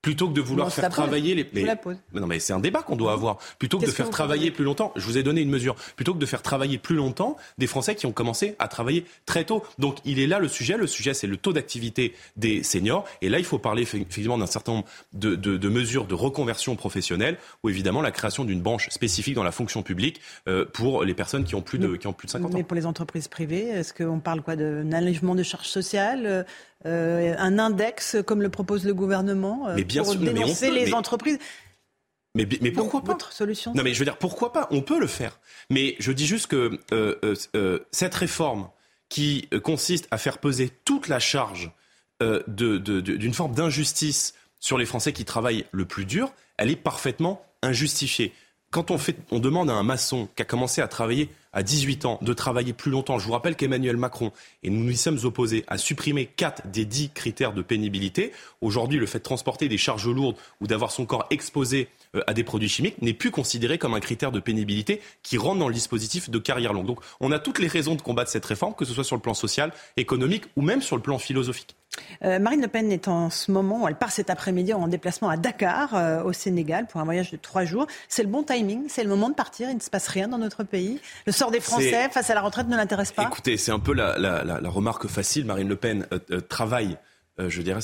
Plutôt 0.00 0.28
que 0.28 0.32
de 0.32 0.40
vouloir 0.40 0.72
faire 0.72 0.90
travailler 0.90 1.34
les. 1.34 1.48
Mais, 1.52 1.64
non, 2.12 2.28
mais 2.28 2.38
c'est 2.38 2.52
un 2.52 2.60
débat 2.60 2.82
qu'on 2.82 2.94
doit 2.94 3.12
avoir. 3.12 3.38
Plutôt 3.58 3.78
que 3.78 3.86
de 3.86 3.90
faire 3.90 4.10
travailler 4.10 4.52
plus 4.52 4.64
longtemps, 4.64 4.92
je 4.94 5.04
vous 5.04 5.18
ai 5.18 5.24
donné 5.24 5.40
une 5.40 5.50
mesure. 5.50 5.74
Plutôt 5.96 6.14
que 6.14 6.20
de 6.20 6.26
faire 6.26 6.40
travailler 6.40 6.78
plus 6.78 6.94
longtemps 6.94 7.36
des 7.58 7.66
Français 7.66 7.96
qui 7.96 8.06
ont 8.06 8.12
commencé 8.12 8.54
à 8.60 8.68
travailler 8.68 9.04
très 9.26 9.44
tôt. 9.44 9.64
Donc 9.78 9.98
il 10.04 10.20
est 10.20 10.28
là 10.28 10.38
le 10.38 10.46
sujet. 10.46 10.76
Le 10.76 10.86
sujet, 10.86 11.14
c'est 11.14 11.26
le 11.26 11.36
taux 11.36 11.52
d'activité 11.52 12.14
des 12.36 12.62
seniors. 12.62 13.04
Et 13.22 13.28
là, 13.28 13.40
il 13.40 13.44
faut 13.44 13.58
parler 13.58 13.82
effectivement 13.82 14.38
d'un 14.38 14.46
certain 14.46 14.72
nombre 14.72 14.86
de, 15.14 15.34
de, 15.34 15.56
de, 15.56 15.68
mesures 15.68 16.06
de 16.06 16.14
reconversion 16.14 16.76
professionnelle, 16.76 17.36
ou 17.64 17.68
évidemment 17.68 18.00
la 18.00 18.12
création 18.12 18.44
d'une 18.44 18.60
branche 18.60 18.88
spécifique 18.90 19.34
dans 19.34 19.42
la 19.42 19.52
fonction 19.52 19.82
publique 19.82 20.20
euh, 20.46 20.64
pour 20.64 21.02
les 21.02 21.14
personnes 21.14 21.42
qui 21.42 21.56
ont 21.56 21.62
plus 21.62 21.80
de, 21.80 21.96
qui 21.96 22.06
ont 22.06 22.12
plus 22.12 22.26
de 22.26 22.32
50 22.32 22.52
ans. 22.52 22.56
Mais 22.56 22.62
pour 22.62 22.76
les 22.76 22.86
entreprises 22.86 23.26
privées, 23.26 23.66
est-ce 23.66 23.92
qu'on 23.92 24.20
parle 24.20 24.42
quoi 24.42 24.54
d'un 24.54 24.92
allègement 24.92 25.34
de 25.34 25.42
charges 25.42 25.66
sociales 25.68 26.46
euh, 26.86 27.34
un 27.38 27.58
index 27.58 28.16
comme 28.24 28.40
le 28.40 28.50
propose 28.50 28.84
le 28.84 28.94
gouvernement 28.94 29.68
euh, 29.68 29.76
pour 29.76 30.14
dénoncer 30.14 30.70
les 30.70 30.94
entreprises. 30.94 31.38
Mais, 32.34 32.46
mais 32.60 32.70
pourquoi 32.70 33.02
pas 33.02 33.16
solution? 33.30 33.74
Non, 33.74 33.82
mais 33.82 33.94
je 33.94 33.98
veux 33.98 34.04
dire, 34.04 34.18
pourquoi 34.18 34.52
pas? 34.52 34.68
On 34.70 34.80
peut 34.80 35.00
le 35.00 35.08
faire. 35.08 35.40
Mais 35.70 35.96
je 35.98 36.12
dis 36.12 36.26
juste 36.26 36.46
que 36.46 36.78
euh, 36.92 37.78
cette 37.90 38.14
réforme 38.14 38.68
qui 39.08 39.48
consiste 39.64 40.06
à 40.10 40.18
faire 40.18 40.38
peser 40.38 40.70
toute 40.84 41.08
la 41.08 41.18
charge 41.18 41.72
d'une 42.20 43.34
forme 43.34 43.54
d'injustice 43.54 44.34
sur 44.60 44.78
les 44.78 44.86
Français 44.86 45.12
qui 45.12 45.24
travaillent 45.24 45.64
le 45.72 45.84
plus 45.84 46.04
dur, 46.04 46.32
elle 46.58 46.70
est 46.70 46.76
parfaitement 46.76 47.44
injustifiée. 47.62 48.32
Quand 48.70 48.90
on, 48.90 48.98
fait, 48.98 49.16
on 49.30 49.38
demande 49.38 49.70
à 49.70 49.74
un 49.74 49.82
maçon 49.82 50.28
qui 50.36 50.42
a 50.42 50.44
commencé 50.44 50.80
à 50.80 50.88
travailler 50.88 51.30
à 51.52 51.62
18 51.62 52.04
ans 52.04 52.18
de 52.22 52.32
travailler 52.32 52.72
plus 52.72 52.90
longtemps. 52.90 53.18
Je 53.18 53.26
vous 53.26 53.32
rappelle 53.32 53.56
qu'Emmanuel 53.56 53.96
Macron, 53.96 54.32
et 54.62 54.70
nous 54.70 54.84
nous 54.84 54.92
sommes 54.94 55.18
opposés, 55.24 55.64
à 55.68 55.78
supprimer 55.78 56.26
4 56.26 56.68
des 56.68 56.84
10 56.84 57.10
critères 57.10 57.52
de 57.52 57.62
pénibilité. 57.62 58.32
Aujourd'hui, 58.60 58.98
le 58.98 59.06
fait 59.06 59.18
de 59.18 59.24
transporter 59.24 59.68
des 59.68 59.78
charges 59.78 60.08
lourdes 60.08 60.36
ou 60.60 60.66
d'avoir 60.66 60.90
son 60.90 61.06
corps 61.06 61.26
exposé 61.30 61.88
à 62.26 62.34
des 62.34 62.44
produits 62.44 62.68
chimiques 62.68 63.00
n'est 63.02 63.12
plus 63.12 63.30
considéré 63.30 63.78
comme 63.78 63.94
un 63.94 64.00
critère 64.00 64.32
de 64.32 64.40
pénibilité 64.40 65.00
qui 65.22 65.38
rentre 65.38 65.58
dans 65.58 65.68
le 65.68 65.74
dispositif 65.74 66.30
de 66.30 66.38
carrière 66.38 66.72
longue. 66.72 66.86
Donc 66.86 67.00
on 67.20 67.32
a 67.32 67.38
toutes 67.38 67.58
les 67.58 67.68
raisons 67.68 67.94
de 67.94 68.02
combattre 68.02 68.30
cette 68.30 68.44
réforme, 68.44 68.74
que 68.74 68.84
ce 68.84 68.92
soit 68.92 69.04
sur 69.04 69.16
le 69.16 69.22
plan 69.22 69.34
social, 69.34 69.72
économique 69.96 70.44
ou 70.56 70.62
même 70.62 70.82
sur 70.82 70.96
le 70.96 71.02
plan 71.02 71.18
philosophique. 71.18 71.76
Euh, 72.24 72.38
Marine 72.38 72.60
Le 72.60 72.68
Pen 72.68 72.92
est 72.92 73.08
en 73.08 73.30
ce 73.30 73.50
moment, 73.50 73.88
elle 73.88 73.96
part 73.96 74.12
cet 74.12 74.30
après-midi 74.30 74.72
en 74.72 74.88
déplacement 74.88 75.28
à 75.28 75.36
Dakar, 75.36 75.94
euh, 75.94 76.22
au 76.22 76.32
Sénégal, 76.32 76.86
pour 76.86 77.00
un 77.00 77.04
voyage 77.04 77.30
de 77.30 77.36
trois 77.36 77.64
jours. 77.64 77.86
C'est 78.08 78.22
le 78.22 78.28
bon 78.28 78.42
timing, 78.42 78.84
c'est 78.88 79.02
le 79.02 79.08
moment 79.08 79.28
de 79.28 79.34
partir, 79.34 79.68
il 79.70 79.76
ne 79.76 79.80
se 79.80 79.90
passe 79.90 80.08
rien 80.08 80.28
dans 80.28 80.38
notre 80.38 80.64
pays. 80.64 81.00
Le 81.26 81.32
sort 81.32 81.50
des 81.50 81.60
Français 81.60 82.08
face 82.10 82.30
à 82.30 82.34
la 82.34 82.40
retraite 82.40 82.68
ne 82.68 82.76
l'intéresse 82.76 83.12
pas 83.12 83.24
Écoutez, 83.24 83.56
c'est 83.56 83.72
un 83.72 83.78
peu 83.78 83.92
la, 83.92 84.14
remarque 84.64 85.06
facile. 85.06 85.44
Marine 85.44 85.68
Le 85.68 85.76
Pen 85.76 86.06
travaille, 86.48 86.96
je 87.38 87.62
dirais, 87.62 87.80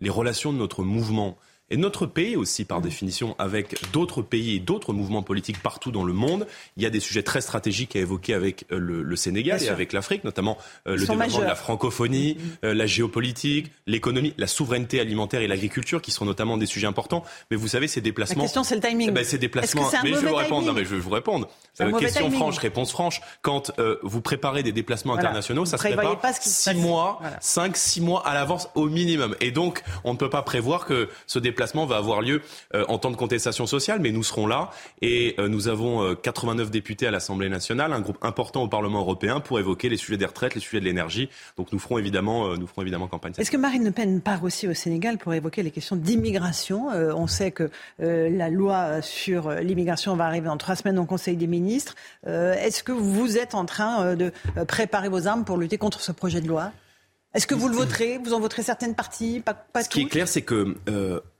les 0.00 0.10
relations 0.10 0.52
de 0.52 0.58
notre 0.58 0.82
mouvement 0.82 1.36
et 1.70 1.76
notre 1.76 2.06
pays 2.06 2.36
aussi, 2.36 2.64
par 2.64 2.80
mmh. 2.80 2.82
définition, 2.82 3.36
avec 3.38 3.76
d'autres 3.92 4.22
pays 4.22 4.56
et 4.56 4.58
d'autres 4.58 4.92
mouvements 4.92 5.22
politiques 5.22 5.62
partout 5.62 5.90
dans 5.90 6.04
le 6.04 6.12
monde. 6.12 6.46
Il 6.76 6.82
y 6.82 6.86
a 6.86 6.90
des 6.90 7.00
sujets 7.00 7.22
très 7.22 7.40
stratégiques 7.40 7.94
à 7.96 7.98
évoquer 7.98 8.34
avec 8.34 8.64
euh, 8.72 8.78
le, 8.78 9.16
Sénégal 9.16 9.62
et 9.62 9.68
avec 9.68 9.92
l'Afrique, 9.92 10.24
notamment 10.24 10.56
euh, 10.86 10.94
le 10.94 11.00
développement 11.00 11.38
de 11.40 11.44
la 11.44 11.54
francophonie, 11.54 12.36
mmh. 12.36 12.66
euh, 12.66 12.74
la 12.74 12.86
géopolitique, 12.86 13.70
l'économie, 13.86 14.32
la 14.38 14.46
souveraineté 14.46 15.00
alimentaire 15.00 15.42
et 15.42 15.46
l'agriculture, 15.46 16.00
qui 16.00 16.10
sont 16.10 16.24
notamment 16.24 16.56
des 16.56 16.66
sujets 16.66 16.86
importants. 16.86 17.24
Mais 17.50 17.56
vous 17.56 17.68
savez, 17.68 17.88
ces 17.88 18.00
déplacements. 18.00 18.42
La 18.42 18.44
question, 18.44 18.64
c'est 18.64 18.76
le 18.76 18.80
timing. 18.80 19.08
Eh 19.08 19.12
ben, 19.12 19.24
ces 19.24 19.38
déplacements. 19.38 19.90
mais 20.02 20.12
je 20.12 20.16
vais 20.16 20.28
vous 20.28 20.36
répondre. 20.36 20.66
Non, 20.66 20.72
mais 20.72 20.84
je 20.84 20.94
vais 20.94 21.00
vous 21.00 21.10
répondre. 21.10 21.48
question 21.98 22.30
franche, 22.30 22.58
réponse 22.58 22.92
franche. 22.92 23.20
Quand 23.42 23.72
vous 24.02 24.20
préparez 24.20 24.62
des 24.62 24.72
déplacements 24.72 25.14
internationaux, 25.14 25.66
ça 25.66 25.76
se 25.76 25.82
prépare 25.82 26.18
pas 26.20 26.32
six 26.32 26.74
mois, 26.74 27.20
cinq, 27.40 27.76
six 27.76 28.00
mois 28.00 28.26
à 28.26 28.32
l'avance 28.34 28.68
au 28.74 28.88
minimum. 28.88 29.34
Et 29.40 29.50
donc, 29.50 29.82
on 30.04 30.12
ne 30.12 30.18
peut 30.18 30.30
pas 30.30 30.42
prévoir 30.42 30.86
que 30.86 31.08
ce 31.26 31.38
déplacement 31.38 31.57
déplacement 31.58 31.86
va 31.86 31.96
avoir 31.96 32.20
lieu 32.20 32.40
euh, 32.76 32.84
en 32.86 32.98
temps 32.98 33.10
de 33.10 33.16
contestation 33.16 33.66
sociale, 33.66 33.98
mais 34.00 34.12
nous 34.12 34.22
serons 34.22 34.46
là 34.46 34.70
et 35.02 35.34
euh, 35.40 35.48
nous 35.48 35.66
avons 35.66 36.14
89 36.14 36.68
euh, 36.68 36.70
députés 36.70 37.08
à 37.08 37.10
l'Assemblée 37.10 37.48
nationale, 37.48 37.92
un 37.92 38.00
groupe 38.00 38.18
important 38.22 38.62
au 38.62 38.68
Parlement 38.68 39.00
européen 39.00 39.40
pour 39.40 39.58
évoquer 39.58 39.88
les 39.88 39.96
sujets 39.96 40.16
des 40.16 40.24
retraites, 40.24 40.54
les 40.54 40.60
sujets 40.60 40.78
de 40.78 40.84
l'énergie. 40.84 41.28
Donc 41.56 41.72
nous 41.72 41.80
ferons 41.80 41.98
évidemment, 41.98 42.56
nous 42.56 42.68
ferons 42.68 42.82
évidemment 42.82 43.08
campagne. 43.08 43.32
Est-ce 43.38 43.50
que 43.50 43.56
Marine 43.56 43.84
Le 43.84 43.90
Pen 43.90 44.20
part 44.20 44.44
aussi 44.44 44.68
au 44.68 44.74
Sénégal 44.74 45.18
pour 45.18 45.34
évoquer 45.34 45.64
les 45.64 45.72
questions 45.72 45.96
d'immigration 45.96 46.90
On 46.92 47.26
sait 47.26 47.50
que 47.50 47.70
la 47.98 48.50
loi 48.50 49.02
sur 49.02 49.50
l'immigration 49.50 50.14
va 50.14 50.26
arriver 50.26 50.48
en 50.48 50.58
trois 50.58 50.76
semaines 50.76 50.98
au 51.00 51.06
Conseil 51.06 51.36
des 51.36 51.48
ministres. 51.48 51.96
Est-ce 52.24 52.84
que 52.84 52.92
vous 52.92 53.36
êtes 53.36 53.56
en 53.56 53.64
train 53.64 54.14
de 54.14 54.30
préparer 54.68 55.08
vos 55.08 55.26
armes 55.26 55.44
pour 55.44 55.56
lutter 55.56 55.78
contre 55.78 56.00
ce 56.00 56.12
projet 56.12 56.40
de 56.40 56.46
loi? 56.46 56.70
Est-ce 57.34 57.46
que 57.46 57.54
vous 57.54 57.68
le 57.68 57.74
voterez? 57.74 58.18
Vous 58.18 58.32
en 58.32 58.40
voterez 58.40 58.62
certaines 58.62 58.94
parties? 58.94 59.40
Pas, 59.40 59.54
pas 59.54 59.82
Ce 59.82 59.88
qui 59.88 60.02
est 60.02 60.08
clair, 60.08 60.28
c'est 60.28 60.42
que 60.42 60.76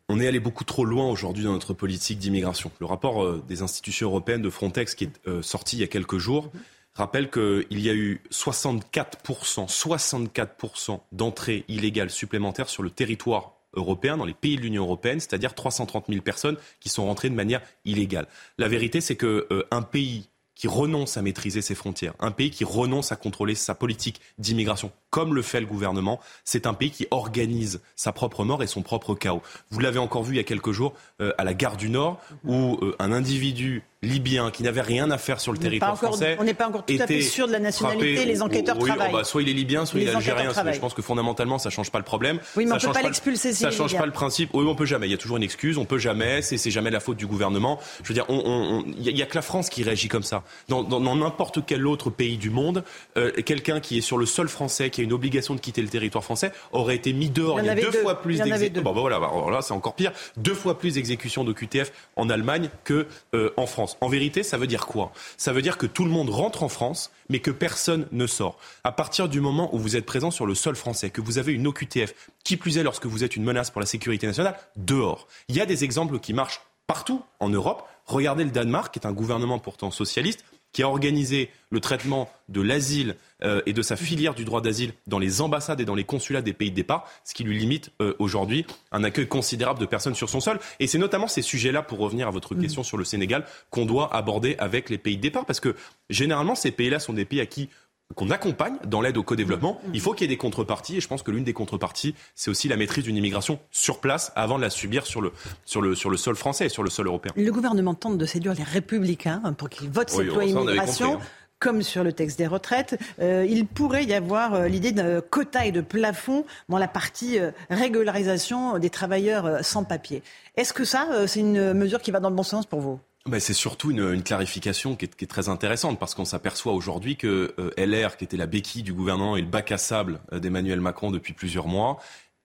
on 0.09 0.20
est 0.20 0.26
allé 0.26 0.40
beaucoup 0.40 0.64
trop 0.64 0.85
loin 0.85 1.09
aujourd'hui 1.09 1.44
dans 1.44 1.52
notre 1.52 1.74
politique 1.74 2.18
d'immigration. 2.18 2.70
Le 2.80 2.86
rapport 2.86 3.22
euh, 3.22 3.43
des 3.47 3.62
institutions 3.62 4.09
européennes 4.09 4.43
de 4.43 4.51
Frontex 4.51 4.94
qui 4.94 5.05
est 5.05 5.28
euh, 5.28 5.43
sorti 5.43 5.76
il 5.76 5.80
y 5.80 5.85
a 5.85 5.89
quelques 5.89 6.18
jours 6.18 6.51
rappelle 6.98 7.30
qu'il 7.30 7.80
y 7.80 7.89
a 7.89 7.94
eu 7.94 8.20
64%, 8.30 9.68
64% 9.68 11.01
d'entrées 11.12 11.64
illégales 11.68 12.10
supplémentaires 12.10 12.68
sur 12.68 12.82
le 12.82 12.90
territoire 12.90 13.52
européen, 13.74 14.16
dans 14.16 14.24
les 14.24 14.35
pays 14.35 14.56
de 14.56 14.62
l'Union 14.62 14.82
européenne, 14.82 15.20
c'est-à-dire 15.20 15.55
330 15.55 16.06
000 16.09 16.22
personnes 16.22 16.56
qui 16.80 16.89
sont 16.89 17.06
rentrées 17.06 17.30
de 17.30 17.35
manière 17.35 17.62
illégale. 17.85 18.26
La 18.56 18.68
vérité, 18.68 19.01
c'est 19.01 19.16
qu'un 19.16 19.26
euh, 19.26 19.80
pays 19.90 20.28
qui 20.59 20.66
renonce 20.66 21.16
à 21.16 21.22
maîtriser 21.22 21.62
ses 21.62 21.76
frontières, 21.76 22.14
un 22.18 22.32
pays 22.32 22.51
qui 22.51 22.64
renonce 22.64 23.12
à 23.12 23.16
contrôler 23.16 23.55
sa 23.55 23.76
politique 23.76 24.20
d'immigration, 24.39 24.90
comme 25.09 25.35
le 25.35 25.40
fait 25.40 25.60
le 25.60 25.66
gouvernement, 25.66 26.20
c'est 26.44 26.66
un 26.66 26.74
pays 26.74 26.90
qui 26.90 27.06
organise 27.12 27.80
sa 27.94 28.12
propre 28.12 28.44
mort 28.44 28.62
et 28.62 28.66
son 28.66 28.82
propre 28.82 29.14
chaos. 29.14 29.40
Vous 29.70 29.78
l'avez 29.78 30.01
encore 30.01 30.24
vu 30.24 30.35
il 30.35 30.36
y 30.36 30.40
a 30.40 30.44
quelques 30.44 30.72
jours 30.72 30.94
euh, 31.20 31.32
à 31.39 31.44
la 31.44 31.55
gare 31.55 31.76
du 31.76 31.89
Nord, 31.89 32.20
où 32.44 32.76
euh, 32.82 32.97
un 32.98 33.12
individu 33.12 33.85
libyens 34.02 34.52
qui 34.52 34.62
n'avaient 34.62 34.80
rien 34.80 35.10
à 35.10 35.18
faire 35.18 35.40
sur 35.40 35.52
le 35.52 35.58
territoire 35.58 35.96
français. 35.96 36.36
On 36.38 36.44
n'est 36.44 36.54
pas 36.54 36.68
encore 36.68 36.84
tout 36.84 36.94
à 37.00 37.06
fait 37.06 37.20
sûr 37.20 37.48
de 37.48 37.52
la 37.52 37.58
nationalité. 37.58 38.24
Les 38.24 38.42
enquêteurs 38.42 38.78
travaillent. 38.78 39.12
bah, 39.12 39.24
soit 39.24 39.42
il 39.42 39.48
est 39.48 39.52
libyen, 39.52 39.86
soit 39.86 40.00
il 40.00 40.08
est 40.08 40.14
algérien. 40.14 40.52
Je 40.72 40.78
pense 40.78 40.94
que 40.94 41.02
fondamentalement, 41.02 41.58
ça 41.58 41.70
change 41.70 41.90
pas 41.90 41.98
le 41.98 42.04
problème. 42.04 42.38
Oui, 42.56 42.64
mais 42.64 42.78
ça 42.78 42.88
on 42.88 42.92
peut 42.92 43.00
pas 43.00 43.02
l'expulser. 43.02 43.52
Ça 43.52 43.70
change 43.70 43.96
pas 43.96 44.06
le 44.06 44.12
principe. 44.12 44.50
Oui, 44.54 44.64
on 44.66 44.74
peut 44.74 44.86
jamais. 44.86 45.08
Il 45.08 45.10
y 45.10 45.14
a 45.14 45.18
toujours 45.18 45.36
une 45.36 45.42
excuse. 45.42 45.78
On 45.78 45.84
peut 45.84 45.98
jamais. 45.98 46.42
C'est 46.42 46.70
jamais 46.70 46.90
la 46.90 47.00
faute 47.00 47.16
du 47.16 47.26
gouvernement. 47.26 47.80
Je 48.02 48.08
veux 48.08 48.14
dire, 48.14 48.26
il 48.28 49.16
y, 49.16 49.22
a 49.22 49.26
que 49.26 49.34
la 49.34 49.42
France 49.42 49.68
qui 49.68 49.82
réagit 49.82 50.08
comme 50.08 50.22
ça. 50.22 50.42
Dans 50.68 51.16
n'importe 51.16 51.64
quel 51.66 51.86
autre 51.86 52.10
pays 52.10 52.36
du 52.36 52.50
monde, 52.50 52.84
euh, 53.16 53.32
quelqu'un 53.42 53.80
qui 53.80 53.98
est 53.98 54.02
sur 54.02 54.18
le 54.18 54.26
sol 54.26 54.48
français, 54.48 54.90
qui 54.90 55.00
a 55.00 55.04
une 55.04 55.12
obligation 55.12 55.54
de 55.54 55.60
quitter 55.60 55.82
le 55.82 55.88
territoire 55.88 56.22
français, 56.22 56.52
aurait 56.72 56.96
été 56.96 57.12
mis 57.12 57.30
dehors. 57.30 57.60
Il 57.60 57.66
y, 57.66 57.70
a 57.70 57.74
deux, 57.74 57.90
fois 57.90 58.20
plus 58.20 58.38
d'exécutions. 58.38 58.82
Bon, 58.82 58.92
bah, 58.92 59.00
voilà, 59.00 59.18
bah, 59.18 59.30
là, 59.50 59.62
c'est 59.62 59.72
encore 59.72 59.94
pire. 59.94 60.12
Deux 60.36 60.54
fois 60.54 60.78
plus 60.78 60.94
d'exécutions 60.94 61.44
de 61.44 61.52
QTF 61.52 61.92
en 62.16 62.30
Allemagne 62.30 62.70
que 62.84 63.06
euh, 63.34 63.50
en 63.56 63.66
En 64.01 64.09
vérité, 64.09 64.43
ça 64.43 64.59
veut 64.59 64.66
dire 64.66 64.86
quoi? 64.86 65.12
Ça 65.36 65.52
veut 65.52 65.62
dire 65.62 65.78
que 65.78 65.86
tout 65.86 66.05
le 66.05 66.10
monde 66.10 66.31
rentre 66.31 66.62
en 66.62 66.69
France, 66.69 67.10
mais 67.28 67.40
que 67.40 67.51
personne 67.51 68.06
ne 68.12 68.27
sort. 68.27 68.59
À 68.85 68.93
partir 68.93 69.28
du 69.28 69.40
moment 69.40 69.74
où 69.74 69.78
vous 69.78 69.97
êtes 69.97 70.06
présent 70.06 70.31
sur 70.31 70.47
le 70.47 70.55
sol 70.55 70.77
français, 70.77 71.10
que 71.10 71.20
vous 71.20 71.39
avez 71.39 71.52
une 71.52 71.66
OQTF, 71.66 72.15
qui 72.44 72.56
plus 72.56 72.78
est 72.78 72.82
lorsque 72.82 73.06
vous 73.06 73.24
êtes 73.24 73.36
une 73.36 73.44
menace 73.44 73.70
pour 73.70 73.81
la 73.81 73.86
sécurité 73.86 74.27
nationale, 74.27 74.59
dehors. 74.77 75.28
Il 75.48 75.56
y 75.56 75.60
a 75.60 75.66
des 75.66 75.85
exemples 75.85 76.19
qui 76.19 76.32
marchent 76.32 76.60
partout 76.86 77.23
en 77.40 77.48
Europe. 77.48 77.86
Regardez 78.06 78.44
le 78.44 78.51
Danemark, 78.51 78.93
qui 78.93 78.98
est 78.98 79.06
un 79.06 79.12
gouvernement 79.12 79.59
pourtant 79.59 79.90
socialiste, 79.90 80.44
qui 80.73 80.82
a 80.82 80.89
organisé 80.89 81.51
le 81.70 81.81
traitement 81.81 82.31
de 82.49 82.61
l'asile 82.61 83.16
euh, 83.43 83.61
et 83.66 83.73
de 83.73 83.82
sa 83.82 83.97
filière 83.97 84.35
du 84.35 84.45
droit 84.45 84.61
d'asile 84.61 84.93
dans 85.07 85.19
les 85.19 85.40
ambassades 85.40 85.81
et 85.81 85.85
dans 85.85 85.95
les 85.95 86.05
consulats 86.05 86.43
des 86.43 86.53
pays 86.53 86.70
de 86.70 86.77
départ, 86.77 87.09
ce 87.24 87.35
qui 87.35 87.45
lui 87.45 87.59
limite 87.59 87.90
euh, 88.01 88.15
aujourd'hui 88.19 88.66
un 88.90 89.05
accueil 89.05 89.28
considérable 89.28 89.78
de 89.78 89.86
personnes 89.86 90.15
sur 90.15 90.28
son 90.28 90.40
sol. 90.40 90.59
Et 90.81 90.86
c'est 90.86 90.99
notamment 90.99 91.28
ces 91.28 91.43
sujets-là, 91.43 91.82
pour 91.82 91.99
revenir 91.99 92.27
à 92.28 92.31
votre 92.31 92.55
mm. 92.55 92.61
question 92.61 92.82
sur 92.82 92.97
le 92.97 93.05
Sénégal, 93.05 93.45
qu'on 93.70 93.86
doit 93.86 94.15
aborder 94.15 94.57
avec 94.59 94.90
les 94.90 94.99
pays 94.99 95.16
de 95.16 95.23
départ, 95.23 95.47
parce 95.47 95.61
que 95.61 95.74
généralement, 96.11 96.55
ces 96.55 96.70
pays-là 96.70 96.99
sont 97.01 97.12
des 97.12 97.24
pays 97.24 97.40
à 97.40 97.47
qui 97.47 97.69
qu'on 98.14 98.30
accompagne 98.30 98.76
dans 98.86 99.01
l'aide 99.01 99.16
au 99.16 99.22
co-développement, 99.22 99.80
mm. 99.86 99.90
il 99.94 100.01
faut 100.01 100.12
qu'il 100.12 100.22
y 100.22 100.24
ait 100.24 100.35
des 100.35 100.39
contreparties. 100.39 100.97
Et 100.97 101.01
je 101.01 101.09
pense 101.09 101.22
que 101.22 101.30
l'une 101.30 101.44
des 101.44 101.52
contreparties, 101.52 102.14
c'est 102.35 102.51
aussi 102.51 102.68
la 102.68 102.76
maîtrise 102.76 103.05
d'une 103.05 103.16
immigration 103.16 103.59
sur 103.70 104.01
place 104.01 104.32
avant 104.35 104.56
de 104.56 104.62
la 104.62 104.70
subir 104.70 105.06
sur 105.06 105.20
le, 105.20 105.32
sur 105.64 105.82
le, 105.82 105.94
sur 105.94 106.10
le 106.10 106.16
sol 106.16 106.36
français 106.36 106.66
et 106.66 106.68
sur 106.68 106.82
le 106.82 106.90
sol 106.90 107.06
européen. 107.06 107.32
Le 107.36 107.51
gouvernement 107.52 107.94
tente 107.94 108.18
de 108.18 108.26
séduire 108.26 108.55
les 108.55 108.62
républicains 108.62 109.40
pour 109.56 109.68
qu'ils 109.68 109.90
votent 109.90 110.10
cette 110.10 110.26
loi 110.26 110.44
immigration. 110.44 111.14
Hein. 111.14 111.26
Comme 111.60 111.82
sur 111.82 112.05
le 112.05 112.12
texte 112.12 112.39
des 112.39 112.47
retraites, 112.47 112.97
euh, 113.20 113.44
il 113.48 113.66
pourrait 113.66 114.05
y 114.05 114.14
avoir 114.14 114.55
euh, 114.55 114.68
l'idée 114.68 114.93
d'un 114.93 115.20
quota 115.20 115.66
et 115.66 115.72
de 115.72 115.80
plafond 115.80 116.44
dans 116.68 116.78
la 116.78 116.86
partie 116.86 117.40
euh, 117.40 117.51
régularisation 117.68 118.78
des 118.78 118.90
travailleurs 118.90 119.64
sans 119.64 119.82
papier. 119.82 120.22
Est-ce 120.56 120.72
que 120.72 120.85
ça, 120.85 121.09
c'est 121.26 121.40
une 121.40 121.72
mesure 121.72 122.01
qui 122.01 122.12
va 122.12 122.20
dans 122.20 122.30
le 122.30 122.36
bon 122.36 122.44
sens 122.44 122.64
pour 122.64 122.80
vous? 122.80 123.01
C'est 123.38 123.55
surtout 123.55 123.90
une, 123.90 124.22
clarification 124.22 124.96
qui 124.96 125.05
est, 125.05 125.26
très 125.26 125.48
intéressante 125.48 125.98
parce 125.98 126.14
qu'on 126.14 126.24
s'aperçoit 126.24 126.72
aujourd'hui 126.72 127.16
que 127.16 127.55
euh, 127.59 127.70
LR, 127.76 128.16
qui 128.16 128.24
était 128.24 128.36
la 128.36 128.46
béquille 128.46 128.82
du 128.82 128.92
gouvernement 128.92 129.36
et 129.36 129.40
le 129.40 129.46
bac 129.46 129.72
à 129.72 129.78
sable 129.78 130.20
euh, 130.32 130.38
d'Emmanuel 130.38 130.80
Macron 130.80 131.10
depuis 131.10 131.32
plusieurs 131.32 131.66
mois, 131.66 131.98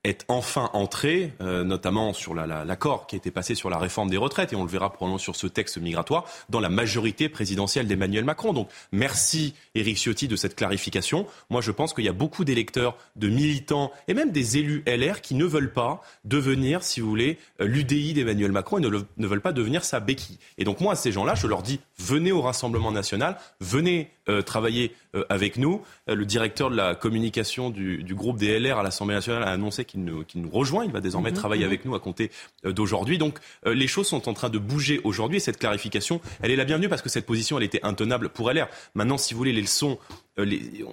est 0.04 0.26
enfin 0.28 0.70
entré, 0.74 1.34
euh, 1.40 1.64
notamment 1.64 2.12
sur 2.12 2.34
l'accord 2.34 3.00
la, 3.00 3.06
qui 3.08 3.16
a 3.16 3.18
été 3.18 3.32
passé 3.32 3.56
sur 3.56 3.70
la 3.70 3.78
réforme 3.78 4.10
des 4.10 4.18
retraites, 4.18 4.52
et 4.52 4.56
on 4.56 4.64
le 4.64 4.70
verra 4.70 4.92
probablement 4.92 5.18
sur 5.18 5.36
ce 5.36 5.48
texte 5.48 5.78
migratoire, 5.78 6.26
dans 6.50 6.60
la 6.60 6.70
majorité 6.70 7.30
présidentielle 7.30 7.88
d'Emmanuel 7.88 8.26
Macron. 8.26 8.52
Donc 8.52 8.70
merci 8.92 9.54
Éric 9.76 9.98
Ciotti 9.98 10.28
de 10.28 10.36
cette 10.36 10.56
clarification. 10.56 11.26
Moi 11.50 11.62
je 11.62 11.72
pense 11.72 11.94
qu'il 11.94 12.04
y 12.04 12.10
a 12.10 12.14
beaucoup 12.14 12.44
d'électeurs, 12.44 12.98
de 13.16 13.30
militants 13.30 13.92
et 14.10 14.14
même 14.14 14.32
des 14.32 14.58
élus 14.58 14.84
LR 14.86 15.22
qui 15.22 15.36
ne 15.36 15.46
veulent 15.46 15.72
pas 15.72 16.02
devenir, 16.26 16.84
si 16.84 17.00
vous 17.00 17.08
voulez, 17.08 17.38
euh, 17.62 17.66
l'UDI 17.66 18.14
d'Emmanuel 18.14 18.52
Macron 18.52 18.80
et 18.80 18.82
ne, 18.82 18.90
ne, 18.90 19.28
veulent 19.28 19.42
pas 19.42 19.54
devenir 19.54 19.86
sa 19.86 20.02
béquille. 20.02 20.38
Et 20.58 20.66
donc 20.66 20.82
moi 20.82 20.94
à 20.94 20.96
ces 20.98 21.14
gens-là, 21.14 21.36
je 21.36 21.48
leur 21.48 21.62
dis 21.62 21.80
venez 21.98 22.34
au 22.34 22.42
Rassemblement 22.42 22.92
national, 22.92 23.38
venez 23.62 24.12
travailler 24.42 24.96
euh, 25.16 25.24
avec 25.30 25.58
nous. 25.58 25.82
Euh, 26.10 26.16
le 26.16 26.26
directeur 26.26 26.70
de 26.70 26.76
la 26.76 26.96
communication 26.96 27.70
du, 27.70 28.04
du 28.04 28.16
groupe 28.16 28.38
des 28.38 28.60
LR 28.60 28.80
à 28.80 28.84
l'Assemblée 28.84 29.16
nationale 29.16 29.44
a 29.44 29.52
annoncé 29.52 29.86
qu'il 29.86 30.04
nous, 30.04 30.24
nous, 30.36 30.50
rejoint. 30.50 30.86
Il 30.86 30.92
va 30.92 31.02
désormais 31.02 31.32
mhm, 31.32 31.38
travailler 31.38 31.64
mhm. 31.64 31.70
avec 31.70 31.86
nous 31.86 31.96
à 31.96 32.00
compter 32.00 32.32
d'aujourd'hui. 32.64 33.18
Donc 33.18 33.40
les 33.66 33.88
choses 33.88 34.08
sont 34.08 34.30
en 34.30 34.34
train 34.34 34.50
de 34.50 34.58
bouger 34.58 35.02
aujourd'hui 35.04 35.38
et 35.38 35.40
cette 35.40 35.58
clarification, 35.58 36.22
elle 36.42 36.52
est 36.52 36.56
la 36.56 36.66
bienvenue 36.66 36.90
parce 36.90 37.02
que 37.02 37.10
cette 37.10 37.26
position, 37.26 37.58
elle 37.58 37.64
était 37.64 37.84
intenable 37.84 38.30
pour 38.30 38.52
LR. 38.52 38.68
Maintenant, 38.96 39.18
si 39.18 39.34
vous 39.34 39.38
voulez, 39.38 39.54
les 39.54 39.62
leçons, 39.62 40.00
les, 40.38 40.86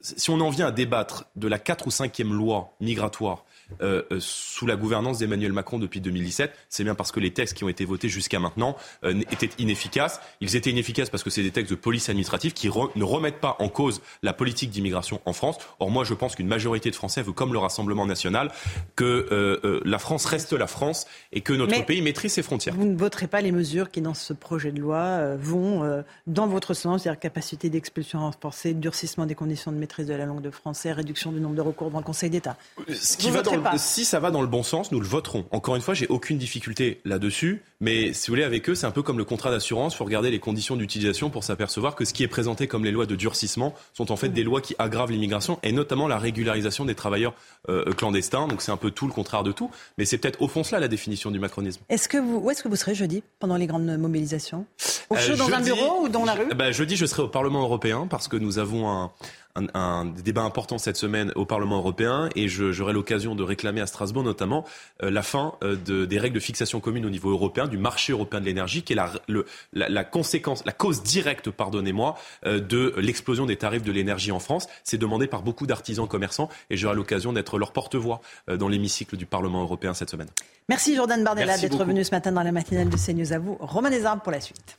si 0.00 0.30
on 0.30 0.40
en 0.40 0.50
vient 0.50 0.66
à 0.66 0.72
débattre 0.72 1.26
de 1.36 1.48
la 1.48 1.58
4 1.58 1.86
ou 1.86 1.90
5e 1.90 2.30
loi 2.30 2.74
migratoire 2.80 3.44
euh, 3.82 4.02
euh, 4.10 4.18
sous 4.20 4.66
la 4.66 4.76
gouvernance 4.76 5.18
d'Emmanuel 5.18 5.52
Macron 5.52 5.78
depuis 5.78 6.00
2017. 6.00 6.52
C'est 6.68 6.84
bien 6.84 6.94
parce 6.94 7.12
que 7.12 7.20
les 7.20 7.32
textes 7.32 7.56
qui 7.56 7.64
ont 7.64 7.68
été 7.68 7.84
votés 7.84 8.08
jusqu'à 8.08 8.40
maintenant 8.40 8.76
euh, 9.04 9.20
étaient 9.32 9.50
inefficaces. 9.58 10.20
Ils 10.40 10.56
étaient 10.56 10.70
inefficaces 10.70 11.10
parce 11.10 11.22
que 11.22 11.30
c'est 11.30 11.42
des 11.42 11.50
textes 11.50 11.70
de 11.70 11.76
police 11.76 12.08
administrative 12.08 12.52
qui 12.52 12.68
ne 12.68 13.04
remettent 13.04 13.40
pas 13.40 13.56
en 13.58 13.68
cause 13.68 14.00
la 14.22 14.32
politique 14.32 14.70
d'immigration 14.70 15.20
en 15.24 15.32
France. 15.32 15.56
Or, 15.80 15.90
moi, 15.90 16.04
je 16.04 16.14
pense 16.14 16.34
qu'une 16.36 16.48
majorité 16.48 16.90
de 16.90 16.96
Français 16.96 17.22
veut, 17.22 17.32
comme 17.32 17.52
le 17.52 17.58
Rassemblement 17.58 18.06
national, 18.06 18.52
que 18.96 19.82
la 19.84 19.98
France 19.98 20.24
reste 20.26 20.52
la 20.52 20.66
France 20.66 21.06
et 21.32 21.40
que 21.40 21.52
notre 21.52 21.84
pays 21.84 22.02
maîtrise 22.02 22.32
ses 22.32 22.42
frontières. 22.42 22.74
Vous 22.74 22.84
ne 22.84 22.96
voterez 22.96 23.26
pas 23.26 23.40
les 23.40 23.52
mesures 23.52 23.90
qui, 23.90 24.00
dans 24.00 24.14
ce 24.14 24.32
projet 24.32 24.72
de 24.72 24.80
loi, 24.80 25.34
vont 25.36 26.04
dans 26.26 26.46
votre 26.46 26.74
sens, 26.74 27.02
c'est-à-dire 27.02 27.20
capacité 27.20 27.70
d'expulsion 27.70 28.20
renforcée, 28.20 28.74
durcissement 28.74 29.26
des 29.26 29.34
conditions 29.34 29.72
de 29.72 29.76
maîtrise 29.76 30.06
de 30.06 30.14
la 30.14 30.26
langue 30.26 30.42
de 30.42 30.50
français, 30.50 30.92
réduction 30.92 31.32
du 31.32 31.40
nombre 31.40 31.54
de 31.54 31.60
recours 31.60 31.88
devant 31.88 31.98
le 31.98 32.04
Conseil 32.04 32.30
d'État. 32.30 32.56
Ce 32.92 33.16
qui 33.16 33.30
va 33.30 33.42
dans 33.42 33.56
si 33.76 34.04
ça 34.04 34.20
va 34.20 34.30
dans 34.30 34.40
le 34.40 34.46
bon 34.46 34.62
sens, 34.62 34.92
nous 34.92 35.00
le 35.00 35.06
voterons. 35.06 35.44
Encore 35.50 35.76
une 35.76 35.82
fois, 35.82 35.94
j'ai 35.94 36.06
aucune 36.08 36.38
difficulté 36.38 37.00
là-dessus. 37.04 37.62
Mais 37.80 38.12
si 38.12 38.28
vous 38.28 38.32
voulez, 38.32 38.44
avec 38.44 38.68
eux, 38.70 38.74
c'est 38.74 38.86
un 38.86 38.90
peu 38.90 39.02
comme 39.02 39.18
le 39.18 39.24
contrat 39.24 39.50
d'assurance. 39.50 39.94
Il 39.94 39.96
faut 39.96 40.04
regarder 40.04 40.30
les 40.30 40.38
conditions 40.38 40.76
d'utilisation 40.76 41.28
pour 41.30 41.44
s'apercevoir 41.44 41.94
que 41.94 42.04
ce 42.04 42.12
qui 42.14 42.22
est 42.22 42.28
présenté 42.28 42.66
comme 42.66 42.84
les 42.84 42.90
lois 42.90 43.06
de 43.06 43.14
durcissement 43.14 43.74
sont 43.92 44.10
en 44.10 44.16
fait 44.16 44.30
des 44.30 44.42
lois 44.42 44.60
qui 44.60 44.74
aggravent 44.78 45.10
l'immigration 45.10 45.58
et 45.62 45.72
notamment 45.72 46.08
la 46.08 46.18
régularisation 46.18 46.84
des 46.84 46.94
travailleurs 46.94 47.34
euh, 47.68 47.92
clandestins. 47.92 48.48
Donc 48.48 48.62
c'est 48.62 48.72
un 48.72 48.76
peu 48.76 48.90
tout 48.90 49.06
le 49.06 49.12
contraire 49.12 49.42
de 49.42 49.52
tout. 49.52 49.70
Mais 49.98 50.04
c'est 50.04 50.18
peut-être 50.18 50.40
au 50.40 50.48
fond 50.48 50.64
cela 50.64 50.80
la 50.80 50.88
définition 50.88 51.30
du 51.30 51.38
macronisme. 51.38 51.82
Est-ce 51.88 52.08
que 52.08 52.18
vous, 52.18 52.38
où 52.38 52.50
est-ce 52.50 52.62
que 52.62 52.68
vous 52.68 52.76
serez 52.76 52.94
jeudi 52.94 53.22
pendant 53.38 53.56
les 53.56 53.66
grandes 53.66 53.98
mobilisations? 53.98 54.66
Au 55.10 55.16
euh, 55.16 55.36
dans 55.36 55.52
un 55.52 55.60
bureau 55.60 56.04
ou 56.04 56.08
dans 56.08 56.24
la 56.24 56.34
rue? 56.34 56.54
bah, 56.54 56.72
Jeudi, 56.72 56.96
je 56.96 57.06
serai 57.06 57.22
au 57.22 57.28
Parlement 57.28 57.62
européen 57.62 58.06
parce 58.08 58.28
que 58.28 58.36
nous 58.36 58.58
avons 58.58 58.88
un, 58.90 59.12
un, 59.56 59.66
un, 59.74 60.04
débat 60.06 60.42
important 60.42 60.78
cette 60.78 60.96
semaine 60.96 61.32
au 61.36 61.44
Parlement 61.44 61.76
européen 61.76 62.28
et 62.34 62.48
j'aurai 62.48 62.92
l'occasion 62.92 63.34
de 63.34 63.42
réclamer 63.42 63.80
à 63.80 63.86
Strasbourg 63.86 64.24
notamment 64.24 64.64
euh, 65.02 65.10
la 65.10 65.22
fin 65.22 65.54
euh, 65.62 65.76
de, 65.76 66.04
des 66.04 66.18
règles 66.18 66.34
de 66.34 66.40
fixation 66.40 66.80
commune 66.80 67.06
au 67.06 67.10
niveau 67.10 67.30
européen, 67.30 67.68
du 67.68 67.78
marché 67.78 68.12
européen 68.12 68.40
de 68.40 68.46
l'énergie, 68.46 68.82
qui 68.82 68.94
est 68.94 68.96
la, 68.96 69.12
le, 69.28 69.46
la, 69.72 69.88
la, 69.88 70.04
conséquence, 70.04 70.64
la 70.64 70.72
cause 70.72 71.02
directe, 71.02 71.50
pardonnez-moi, 71.50 72.16
euh, 72.46 72.58
de 72.58 72.94
l'explosion 72.96 73.46
des 73.46 73.56
tarifs 73.56 73.82
de 73.82 73.92
l'énergie 73.92 74.32
en 74.32 74.40
France. 74.40 74.66
C'est 74.82 74.98
demandé 74.98 75.26
par 75.26 75.42
beaucoup 75.42 75.66
d'artisans 75.66 76.08
commerçants 76.08 76.48
et 76.70 76.76
j'aurai 76.76 76.96
l'occasion 76.96 77.32
d'être 77.32 77.58
leur 77.58 77.72
porte-voix 77.72 78.20
dans 78.48 78.68
l'hémicycle 78.68 79.16
du 79.16 79.26
Parlement 79.26 79.62
européen 79.62 79.94
cette 79.94 80.10
semaine. 80.10 80.28
Merci 80.68 80.96
Jordan 80.96 81.22
Bardella 81.22 81.58
d'être 81.58 81.84
venu 81.84 82.02
ce 82.04 82.10
matin 82.10 82.32
dans 82.32 82.42
la 82.42 82.52
matinale 82.52 82.88
de 82.88 82.96
CNews. 82.96 83.32
À 83.32 83.38
vous, 83.38 83.56
Romain 83.60 83.90
Desarmes 83.90 84.20
pour 84.20 84.32
la 84.32 84.40
suite. 84.40 84.78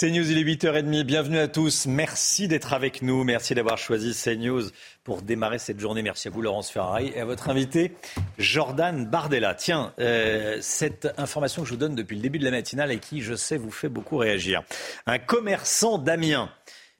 CNews, 0.00 0.28
il 0.28 0.38
est 0.38 0.42
8h30. 0.42 1.04
Bienvenue 1.04 1.38
à 1.38 1.46
tous. 1.46 1.86
Merci 1.86 2.48
d'être 2.48 2.72
avec 2.72 3.00
nous. 3.00 3.22
Merci 3.22 3.54
d'avoir 3.54 3.78
choisi 3.78 4.12
CNews 4.12 4.64
pour 5.04 5.22
démarrer 5.22 5.60
cette 5.60 5.78
journée. 5.78 6.02
Merci 6.02 6.26
à 6.26 6.30
vous, 6.32 6.42
Laurence 6.42 6.68
Ferrari, 6.68 7.12
et 7.14 7.20
à 7.20 7.24
votre 7.24 7.48
invité, 7.48 7.92
Jordan 8.36 9.06
Bardella. 9.06 9.54
Tiens, 9.54 9.92
euh, 10.00 10.58
cette 10.60 11.14
information 11.16 11.62
que 11.62 11.68
je 11.68 11.74
vous 11.74 11.78
donne 11.78 11.94
depuis 11.94 12.16
le 12.16 12.22
début 12.22 12.40
de 12.40 12.44
la 12.44 12.50
matinale 12.50 12.90
et 12.90 12.98
qui, 12.98 13.20
je 13.20 13.34
sais, 13.34 13.56
vous 13.56 13.70
fait 13.70 13.88
beaucoup 13.88 14.16
réagir. 14.16 14.64
Un 15.06 15.20
commerçant 15.20 15.96
d'Amiens 15.96 16.50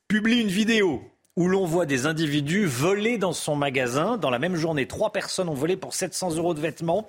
publie 0.06 0.40
une 0.40 0.46
vidéo 0.46 1.02
où 1.34 1.48
l'on 1.48 1.64
voit 1.64 1.86
des 1.86 2.06
individus 2.06 2.64
voler 2.64 3.18
dans 3.18 3.32
son 3.32 3.56
magasin. 3.56 4.18
Dans 4.18 4.30
la 4.30 4.38
même 4.38 4.54
journée, 4.54 4.86
trois 4.86 5.10
personnes 5.10 5.48
ont 5.48 5.54
volé 5.54 5.76
pour 5.76 5.94
700 5.94 6.36
euros 6.36 6.54
de 6.54 6.60
vêtements. 6.60 7.08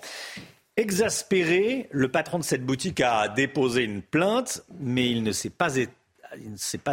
Exaspéré, 0.77 1.87
le 1.91 2.09
patron 2.09 2.37
de 2.37 2.43
cette 2.43 2.65
boutique 2.65 2.99
a 2.99 3.29
déposé 3.29 3.83
une 3.83 4.01
plainte, 4.01 4.65
mais 4.77 5.09
il 5.09 5.23
ne 5.23 5.31
s'est 5.31 5.49
pas 5.49 5.71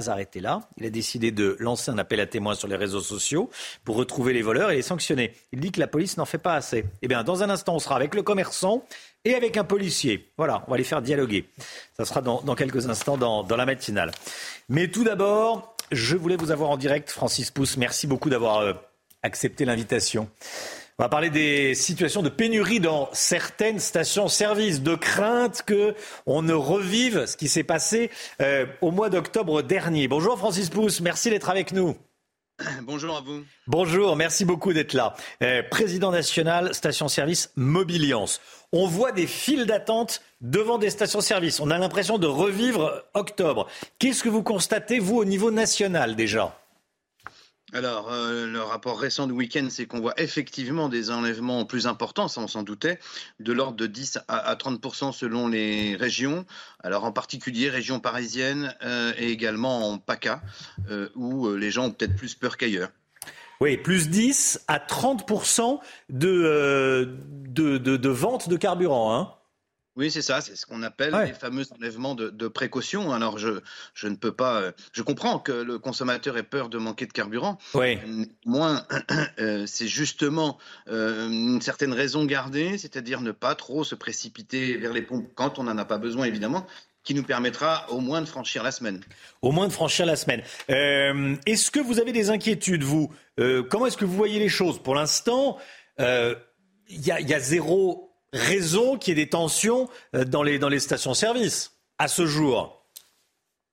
arrêté 0.08 0.38
là. 0.38 0.60
Il 0.76 0.86
a 0.86 0.90
décidé 0.90 1.32
de 1.32 1.56
lancer 1.58 1.90
un 1.90 1.98
appel 1.98 2.20
à 2.20 2.26
témoins 2.26 2.54
sur 2.54 2.68
les 2.68 2.76
réseaux 2.76 3.00
sociaux 3.00 3.50
pour 3.84 3.96
retrouver 3.96 4.34
les 4.34 4.42
voleurs 4.42 4.70
et 4.70 4.76
les 4.76 4.82
sanctionner. 4.82 5.34
Il 5.50 5.58
dit 5.58 5.72
que 5.72 5.80
la 5.80 5.88
police 5.88 6.16
n'en 6.16 6.26
fait 6.26 6.38
pas 6.38 6.54
assez. 6.54 6.84
Eh 7.02 7.08
bien, 7.08 7.24
dans 7.24 7.42
un 7.42 7.50
instant, 7.50 7.74
on 7.74 7.80
sera 7.80 7.96
avec 7.96 8.14
le 8.14 8.22
commerçant 8.22 8.84
et 9.24 9.34
avec 9.34 9.56
un 9.56 9.64
policier. 9.64 10.30
Voilà, 10.36 10.62
on 10.68 10.70
va 10.70 10.76
les 10.76 10.84
faire 10.84 11.02
dialoguer. 11.02 11.48
Ça 11.96 12.04
sera 12.04 12.20
dans, 12.20 12.54
quelques 12.54 12.88
instants 12.88 13.16
dans, 13.16 13.42
dans, 13.42 13.56
la 13.56 13.66
matinale. 13.66 14.12
Mais 14.68 14.86
tout 14.86 15.02
d'abord, 15.02 15.76
je 15.90 16.14
voulais 16.14 16.36
vous 16.36 16.52
avoir 16.52 16.70
en 16.70 16.76
direct, 16.76 17.10
Francis 17.10 17.50
Pousse. 17.50 17.76
Merci 17.76 18.06
beaucoup 18.06 18.30
d'avoir 18.30 18.58
euh, 18.58 18.74
accepté 19.24 19.64
l'invitation. 19.64 20.28
On 20.98 21.04
va 21.04 21.08
parler 21.08 21.30
des 21.30 21.74
situations 21.74 22.20
de 22.22 22.28
pénurie 22.28 22.78
dans 22.78 23.08
certaines 23.12 23.78
stations-service, 23.78 24.82
de 24.82 24.94
crainte 24.94 25.62
que 25.62 25.94
on 26.26 26.42
ne 26.42 26.52
revive 26.52 27.24
ce 27.24 27.36
qui 27.36 27.48
s'est 27.48 27.64
passé 27.64 28.10
euh, 28.42 28.66
au 28.82 28.90
mois 28.90 29.08
d'octobre 29.08 29.62
dernier. 29.62 30.06
Bonjour 30.06 30.36
Francis 30.36 30.68
Pousse, 30.68 31.00
merci 31.00 31.30
d'être 31.30 31.48
avec 31.48 31.72
nous. 31.72 31.96
Bonjour 32.82 33.16
à 33.16 33.22
vous. 33.22 33.42
Bonjour, 33.66 34.16
merci 34.16 34.44
beaucoup 34.44 34.74
d'être 34.74 34.92
là. 34.92 35.14
Euh, 35.42 35.62
président 35.62 36.12
national, 36.12 36.74
station-service 36.74 37.52
Mobiliance. 37.56 38.42
On 38.72 38.86
voit 38.86 39.12
des 39.12 39.26
files 39.26 39.64
d'attente 39.64 40.20
devant 40.42 40.76
des 40.76 40.90
stations-service. 40.90 41.58
On 41.60 41.70
a 41.70 41.78
l'impression 41.78 42.18
de 42.18 42.26
revivre 42.26 43.02
octobre. 43.14 43.66
Qu'est-ce 43.98 44.22
que 44.22 44.28
vous 44.28 44.42
constatez, 44.42 44.98
vous, 44.98 45.16
au 45.16 45.24
niveau 45.24 45.50
national 45.50 46.16
déjà? 46.16 46.61
Alors, 47.72 48.12
euh, 48.12 48.46
le 48.46 48.60
rapport 48.60 49.00
récent 49.00 49.26
du 49.26 49.32
week-end, 49.32 49.66
c'est 49.70 49.86
qu'on 49.86 50.00
voit 50.00 50.12
effectivement 50.18 50.90
des 50.90 51.10
enlèvements 51.10 51.64
plus 51.64 51.86
importants, 51.86 52.28
ça 52.28 52.42
on 52.42 52.46
s'en 52.46 52.62
doutait, 52.62 52.98
de 53.40 53.52
l'ordre 53.52 53.76
de 53.76 53.86
10 53.86 54.18
à, 54.28 54.54
30% 54.54 55.12
selon 55.12 55.48
les 55.48 55.96
régions. 55.96 56.44
Alors 56.82 57.04
en 57.04 57.12
particulier 57.12 57.70
région 57.70 57.98
parisienne 57.98 58.74
euh, 58.82 59.12
et 59.16 59.30
également 59.30 59.90
en 59.90 59.98
PACA, 59.98 60.42
euh, 60.90 61.08
où 61.14 61.54
les 61.54 61.70
gens 61.70 61.86
ont 61.86 61.90
peut-être 61.90 62.14
plus 62.14 62.34
peur 62.34 62.58
qu'ailleurs. 62.58 62.90
Oui, 63.60 63.78
plus 63.78 64.10
10 64.10 64.60
à 64.68 64.78
30 64.78 65.24
de, 66.10 67.08
de, 67.48 67.78
de, 67.78 67.96
de 67.96 68.08
vente 68.08 68.48
de 68.48 68.56
carburant. 68.56 69.16
Hein 69.16 69.34
oui, 69.94 70.10
c'est 70.10 70.22
ça, 70.22 70.40
c'est 70.40 70.56
ce 70.56 70.64
qu'on 70.64 70.82
appelle 70.82 71.14
les 71.26 71.34
fameux 71.34 71.64
enlèvements 71.76 72.14
de, 72.14 72.30
de, 72.30 72.48
précaution. 72.48 73.12
Alors, 73.12 73.36
je, 73.36 73.60
je 73.92 74.08
ne 74.08 74.16
peux 74.16 74.32
pas. 74.32 74.60
Euh, 74.62 74.72
je 74.92 75.02
comprends 75.02 75.38
que 75.38 75.52
le 75.52 75.78
consommateur 75.78 76.38
ait 76.38 76.42
peur 76.42 76.70
de 76.70 76.78
manquer 76.78 77.04
de 77.04 77.12
carburant. 77.12 77.58
Oui. 77.74 77.98
Moins, 78.46 78.86
euh, 79.38 79.66
c'est 79.66 79.88
justement 79.88 80.58
euh, 80.88 81.28
une 81.28 81.60
certaine 81.60 81.92
raison 81.92 82.24
gardée, 82.24 82.78
c'est-à-dire 82.78 83.20
ne 83.20 83.32
pas 83.32 83.54
trop 83.54 83.84
se 83.84 83.94
précipiter 83.94 84.78
vers 84.78 84.94
les 84.94 85.02
pompes 85.02 85.28
quand 85.34 85.58
on 85.58 85.64
n'en 85.64 85.76
a 85.76 85.84
pas 85.84 85.98
besoin, 85.98 86.24
évidemment 86.24 86.66
qui 87.04 87.14
nous 87.14 87.24
permettra 87.24 87.90
au 87.90 87.98
moins 87.98 88.20
de 88.20 88.26
franchir 88.26 88.62
la 88.62 88.70
semaine. 88.70 89.00
Au 89.40 89.50
moins 89.50 89.66
de 89.66 89.72
franchir 89.72 90.06
la 90.06 90.14
semaine. 90.14 90.40
est-ce 90.68 91.72
que 91.72 91.80
vous 91.80 91.98
avez 91.98 92.12
des 92.12 92.30
inquiétudes, 92.30 92.84
vous? 92.84 93.10
Comment 93.36 93.86
est-ce 93.86 93.96
que 93.96 94.04
vous 94.04 94.14
voyez 94.14 94.38
les 94.38 94.48
choses? 94.48 94.80
Pour 94.80 94.94
l'instant, 94.94 95.58
il 95.98 96.36
y, 96.88 97.08
y, 97.08 97.34
a 97.34 97.40
zéro 97.40 98.11
raison 98.32 98.98
qu'il 98.98 99.16
y 99.16 99.20
ait 99.20 99.24
des 99.24 99.30
tensions 99.30 99.88
euh, 100.14 100.24
dans 100.24 100.42
les, 100.42 100.58
dans 100.58 100.68
les 100.68 100.80
stations-service 100.80 101.72
à 101.98 102.08
ce 102.08 102.26
jour 102.26 102.78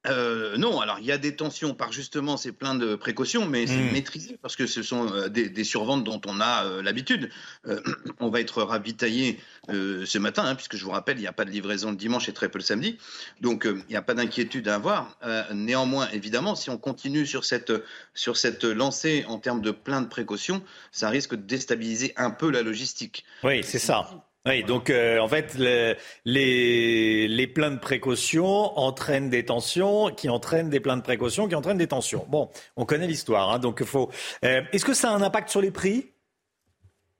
euh, 0.07 0.55
non, 0.55 0.79
alors 0.79 0.97
il 0.99 1.05
y 1.05 1.11
a 1.11 1.17
des 1.17 1.35
tensions 1.35 1.73
par 1.73 1.91
justement 1.91 2.37
c'est 2.37 2.53
plein 2.53 2.73
de 2.73 2.95
précautions, 2.95 3.45
mais 3.45 3.67
c'est 3.67 3.75
hmm. 3.75 3.91
maîtrisé 3.91 4.39
parce 4.41 4.55
que 4.55 4.65
ce 4.65 4.81
sont 4.81 5.11
euh, 5.13 5.27
des, 5.27 5.63
surventes 5.65 6.05
dont 6.05 6.21
on 6.25 6.39
a 6.39 6.81
l'habitude. 6.81 7.29
on 8.21 8.29
va 8.29 8.39
être 8.39 8.63
ravitaillé 8.63 9.41
ce 9.67 10.17
matin, 10.17 10.45
hein, 10.45 10.55
puisque 10.55 10.77
je 10.77 10.85
vous 10.85 10.91
rappelle, 10.91 11.17
il 11.17 11.21
n'y 11.21 11.27
a 11.27 11.33
pas 11.33 11.43
de 11.43 11.49
livraison 11.49 11.91
le 11.91 11.97
dimanche 11.97 12.29
et 12.29 12.33
très 12.33 12.47
peu 12.47 12.59
le 12.59 12.63
samedi, 12.63 12.97
donc 13.41 13.67
il 13.67 13.83
n'y 13.89 13.97
a 13.97 14.01
pas 14.01 14.13
d'inquiétude 14.13 14.69
à 14.69 14.75
avoir. 14.75 15.19
néanmoins, 15.53 16.07
évidemment, 16.11 16.55
si 16.55 16.69
on 16.69 16.77
continue 16.77 17.25
sur 17.25 17.43
cette, 17.43 17.73
sur 18.13 18.37
cette 18.37 18.63
lancée 18.63 19.25
en 19.27 19.37
termes 19.37 19.61
de 19.61 19.71
plein 19.71 20.01
de 20.01 20.07
précautions, 20.07 20.63
ça 20.93 21.09
risque 21.09 21.35
de 21.35 21.41
déstabiliser 21.41 22.13
un 22.15 22.31
peu 22.31 22.49
la 22.49 22.61
logistique. 22.61 23.25
Oui, 23.43 23.65
c'est 23.65 23.79
ça. 23.79 24.28
Oui, 24.45 24.63
donc 24.63 24.89
euh, 24.89 25.19
en 25.19 25.27
fait, 25.27 25.55
les, 25.55 27.27
les 27.27 27.47
pleins 27.47 27.71
de 27.71 27.79
précautions 27.79 28.77
entraînent 28.79 29.29
des 29.29 29.43
tensions, 29.43 30.11
qui 30.11 30.29
entraînent 30.29 30.69
des 30.69 30.79
pleins 30.79 30.95
de 30.95 31.01
précautions, 31.01 31.49
qui 31.49 31.55
entraînent 31.55 31.77
des 31.77 31.87
tensions. 31.87 32.25
Bon, 32.29 32.49
on 32.77 32.85
connaît 32.85 33.07
l'histoire, 33.07 33.51
hein, 33.51 33.59
donc 33.59 33.79
il 33.81 33.85
faut. 33.85 34.09
Euh, 34.45 34.61
est-ce 34.71 34.85
que 34.85 34.93
ça 34.93 35.11
a 35.11 35.13
un 35.13 35.21
impact 35.21 35.49
sur 35.49 35.61
les 35.61 35.71
prix? 35.71 36.13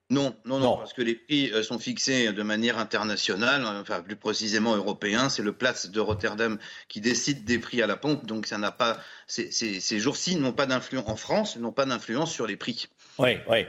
Non, 0.10 0.34
non, 0.46 0.60
non, 0.60 0.78
parce 0.78 0.94
que 0.94 1.04
les 1.04 1.14
prix 1.14 1.52
euh, 1.52 1.62
sont 1.62 1.78
fixés 1.78 2.32
de 2.32 2.42
manière 2.42 2.80
internationale, 2.80 3.64
enfin 3.66 4.02
plus 4.02 4.16
précisément 4.16 4.76
européen. 4.76 5.30
C'est 5.30 5.44
le 5.44 5.52
Platz 5.52 5.90
de 5.90 6.00
Rotterdam 6.00 6.58
qui 6.88 7.02
décide 7.02 7.44
des 7.44 7.60
prix 7.60 7.82
à 7.82 7.88
la 7.88 7.98
pompe, 7.98 8.26
donc 8.26 8.48
ça 8.48 8.58
n'a 8.58 8.72
pas. 8.72 8.98
Ces, 9.28 9.52
ces 9.52 10.00
jours-ci 10.00 10.38
n'ont 10.38 10.54
pas 10.54 10.66
d'influence 10.66 11.08
en 11.08 11.18
France, 11.18 11.58
n'ont 11.58 11.74
pas 11.74 11.86
d'influence 11.86 12.32
sur 12.32 12.48
les 12.48 12.56
prix. 12.56 12.88
Oui, 13.20 13.38
oui. 13.50 13.66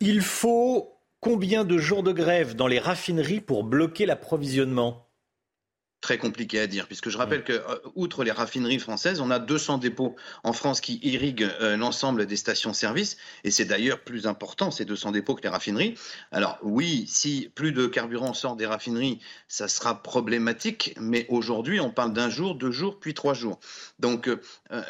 il 0.00 0.20
faut 0.20 0.95
Combien 1.26 1.64
de 1.64 1.76
jours 1.76 2.04
de 2.04 2.12
grève 2.12 2.54
dans 2.54 2.68
les 2.68 2.78
raffineries 2.78 3.40
pour 3.40 3.64
bloquer 3.64 4.06
l'approvisionnement 4.06 5.06
très 6.06 6.18
compliqué 6.18 6.60
à 6.60 6.68
dire, 6.68 6.86
puisque 6.86 7.08
je 7.08 7.18
rappelle 7.18 7.42
que, 7.42 7.52
euh, 7.52 7.78
outre 7.96 8.22
les 8.22 8.30
raffineries 8.30 8.78
françaises, 8.78 9.20
on 9.20 9.28
a 9.32 9.40
200 9.40 9.78
dépôts 9.78 10.14
en 10.44 10.52
France 10.52 10.80
qui 10.80 11.00
irriguent 11.02 11.50
euh, 11.60 11.76
l'ensemble 11.76 12.26
des 12.26 12.36
stations-service, 12.36 13.16
et 13.42 13.50
c'est 13.50 13.64
d'ailleurs 13.64 13.98
plus 13.98 14.28
important, 14.28 14.70
ces 14.70 14.84
200 14.84 15.10
dépôts, 15.10 15.34
que 15.34 15.42
les 15.42 15.48
raffineries. 15.48 15.94
Alors 16.30 16.58
oui, 16.62 17.06
si 17.08 17.50
plus 17.56 17.72
de 17.72 17.88
carburant 17.88 18.34
sort 18.34 18.54
des 18.54 18.66
raffineries, 18.66 19.18
ça 19.48 19.66
sera 19.66 20.00
problématique, 20.00 20.94
mais 21.00 21.26
aujourd'hui, 21.28 21.80
on 21.80 21.90
parle 21.90 22.12
d'un 22.12 22.30
jour, 22.30 22.54
deux 22.54 22.70
jours, 22.70 23.00
puis 23.00 23.12
trois 23.12 23.34
jours. 23.34 23.58
Donc 23.98 24.28
euh, 24.28 24.38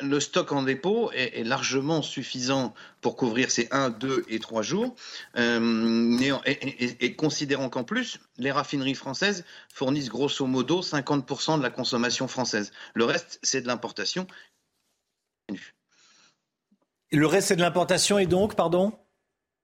le 0.03 0.21
stock 0.21 0.53
en 0.53 0.65
dépôt 0.65 1.11
est, 1.13 1.45
largement 1.45 2.03
suffisant 2.03 2.75
pour 3.07 3.15
couvrir 3.15 3.53
ces 3.53 3.69
1, 3.71 3.91
2 3.91 4.25
et 4.31 4.41
3 4.41 4.63
jours, 4.63 4.97
et, 5.37 7.07
et 7.07 7.15
considérant 7.15 7.69
qu'en 7.69 7.85
plus, 7.85 8.19
les 8.37 8.51
raffineries 8.51 8.97
françaises 8.97 9.45
fournissent 9.73 10.09
grosso 10.09 10.45
modo 10.45 10.83
50% 10.83 11.59
de 11.59 11.63
la 11.63 11.71
consommation 11.71 12.27
française. 12.27 12.73
Le 12.95 13.05
reste, 13.05 13.39
c'est 13.45 13.61
de 13.61 13.69
l'importation. 13.69 14.27
Le 17.13 17.27
reste, 17.29 17.47
c'est 17.47 17.55
de 17.55 17.61
l'importation 17.61 18.19
et 18.19 18.27
donc, 18.27 18.57
pardon? 18.57 18.93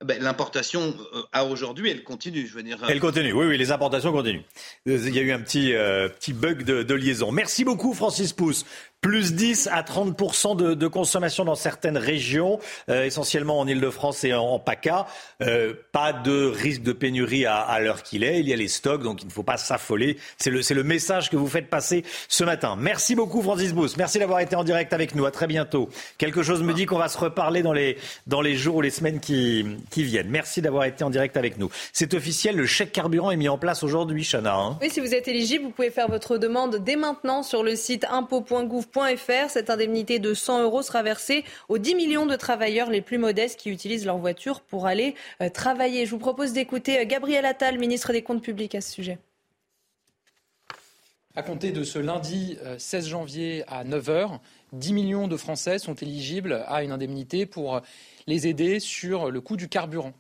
Ben, 0.05 0.23
L'importation 0.23 0.95
euh, 1.15 1.23
à 1.33 1.45
aujourd'hui, 1.45 1.91
elle 1.91 2.05
continue. 2.05 2.47
Je 2.47 2.55
veux 2.55 2.63
dire. 2.63 2.79
Elle 2.89 3.01
continue, 3.01 3.33
oui, 3.33 3.47
oui, 3.47 3.59
les 3.59 3.73
importations 3.73 4.13
continuent. 4.13 4.43
Il 4.87 5.15
y 5.15 5.19
a 5.19 5.23
eu 5.23 5.33
un 5.33 5.41
petit, 5.41 5.75
euh, 5.75 6.09
petit 6.09 6.33
bug 6.33 6.65
de, 6.65 6.83
de, 6.83 6.95
liaison. 6.95 7.33
Merci 7.33 7.65
beaucoup, 7.65 7.93
Francis 7.93 8.33
Pousse 8.33 8.65
plus 9.03 9.35
10 9.35 9.69
à 9.73 9.83
30 9.83 10.57
de, 10.57 10.75
de, 10.75 10.87
consommation 10.87 11.45
dans 11.45 11.57
certaines 11.57 11.99
régions, 11.99 12.61
euh, 12.89 13.05
essentiellement 13.05 13.59
en 13.59 13.67
Ile-de-France 13.67 14.23
et 14.23 14.33
en, 14.33 14.61
PACA. 14.61 15.09
Euh, 15.43 15.75
pas 15.91 16.13
de 16.13 16.47
risque 16.47 16.83
de 16.83 16.93
pénurie 16.93 17.45
à, 17.45 17.81
l'heure 17.81 18.05
qu'il 18.05 18.23
est. 18.23 18.39
Il 18.39 18.49
y 18.49 18.53
a 18.53 18.57
les 18.57 18.69
stocks, 18.69 19.03
donc 19.03 19.23
il 19.23 19.27
ne 19.27 19.33
faut 19.33 19.43
pas 19.43 19.57
s'affoler. 19.57 20.19
C'est 20.39 20.51
le, 20.51 20.83
message 20.85 21.31
que 21.31 21.37
vous 21.37 21.49
faites 21.49 21.69
passer 21.69 22.05
ce 22.29 22.45
matin. 22.45 22.77
Merci 22.79 23.17
beaucoup, 23.17 23.43
Francis 23.43 23.73
Bous. 23.73 23.89
Merci 23.99 24.21
d'avoir 24.21 24.39
été 24.39 24.55
en 24.55 24.63
direct 24.63 24.93
avec 24.93 25.17
nous. 25.17 25.27
À 25.27 25.33
très 25.33 25.49
bientôt. 25.49 25.89
Quelque 26.17 26.45
chose 26.45 26.63
me 26.63 26.73
dit 26.73 26.87
qu'on 26.87 26.99
va 26.99 27.09
se 27.09 27.19
reparler 27.19 27.63
dans 27.63 27.73
les, 27.73 28.55
jours 28.55 28.77
ou 28.77 28.81
les 28.83 28.91
semaines 28.91 29.19
qui, 29.19 29.67
qui 29.91 30.05
viennent. 30.05 30.31
Merci 30.31 30.63
d'avoir 30.63 30.85
été 30.85 31.03
en 31.03 31.11
direct 31.11 31.37
avec 31.37 31.59
nous. 31.59 31.71
C'est 31.93 32.15
officiel, 32.15 32.55
le 32.55 32.67
chèque 32.67 32.93
carburant 32.93 33.33
est 33.33 33.37
mis 33.37 33.49
en 33.49 33.59
place 33.59 33.83
aujourd'hui, 33.83 34.23
Chana. 34.23 34.55
Hein. 34.55 34.79
oui, 34.81 34.91
si 34.91 35.01
vous 35.01 35.13
êtes 35.13 35.27
éligible, 35.27 35.65
vous 35.65 35.71
pouvez 35.71 35.91
faire 35.91 36.09
votre 36.09 36.39
demande 36.39 36.77
dès 36.85 36.97
maintenant 36.97 37.43
sur 37.43 37.65
le 37.65 37.75
site 37.75 38.07
impôt.gouv 38.09 38.87
cette 39.49 39.71
indemnité 39.71 40.19
de 40.19 40.35
100 40.35 40.63
euros 40.63 40.83
sera 40.83 41.03
versée 41.03 41.45
aux 41.69 41.79
10 41.79 41.95
millions 41.95 42.27
de 42.27 42.37
travailleurs 42.37 42.91
les 42.91 43.01
plus 43.01 43.19
modestes 43.19 43.59
qui 43.59 43.71
utilisent 43.71 44.05
leur 44.05 44.19
voiture 44.19 44.61
pour 44.61 44.87
aller 44.87 45.15
euh, 45.41 45.49
travailler. 45.49 46.05
Je 46.05 46.11
vous 46.11 46.19
propose 46.19 46.53
d'écouter 46.53 46.99
euh, 46.99 47.05
Gabriel 47.07 47.45
Attal, 47.47 47.79
ministre 47.79 48.13
des 48.13 48.23
Comptes 48.23 48.43
publics, 48.43 48.75
à 48.75 48.81
ce 48.81 48.93
sujet. 48.93 49.19
À 51.35 51.43
compter 51.43 51.73
de 51.73 51.83
ce 51.83 51.99
lundi 51.99 52.59
16 52.77 53.07
euh, 53.07 53.09
janvier 53.09 53.65
à 53.67 53.85
9h, 53.85 54.39
10 54.73 54.93
millions 54.93 55.29
de 55.29 55.37
Français 55.39 55.79
sont 55.79 55.95
éligibles 55.95 56.63
à 56.67 56.83
une 56.83 56.93
indemnité 56.93 57.47
pour 57.47 57.81
les 58.27 58.47
aider 58.47 58.79
sur 58.79 59.31
le 59.31 59.41
coût 59.41 59.57
du 59.57 59.69
carburant. 59.69 60.13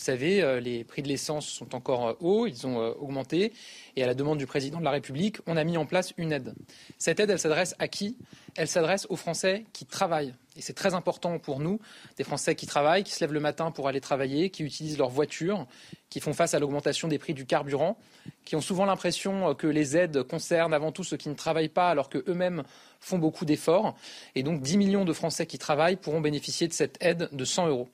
Vous 0.00 0.06
savez, 0.06 0.60
les 0.62 0.82
prix 0.82 1.02
de 1.02 1.08
l'essence 1.08 1.46
sont 1.46 1.74
encore 1.74 2.16
hauts, 2.20 2.46
ils 2.46 2.66
ont 2.66 2.78
augmenté. 3.02 3.52
Et 3.96 4.02
à 4.02 4.06
la 4.06 4.14
demande 4.14 4.38
du 4.38 4.46
président 4.46 4.78
de 4.78 4.84
la 4.84 4.92
République, 4.92 5.36
on 5.46 5.58
a 5.58 5.62
mis 5.62 5.76
en 5.76 5.84
place 5.84 6.14
une 6.16 6.32
aide. 6.32 6.54
Cette 6.96 7.20
aide, 7.20 7.28
elle 7.28 7.38
s'adresse 7.38 7.74
à 7.78 7.86
qui? 7.86 8.16
Elle 8.56 8.66
s'adresse 8.66 9.06
aux 9.10 9.16
Français 9.16 9.66
qui 9.74 9.84
travaillent. 9.84 10.34
Et 10.56 10.62
c'est 10.62 10.72
très 10.72 10.94
important 10.94 11.38
pour 11.38 11.60
nous, 11.60 11.80
des 12.16 12.24
Français 12.24 12.54
qui 12.54 12.66
travaillent, 12.66 13.04
qui 13.04 13.12
se 13.12 13.20
lèvent 13.20 13.34
le 13.34 13.40
matin 13.40 13.72
pour 13.72 13.88
aller 13.88 14.00
travailler, 14.00 14.48
qui 14.48 14.62
utilisent 14.62 14.96
leur 14.96 15.10
voiture, 15.10 15.66
qui 16.08 16.20
font 16.20 16.32
face 16.32 16.54
à 16.54 16.58
l'augmentation 16.58 17.06
des 17.06 17.18
prix 17.18 17.34
du 17.34 17.44
carburant, 17.44 17.98
qui 18.46 18.56
ont 18.56 18.62
souvent 18.62 18.86
l'impression 18.86 19.54
que 19.54 19.66
les 19.66 19.98
aides 19.98 20.22
concernent 20.22 20.72
avant 20.72 20.92
tout 20.92 21.04
ceux 21.04 21.18
qui 21.18 21.28
ne 21.28 21.34
travaillent 21.34 21.68
pas 21.68 21.90
alors 21.90 22.08
qu'eux-mêmes 22.08 22.62
font 23.00 23.18
beaucoup 23.18 23.44
d'efforts. 23.44 23.94
Et 24.34 24.42
donc 24.42 24.62
10 24.62 24.78
millions 24.78 25.04
de 25.04 25.12
Français 25.12 25.44
qui 25.44 25.58
travaillent 25.58 25.96
pourront 25.96 26.22
bénéficier 26.22 26.68
de 26.68 26.72
cette 26.72 26.96
aide 27.02 27.28
de 27.32 27.44
100 27.44 27.68
euros. 27.68 27.90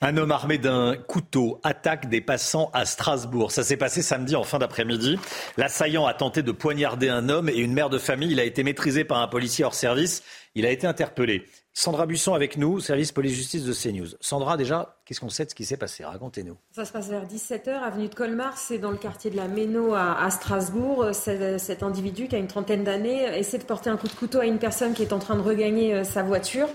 Un 0.00 0.16
homme 0.18 0.30
armé 0.30 0.58
d'un 0.58 0.96
couteau 0.96 1.60
attaque 1.64 2.08
des 2.08 2.20
passants 2.20 2.70
à 2.74 2.84
Strasbourg. 2.84 3.50
Ça 3.50 3.62
s'est 3.62 3.76
passé 3.76 4.02
samedi 4.02 4.36
en 4.36 4.44
fin 4.44 4.58
d'après-midi. 4.58 5.18
L'assaillant 5.56 6.06
a 6.06 6.12
tenté 6.12 6.42
de 6.42 6.52
poignarder 6.52 7.08
un 7.08 7.28
homme 7.28 7.48
et 7.48 7.56
une 7.56 7.72
mère 7.72 7.88
de 7.88 7.98
famille. 7.98 8.32
Il 8.32 8.40
a 8.40 8.44
été 8.44 8.62
maîtrisé 8.62 9.04
par 9.04 9.18
un 9.18 9.28
policier 9.28 9.64
hors 9.64 9.74
service. 9.74 10.22
Il 10.54 10.66
a 10.66 10.70
été 10.70 10.86
interpellé. 10.86 11.46
Sandra 11.78 12.06
Busson 12.06 12.32
avec 12.32 12.56
nous, 12.56 12.80
service 12.80 13.12
police-justice 13.12 13.64
de 13.64 13.72
CNews. 13.74 14.08
Sandra, 14.20 14.56
déjà, 14.56 14.96
qu'est-ce 15.04 15.20
qu'on 15.20 15.28
sait 15.28 15.44
de 15.44 15.50
ce 15.50 15.54
qui 15.54 15.66
s'est 15.66 15.76
passé? 15.76 16.06
Racontez-nous. 16.06 16.56
Ça 16.72 16.86
se 16.86 16.92
passe 16.92 17.10
vers 17.10 17.26
17h, 17.26 17.68
avenue 17.68 18.08
de 18.08 18.14
Colmar, 18.14 18.56
c'est 18.56 18.78
dans 18.78 18.90
le 18.90 18.96
quartier 18.96 19.30
de 19.30 19.36
la 19.36 19.46
Méno 19.46 19.92
à, 19.94 20.30
Strasbourg. 20.30 21.10
Cet 21.12 21.82
individu 21.82 22.28
qui 22.28 22.34
a 22.34 22.38
une 22.38 22.46
trentaine 22.46 22.82
d'années 22.82 23.24
essaie 23.38 23.58
de 23.58 23.64
porter 23.64 23.90
un 23.90 23.98
coup 23.98 24.08
de 24.08 24.14
couteau 24.14 24.40
à 24.40 24.46
une 24.46 24.58
personne 24.58 24.94
qui 24.94 25.02
est 25.02 25.12
en 25.12 25.18
train 25.18 25.36
de 25.36 25.42
regagner 25.42 25.94
euh, 25.94 26.04
sa 26.04 26.22
voiture. 26.22 26.68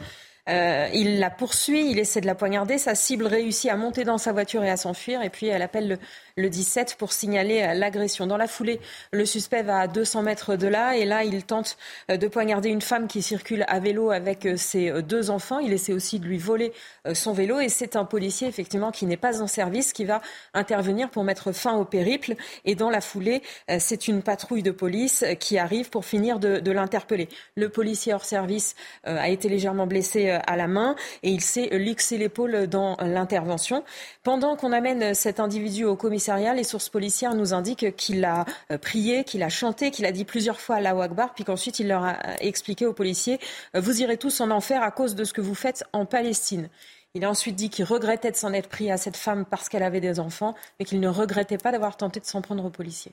Euh, 0.50 0.90
il 0.94 1.20
la 1.20 1.30
poursuit, 1.30 1.92
il 1.92 2.00
essaie 2.00 2.22
de 2.22 2.26
la 2.26 2.36
poignarder. 2.36 2.78
Sa 2.78 2.96
cible 2.96 3.28
réussit 3.28 3.70
à 3.70 3.76
monter 3.76 4.04
dans 4.04 4.18
sa 4.18 4.32
voiture 4.32 4.64
et 4.64 4.70
à 4.70 4.78
s'enfuir. 4.78 5.22
Et 5.22 5.30
puis 5.30 5.48
elle 5.48 5.62
appelle 5.62 5.88
le, 5.88 6.00
le 6.38 6.50
17 6.50 6.96
pour 6.98 7.14
signaler 7.14 7.62
euh, 7.62 7.74
l'agression. 7.74 8.28
Dans 8.28 8.38
la 8.38 8.48
foulée, 8.48 8.80
le 9.12 9.26
suspect 9.26 9.64
va 9.64 9.80
à 9.80 9.88
200 9.88 10.24
mètres 10.24 10.56
de 10.56 10.68
là 10.68 10.96
et 10.96 11.06
là, 11.06 11.24
il 11.24 11.44
tente 11.44 11.78
euh, 12.10 12.18
de 12.18 12.28
poignarder 12.28 12.70
une 12.70 12.82
femme 12.82 13.08
qui 13.08 13.22
circule 13.22 13.66
à 13.68 13.80
vélo 13.80 14.12
avec 14.12 14.48
ses 14.56 15.02
deux 15.02 15.30
enfants. 15.30 15.60
Il 15.60 15.74
essaie 15.74 15.94
aussi 15.94 16.20
de 16.20 16.26
lui 16.26 16.38
voler 16.38 16.74
son 17.14 17.34
vélo 17.34 17.60
et 17.60 17.70
c'est 17.70 17.96
un 17.96 18.06
policier 18.06 18.48
effectivement 18.48 18.92
qui 18.92 19.06
n'est 19.06 19.18
pas 19.18 19.42
en 19.42 19.48
service 19.48 19.94
qui 19.94 20.06
va 20.06 20.22
intervenir 20.54 21.10
pour 21.10 21.24
mettre 21.24 21.52
fin 21.52 21.76
au 21.76 21.86
périple. 21.86 22.36
Et 22.66 22.76
dans 22.76 22.90
la 22.90 23.02
foulée, 23.02 23.42
c'est 23.80 24.08
une 24.08 24.22
patrouille 24.22 24.64
de 24.64 24.72
police 24.72 25.26
qui 25.40 25.58
arrive 25.58 25.90
pour 25.90 26.06
finir 26.06 26.40
de, 26.40 26.72
l'interpeller. 26.72 27.28
Le 27.56 27.70
policier 27.70 28.14
hors 28.14 28.26
service 28.26 28.76
a 29.04 29.30
été 29.30 29.50
légèrement 29.50 29.88
blessé 29.88 30.30
euh, 30.30 30.40
à 30.48 30.56
la 30.58 30.68
main 30.68 30.96
et 31.24 31.30
il 31.30 31.42
s'est 31.42 31.70
luxé 31.78 32.18
l'épaule 32.18 32.68
dans 32.68 32.98
l'intervention. 33.02 33.84
Pendant 34.24 34.56
qu'on 34.56 34.72
amène 34.72 35.14
cet 35.14 35.40
individu 35.40 35.86
au 35.86 35.96
commissariat, 35.96 36.21
les 36.56 36.64
sources 36.64 36.90
policières 36.90 37.36
nous 37.36 37.54
indiquent 37.54 37.96
qu'il 37.96 38.24
a 38.26 38.46
euh, 38.72 38.78
prié, 38.78 39.24
qu'il 39.24 39.44
a 39.44 39.50
chanté, 39.50 39.92
qu'il 39.92 40.06
a 40.06 40.12
dit 40.12 40.26
plusieurs 40.26 40.60
fois 40.60 40.80
la 40.80 40.92
Akbar, 40.92 41.34
puis 41.34 41.44
qu'ensuite 41.44 41.80
il 41.80 41.88
leur 41.88 42.04
a 42.04 42.14
euh, 42.14 42.36
expliqué 42.40 42.86
aux 42.86 42.94
policiers 42.94 43.40
Vous 43.74 44.02
irez 44.02 44.18
tous 44.18 44.42
en 44.42 44.52
enfer 44.52 44.84
à 44.84 44.92
cause 44.92 45.16
de 45.16 45.24
ce 45.24 45.34
que 45.34 45.42
vous 45.42 45.56
faites 45.56 45.84
en 45.94 46.06
Palestine. 46.06 46.70
Il 47.14 47.26
a 47.26 47.30
ensuite 47.30 47.56
dit 47.56 47.70
qu'il 47.70 47.86
regrettait 47.86 48.32
de 48.32 48.36
s'en 48.36 48.54
être 48.54 48.70
pris 48.70 48.90
à 48.90 48.98
cette 48.98 49.18
femme 49.18 49.46
parce 49.46 49.68
qu'elle 49.68 49.84
avait 49.84 50.00
des 50.00 50.20
enfants, 50.20 50.56
mais 50.80 50.86
qu'il 50.86 51.00
ne 51.00 51.10
regrettait 51.10 51.58
pas 51.58 51.72
d'avoir 51.72 51.98
tenté 51.98 52.20
de 52.20 52.26
s'en 52.26 52.42
prendre 52.42 52.64
aux 52.64 52.70
policiers. 52.70 53.12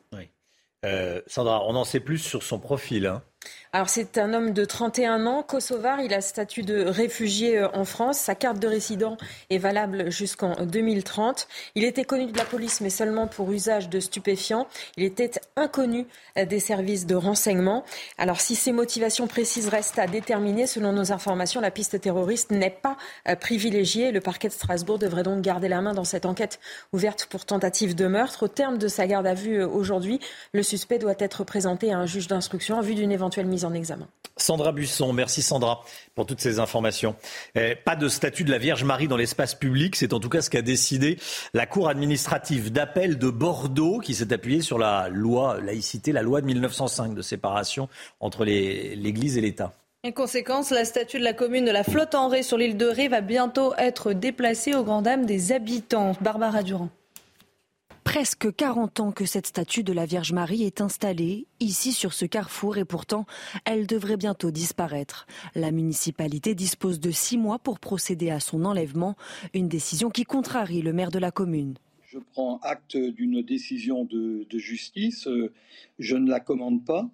Sandra, 1.27 1.65
on 1.67 1.75
en 1.75 1.85
sait 1.85 1.99
plus 1.99 2.19
sur 2.19 2.45
son 2.45 2.61
profil. 2.61 3.07
Hein. 3.07 3.23
Alors 3.75 3.91
c'est 3.91 4.17
un 4.17 4.33
homme 4.33 4.53
de 4.53 4.65
31 4.65 5.27
ans, 5.27 5.43
kosovar, 5.43 6.01
il 6.01 6.15
a 6.15 6.23
statut 6.23 6.63
de 6.63 6.87
réfugié 6.87 7.59
euh, 7.59 7.69
en 7.75 7.85
France, 7.85 8.17
sa 8.17 8.35
carte 8.35 8.59
de 8.59 8.67
résident 8.67 9.19
est 9.51 9.59
valable 9.59 10.11
jusqu'en 10.11 10.65
2030. 10.65 11.47
Il 11.75 11.85
était 11.85 12.05
connu 12.05 12.33
de 12.33 12.39
la 12.39 12.47
police 12.47 12.81
mais 12.81 12.89
seulement 12.89 13.27
pour 13.27 13.53
usage 13.53 13.91
de 13.91 14.01
stupéfiants. 14.01 14.67
Il 14.97 15.05
était 15.05 15.33
inconnu 15.55 16.07
euh, 16.39 16.47
des 16.47 16.61
services 16.61 17.05
de 17.05 17.15
renseignement. 17.15 17.85
Alors 18.17 18.41
si 18.41 18.55
ses 18.55 18.73
motivations 18.73 19.27
précises 19.27 19.69
restent 19.69 19.99
à 19.99 20.07
déterminer, 20.07 20.67
selon 20.67 20.93
nos 20.93 21.13
informations, 21.13 21.61
la 21.61 21.71
piste 21.71 22.01
terroriste 22.01 22.51
n'est 22.51 22.71
pas 22.71 22.97
euh, 23.29 23.37
privilégiée. 23.37 24.13
Le 24.13 24.23
parquet 24.23 24.49
de 24.49 24.55
Strasbourg 24.55 24.99
devrait 24.99 25.25
donc 25.25 25.43
garder 25.43 25.69
la 25.69 25.83
main 25.83 25.93
dans 25.93 26.05
cette 26.05 26.25
enquête 26.25 26.59
ouverte 26.95 27.27
pour 27.27 27.45
tentative 27.45 27.95
de 27.95 28.07
meurtre. 28.07 28.45
Au 28.45 28.49
terme 28.49 28.79
de 28.79 28.89
sa 28.89 29.07
garde 29.07 29.27
à 29.27 29.35
vue 29.35 29.63
aujourd'hui, 29.63 30.21
le 30.55 30.63
suspect 30.63 30.99
doit 30.99 31.15
être 31.19 31.45
présenté 31.45 31.93
à 31.93 31.99
un 31.99 32.07
juge 32.07 32.29
d'instruction 32.29 32.79
en 32.79 32.81
vue 32.81 32.95
d'une 32.95 33.13
éventuelle 33.13 33.28
mise 33.37 33.65
en 33.65 33.75
examen. 33.75 34.09
Sandra 34.37 34.73
Busson, 34.73 35.13
merci 35.13 35.43
Sandra 35.43 35.85
pour 36.15 36.27
toutes 36.27 36.41
ces 36.41 36.61
informations. 36.61 37.17
Eh, 37.55 37.75
pas 37.75 37.97
de 37.97 38.09
statut 38.09 38.45
de 38.45 38.51
la 38.51 38.59
Vierge 38.59 38.85
Marie 38.85 39.09
dans 39.09 39.17
l'espace 39.17 39.55
public, 39.55 39.97
c'est 39.97 40.13
en 40.13 40.21
tout 40.21 40.29
cas 40.29 40.43
ce 40.43 40.51
qu'a 40.51 40.63
décidé 40.63 41.19
la 41.55 41.67
Cour 41.67 41.89
administrative 41.89 42.73
d'appel 42.73 43.19
de 43.19 43.31
Bordeaux 43.31 43.99
qui 43.99 44.15
s'est 44.15 44.33
appuyée 44.33 44.63
sur 44.63 44.79
la 44.79 45.09
loi 45.09 45.61
laïcité, 45.61 46.13
la 46.13 46.23
loi 46.23 46.41
de 46.41 46.47
1905 46.47 47.15
de 47.15 47.23
séparation 47.23 47.89
entre 48.21 48.45
l'Église 48.45 49.37
et 49.37 49.41
l'État. 49.41 49.73
En 50.07 50.13
conséquence, 50.13 50.71
la 50.71 50.85
statue 50.85 51.19
de 51.19 51.25
la 51.25 51.33
commune 51.33 51.65
de 51.65 51.73
la 51.73 51.83
Flotte 51.83 52.15
en 52.15 52.29
Ré 52.29 52.45
sur 52.45 52.57
l'île 52.57 52.77
de 52.77 52.87
Ré 52.87 53.09
va 53.09 53.21
bientôt 53.21 53.75
être 53.77 54.13
déplacée 54.13 54.75
au 54.75 54.85
grand 54.85 55.03
dam 55.03 55.27
des 55.27 55.51
habitants. 55.51 56.13
Barbara 56.21 56.63
Durand 56.63 56.89
presque 58.09 58.57
40 58.57 59.01
ans 59.01 59.13
que 59.13 59.27
cette 59.27 59.49
statue 59.49 59.83
de 59.83 59.93
la 59.93 60.07
Vierge 60.07 60.33
Marie 60.33 60.63
est 60.63 60.81
installée 60.81 61.47
ici 61.61 61.93
sur 61.93 62.15
ce 62.15 62.25
carrefour 62.25 62.79
et 62.79 62.87
pourtant 62.87 63.27
elle 63.67 63.87
devrait 63.87 64.17
bientôt 64.17 64.51
disparaître. 64.51 65.27
La 65.55 65.73
municipalité 65.73 66.55
dispose 66.55 67.01
de 67.01 67.11
six 67.11 67.37
mois 67.37 67.59
pour 67.59 67.79
procéder 67.79 68.31
à 68.31 68.41
son 68.41 68.65
enlèvement, 68.65 69.15
une 69.53 69.69
décision 69.69 70.09
qui 70.09 70.25
contrarie 70.25 70.81
le 70.81 70.95
maire 70.95 71.11
de 71.11 71.19
la 71.19 71.31
commune. 71.31 71.75
Je 72.07 72.19
prends 72.33 72.61
acte 72.63 72.97
d'une 72.97 73.43
décision 73.43 74.07
de, 74.07 74.47
justice, 74.55 75.29
je 75.99 76.17
ne 76.17 76.31
la 76.31 76.41
commande 76.41 76.87
pas. 76.87 77.11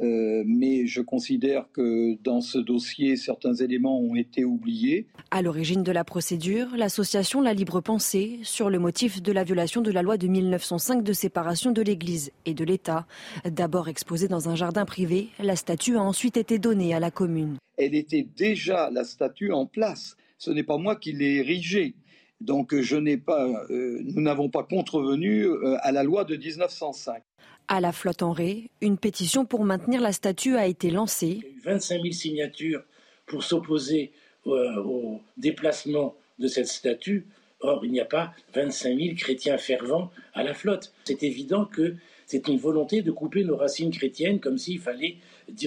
Euh, 0.00 0.42
mais 0.46 0.86
je 0.86 1.00
considère 1.00 1.70
que 1.72 2.16
dans 2.22 2.40
ce 2.40 2.58
dossier, 2.58 3.16
certains 3.16 3.54
éléments 3.54 4.00
ont 4.00 4.14
été 4.14 4.44
oubliés. 4.44 5.06
À 5.30 5.42
l'origine 5.42 5.82
de 5.82 5.92
la 5.92 6.04
procédure, 6.04 6.68
l'association 6.76 7.40
La 7.40 7.52
Libre 7.52 7.80
Pensée 7.80 8.38
sur 8.42 8.70
le 8.70 8.78
motif 8.78 9.22
de 9.22 9.32
la 9.32 9.44
violation 9.44 9.80
de 9.80 9.90
la 9.90 10.02
loi 10.02 10.16
de 10.16 10.28
1905 10.28 11.02
de 11.02 11.12
séparation 11.12 11.72
de 11.72 11.82
l'Église 11.82 12.30
et 12.46 12.54
de 12.54 12.64
l'État. 12.64 13.06
D'abord 13.44 13.88
exposée 13.88 14.28
dans 14.28 14.48
un 14.48 14.54
jardin 14.54 14.84
privé, 14.84 15.28
la 15.40 15.56
statue 15.56 15.96
a 15.96 16.02
ensuite 16.02 16.36
été 16.36 16.58
donnée 16.58 16.94
à 16.94 17.00
la 17.00 17.10
commune. 17.10 17.56
Elle 17.76 17.94
était 17.94 18.26
déjà 18.36 18.90
la 18.90 19.04
statue 19.04 19.52
en 19.52 19.66
place. 19.66 20.16
Ce 20.38 20.50
n'est 20.50 20.62
pas 20.62 20.78
moi 20.78 20.96
qui 20.96 21.12
l'ai 21.12 21.36
érigée. 21.36 21.94
Donc 22.40 22.74
je 22.74 22.96
n'ai 22.96 23.16
pas, 23.16 23.48
euh, 23.70 24.00
nous 24.04 24.22
n'avons 24.22 24.48
pas 24.48 24.62
contrevenu 24.62 25.46
euh, 25.46 25.76
à 25.80 25.90
la 25.90 26.04
loi 26.04 26.24
de 26.24 26.36
1905. 26.36 27.22
À 27.68 27.80
la 27.80 27.92
flotte 27.92 28.22
en 28.22 28.32
Ré, 28.32 28.70
une 28.80 28.96
pétition 28.96 29.44
pour 29.44 29.62
maintenir 29.62 30.00
la 30.00 30.12
statue 30.12 30.56
a 30.56 30.66
été 30.66 30.90
lancée. 30.90 31.40
Il 31.42 31.42
y 31.42 31.46
a 31.46 31.48
eu 31.48 31.60
25 31.64 32.02
000 32.02 32.12
signatures 32.12 32.82
pour 33.26 33.44
s'opposer 33.44 34.10
au, 34.46 35.20
déplacement 35.36 36.14
de 36.38 36.48
cette 36.48 36.68
statue. 36.68 37.26
Or, 37.60 37.84
il 37.84 37.92
n'y 37.92 38.00
a 38.00 38.06
pas 38.06 38.32
25 38.54 38.96
000 38.96 39.16
chrétiens 39.16 39.58
fervents 39.58 40.10
à 40.32 40.42
la 40.44 40.54
flotte. 40.54 40.92
C'est 41.04 41.22
évident 41.22 41.66
que 41.66 41.96
c'est 42.24 42.48
une 42.48 42.58
volonté 42.58 43.02
de 43.02 43.10
couper 43.10 43.44
nos 43.44 43.56
racines 43.56 43.90
chrétiennes 43.90 44.40
comme 44.40 44.56
s'il 44.56 44.80
fallait 44.80 45.16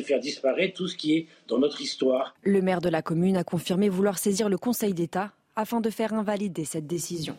faire 0.04 0.20
disparaître 0.20 0.74
tout 0.74 0.88
ce 0.88 0.98
qui 0.98 1.14
est 1.16 1.28
dans 1.48 1.60
notre 1.60 1.82
histoire. 1.82 2.36
Le 2.44 2.62
maire 2.62 2.82
de 2.82 2.90
la 2.90 3.02
commune 3.02 3.38
a 3.38 3.44
confirmé 3.44 3.90
vouloir 3.90 4.18
saisir 4.18 4.50
le 4.50 4.58
Conseil 4.58 4.94
d'État 4.94 5.34
afin 5.56 5.82
de 5.82 5.90
faire 5.90 6.14
invalider 6.14 6.66
cette 6.66 6.88
décision. 6.88 7.38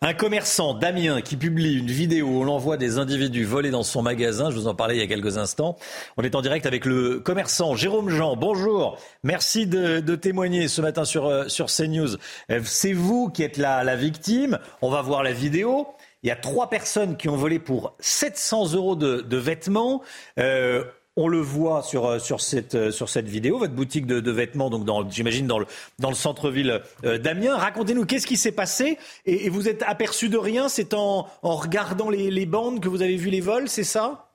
Un 0.00 0.14
commerçant, 0.14 0.74
Damien, 0.74 1.20
qui 1.20 1.36
publie 1.36 1.78
une 1.78 1.90
vidéo 1.90 2.26
où 2.26 2.44
l'on 2.44 2.58
voit 2.58 2.76
des 2.76 2.98
individus 2.98 3.44
voler 3.44 3.70
dans 3.70 3.82
son 3.82 4.02
magasin. 4.02 4.50
Je 4.50 4.56
vous 4.56 4.66
en 4.66 4.74
parlais 4.74 4.96
il 4.96 5.00
y 5.00 5.02
a 5.02 5.06
quelques 5.06 5.38
instants. 5.38 5.76
On 6.16 6.22
est 6.22 6.34
en 6.34 6.42
direct 6.42 6.66
avec 6.66 6.84
le 6.84 7.20
commerçant 7.20 7.74
Jérôme 7.74 8.10
Jean. 8.10 8.36
Bonjour. 8.36 8.98
Merci 9.22 9.66
de, 9.66 10.00
témoigner 10.16 10.68
ce 10.68 10.80
matin 10.80 11.04
sur, 11.04 11.26
euh, 11.26 11.48
sur 11.48 11.66
CNews. 11.66 12.16
Euh, 12.50 12.60
c'est 12.64 12.92
vous 12.92 13.30
qui 13.30 13.42
êtes 13.42 13.56
la, 13.56 13.84
la 13.84 13.96
victime. 13.96 14.58
On 14.82 14.90
va 14.90 15.02
voir 15.02 15.22
la 15.22 15.32
vidéo. 15.32 15.88
Il 16.24 16.28
y 16.28 16.30
a 16.30 16.36
trois 16.36 16.70
personnes 16.70 17.18
qui 17.18 17.28
ont 17.28 17.36
volé 17.36 17.58
pour 17.58 17.96
700 18.00 18.72
euros 18.72 18.96
de, 18.96 19.36
vêtements. 19.36 20.02
Euh, 20.38 20.82
on 21.16 21.28
le 21.28 21.40
voit 21.40 21.82
sur, 21.82 22.06
euh, 22.06 22.18
sur, 22.18 22.40
cette, 22.40 22.74
euh, 22.74 22.90
sur 22.90 23.08
cette 23.08 23.28
vidéo, 23.28 23.58
votre 23.58 23.74
boutique 23.74 24.06
de, 24.06 24.30
vêtements, 24.30 24.68
donc 24.68 25.10
j'imagine 25.10 25.46
dans 25.46 25.60
le, 25.60 25.66
dans 25.98 26.08
le 26.08 26.14
centre-ville 26.16 26.82
euh, 27.04 27.18
d'Amiens. 27.18 27.56
Racontez-nous, 27.56 28.04
qu'est-ce 28.04 28.26
qui 28.26 28.36
s'est 28.36 28.52
passé 28.52 28.98
et, 29.26 29.48
vous 29.48 29.68
êtes 29.68 29.82
aperçu 29.82 30.28
de 30.28 30.38
rien 30.38 30.68
C'est 30.68 30.94
en, 30.94 31.28
en 31.42 31.56
regardant 31.56 32.10
les, 32.10 32.46
bandes 32.46 32.80
que 32.80 32.88
vous 32.88 33.02
avez 33.02 33.16
vu 33.16 33.30
les 33.30 33.40
vols, 33.40 33.68
c'est 33.68 33.84
ça? 33.84 34.30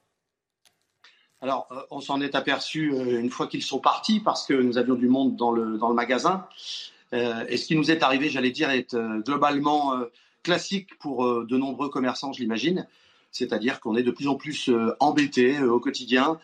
Alors, 1.42 1.70
on 1.90 2.02
s'en 2.02 2.22
est 2.22 2.36
aperçu 2.36 2.92
une 2.92 3.30
fois 3.30 3.48
qu'ils 3.48 3.64
sont 3.64 3.80
partis 3.80 4.20
parce 4.20 4.46
que 4.46 4.54
nous 4.54 4.78
avions 4.78 4.96
du 4.96 5.08
monde 5.08 5.36
dans 5.36 5.52
le, 5.52 5.78
dans 5.78 5.88
le 5.88 5.96
magasin. 5.96 6.48
et 7.14 7.56
ce 7.56 7.66
qui 7.66 7.76
nous 7.76 7.92
est 7.92 8.04
arrivé, 8.04 8.30
j'allais 8.30 8.52
dire, 8.52 8.70
est 8.72 8.96
globalement 9.26 9.94
classique 10.44 10.98
pour 11.00 11.46
de 11.46 11.58
nombreux 11.58 11.90
commerçants, 11.90 12.34
je 12.34 12.42
l'imagine 12.42 12.88
c'est-à-dire 13.32 13.80
qu'on 13.80 13.96
est 13.96 14.02
de 14.02 14.10
plus 14.10 14.28
en 14.28 14.36
plus 14.36 14.72
embêté 15.00 15.62
au 15.62 15.80
quotidien 15.80 16.40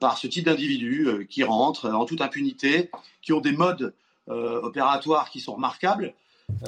par 0.00 0.18
ce 0.18 0.26
type 0.26 0.44
d'individus 0.44 1.06
euh, 1.06 1.24
qui 1.24 1.44
rentrent 1.44 1.88
en 1.88 2.04
toute 2.04 2.20
impunité, 2.20 2.90
qui 3.22 3.32
ont 3.32 3.40
des 3.40 3.52
modes 3.52 3.94
euh, 4.28 4.60
opératoires 4.62 5.30
qui 5.30 5.40
sont 5.40 5.54
remarquables, 5.54 6.14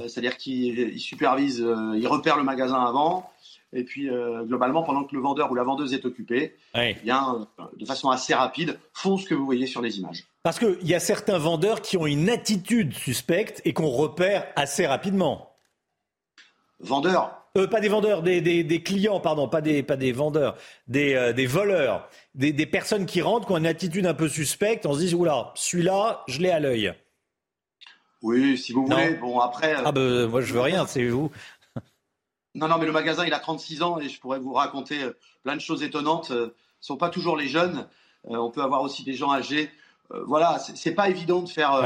c'est-à-dire 0.07 0.37
qu'ils 0.37 1.01
supervisent, 1.01 1.67
ils 1.97 2.07
repèrent 2.07 2.37
le 2.37 2.45
magasin 2.45 2.81
avant, 2.81 3.29
et 3.73 3.83
puis 3.83 4.09
globalement, 4.45 4.85
pendant 4.85 5.03
que 5.03 5.13
le 5.13 5.21
vendeur 5.21 5.51
ou 5.51 5.57
la 5.57 5.65
vendeuse 5.65 5.93
est 5.93 6.05
occupé, 6.05 6.55
eh 6.77 6.95
bien, 7.03 7.49
de 7.77 7.85
façon 7.85 8.09
assez 8.09 8.33
rapide, 8.33 8.79
font 8.93 9.17
ce 9.17 9.27
que 9.27 9.35
vous 9.35 9.45
voyez 9.45 9.67
sur 9.67 9.83
les 9.83 9.99
images. 9.99 10.25
Parce 10.45 10.61
qu'il 10.61 10.87
y 10.87 10.95
a 10.95 11.01
certains 11.01 11.37
vendeurs 11.37 11.83
qui 11.83 11.97
ont 11.97 12.07
une 12.07 12.31
attitude 12.31 12.95
suspecte 12.95 13.61
et 13.65 13.73
qu'on 13.73 13.89
repère 13.89 14.47
assez 14.55 14.87
rapidement. 14.87 15.51
Vendeurs 16.79 17.42
euh, 17.59 17.67
pas 17.67 17.81
des 17.81 17.89
vendeurs, 17.91 18.23
des, 18.23 18.83
clients, 18.83 19.21
pardon, 19.21 19.47
pas 19.47 19.61
des, 19.61 19.83
pas 19.83 19.97
des 19.97 20.13
vendeurs, 20.13 20.57
des, 20.89 21.15
euh, 21.15 21.47
voleurs, 21.47 22.09
des, 22.35 22.67
personnes 22.67 23.05
qui 23.05 23.21
rentrent, 23.21 23.47
qui 23.47 23.53
ont 23.53 23.59
une 23.59 23.67
attitude 23.67 24.07
un 24.07 24.15
peu 24.15 24.29
suspecte, 24.29 24.87
on 24.87 24.95
se 24.95 25.01
dit, 25.01 25.15
oula, 25.15 25.53
celui-là, 25.55 26.23
je 26.29 26.41
l'ai 26.41 26.51
à 26.51 26.61
l'œil. 26.61 26.95
Oui, 28.23 28.57
si 28.57 28.73
vous 28.73 28.87
voulez. 28.87 29.17
Bon, 29.17 29.39
après. 29.41 29.75
Euh, 29.75 29.83
ah, 29.85 29.93
ben, 29.93 30.29
moi, 30.29 30.41
je 30.41 30.55
veux 30.55 30.63
rien, 30.63 30.87
c'est 30.87 31.05
vous. 31.09 31.31
non, 32.55 32.69
non, 32.69 32.79
mais 32.79 32.87
le 32.87 32.93
magasin, 32.93 33.27
il 33.27 33.35
a 33.35 33.39
36 33.39 33.83
ans 33.83 34.01
et 34.01 34.09
je 34.09 34.19
pourrais 34.19 34.39
vous 34.39 34.55
raconter 34.55 35.01
plein 35.43 35.57
de 35.57 35.61
choses 35.61 35.83
étonnantes. 35.83 36.29
Ce 36.29 36.35
ne 36.35 36.51
sont 36.81 36.97
pas 36.97 37.11
toujours 37.11 37.37
les 37.37 37.49
jeunes. 37.49 37.87
on 38.25 38.51
peut 38.51 38.63
avoir 38.63 38.81
aussi 38.81 39.05
des 39.05 39.15
gens 39.15 39.31
âgés. 39.31 39.69
voilà, 40.09 40.59
c'est 40.59 40.95
pas 40.95 41.11
évident 41.11 41.43
de 41.43 41.51
faire. 41.51 41.83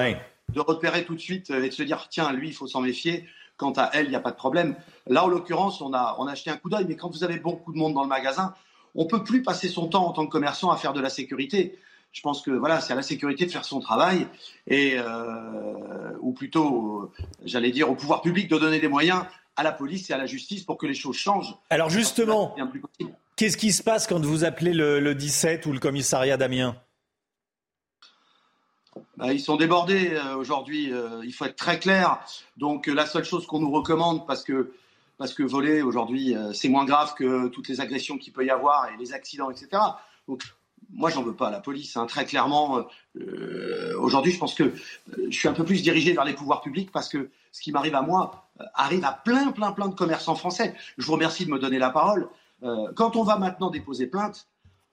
de 0.50 0.60
repérer 0.60 1.04
tout 1.04 1.16
de 1.16 1.20
suite 1.20 1.50
et 1.50 1.70
de 1.70 1.74
se 1.74 1.82
dire, 1.82 2.06
tiens, 2.08 2.32
lui, 2.32 2.48
il 2.48 2.54
faut 2.54 2.68
s'en 2.68 2.82
méfier. 2.82 3.26
Quant 3.56 3.72
à 3.72 3.90
elle, 3.94 4.06
il 4.06 4.10
n'y 4.10 4.16
a 4.16 4.20
pas 4.20 4.32
de 4.32 4.36
problème. 4.36 4.76
Là, 5.06 5.24
en 5.24 5.28
l'occurrence, 5.28 5.80
on 5.80 5.94
a, 5.94 6.16
on 6.18 6.26
a 6.26 6.32
un 6.32 6.56
coup 6.56 6.68
d'œil, 6.68 6.84
mais 6.88 6.96
quand 6.96 7.08
vous 7.08 7.24
avez 7.24 7.38
beaucoup 7.38 7.72
de 7.72 7.78
monde 7.78 7.94
dans 7.94 8.02
le 8.02 8.08
magasin, 8.08 8.54
on 8.94 9.04
ne 9.04 9.08
peut 9.08 9.24
plus 9.24 9.42
passer 9.42 9.68
son 9.68 9.88
temps 9.88 10.06
en 10.06 10.12
tant 10.12 10.26
que 10.26 10.30
commerçant 10.30 10.70
à 10.70 10.76
faire 10.76 10.92
de 10.92 11.00
la 11.00 11.10
sécurité. 11.10 11.78
Je 12.12 12.22
pense 12.22 12.42
que 12.42 12.50
voilà, 12.50 12.80
c'est 12.80 12.92
à 12.92 12.96
la 12.96 13.02
sécurité 13.02 13.44
de 13.46 13.50
faire 13.50 13.64
son 13.64 13.80
travail 13.80 14.26
et 14.66 14.96
ou 16.20 16.32
plutôt, 16.32 17.12
j'allais 17.44 17.70
dire, 17.70 17.90
au 17.90 17.94
pouvoir 17.94 18.22
public 18.22 18.48
de 18.48 18.58
donner 18.58 18.80
des 18.80 18.88
moyens 18.88 19.24
à 19.56 19.62
la 19.62 19.72
police 19.72 20.10
et 20.10 20.12
à 20.12 20.18
la 20.18 20.26
justice 20.26 20.62
pour 20.62 20.76
que 20.78 20.86
les 20.86 20.94
choses 20.94 21.16
changent. 21.16 21.54
Alors 21.70 21.90
justement, 21.90 22.54
qu'est-ce 23.36 23.56
qui 23.56 23.72
se 23.72 23.82
passe 23.82 24.06
quand 24.06 24.24
vous 24.24 24.44
appelez 24.44 24.72
le, 24.72 25.00
le 25.00 25.14
17 25.14 25.66
ou 25.66 25.72
le 25.72 25.78
commissariat 25.78 26.36
d'Amiens? 26.36 26.76
Bah, 29.16 29.32
ils 29.32 29.40
sont 29.40 29.56
débordés 29.56 30.12
euh, 30.12 30.36
aujourd'hui. 30.36 30.92
Euh, 30.92 31.24
il 31.24 31.32
faut 31.32 31.44
être 31.44 31.56
très 31.56 31.78
clair. 31.78 32.18
Donc 32.56 32.88
euh, 32.88 32.94
la 32.94 33.06
seule 33.06 33.24
chose 33.24 33.46
qu'on 33.46 33.60
nous 33.60 33.70
recommande, 33.70 34.26
parce 34.26 34.42
que 34.42 34.72
parce 35.18 35.32
que 35.32 35.42
voler 35.42 35.80
aujourd'hui, 35.80 36.36
c'est 36.52 36.68
moins 36.68 36.84
grave 36.84 37.14
que 37.14 37.48
toutes 37.48 37.68
les 37.68 37.80
agressions 37.80 38.18
qu'il 38.18 38.34
peut 38.34 38.44
y 38.44 38.50
avoir 38.50 38.90
et 38.90 38.98
les 38.98 39.14
accidents, 39.14 39.50
etc. 39.50 39.68
Donc 40.28 40.42
moi, 40.90 41.08
j'en 41.08 41.22
veux 41.22 41.32
pas 41.32 41.48
à 41.48 41.50
la 41.50 41.60
police. 41.60 41.96
Hein. 41.96 42.04
Très 42.04 42.26
clairement, 42.26 42.84
aujourd'hui, 43.98 44.32
je 44.32 44.38
pense 44.38 44.52
que 44.52 44.74
je 45.30 45.34
suis 45.34 45.48
un 45.48 45.54
peu 45.54 45.64
plus 45.64 45.80
dirigé 45.82 46.12
vers 46.12 46.26
les 46.26 46.34
pouvoirs 46.34 46.60
publics 46.60 46.92
parce 46.92 47.08
que 47.08 47.30
ce 47.50 47.62
qui 47.62 47.72
m'arrive 47.72 47.94
à 47.94 48.02
moi 48.02 48.46
arrive 48.74 49.06
à 49.06 49.12
plein, 49.12 49.52
plein, 49.52 49.72
plein 49.72 49.88
de 49.88 49.94
commerçants 49.94 50.34
français. 50.34 50.74
Je 50.98 51.06
vous 51.06 51.14
remercie 51.14 51.46
de 51.46 51.50
me 51.50 51.58
donner 51.58 51.78
la 51.78 51.88
parole. 51.88 52.28
quand 52.94 53.16
on 53.16 53.22
va 53.22 53.38
maintenant 53.38 53.70
déposer 53.70 54.08
plainte, 54.08 54.46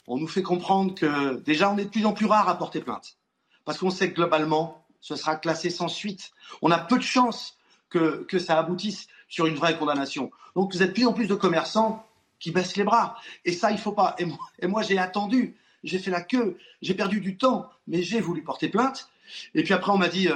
on 0.08 0.18
nous 0.18 0.30
fait 0.30 0.42
comprendre 0.42 0.96
que 0.96 1.42
déjà, 1.42 1.70
on 1.70 1.78
est 1.78 1.84
de 1.84 1.90
plus 1.90 2.06
en 2.06 2.14
plus 2.14 2.28
rare 2.28 2.48
à 2.48 2.58
porter 2.58 2.80
plainte 2.80 3.18
parce 3.66 3.78
qu'on 3.78 3.90
sait 3.90 4.10
que 4.10 4.16
globalement, 4.16 4.86
ce 5.02 5.16
sera 5.16 5.36
classé 5.36 5.70
sans 5.70 5.88
suite. 5.88 6.32
On 6.62 6.72
a 6.72 6.80
peu 6.80 6.98
de 6.98 7.04
chances 7.04 7.58
que, 7.90 8.40
ça 8.40 8.58
aboutisse 8.58 9.08
sur 9.28 9.46
une 9.46 9.56
vraie 9.56 9.78
condamnation. 9.78 10.32
Donc 10.56 10.74
vous 10.74 10.82
êtes 10.82 10.94
plus 10.94 11.06
en 11.06 11.14
plus 11.14 11.28
de 11.28 11.36
commerçants 11.36 12.06
qui 12.40 12.52
baissent 12.52 12.76
les 12.76 12.84
bras. 12.84 13.18
Et 13.46 13.54
ça, 13.54 13.72
il 13.72 13.78
faut 13.78 13.92
pas. 13.92 14.16
Et 14.18 14.26
moi, 14.26 14.40
et 14.60 14.68
moi 14.68 14.82
j'ai 14.82 14.98
attendu, 14.98 15.56
j'ai 15.84 16.00
fait 16.00 16.12
la 16.12 16.22
queue, 16.22 16.58
j'ai 16.82 16.94
perdu 16.94 17.20
du 17.22 17.38
temps, 17.38 17.70
mais 17.88 18.02
j'ai 18.02 18.20
voulu 18.20 18.44
porter 18.44 18.70
plainte. 18.70 19.10
Et 19.54 19.64
puis 19.64 19.74
après, 19.74 19.92
on 19.92 19.98
m'a 19.98 20.10
dit, 20.10 20.28
euh, 20.28 20.36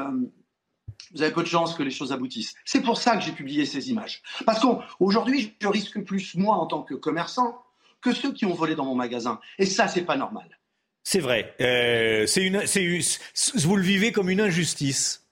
vous 1.14 1.22
avez 1.22 1.32
peu 1.32 1.44
de 1.44 1.48
chances 1.48 1.74
que 1.74 1.84
les 1.84 1.92
choses 1.92 2.12
aboutissent. 2.12 2.56
C'est 2.66 2.82
pour 2.82 2.98
ça 2.98 3.16
que 3.16 3.24
j'ai 3.24 3.32
publié 3.32 3.66
ces 3.66 3.90
images. 3.90 4.22
Parce 4.46 4.60
qu'aujourd'hui, 4.60 5.56
je 5.60 5.68
risque 5.68 6.02
plus, 6.04 6.36
moi, 6.36 6.56
en 6.56 6.68
tant 6.68 6.84
que 6.84 6.94
commerçant, 6.94 7.64
que 8.02 8.14
ceux 8.14 8.34
qui 8.34 8.46
ont 8.46 8.54
volé 8.54 8.76
dans 8.76 8.86
mon 8.86 8.96
magasin. 8.96 9.40
Et 9.58 9.66
ça, 9.66 9.88
c'est 9.88 10.04
pas 10.04 10.18
normal. 10.18 10.57
C'est 11.10 11.22
vrai. 11.22 11.56
Euh, 11.62 12.28
c'est 12.28 12.44
une, 12.44 12.62
vous 13.60 13.76
le 13.78 13.82
vivez 13.82 14.12
comme 14.12 14.30
une 14.30 14.42
injustice. 14.42 15.26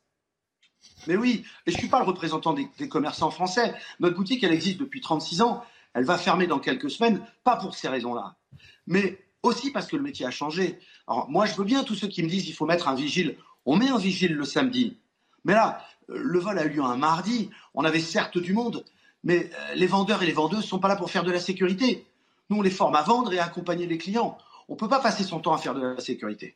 Mais 1.05 1.17
oui, 1.17 1.43
et 1.67 1.71
je 1.71 1.75
ne 1.75 1.79
suis 1.79 1.89
pas 1.89 1.99
le 1.99 2.05
représentant 2.05 2.53
des, 2.53 2.87
commerçants 2.87 3.29
français. 3.29 3.73
Notre 3.99 4.15
boutique, 4.15 4.41
elle 4.45 4.53
existe 4.53 4.79
depuis 4.79 5.01
36 5.01 5.41
ans. 5.41 5.65
Elle 5.93 6.05
va 6.05 6.17
fermer 6.17 6.47
dans 6.47 6.59
quelques 6.59 6.89
semaines, 6.89 7.21
pas 7.43 7.57
pour 7.57 7.75
ces 7.75 7.89
raisons-là, 7.89 8.37
mais 8.87 9.19
aussi 9.43 9.69
parce 9.69 9.87
que 9.87 9.97
le 9.97 10.01
métier 10.01 10.25
a 10.25 10.31
changé. 10.31 10.79
Alors 11.09 11.29
moi, 11.29 11.45
je 11.45 11.55
veux 11.55 11.65
bien 11.65 11.83
tous 11.83 11.95
ceux 11.95 12.07
qui 12.07 12.23
me 12.23 12.29
disent 12.29 12.45
qu'il 12.45 12.55
faut 12.55 12.65
mettre 12.65 12.87
un 12.87 12.95
vigile. 12.95 13.35
On 13.65 13.75
met 13.75 13.89
un 13.89 13.97
vigile 13.97 14.33
le 14.33 14.45
samedi. 14.45 14.95
Mais 15.43 15.51
là, 15.51 15.85
le 16.07 16.39
vol 16.39 16.57
a 16.57 16.63
eu 16.63 16.69
lieu 16.69 16.83
un 16.83 16.95
mardi. 16.95 17.49
On 17.73 17.83
avait 17.83 17.99
certes 17.99 18.37
du 18.37 18.53
monde, 18.53 18.85
mais 19.25 19.49
euh, 19.53 19.75
les 19.75 19.87
vendeurs 19.87 20.23
et 20.23 20.25
les 20.25 20.31
vendeuses 20.31 20.59
ne 20.59 20.69
sont 20.69 20.79
pas 20.79 20.87
là 20.87 20.95
pour 20.95 21.11
faire 21.11 21.25
de 21.25 21.33
la 21.33 21.41
sécurité. 21.41 22.05
Nous, 22.49 22.59
on 22.59 22.61
les 22.61 22.71
forme 22.71 22.95
à 22.95 23.01
vendre 23.01 23.33
et 23.33 23.39
à 23.39 23.43
accompagner 23.43 23.87
les 23.87 23.97
clients. 23.97 24.37
On 24.67 24.73
ne 24.73 24.79
peut 24.79 24.89
pas 24.89 24.99
passer 24.99 25.23
son 25.23 25.39
temps 25.39 25.53
à 25.53 25.57
faire 25.57 25.73
de 25.75 25.81
la 25.81 25.99
sécurité. 25.99 26.55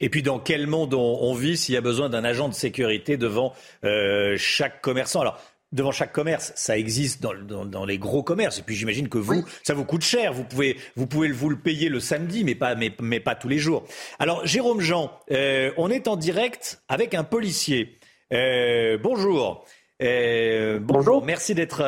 Et 0.00 0.10
puis 0.10 0.22
dans 0.22 0.38
quel 0.38 0.66
monde 0.66 0.94
on, 0.94 1.34
vit 1.34 1.56
s'il 1.56 1.74
y 1.74 1.78
a 1.78 1.80
besoin 1.80 2.08
d'un 2.08 2.24
agent 2.24 2.48
de 2.48 2.54
sécurité 2.54 3.16
devant 3.16 3.54
euh, 3.84 4.36
chaque 4.36 4.82
commerçant? 4.82 5.20
Alors 5.20 5.40
devant 5.72 5.90
chaque 5.90 6.12
commerce, 6.12 6.52
ça 6.54 6.78
existe 6.78 7.22
dans, 7.22 7.84
les 7.84 7.98
gros 7.98 8.22
commerces. 8.22 8.58
Et 8.58 8.62
puis 8.62 8.76
j'imagine 8.76 9.08
que 9.08 9.18
vous, 9.18 9.44
ça 9.62 9.74
vous 9.74 9.84
coûte 9.84 10.02
cher. 10.02 10.32
Vous 10.32 10.44
pouvez, 10.44 10.76
vous 10.96 11.06
pouvez 11.06 11.30
vous 11.30 11.48
le 11.48 11.58
payer 11.58 11.88
le 11.88 12.00
samedi, 12.00 12.44
mais 12.44 12.54
pas, 12.54 12.74
mais, 12.74 13.20
pas 13.20 13.34
tous 13.34 13.48
les 13.48 13.58
jours. 13.58 13.84
Alors 14.18 14.46
Jérôme 14.46 14.80
Jean, 14.80 15.10
euh, 15.30 15.72
on 15.76 15.90
est 15.90 16.08
en 16.08 16.16
direct 16.16 16.82
avec 16.88 17.14
un 17.14 17.24
policier. 17.24 17.98
Euh, 18.32 18.98
bonjour. 19.02 19.64
bonjour. 19.98 21.24
Merci 21.24 21.54
d'être 21.54 21.82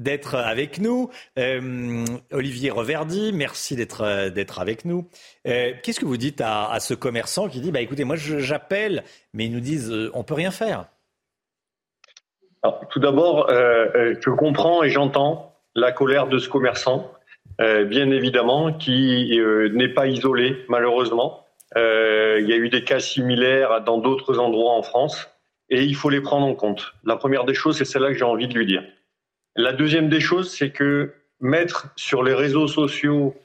d'être 0.00 0.34
avec 0.34 0.80
nous. 0.80 1.10
Euh, 1.38 2.04
Olivier 2.32 2.70
Reverdy, 2.70 3.32
merci 3.32 3.76
d'être 3.76 4.02
euh, 4.02 4.30
avec 4.56 4.84
nous. 4.84 5.06
Euh, 5.46 5.72
qu'est-ce 5.82 6.00
que 6.00 6.06
vous 6.06 6.16
dites 6.16 6.40
à, 6.40 6.78
ce 6.80 6.94
commerçant 6.94 7.48
qui 7.48 7.60
dit 7.60 7.70
bah 7.70 7.80
écoutez 7.80 8.04
moi 8.04 8.16
j'appelle 8.16 9.04
mais 9.34 9.44
ils 9.44 9.52
nous 9.52 9.60
disent 9.60 9.92
on 10.14 10.24
peut 10.24 10.34
rien 10.34 10.50
faire? 10.50 10.86
tout 12.90 13.00
d'abord 13.00 13.48
je 13.48 14.30
comprends 14.30 14.82
et 14.82 14.90
j'entends 14.90 15.54
la 15.74 15.92
colère 15.92 16.26
de 16.26 16.38
ce 16.38 16.48
commerçant 16.48 17.10
bien 17.58 18.10
évidemment 18.10 18.72
qui 18.72 19.38
n'est 19.72 19.88
pas 19.88 20.06
isolé 20.06 20.64
malheureusement. 20.68 21.46
il 21.76 22.46
y 22.46 22.52
a 22.52 22.56
eu 22.56 22.68
des 22.68 22.84
cas 22.84 23.00
similaires 23.00 23.82
dans 23.82 23.98
d'autres 23.98 24.38
endroits 24.38 24.72
en 24.72 24.82
France 24.82 25.28
et 25.68 25.82
il 25.84 25.94
faut 25.94 26.10
les 26.10 26.20
prendre 26.20 26.46
en 26.46 26.54
compte. 26.54 26.92
La 27.04 27.16
première 27.16 27.44
des 27.44 27.54
choses 27.54 27.78
c'est 27.78 27.84
celle-là 27.84 28.08
que 28.08 28.18
j'ai 28.18 28.24
envie 28.24 28.48
de 28.48 28.54
lui 28.54 28.66
dire. 28.66 28.82
La 29.60 29.74
deuxième 29.74 30.08
des 30.08 30.20
choses, 30.20 30.50
c'est 30.50 30.70
que 30.70 31.12
mettre 31.38 31.88
sur 31.94 32.22
les 32.22 32.32
réseaux 32.32 32.66
sociaux 32.66 33.36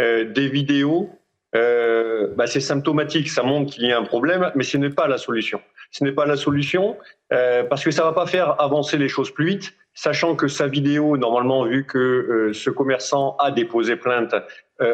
euh, 0.00 0.24
des 0.24 0.48
vidéos, 0.48 1.10
euh, 1.54 2.26
bah, 2.34 2.48
c'est 2.48 2.60
symptomatique, 2.60 3.28
ça 3.28 3.44
montre 3.44 3.72
qu'il 3.72 3.86
y 3.86 3.92
a 3.92 3.98
un 3.98 4.02
problème, 4.02 4.50
mais 4.56 4.64
ce 4.64 4.76
n'est 4.78 4.90
pas 4.90 5.06
la 5.06 5.16
solution. 5.16 5.60
Ce 5.92 6.02
n'est 6.02 6.10
pas 6.10 6.26
la 6.26 6.36
solution 6.36 6.96
euh, 7.32 7.62
parce 7.62 7.84
que 7.84 7.92
ça 7.92 8.02
va 8.02 8.12
pas 8.12 8.26
faire 8.26 8.60
avancer 8.60 8.98
les 8.98 9.08
choses 9.08 9.30
plus 9.30 9.46
vite, 9.46 9.72
sachant 9.94 10.34
que 10.34 10.48
sa 10.48 10.66
vidéo, 10.66 11.16
normalement, 11.16 11.64
vu 11.64 11.86
que 11.86 12.50
ce 12.52 12.70
commerçant 12.70 13.36
a 13.38 13.52
déposé 13.52 13.94
plainte 13.94 14.34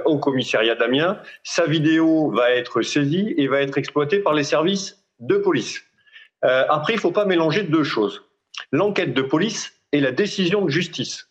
au 0.05 0.19
commissariat 0.19 0.75
d'Amiens, 0.75 1.19
sa 1.43 1.65
vidéo 1.67 2.31
va 2.33 2.51
être 2.51 2.83
saisie 2.83 3.35
et 3.39 3.49
va 3.49 3.63
être 3.63 3.79
exploitée 3.79 4.19
par 4.19 4.35
les 4.35 4.45
services 4.45 5.05
de 5.21 5.37
police. 5.37 5.83
après, 6.43 6.95
il 6.95 6.97
ne 6.97 7.01
faut 7.01 7.13
pas 7.13 7.25
mélanger 7.25 7.63
deux 7.63 7.85
choses. 7.85 8.25
L'enquête 8.73 9.15
de 9.15 9.23
police, 9.23 9.76
et 9.93 10.01
la 10.01 10.13
décision 10.13 10.65
de 10.65 10.71
justice. 10.71 11.29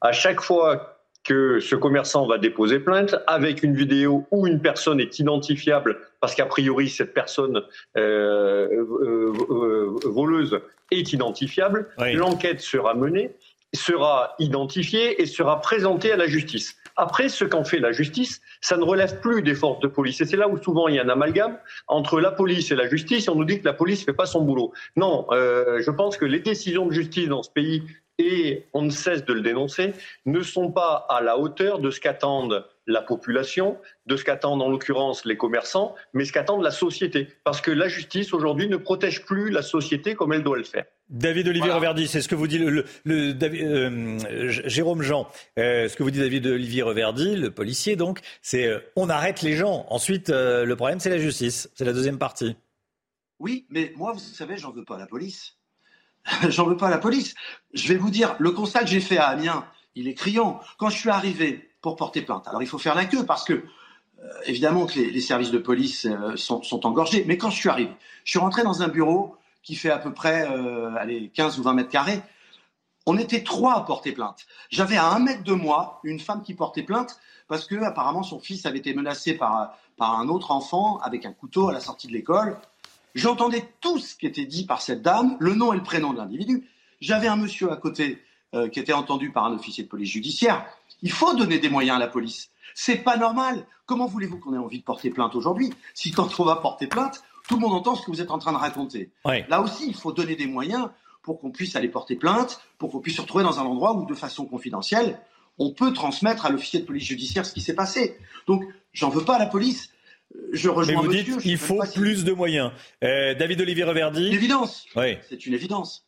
À 0.00 0.12
chaque 0.12 0.40
fois 0.40 0.92
que 1.24 1.60
ce 1.60 1.76
commerçant 1.76 2.26
va 2.26 2.38
déposer 2.38 2.80
plainte 2.80 3.14
avec 3.26 3.62
une 3.62 3.74
vidéo 3.74 4.26
où 4.30 4.46
une 4.46 4.60
personne 4.60 5.00
est 5.00 5.18
identifiable 5.18 6.00
parce 6.20 6.34
qu'a 6.34 6.46
priori 6.46 6.88
cette 6.88 7.14
personne 7.14 7.62
euh, 7.96 8.68
euh, 8.68 9.32
euh, 9.50 9.96
voleuse 10.04 10.58
est 10.90 11.12
identifiable, 11.12 11.88
l'enquête 11.98 12.60
sera 12.60 12.94
menée, 12.94 13.34
sera 13.74 14.34
identifiée 14.38 15.20
et 15.20 15.26
sera 15.26 15.60
présentée 15.60 16.12
à 16.12 16.16
la 16.16 16.26
justice. 16.26 16.76
Après, 16.96 17.30
ce 17.30 17.44
qu'en 17.44 17.64
fait 17.64 17.78
la 17.78 17.92
justice, 17.92 18.42
ça 18.60 18.76
ne 18.76 18.84
relève 18.84 19.20
plus 19.20 19.42
des 19.42 19.54
forces 19.54 19.80
de 19.80 19.88
police. 19.88 20.20
Et 20.20 20.26
c'est 20.26 20.36
là 20.36 20.48
où 20.48 20.62
souvent 20.62 20.88
il 20.88 20.96
y 20.96 20.98
a 20.98 21.04
un 21.04 21.08
amalgame 21.08 21.58
entre 21.88 22.20
la 22.20 22.30
police 22.30 22.70
et 22.70 22.74
la 22.74 22.86
justice. 22.86 23.28
on 23.28 23.34
nous 23.34 23.46
dit 23.46 23.60
que 23.60 23.64
la 23.64 23.72
police 23.72 24.00
ne 24.00 24.04
fait 24.04 24.12
pas 24.12 24.26
son 24.26 24.42
boulot. 24.42 24.72
Non, 24.96 25.26
je 25.30 25.90
pense 25.90 26.18
que 26.18 26.26
les 26.26 26.40
décisions 26.40 26.86
de 26.86 26.92
justice 26.92 27.28
dans 27.28 27.42
ce 27.42 27.50
pays 27.50 27.82
et 28.18 28.66
on 28.72 28.82
ne 28.82 28.90
cesse 28.90 29.24
de 29.24 29.32
le 29.32 29.40
dénoncer, 29.40 29.94
ne 30.26 30.42
sont 30.42 30.70
pas 30.70 31.06
à 31.08 31.20
la 31.20 31.38
hauteur 31.38 31.78
de 31.78 31.90
ce 31.90 32.00
qu'attendent 32.00 32.64
la 32.86 33.02
population, 33.02 33.78
de 34.06 34.16
ce 34.16 34.24
qu'attendent 34.24 34.62
en 34.62 34.68
l'occurrence 34.68 35.24
les 35.24 35.36
commerçants, 35.36 35.94
mais 36.12 36.24
ce 36.24 36.32
qu'attendent 36.32 36.62
la 36.62 36.70
société. 36.70 37.28
Parce 37.44 37.60
que 37.60 37.70
la 37.70 37.88
justice 37.88 38.32
aujourd'hui 38.32 38.68
ne 38.68 38.76
protège 38.76 39.24
plus 39.24 39.50
la 39.50 39.62
société 39.62 40.14
comme 40.14 40.32
elle 40.32 40.42
doit 40.42 40.58
le 40.58 40.64
faire. 40.64 40.84
David 41.08 41.48
Olivier 41.48 41.70
Reverdy, 41.70 42.08
c'est 42.08 42.22
ce 42.22 42.28
que 42.28 42.34
vous 42.34 42.46
dit 42.46 42.58
le, 42.58 42.86
euh, 43.06 44.48
Jérôme 44.48 45.02
Jean. 45.02 45.28
Euh, 45.58 45.88
ce 45.88 45.96
que 45.96 46.02
vous 46.02 46.10
dit 46.10 46.20
David 46.20 46.46
Olivier 46.46 46.82
Reverdy, 46.82 47.36
le 47.36 47.50
policier 47.50 47.96
donc, 47.96 48.20
c'est 48.40 48.66
euh, 48.66 48.80
on 48.96 49.10
arrête 49.10 49.42
les 49.42 49.54
gens. 49.54 49.86
Ensuite, 49.90 50.30
le 50.30 50.74
problème 50.74 51.00
c'est 51.00 51.10
la 51.10 51.18
justice. 51.18 51.70
C'est 51.74 51.84
la 51.84 51.92
deuxième 51.92 52.18
partie. 52.18 52.56
Oui, 53.38 53.66
mais 53.70 53.92
moi, 53.96 54.12
vous 54.12 54.20
savez, 54.20 54.56
j'en 54.56 54.70
veux 54.70 54.84
pas 54.84 54.94
à 54.94 54.98
la 55.00 55.06
police. 55.06 55.56
J'en 56.48 56.66
veux 56.66 56.76
pas 56.76 56.86
à 56.86 56.90
la 56.90 56.98
police. 56.98 57.34
Je 57.74 57.88
vais 57.88 57.96
vous 57.96 58.10
dire, 58.10 58.36
le 58.38 58.52
constat 58.52 58.82
que 58.82 58.86
j'ai 58.86 59.00
fait 59.00 59.18
à 59.18 59.26
Amiens, 59.26 59.66
il 59.96 60.06
est 60.06 60.14
criant. 60.14 60.60
Quand 60.78 60.88
je 60.88 60.96
suis 60.96 61.10
arrivé 61.10 61.71
pour 61.82 61.96
porter 61.96 62.22
plainte, 62.22 62.46
alors 62.48 62.62
il 62.62 62.68
faut 62.68 62.78
faire 62.78 62.94
la 62.94 63.04
queue 63.04 63.26
parce 63.26 63.44
que, 63.44 63.52
euh, 63.52 64.28
évidemment, 64.46 64.86
que 64.86 64.98
les, 64.98 65.20
services 65.20 65.50
de 65.50 65.58
police 65.58 66.06
euh, 66.06 66.36
sont, 66.36 66.86
engorgés. 66.86 67.24
Mais 67.26 67.36
quand 67.36 67.50
je 67.50 67.56
suis 67.56 67.68
arrivé, 67.68 67.90
je 68.24 68.30
suis 68.30 68.38
rentré 68.38 68.62
dans 68.62 68.82
un 68.82 68.88
bureau 68.88 69.36
qui 69.62 69.74
fait 69.74 69.90
à 69.90 69.98
peu 69.98 70.12
près 70.12 70.48
euh, 70.48 70.94
allez, 70.96 71.30
15 71.34 71.58
ou 71.58 71.64
20 71.64 71.74
mètres 71.74 71.90
carrés. 71.90 72.22
On 73.04 73.18
était 73.18 73.42
trois 73.42 73.74
à 73.74 73.80
porter 73.80 74.12
plainte. 74.12 74.46
J'avais 74.70 74.96
à 74.96 75.08
un 75.08 75.18
mètre 75.18 75.42
de 75.42 75.52
moi 75.52 76.00
une 76.04 76.20
femme 76.20 76.42
qui 76.42 76.54
portait 76.54 76.84
plainte 76.84 77.18
parce 77.48 77.66
que 77.66 77.74
apparemment 77.82 78.22
son 78.22 78.38
fils 78.38 78.64
avait 78.64 78.78
été 78.78 78.94
menacé 78.94 79.34
par, 79.34 79.76
par 79.96 80.20
un 80.20 80.28
autre 80.28 80.52
enfant 80.52 80.98
avec 80.98 81.26
un 81.26 81.32
couteau 81.32 81.68
à 81.68 81.72
la 81.72 81.80
sortie 81.80 82.06
de 82.06 82.12
l'école. 82.12 82.58
J'entendais 83.16 83.68
tout 83.80 83.98
ce 83.98 84.14
qui 84.14 84.26
était 84.26 84.46
dit 84.46 84.66
par 84.66 84.80
cette 84.80 85.02
dame, 85.02 85.36
le 85.40 85.54
nom 85.54 85.72
et 85.72 85.76
le 85.76 85.82
prénom 85.82 86.12
de 86.12 86.18
l'individu. 86.18 86.68
J'avais 87.00 87.26
un 87.26 87.36
monsieur 87.36 87.72
à 87.72 87.76
côté 87.76 88.22
qui 88.70 88.78
était 88.78 88.92
entendu 88.92 89.32
par 89.32 89.46
un 89.46 89.54
officier 89.54 89.82
de 89.82 89.88
police 89.88 90.10
judiciaire. 90.10 90.64
Il 91.02 91.10
faut 91.12 91.34
donner 91.34 91.58
des 91.58 91.68
moyens 91.68 91.96
à 91.96 92.00
la 92.00 92.08
police. 92.08 92.50
C'est 92.74 92.96
pas 92.96 93.16
normal. 93.16 93.66
Comment 93.86 94.06
voulez-vous 94.06 94.38
qu'on 94.38 94.54
ait 94.54 94.58
envie 94.58 94.78
de 94.78 94.84
porter 94.84 95.10
plainte 95.10 95.34
aujourd'hui 95.34 95.72
si 95.94 96.10
quand 96.10 96.38
on 96.40 96.44
va 96.44 96.56
porter 96.56 96.86
plainte, 96.86 97.22
tout 97.48 97.56
le 97.56 97.60
monde 97.60 97.74
entend 97.74 97.96
ce 97.96 98.06
que 98.06 98.10
vous 98.10 98.20
êtes 98.20 98.30
en 98.30 98.38
train 98.38 98.52
de 98.52 98.56
raconter 98.58 99.10
Là 99.24 99.60
aussi, 99.60 99.86
il 99.88 99.94
faut 99.94 100.12
donner 100.12 100.36
des 100.36 100.46
moyens 100.46 100.88
pour 101.22 101.38
qu'on 101.40 101.50
puisse 101.50 101.76
aller 101.76 101.88
porter 101.88 102.16
plainte, 102.16 102.60
pour 102.78 102.90
qu'on 102.90 103.00
puisse 103.00 103.16
se 103.16 103.20
retrouver 103.20 103.44
dans 103.44 103.58
un 103.60 103.64
endroit 103.64 103.94
où, 103.94 104.06
de 104.06 104.14
façon 104.14 104.46
confidentielle, 104.46 105.20
on 105.58 105.70
peut 105.72 105.92
transmettre 105.92 106.46
à 106.46 106.50
l'officier 106.50 106.80
de 106.80 106.84
police 106.86 107.04
judiciaire 107.04 107.44
ce 107.44 107.52
qui 107.52 107.60
s'est 107.60 107.74
passé. 107.74 108.16
Donc, 108.46 108.64
j'en 108.92 109.10
veux 109.10 109.24
pas 109.24 109.36
à 109.36 109.38
la 109.38 109.46
police. 109.46 109.90
Je 110.52 110.68
rejoins 110.70 110.94
Mais 110.94 111.00
vous 111.02 111.08
monsieur, 111.12 111.36
dites 111.36 111.44
il 111.44 111.58
faut 111.58 111.84
si- 111.84 111.98
plus 111.98 112.24
de 112.24 112.32
moyens. 112.32 112.72
Euh, 113.04 113.34
David 113.34 113.60
Olivier 113.60 113.84
Reverdy. 113.84 114.28
Une 114.28 114.32
évidence. 114.32 114.86
Oui. 114.96 115.18
C'est 115.28 115.44
une 115.46 115.52
évidence. 115.52 116.06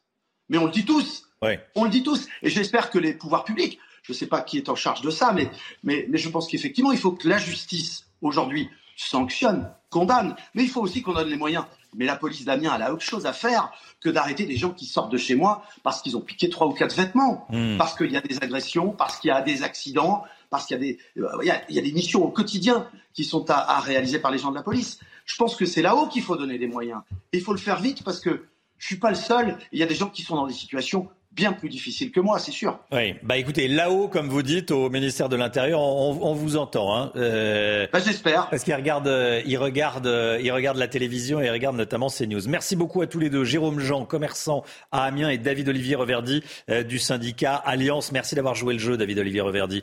Mais 0.48 0.56
on 0.58 0.64
le 0.64 0.70
dit 0.70 0.84
tous. 0.86 1.24
Oui. 1.42 1.52
On 1.74 1.84
le 1.84 1.90
dit 1.90 2.02
tous. 2.02 2.26
Et 2.42 2.48
j'espère 2.48 2.89
que 2.90 2.98
les 2.98 3.12
pouvoirs 3.12 3.44
publics, 3.44 3.78
je 4.05 4.12
ne 4.12 4.16
sais 4.16 4.26
pas 4.26 4.41
qui 4.42 4.58
est 4.58 4.68
en 4.68 4.76
charge 4.76 5.00
de 5.00 5.10
ça, 5.10 5.33
mais, 5.33 5.50
mais, 5.83 6.07
mais 6.08 6.18
je 6.18 6.28
pense 6.28 6.47
qu'effectivement, 6.47 6.92
il 6.92 6.99
faut 6.99 7.12
que 7.12 7.26
la 7.28 7.39
justice, 7.39 8.07
aujourd'hui, 8.23 8.68
sanctionne, 8.97 9.70
condamne. 9.91 10.36
Mais 10.55 10.62
il 10.62 10.68
faut 10.68 10.81
aussi 10.81 11.02
qu'on 11.02 11.15
donne 11.15 11.28
les 11.28 11.36
moyens. 11.36 11.65
Mais 11.97 12.05
la 12.07 12.16
police 12.16 12.44
d'Amiens, 12.44 12.74
elle 12.76 12.83
a 12.83 12.92
autre 12.92 13.02
chose 13.02 13.24
à 13.26 13.33
faire 13.33 13.73
que 14.00 14.08
d'arrêter 14.10 14.47
des 14.47 14.57
gens 14.57 14.70
qui 14.70 14.84
sortent 14.86 15.10
de 15.12 15.16
chez 15.16 15.34
moi 15.34 15.65
parce 15.83 16.02
qu'ils 16.02 16.16
ont 16.16 16.20
piqué 16.20 16.49
trois 16.49 16.66
ou 16.66 16.73
quatre 16.73 16.94
vêtements, 16.94 17.47
Hmm. 17.50 17.76
parce 17.78 17.97
qu'il 17.97 18.10
y 18.12 18.16
a 18.16 18.20
des 18.20 18.36
agressions, 18.42 18.91
parce 18.91 19.18
qu'il 19.18 19.28
y 19.28 19.31
a 19.33 19.41
des 19.41 19.62
accidents, 19.62 20.24
parce 20.50 20.66
qu'il 20.66 20.76
y 20.76 20.81
a 20.81 20.83
des, 20.83 20.99
euh, 21.18 21.28
il 21.42 21.47
y 21.47 21.50
a, 21.50 21.62
il 21.68 21.76
y 21.76 21.78
a 21.78 21.83
des 21.83 21.92
missions 21.92 22.24
au 22.24 22.28
quotidien 22.31 22.89
qui 23.12 23.24
sont 23.24 23.49
à, 23.50 23.76
à 23.76 23.81
réaliser 23.81 24.18
par 24.18 24.31
les 24.31 24.39
gens 24.39 24.50
de 24.50 24.57
la 24.57 24.62
police. 24.62 24.99
Je 25.24 25.36
pense 25.36 25.57
que 25.57 25.65
c'est 25.66 25.83
là-haut 25.83 26.08
qu'il 26.08 26.23
faut 26.23 26.36
donner 26.36 26.58
des 26.58 26.66
moyens. 26.66 27.00
Et 27.33 27.39
il 27.39 27.42
faut 27.42 27.52
le 27.52 27.58
faire 27.58 27.81
vite 27.81 28.02
parce 28.05 28.20
que 28.20 28.44
je 28.78 28.86
suis 28.86 28.97
pas 28.99 29.10
le 29.10 29.16
seul. 29.16 29.57
Il 29.73 29.78
y 29.78 29.83
a 29.83 29.86
des 29.86 29.94
gens 29.94 30.10
qui 30.10 30.23
sont 30.23 30.34
dans 30.34 30.47
des 30.47 30.52
situations 30.55 31.08
bien 31.34 31.52
plus 31.52 31.68
difficiles 31.68 32.12
que 32.12 32.20
moi, 32.20 32.38
c'est 32.38 32.52
sûr. 32.52 32.78
Oui, 32.92 33.14
bah 33.22 33.36
écoutez, 33.36 33.66
là-haut, 33.68 34.08
comme 34.08 34.28
vous 34.28 34.42
dites, 34.42 34.70
au 34.70 34.88
ministère 34.90 35.28
de 35.28 35.36
l'Intérieur, 35.36 35.80
on, 35.80 36.18
on 36.22 36.34
vous 36.34 36.56
entend. 36.56 36.96
Hein. 36.96 37.12
Euh, 37.16 37.86
Bah, 37.92 37.98
J'espère. 37.98 38.48
Parce 38.50 38.62
qu'ils 38.62 38.74
regardent, 38.74 39.08
euh, 39.08 39.42
ils 39.44 39.56
regardent, 39.58 40.06
euh, 40.06 40.38
ils 40.42 40.52
regardent 40.52 40.78
la 40.78 40.88
télévision 40.88 41.40
et 41.40 41.46
ils 41.46 41.50
regardent 41.50 41.76
notamment 41.76 42.08
CNews. 42.08 42.48
Merci 42.48 42.76
beaucoup 42.76 43.02
à 43.02 43.06
tous 43.06 43.18
les 43.18 43.30
deux, 43.30 43.44
Jérôme 43.44 43.80
Jean, 43.80 44.04
commerçant 44.04 44.64
à 44.92 45.04
Amiens, 45.04 45.28
et 45.28 45.38
David 45.38 45.68
Olivier 45.68 45.96
Reverdy 45.96 46.42
euh, 46.70 46.82
du 46.82 46.98
syndicat 46.98 47.54
Alliance. 47.56 48.12
Merci 48.12 48.34
d'avoir 48.34 48.54
joué 48.54 48.74
le 48.74 48.80
jeu, 48.80 48.96
David 48.96 49.18
Olivier 49.18 49.40
Reverdy, 49.40 49.82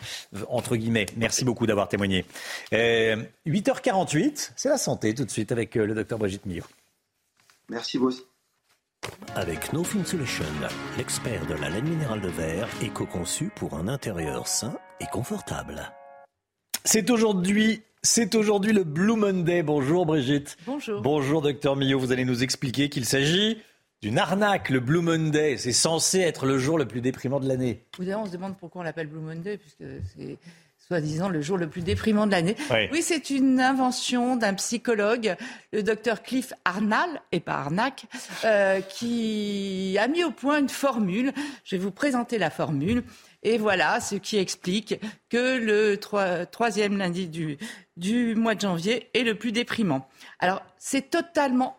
entre 0.49 0.75
guillemets. 0.75 1.07
Merci 1.17 1.43
beaucoup 1.43 1.65
d'avoir 1.67 1.87
témoigné. 1.89 2.25
Euh, 2.73 3.17
8h48, 3.47 4.51
c'est 4.55 4.69
la 4.69 4.77
santé 4.77 5.13
tout 5.13 5.25
de 5.25 5.31
suite 5.31 5.51
avec 5.51 5.75
le 5.75 5.93
docteur 5.93 6.17
Brigitte 6.17 6.45
Millot. 6.45 6.63
Merci 7.69 7.97
vous 7.97 8.07
aussi. 8.07 8.21
Avec 9.35 9.71
No 9.71 9.83
Fin 9.83 10.03
Solution, 10.03 10.43
l'expert 10.97 11.45
de 11.45 11.53
la 11.53 11.69
laine 11.69 11.87
minérale 11.87 12.19
de 12.19 12.27
verre, 12.27 12.67
éco-conçu 12.81 13.49
pour 13.55 13.75
un 13.75 13.87
intérieur 13.87 14.45
sain 14.45 14.77
et 14.99 15.05
confortable. 15.05 15.91
C'est 16.83 17.09
aujourd'hui, 17.09 17.81
c'est 18.03 18.35
aujourd'hui 18.35 18.73
le 18.73 18.83
Blue 18.83 19.15
Monday. 19.15 19.63
Bonjour 19.63 20.05
Brigitte. 20.05 20.57
Bonjour. 20.65 21.01
Bonjour 21.01 21.41
docteur 21.41 21.77
Millot. 21.77 21.97
Vous 21.97 22.11
allez 22.11 22.25
nous 22.25 22.43
expliquer 22.43 22.89
qu'il 22.89 23.05
s'agit 23.05 23.61
d'une 24.01 24.17
arnaque. 24.17 24.69
Le 24.69 24.81
Blue 24.81 25.01
Monday, 25.01 25.57
c'est 25.57 25.71
censé 25.71 26.19
être 26.19 26.45
le 26.45 26.59
jour 26.59 26.77
le 26.77 26.85
plus 26.85 26.99
déprimant 26.99 27.39
de 27.39 27.47
l'année. 27.47 27.85
Vous 27.97 28.03
savez, 28.03 28.15
on 28.15 28.25
se 28.25 28.31
demande 28.31 28.57
pourquoi 28.57 28.81
on 28.81 28.83
l'appelle 28.83 29.07
Blue 29.07 29.21
Monday, 29.21 29.57
puisque 29.57 29.85
c'est 30.13 30.37
soi-disant 30.91 31.29
le 31.29 31.41
jour 31.41 31.57
le 31.57 31.69
plus 31.69 31.83
déprimant 31.83 32.27
de 32.27 32.31
l'année. 32.31 32.57
Oui. 32.69 32.89
Oui, 32.91 33.01
c'est 33.01 33.29
une 33.29 33.61
invention 33.61 34.35
d'un 34.35 34.53
psychologue, 34.55 35.37
le 35.71 35.83
docteur 35.83 36.21
Cliff 36.21 36.51
Arnall, 36.65 37.21
et 37.31 37.39
pas 37.39 37.53
Arnac, 37.53 38.07
euh, 38.43 38.81
qui 38.81 39.97
a 39.97 40.09
mis 40.09 40.25
au 40.25 40.31
point 40.31 40.59
une 40.59 40.67
formule. 40.67 41.31
Je 41.63 41.77
vais 41.77 41.81
vous 41.81 41.91
présenter 41.91 42.37
la 42.37 42.49
formule. 42.49 43.03
Et 43.41 43.57
voilà 43.57 44.01
ce 44.01 44.15
qui 44.15 44.37
explique 44.37 44.99
que 45.31 45.57
le 45.57 45.95
troi- 45.97 46.45
troisième 46.45 46.97
lundi 46.97 47.27
du, 47.27 47.57
du 47.97 48.35
mois 48.35 48.53
de 48.55 48.61
janvier 48.61 49.09
est 49.13 49.23
le 49.23 49.35
plus 49.35 49.51
déprimant. 49.51 50.07
Alors, 50.39 50.61
c'est 50.77 51.09
totalement 51.09 51.77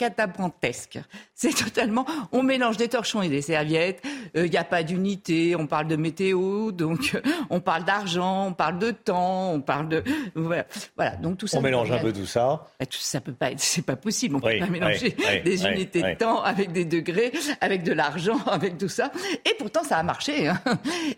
abracadabrantesque. 0.00 0.98
C'est 1.34 1.54
totalement, 1.54 2.04
on 2.32 2.42
mélange 2.42 2.76
des 2.76 2.88
torchons 2.88 3.22
et 3.22 3.28
des 3.28 3.42
serviettes. 3.42 4.02
Il 4.34 4.50
n'y 4.50 4.56
a 4.56 4.64
pas 4.64 4.82
d'unité. 4.82 5.56
On 5.56 5.66
parle 5.66 5.88
de 5.88 5.96
météo, 5.96 6.70
donc 6.72 7.12
euh, 7.14 7.20
on 7.50 7.60
parle 7.60 7.84
d'argent, 7.84 8.48
on 8.48 8.52
parle 8.52 8.78
de 8.78 8.90
temps, 8.90 9.52
on 9.52 9.60
parle 9.60 9.88
de 9.88 10.04
voilà. 10.34 10.66
Voilà, 10.94 11.16
donc 11.16 11.38
tout 11.38 11.46
ça. 11.46 11.58
On 11.58 11.62
mélange 11.62 11.90
un 11.90 11.98
peu 11.98 12.12
tout 12.12 12.26
ça. 12.26 12.68
Eh, 12.80 12.86
tout 12.86 12.98
ça 13.00 13.20
peut 13.20 13.32
pas 13.32 13.50
être, 13.50 13.60
c'est 13.60 13.82
pas 13.84 13.96
possible. 13.96 14.36
On 14.36 14.46
Oui, 14.46 14.54
peut 14.60 14.66
pas 14.66 14.70
mélanger 14.70 15.14
oui, 15.18 15.24
oui, 15.28 15.42
des 15.42 15.66
unités 15.66 16.02
de 16.02 16.14
temps 16.14 16.42
avec 16.42 16.70
des 16.72 16.84
degrés, 16.84 17.32
avec 17.60 17.82
de 17.82 17.92
l'argent, 17.92 18.38
avec 18.46 18.78
tout 18.78 18.88
ça. 18.88 19.10
Et 19.44 19.54
pourtant, 19.58 19.82
ça 19.82 19.96
a 19.96 20.02
marché. 20.02 20.48
hein. 20.48 20.60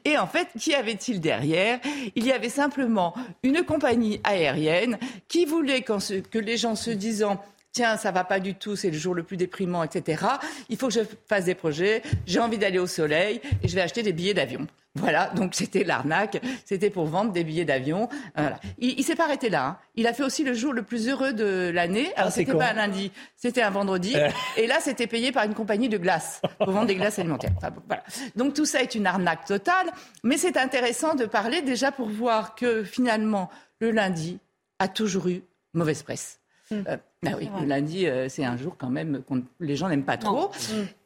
Et 0.04 0.16
en 0.16 0.26
fait, 0.28 0.48
qui 0.58 0.74
avait-il 0.74 1.20
derrière? 1.20 1.67
Il 2.14 2.26
y 2.26 2.32
avait 2.32 2.48
simplement 2.48 3.14
une 3.42 3.62
compagnie 3.64 4.20
aérienne 4.24 4.98
qui 5.28 5.44
voulait 5.44 5.82
que 5.82 6.38
les 6.38 6.56
gens 6.56 6.74
se 6.74 6.90
disant 6.90 7.42
Tiens, 7.78 7.96
ça 7.96 8.10
va 8.10 8.24
pas 8.24 8.40
du 8.40 8.56
tout, 8.56 8.74
c'est 8.74 8.90
le 8.90 8.98
jour 8.98 9.14
le 9.14 9.22
plus 9.22 9.36
déprimant, 9.36 9.84
etc. 9.84 10.24
Il 10.68 10.76
faut 10.76 10.88
que 10.88 10.94
je 10.94 11.00
fasse 11.28 11.44
des 11.44 11.54
projets. 11.54 12.02
J'ai 12.26 12.40
envie 12.40 12.58
d'aller 12.58 12.80
au 12.80 12.88
soleil 12.88 13.40
et 13.62 13.68
je 13.68 13.74
vais 13.76 13.80
acheter 13.82 14.02
des 14.02 14.12
billets 14.12 14.34
d'avion. 14.34 14.66
Voilà, 14.96 15.28
donc 15.36 15.54
c'était 15.54 15.84
l'arnaque. 15.84 16.42
C'était 16.64 16.90
pour 16.90 17.06
vendre 17.06 17.30
des 17.30 17.44
billets 17.44 17.64
d'avion. 17.64 18.08
Voilà. 18.34 18.58
Il, 18.78 18.98
il 18.98 19.04
s'est 19.04 19.14
pas 19.14 19.26
arrêté 19.26 19.48
là. 19.48 19.64
hein. 19.64 19.78
Il 19.94 20.08
a 20.08 20.12
fait 20.12 20.24
aussi 20.24 20.42
le 20.42 20.54
jour 20.54 20.72
le 20.72 20.82
plus 20.82 21.08
heureux 21.08 21.32
de 21.32 21.70
l'année. 21.72 22.08
Ah, 22.16 22.22
Alors 22.22 22.32
c'est 22.32 22.40
c'était 22.44 22.58
pas 22.58 22.70
un 22.70 22.72
lundi, 22.72 23.12
c'était 23.36 23.62
un 23.62 23.70
vendredi. 23.70 24.14
Euh. 24.16 24.28
Et 24.56 24.66
là, 24.66 24.78
c'était 24.80 25.06
payé 25.06 25.30
par 25.30 25.44
une 25.44 25.54
compagnie 25.54 25.88
de 25.88 25.98
glace 25.98 26.42
pour 26.58 26.72
vendre 26.72 26.88
des 26.88 26.96
glaces 26.96 27.20
alimentaires. 27.20 27.52
Enfin, 27.58 27.70
bon, 27.70 27.82
voilà. 27.86 28.02
Donc 28.34 28.54
tout 28.54 28.64
ça 28.64 28.82
est 28.82 28.96
une 28.96 29.06
arnaque 29.06 29.44
totale. 29.44 29.86
Mais 30.24 30.36
c'est 30.36 30.56
intéressant 30.56 31.14
de 31.14 31.26
parler 31.26 31.62
déjà 31.62 31.92
pour 31.92 32.08
voir 32.08 32.56
que 32.56 32.82
finalement, 32.82 33.48
le 33.78 33.92
lundi 33.92 34.40
a 34.80 34.88
toujours 34.88 35.28
eu 35.28 35.42
mauvaise 35.74 36.02
presse. 36.02 36.40
Euh, 36.72 36.96
ah 37.26 37.30
oui, 37.36 37.48
le 37.60 37.66
lundi, 37.66 38.06
euh, 38.06 38.28
c'est 38.28 38.44
un 38.44 38.56
jour 38.56 38.76
quand 38.78 38.90
même 38.90 39.22
que 39.28 39.34
les 39.60 39.76
gens 39.76 39.88
n'aiment 39.88 40.04
pas 40.04 40.16
trop. 40.16 40.50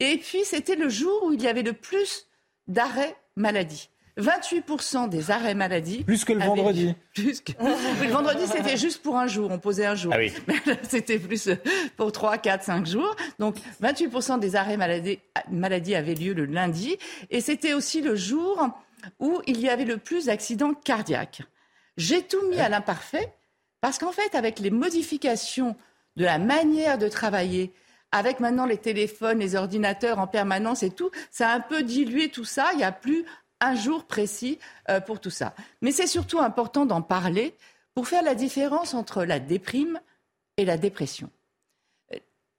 Et 0.00 0.18
puis, 0.18 0.44
c'était 0.44 0.76
le 0.76 0.88
jour 0.88 1.22
où 1.24 1.32
il 1.32 1.40
y 1.42 1.48
avait 1.48 1.62
le 1.62 1.72
plus 1.72 2.26
d'arrêts 2.68 3.16
maladie. 3.36 3.88
28% 4.18 5.08
des 5.08 5.30
arrêts 5.30 5.54
maladie. 5.54 6.04
Plus 6.04 6.26
que 6.26 6.34
le 6.34 6.42
avaient- 6.42 6.48
vendredi. 6.48 6.94
Plus 7.14 7.40
que... 7.40 7.52
Oui, 7.60 7.70
le 8.06 8.12
vendredi, 8.12 8.42
c'était 8.46 8.76
juste 8.76 9.02
pour 9.02 9.16
un 9.16 9.26
jour. 9.26 9.50
On 9.50 9.58
posait 9.58 9.86
un 9.86 9.94
jour. 9.94 10.12
Ah 10.14 10.18
oui. 10.18 10.32
Mais 10.46 10.56
là, 10.66 10.74
c'était 10.82 11.18
plus 11.18 11.48
euh, 11.48 11.56
pour 11.96 12.12
3, 12.12 12.36
4, 12.36 12.62
5 12.62 12.86
jours. 12.86 13.16
Donc, 13.38 13.56
28% 13.82 14.38
des 14.38 14.54
arrêts 14.54 14.76
maladie, 14.76 15.18
maladie 15.50 15.94
avaient 15.94 16.14
lieu 16.14 16.34
le 16.34 16.44
lundi. 16.44 16.98
Et 17.30 17.40
c'était 17.40 17.72
aussi 17.72 18.02
le 18.02 18.14
jour 18.14 18.68
où 19.18 19.40
il 19.46 19.58
y 19.60 19.70
avait 19.70 19.86
le 19.86 19.96
plus 19.96 20.26
d'accidents 20.26 20.74
cardiaques. 20.74 21.40
J'ai 21.96 22.22
tout 22.22 22.46
mis 22.50 22.60
à 22.60 22.68
l'imparfait 22.68 23.32
parce 23.80 23.98
qu'en 23.98 24.12
fait, 24.12 24.34
avec 24.34 24.58
les 24.60 24.70
modifications 24.70 25.74
de 26.16 26.24
la 26.24 26.38
manière 26.38 26.98
de 26.98 27.08
travailler, 27.08 27.72
avec 28.10 28.40
maintenant 28.40 28.66
les 28.66 28.76
téléphones, 28.76 29.38
les 29.38 29.56
ordinateurs 29.56 30.18
en 30.18 30.26
permanence 30.26 30.82
et 30.82 30.90
tout, 30.90 31.10
ça 31.30 31.50
a 31.50 31.54
un 31.54 31.60
peu 31.60 31.82
dilué 31.82 32.28
tout 32.28 32.44
ça. 32.44 32.70
Il 32.72 32.78
n'y 32.78 32.84
a 32.84 32.92
plus 32.92 33.24
un 33.60 33.74
jour 33.74 34.04
précis 34.04 34.58
euh, 34.90 35.00
pour 35.00 35.20
tout 35.20 35.30
ça. 35.30 35.54
Mais 35.80 35.92
c'est 35.92 36.06
surtout 36.06 36.40
important 36.40 36.84
d'en 36.84 37.00
parler 37.00 37.54
pour 37.94 38.08
faire 38.08 38.22
la 38.22 38.34
différence 38.34 38.94
entre 38.94 39.24
la 39.24 39.38
déprime 39.38 40.00
et 40.56 40.64
la 40.64 40.76
dépression. 40.76 41.30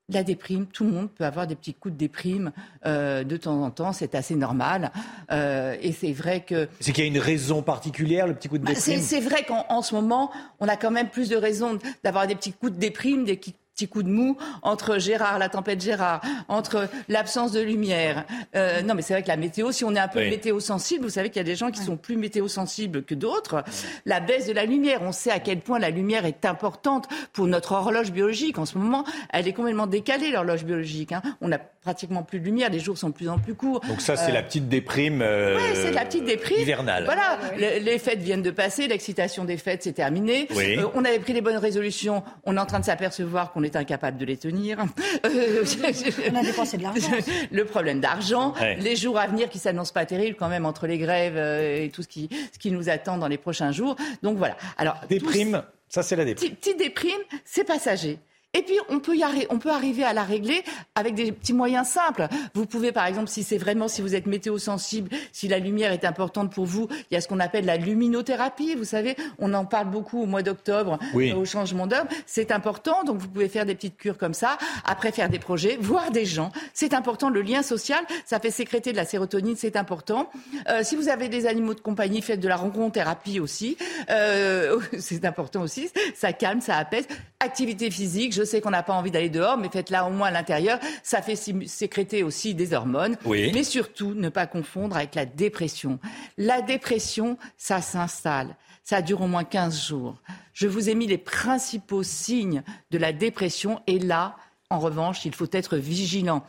La 0.09 0.22
déprime, 0.23 0.65
tout 0.65 0.83
le 0.83 0.91
monde 0.91 1.09
peut 1.11 1.23
avoir 1.23 1.48
des 1.48 1.56
petits 1.56 1.73
coups 1.73 1.93
de 1.93 1.98
déprime 1.98 2.51
euh, 2.85 3.23
de 3.23 3.38
temps 3.38 3.64
en 3.64 3.72
temps, 3.72 3.93
c'est 3.93 4.15
assez 4.15 4.35
normal. 4.35 4.91
Euh, 5.32 5.77
et 5.82 5.93
c'est 5.93 6.11
vrai 6.11 6.41
que 6.41 6.67
C'est 6.82 6.91
qu'il 6.91 7.06
y 7.06 7.07
a 7.07 7.09
une 7.09 7.17
raison 7.19 7.61
particulière, 7.61 8.27
le 8.27 8.33
petit 8.35 8.49
coup 8.49 8.57
de 8.57 8.65
bah, 8.65 8.73
déprime? 8.73 8.98
c'est 8.98 9.01
c'est 9.01 9.22
vrai 9.22 9.43
qu'en 9.45 9.65
en 9.69 9.82
ce 9.82 9.95
moment, 9.95 10.30
on 10.59 10.67
a 10.67 10.75
quand 10.75 10.91
même 10.91 11.07
plus 11.09 11.30
de 11.30 11.38
raisons 11.38 11.80
d'avoir 12.03 12.27
des 12.27 12.35
petits 12.35 12.51
coups 12.51 12.73
de 12.73 12.77
déprime, 12.80 13.23
des 13.23 13.38
qui- 13.38 13.56
coups 13.87 14.05
de 14.05 14.09
mou 14.09 14.37
entre 14.61 14.97
Gérard, 14.97 15.39
la 15.39 15.49
tempête 15.49 15.81
Gérard, 15.81 16.21
entre 16.47 16.87
l'absence 17.09 17.51
de 17.51 17.61
lumière. 17.61 18.25
Euh, 18.55 18.81
non, 18.81 18.93
mais 18.95 19.01
c'est 19.01 19.13
vrai 19.13 19.23
que 19.23 19.27
la 19.27 19.37
météo, 19.37 19.71
si 19.71 19.83
on 19.83 19.95
est 19.95 19.99
un 19.99 20.07
peu 20.07 20.19
Oui. 20.19 20.29
météo 20.29 20.59
sensible, 20.59 21.03
vous 21.05 21.09
savez 21.09 21.29
qu'il 21.29 21.37
y 21.37 21.41
a 21.41 21.43
des 21.43 21.55
gens 21.55 21.71
qui 21.71 21.81
sont 21.81 21.97
plus 21.97 22.17
météo 22.17 22.47
sensibles 22.47 23.03
que 23.03 23.15
d'autres. 23.15 23.63
La 24.05 24.19
baisse 24.19 24.47
de 24.47 24.53
la 24.53 24.65
lumière, 24.65 24.99
on 25.01 25.11
sait 25.11 25.31
à 25.31 25.39
quel 25.39 25.59
point 25.59 25.79
la 25.79 25.89
lumière 25.89 26.25
est 26.25 26.45
importante 26.45 27.07
pour 27.33 27.47
notre 27.47 27.71
horloge 27.73 28.11
biologique. 28.11 28.57
En 28.57 28.65
ce 28.65 28.77
moment, 28.77 29.03
elle 29.31 29.47
est 29.47 29.53
complètement 29.53 29.87
décalée, 29.87 30.31
l'horloge 30.31 30.63
biologique. 30.65 31.11
hein. 31.11 31.21
On 31.41 31.47
n'a 31.49 31.57
pratiquement 31.59 32.23
plus 32.23 32.39
de 32.39 32.45
lumière, 32.45 32.69
les 32.69 32.79
jours 32.79 32.97
sont 32.97 33.09
de 33.09 33.13
plus 33.13 33.27
en 33.27 33.37
plus 33.37 33.55
courts. 33.55 33.81
Donc 33.89 33.99
ça, 33.99 34.15
c'est 34.15 34.31
Euh, 34.31 34.35
la 34.35 34.43
petite 34.43 34.69
déprime. 34.69 35.21
euh, 35.21 35.59
c'est 35.73 35.91
la 35.91 36.05
petite 36.05 36.23
déprime. 36.23 36.59
Hivernale. 36.61 37.03
Voilà, 37.03 37.37
les, 37.57 37.79
les 37.81 37.99
fêtes 37.99 38.19
viennent 38.19 38.41
de 38.41 38.51
passer, 38.51 38.87
l'excitation 38.87 39.43
des 39.43 39.57
fêtes, 39.57 39.83
c'est 39.83 39.91
terminé. 39.93 40.47
Oui. 40.55 40.77
Euh, 40.77 40.85
on 40.95 41.03
avait 41.03 41.19
pris 41.19 41.33
les 41.33 41.41
bonnes 41.41 41.57
résolutions, 41.57 42.23
on 42.45 42.55
est 42.55 42.59
en 42.59 42.65
train 42.65 42.79
de 42.79 42.85
s'apercevoir 42.85 43.51
qu'on 43.51 43.63
est 43.63 43.73
incapable 43.76 44.18
de 44.18 44.26
les 44.26 44.38
tenir. 44.38 44.80
Euh, 45.26 45.64
On 46.32 46.35
a 46.35 46.42
dépensé 46.43 46.77
de 46.77 46.84
l'argent. 46.84 47.11
Le 47.52 47.66
problème 47.66 48.00
d'argent, 48.00 48.53
Ouais. 48.60 48.76
les 48.80 48.95
jours 48.95 49.18
à 49.19 49.27
venir 49.27 49.50
qui 49.50 49.60
s'annoncent 49.60 49.93
pas 49.93 50.06
terribles 50.06 50.35
quand 50.38 50.50
même 50.50 50.66
entre 50.66 50.88
les 50.88 50.98
grèves 50.98 51.38
euh, 51.38 51.84
et 51.84 51.90
tout 51.90 52.03
ce 52.03 52.08
qui, 52.08 52.30
ce 52.53 52.60
qui 52.60 52.72
nous 52.72 52.90
attend 52.90 53.18
dans 53.18 53.27
les 53.27 53.38
prochains 53.38 53.72
jours. 53.72 53.95
Donc 54.22 54.38
voilà. 54.38 54.56
Alors, 54.77 54.95
Déprime, 55.10 55.64
ça 55.90 56.03
c'est 56.03 56.16
la 56.16 56.26
déprime. 56.26 56.56
Petite 56.56 56.77
déprime, 56.77 57.22
c'est 57.45 57.64
passager. 57.64 58.19
Et 58.56 58.61
puis, 58.61 58.77
on 58.90 58.99
peut, 58.99 59.15
y 59.15 59.22
arri- 59.23 59.48
on 59.49 59.57
peut 59.57 59.72
arriver 59.72 60.03
à 60.03 60.14
la 60.14 60.23
régler 60.23 60.64
avec 60.95 61.15
des 61.15 61.32
petits 61.32 61.53
moyens 61.53 61.88
simples. 61.88 62.27
Vous 62.53 62.65
pouvez, 62.67 62.91
par 62.91 63.07
exemple, 63.07 63.27
si 63.30 63.41
c'est 63.41 63.57
vraiment, 63.57 63.88
si 63.88 64.01
vous 64.03 64.14
êtes 64.14 64.27
météo 64.27 64.59
sensible, 64.59 65.09
si 65.32 65.48
la 65.48 65.57
lumière 65.57 65.91
est 65.91 66.06
importante 66.06 66.51
pour 66.53 66.65
vous, 66.65 66.88
il 67.09 67.15
y 67.15 67.17
a 67.17 67.22
ce 67.22 67.27
qu'on 67.27 67.40
appelle 67.40 67.65
la 67.65 67.77
luminothérapie. 67.77 68.75
Vous 68.75 68.83
savez, 68.85 69.15
on 69.40 69.53
en 69.56 69.65
parle 69.65 69.90
beaucoup 69.90 70.22
au 70.22 70.25
mois 70.27 70.43
d'octobre, 70.43 70.99
Oui. 71.15 71.32
euh, 71.32 71.35
au 71.38 71.45
changement 71.45 71.88
d'heure. 71.88 72.06
C'est 72.27 72.51
important, 72.51 73.03
donc 73.03 73.17
vous 73.17 73.27
pouvez 73.27 73.49
faire 73.49 73.65
des 73.65 73.73
petites 73.73 73.98
cures 73.98 74.19
comme 74.19 74.35
ça, 74.35 74.57
après 74.85 75.11
faire 75.11 75.30
des 75.30 75.40
projets, 75.40 75.77
voir 75.82 76.11
des 76.11 76.25
gens. 76.25 76.51
C'est 76.73 76.93
important, 76.93 77.30
le 77.32 77.41
lien 77.41 77.64
social, 77.64 78.03
ça 78.25 78.40
fait 78.40 78.51
sécréter 78.51 78.91
de 78.91 78.98
la 78.98 79.06
sérotonine, 79.06 79.56
c'est 79.57 79.75
important. 79.75 80.30
Euh, 80.69 80.82
si 80.83 80.95
vous 80.95 81.09
avez 81.09 81.27
des 81.27 81.48
animaux 81.48 81.73
de 81.73 81.80
compagnie, 81.80 82.22
faites 82.22 82.40
de 82.40 82.48
la 82.48 82.56
rencontre-thérapie 82.57 83.40
aussi. 83.40 83.77
Euh, 84.11 84.80
c'est 84.99 85.25
important 85.25 85.61
aussi, 85.61 85.90
ça 86.14 86.33
calme, 86.33 86.61
ça 86.61 86.77
apaise. 86.77 87.07
Activité 87.40 87.90
physique, 87.91 88.33
je 88.33 88.42
sais 88.45 88.61
qu'on 88.61 88.69
n'a 88.69 88.83
pas 88.83 88.93
envie 88.93 89.11
d'aller 89.11 89.30
dehors, 89.30 89.57
mais 89.57 89.69
faites-la 89.69 90.05
au 90.05 90.11
moins 90.11 90.27
à 90.27 90.31
l'intérieur. 90.31 90.80
Ça 91.03 91.22
fait 91.22 91.35
sécréter 91.35 92.23
aussi 92.23 92.55
des 92.55 92.73
hormones. 92.73 93.17
Oui. 93.25 93.51
Mais 93.53 93.63
surtout, 93.63 94.13
ne 94.13 94.30
pas 94.30 94.47
confondre 94.47 94.95
avec 94.95 95.15
la 95.15 95.25
dépression. 95.25 95.99
La 96.38 96.61
dépression, 96.61 97.38
ça 97.57 97.81
s'installe. 97.81 98.55
Ça 98.83 99.01
dure 99.01 99.22
au 99.22 99.27
moins 99.27 99.45
15 99.45 99.88
jours. 99.88 100.15
Je 100.53 100.67
vous 100.67 100.89
ai 100.89 100.95
mis 100.95 101.07
les 101.07 101.17
principaux 101.17 102.03
signes 102.03 102.63
de 102.91 102.97
la 102.97 103.13
dépression 103.13 103.81
et 103.88 103.97
là, 103.97 104.35
en 104.69 104.80
revanche, 104.80 105.25
il 105.25 105.33
faut 105.33 105.47
être 105.51 105.77
vigilant. 105.77 106.43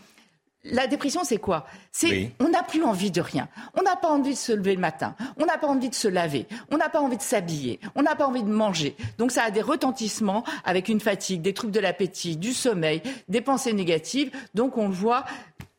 La 0.64 0.86
dépression, 0.86 1.24
c'est 1.24 1.36
quoi? 1.38 1.66
C'est 1.92 2.08
Oui. 2.10 2.30
on 2.40 2.48
n'a 2.48 2.62
plus 2.62 2.82
envie 2.82 3.10
de 3.10 3.20
rien. 3.20 3.48
On 3.78 3.82
n'a 3.82 3.96
pas 3.96 4.08
envie 4.08 4.30
de 4.32 4.38
se 4.38 4.52
lever 4.52 4.74
le 4.74 4.80
matin. 4.80 5.14
On 5.38 5.44
n'a 5.44 5.58
pas 5.58 5.66
envie 5.68 5.90
de 5.90 5.94
se 5.94 6.08
laver. 6.08 6.46
On 6.70 6.78
n'a 6.78 6.88
pas 6.88 7.00
envie 7.00 7.18
de 7.18 7.22
s'habiller. 7.22 7.80
On 7.94 8.02
n'a 8.02 8.14
pas 8.16 8.26
envie 8.26 8.42
de 8.42 8.48
manger. 8.48 8.96
Donc 9.18 9.30
ça 9.30 9.42
a 9.44 9.50
des 9.50 9.60
retentissements 9.60 10.42
avec 10.64 10.88
une 10.88 11.00
fatigue, 11.00 11.42
des 11.42 11.52
troubles 11.52 11.72
de 11.72 11.80
l'appétit, 11.80 12.36
du 12.36 12.52
sommeil, 12.54 13.02
des 13.28 13.42
pensées 13.42 13.74
négatives. 13.74 14.30
Donc 14.54 14.78
on 14.78 14.88
voit 14.88 15.24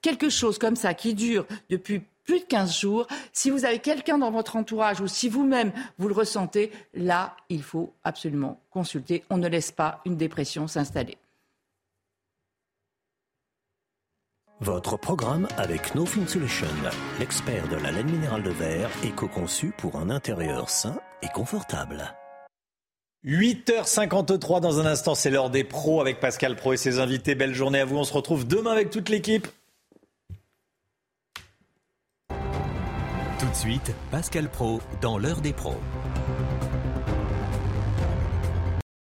quelque 0.01 0.29
chose 0.29 0.59
comme 0.59 0.75
ça 0.75 0.93
qui 0.93 1.15
dure 1.15 1.45
depuis 1.71 2.01
plus 2.23 2.39
de 2.39 2.45
15 2.45 2.79
jours. 2.79 3.07
Si 3.33 3.49
vous 3.49 3.65
avez 3.65 3.79
quelqu'un 3.79 4.17
dans 4.19 4.31
votre 4.31 4.55
entourage 4.55 4.99
ou 5.01 5.07
si 5.07 5.29
vous-même 5.29 5.71
vous 5.97 6.07
le 6.07 6.13
ressentez, 6.13 6.71
là, 6.93 7.35
il 7.49 7.63
faut 7.63 7.93
absolument 8.03 8.59
consulter. 8.71 9.23
On 9.29 9.37
ne 9.37 9.47
laisse 9.47 9.71
pas 9.71 10.01
une 10.05 10.15
dépression 10.17 10.67
s'installer. 10.67 11.17
Votre 14.61 14.95
programme 14.97 15.49
avec 15.57 15.95
No 15.95 16.05
Insulation, 16.05 16.67
l'expert 17.19 17.67
de 17.67 17.75
la 17.75 17.91
laine 17.91 18.09
minérale 18.09 18.41
de 18.41 18.51
verre, 18.51 18.89
éco-conçu 19.03 19.73
pour 19.77 19.97
un 19.97 20.09
intérieur 20.09 20.69
sain 20.69 20.97
et 21.21 21.27
confortable. 21.27 22.15
8h53 23.25 24.61
dans 24.61 24.79
un 24.79 24.85
instant, 24.85 25.13
c'est 25.13 25.29
l'heure 25.29 25.49
des 25.49 25.65
pros 25.65 25.99
avec 25.99 26.21
Pascal 26.21 26.55
Pro 26.55 26.71
et 26.71 26.77
ses 26.77 26.99
invités. 26.99 27.35
Belle 27.35 27.53
journée 27.53 27.81
à 27.81 27.85
vous. 27.85 27.97
On 27.97 28.05
se 28.05 28.13
retrouve 28.13 28.47
demain 28.47 28.71
avec 28.71 28.91
toute 28.91 29.09
l'équipe. 29.09 29.45
Tout 32.29 33.49
de 33.49 33.55
suite, 33.55 33.91
Pascal 34.09 34.49
Pro 34.49 34.79
dans 35.01 35.17
l'heure 35.17 35.41
des 35.41 35.51
pros. 35.51 35.75